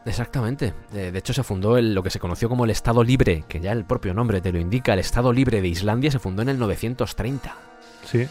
Exactamente. 0.05 0.73
De 0.91 1.17
hecho, 1.17 1.33
se 1.33 1.43
fundó 1.43 1.77
el- 1.77 1.95
lo 1.95 2.03
que 2.03 2.09
se 2.11 2.19
conoció 2.19 2.47
como 2.47 2.65
el 2.65 2.71
Estado 2.71 3.03
Libre, 3.03 3.43
que 3.47 3.59
ya 3.59 3.71
el 3.71 3.85
propio 3.85 4.13
nombre 4.13 4.39
te 4.39 4.51
lo 4.51 4.59
indica. 4.59 4.93
El 4.93 4.99
Estado 4.99 5.33
Libre 5.33 5.61
de 5.61 5.67
Islandia 5.67 6.11
se 6.11 6.19
fundó 6.19 6.41
en 6.43 6.49
el 6.49 6.59
930. 6.59 7.55
Sí. 8.03 8.27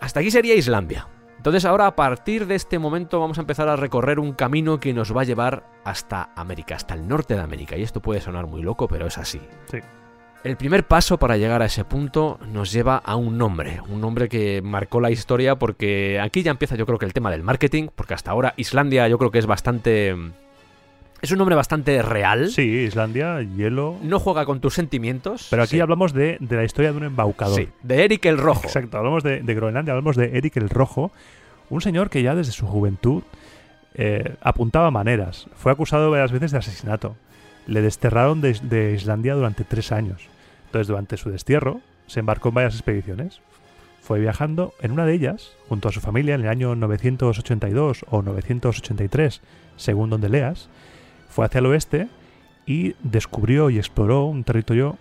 Hasta 0.00 0.20
aquí 0.20 0.30
sería 0.30 0.54
Islandia. 0.54 1.08
Entonces 1.36 1.64
ahora 1.64 1.86
a 1.86 1.96
partir 1.96 2.46
de 2.46 2.54
este 2.54 2.78
momento 2.78 3.20
vamos 3.20 3.38
a 3.38 3.42
empezar 3.42 3.68
a 3.68 3.76
recorrer 3.76 4.18
un 4.20 4.32
camino 4.32 4.78
que 4.80 4.92
nos 4.94 5.16
va 5.16 5.22
a 5.22 5.24
llevar 5.24 5.64
hasta 5.84 6.30
América, 6.36 6.76
hasta 6.76 6.94
el 6.94 7.06
norte 7.06 7.34
de 7.34 7.40
América. 7.40 7.76
Y 7.76 7.82
esto 7.82 8.00
puede 8.00 8.20
sonar 8.20 8.46
muy 8.46 8.62
loco, 8.62 8.86
pero 8.88 9.06
es 9.06 9.18
así. 9.18 9.40
Sí. 9.70 9.78
El 10.44 10.56
primer 10.56 10.84
paso 10.84 11.18
para 11.18 11.36
llegar 11.36 11.62
a 11.62 11.66
ese 11.66 11.84
punto 11.84 12.38
nos 12.52 12.72
lleva 12.72 12.96
a 12.96 13.16
un 13.16 13.36
nombre, 13.36 13.80
un 13.88 14.00
nombre 14.00 14.28
que 14.28 14.62
marcó 14.62 15.00
la 15.00 15.10
historia 15.10 15.56
porque 15.56 16.20
aquí 16.20 16.42
ya 16.42 16.52
empieza 16.52 16.76
yo 16.76 16.86
creo 16.86 16.98
que 16.98 17.06
el 17.06 17.12
tema 17.12 17.30
del 17.30 17.42
marketing, 17.42 17.88
porque 17.94 18.14
hasta 18.14 18.30
ahora 18.30 18.54
Islandia 18.56 19.08
yo 19.08 19.18
creo 19.18 19.30
que 19.30 19.38
es 19.38 19.46
bastante... 19.46 20.14
Es 21.20 21.32
un 21.32 21.38
nombre 21.38 21.56
bastante 21.56 22.00
real. 22.00 22.48
Sí, 22.48 22.62
Islandia, 22.62 23.42
hielo. 23.42 23.96
No 24.02 24.20
juega 24.20 24.46
con 24.46 24.60
tus 24.60 24.74
sentimientos. 24.74 25.48
Pero 25.50 25.64
aquí 25.64 25.72
Sí. 25.76 25.80
hablamos 25.80 26.12
de, 26.12 26.36
de 26.38 26.56
la 26.56 26.62
historia 26.62 26.92
de 26.92 26.98
un 26.98 27.02
embaucador. 27.04 27.56
Sí, 27.56 27.68
de 27.82 28.04
Eric 28.04 28.24
el 28.26 28.38
Rojo. 28.38 28.62
Exacto, 28.62 28.96
hablamos 28.98 29.24
de, 29.24 29.42
de 29.42 29.54
Groenlandia, 29.54 29.94
hablamos 29.94 30.14
de 30.14 30.38
Eric 30.38 30.56
el 30.58 30.68
Rojo, 30.70 31.10
un 31.70 31.80
señor 31.80 32.08
que 32.08 32.22
ya 32.22 32.36
desde 32.36 32.52
su 32.52 32.68
juventud 32.68 33.24
eh, 33.94 34.36
apuntaba 34.40 34.92
maneras. 34.92 35.48
Fue 35.56 35.72
acusado 35.72 36.08
varias 36.12 36.30
veces 36.30 36.52
de 36.52 36.58
asesinato. 36.58 37.16
Le 37.68 37.82
desterraron 37.82 38.40
de, 38.40 38.58
de 38.62 38.94
Islandia 38.94 39.34
durante 39.34 39.62
tres 39.62 39.92
años. 39.92 40.22
Entonces, 40.66 40.88
durante 40.88 41.16
su 41.16 41.30
destierro, 41.30 41.80
se 42.08 42.20
embarcó 42.20 42.48
en 42.48 42.56
varias 42.56 42.74
expediciones. 42.74 43.40
Fue 44.00 44.18
viajando 44.18 44.72
en 44.80 44.90
una 44.92 45.04
de 45.06 45.14
ellas, 45.14 45.52
junto 45.68 45.88
a 45.88 45.92
su 45.92 46.00
familia, 46.00 46.34
en 46.34 46.40
el 46.40 46.48
año 46.48 46.74
982 46.74 48.06
o 48.08 48.22
983, 48.22 49.42
según 49.76 50.10
donde 50.10 50.28
leas. 50.28 50.68
Fue 51.28 51.44
hacia 51.44 51.58
el 51.58 51.66
oeste 51.66 52.08
y 52.66 52.94
descubrió 53.02 53.70
y 53.70 53.78
exploró 53.78 54.24
un 54.24 54.44
territorio 54.44 54.98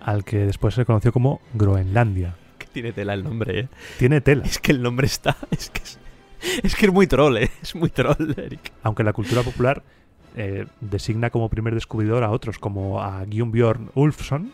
al 0.00 0.24
que 0.24 0.38
después 0.38 0.74
se 0.74 0.84
conoció 0.84 1.12
como 1.12 1.40
Groenlandia. 1.54 2.36
Que 2.58 2.66
tiene 2.66 2.92
tela 2.92 3.14
el 3.14 3.24
nombre, 3.24 3.60
¿eh? 3.60 3.68
Tiene 3.98 4.20
tela. 4.20 4.44
Es 4.44 4.58
que 4.58 4.72
el 4.72 4.82
nombre 4.82 5.06
está... 5.06 5.36
Es 5.50 5.70
que 5.70 5.82
es, 5.82 5.98
es 6.62 6.76
que 6.76 6.86
es 6.86 6.92
muy 6.92 7.06
troll, 7.06 7.38
¿eh? 7.38 7.50
Es 7.62 7.74
muy 7.74 7.90
troll, 7.90 8.34
Eric. 8.36 8.72
aunque 8.82 9.02
la 9.02 9.12
cultura 9.12 9.42
popular 9.42 9.82
eh, 10.34 10.66
designa 10.80 11.30
como 11.30 11.48
primer 11.48 11.74
descubridor 11.74 12.24
a 12.24 12.30
otros, 12.30 12.58
como 12.58 13.02
a 13.02 13.24
Gunnbjörn 13.24 13.90
Ulfsson, 13.94 14.52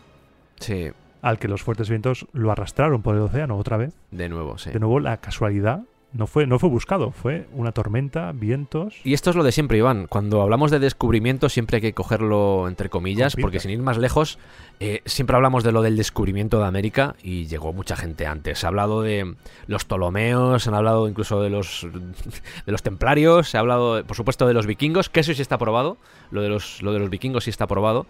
Sí, 0.59 0.91
al 1.23 1.39
que 1.39 1.47
los 1.47 1.63
fuertes 1.63 1.89
vientos 1.89 2.27
lo 2.33 2.51
arrastraron 2.51 3.01
por 3.01 3.15
el 3.15 3.21
océano 3.21 3.57
otra 3.57 3.77
vez. 3.77 3.93
de 4.11 4.29
nuevo, 4.29 4.57
sí. 4.57 4.69
De 4.71 4.79
nuevo, 4.79 4.99
la 4.99 5.17
casualidad 5.17 5.81
no 6.13 6.27
fue, 6.27 6.45
no 6.45 6.59
fue 6.59 6.69
buscado, 6.69 7.11
fue 7.11 7.47
una 7.53 7.71
tormenta, 7.71 8.33
vientos. 8.33 8.95
Y 9.03 9.13
esto 9.13 9.29
es 9.29 9.35
lo 9.35 9.43
de 9.43 9.53
siempre, 9.53 9.77
Iván. 9.77 10.07
Cuando 10.07 10.41
hablamos 10.41 10.69
de 10.69 10.79
descubrimiento 10.79 11.47
siempre 11.47 11.77
hay 11.77 11.81
que 11.81 11.93
cogerlo 11.93 12.67
entre 12.67 12.89
comillas, 12.89 13.35
porque 13.39 13.61
sin 13.61 13.71
ir 13.71 13.79
más 13.79 13.97
lejos, 13.97 14.37
eh, 14.81 15.01
siempre 15.05 15.37
hablamos 15.37 15.63
de 15.63 15.71
lo 15.71 15.81
del 15.81 15.95
descubrimiento 15.95 16.59
de 16.59 16.65
América 16.65 17.15
y 17.23 17.47
llegó 17.47 17.71
mucha 17.71 17.95
gente 17.95 18.25
antes. 18.25 18.59
Se 18.59 18.65
ha 18.65 18.69
hablado 18.69 19.01
de 19.01 19.35
los 19.67 19.85
Ptolomeos, 19.85 20.63
se 20.63 20.69
han 20.69 20.75
hablado 20.75 21.07
incluso 21.07 21.41
de 21.41 21.49
los 21.49 21.87
de 22.65 22.71
los 22.71 22.83
templarios, 22.83 23.49
se 23.49 23.57
ha 23.57 23.61
hablado, 23.61 24.03
por 24.05 24.17
supuesto, 24.17 24.47
de 24.47 24.53
los 24.53 24.67
vikingos, 24.67 25.09
que 25.09 25.21
eso 25.21 25.33
sí 25.33 25.41
está 25.41 25.57
probado. 25.57 25.97
Lo 26.29 26.41
de 26.41 26.49
los, 26.49 26.81
lo 26.81 26.91
de 26.91 26.99
los 26.99 27.09
vikingos 27.09 27.45
sí 27.45 27.49
está 27.49 27.67
probado. 27.67 28.05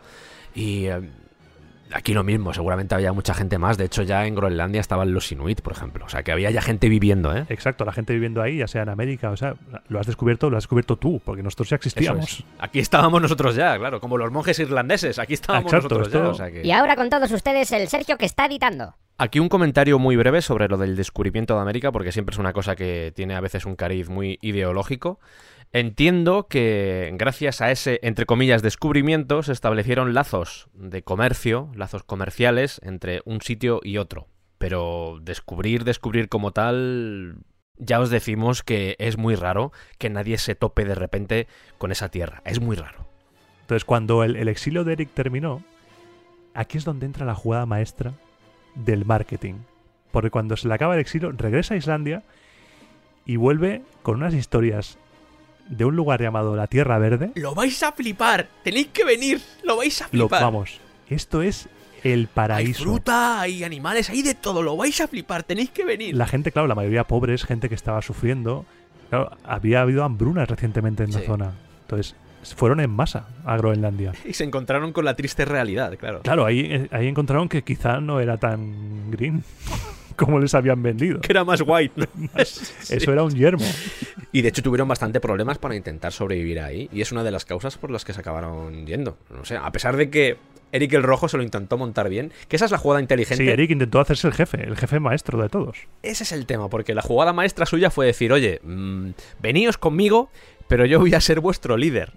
Y 0.56 0.86
eh, 0.86 1.02
aquí 1.94 2.14
lo 2.14 2.24
mismo, 2.24 2.54
seguramente 2.54 2.96
había 2.96 3.14
mucha 3.14 3.34
gente 3.34 3.58
más. 3.58 3.78
De 3.78 3.86
hecho, 3.86 4.04
ya 4.04 4.26
en 4.26 4.36
Groenlandia 4.36 4.82
estaban 4.82 5.14
los 5.14 5.32
Inuit, 5.32 5.62
por 5.62 5.74
ejemplo. 5.74 6.06
O 6.06 6.10
sea, 6.10 6.24
que 6.24 6.32
había 6.32 6.50
ya 6.52 6.62
gente 6.62 6.90
viviendo, 6.90 7.36
¿eh? 7.36 7.46
Exacto, 7.50 7.86
la 7.86 7.92
gente 7.92 8.14
viviendo 8.14 8.42
ahí, 8.42 8.58
ya 8.58 8.68
sea 8.68 8.84
en 8.84 8.90
América, 8.90 9.30
o 9.32 9.38
sea, 9.38 9.56
lo 9.88 10.00
has 10.00 10.08
descubierto, 10.08 10.50
lo 10.50 10.58
has 10.58 10.64
descubierto 10.64 10.98
tú, 10.98 11.22
porque 11.24 11.44
nosotros 11.44 11.70
ya 11.70 11.76
existíamos. 11.78 12.40
es. 12.40 12.44
Aquí 12.60 12.80
estábamos 12.80 13.22
nosotros 13.22 13.56
ya, 13.56 13.78
claro, 13.78 14.00
como 14.00 14.18
los 14.18 14.32
monjes 14.32 14.58
irlandeses. 14.60 15.20
Aquí 15.20 15.34
estábamos 15.34 15.72
Exacto, 15.74 15.98
nosotros 16.00 16.12
ya. 16.14 16.20
esto- 16.20 16.32
o 16.32 16.34
sea 16.36 16.52
que- 16.52 16.66
Y 16.68 16.72
ahora 16.72 16.96
con 16.96 17.10
todos 17.10 17.32
ustedes 17.32 17.72
el 17.72 17.88
Sergio 17.88 18.18
que 18.18 18.26
está 18.26 18.46
editando. 18.46 18.96
Aquí 19.18 19.40
un 19.40 19.50
comentario 19.50 20.00
muy 20.00 20.16
breve 20.16 20.42
sobre 20.42 20.68
lo 20.68 20.78
del 20.78 20.96
descubrimiento 20.96 21.54
de 21.56 21.62
América, 21.62 21.92
porque 21.92 22.12
siempre 22.12 22.34
es 22.34 22.40
una 22.40 22.54
cosa 22.54 22.76
que 22.76 23.12
tiene 23.16 23.36
a 23.36 23.40
veces 23.42 23.66
un 23.66 23.76
cariz 23.76 24.10
muy 24.10 24.40
ideológico. 24.42 25.20
Entiendo 25.74 26.48
que 26.50 27.10
gracias 27.14 27.62
a 27.62 27.72
ese, 27.72 28.00
entre 28.04 28.26
comillas, 28.26 28.62
descubrimiento 28.62 29.42
se 29.42 29.54
establecieron 29.54 30.14
lazos 30.14 30.68
de 30.74 31.02
comercio, 31.02 31.72
lazos 31.76 32.04
comerciales 32.04 32.82
entre 32.84 33.22
un 33.24 33.40
sitio 33.42 33.80
y 33.82 33.98
otro. 33.98 34.28
Pero 34.58 35.20
descubrir, 35.22 35.86
descubrir 35.86 36.28
como 36.28 36.52
tal, 36.52 37.38
ya 37.78 38.02
os 38.02 38.10
decimos 38.10 38.64
que 38.64 38.98
es 39.00 39.18
muy 39.18 39.36
raro 39.36 39.72
que 39.98 40.10
nadie 40.10 40.38
se 40.38 40.56
tope 40.56 40.84
de 40.84 40.96
repente 40.96 41.48
con 41.78 41.94
esa 41.94 42.10
tierra. 42.10 42.42
Es 42.46 42.60
muy 42.60 42.76
raro. 42.76 43.08
Entonces, 43.62 43.86
cuando 43.86 44.26
el, 44.26 44.48
exilio 44.50 44.84
de 44.84 44.92
Eric 44.92 45.12
terminó, 45.14 45.64
aquí 46.54 46.78
es 46.78 46.84
donde 46.84 47.06
entra 47.06 47.26
la 47.26 47.34
jugada 47.34 47.66
maestra 47.66 48.12
del 48.76 49.06
marketing. 49.06 49.56
Porque 50.12 50.32
cuando 50.32 50.58
se 50.58 50.68
le 50.68 50.74
acaba 50.74 50.96
el 50.96 51.00
exilio, 51.00 51.32
regresa 51.32 51.76
a 51.76 51.78
Islandia 51.78 52.24
y 53.26 53.38
vuelve 53.38 53.84
con 54.04 54.18
unas 54.18 54.34
historias 54.34 54.98
de 55.72 55.86
un 55.86 55.96
lugar 55.96 56.22
llamado 56.22 56.56
la 56.56 56.68
Tierra 56.68 57.00
Verde. 57.00 57.32
Lo 57.36 57.56
vais 57.56 57.82
a 57.82 57.92
flipar, 57.94 58.48
tenéis 58.64 58.88
que 58.88 59.04
venir, 59.04 59.42
lo 59.64 59.78
vais 59.78 60.02
a 60.02 60.10
Lo, 60.12 60.28
vamos, 60.28 60.80
esto 61.10 61.42
es 61.42 61.68
el 62.04 62.28
paraíso. 62.28 62.84
fruta, 62.84 63.42
hay 63.42 63.64
animales, 63.64 64.10
hay 64.10 64.22
de 64.22 64.36
todo, 64.36 64.62
lo 64.62 64.76
vais 64.76 65.00
a 65.02 65.08
flipar, 65.08 65.44
tenéis 65.44 65.72
que 65.72 65.86
venir. 65.86 66.16
La 66.16 66.28
gente, 66.28 66.52
claro, 66.52 66.68
la 66.68 66.76
mayoría 66.76 67.06
pobres, 67.06 67.46
gente 67.46 67.70
que 67.70 67.76
estaba 67.76 68.02
sufriendo. 68.02 68.66
Claro, 69.10 69.32
había 69.44 69.82
habido 69.82 70.04
hambrunas 70.04 70.50
recientemente 70.50 71.04
en 71.04 71.12
la 71.12 71.22
zona. 71.22 71.54
Entonces, 71.82 72.16
fueron 72.44 72.80
en 72.80 72.90
masa 72.90 73.28
a 73.46 73.58
Groenlandia. 73.58 74.14
Y 74.26 74.34
se 74.34 74.44
encontraron 74.44 74.94
con 74.94 75.06
la 75.06 75.16
triste 75.16 75.46
realidad, 75.46 75.98
claro. 75.98 76.22
Claro, 76.22 76.46
ahí, 76.46 76.60
eh, 76.62 76.88
ahí 76.92 77.08
encontraron 77.08 77.50
que 77.50 77.64
quizá 77.64 78.00
no 78.00 78.20
era 78.20 78.38
tan 78.38 79.12
green 79.12 79.44
como 80.16 80.40
les 80.40 80.54
habían 80.54 80.82
vendido. 80.82 81.22
Que 81.22 81.32
era 81.32 81.44
más 81.44 81.64
white. 81.66 81.94
¿no? 81.96 82.30
Eso 82.38 83.12
era 83.12 83.24
un 83.24 83.34
yermo. 83.34 83.66
Y 84.32 84.42
de 84.42 84.50
hecho 84.50 84.62
tuvieron 84.62 84.88
bastante 84.88 85.20
problemas 85.20 85.58
para 85.58 85.76
intentar 85.76 86.12
sobrevivir 86.12 86.60
ahí. 86.60 86.90
Y 86.92 87.02
es 87.02 87.12
una 87.12 87.24
de 87.24 87.32
las 87.32 87.46
causas 87.46 87.78
por 87.78 87.92
las 87.92 88.06
que 88.06 88.14
se 88.14 88.20
acabaron 88.22 88.86
yendo. 88.86 89.18
No 89.30 89.44
sé, 89.46 89.58
a 89.58 89.72
pesar 89.72 89.98
de 89.98 90.10
que 90.10 90.38
Eric 90.72 90.94
el 90.94 91.04
Rojo 91.04 91.28
se 91.28 91.38
lo 91.38 91.44
intentó 91.44 91.78
montar 91.78 92.10
bien, 92.10 92.32
que 92.48 92.56
esa 92.56 92.66
es 92.66 92.72
la 92.72 92.78
jugada 92.78 93.02
inteligente. 93.02 93.44
Sí, 93.44 93.50
Eric 93.50 93.72
intentó 93.72 94.00
hacerse 94.00 94.28
el 94.28 94.34
jefe, 94.34 94.64
el 94.64 94.78
jefe 94.78 95.00
maestro 95.00 95.42
de 95.42 95.50
todos. 95.50 95.78
Ese 96.04 96.24
es 96.24 96.32
el 96.32 96.46
tema, 96.46 96.70
porque 96.70 96.94
la 96.96 97.02
jugada 97.02 97.34
maestra 97.34 97.66
suya 97.66 97.90
fue 97.90 98.06
decir, 98.06 98.32
oye, 98.32 98.60
mm, 98.64 99.10
veníos 99.42 99.78
conmigo, 99.78 100.30
pero 100.68 100.86
yo 100.86 101.00
voy 101.00 101.14
a 101.14 101.22
ser 101.22 101.40
vuestro 101.40 101.78
líder. 101.78 102.12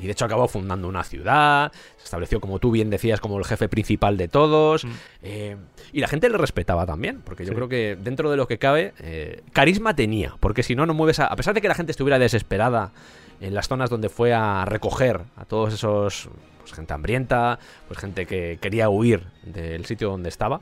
Y 0.00 0.06
de 0.06 0.12
hecho 0.12 0.24
acabó 0.26 0.46
fundando 0.46 0.86
una 0.86 1.02
ciudad, 1.02 1.72
se 1.96 2.04
estableció, 2.04 2.40
como 2.40 2.60
tú 2.60 2.70
bien 2.70 2.88
decías, 2.88 3.20
como 3.20 3.36
el 3.36 3.44
jefe 3.44 3.68
principal 3.68 4.16
de 4.16 4.28
todos. 4.28 4.84
Mm. 4.84 4.90
eh, 5.24 5.56
y 5.92 6.00
la 6.00 6.06
gente 6.06 6.28
le 6.30 6.38
respetaba 6.38 6.86
también, 6.86 7.20
porque 7.24 7.44
yo 7.44 7.48
Sí. 7.50 7.54
creo 7.56 7.68
que 7.68 7.98
dentro 8.00 8.30
de 8.30 8.36
lo 8.36 8.46
que 8.46 8.58
cabe, 8.58 8.92
eh, 9.00 9.42
carisma 9.52 9.96
tenía, 9.96 10.34
porque 10.38 10.62
si 10.62 10.76
no, 10.76 10.86
no 10.86 10.94
mueves 10.94 11.18
a... 11.18 11.26
A 11.26 11.34
pesar 11.34 11.52
de 11.54 11.60
que 11.60 11.66
la 11.68 11.74
gente 11.74 11.90
estuviera 11.90 12.18
desesperada 12.20 12.92
en 13.40 13.54
las 13.54 13.66
zonas 13.66 13.90
donde 13.90 14.08
fue 14.08 14.32
a 14.32 14.64
recoger 14.66 15.22
a 15.36 15.44
todos 15.44 15.74
esos... 15.74 16.28
Pues 16.68 16.76
gente 16.76 16.92
hambrienta, 16.92 17.58
pues 17.86 17.98
gente 17.98 18.26
que 18.26 18.58
quería 18.60 18.88
huir 18.88 19.24
del 19.42 19.84
sitio 19.86 20.10
donde 20.10 20.28
estaba. 20.28 20.60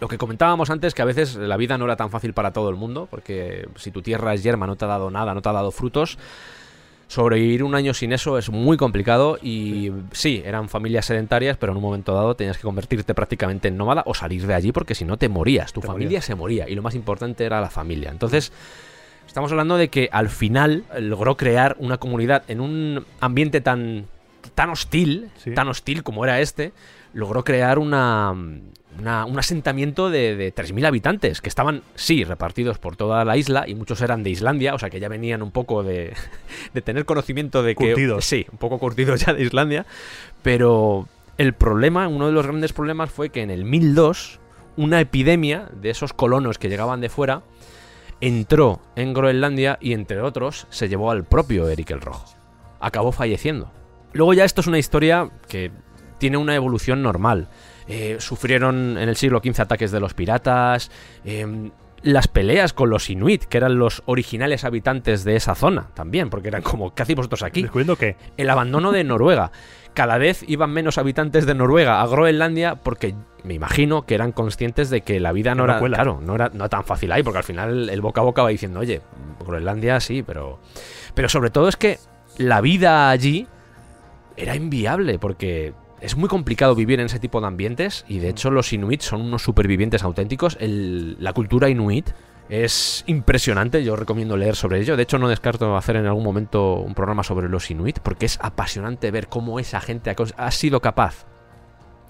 Lo 0.00 0.08
que 0.08 0.16
comentábamos 0.16 0.70
antes, 0.70 0.94
que 0.94 1.02
a 1.02 1.04
veces 1.04 1.36
la 1.36 1.58
vida 1.58 1.76
no 1.76 1.84
era 1.84 1.96
tan 1.96 2.10
fácil 2.10 2.32
para 2.32 2.52
todo 2.52 2.70
el 2.70 2.76
mundo, 2.76 3.06
porque 3.10 3.68
si 3.76 3.90
tu 3.90 4.00
tierra 4.00 4.32
es 4.32 4.42
yerma, 4.42 4.66
no 4.66 4.76
te 4.76 4.86
ha 4.86 4.88
dado 4.88 5.10
nada, 5.10 5.34
no 5.34 5.42
te 5.42 5.48
ha 5.50 5.52
dado 5.52 5.70
frutos, 5.72 6.16
sobrevivir 7.06 7.64
un 7.64 7.74
año 7.74 7.92
sin 7.92 8.12
eso 8.12 8.38
es 8.38 8.50
muy 8.50 8.76
complicado 8.76 9.36
y 9.42 9.90
sí, 10.12 10.42
eran 10.46 10.68
familias 10.68 11.06
sedentarias, 11.06 11.56
pero 11.58 11.72
en 11.72 11.76
un 11.76 11.82
momento 11.82 12.14
dado 12.14 12.34
tenías 12.36 12.56
que 12.56 12.62
convertirte 12.62 13.14
prácticamente 13.14 13.68
en 13.68 13.76
nómada 13.76 14.04
o 14.06 14.14
salir 14.14 14.46
de 14.46 14.54
allí 14.54 14.72
porque 14.72 14.94
si 14.94 15.04
no 15.04 15.16
te 15.18 15.28
morías, 15.28 15.72
tu 15.72 15.80
Te 15.80 15.88
familia 15.88 16.06
morías. 16.06 16.24
se 16.24 16.34
moría 16.34 16.68
y 16.68 16.74
lo 16.76 16.82
más 16.82 16.94
importante 16.94 17.44
era 17.44 17.60
la 17.60 17.68
familia. 17.68 18.10
Entonces, 18.10 18.52
estamos 19.26 19.50
hablando 19.50 19.76
de 19.76 19.88
que 19.88 20.08
al 20.12 20.28
final 20.28 20.84
logró 20.98 21.36
crear 21.36 21.76
una 21.80 21.98
comunidad 21.98 22.44
en 22.48 22.60
un 22.60 23.04
ambiente 23.20 23.60
tan 23.60 24.06
tan 24.60 24.70
hostil, 24.70 25.30
Sí. 25.36 25.52
tan 25.54 25.68
hostil 25.68 26.02
como 26.02 26.24
era 26.24 26.40
este, 26.40 26.72
logró 27.14 27.44
crear 27.44 27.78
una, 27.78 28.30
una- 28.98 29.24
un 29.24 29.38
asentamiento 29.38 30.10
de, 30.10 30.36
de 30.36 30.52
3.000 30.54 30.84
habitantes, 30.86 31.40
que 31.40 31.48
estaban, 31.48 31.82
sí, 31.94 32.24
repartidos 32.24 32.78
por 32.78 32.94
toda 32.96 33.24
la 33.24 33.36
isla, 33.38 33.64
y 33.66 33.74
muchos 33.74 34.02
eran 34.02 34.22
de 34.22 34.30
Islandia, 34.30 34.74
o 34.74 34.78
sea 34.78 34.90
que 34.90 35.00
ya 35.00 35.08
venían 35.08 35.42
un 35.42 35.50
poco 35.50 35.82
de, 35.82 36.12
de 36.74 36.82
tener 36.82 37.04
conocimiento 37.06 37.62
de 37.62 37.74
que... 37.74 37.86
Curtidos. 37.86 38.24
Sí, 38.26 38.46
un 38.52 38.58
poco 38.58 38.78
curtidos 38.78 39.20
ya 39.24 39.32
de 39.32 39.42
Islandia, 39.42 39.86
pero 40.42 41.08
el 41.38 41.54
problema, 41.54 42.06
uno 42.08 42.26
de 42.26 42.32
los 42.32 42.46
grandes 42.46 42.72
problemas 42.74 43.10
fue 43.10 43.30
que 43.30 43.40
en 43.42 43.50
el 43.50 43.64
1002, 43.64 44.40
una 44.76 45.00
epidemia 45.00 45.68
de 45.72 45.88
esos 45.90 46.12
colonos 46.12 46.58
que 46.58 46.68
llegaban 46.68 47.00
de 47.00 47.08
fuera, 47.08 47.42
entró 48.20 48.80
en 48.96 49.14
Groenlandia 49.14 49.78
y 49.80 49.94
entre 49.94 50.20
otros 50.20 50.66
se 50.70 50.88
llevó 50.88 51.10
al 51.10 51.24
propio 51.24 51.66
Eric 51.68 51.90
el 51.90 52.00
Rojo. 52.02 52.26
Acabó 52.78 53.12
falleciendo. 53.12 53.72
Luego 54.12 54.34
ya 54.34 54.44
esto 54.44 54.60
es 54.60 54.66
una 54.66 54.78
historia 54.78 55.30
que 55.48 55.70
tiene 56.18 56.36
una 56.36 56.54
evolución 56.54 57.02
normal. 57.02 57.48
Eh, 57.88 58.16
sufrieron 58.20 58.96
en 58.98 59.08
el 59.08 59.16
siglo 59.16 59.40
XV 59.42 59.62
ataques 59.62 59.90
de 59.90 60.00
los 60.00 60.14
piratas, 60.14 60.90
em, 61.24 61.70
las 62.02 62.28
peleas 62.28 62.72
con 62.72 62.88
los 62.88 63.10
inuit, 63.10 63.44
que 63.44 63.58
eran 63.58 63.78
los 63.78 64.02
originales 64.06 64.64
habitantes 64.64 65.24
de 65.24 65.36
esa 65.36 65.54
zona 65.54 65.88
también, 65.94 66.30
porque 66.30 66.48
eran 66.48 66.62
como, 66.62 66.94
¿qué 66.94 67.02
hacéis 67.02 67.16
vosotros 67.16 67.42
aquí? 67.42 67.62
Descubriendo 67.62 67.96
que 67.96 68.16
el 68.36 68.48
abandono 68.48 68.92
de 68.92 69.04
Noruega. 69.04 69.50
Cada 69.92 70.18
vez 70.18 70.44
iban 70.46 70.70
menos 70.70 70.98
habitantes 70.98 71.46
de 71.46 71.54
Noruega 71.54 72.00
a 72.00 72.06
Groenlandia 72.06 72.76
porque 72.76 73.14
me 73.42 73.54
imagino 73.54 74.06
que 74.06 74.14
eran 74.14 74.30
conscientes 74.30 74.88
de 74.88 75.00
que 75.00 75.18
la 75.18 75.32
vida 75.32 75.56
no 75.56 75.64
era, 75.64 75.80
cuela. 75.80 75.96
claro, 75.96 76.20
no 76.22 76.36
era 76.36 76.50
no 76.54 76.68
tan 76.68 76.84
fácil 76.84 77.10
ahí, 77.10 77.24
porque 77.24 77.38
al 77.38 77.44
final 77.44 77.90
el 77.90 78.00
boca 78.00 78.20
a 78.20 78.24
boca 78.24 78.42
va 78.42 78.50
diciendo, 78.50 78.80
oye, 78.80 79.02
Groenlandia 79.44 79.98
sí, 80.00 80.22
pero... 80.22 80.60
Pero 81.14 81.28
sobre 81.28 81.50
todo 81.50 81.68
es 81.68 81.76
que 81.76 81.98
la 82.38 82.60
vida 82.60 83.10
allí 83.10 83.48
era 84.40 84.56
inviable 84.56 85.18
porque 85.18 85.72
es 86.00 86.16
muy 86.16 86.28
complicado 86.28 86.74
vivir 86.74 86.98
en 87.00 87.06
ese 87.06 87.18
tipo 87.18 87.40
de 87.40 87.46
ambientes 87.46 88.04
y 88.08 88.18
de 88.20 88.30
hecho 88.30 88.50
los 88.50 88.72
inuit 88.72 89.02
son 89.02 89.20
unos 89.20 89.42
supervivientes 89.42 90.02
auténticos. 90.02 90.56
El- 90.60 91.16
la 91.22 91.32
cultura 91.32 91.68
inuit 91.68 92.08
es 92.48 93.04
impresionante, 93.06 93.84
yo 93.84 93.94
recomiendo 93.96 94.36
leer 94.36 94.56
sobre 94.56 94.80
ello. 94.80 94.96
De 94.96 95.02
hecho 95.04 95.18
no 95.18 95.28
descarto 95.28 95.76
hacer 95.76 95.96
en 95.96 96.06
algún 96.06 96.24
momento 96.24 96.76
un 96.76 96.94
programa 96.94 97.22
sobre 97.22 97.48
los 97.48 97.70
inuit 97.70 97.98
porque 98.00 98.26
es 98.26 98.38
apasionante 98.42 99.10
ver 99.10 99.28
cómo 99.28 99.60
esa 99.60 99.80
gente 99.80 100.14
ha 100.36 100.50
sido 100.50 100.80
capaz 100.80 101.26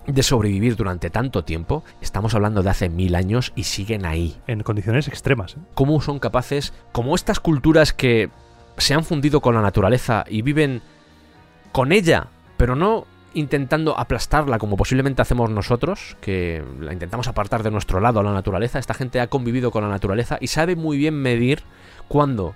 de 0.06 0.22
sobrevivir 0.22 0.76
durante 0.76 1.10
tanto 1.10 1.44
tiempo. 1.44 1.84
Estamos 2.00 2.34
hablando 2.34 2.62
de 2.62 2.70
hace 2.70 2.88
mil 2.88 3.14
años 3.14 3.52
y 3.54 3.64
siguen 3.64 4.06
ahí 4.06 4.36
En 4.46 4.62
condiciones 4.62 5.08
extremas. 5.08 5.54
¿eh? 5.54 5.58
cómo 5.74 6.00
son 6.00 6.18
capaces, 6.20 6.72
como 6.92 7.14
estas 7.14 7.38
culturas 7.40 7.92
que 7.92 8.30
se 8.78 8.94
han 8.94 9.04
fundido 9.04 9.40
con 9.40 9.54
la 9.54 9.60
naturaleza 9.62 10.24
y 10.28 10.40
viven 10.42 10.80
con 11.72 11.92
ella, 11.92 12.28
pero 12.56 12.76
no 12.76 13.06
intentando 13.32 13.98
aplastarla 13.98 14.58
como 14.58 14.76
posiblemente 14.76 15.22
hacemos 15.22 15.50
nosotros, 15.50 16.16
que 16.20 16.64
la 16.80 16.92
intentamos 16.92 17.28
apartar 17.28 17.62
de 17.62 17.70
nuestro 17.70 18.00
lado 18.00 18.20
a 18.20 18.22
la 18.22 18.32
naturaleza. 18.32 18.78
Esta 18.78 18.94
gente 18.94 19.20
ha 19.20 19.28
convivido 19.28 19.70
con 19.70 19.84
la 19.84 19.88
naturaleza 19.88 20.38
y 20.40 20.48
sabe 20.48 20.76
muy 20.76 20.98
bien 20.98 21.14
medir 21.14 21.62
cuándo 22.08 22.54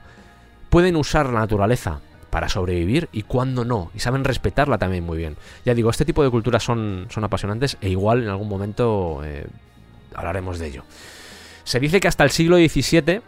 pueden 0.71 0.97
usar 0.97 1.27
la 1.27 1.41
naturaleza 1.41 2.01
para 2.31 2.49
sobrevivir 2.49 3.09
y 3.13 3.23
cuándo 3.23 3.65
no. 3.65 3.93
Y 3.95 4.01
saben 4.01 4.25
respetarla 4.25 4.77
también 4.77 5.05
muy 5.05 5.17
bien. 5.17 5.37
Ya 5.65 5.75
digo, 5.75 5.91
este 5.91 6.05
tipo 6.05 6.25
de 6.25 6.31
culturas 6.31 6.65
son, 6.65 7.07
son 7.09 7.23
apasionantes 7.23 7.77
e 7.81 7.91
igual 7.91 8.25
en 8.25 8.29
algún 8.29 8.49
momento 8.49 9.21
eh, 9.23 9.47
hablaremos 10.13 10.59
de 10.59 10.67
ello. 10.67 10.85
Se 11.63 11.79
dice 11.79 12.01
que 12.01 12.09
hasta 12.09 12.25
el 12.25 12.31
siglo 12.31 12.57
XVII 12.57 13.23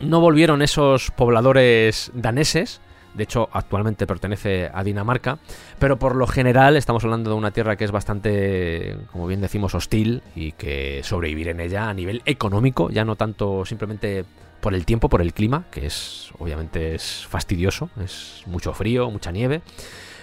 no 0.00 0.20
volvieron 0.20 0.60
esos 0.62 1.12
pobladores 1.12 2.10
daneses. 2.14 2.80
De 3.14 3.22
hecho, 3.22 3.48
actualmente 3.52 4.06
pertenece 4.06 4.70
a 4.72 4.82
Dinamarca. 4.82 5.38
Pero 5.78 5.98
por 5.98 6.16
lo 6.16 6.26
general 6.26 6.76
estamos 6.76 7.04
hablando 7.04 7.30
de 7.30 7.36
una 7.36 7.52
tierra 7.52 7.76
que 7.76 7.84
es 7.84 7.90
bastante, 7.90 8.96
como 9.12 9.26
bien 9.26 9.40
decimos, 9.40 9.74
hostil 9.74 10.22
y 10.34 10.52
que 10.52 11.00
sobrevivir 11.04 11.48
en 11.48 11.60
ella 11.60 11.88
a 11.88 11.94
nivel 11.94 12.22
económico, 12.26 12.90
ya 12.90 13.04
no 13.04 13.16
tanto 13.16 13.64
simplemente 13.64 14.24
por 14.60 14.74
el 14.74 14.86
tiempo, 14.86 15.08
por 15.08 15.20
el 15.20 15.34
clima, 15.34 15.64
que 15.70 15.86
es 15.86 16.30
obviamente 16.38 16.94
es 16.94 17.26
fastidioso, 17.28 17.90
es 18.02 18.42
mucho 18.46 18.72
frío, 18.72 19.10
mucha 19.10 19.30
nieve, 19.30 19.60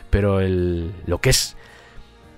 pero 0.09 0.39
el, 0.39 0.91
lo 1.05 1.19
que 1.19 1.29
es 1.29 1.55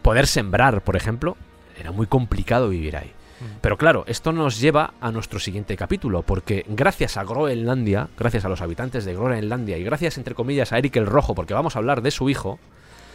poder 0.02 0.28
sembrar, 0.28 0.84
por 0.84 0.98
ejemplo, 0.98 1.38
era 1.80 1.92
muy 1.92 2.08
complicado 2.08 2.70
vivir 2.70 2.98
ahí. 2.98 3.14
Pero 3.62 3.78
claro, 3.78 4.04
esto 4.08 4.32
nos 4.32 4.60
lleva 4.60 4.94
a 5.02 5.12
nuestro 5.12 5.40
siguiente 5.40 5.76
capítulo, 5.78 6.22
porque 6.22 6.66
gracias 6.68 7.18
a 7.18 7.24
Groenlandia, 7.24 8.10
gracias 8.18 8.46
a 8.46 8.50
los 8.50 8.62
habitantes 8.62 9.06
de 9.06 9.14
Groenlandia 9.14 9.78
y 9.78 9.84
gracias, 9.84 10.18
entre 10.18 10.36
comillas, 10.36 10.72
a 10.74 10.78
Eric 10.78 10.96
el 10.98 11.06
Rojo, 11.06 11.36
porque 11.36 11.54
vamos 11.54 11.76
a 11.76 11.80
hablar 11.80 12.02
de 12.02 12.12
su 12.12 12.30
hijo, 12.30 12.60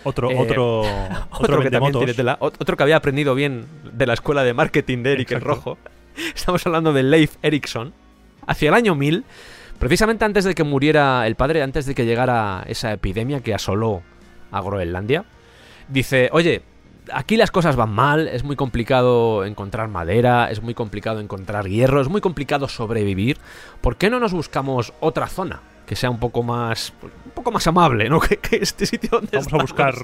Otro, 0.05 0.31
Eh, 0.31 0.37
otro, 0.39 0.81
otro, 0.81 1.27
otro 1.31 1.61
que 1.63 1.71
también 1.71 1.93
tiene 1.93 2.15
tela, 2.15 2.39
ot- 2.41 2.55
otro 2.59 2.77
que 2.77 2.83
había 2.83 2.97
aprendido 2.97 3.35
bien 3.35 3.67
de 3.93 4.07
la 4.07 4.15
escuela 4.15 4.45
de 4.45 4.55
marketing 4.55 5.03
de 5.03 5.13
Eric 5.13 5.33
el. 5.33 5.41
Rojo. 5.41 5.77
Estamos 6.35 6.65
hablando 6.67 6.93
de 6.93 7.03
Leif 7.03 7.37
Erikson. 7.43 7.93
Hacia 8.47 8.69
el 8.71 8.75
año 8.75 8.95
1000, 8.95 9.25
precisamente 9.79 10.25
antes 10.25 10.45
de 10.45 10.55
que 10.55 10.65
muriera 10.65 11.27
el 11.27 11.35
padre, 11.35 11.63
antes 11.63 11.85
de 11.87 11.95
que 11.95 12.07
llegara 12.07 12.65
esa 12.67 12.93
epidemia 12.93 13.41
que 13.41 13.55
asoló 13.55 14.03
a 14.51 14.61
Groenlandia, 14.63 15.25
dice, 15.89 16.31
oye, 16.33 16.63
aquí 17.13 17.37
las 17.37 17.51
cosas 17.51 17.77
van 17.77 17.91
mal, 17.91 18.29
es 18.29 18.45
muy 18.45 18.57
complicado 18.57 19.45
encontrar 19.45 19.89
madera, 19.89 20.51
es 20.51 20.63
muy 20.63 20.75
complicado 20.75 21.21
encontrar 21.21 21.69
hierro, 21.69 22.01
es 22.01 22.09
muy 22.09 22.21
complicado 22.21 22.69
sobrevivir. 22.69 23.39
¿Por 23.81 23.97
qué 23.97 24.11
no 24.11 24.21
nos 24.21 24.33
buscamos 24.33 24.93
otra 25.01 25.27
zona? 25.27 25.61
Que 25.87 25.97
sea 25.97 26.11
un 26.11 26.19
poco 26.19 26.43
más. 26.43 26.93
un 27.03 27.31
poco 27.33 27.51
más 27.51 27.67
amable, 27.67 28.09
¿no? 28.09 28.21
Que, 28.29 28.37
que 28.37 28.57
este 28.57 28.87
sitio 28.87 29.11
donde 29.11 29.37
Vamos 29.37 29.53
a 29.53 29.57
buscar 29.59 29.95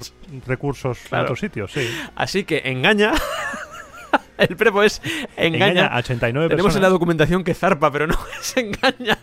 recursos 0.47 0.99
en 1.11 1.19
otros 1.19 1.39
sitios, 1.39 1.71
sí. 1.71 1.87
Así 2.15 2.43
que 2.43 2.61
engaña. 2.65 3.13
el 4.37 4.55
prepo 4.55 4.83
es 4.83 5.01
engaña. 5.37 5.67
Engaña 5.67 5.87
a 5.87 5.99
89 5.99 6.49
Tenemos 6.49 6.75
en 6.75 6.81
la 6.81 6.89
documentación 6.89 7.43
que 7.43 7.53
zarpa, 7.53 7.91
pero 7.91 8.07
no 8.07 8.17
es 8.39 8.57
engaña. 8.57 9.17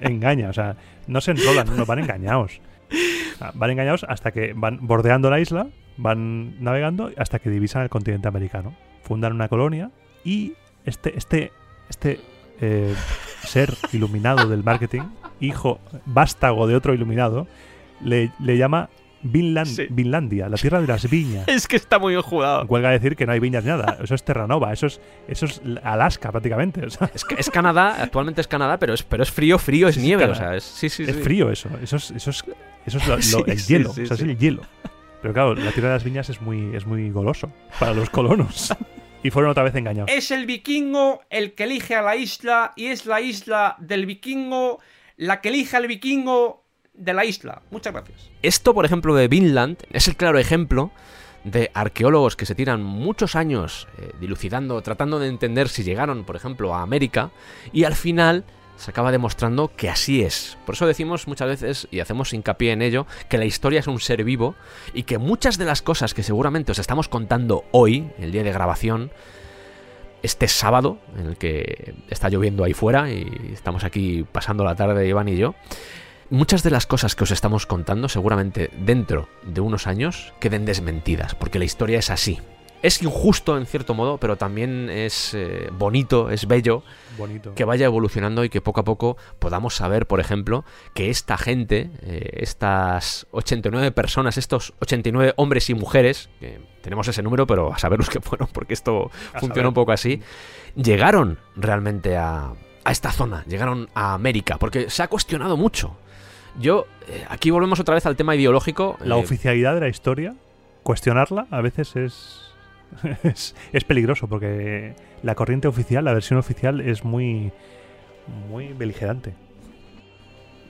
Engaña, 0.00 0.50
o 0.50 0.52
sea, 0.52 0.76
no 1.06 1.20
se 1.20 1.32
enrolan, 1.32 1.76
no, 1.76 1.86
van 1.86 2.00
engañados. 2.00 2.60
Sea, 3.38 3.52
van 3.54 3.70
engañados 3.70 4.04
hasta 4.08 4.30
que 4.32 4.52
van 4.54 4.86
bordeando 4.86 5.30
la 5.30 5.40
isla, 5.40 5.68
van 5.96 6.62
navegando 6.62 7.10
hasta 7.16 7.38
que 7.38 7.50
divisan 7.50 7.82
el 7.82 7.88
continente 7.88 8.28
americano. 8.28 8.74
Fundan 9.02 9.32
una 9.32 9.48
colonia 9.48 9.90
y 10.24 10.54
este, 10.84 11.16
este, 11.16 11.52
este 11.88 12.20
eh, 12.60 12.94
ser 13.44 13.74
iluminado 13.92 14.48
del 14.48 14.64
marketing, 14.64 15.02
hijo 15.40 15.80
vástago 16.06 16.66
de 16.66 16.76
otro 16.76 16.94
iluminado, 16.94 17.46
le, 18.02 18.32
le 18.38 18.56
llama 18.56 18.90
Vinland- 19.22 19.66
Sí. 19.66 19.86
Vinlandia, 19.90 20.48
la 20.48 20.56
tierra 20.56 20.80
de 20.80 20.86
las 20.86 21.08
viñas. 21.10 21.46
Es 21.48 21.66
que 21.66 21.76
está 21.76 21.98
muy 21.98 22.12
bien 22.12 22.22
jugado. 22.22 22.64
Huelga 22.66 22.90
decir 22.90 23.16
que 23.16 23.26
no 23.26 23.32
hay 23.32 23.40
viñas 23.40 23.64
ni 23.64 23.70
nada. 23.70 23.98
Eso 24.02 24.14
es 24.14 24.22
Terranova, 24.24 24.72
eso 24.72 24.86
es, 24.86 25.00
eso 25.26 25.46
es 25.46 25.60
Alaska 25.82 26.30
prácticamente. 26.30 26.86
O 26.86 26.90
sea, 26.90 27.10
Es, 27.14 27.24
que 27.24 27.34
es 27.38 27.50
Canadá, 27.50 28.02
actualmente 28.02 28.40
es 28.40 28.48
Canadá, 28.48 28.78
pero 28.78 28.94
es, 28.94 29.02
pero 29.02 29.22
es 29.22 29.30
frío, 29.30 29.58
frío, 29.58 29.88
es 29.88 29.98
nieve. 29.98 30.24
O 30.24 30.34
sea, 30.34 30.54
es, 30.56 30.64
sí, 30.64 30.88
sí, 30.88 31.02
es 31.04 31.14
sí. 31.16 31.22
frío 31.22 31.50
eso. 31.50 31.68
Eso 31.82 31.96
es, 31.96 32.10
eso 32.12 32.30
es, 32.30 32.44
eso 32.86 32.98
es 32.98 33.06
lo- 33.08 33.14
el 33.46 33.58
sí, 33.58 33.72
hielo. 33.74 33.92
sí, 33.92 34.02
o 34.02 34.06
sea, 34.06 34.16
sí. 34.16 34.22
es 34.24 34.28
el 34.30 34.38
hielo. 34.38 34.62
Pero 35.20 35.34
claro, 35.34 35.54
la 35.56 35.72
tierra 35.72 35.88
de 35.88 35.94
las 35.94 36.04
viñas 36.04 36.28
es 36.30 36.40
muy, 36.40 36.76
es 36.76 36.86
muy 36.86 37.10
goloso 37.10 37.52
para 37.80 37.92
los 37.94 38.08
colonos. 38.10 38.72
y 39.24 39.30
fueron 39.30 39.50
otra 39.50 39.64
vez 39.64 39.74
engañados. 39.74 40.10
Es 40.12 40.30
el 40.30 40.46
vikingo 40.46 41.22
el 41.28 41.54
que 41.54 41.64
elige 41.64 41.96
a 41.96 42.02
la 42.02 42.14
isla 42.14 42.72
y 42.76 42.86
es 42.86 43.04
la 43.04 43.20
isla 43.20 43.74
del 43.80 44.06
vikingo 44.06 44.78
la 45.16 45.40
que 45.40 45.48
elige 45.48 45.76
al 45.76 45.88
vikingo 45.88 46.64
de 46.98 47.14
la 47.14 47.24
isla. 47.24 47.62
Muchas 47.70 47.92
gracias. 47.92 48.30
Esto, 48.42 48.74
por 48.74 48.84
ejemplo, 48.84 49.14
de 49.14 49.28
Vinland 49.28 49.78
es 49.90 50.08
el 50.08 50.16
claro 50.16 50.38
ejemplo 50.38 50.90
de 51.44 51.70
arqueólogos 51.72 52.36
que 52.36 52.46
se 52.46 52.54
tiran 52.54 52.82
muchos 52.82 53.36
años 53.36 53.88
eh, 53.98 54.10
dilucidando, 54.20 54.80
tratando 54.82 55.18
de 55.18 55.28
entender 55.28 55.68
si 55.68 55.84
llegaron, 55.84 56.24
por 56.24 56.36
ejemplo, 56.36 56.74
a 56.74 56.82
América 56.82 57.30
y 57.72 57.84
al 57.84 57.94
final 57.94 58.44
se 58.76 58.90
acaba 58.90 59.10
demostrando 59.10 59.72
que 59.74 59.88
así 59.88 60.22
es. 60.22 60.56
Por 60.66 60.74
eso 60.74 60.86
decimos 60.86 61.26
muchas 61.26 61.48
veces 61.48 61.88
y 61.90 62.00
hacemos 62.00 62.32
hincapié 62.32 62.72
en 62.72 62.82
ello 62.82 63.06
que 63.28 63.38
la 63.38 63.44
historia 63.44 63.80
es 63.80 63.86
un 63.86 63.98
ser 63.98 64.22
vivo 64.24 64.54
y 64.94 65.04
que 65.04 65.18
muchas 65.18 65.58
de 65.58 65.64
las 65.64 65.82
cosas 65.82 66.14
que 66.14 66.22
seguramente 66.22 66.72
os 66.72 66.78
estamos 66.78 67.08
contando 67.08 67.64
hoy, 67.72 68.10
el 68.18 68.30
día 68.30 68.44
de 68.44 68.52
grabación, 68.52 69.10
este 70.22 70.48
sábado, 70.48 70.98
en 71.16 71.26
el 71.26 71.36
que 71.36 71.94
está 72.08 72.28
lloviendo 72.28 72.64
ahí 72.64 72.72
fuera 72.72 73.10
y 73.10 73.52
estamos 73.52 73.84
aquí 73.84 74.24
pasando 74.30 74.64
la 74.64 74.74
tarde 74.74 75.06
Iván 75.06 75.28
y 75.28 75.36
yo, 75.36 75.54
muchas 76.30 76.62
de 76.62 76.70
las 76.70 76.86
cosas 76.86 77.14
que 77.14 77.24
os 77.24 77.30
estamos 77.30 77.66
contando 77.66 78.08
seguramente 78.08 78.70
dentro 78.78 79.28
de 79.42 79.60
unos 79.60 79.86
años 79.86 80.32
queden 80.40 80.64
desmentidas, 80.64 81.34
porque 81.34 81.58
la 81.58 81.64
historia 81.64 81.98
es 81.98 82.10
así. 82.10 82.38
Es 82.80 83.02
injusto 83.02 83.58
en 83.58 83.66
cierto 83.66 83.92
modo, 83.92 84.18
pero 84.18 84.36
también 84.36 84.88
es 84.88 85.34
eh, 85.34 85.68
bonito, 85.72 86.30
es 86.30 86.46
bello 86.46 86.84
Bonito. 87.16 87.52
que 87.56 87.64
vaya 87.64 87.86
evolucionando 87.86 88.44
y 88.44 88.50
que 88.50 88.60
poco 88.60 88.80
a 88.80 88.84
poco 88.84 89.16
podamos 89.40 89.74
saber, 89.74 90.06
por 90.06 90.20
ejemplo, 90.20 90.64
que 90.94 91.10
esta 91.10 91.36
gente, 91.36 91.90
eh, 92.02 92.30
estas 92.34 93.26
89 93.32 93.90
personas, 93.90 94.38
estos 94.38 94.74
89 94.78 95.32
hombres 95.36 95.68
y 95.70 95.74
mujeres, 95.74 96.30
que 96.38 96.60
tenemos 96.80 97.08
ese 97.08 97.20
número, 97.20 97.48
pero 97.48 97.74
a 97.74 97.78
saber 97.80 97.98
los 97.98 98.10
que 98.10 98.20
fueron, 98.20 98.46
porque 98.52 98.74
esto 98.74 99.10
A 99.32 99.40
funciona 99.40 99.54
saber. 99.54 99.66
un 99.66 99.74
poco 99.74 99.90
así, 99.90 100.22
llegaron 100.76 101.40
realmente 101.56 102.16
a, 102.16 102.52
a 102.84 102.92
esta 102.92 103.10
zona, 103.10 103.44
llegaron 103.48 103.88
a 103.94 104.14
América, 104.14 104.56
porque 104.58 104.88
se 104.88 105.02
ha 105.02 105.08
cuestionado 105.08 105.56
mucho. 105.56 105.96
Yo, 106.58 106.86
eh, 107.06 107.24
aquí 107.28 107.50
volvemos 107.50 107.78
otra 107.78 107.94
vez 107.94 108.04
al 108.06 108.16
tema 108.16 108.34
ideológico. 108.34 108.96
La 109.04 109.16
eh, 109.16 109.20
oficialidad 109.20 109.74
de 109.74 109.80
la 109.80 109.88
historia, 109.88 110.34
cuestionarla 110.82 111.46
a 111.50 111.60
veces 111.60 111.94
es, 111.96 112.52
es, 113.22 113.54
es 113.72 113.84
peligroso 113.84 114.28
porque 114.28 114.94
la 115.22 115.34
corriente 115.34 115.68
oficial, 115.68 116.04
la 116.04 116.12
versión 116.12 116.38
oficial 116.38 116.80
es 116.80 117.04
muy, 117.04 117.52
muy 118.50 118.72
beligerante. 118.72 119.34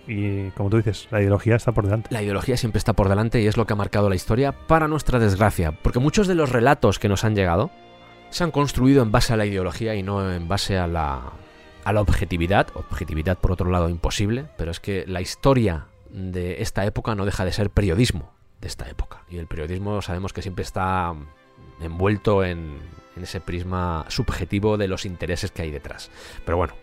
Y 0.07 0.51
como 0.53 0.71
tú 0.71 0.79
dices, 0.79 1.07
la 1.11 1.21
ideología 1.21 1.57
está 1.57 1.73
por 1.73 1.85
delante. 1.85 2.09
La 2.13 2.23
ideología 2.23 2.57
siempre 2.57 2.79
está 2.79 2.95
por 2.95 3.09
delante 3.09 3.41
y 3.43 3.47
es 3.47 3.57
lo 3.57 3.67
que 3.67 3.75
ha 3.75 3.77
marcado 3.77 4.09
la 4.09 4.17
historia 4.17 4.53
para 4.53 4.89
nuestra 4.89 5.19
desgracia, 5.19 5.73
porque 5.73 5.99
muchos 5.99 6.27
de 6.27 6.35
los 6.35 6.51
relatos 6.51 6.99
que 6.99 7.09
nos 7.09 7.25
han 7.25 7.35
llegado 7.35 7.71
se 8.31 8.45
han 8.45 8.51
construido 8.51 9.03
en 9.03 9.11
base 9.11 9.35
a 9.35 9.37
la 9.37 9.47
ideología 9.47 9.95
y 9.95 10.03
no 10.03 10.33
en 10.33 10.49
base 10.49 10.79
a 10.79 10.87
la, 10.87 11.33
a 11.89 11.93
la 11.93 12.01
objetividad. 12.01 12.69
Objetividad, 12.75 13.39
por 13.39 13.53
otro 13.53 13.71
lado, 13.71 13.89
imposible, 13.89 14.47
pero 14.57 14.71
es 14.71 14.81
que 14.81 15.05
la 15.07 15.21
historia 15.21 15.87
de 16.11 16.63
esta 16.63 16.85
época 16.87 17.15
no 17.15 17.25
deja 17.25 17.45
de 17.45 17.53
ser 17.53 17.71
periodismo 17.71 18.33
de 18.61 18.69
esta 18.69 18.89
época. 18.89 19.23
Y 19.31 19.39
el 19.39 19.47
periodismo 19.47 20.01
sabemos 20.03 20.33
que 20.33 20.43
siempre 20.43 20.63
está 20.63 21.15
envuelto 21.81 22.45
en, 22.45 22.77
en 23.17 23.23
ese 23.23 23.41
prisma 23.41 24.05
subjetivo 24.09 24.77
de 24.77 24.89
los 24.89 25.05
intereses 25.05 25.51
que 25.51 25.63
hay 25.63 25.71
detrás. 25.71 26.11
Pero 26.45 26.57
bueno. 26.57 26.75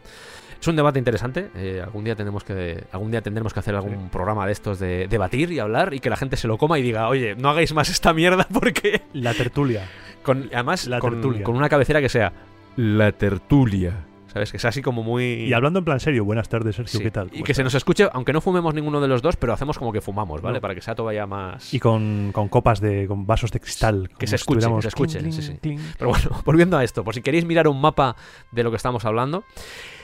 Es 0.61 0.67
un 0.69 0.75
debate 0.77 0.97
interesante. 0.97 1.51
eh, 1.55 1.81
algún 1.83 2.05
día 2.05 2.15
tenemos 2.15 2.43
que 2.43 2.85
algún 2.91 3.11
día 3.11 3.21
tendremos 3.21 3.53
que 3.53 3.59
hacer 3.59 3.75
algún 3.75 4.09
programa 4.09 4.47
de 4.47 4.51
estos 4.53 4.79
de 4.79 5.07
debatir 5.07 5.51
y 5.51 5.59
hablar 5.59 5.93
y 5.93 5.99
que 5.99 6.09
la 6.09 6.15
gente 6.15 6.37
se 6.37 6.47
lo 6.47 6.57
coma 6.57 6.79
y 6.79 6.81
diga, 6.81 7.07
oye, 7.07 7.35
no 7.35 7.49
hagáis 7.49 7.71
más 7.73 7.89
esta 7.89 8.13
mierda 8.13 8.47
porque 8.53 9.03
La 9.13 9.35
tertulia. 9.35 9.87
con, 10.23 10.49
además 10.53 10.87
La 10.87 10.99
con, 10.99 11.11
tertulia. 11.15 11.43
con 11.43 11.55
una 11.55 11.69
cabecera 11.69 12.01
que 12.01 12.09
sea 12.09 12.33
la 12.77 13.11
tertulia. 13.11 14.05
¿Sabes? 14.35 14.51
Que 14.51 14.57
es 14.57 14.65
así 14.65 14.81
como 14.81 15.01
muy... 15.01 15.45
Y 15.45 15.53
hablando 15.53 15.79
en 15.79 15.85
plan 15.85 16.01
serio, 16.01 16.25
buenas 16.25 16.49
tardes, 16.49 16.75
Sergio, 16.75 16.97
Sí, 16.99 17.03
¿qué 17.05 17.09
tal? 17.09 17.27
Y 17.27 17.35
¿Cómo 17.35 17.43
que 17.45 17.53
se 17.53 17.63
nos 17.63 17.73
escuche, 17.73 18.09
aunque 18.11 18.33
no 18.33 18.41
fumemos 18.41 18.73
ninguno 18.73 18.99
de 18.99 19.07
los 19.07 19.21
dos, 19.21 19.37
pero 19.37 19.53
hacemos 19.53 19.79
como 19.79 19.93
que 19.93 20.01
fumamos, 20.01 20.41
¿vale? 20.41 20.57
No. 20.57 20.61
Para 20.61 20.75
que 20.75 20.81
sea 20.81 20.93
todavía 20.93 21.25
más... 21.25 21.73
Y 21.73 21.79
con, 21.79 22.31
con 22.33 22.49
copas 22.49 22.81
de. 22.81 23.07
con 23.07 23.25
vasos 23.25 23.53
de 23.53 23.61
cristal. 23.61 24.09
Que 24.19 24.27
se 24.27 24.35
escuche, 24.35 24.67
que 24.67 24.81
se 24.81 24.87
escuche, 24.89 25.31
sí, 25.31 25.41
sí. 25.41 25.57
Pero 25.97 26.09
bueno, 26.09 26.41
volviendo 26.45 26.77
a 26.77 26.83
esto, 26.83 27.05
por 27.05 27.13
si 27.13 27.21
queréis 27.21 27.45
mirar 27.45 27.69
un 27.69 27.79
mapa 27.79 28.17
de 28.51 28.61
lo 28.63 28.71
que 28.71 28.75
estamos 28.75 29.05
hablando, 29.05 29.45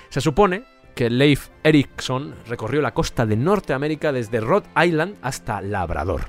se 0.08 0.22
supone 0.22 0.64
que 0.96 1.10
Leif 1.10 1.50
Erikson 1.66 2.36
recorrió 2.48 2.82
la 2.82 2.94
costa 2.94 3.26
de 3.26 3.36
Norteamérica 3.36 4.14
desde 4.14 4.40
Rhode 4.40 4.70
Island 4.82 5.16
hasta 5.22 5.60
Labrador. 5.60 6.28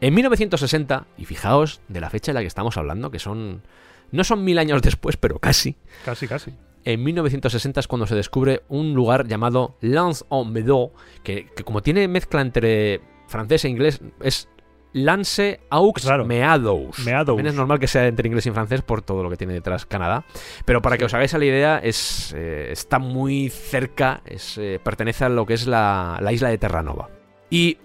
En 0.00 0.14
1960, 0.14 1.06
y 1.16 1.26
fijaos 1.26 1.80
de 1.86 2.00
la 2.00 2.10
fecha 2.10 2.32
de 2.32 2.34
la 2.34 2.40
que 2.40 2.48
estamos 2.48 2.76
hablando, 2.76 3.12
que 3.12 3.20
son... 3.20 3.62
No 4.10 4.24
son 4.24 4.42
mil 4.42 4.58
años 4.58 4.82
después, 4.82 5.16
pero 5.16 5.38
casi. 5.38 5.76
Casi, 6.04 6.26
casi. 6.26 6.52
En 6.86 7.02
1960 7.02 7.80
es 7.80 7.88
cuando 7.88 8.06
se 8.06 8.14
descubre 8.14 8.62
un 8.68 8.94
lugar 8.94 9.26
llamado 9.26 9.76
Lance-en-Meadow, 9.80 10.92
que, 11.24 11.46
que 11.46 11.64
como 11.64 11.82
tiene 11.82 12.06
mezcla 12.06 12.40
entre 12.40 13.00
francés 13.26 13.64
e 13.64 13.68
inglés, 13.68 14.00
es 14.20 14.48
Lance 14.92 15.58
Aux 15.68 15.92
Claro. 15.94 16.24
Meadows. 16.24 17.00
Meadows. 17.04 17.26
También 17.36 17.48
es 17.48 17.54
normal 17.54 17.80
que 17.80 17.88
sea 17.88 18.06
entre 18.06 18.28
inglés 18.28 18.46
y 18.46 18.52
francés 18.52 18.82
por 18.82 19.02
todo 19.02 19.24
lo 19.24 19.30
que 19.30 19.36
tiene 19.36 19.52
detrás 19.52 19.84
Canadá. 19.84 20.24
Pero 20.64 20.80
para 20.80 20.96
que 20.96 21.04
os 21.04 21.12
hagáis 21.12 21.34
a 21.34 21.38
la 21.38 21.44
idea, 21.46 21.78
es, 21.78 22.32
eh, 22.36 22.68
está 22.70 23.00
muy 23.00 23.50
cerca, 23.50 24.22
es, 24.24 24.56
eh, 24.56 24.80
pertenece 24.80 25.24
a 25.24 25.28
lo 25.28 25.44
que 25.44 25.54
es 25.54 25.66
la, 25.66 26.18
la 26.22 26.32
isla 26.32 26.50
de 26.50 26.58
Terranova. 26.58 27.10
Y 27.50 27.78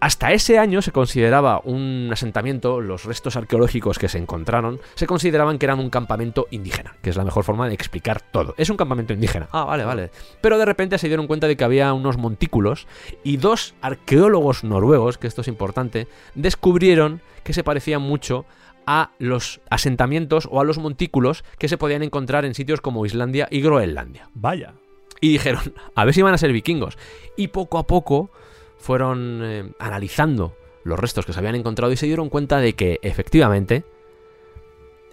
hasta 0.00 0.32
ese 0.32 0.58
año 0.58 0.82
se 0.82 0.92
consideraba 0.92 1.60
un 1.64 2.10
asentamiento, 2.12 2.80
los 2.80 3.04
restos 3.04 3.36
arqueológicos 3.36 3.98
que 3.98 4.08
se 4.08 4.18
encontraron, 4.18 4.80
se 4.94 5.06
consideraban 5.06 5.58
que 5.58 5.66
eran 5.66 5.80
un 5.80 5.90
campamento 5.90 6.46
indígena, 6.50 6.96
que 7.02 7.10
es 7.10 7.16
la 7.16 7.24
mejor 7.24 7.44
forma 7.44 7.68
de 7.68 7.74
explicar 7.74 8.20
todo. 8.20 8.54
Es 8.58 8.70
un 8.70 8.76
campamento 8.76 9.12
indígena. 9.12 9.48
Ah, 9.52 9.64
vale, 9.64 9.84
vale. 9.84 10.10
Pero 10.40 10.58
de 10.58 10.64
repente 10.64 10.98
se 10.98 11.08
dieron 11.08 11.26
cuenta 11.26 11.46
de 11.46 11.56
que 11.56 11.64
había 11.64 11.92
unos 11.92 12.18
montículos 12.18 12.86
y 13.24 13.38
dos 13.38 13.74
arqueólogos 13.80 14.64
noruegos, 14.64 15.18
que 15.18 15.26
esto 15.26 15.40
es 15.40 15.48
importante, 15.48 16.08
descubrieron 16.34 17.22
que 17.42 17.52
se 17.52 17.64
parecían 17.64 18.02
mucho 18.02 18.44
a 18.86 19.10
los 19.18 19.60
asentamientos 19.70 20.48
o 20.50 20.60
a 20.60 20.64
los 20.64 20.78
montículos 20.78 21.44
que 21.58 21.68
se 21.68 21.78
podían 21.78 22.02
encontrar 22.02 22.44
en 22.44 22.54
sitios 22.54 22.80
como 22.80 23.04
Islandia 23.04 23.48
y 23.50 23.60
Groenlandia. 23.60 24.28
Vaya. 24.34 24.74
Y 25.20 25.30
dijeron, 25.30 25.74
a 25.94 26.04
ver 26.04 26.14
si 26.14 26.22
van 26.22 26.34
a 26.34 26.38
ser 26.38 26.52
vikingos. 26.52 26.98
Y 27.36 27.48
poco 27.48 27.78
a 27.78 27.86
poco 27.86 28.30
fueron 28.78 29.40
eh, 29.42 29.72
analizando 29.78 30.56
los 30.84 30.98
restos 30.98 31.26
que 31.26 31.32
se 31.32 31.38
habían 31.38 31.54
encontrado 31.56 31.92
y 31.92 31.96
se 31.96 32.06
dieron 32.06 32.28
cuenta 32.28 32.58
de 32.58 32.74
que 32.74 32.98
efectivamente 33.02 33.84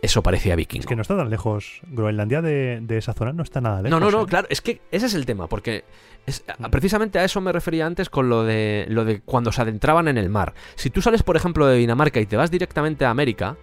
eso 0.02 0.22
parecía 0.22 0.56
vikingo. 0.58 0.82
Es 0.82 0.86
que 0.88 0.96
no 0.98 1.02
está 1.02 1.16
tan 1.16 1.30
lejos. 1.30 1.82
Groenlandia 1.88 2.42
de, 2.42 2.80
de 2.82 2.98
esa 2.98 3.14
zona 3.14 3.32
no 3.32 3.42
está 3.42 3.62
nada 3.62 3.82
lejos. 3.82 3.90
No, 4.00 4.06
no, 4.06 4.12
no, 4.12 4.24
¿eh? 4.24 4.28
claro, 4.28 4.48
es 4.50 4.60
que 4.62 4.82
ese 4.92 5.06
es 5.06 5.14
el 5.14 5.26
tema, 5.26 5.48
porque 5.48 5.86
es- 6.26 6.44
a- 6.62 6.70
precisamente 6.70 7.20
a 7.20 7.24
eso 7.24 7.40
me 7.40 7.54
refería 7.54 7.86
antes 7.86 8.10
con 8.10 8.28
lo 8.28 8.44
de, 8.44 8.86
lo 8.90 9.06
de 9.06 9.22
cuando 9.22 9.54
se 9.54 9.62
adentraban 9.62 10.10
en 10.10 10.18
el 10.18 10.30
mar. 10.30 10.54
Si 10.76 10.90
tú 10.90 11.02
sales, 11.02 11.24
por 11.24 11.38
ejemplo, 11.38 11.66
de 11.68 11.78
Dinamarca 11.78 12.20
y 12.20 12.26
te 12.26 12.36
vas 12.36 12.52
directamente 12.52 13.06
a 13.06 13.12
América, 13.12 13.56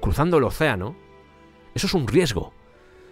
cruzando 0.00 0.38
el 0.38 0.44
océano, 0.44 0.94
eso 1.74 1.88
es 1.88 1.94
un 1.94 2.06
riesgo. 2.06 2.54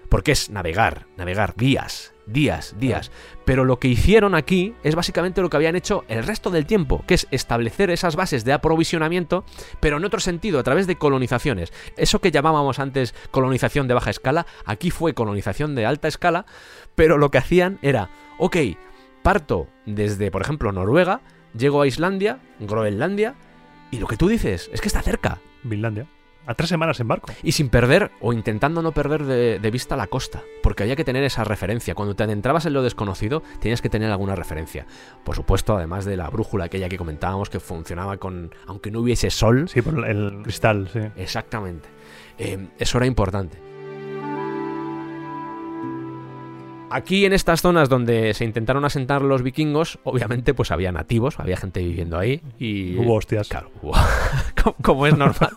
Porque 0.08 0.30
es 0.30 0.48
navegar, 0.50 1.06
navegar 1.16 1.56
días, 1.56 2.14
días, 2.26 2.74
días. 2.78 3.10
Pero 3.44 3.64
lo 3.64 3.78
que 3.78 3.88
hicieron 3.88 4.34
aquí 4.34 4.74
es 4.82 4.94
básicamente 4.94 5.40
lo 5.40 5.48
que 5.48 5.56
habían 5.56 5.76
hecho 5.76 6.04
el 6.08 6.24
resto 6.24 6.50
del 6.50 6.66
tiempo, 6.66 7.04
que 7.06 7.14
es 7.14 7.26
establecer 7.30 7.90
esas 7.90 8.16
bases 8.16 8.44
de 8.44 8.52
aprovisionamiento, 8.52 9.44
pero 9.80 9.96
en 9.96 10.04
otro 10.04 10.20
sentido, 10.20 10.58
a 10.58 10.62
través 10.62 10.86
de 10.86 10.96
colonizaciones. 10.96 11.72
Eso 11.96 12.20
que 12.20 12.30
llamábamos 12.30 12.78
antes 12.78 13.14
colonización 13.30 13.88
de 13.88 13.94
baja 13.94 14.10
escala, 14.10 14.46
aquí 14.64 14.90
fue 14.90 15.14
colonización 15.14 15.74
de 15.74 15.86
alta 15.86 16.08
escala, 16.08 16.46
pero 16.94 17.18
lo 17.18 17.30
que 17.30 17.38
hacían 17.38 17.78
era, 17.82 18.10
ok, 18.38 18.56
parto 19.22 19.68
desde, 19.86 20.30
por 20.30 20.42
ejemplo, 20.42 20.72
Noruega, 20.72 21.20
llego 21.56 21.82
a 21.82 21.86
Islandia, 21.86 22.40
Groenlandia, 22.60 23.34
y 23.90 23.98
lo 23.98 24.06
que 24.06 24.16
tú 24.16 24.28
dices 24.28 24.68
es 24.72 24.80
que 24.80 24.88
está 24.88 25.02
cerca. 25.02 25.38
Finlandia. 25.68 26.08
A 26.46 26.54
tres 26.54 26.68
semanas 26.68 27.00
en 27.00 27.08
barco. 27.08 27.32
Y 27.42 27.52
sin 27.52 27.68
perder 27.68 28.12
o 28.20 28.32
intentando 28.32 28.80
no 28.80 28.92
perder 28.92 29.24
de, 29.24 29.58
de 29.58 29.70
vista 29.70 29.96
la 29.96 30.06
costa, 30.06 30.42
porque 30.62 30.84
había 30.84 30.96
que 30.96 31.04
tener 31.04 31.24
esa 31.24 31.44
referencia. 31.44 31.94
Cuando 31.94 32.14
te 32.14 32.22
adentrabas 32.22 32.66
en 32.66 32.72
lo 32.72 32.82
desconocido, 32.82 33.42
tenías 33.60 33.82
que 33.82 33.88
tener 33.88 34.10
alguna 34.10 34.36
referencia. 34.36 34.86
Por 35.24 35.34
supuesto, 35.34 35.76
además 35.76 36.04
de 36.04 36.16
la 36.16 36.28
brújula 36.30 36.66
aquella 36.66 36.88
que 36.88 36.98
comentábamos 36.98 37.50
que 37.50 37.58
funcionaba 37.60 38.16
con, 38.18 38.54
aunque 38.66 38.90
no 38.90 39.00
hubiese 39.00 39.30
sol. 39.30 39.68
Sí, 39.68 39.82
por 39.82 40.08
el 40.08 40.42
cristal, 40.42 40.88
sí. 40.92 41.00
Exactamente. 41.16 41.88
Eh, 42.38 42.68
eso 42.78 42.98
era 42.98 43.06
importante. 43.06 43.58
Aquí 46.88 47.24
en 47.26 47.32
estas 47.32 47.62
zonas 47.62 47.88
donde 47.88 48.32
se 48.32 48.44
intentaron 48.44 48.84
asentar 48.84 49.20
los 49.20 49.42
vikingos, 49.42 49.98
obviamente 50.04 50.54
pues 50.54 50.70
había 50.70 50.92
nativos, 50.92 51.40
había 51.40 51.56
gente 51.56 51.80
viviendo 51.82 52.16
ahí 52.16 52.40
y 52.60 52.96
Hubo 52.96 53.14
hostias. 53.14 53.48
Claro, 53.48 53.70
hubo- 53.82 53.92
como, 54.82 55.06
es 55.06 55.16
normal, 55.18 55.50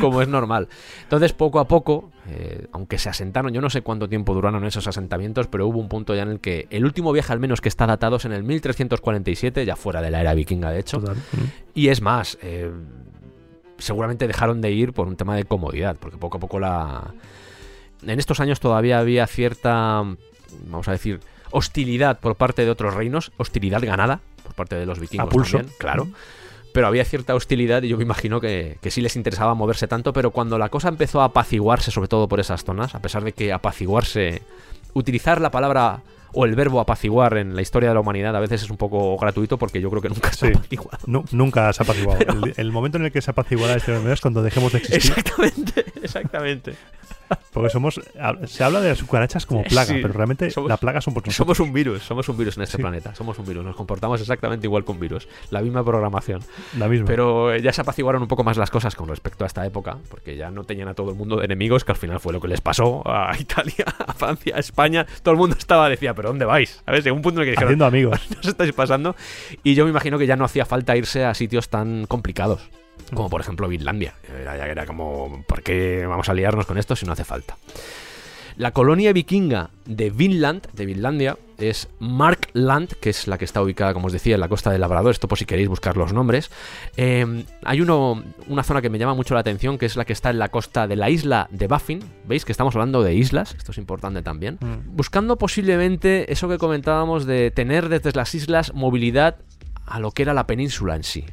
como 0.00 0.20
es 0.22 0.28
normal. 0.28 0.68
Entonces, 1.04 1.32
poco 1.32 1.60
a 1.60 1.68
poco, 1.68 2.10
eh, 2.28 2.66
aunque 2.72 2.98
se 2.98 3.08
asentaron, 3.08 3.52
yo 3.52 3.60
no 3.60 3.70
sé 3.70 3.82
cuánto 3.82 4.08
tiempo 4.08 4.34
duraron 4.34 4.64
esos 4.64 4.86
asentamientos, 4.88 5.46
pero 5.46 5.68
hubo 5.68 5.78
un 5.78 5.88
punto 5.88 6.16
ya 6.16 6.22
en 6.22 6.30
el 6.30 6.40
que 6.40 6.66
el 6.70 6.84
último 6.84 7.12
viaje, 7.12 7.32
al 7.32 7.38
menos 7.40 7.60
que 7.60 7.68
está 7.68 7.86
datado, 7.86 8.16
es 8.16 8.24
en 8.24 8.32
el 8.32 8.42
1347, 8.42 9.64
ya 9.64 9.76
fuera 9.76 10.02
de 10.02 10.10
la 10.10 10.20
era 10.20 10.34
vikinga, 10.34 10.72
de 10.72 10.80
hecho. 10.80 10.98
Total. 10.98 11.16
Y 11.74 11.88
es 11.88 12.02
más, 12.02 12.38
eh, 12.42 12.70
seguramente 13.78 14.26
dejaron 14.26 14.60
de 14.60 14.72
ir 14.72 14.92
por 14.92 15.06
un 15.06 15.14
tema 15.16 15.36
de 15.36 15.44
comodidad, 15.44 15.96
porque 15.98 16.18
poco 16.18 16.38
a 16.38 16.40
poco 16.40 16.58
la... 16.58 17.14
En 18.04 18.18
estos 18.18 18.40
años 18.40 18.58
todavía 18.58 18.98
había 18.98 19.28
cierta, 19.28 20.02
vamos 20.66 20.88
a 20.88 20.92
decir, 20.92 21.20
hostilidad 21.50 22.18
por 22.20 22.36
parte 22.36 22.64
de 22.64 22.70
otros 22.70 22.94
reinos, 22.94 23.32
hostilidad 23.36 23.82
ganada 23.82 24.20
por 24.42 24.54
parte 24.54 24.76
de 24.76 24.86
los 24.86 24.98
vikingos 24.98 25.26
A 25.28 25.30
pulso. 25.30 25.56
también, 25.58 25.74
claro. 25.78 26.08
Pero 26.74 26.86
había 26.86 27.04
cierta 27.04 27.34
hostilidad 27.34 27.82
y 27.82 27.88
yo 27.88 27.98
me 27.98 28.02
imagino 28.04 28.40
que, 28.40 28.78
que 28.80 28.90
sí 28.90 29.02
les 29.02 29.14
interesaba 29.16 29.54
moverse 29.54 29.86
tanto, 29.88 30.12
pero 30.14 30.30
cuando 30.30 30.56
la 30.58 30.70
cosa 30.70 30.88
empezó 30.88 31.20
a 31.20 31.26
apaciguarse, 31.26 31.90
sobre 31.90 32.08
todo 32.08 32.28
por 32.28 32.40
esas 32.40 32.64
zonas, 32.64 32.94
a 32.94 33.02
pesar 33.02 33.22
de 33.24 33.32
que 33.32 33.52
apaciguarse, 33.52 34.40
utilizar 34.94 35.40
la 35.40 35.50
palabra 35.50 36.00
o 36.34 36.46
el 36.46 36.54
verbo 36.54 36.80
apaciguar 36.80 37.36
en 37.36 37.54
la 37.54 37.60
historia 37.60 37.90
de 37.90 37.94
la 37.94 38.00
humanidad 38.00 38.34
a 38.34 38.40
veces 38.40 38.62
es 38.62 38.70
un 38.70 38.78
poco 38.78 39.18
gratuito 39.18 39.58
porque 39.58 39.82
yo 39.82 39.90
creo 39.90 40.00
que 40.00 40.08
nunca 40.08 40.32
se 40.32 40.46
ha 40.46 40.48
Sí. 40.48 40.54
apaciguado. 40.56 40.98
Nu- 41.06 41.24
nunca 41.30 41.70
se 41.74 41.82
ha 41.82 41.84
apaciguado. 41.84 42.20
El, 42.46 42.54
el 42.56 42.72
momento 42.72 42.96
en 42.96 43.04
el 43.04 43.12
que 43.12 43.20
se 43.20 43.30
apaciguará 43.32 43.74
este 43.74 43.94
es 44.10 44.20
cuando 44.22 44.42
dejemos 44.42 44.72
de 44.72 44.78
existir. 44.78 45.12
Exactamente, 45.12 45.84
exactamente. 46.02 46.74
Porque 47.52 47.70
somos. 47.70 47.98
Se 48.44 48.62
habla 48.64 48.80
de 48.80 48.90
las 48.90 49.02
cucarachas 49.02 49.46
como 49.46 49.62
plaga, 49.64 49.86
Sí. 49.94 49.98
pero 50.02 50.12
realmente 50.12 50.50
Somos- 50.50 50.68
la 50.68 50.76
plaga 50.76 51.00
somos 51.00 51.24
nosotros. 51.24 51.56
Somos 51.56 51.60
un 51.60 51.72
virus, 51.72 52.02
somos 52.02 52.28
un 52.28 52.36
virus 52.36 52.56
en 52.58 52.64
este 52.64 52.76
Sí. 52.76 52.82
planeta, 52.82 53.14
somos 53.14 53.38
un 53.38 53.46
virus, 53.46 53.64
nos 53.64 53.74
comportamos 53.74 54.20
exactamente 54.20 54.66
igual 54.66 54.84
que 54.84 54.92
un 54.92 55.00
virus, 55.00 55.28
la 55.50 55.62
misma 55.62 55.82
programación. 55.82 56.42
La 56.78 56.88
misma. 56.88 57.06
Pero 57.06 57.52
eh, 57.54 57.62
ya 57.62 57.72
se 57.72 57.80
apaciguaron 57.80 58.20
un 58.20 58.28
poco 58.28 58.44
más 58.44 58.58
las 58.58 58.70
cosas 58.70 58.94
con 58.94 59.08
respecto 59.08 59.44
a 59.44 59.46
esta 59.46 59.64
época, 59.64 59.96
porque 60.10 60.36
ya 60.36 60.50
no 60.50 60.64
tenían 60.64 60.88
a 60.88 60.94
todo 60.94 61.10
el 61.10 61.16
mundo 61.16 61.36
de 61.36 61.46
enemigos, 61.46 61.84
que 61.84 61.92
al 61.92 61.98
final 61.98 62.20
fue 62.20 62.34
lo 62.34 62.40
que 62.40 62.48
les 62.48 62.60
pasó 62.60 63.02
a 63.06 63.32
Italia, 63.40 63.86
a 64.06 64.12
Francia, 64.12 64.56
a 64.56 64.58
España. 64.58 65.06
Todo 65.22 65.32
el 65.32 65.38
mundo 65.38 65.56
estaba, 65.58 65.88
decía, 65.88 66.12
¿pero 66.14 66.28
dónde 66.28 66.44
vais? 66.44 66.82
A 66.84 66.92
ver, 66.92 67.02
llegó 67.02 67.16
un 67.16 67.22
punto 67.22 67.40
en 67.40 67.42
el 67.42 67.46
que 67.46 67.50
dijeron, 67.52 67.68
Haciendo 67.68 67.86
amigos. 67.86 68.20
¿qué 68.28 68.38
os 68.40 68.46
estáis 68.46 68.72
pasando? 68.74 69.16
Y 69.62 69.74
yo 69.74 69.84
me 69.84 69.90
imagino 69.90 70.18
que 70.18 70.26
ya 70.26 70.36
no 70.36 70.44
hacía 70.44 70.66
falta 70.66 70.96
irse 70.96 71.24
a 71.24 71.32
sitios 71.34 71.70
tan 71.70 72.04
complicados. 72.06 72.68
Como 73.14 73.30
por 73.30 73.40
ejemplo 73.40 73.68
Vinlandia. 73.68 74.14
Era, 74.28 74.68
era 74.68 74.86
como, 74.86 75.44
¿por 75.46 75.62
qué 75.62 76.06
vamos 76.06 76.28
a 76.28 76.34
liarnos 76.34 76.66
con 76.66 76.78
esto 76.78 76.96
si 76.96 77.06
no 77.06 77.12
hace 77.12 77.24
falta? 77.24 77.56
La 78.56 78.72
colonia 78.72 79.12
vikinga 79.12 79.70
de 79.86 80.10
Vinland, 80.10 80.66
de 80.72 80.86
Vinlandia, 80.86 81.38
es 81.58 81.88
Markland, 82.00 82.92
que 83.00 83.10
es 83.10 83.26
la 83.26 83.38
que 83.38 83.44
está 83.44 83.62
ubicada, 83.62 83.94
como 83.94 84.08
os 84.08 84.12
decía, 84.12 84.34
en 84.34 84.40
la 84.40 84.48
costa 84.48 84.70
del 84.70 84.80
Labrador. 84.80 85.12
Esto 85.12 85.28
por 85.28 85.38
si 85.38 85.46
queréis 85.46 85.68
buscar 85.68 85.96
los 85.96 86.12
nombres. 86.12 86.50
Eh, 86.96 87.44
hay 87.64 87.80
uno, 87.80 88.22
una 88.48 88.62
zona 88.62 88.82
que 88.82 88.90
me 88.90 88.98
llama 88.98 89.14
mucho 89.14 89.34
la 89.34 89.40
atención, 89.40 89.78
que 89.78 89.86
es 89.86 89.96
la 89.96 90.04
que 90.04 90.12
está 90.12 90.30
en 90.30 90.38
la 90.38 90.50
costa 90.50 90.86
de 90.86 90.96
la 90.96 91.08
isla 91.08 91.48
de 91.50 91.66
Baffin. 91.66 92.00
¿Veis 92.26 92.44
que 92.44 92.52
estamos 92.52 92.74
hablando 92.74 93.02
de 93.02 93.14
islas? 93.14 93.54
Esto 93.56 93.72
es 93.72 93.78
importante 93.78 94.22
también. 94.22 94.58
Mm. 94.60 94.96
Buscando 94.96 95.38
posiblemente 95.38 96.30
eso 96.32 96.48
que 96.48 96.58
comentábamos 96.58 97.26
de 97.26 97.50
tener 97.50 97.88
desde 97.88 98.12
las 98.12 98.34
islas 98.34 98.74
movilidad 98.74 99.36
a 99.86 99.98
lo 99.98 100.10
que 100.10 100.22
era 100.22 100.34
la 100.34 100.46
península 100.46 100.96
en 100.96 101.04
sí. 101.04 101.24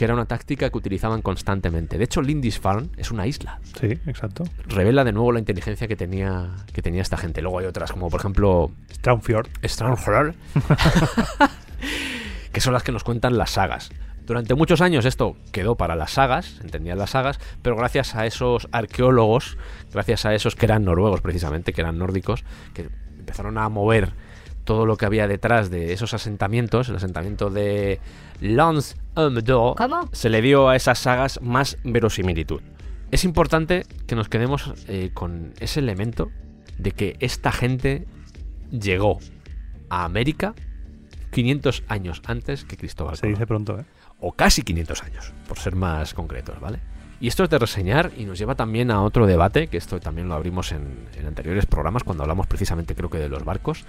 Que 0.00 0.06
era 0.06 0.14
una 0.14 0.24
táctica 0.24 0.70
que 0.70 0.78
utilizaban 0.78 1.20
constantemente. 1.20 1.98
De 1.98 2.04
hecho, 2.04 2.22
Lindisfarne 2.22 2.88
es 2.96 3.10
una 3.10 3.26
isla 3.26 3.60
Sí, 3.78 3.88
exacto. 4.06 4.44
revela 4.66 5.04
de 5.04 5.12
nuevo 5.12 5.30
la 5.30 5.40
inteligencia 5.40 5.86
que 5.88 5.94
tenía, 5.94 6.52
que 6.72 6.80
tenía 6.80 7.02
esta 7.02 7.18
gente. 7.18 7.42
Luego 7.42 7.58
hay 7.58 7.66
otras, 7.66 7.92
como 7.92 8.08
por 8.08 8.18
ejemplo 8.18 8.70
Straumfjord. 8.90 9.48
Strangler, 9.62 10.34
que 12.50 12.62
son 12.62 12.72
las 12.72 12.82
que 12.82 12.92
nos 12.92 13.04
cuentan 13.04 13.36
las 13.36 13.50
sagas. 13.50 13.90
Durante 14.24 14.54
muchos 14.54 14.80
años 14.80 15.04
esto 15.04 15.36
quedó 15.52 15.74
para 15.76 15.96
las 15.96 16.12
sagas, 16.12 16.60
entendían 16.62 16.96
las 16.96 17.10
sagas, 17.10 17.38
pero 17.60 17.76
gracias 17.76 18.14
a 18.14 18.24
esos 18.24 18.68
arqueólogos, 18.72 19.58
gracias 19.92 20.24
a 20.24 20.34
esos 20.34 20.56
que 20.56 20.64
eran 20.64 20.82
noruegos 20.82 21.20
precisamente, 21.20 21.74
que 21.74 21.82
eran 21.82 21.98
nórdicos, 21.98 22.42
que 22.72 22.88
empezaron 23.18 23.58
a 23.58 23.68
mover 23.68 24.14
todo 24.70 24.86
lo 24.86 24.96
que 24.96 25.04
había 25.04 25.26
detrás 25.26 25.68
de 25.68 25.92
esos 25.92 26.14
asentamientos, 26.14 26.88
el 26.88 26.94
asentamiento 26.94 27.50
de 27.50 27.98
Lance 28.40 28.94
se 30.12 30.30
le 30.30 30.42
dio 30.42 30.68
a 30.68 30.76
esas 30.76 31.00
sagas 31.00 31.40
más 31.42 31.76
verosimilitud. 31.82 32.62
Es 33.10 33.24
importante 33.24 33.84
que 34.06 34.14
nos 34.14 34.28
quedemos 34.28 34.72
eh, 34.86 35.10
con 35.12 35.54
ese 35.58 35.80
elemento 35.80 36.30
de 36.78 36.92
que 36.92 37.16
esta 37.18 37.50
gente 37.50 38.06
llegó 38.70 39.18
a 39.88 40.04
América 40.04 40.54
500 41.32 41.82
años 41.88 42.22
antes 42.24 42.64
que 42.64 42.76
Cristóbal 42.76 43.16
Se 43.16 43.22
Colón. 43.22 43.34
dice 43.34 43.46
pronto, 43.48 43.80
¿eh? 43.80 43.84
o 44.20 44.30
casi 44.30 44.62
500 44.62 45.02
años, 45.02 45.32
por 45.48 45.58
ser 45.58 45.74
más 45.74 46.14
concretos, 46.14 46.60
¿vale? 46.60 46.78
Y 47.18 47.26
esto 47.26 47.42
es 47.42 47.50
de 47.50 47.58
reseñar 47.58 48.12
y 48.16 48.24
nos 48.24 48.38
lleva 48.38 48.54
también 48.54 48.92
a 48.92 49.02
otro 49.02 49.26
debate, 49.26 49.66
que 49.66 49.76
esto 49.76 49.98
también 49.98 50.28
lo 50.28 50.34
abrimos 50.34 50.70
en, 50.70 51.08
en 51.18 51.26
anteriores 51.26 51.66
programas, 51.66 52.04
cuando 52.04 52.22
hablamos 52.22 52.46
precisamente 52.46 52.94
creo 52.94 53.10
que 53.10 53.18
de 53.18 53.28
los 53.28 53.44
barcos, 53.44 53.84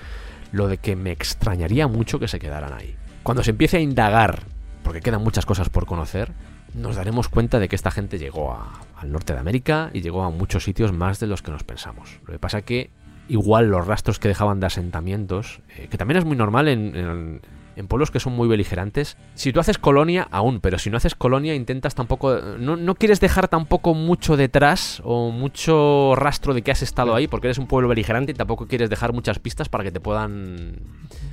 lo 0.52 0.68
de 0.68 0.78
que 0.78 0.96
me 0.96 1.12
extrañaría 1.12 1.88
mucho 1.88 2.20
que 2.20 2.28
se 2.28 2.40
quedaran 2.40 2.74
ahí. 2.74 2.96
Cuando 3.24 3.44
se 3.44 3.52
empiece 3.52 3.78
a 3.78 3.82
indagar, 3.82 4.44
porque 4.84 5.00
quedan 5.02 5.24
muchas 5.24 5.46
cosas 5.46 5.70
por 5.70 5.86
conocer, 5.86 6.32
nos 6.74 6.96
daremos 6.96 7.28
cuenta 7.30 7.60
de 7.60 7.68
que 7.70 7.76
esta 7.76 7.92
gente 7.92 8.18
llegó 8.18 8.58
al 8.98 9.12
norte 9.12 9.34
de 9.34 9.40
América 9.40 9.90
y 9.94 10.02
llegó 10.02 10.24
a 10.24 10.30
muchos 10.30 10.64
sitios 10.64 10.92
más 10.94 11.20
de 11.20 11.28
los 11.28 11.42
que 11.42 11.52
nos 11.52 11.64
pensamos. 11.64 12.20
Lo 12.26 12.34
que 12.34 12.40
pasa 12.40 12.62
que 12.62 12.90
igual 13.28 13.70
los 13.70 13.86
rastros 13.88 14.20
que 14.20 14.28
dejaban 14.28 14.60
de 14.60 14.68
asentamientos, 14.68 15.62
eh, 15.78 15.88
que 15.90 15.98
también 15.98 16.18
es 16.18 16.26
muy 16.26 16.36
normal 16.36 16.68
en, 16.68 16.96
en- 16.96 17.42
en 17.76 17.88
pueblos 17.88 18.12
que 18.12 18.20
son 18.20 18.34
muy 18.34 18.48
beligerantes. 18.48 19.18
Si 19.36 19.52
tú 19.52 19.60
haces 19.60 19.78
colonia, 19.78 20.28
aún, 20.32 20.60
pero 20.60 20.80
si 20.80 20.90
no 20.90 20.98
haces 20.98 21.16
colonia, 21.16 21.56
intentas 21.56 21.96
tampoco. 21.96 22.36
No, 22.60 22.76
no 22.76 22.96
quieres 22.96 23.20
dejar 23.20 23.48
tampoco 23.48 23.94
mucho 23.94 24.38
detrás 24.38 25.02
o 25.04 25.32
mucho 25.32 26.14
rastro 26.16 26.54
de 26.54 26.62
que 26.62 26.72
has 26.72 26.82
estado 26.82 27.16
ahí, 27.16 27.28
porque 27.28 27.48
eres 27.48 27.58
un 27.58 27.68
pueblo 27.68 27.88
beligerante 27.88 28.32
y 28.32 28.36
tampoco 28.36 28.68
quieres 28.68 28.90
dejar 28.90 29.14
muchas 29.14 29.40
pistas 29.40 29.70
para 29.70 29.84
que 29.84 29.92
te 29.92 30.00
puedan. 30.00 30.80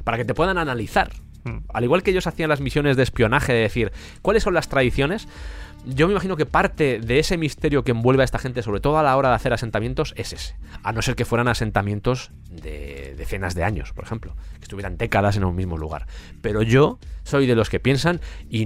para 0.05 0.16
que 0.16 0.24
te 0.24 0.35
puedan 0.35 0.59
analizar. 0.59 1.10
Mm. 1.44 1.59
Al 1.73 1.85
igual 1.85 2.02
que 2.02 2.10
ellos 2.10 2.27
hacían 2.27 2.48
las 2.48 2.60
misiones 2.60 2.97
de 2.97 3.02
espionaje, 3.02 3.52
de 3.52 3.60
decir 3.60 3.93
cuáles 4.23 4.43
son 4.43 4.55
las 4.55 4.69
tradiciones, 4.69 5.28
yo 5.86 6.06
me 6.09 6.12
imagino 6.12 6.36
que 6.36 6.44
parte 6.44 6.98
de 6.98 7.19
ese 7.20 7.39
misterio 7.39 7.85
que 7.85 7.93
envuelve 7.93 8.23
a 8.23 8.24
esta 8.24 8.39
gente, 8.39 8.62
sobre 8.62 8.81
todo 8.81 8.98
a 8.98 9.02
la 9.02 9.16
hora 9.16 9.28
de 9.31 9.36
hacer 9.36 9.52
asentamientos, 9.52 10.12
es 10.16 10.32
ese. 10.32 10.56
A 10.82 10.93
no 10.93 11.01
ser 11.02 11.15
que 11.15 11.24
fueran 11.24 11.47
asentamientos 11.48 12.31
de 12.51 13.15
decenas 13.16 13.55
de 13.55 13.62
años, 13.65 13.93
por 13.93 14.05
ejemplo, 14.05 14.35
que 14.55 14.62
estuvieran 14.65 14.98
décadas 14.98 15.36
en 15.36 15.44
un 15.44 15.55
mismo 15.55 15.78
lugar. 15.78 16.06
Pero 16.43 16.62
yo 16.62 16.98
soy 17.23 17.47
de 17.47 17.55
los 17.55 17.70
que 17.70 17.78
piensan, 17.78 18.20
y, 18.51 18.62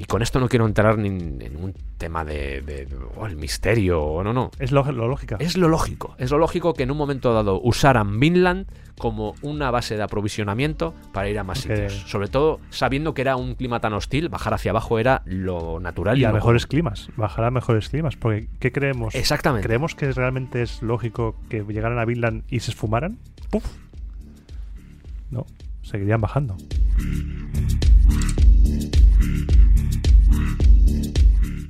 y 0.00 0.04
con 0.06 0.22
esto 0.22 0.38
no 0.38 0.48
quiero 0.48 0.64
entrar 0.64 0.98
ni 0.98 1.08
en, 1.08 1.42
en 1.42 1.56
un 1.56 1.74
tema 1.98 2.24
de, 2.24 2.62
de- 2.62 2.86
de, 2.86 2.96
oh, 3.16 3.26
el 3.26 3.36
misterio, 3.36 4.00
o 4.00 4.22
no, 4.22 4.32
no. 4.32 4.50
Es 4.58 4.70
lo, 4.70 4.84
lo 4.92 5.08
lógica. 5.08 5.36
Es 5.40 5.56
lo 5.56 5.68
lógico. 5.68 6.14
Es 6.18 6.30
lo 6.30 6.38
lógico 6.38 6.74
que 6.74 6.84
en 6.84 6.92
un 6.92 6.96
momento 6.96 7.34
dado 7.34 7.60
usaran 7.62 8.18
Vinland 8.20 8.66
como 9.02 9.34
una 9.42 9.72
base 9.72 9.96
de 9.96 10.02
aprovisionamiento 10.04 10.94
para 11.12 11.28
ir 11.28 11.36
a 11.36 11.42
más 11.42 11.58
sitios. 11.58 11.92
Sobre 12.06 12.28
todo 12.28 12.60
sabiendo 12.70 13.14
que 13.14 13.22
era 13.22 13.34
un 13.34 13.56
clima 13.56 13.80
tan 13.80 13.94
hostil, 13.94 14.28
bajar 14.28 14.54
hacia 14.54 14.70
abajo 14.70 15.00
era 15.00 15.22
lo 15.24 15.80
natural 15.80 16.16
y 16.18 16.24
a 16.24 16.28
lo 16.28 16.34
mejores 16.34 16.66
común. 16.66 16.82
climas. 16.82 17.08
Bajará 17.16 17.48
a 17.48 17.50
mejores 17.50 17.88
climas. 17.88 18.14
Porque, 18.14 18.46
¿qué 18.60 18.70
creemos? 18.70 19.16
Exactamente. 19.16 19.66
¿Creemos 19.66 19.96
que 19.96 20.12
realmente 20.12 20.62
es 20.62 20.82
lógico 20.82 21.34
que 21.48 21.64
llegaran 21.64 21.98
a 21.98 22.04
Vinland 22.04 22.44
y 22.48 22.60
se 22.60 22.70
esfumaran? 22.70 23.18
¡Puf! 23.50 23.64
No, 25.30 25.46
seguirían 25.82 26.20
bajando. 26.20 26.56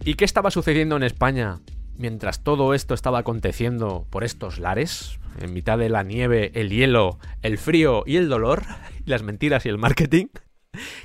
¿Y 0.04 0.14
qué 0.16 0.26
estaba 0.26 0.50
sucediendo 0.50 0.98
en 0.98 1.02
España 1.04 1.60
mientras 1.96 2.42
todo 2.42 2.74
esto 2.74 2.94
estaba 2.94 3.18
aconteciendo 3.18 4.06
por 4.10 4.24
estos 4.24 4.58
lares? 4.58 5.18
En 5.40 5.52
mitad 5.52 5.78
de 5.78 5.88
la 5.88 6.02
nieve, 6.02 6.52
el 6.54 6.70
hielo, 6.70 7.18
el 7.42 7.58
frío 7.58 8.04
y 8.06 8.16
el 8.16 8.28
dolor, 8.28 8.62
y 9.04 9.10
las 9.10 9.22
mentiras 9.22 9.64
y 9.66 9.68
el 9.68 9.78
marketing. 9.78 10.26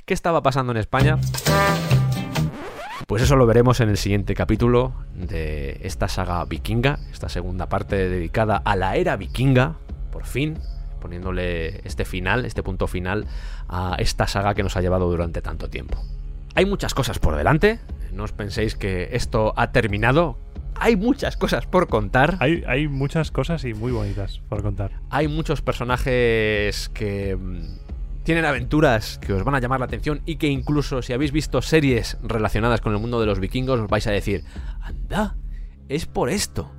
¿Qué 0.04 0.14
estaba 0.14 0.42
pasando 0.42 0.72
en 0.72 0.78
España? 0.78 1.18
Pues 3.06 3.22
eso 3.22 3.36
lo 3.36 3.46
veremos 3.46 3.80
en 3.80 3.88
el 3.88 3.96
siguiente 3.96 4.34
capítulo 4.34 4.92
de 5.14 5.80
esta 5.82 6.08
saga 6.08 6.44
vikinga, 6.44 6.98
esta 7.10 7.30
segunda 7.30 7.68
parte 7.68 8.08
dedicada 8.08 8.56
a 8.58 8.76
la 8.76 8.96
era 8.96 9.16
vikinga, 9.16 9.76
por 10.12 10.26
fin, 10.26 10.58
poniéndole 11.00 11.80
este 11.86 12.04
final, 12.04 12.44
este 12.44 12.62
punto 12.62 12.86
final 12.86 13.26
a 13.66 13.96
esta 13.98 14.26
saga 14.26 14.54
que 14.54 14.62
nos 14.62 14.76
ha 14.76 14.82
llevado 14.82 15.10
durante 15.10 15.40
tanto 15.40 15.70
tiempo. 15.70 15.98
Hay 16.54 16.66
muchas 16.66 16.92
cosas 16.92 17.18
por 17.18 17.36
delante, 17.36 17.80
no 18.12 18.24
os 18.24 18.32
penséis 18.32 18.74
que 18.74 19.08
esto 19.12 19.54
ha 19.56 19.72
terminado. 19.72 20.38
Hay 20.80 20.96
muchas 20.96 21.36
cosas 21.36 21.66
por 21.66 21.88
contar. 21.88 22.36
Hay, 22.40 22.62
hay 22.66 22.88
muchas 22.88 23.30
cosas 23.30 23.64
y 23.64 23.74
muy 23.74 23.92
bonitas 23.92 24.40
por 24.48 24.62
contar. 24.62 24.92
Hay 25.10 25.28
muchos 25.28 25.60
personajes 25.60 26.88
que 26.90 27.36
mm, 27.36 28.22
tienen 28.22 28.44
aventuras 28.44 29.18
que 29.18 29.32
os 29.32 29.42
van 29.42 29.54
a 29.54 29.60
llamar 29.60 29.80
la 29.80 29.86
atención 29.86 30.20
y 30.24 30.36
que 30.36 30.48
incluso 30.48 31.02
si 31.02 31.12
habéis 31.12 31.32
visto 31.32 31.62
series 31.62 32.18
relacionadas 32.22 32.80
con 32.80 32.92
el 32.92 33.00
mundo 33.00 33.20
de 33.20 33.26
los 33.26 33.40
vikingos 33.40 33.80
os 33.80 33.88
vais 33.88 34.06
a 34.06 34.10
decir, 34.12 34.44
anda, 34.80 35.36
es 35.88 36.06
por 36.06 36.30
esto. 36.30 36.70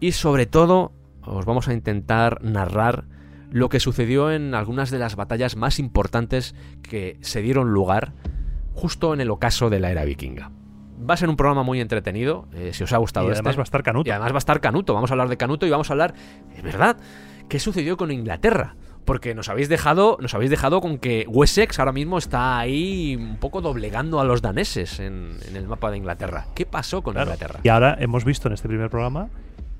Y 0.00 0.12
sobre 0.12 0.46
todo 0.46 0.92
os 1.22 1.44
vamos 1.44 1.68
a 1.68 1.74
intentar 1.74 2.42
narrar 2.42 3.04
lo 3.50 3.68
que 3.68 3.78
sucedió 3.78 4.32
en 4.32 4.54
algunas 4.54 4.90
de 4.90 4.98
las 4.98 5.14
batallas 5.14 5.56
más 5.56 5.78
importantes 5.78 6.54
que 6.82 7.18
se 7.20 7.42
dieron 7.42 7.72
lugar 7.72 8.12
justo 8.72 9.14
en 9.14 9.20
el 9.20 9.30
ocaso 9.30 9.70
de 9.70 9.78
la 9.78 9.90
era 9.90 10.04
vikinga. 10.04 10.50
Va 11.08 11.14
a 11.14 11.16
ser 11.16 11.28
un 11.28 11.36
programa 11.36 11.62
muy 11.62 11.80
entretenido, 11.80 12.46
eh, 12.54 12.70
si 12.72 12.82
os 12.84 12.92
ha 12.92 12.96
gustado 12.98 13.26
Y 13.26 13.30
este. 13.30 13.40
además 13.40 13.56
va 13.58 13.62
a 13.62 13.64
estar 13.64 13.82
Canuto. 13.82 14.08
Y 14.08 14.12
además 14.12 14.32
va 14.32 14.36
a 14.36 14.38
estar 14.38 14.60
Canuto. 14.60 14.94
Vamos 14.94 15.10
a 15.10 15.14
hablar 15.14 15.28
de 15.28 15.36
Canuto 15.36 15.66
y 15.66 15.70
vamos 15.70 15.90
a 15.90 15.92
hablar, 15.92 16.14
es 16.56 16.62
verdad, 16.62 16.96
qué 17.48 17.58
sucedió 17.58 17.96
con 17.96 18.10
Inglaterra. 18.10 18.76
Porque 19.04 19.34
nos 19.34 19.50
habéis 19.50 19.68
dejado, 19.68 20.16
nos 20.22 20.32
habéis 20.34 20.50
dejado 20.50 20.80
con 20.80 20.96
que 20.96 21.26
Wessex 21.28 21.78
ahora 21.78 21.92
mismo 21.92 22.16
está 22.16 22.58
ahí 22.58 23.16
un 23.20 23.36
poco 23.36 23.60
doblegando 23.60 24.18
a 24.18 24.24
los 24.24 24.40
daneses 24.40 24.98
en, 24.98 25.36
en 25.46 25.56
el 25.56 25.68
mapa 25.68 25.90
de 25.90 25.98
Inglaterra. 25.98 26.46
¿Qué 26.54 26.64
pasó 26.64 27.02
con 27.02 27.12
Claro. 27.12 27.30
Inglaterra? 27.32 27.60
Y 27.62 27.68
ahora 27.68 27.98
hemos 28.00 28.24
visto 28.24 28.48
en 28.48 28.54
este 28.54 28.66
primer 28.66 28.88
programa 28.88 29.28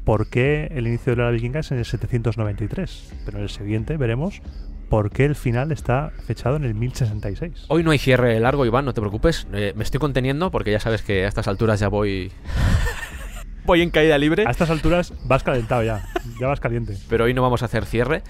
por 0.05 0.29
qué 0.29 0.69
el 0.75 0.87
inicio 0.87 1.17
de 1.17 1.23
la 1.23 1.31
vikinga 1.31 1.61
es 1.61 1.73
en 1.73 1.79
el 1.79 1.87
793. 1.87 3.15
Pero 3.25 3.39
en 3.39 3.45
el 3.45 3.49
siguiente 3.49 3.97
veremos 3.97 4.43
por 4.89 5.11
qué 5.11 5.25
el 5.25 5.35
final 5.35 5.73
está 5.73 6.13
fechado 6.27 6.57
en 6.57 6.65
el 6.65 6.75
1066. 6.75 7.67
Hoy 7.69 7.83
no 7.83 7.91
hay 7.91 7.99
cierre 7.99 8.39
largo, 8.41 8.67
Iván, 8.67 8.85
no 8.85 8.95
te 8.95 9.01
preocupes. 9.01 9.47
Eh, 9.53 9.73
me 9.77 9.85
estoy 9.85 10.01
conteniendo 10.01 10.51
porque 10.51 10.73
ya 10.73 10.81
sabes 10.81 11.03
que 11.03 11.25
a 11.25 11.29
estas 11.29 11.49
alturas 11.49 11.81
ya 11.81 11.89
voy. 11.89 12.33
voy 13.65 13.83
en 13.83 13.91
caída 13.91 14.19
libre. 14.19 14.45
A 14.47 14.51
estas 14.51 14.71
alturas 14.71 15.13
vas 15.25 15.43
calentado 15.43 15.83
ya. 15.83 16.05
Ya 16.41 16.47
vas 16.47 16.61
caliente. 16.61 16.97
pero 17.09 17.25
hoy 17.25 17.35
no 17.35 17.43
vamos 17.43 17.63
a 17.63 17.67
hacer 17.67 17.87
cierre. 17.87 18.23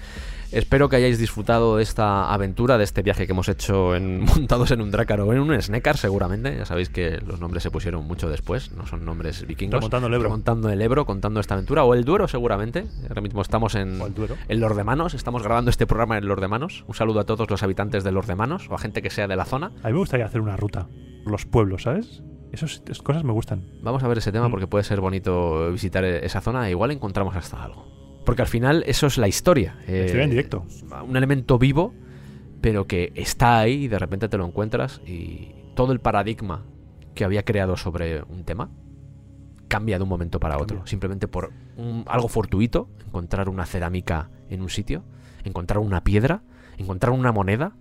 Espero 0.55 0.87
que 0.87 0.95
hayáis 0.95 1.19
disfrutado 1.19 1.75
de 1.77 1.83
esta 1.83 2.33
aventura, 2.33 2.77
de 2.77 2.85
este 2.85 3.01
viaje 3.01 3.25
que 3.25 3.33
hemos 3.33 3.49
hecho 3.49 3.93
en, 3.95 4.23
montados 4.25 4.71
en 4.71 4.79
un 4.81 4.89
Drácaro 4.89 5.25
o 5.27 5.33
en 5.33 5.39
un 5.39 5.61
Snekar, 5.61 5.97
seguramente. 5.97 6.55
Ya 6.57 6.65
sabéis 6.65 6.89
que 6.89 7.19
los 7.27 7.41
nombres 7.41 7.61
se 7.61 7.71
pusieron 7.71 8.05
mucho 8.05 8.29
después, 8.29 8.71
no 8.71 8.87
son 8.87 9.03
nombres 9.03 9.45
vikingos. 9.45 9.75
Remontando 9.79 10.07
el 10.07 10.13
Ebro. 10.13 10.23
Remontando 10.23 10.69
el 10.69 10.81
Ebro, 10.81 11.05
contando 11.05 11.39
esta 11.41 11.55
aventura. 11.55 11.83
O 11.83 11.93
el 11.93 12.05
Duero, 12.05 12.27
seguramente. 12.29 12.85
Ahora 13.09 13.21
mismo 13.21 13.41
estamos 13.41 13.75
en, 13.75 13.99
el 14.01 14.13
Duero. 14.13 14.35
en 14.47 14.59
Lordemanos. 14.61 15.13
Estamos 15.13 15.43
grabando 15.43 15.69
este 15.71 15.85
programa 15.85 16.17
en 16.17 16.25
Lordemanos. 16.27 16.85
Un 16.87 16.95
saludo 16.95 17.19
a 17.19 17.25
todos 17.25 17.49
los 17.49 17.61
habitantes 17.61 18.03
de 18.05 18.13
Lordemanos 18.13 18.67
o 18.69 18.75
a 18.75 18.77
gente 18.77 19.01
que 19.01 19.09
sea 19.09 19.27
de 19.27 19.35
la 19.35 19.43
zona. 19.45 19.73
A 19.83 19.87
mí 19.87 19.93
me 19.93 19.99
gustaría 19.99 20.25
hacer 20.25 20.39
una 20.39 20.55
ruta 20.55 20.87
por 21.23 21.31
los 21.33 21.45
pueblos, 21.45 21.83
¿sabes? 21.83 22.23
Esas 22.53 22.81
esas 22.85 23.01
cosas 23.01 23.25
me 23.25 23.33
gustan. 23.33 23.65
Vamos 23.81 24.03
a 24.03 24.07
ver 24.07 24.19
ese 24.19 24.31
tema 24.31 24.47
Mm. 24.47 24.51
porque 24.51 24.67
puede 24.67 24.85
ser 24.85 25.01
bonito 25.01 25.69
visitar 25.71 26.05
e- 26.05 26.25
esa 26.25 26.39
zona 26.39 26.65
e 26.67 26.71
igual 26.71 26.91
encontramos 26.91 27.35
hasta 27.35 27.61
algo. 27.61 27.93
Porque 28.25 28.41
al 28.41 28.47
final 28.47 28.83
eso 28.87 29.07
es 29.07 29.17
la 29.17 29.27
historia. 29.27 29.77
eh, 29.87 30.03
Historia 30.05 30.23
en 30.23 30.29
directo. 30.31 30.65
Un 31.07 31.15
elemento 31.15 31.57
vivo, 31.59 31.93
pero 32.61 32.87
que 32.87 33.11
está 33.15 33.59
ahí 33.59 33.83
y 33.83 33.87
de 33.87 33.99
repente 33.99 34.27
te 34.29 34.37
lo 34.37 34.45
encuentras 34.45 35.01
y 35.05 35.53
todo 35.75 35.91
el 35.91 35.99
paradigma 35.99 36.63
que 37.13 37.23
había 37.23 37.43
creado 37.43 37.77
sobre 37.77 38.23
un 38.23 38.43
tema 38.43 38.69
cambia 39.67 39.97
de 39.97 40.03
un 40.03 40.09
momento 40.09 40.39
para 40.39 40.57
otro. 40.57 40.85
Simplemente 40.87 41.27
por 41.27 41.51
un- 41.77 42.03
algo 42.07 42.27
fortuito, 42.27 42.89
encontrar 43.05 43.49
una 43.49 43.65
cerámica 43.65 44.29
en 44.49 44.61
un 44.61 44.69
sitio, 44.69 45.03
encontrar 45.43 45.79
una 45.79 46.03
piedra, 46.03 46.41
encontrar 46.77 47.11
una 47.13 47.31
moneda. 47.31 47.75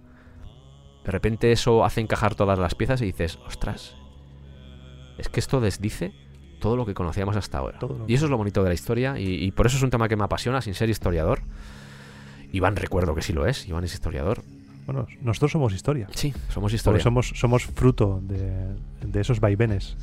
De 1.05 1.11
repente 1.11 1.53
eso 1.53 1.85
hace 1.85 2.01
encajar 2.01 2.35
todas 2.35 2.59
las 2.59 2.75
piezas 2.75 3.01
y 3.03 3.07
dices, 3.07 3.39
ostras, 3.47 3.95
es 5.19 5.29
que 5.29 5.41
esto 5.41 5.61
desdice 5.61 6.13
todo 6.65 6.77
lo 6.77 6.87
que 6.87 6.95
conocíamos 6.95 7.37
hasta 7.37 7.59
ahora. 7.59 7.79
Y 8.09 8.15
eso 8.15 8.25
es 8.25 8.31
lo 8.31 8.39
bonito 8.39 8.63
de 8.63 8.71
la 8.71 8.75
historia 8.75 9.19
y, 9.19 9.45
y 9.45 9.51
por 9.51 9.67
eso 9.67 9.77
es 9.77 9.83
un 9.83 9.91
tema 9.91 10.09
que 10.09 10.17
me 10.17 10.25
apasiona 10.25 10.63
sin 10.63 10.73
ser 10.73 10.89
historiador. 10.89 11.43
Iván 12.53 12.75
recuerdo 12.75 13.15
que 13.15 13.21
sí 13.21 13.35
lo 13.35 13.47
es, 13.47 13.69
Iván 13.69 13.85
es 13.85 13.93
historiador. 13.93 14.43
Bueno, 14.87 15.07
nosotros 15.21 15.53
somos 15.53 15.75
historia. 15.75 16.09
Sí, 16.15 16.33
somos 16.49 16.55
Porque 16.55 16.77
historia. 16.77 17.03
somos, 17.03 17.33
somos 17.35 17.65
fruto 17.67 18.21
de, 18.23 18.77
de 19.03 19.21
esos 19.21 19.41
vaivenes 19.41 19.99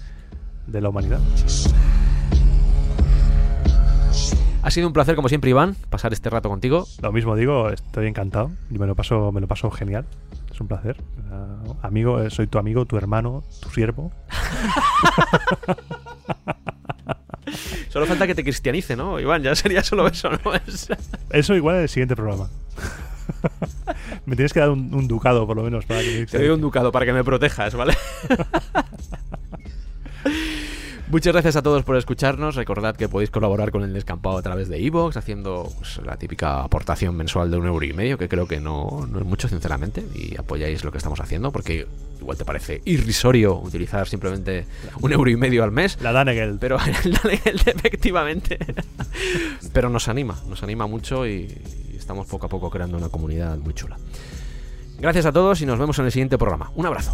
de 0.67 0.81
la 0.81 0.89
humanidad. 0.89 1.19
Ha 4.61 4.69
sido 4.69 4.85
un 4.85 4.93
placer 4.93 5.15
como 5.15 5.27
siempre 5.29 5.49
Iván 5.49 5.75
pasar 5.89 6.13
este 6.13 6.29
rato 6.29 6.47
contigo. 6.47 6.85
Lo 7.01 7.11
mismo 7.11 7.35
digo, 7.35 7.71
estoy 7.71 8.05
encantado. 8.05 8.51
Y 8.69 8.77
me 8.77 8.85
lo 8.85 8.93
paso, 8.93 9.31
me 9.31 9.41
lo 9.41 9.47
paso 9.47 9.71
genial. 9.71 10.05
Es 10.51 10.59
un 10.61 10.67
placer. 10.67 10.97
Ah, 11.31 11.57
amigo, 11.83 12.21
eh, 12.21 12.29
soy 12.29 12.47
tu 12.47 12.57
amigo, 12.57 12.85
tu 12.85 12.97
hermano, 12.97 13.43
tu 13.61 13.69
siervo. 13.69 14.11
Solo 17.89 18.05
falta 18.05 18.25
que 18.27 18.35
te 18.35 18.43
cristianice, 18.43 18.95
¿no? 18.95 19.19
Iván, 19.19 19.43
ya 19.43 19.53
sería 19.55 19.83
solo 19.83 20.07
eso, 20.07 20.29
¿no? 20.31 20.53
Es- 20.53 20.87
Eso 21.31 21.55
igual 21.55 21.77
en 21.77 21.81
el 21.83 21.89
siguiente 21.89 22.15
programa. 22.15 22.49
me 24.25 24.35
tienes 24.35 24.53
que 24.53 24.59
dar 24.61 24.69
un, 24.69 24.93
un 24.93 25.07
ducado, 25.07 25.45
por 25.47 25.57
lo 25.57 25.63
menos, 25.63 25.85
para 25.85 26.01
que 26.01 26.19
me 26.19 26.25
Te 26.25 26.37
doy 26.37 26.49
un 26.49 26.61
ducado 26.61 26.91
para 26.91 27.05
que 27.05 27.13
me 27.13 27.23
protejas, 27.23 27.73
¿vale? 27.75 27.93
Muchas 31.11 31.33
gracias 31.33 31.57
a 31.57 31.61
todos 31.61 31.83
por 31.83 31.97
escucharnos. 31.97 32.55
Recordad 32.55 32.95
que 32.95 33.09
podéis 33.09 33.29
colaborar 33.29 33.71
con 33.71 33.83
el 33.83 33.91
descampado 33.93 34.37
a 34.37 34.41
través 34.41 34.69
de 34.69 34.79
iVoox, 34.79 35.17
haciendo 35.17 35.69
pues, 35.77 35.99
la 36.05 36.15
típica 36.15 36.63
aportación 36.63 37.17
mensual 37.17 37.51
de 37.51 37.57
un 37.57 37.67
euro 37.67 37.85
y 37.85 37.91
medio, 37.91 38.17
que 38.17 38.29
creo 38.29 38.47
que 38.47 38.61
no, 38.61 39.05
no 39.11 39.19
es 39.19 39.25
mucho, 39.25 39.49
sinceramente, 39.49 40.05
y 40.15 40.37
apoyáis 40.37 40.85
lo 40.85 40.91
que 40.93 40.99
estamos 40.99 41.19
haciendo, 41.19 41.51
porque 41.51 41.85
igual 42.21 42.37
te 42.37 42.45
parece 42.45 42.81
irrisorio 42.85 43.55
utilizar 43.55 44.07
simplemente 44.07 44.65
un 45.01 45.11
euro 45.11 45.29
y 45.29 45.35
medio 45.35 45.65
al 45.65 45.71
mes. 45.71 45.97
La 46.01 46.13
Danegeld. 46.13 46.59
Pero 46.59 46.77
efectivamente. 47.35 48.57
Pero 49.73 49.89
nos 49.89 50.07
anima, 50.07 50.39
nos 50.47 50.63
anima 50.63 50.87
mucho 50.87 51.27
y 51.27 51.53
estamos 51.93 52.25
poco 52.25 52.45
a 52.45 52.49
poco 52.49 52.69
creando 52.69 52.97
una 52.97 53.09
comunidad 53.09 53.57
muy 53.57 53.73
chula. 53.73 53.97
Gracias 54.97 55.25
a 55.25 55.33
todos 55.33 55.61
y 55.61 55.65
nos 55.65 55.77
vemos 55.77 55.99
en 55.99 56.05
el 56.05 56.11
siguiente 56.13 56.37
programa. 56.37 56.71
Un 56.73 56.85
abrazo. 56.85 57.11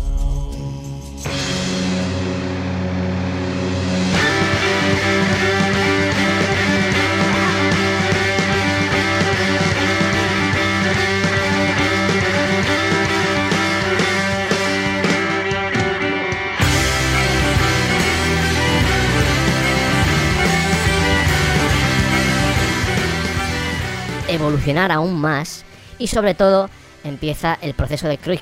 Evolucionar 24.48 24.92
aún 24.92 25.20
más 25.20 25.66
y 26.00 26.08
sobre 26.08 26.34
todo 26.34 26.70
empieza 27.04 27.58
el 27.62 27.74
proceso 27.74 28.08
de 28.08 28.18
Cruyff. 28.18 28.42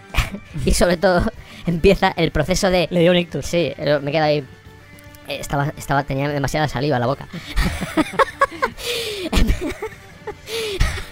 y 0.64 0.74
sobre 0.74 0.96
todo 0.96 1.22
empieza 1.66 2.12
el 2.16 2.32
proceso 2.32 2.70
de... 2.70 2.88
Le 2.90 3.00
dio 3.00 3.12
un 3.12 3.18
ictus. 3.18 3.46
Sí, 3.46 3.72
me 4.02 4.10
queda 4.12 4.24
ahí... 4.24 4.44
Estaba, 5.28 5.72
estaba, 5.76 6.02
tenía 6.04 6.28
demasiada 6.28 6.66
saliva 6.68 6.96
en 6.96 7.00
la 7.00 7.06
boca. 7.06 7.28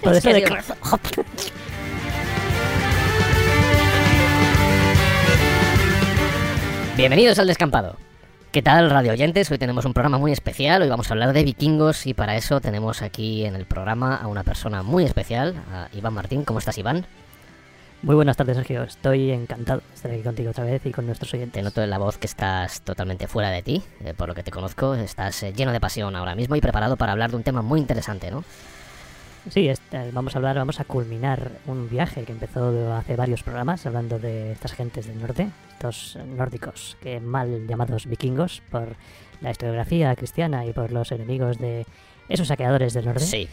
Proceso 0.02 0.30
Es 0.30 0.34
de. 0.36 0.62
Bienvenidos 6.96 7.38
al 7.38 7.46
descampado. 7.46 7.98
¿Qué 8.56 8.62
tal, 8.62 8.88
radio 8.88 9.12
oyentes? 9.12 9.50
Hoy 9.50 9.58
tenemos 9.58 9.84
un 9.84 9.92
programa 9.92 10.16
muy 10.16 10.32
especial. 10.32 10.80
Hoy 10.80 10.88
vamos 10.88 11.10
a 11.10 11.12
hablar 11.12 11.34
de 11.34 11.44
vikingos 11.44 12.06
y 12.06 12.14
para 12.14 12.36
eso 12.36 12.58
tenemos 12.58 13.02
aquí 13.02 13.44
en 13.44 13.54
el 13.54 13.66
programa 13.66 14.16
a 14.16 14.28
una 14.28 14.44
persona 14.44 14.82
muy 14.82 15.04
especial, 15.04 15.54
a 15.70 15.88
Iván 15.92 16.14
Martín. 16.14 16.42
¿Cómo 16.42 16.58
estás, 16.58 16.78
Iván? 16.78 17.04
Muy 18.00 18.14
buenas 18.14 18.38
tardes, 18.38 18.56
Sergio. 18.56 18.84
Estoy 18.84 19.30
encantado 19.30 19.82
de 19.86 19.94
estar 19.94 20.10
aquí 20.10 20.22
contigo 20.22 20.52
otra 20.52 20.64
vez 20.64 20.80
y 20.86 20.90
con 20.90 21.04
nuestros 21.04 21.30
Te 21.32 21.36
oyentes. 21.36 21.62
noto 21.62 21.82
en 21.82 21.90
la 21.90 21.98
voz 21.98 22.16
que 22.16 22.26
estás 22.26 22.80
totalmente 22.80 23.26
fuera 23.26 23.50
de 23.50 23.62
ti, 23.62 23.82
eh, 24.02 24.14
por 24.14 24.26
lo 24.26 24.34
que 24.34 24.42
te 24.42 24.50
conozco. 24.50 24.94
Estás 24.94 25.42
eh, 25.42 25.52
lleno 25.52 25.70
de 25.70 25.78
pasión 25.78 26.16
ahora 26.16 26.34
mismo 26.34 26.56
y 26.56 26.62
preparado 26.62 26.96
para 26.96 27.12
hablar 27.12 27.32
de 27.32 27.36
un 27.36 27.42
tema 27.42 27.60
muy 27.60 27.78
interesante, 27.78 28.30
¿no? 28.30 28.42
Sí, 29.48 29.68
este, 29.68 30.10
vamos 30.10 30.34
a 30.34 30.38
hablar, 30.38 30.56
vamos 30.56 30.80
a 30.80 30.84
culminar 30.84 31.52
un 31.66 31.88
viaje 31.88 32.24
que 32.24 32.32
empezó 32.32 32.94
hace 32.94 33.14
varios 33.14 33.42
programas 33.42 33.86
hablando 33.86 34.18
de 34.18 34.52
estas 34.52 34.72
gentes 34.72 35.06
del 35.06 35.20
norte, 35.20 35.50
estos 35.72 36.18
nórdicos 36.36 36.96
que 37.00 37.20
mal 37.20 37.66
llamados 37.66 38.06
vikingos 38.06 38.62
por 38.70 38.96
la 39.40 39.50
historiografía 39.52 40.14
cristiana 40.16 40.66
y 40.66 40.72
por 40.72 40.90
los 40.90 41.12
enemigos 41.12 41.58
de 41.58 41.86
esos 42.28 42.48
saqueadores 42.48 42.92
del 42.94 43.04
norte. 43.04 43.20
Sí, 43.20 43.48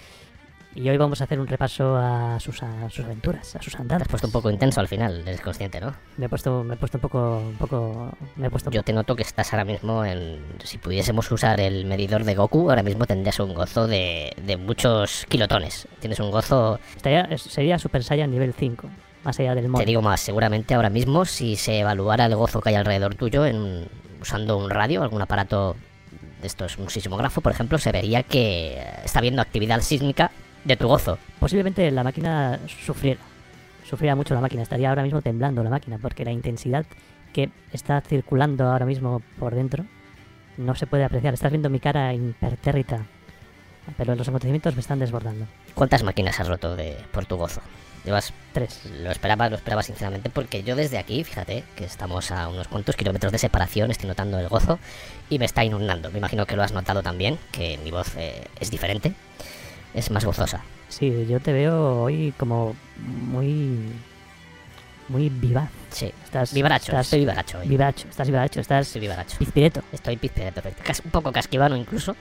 Y 0.75 0.89
hoy 0.89 0.97
vamos 0.97 1.21
a 1.21 1.25
hacer 1.25 1.39
un 1.39 1.45
repaso 1.45 1.95
a 1.97 2.39
sus, 2.39 2.63
a 2.63 2.89
sus 2.89 3.05
aventuras, 3.05 3.55
a 3.55 3.61
sus 3.61 3.73
te 3.75 3.81
andadas. 3.81 4.01
has 4.01 4.07
puesto 4.07 4.25
un 4.27 4.33
poco 4.33 4.49
intenso 4.49 4.79
al 4.79 4.87
final, 4.87 5.21
eres 5.27 5.39
consciente, 5.41 5.79
¿no? 5.79 5.93
Me 6.17 6.25
he 6.25 6.29
puesto, 6.29 6.63
me 6.63 6.73
he 6.73 6.77
puesto 6.77 6.97
un 6.97 7.01
poco, 7.01 7.37
un 7.37 7.55
poco, 7.57 8.11
me 8.37 8.47
he 8.47 8.49
puesto 8.49 8.71
Yo 8.71 8.81
te 8.81 8.91
noto 8.91 9.15
que 9.15 9.21
estás 9.21 9.53
ahora 9.53 9.65
mismo 9.65 10.03
en... 10.03 10.39
Si 10.63 10.79
pudiésemos 10.79 11.31
usar 11.31 11.59
el 11.59 11.85
medidor 11.85 12.23
de 12.23 12.33
Goku, 12.33 12.71
ahora 12.71 12.81
mismo 12.81 13.05
tendrías 13.05 13.39
un 13.39 13.53
gozo 13.53 13.85
de, 13.85 14.33
de 14.43 14.57
muchos 14.57 15.25
kilotones. 15.29 15.87
Tienes 15.99 16.19
un 16.19 16.31
gozo, 16.31 16.79
Estaría- 16.95 17.25
es- 17.29 17.43
sería 17.43 17.77
Super 17.77 18.03
Saiyan 18.03 18.31
nivel 18.31 18.53
5, 18.57 18.89
más 19.23 19.39
allá 19.39 19.53
del 19.53 19.65
te 19.65 19.69
modo. 19.69 19.85
digo 19.85 20.01
más, 20.01 20.21
seguramente 20.21 20.73
ahora 20.73 20.89
mismo 20.89 21.25
si 21.25 21.55
se 21.55 21.79
evaluara 21.81 22.25
el 22.25 22.35
gozo 22.35 22.61
que 22.61 22.69
hay 22.69 22.75
alrededor 22.75 23.13
tuyo 23.13 23.45
en, 23.45 23.87
usando 24.19 24.57
un 24.57 24.71
radio, 24.71 25.03
algún 25.03 25.21
aparato 25.21 25.75
de 26.41 26.47
estos, 26.47 26.79
un 26.79 26.89
sismógrafo, 26.89 27.41
por 27.41 27.51
ejemplo, 27.51 27.77
se 27.77 27.91
vería 27.91 28.23
que 28.23 28.83
está 29.05 29.19
habiendo 29.19 29.41
actividad 29.41 29.79
sísmica 29.81 30.31
de 30.63 30.77
tu 30.77 30.87
gozo. 30.87 31.17
Posiblemente 31.39 31.89
la 31.91 32.03
máquina 32.03 32.59
sufriera. 32.67 33.19
Sufriera 33.85 34.15
mucho 34.15 34.33
la 34.33 34.41
máquina. 34.41 34.63
Estaría 34.63 34.89
ahora 34.89 35.03
mismo 35.03 35.21
temblando 35.21 35.63
la 35.63 35.69
máquina 35.69 35.97
porque 36.01 36.25
la 36.25 36.31
intensidad 36.31 36.85
que 37.33 37.49
está 37.71 38.01
circulando 38.01 38.65
ahora 38.65 38.85
mismo 38.85 39.21
por 39.39 39.55
dentro 39.55 39.85
no 40.57 40.75
se 40.75 40.87
puede 40.87 41.03
apreciar. 41.03 41.33
Estás 41.33 41.51
viendo 41.51 41.69
mi 41.69 41.79
cara 41.79 42.13
impertérrita. 42.13 43.05
Pero 43.97 44.15
los 44.15 44.27
acontecimientos 44.27 44.75
me 44.75 44.81
están 44.81 44.99
desbordando. 44.99 45.45
¿Cuántas 45.73 46.03
máquinas 46.03 46.39
has 46.39 46.47
roto 46.47 46.75
de, 46.75 46.97
por 47.11 47.25
tu 47.25 47.35
gozo? 47.35 47.61
Llevas 48.05 48.33
Tres. 48.53 48.81
Lo 49.01 49.11
esperaba, 49.11 49.49
lo 49.49 49.55
esperaba 49.55 49.81
sinceramente, 49.81 50.29
porque 50.29 50.63
yo 50.63 50.75
desde 50.75 50.97
aquí, 50.97 51.23
fíjate, 51.23 51.63
que 51.75 51.85
estamos 51.85 52.31
a 52.31 52.47
unos 52.49 52.67
cuantos 52.67 52.95
kilómetros 52.95 53.31
de 53.31 53.39
separación, 53.39 53.91
estoy 53.91 54.07
notando 54.07 54.39
el 54.39 54.47
gozo 54.47 54.77
y 55.29 55.39
me 55.39 55.45
está 55.45 55.63
inundando. 55.63 56.11
Me 56.11 56.19
imagino 56.19 56.45
que 56.45 56.55
lo 56.55 56.63
has 56.63 56.71
notado 56.71 57.01
también, 57.01 57.39
que 57.51 57.79
mi 57.83 57.91
voz 57.91 58.15
eh, 58.15 58.47
es 58.59 58.69
diferente, 58.69 59.13
es 59.93 60.11
más 60.11 60.25
gozosa. 60.25 60.61
Sí, 60.89 61.25
yo 61.29 61.39
te 61.39 61.53
veo 61.53 62.01
hoy 62.03 62.33
como 62.37 62.75
muy... 62.97 63.77
Muy 65.09 65.27
vivaz. 65.29 65.69
Sí, 65.91 66.11
Estás... 66.23 66.53
vivaracho, 66.53 66.85
estás 66.85 67.07
estoy 67.07 67.19
vivaracho 67.19 67.59
hoy. 67.59 67.67
Vivaracho, 67.67 68.07
estás 68.09 68.25
vivaracho, 68.27 68.59
estás 68.61 68.87
Estoy 68.87 69.01
vivaracho. 69.01 69.37
pizpireto. 69.37 69.81
Estoy 69.91 70.15
pizpereto, 70.15 70.61
cas- 70.83 71.01
un 71.03 71.11
poco 71.11 71.31
casquivano 71.31 71.75
incluso. 71.75 72.15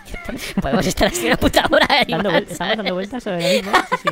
Podemos 0.60 0.86
estar 0.86 1.06
así 1.08 1.26
una 1.26 1.36
puta 1.36 1.64
hora 1.70 1.86
ahí 1.88 2.04
Dando 2.08 2.30
estamos 2.30 2.76
dando 2.76 2.94
vueltas 2.94 3.22
sobre 3.22 3.42
lo 3.42 3.62
mismo. 3.62 3.72
Sí, 3.90 3.96
sí. 4.02 4.08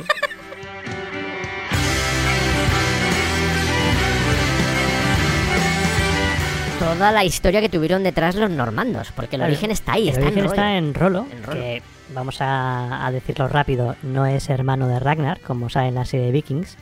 Toda 6.79 7.11
la 7.11 7.23
historia 7.23 7.61
que 7.61 7.69
tuvieron 7.69 8.03
detrás 8.03 8.35
los 8.35 8.49
normandos, 8.49 9.11
porque 9.15 9.37
el 9.37 9.39
Claro, 9.39 9.51
origen 9.53 9.71
está 9.71 9.93
ahí, 9.93 10.09
El 10.09 10.09
está 10.09 10.21
en 10.21 10.25
origen 10.27 10.43
rollo. 10.43 10.53
está 10.53 10.77
en 10.77 10.93
Rolo, 10.93 11.27
En 11.31 11.43
Rolo. 11.43 11.59
que 11.61 11.81
vamos 12.13 12.41
a, 12.41 13.05
a 13.05 13.11
decirlo 13.11 13.47
rápido, 13.47 13.95
no 14.03 14.25
es 14.25 14.49
hermano 14.49 14.87
de 14.87 14.99
Ragnar, 14.99 15.39
como 15.41 15.69
sabe 15.69 15.87
en 15.87 15.95
la 15.95 16.05
serie 16.05 16.27
de 16.27 16.31
Vikings. 16.31 16.77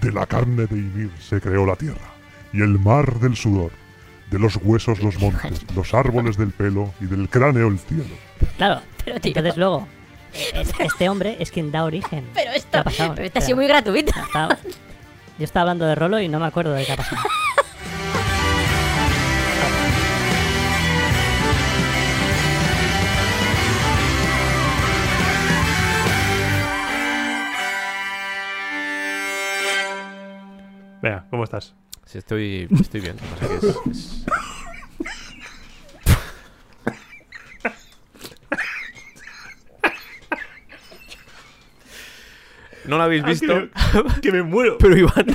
De 0.00 0.12
la 0.12 0.26
carne 0.26 0.66
de 0.66 0.76
Ymir 0.76 1.10
se 1.20 1.40
creó 1.40 1.66
la 1.66 1.76
tierra, 1.76 2.12
y 2.52 2.62
el 2.62 2.78
mar 2.78 3.18
del 3.20 3.36
sudor, 3.36 3.72
de 4.30 4.38
los 4.38 4.56
huesos 4.62 5.02
los 5.02 5.18
montes, 5.20 5.64
los 5.74 5.94
árboles 5.94 6.36
del 6.36 6.50
pelo 6.50 6.92
y 7.00 7.06
del 7.06 7.28
cráneo 7.28 7.68
el 7.68 7.78
cielo. 7.78 8.04
Claro, 8.56 8.80
Pero, 9.04 9.18
tío, 9.20 9.30
entonces 9.30 9.56
luego, 9.58 9.88
es- 10.32 10.72
este 10.78 11.08
hombre 11.08 11.36
es 11.40 11.50
quien 11.50 11.72
da 11.72 11.84
origen. 11.84 12.24
pero 12.34 12.50
¿Qué 12.52 12.58
esto, 12.58 12.78
ha 12.78 12.84
pasado? 12.84 13.14
pero 13.14 13.26
esto 13.26 13.38
ha 13.38 13.42
sido 13.42 13.56
muy 13.56 13.66
gratuito. 13.66 14.12
Estaba- 14.20 14.58
yo 15.38 15.44
estaba 15.44 15.62
hablando 15.62 15.86
de 15.86 15.94
Rolo 15.94 16.20
y 16.20 16.28
no 16.28 16.38
me 16.40 16.46
acuerdo 16.46 16.72
de 16.72 16.84
qué 16.84 16.92
ha 16.92 16.96
pasado. 16.96 17.22
Venga, 31.02 31.26
¿cómo 31.30 31.44
estás? 31.44 31.74
Sí, 32.04 32.18
estoy, 32.18 32.68
estoy 32.80 33.00
bien. 33.00 33.16
Que 33.38 33.54
es- 33.56 33.64
es- 33.90 34.24
No 42.84 42.96
lo 42.96 43.02
habéis 43.02 43.24
visto, 43.24 43.68
que 44.22 44.32
me 44.32 44.42
muero. 44.42 44.78
pero 44.78 44.96
Iván, 44.96 45.26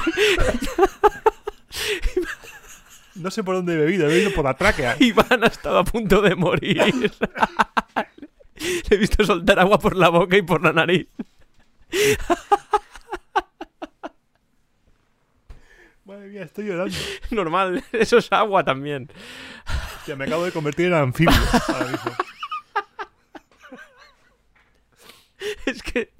No 3.15 3.29
sé 3.29 3.43
por 3.43 3.55
dónde 3.55 3.73
he 3.73 3.77
bebido, 3.77 4.05
he 4.05 4.09
bebido 4.09 4.31
por 4.33 4.43
la 4.45 4.55
tráquea. 4.55 4.95
Iván 4.99 5.43
ha 5.43 5.47
estado 5.47 5.77
a 5.79 5.83
punto 5.83 6.21
de 6.21 6.35
morir. 6.35 7.11
Le 8.55 8.95
he 8.95 8.97
visto 8.97 9.23
soltar 9.23 9.59
agua 9.59 9.77
por 9.77 9.95
la 9.95 10.09
boca 10.09 10.35
y 10.37 10.41
por 10.41 10.63
la 10.63 10.73
nariz. 10.73 11.07
Madre 16.05 16.31
mía, 16.43 16.45
estoy 16.45 16.65
llorando. 16.65 16.95
Normal, 17.31 17.83
eso 17.91 18.17
es 18.17 18.31
agua 18.31 18.63
también. 18.63 19.09
Hostia, 19.99 20.15
me 20.15 20.25
acabo 20.25 20.45
de 20.45 20.51
convertir 20.51 20.87
en 20.87 20.93
anfibio 20.93 21.35
ahora 21.69 21.85
mismo. 21.87 22.11
Es 25.65 25.83
que 25.83 26.13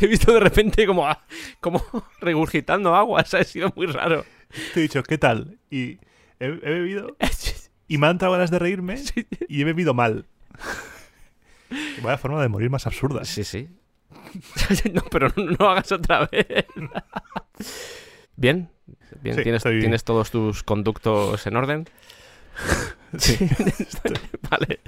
he 0.00 0.06
visto 0.06 0.30
de 0.32 0.40
repente 0.40 0.86
como, 0.86 1.06
a- 1.08 1.24
como 1.60 1.82
regurgitando 2.20 2.94
agua. 2.94 3.24
¿sabes? 3.24 3.46
Ha 3.48 3.50
sido 3.50 3.72
muy 3.74 3.86
raro. 3.86 4.26
Te 4.74 4.80
he 4.80 4.82
dicho, 4.82 5.02
¿qué 5.02 5.16
tal? 5.16 5.58
Y 5.70 5.92
he, 6.38 6.46
he 6.46 6.48
bebido 6.50 7.16
y 7.88 7.96
me 7.98 8.06
han 8.06 8.12
entrado 8.12 8.32
ganas 8.34 8.50
de 8.50 8.58
reírme 8.58 8.96
y 9.48 9.62
he 9.62 9.64
bebido 9.64 9.94
mal. 9.94 10.26
Vaya 12.02 12.18
forma 12.18 12.42
de 12.42 12.48
morir 12.48 12.68
más 12.68 12.86
absurda. 12.86 13.24
Sí, 13.24 13.42
sí. 13.44 13.68
no, 14.92 15.02
pero 15.10 15.28
no, 15.34 15.44
no 15.58 15.70
hagas 15.70 15.90
otra 15.92 16.28
vez. 16.30 16.46
Bien. 18.36 18.70
Bien, 19.22 19.36
Sí, 19.36 19.42
¿Tienes, 19.42 19.60
estoy 19.60 19.72
bien. 19.72 19.82
¿tienes 19.82 20.04
todos 20.04 20.30
tus 20.30 20.62
conductos 20.62 21.46
en 21.46 21.56
orden? 21.56 21.88
Sí. 23.18 23.36
vale. 24.50 24.80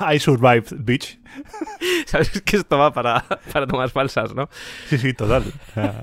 I 0.00 0.18
survived, 0.20 0.76
bitch. 0.78 1.18
Sabes 2.06 2.40
que 2.42 2.56
esto 2.58 2.78
va 2.78 2.92
para, 2.92 3.24
para 3.52 3.66
tomas 3.66 3.90
falsas, 3.90 4.32
¿no? 4.32 4.48
Sí, 4.88 4.96
sí, 4.96 5.12
total. 5.12 5.42
O 5.42 5.74
sea, 5.74 6.02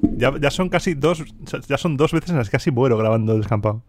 ya, 0.00 0.32
ya 0.40 0.50
son 0.52 0.68
casi 0.68 0.94
dos. 0.94 1.24
Ya 1.68 1.76
son 1.76 1.96
dos 1.96 2.12
veces 2.12 2.30
en 2.30 2.36
las 2.38 2.48
que 2.48 2.52
casi 2.56 2.70
muero 2.70 2.96
grabando 2.96 3.32
el 3.32 3.40
descampado. 3.40 3.82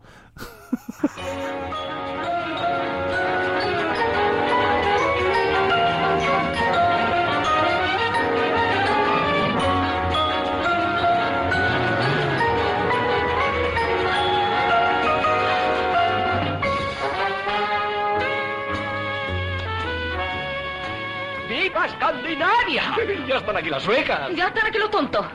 van 23.45 23.57
aquí 23.57 23.69
las 23.69 23.83
suecas. 23.83 24.29
Ya 24.35 24.47
están 24.47 24.67
aquí 24.67 24.77
los 24.77 24.91
tontos. 24.91 25.25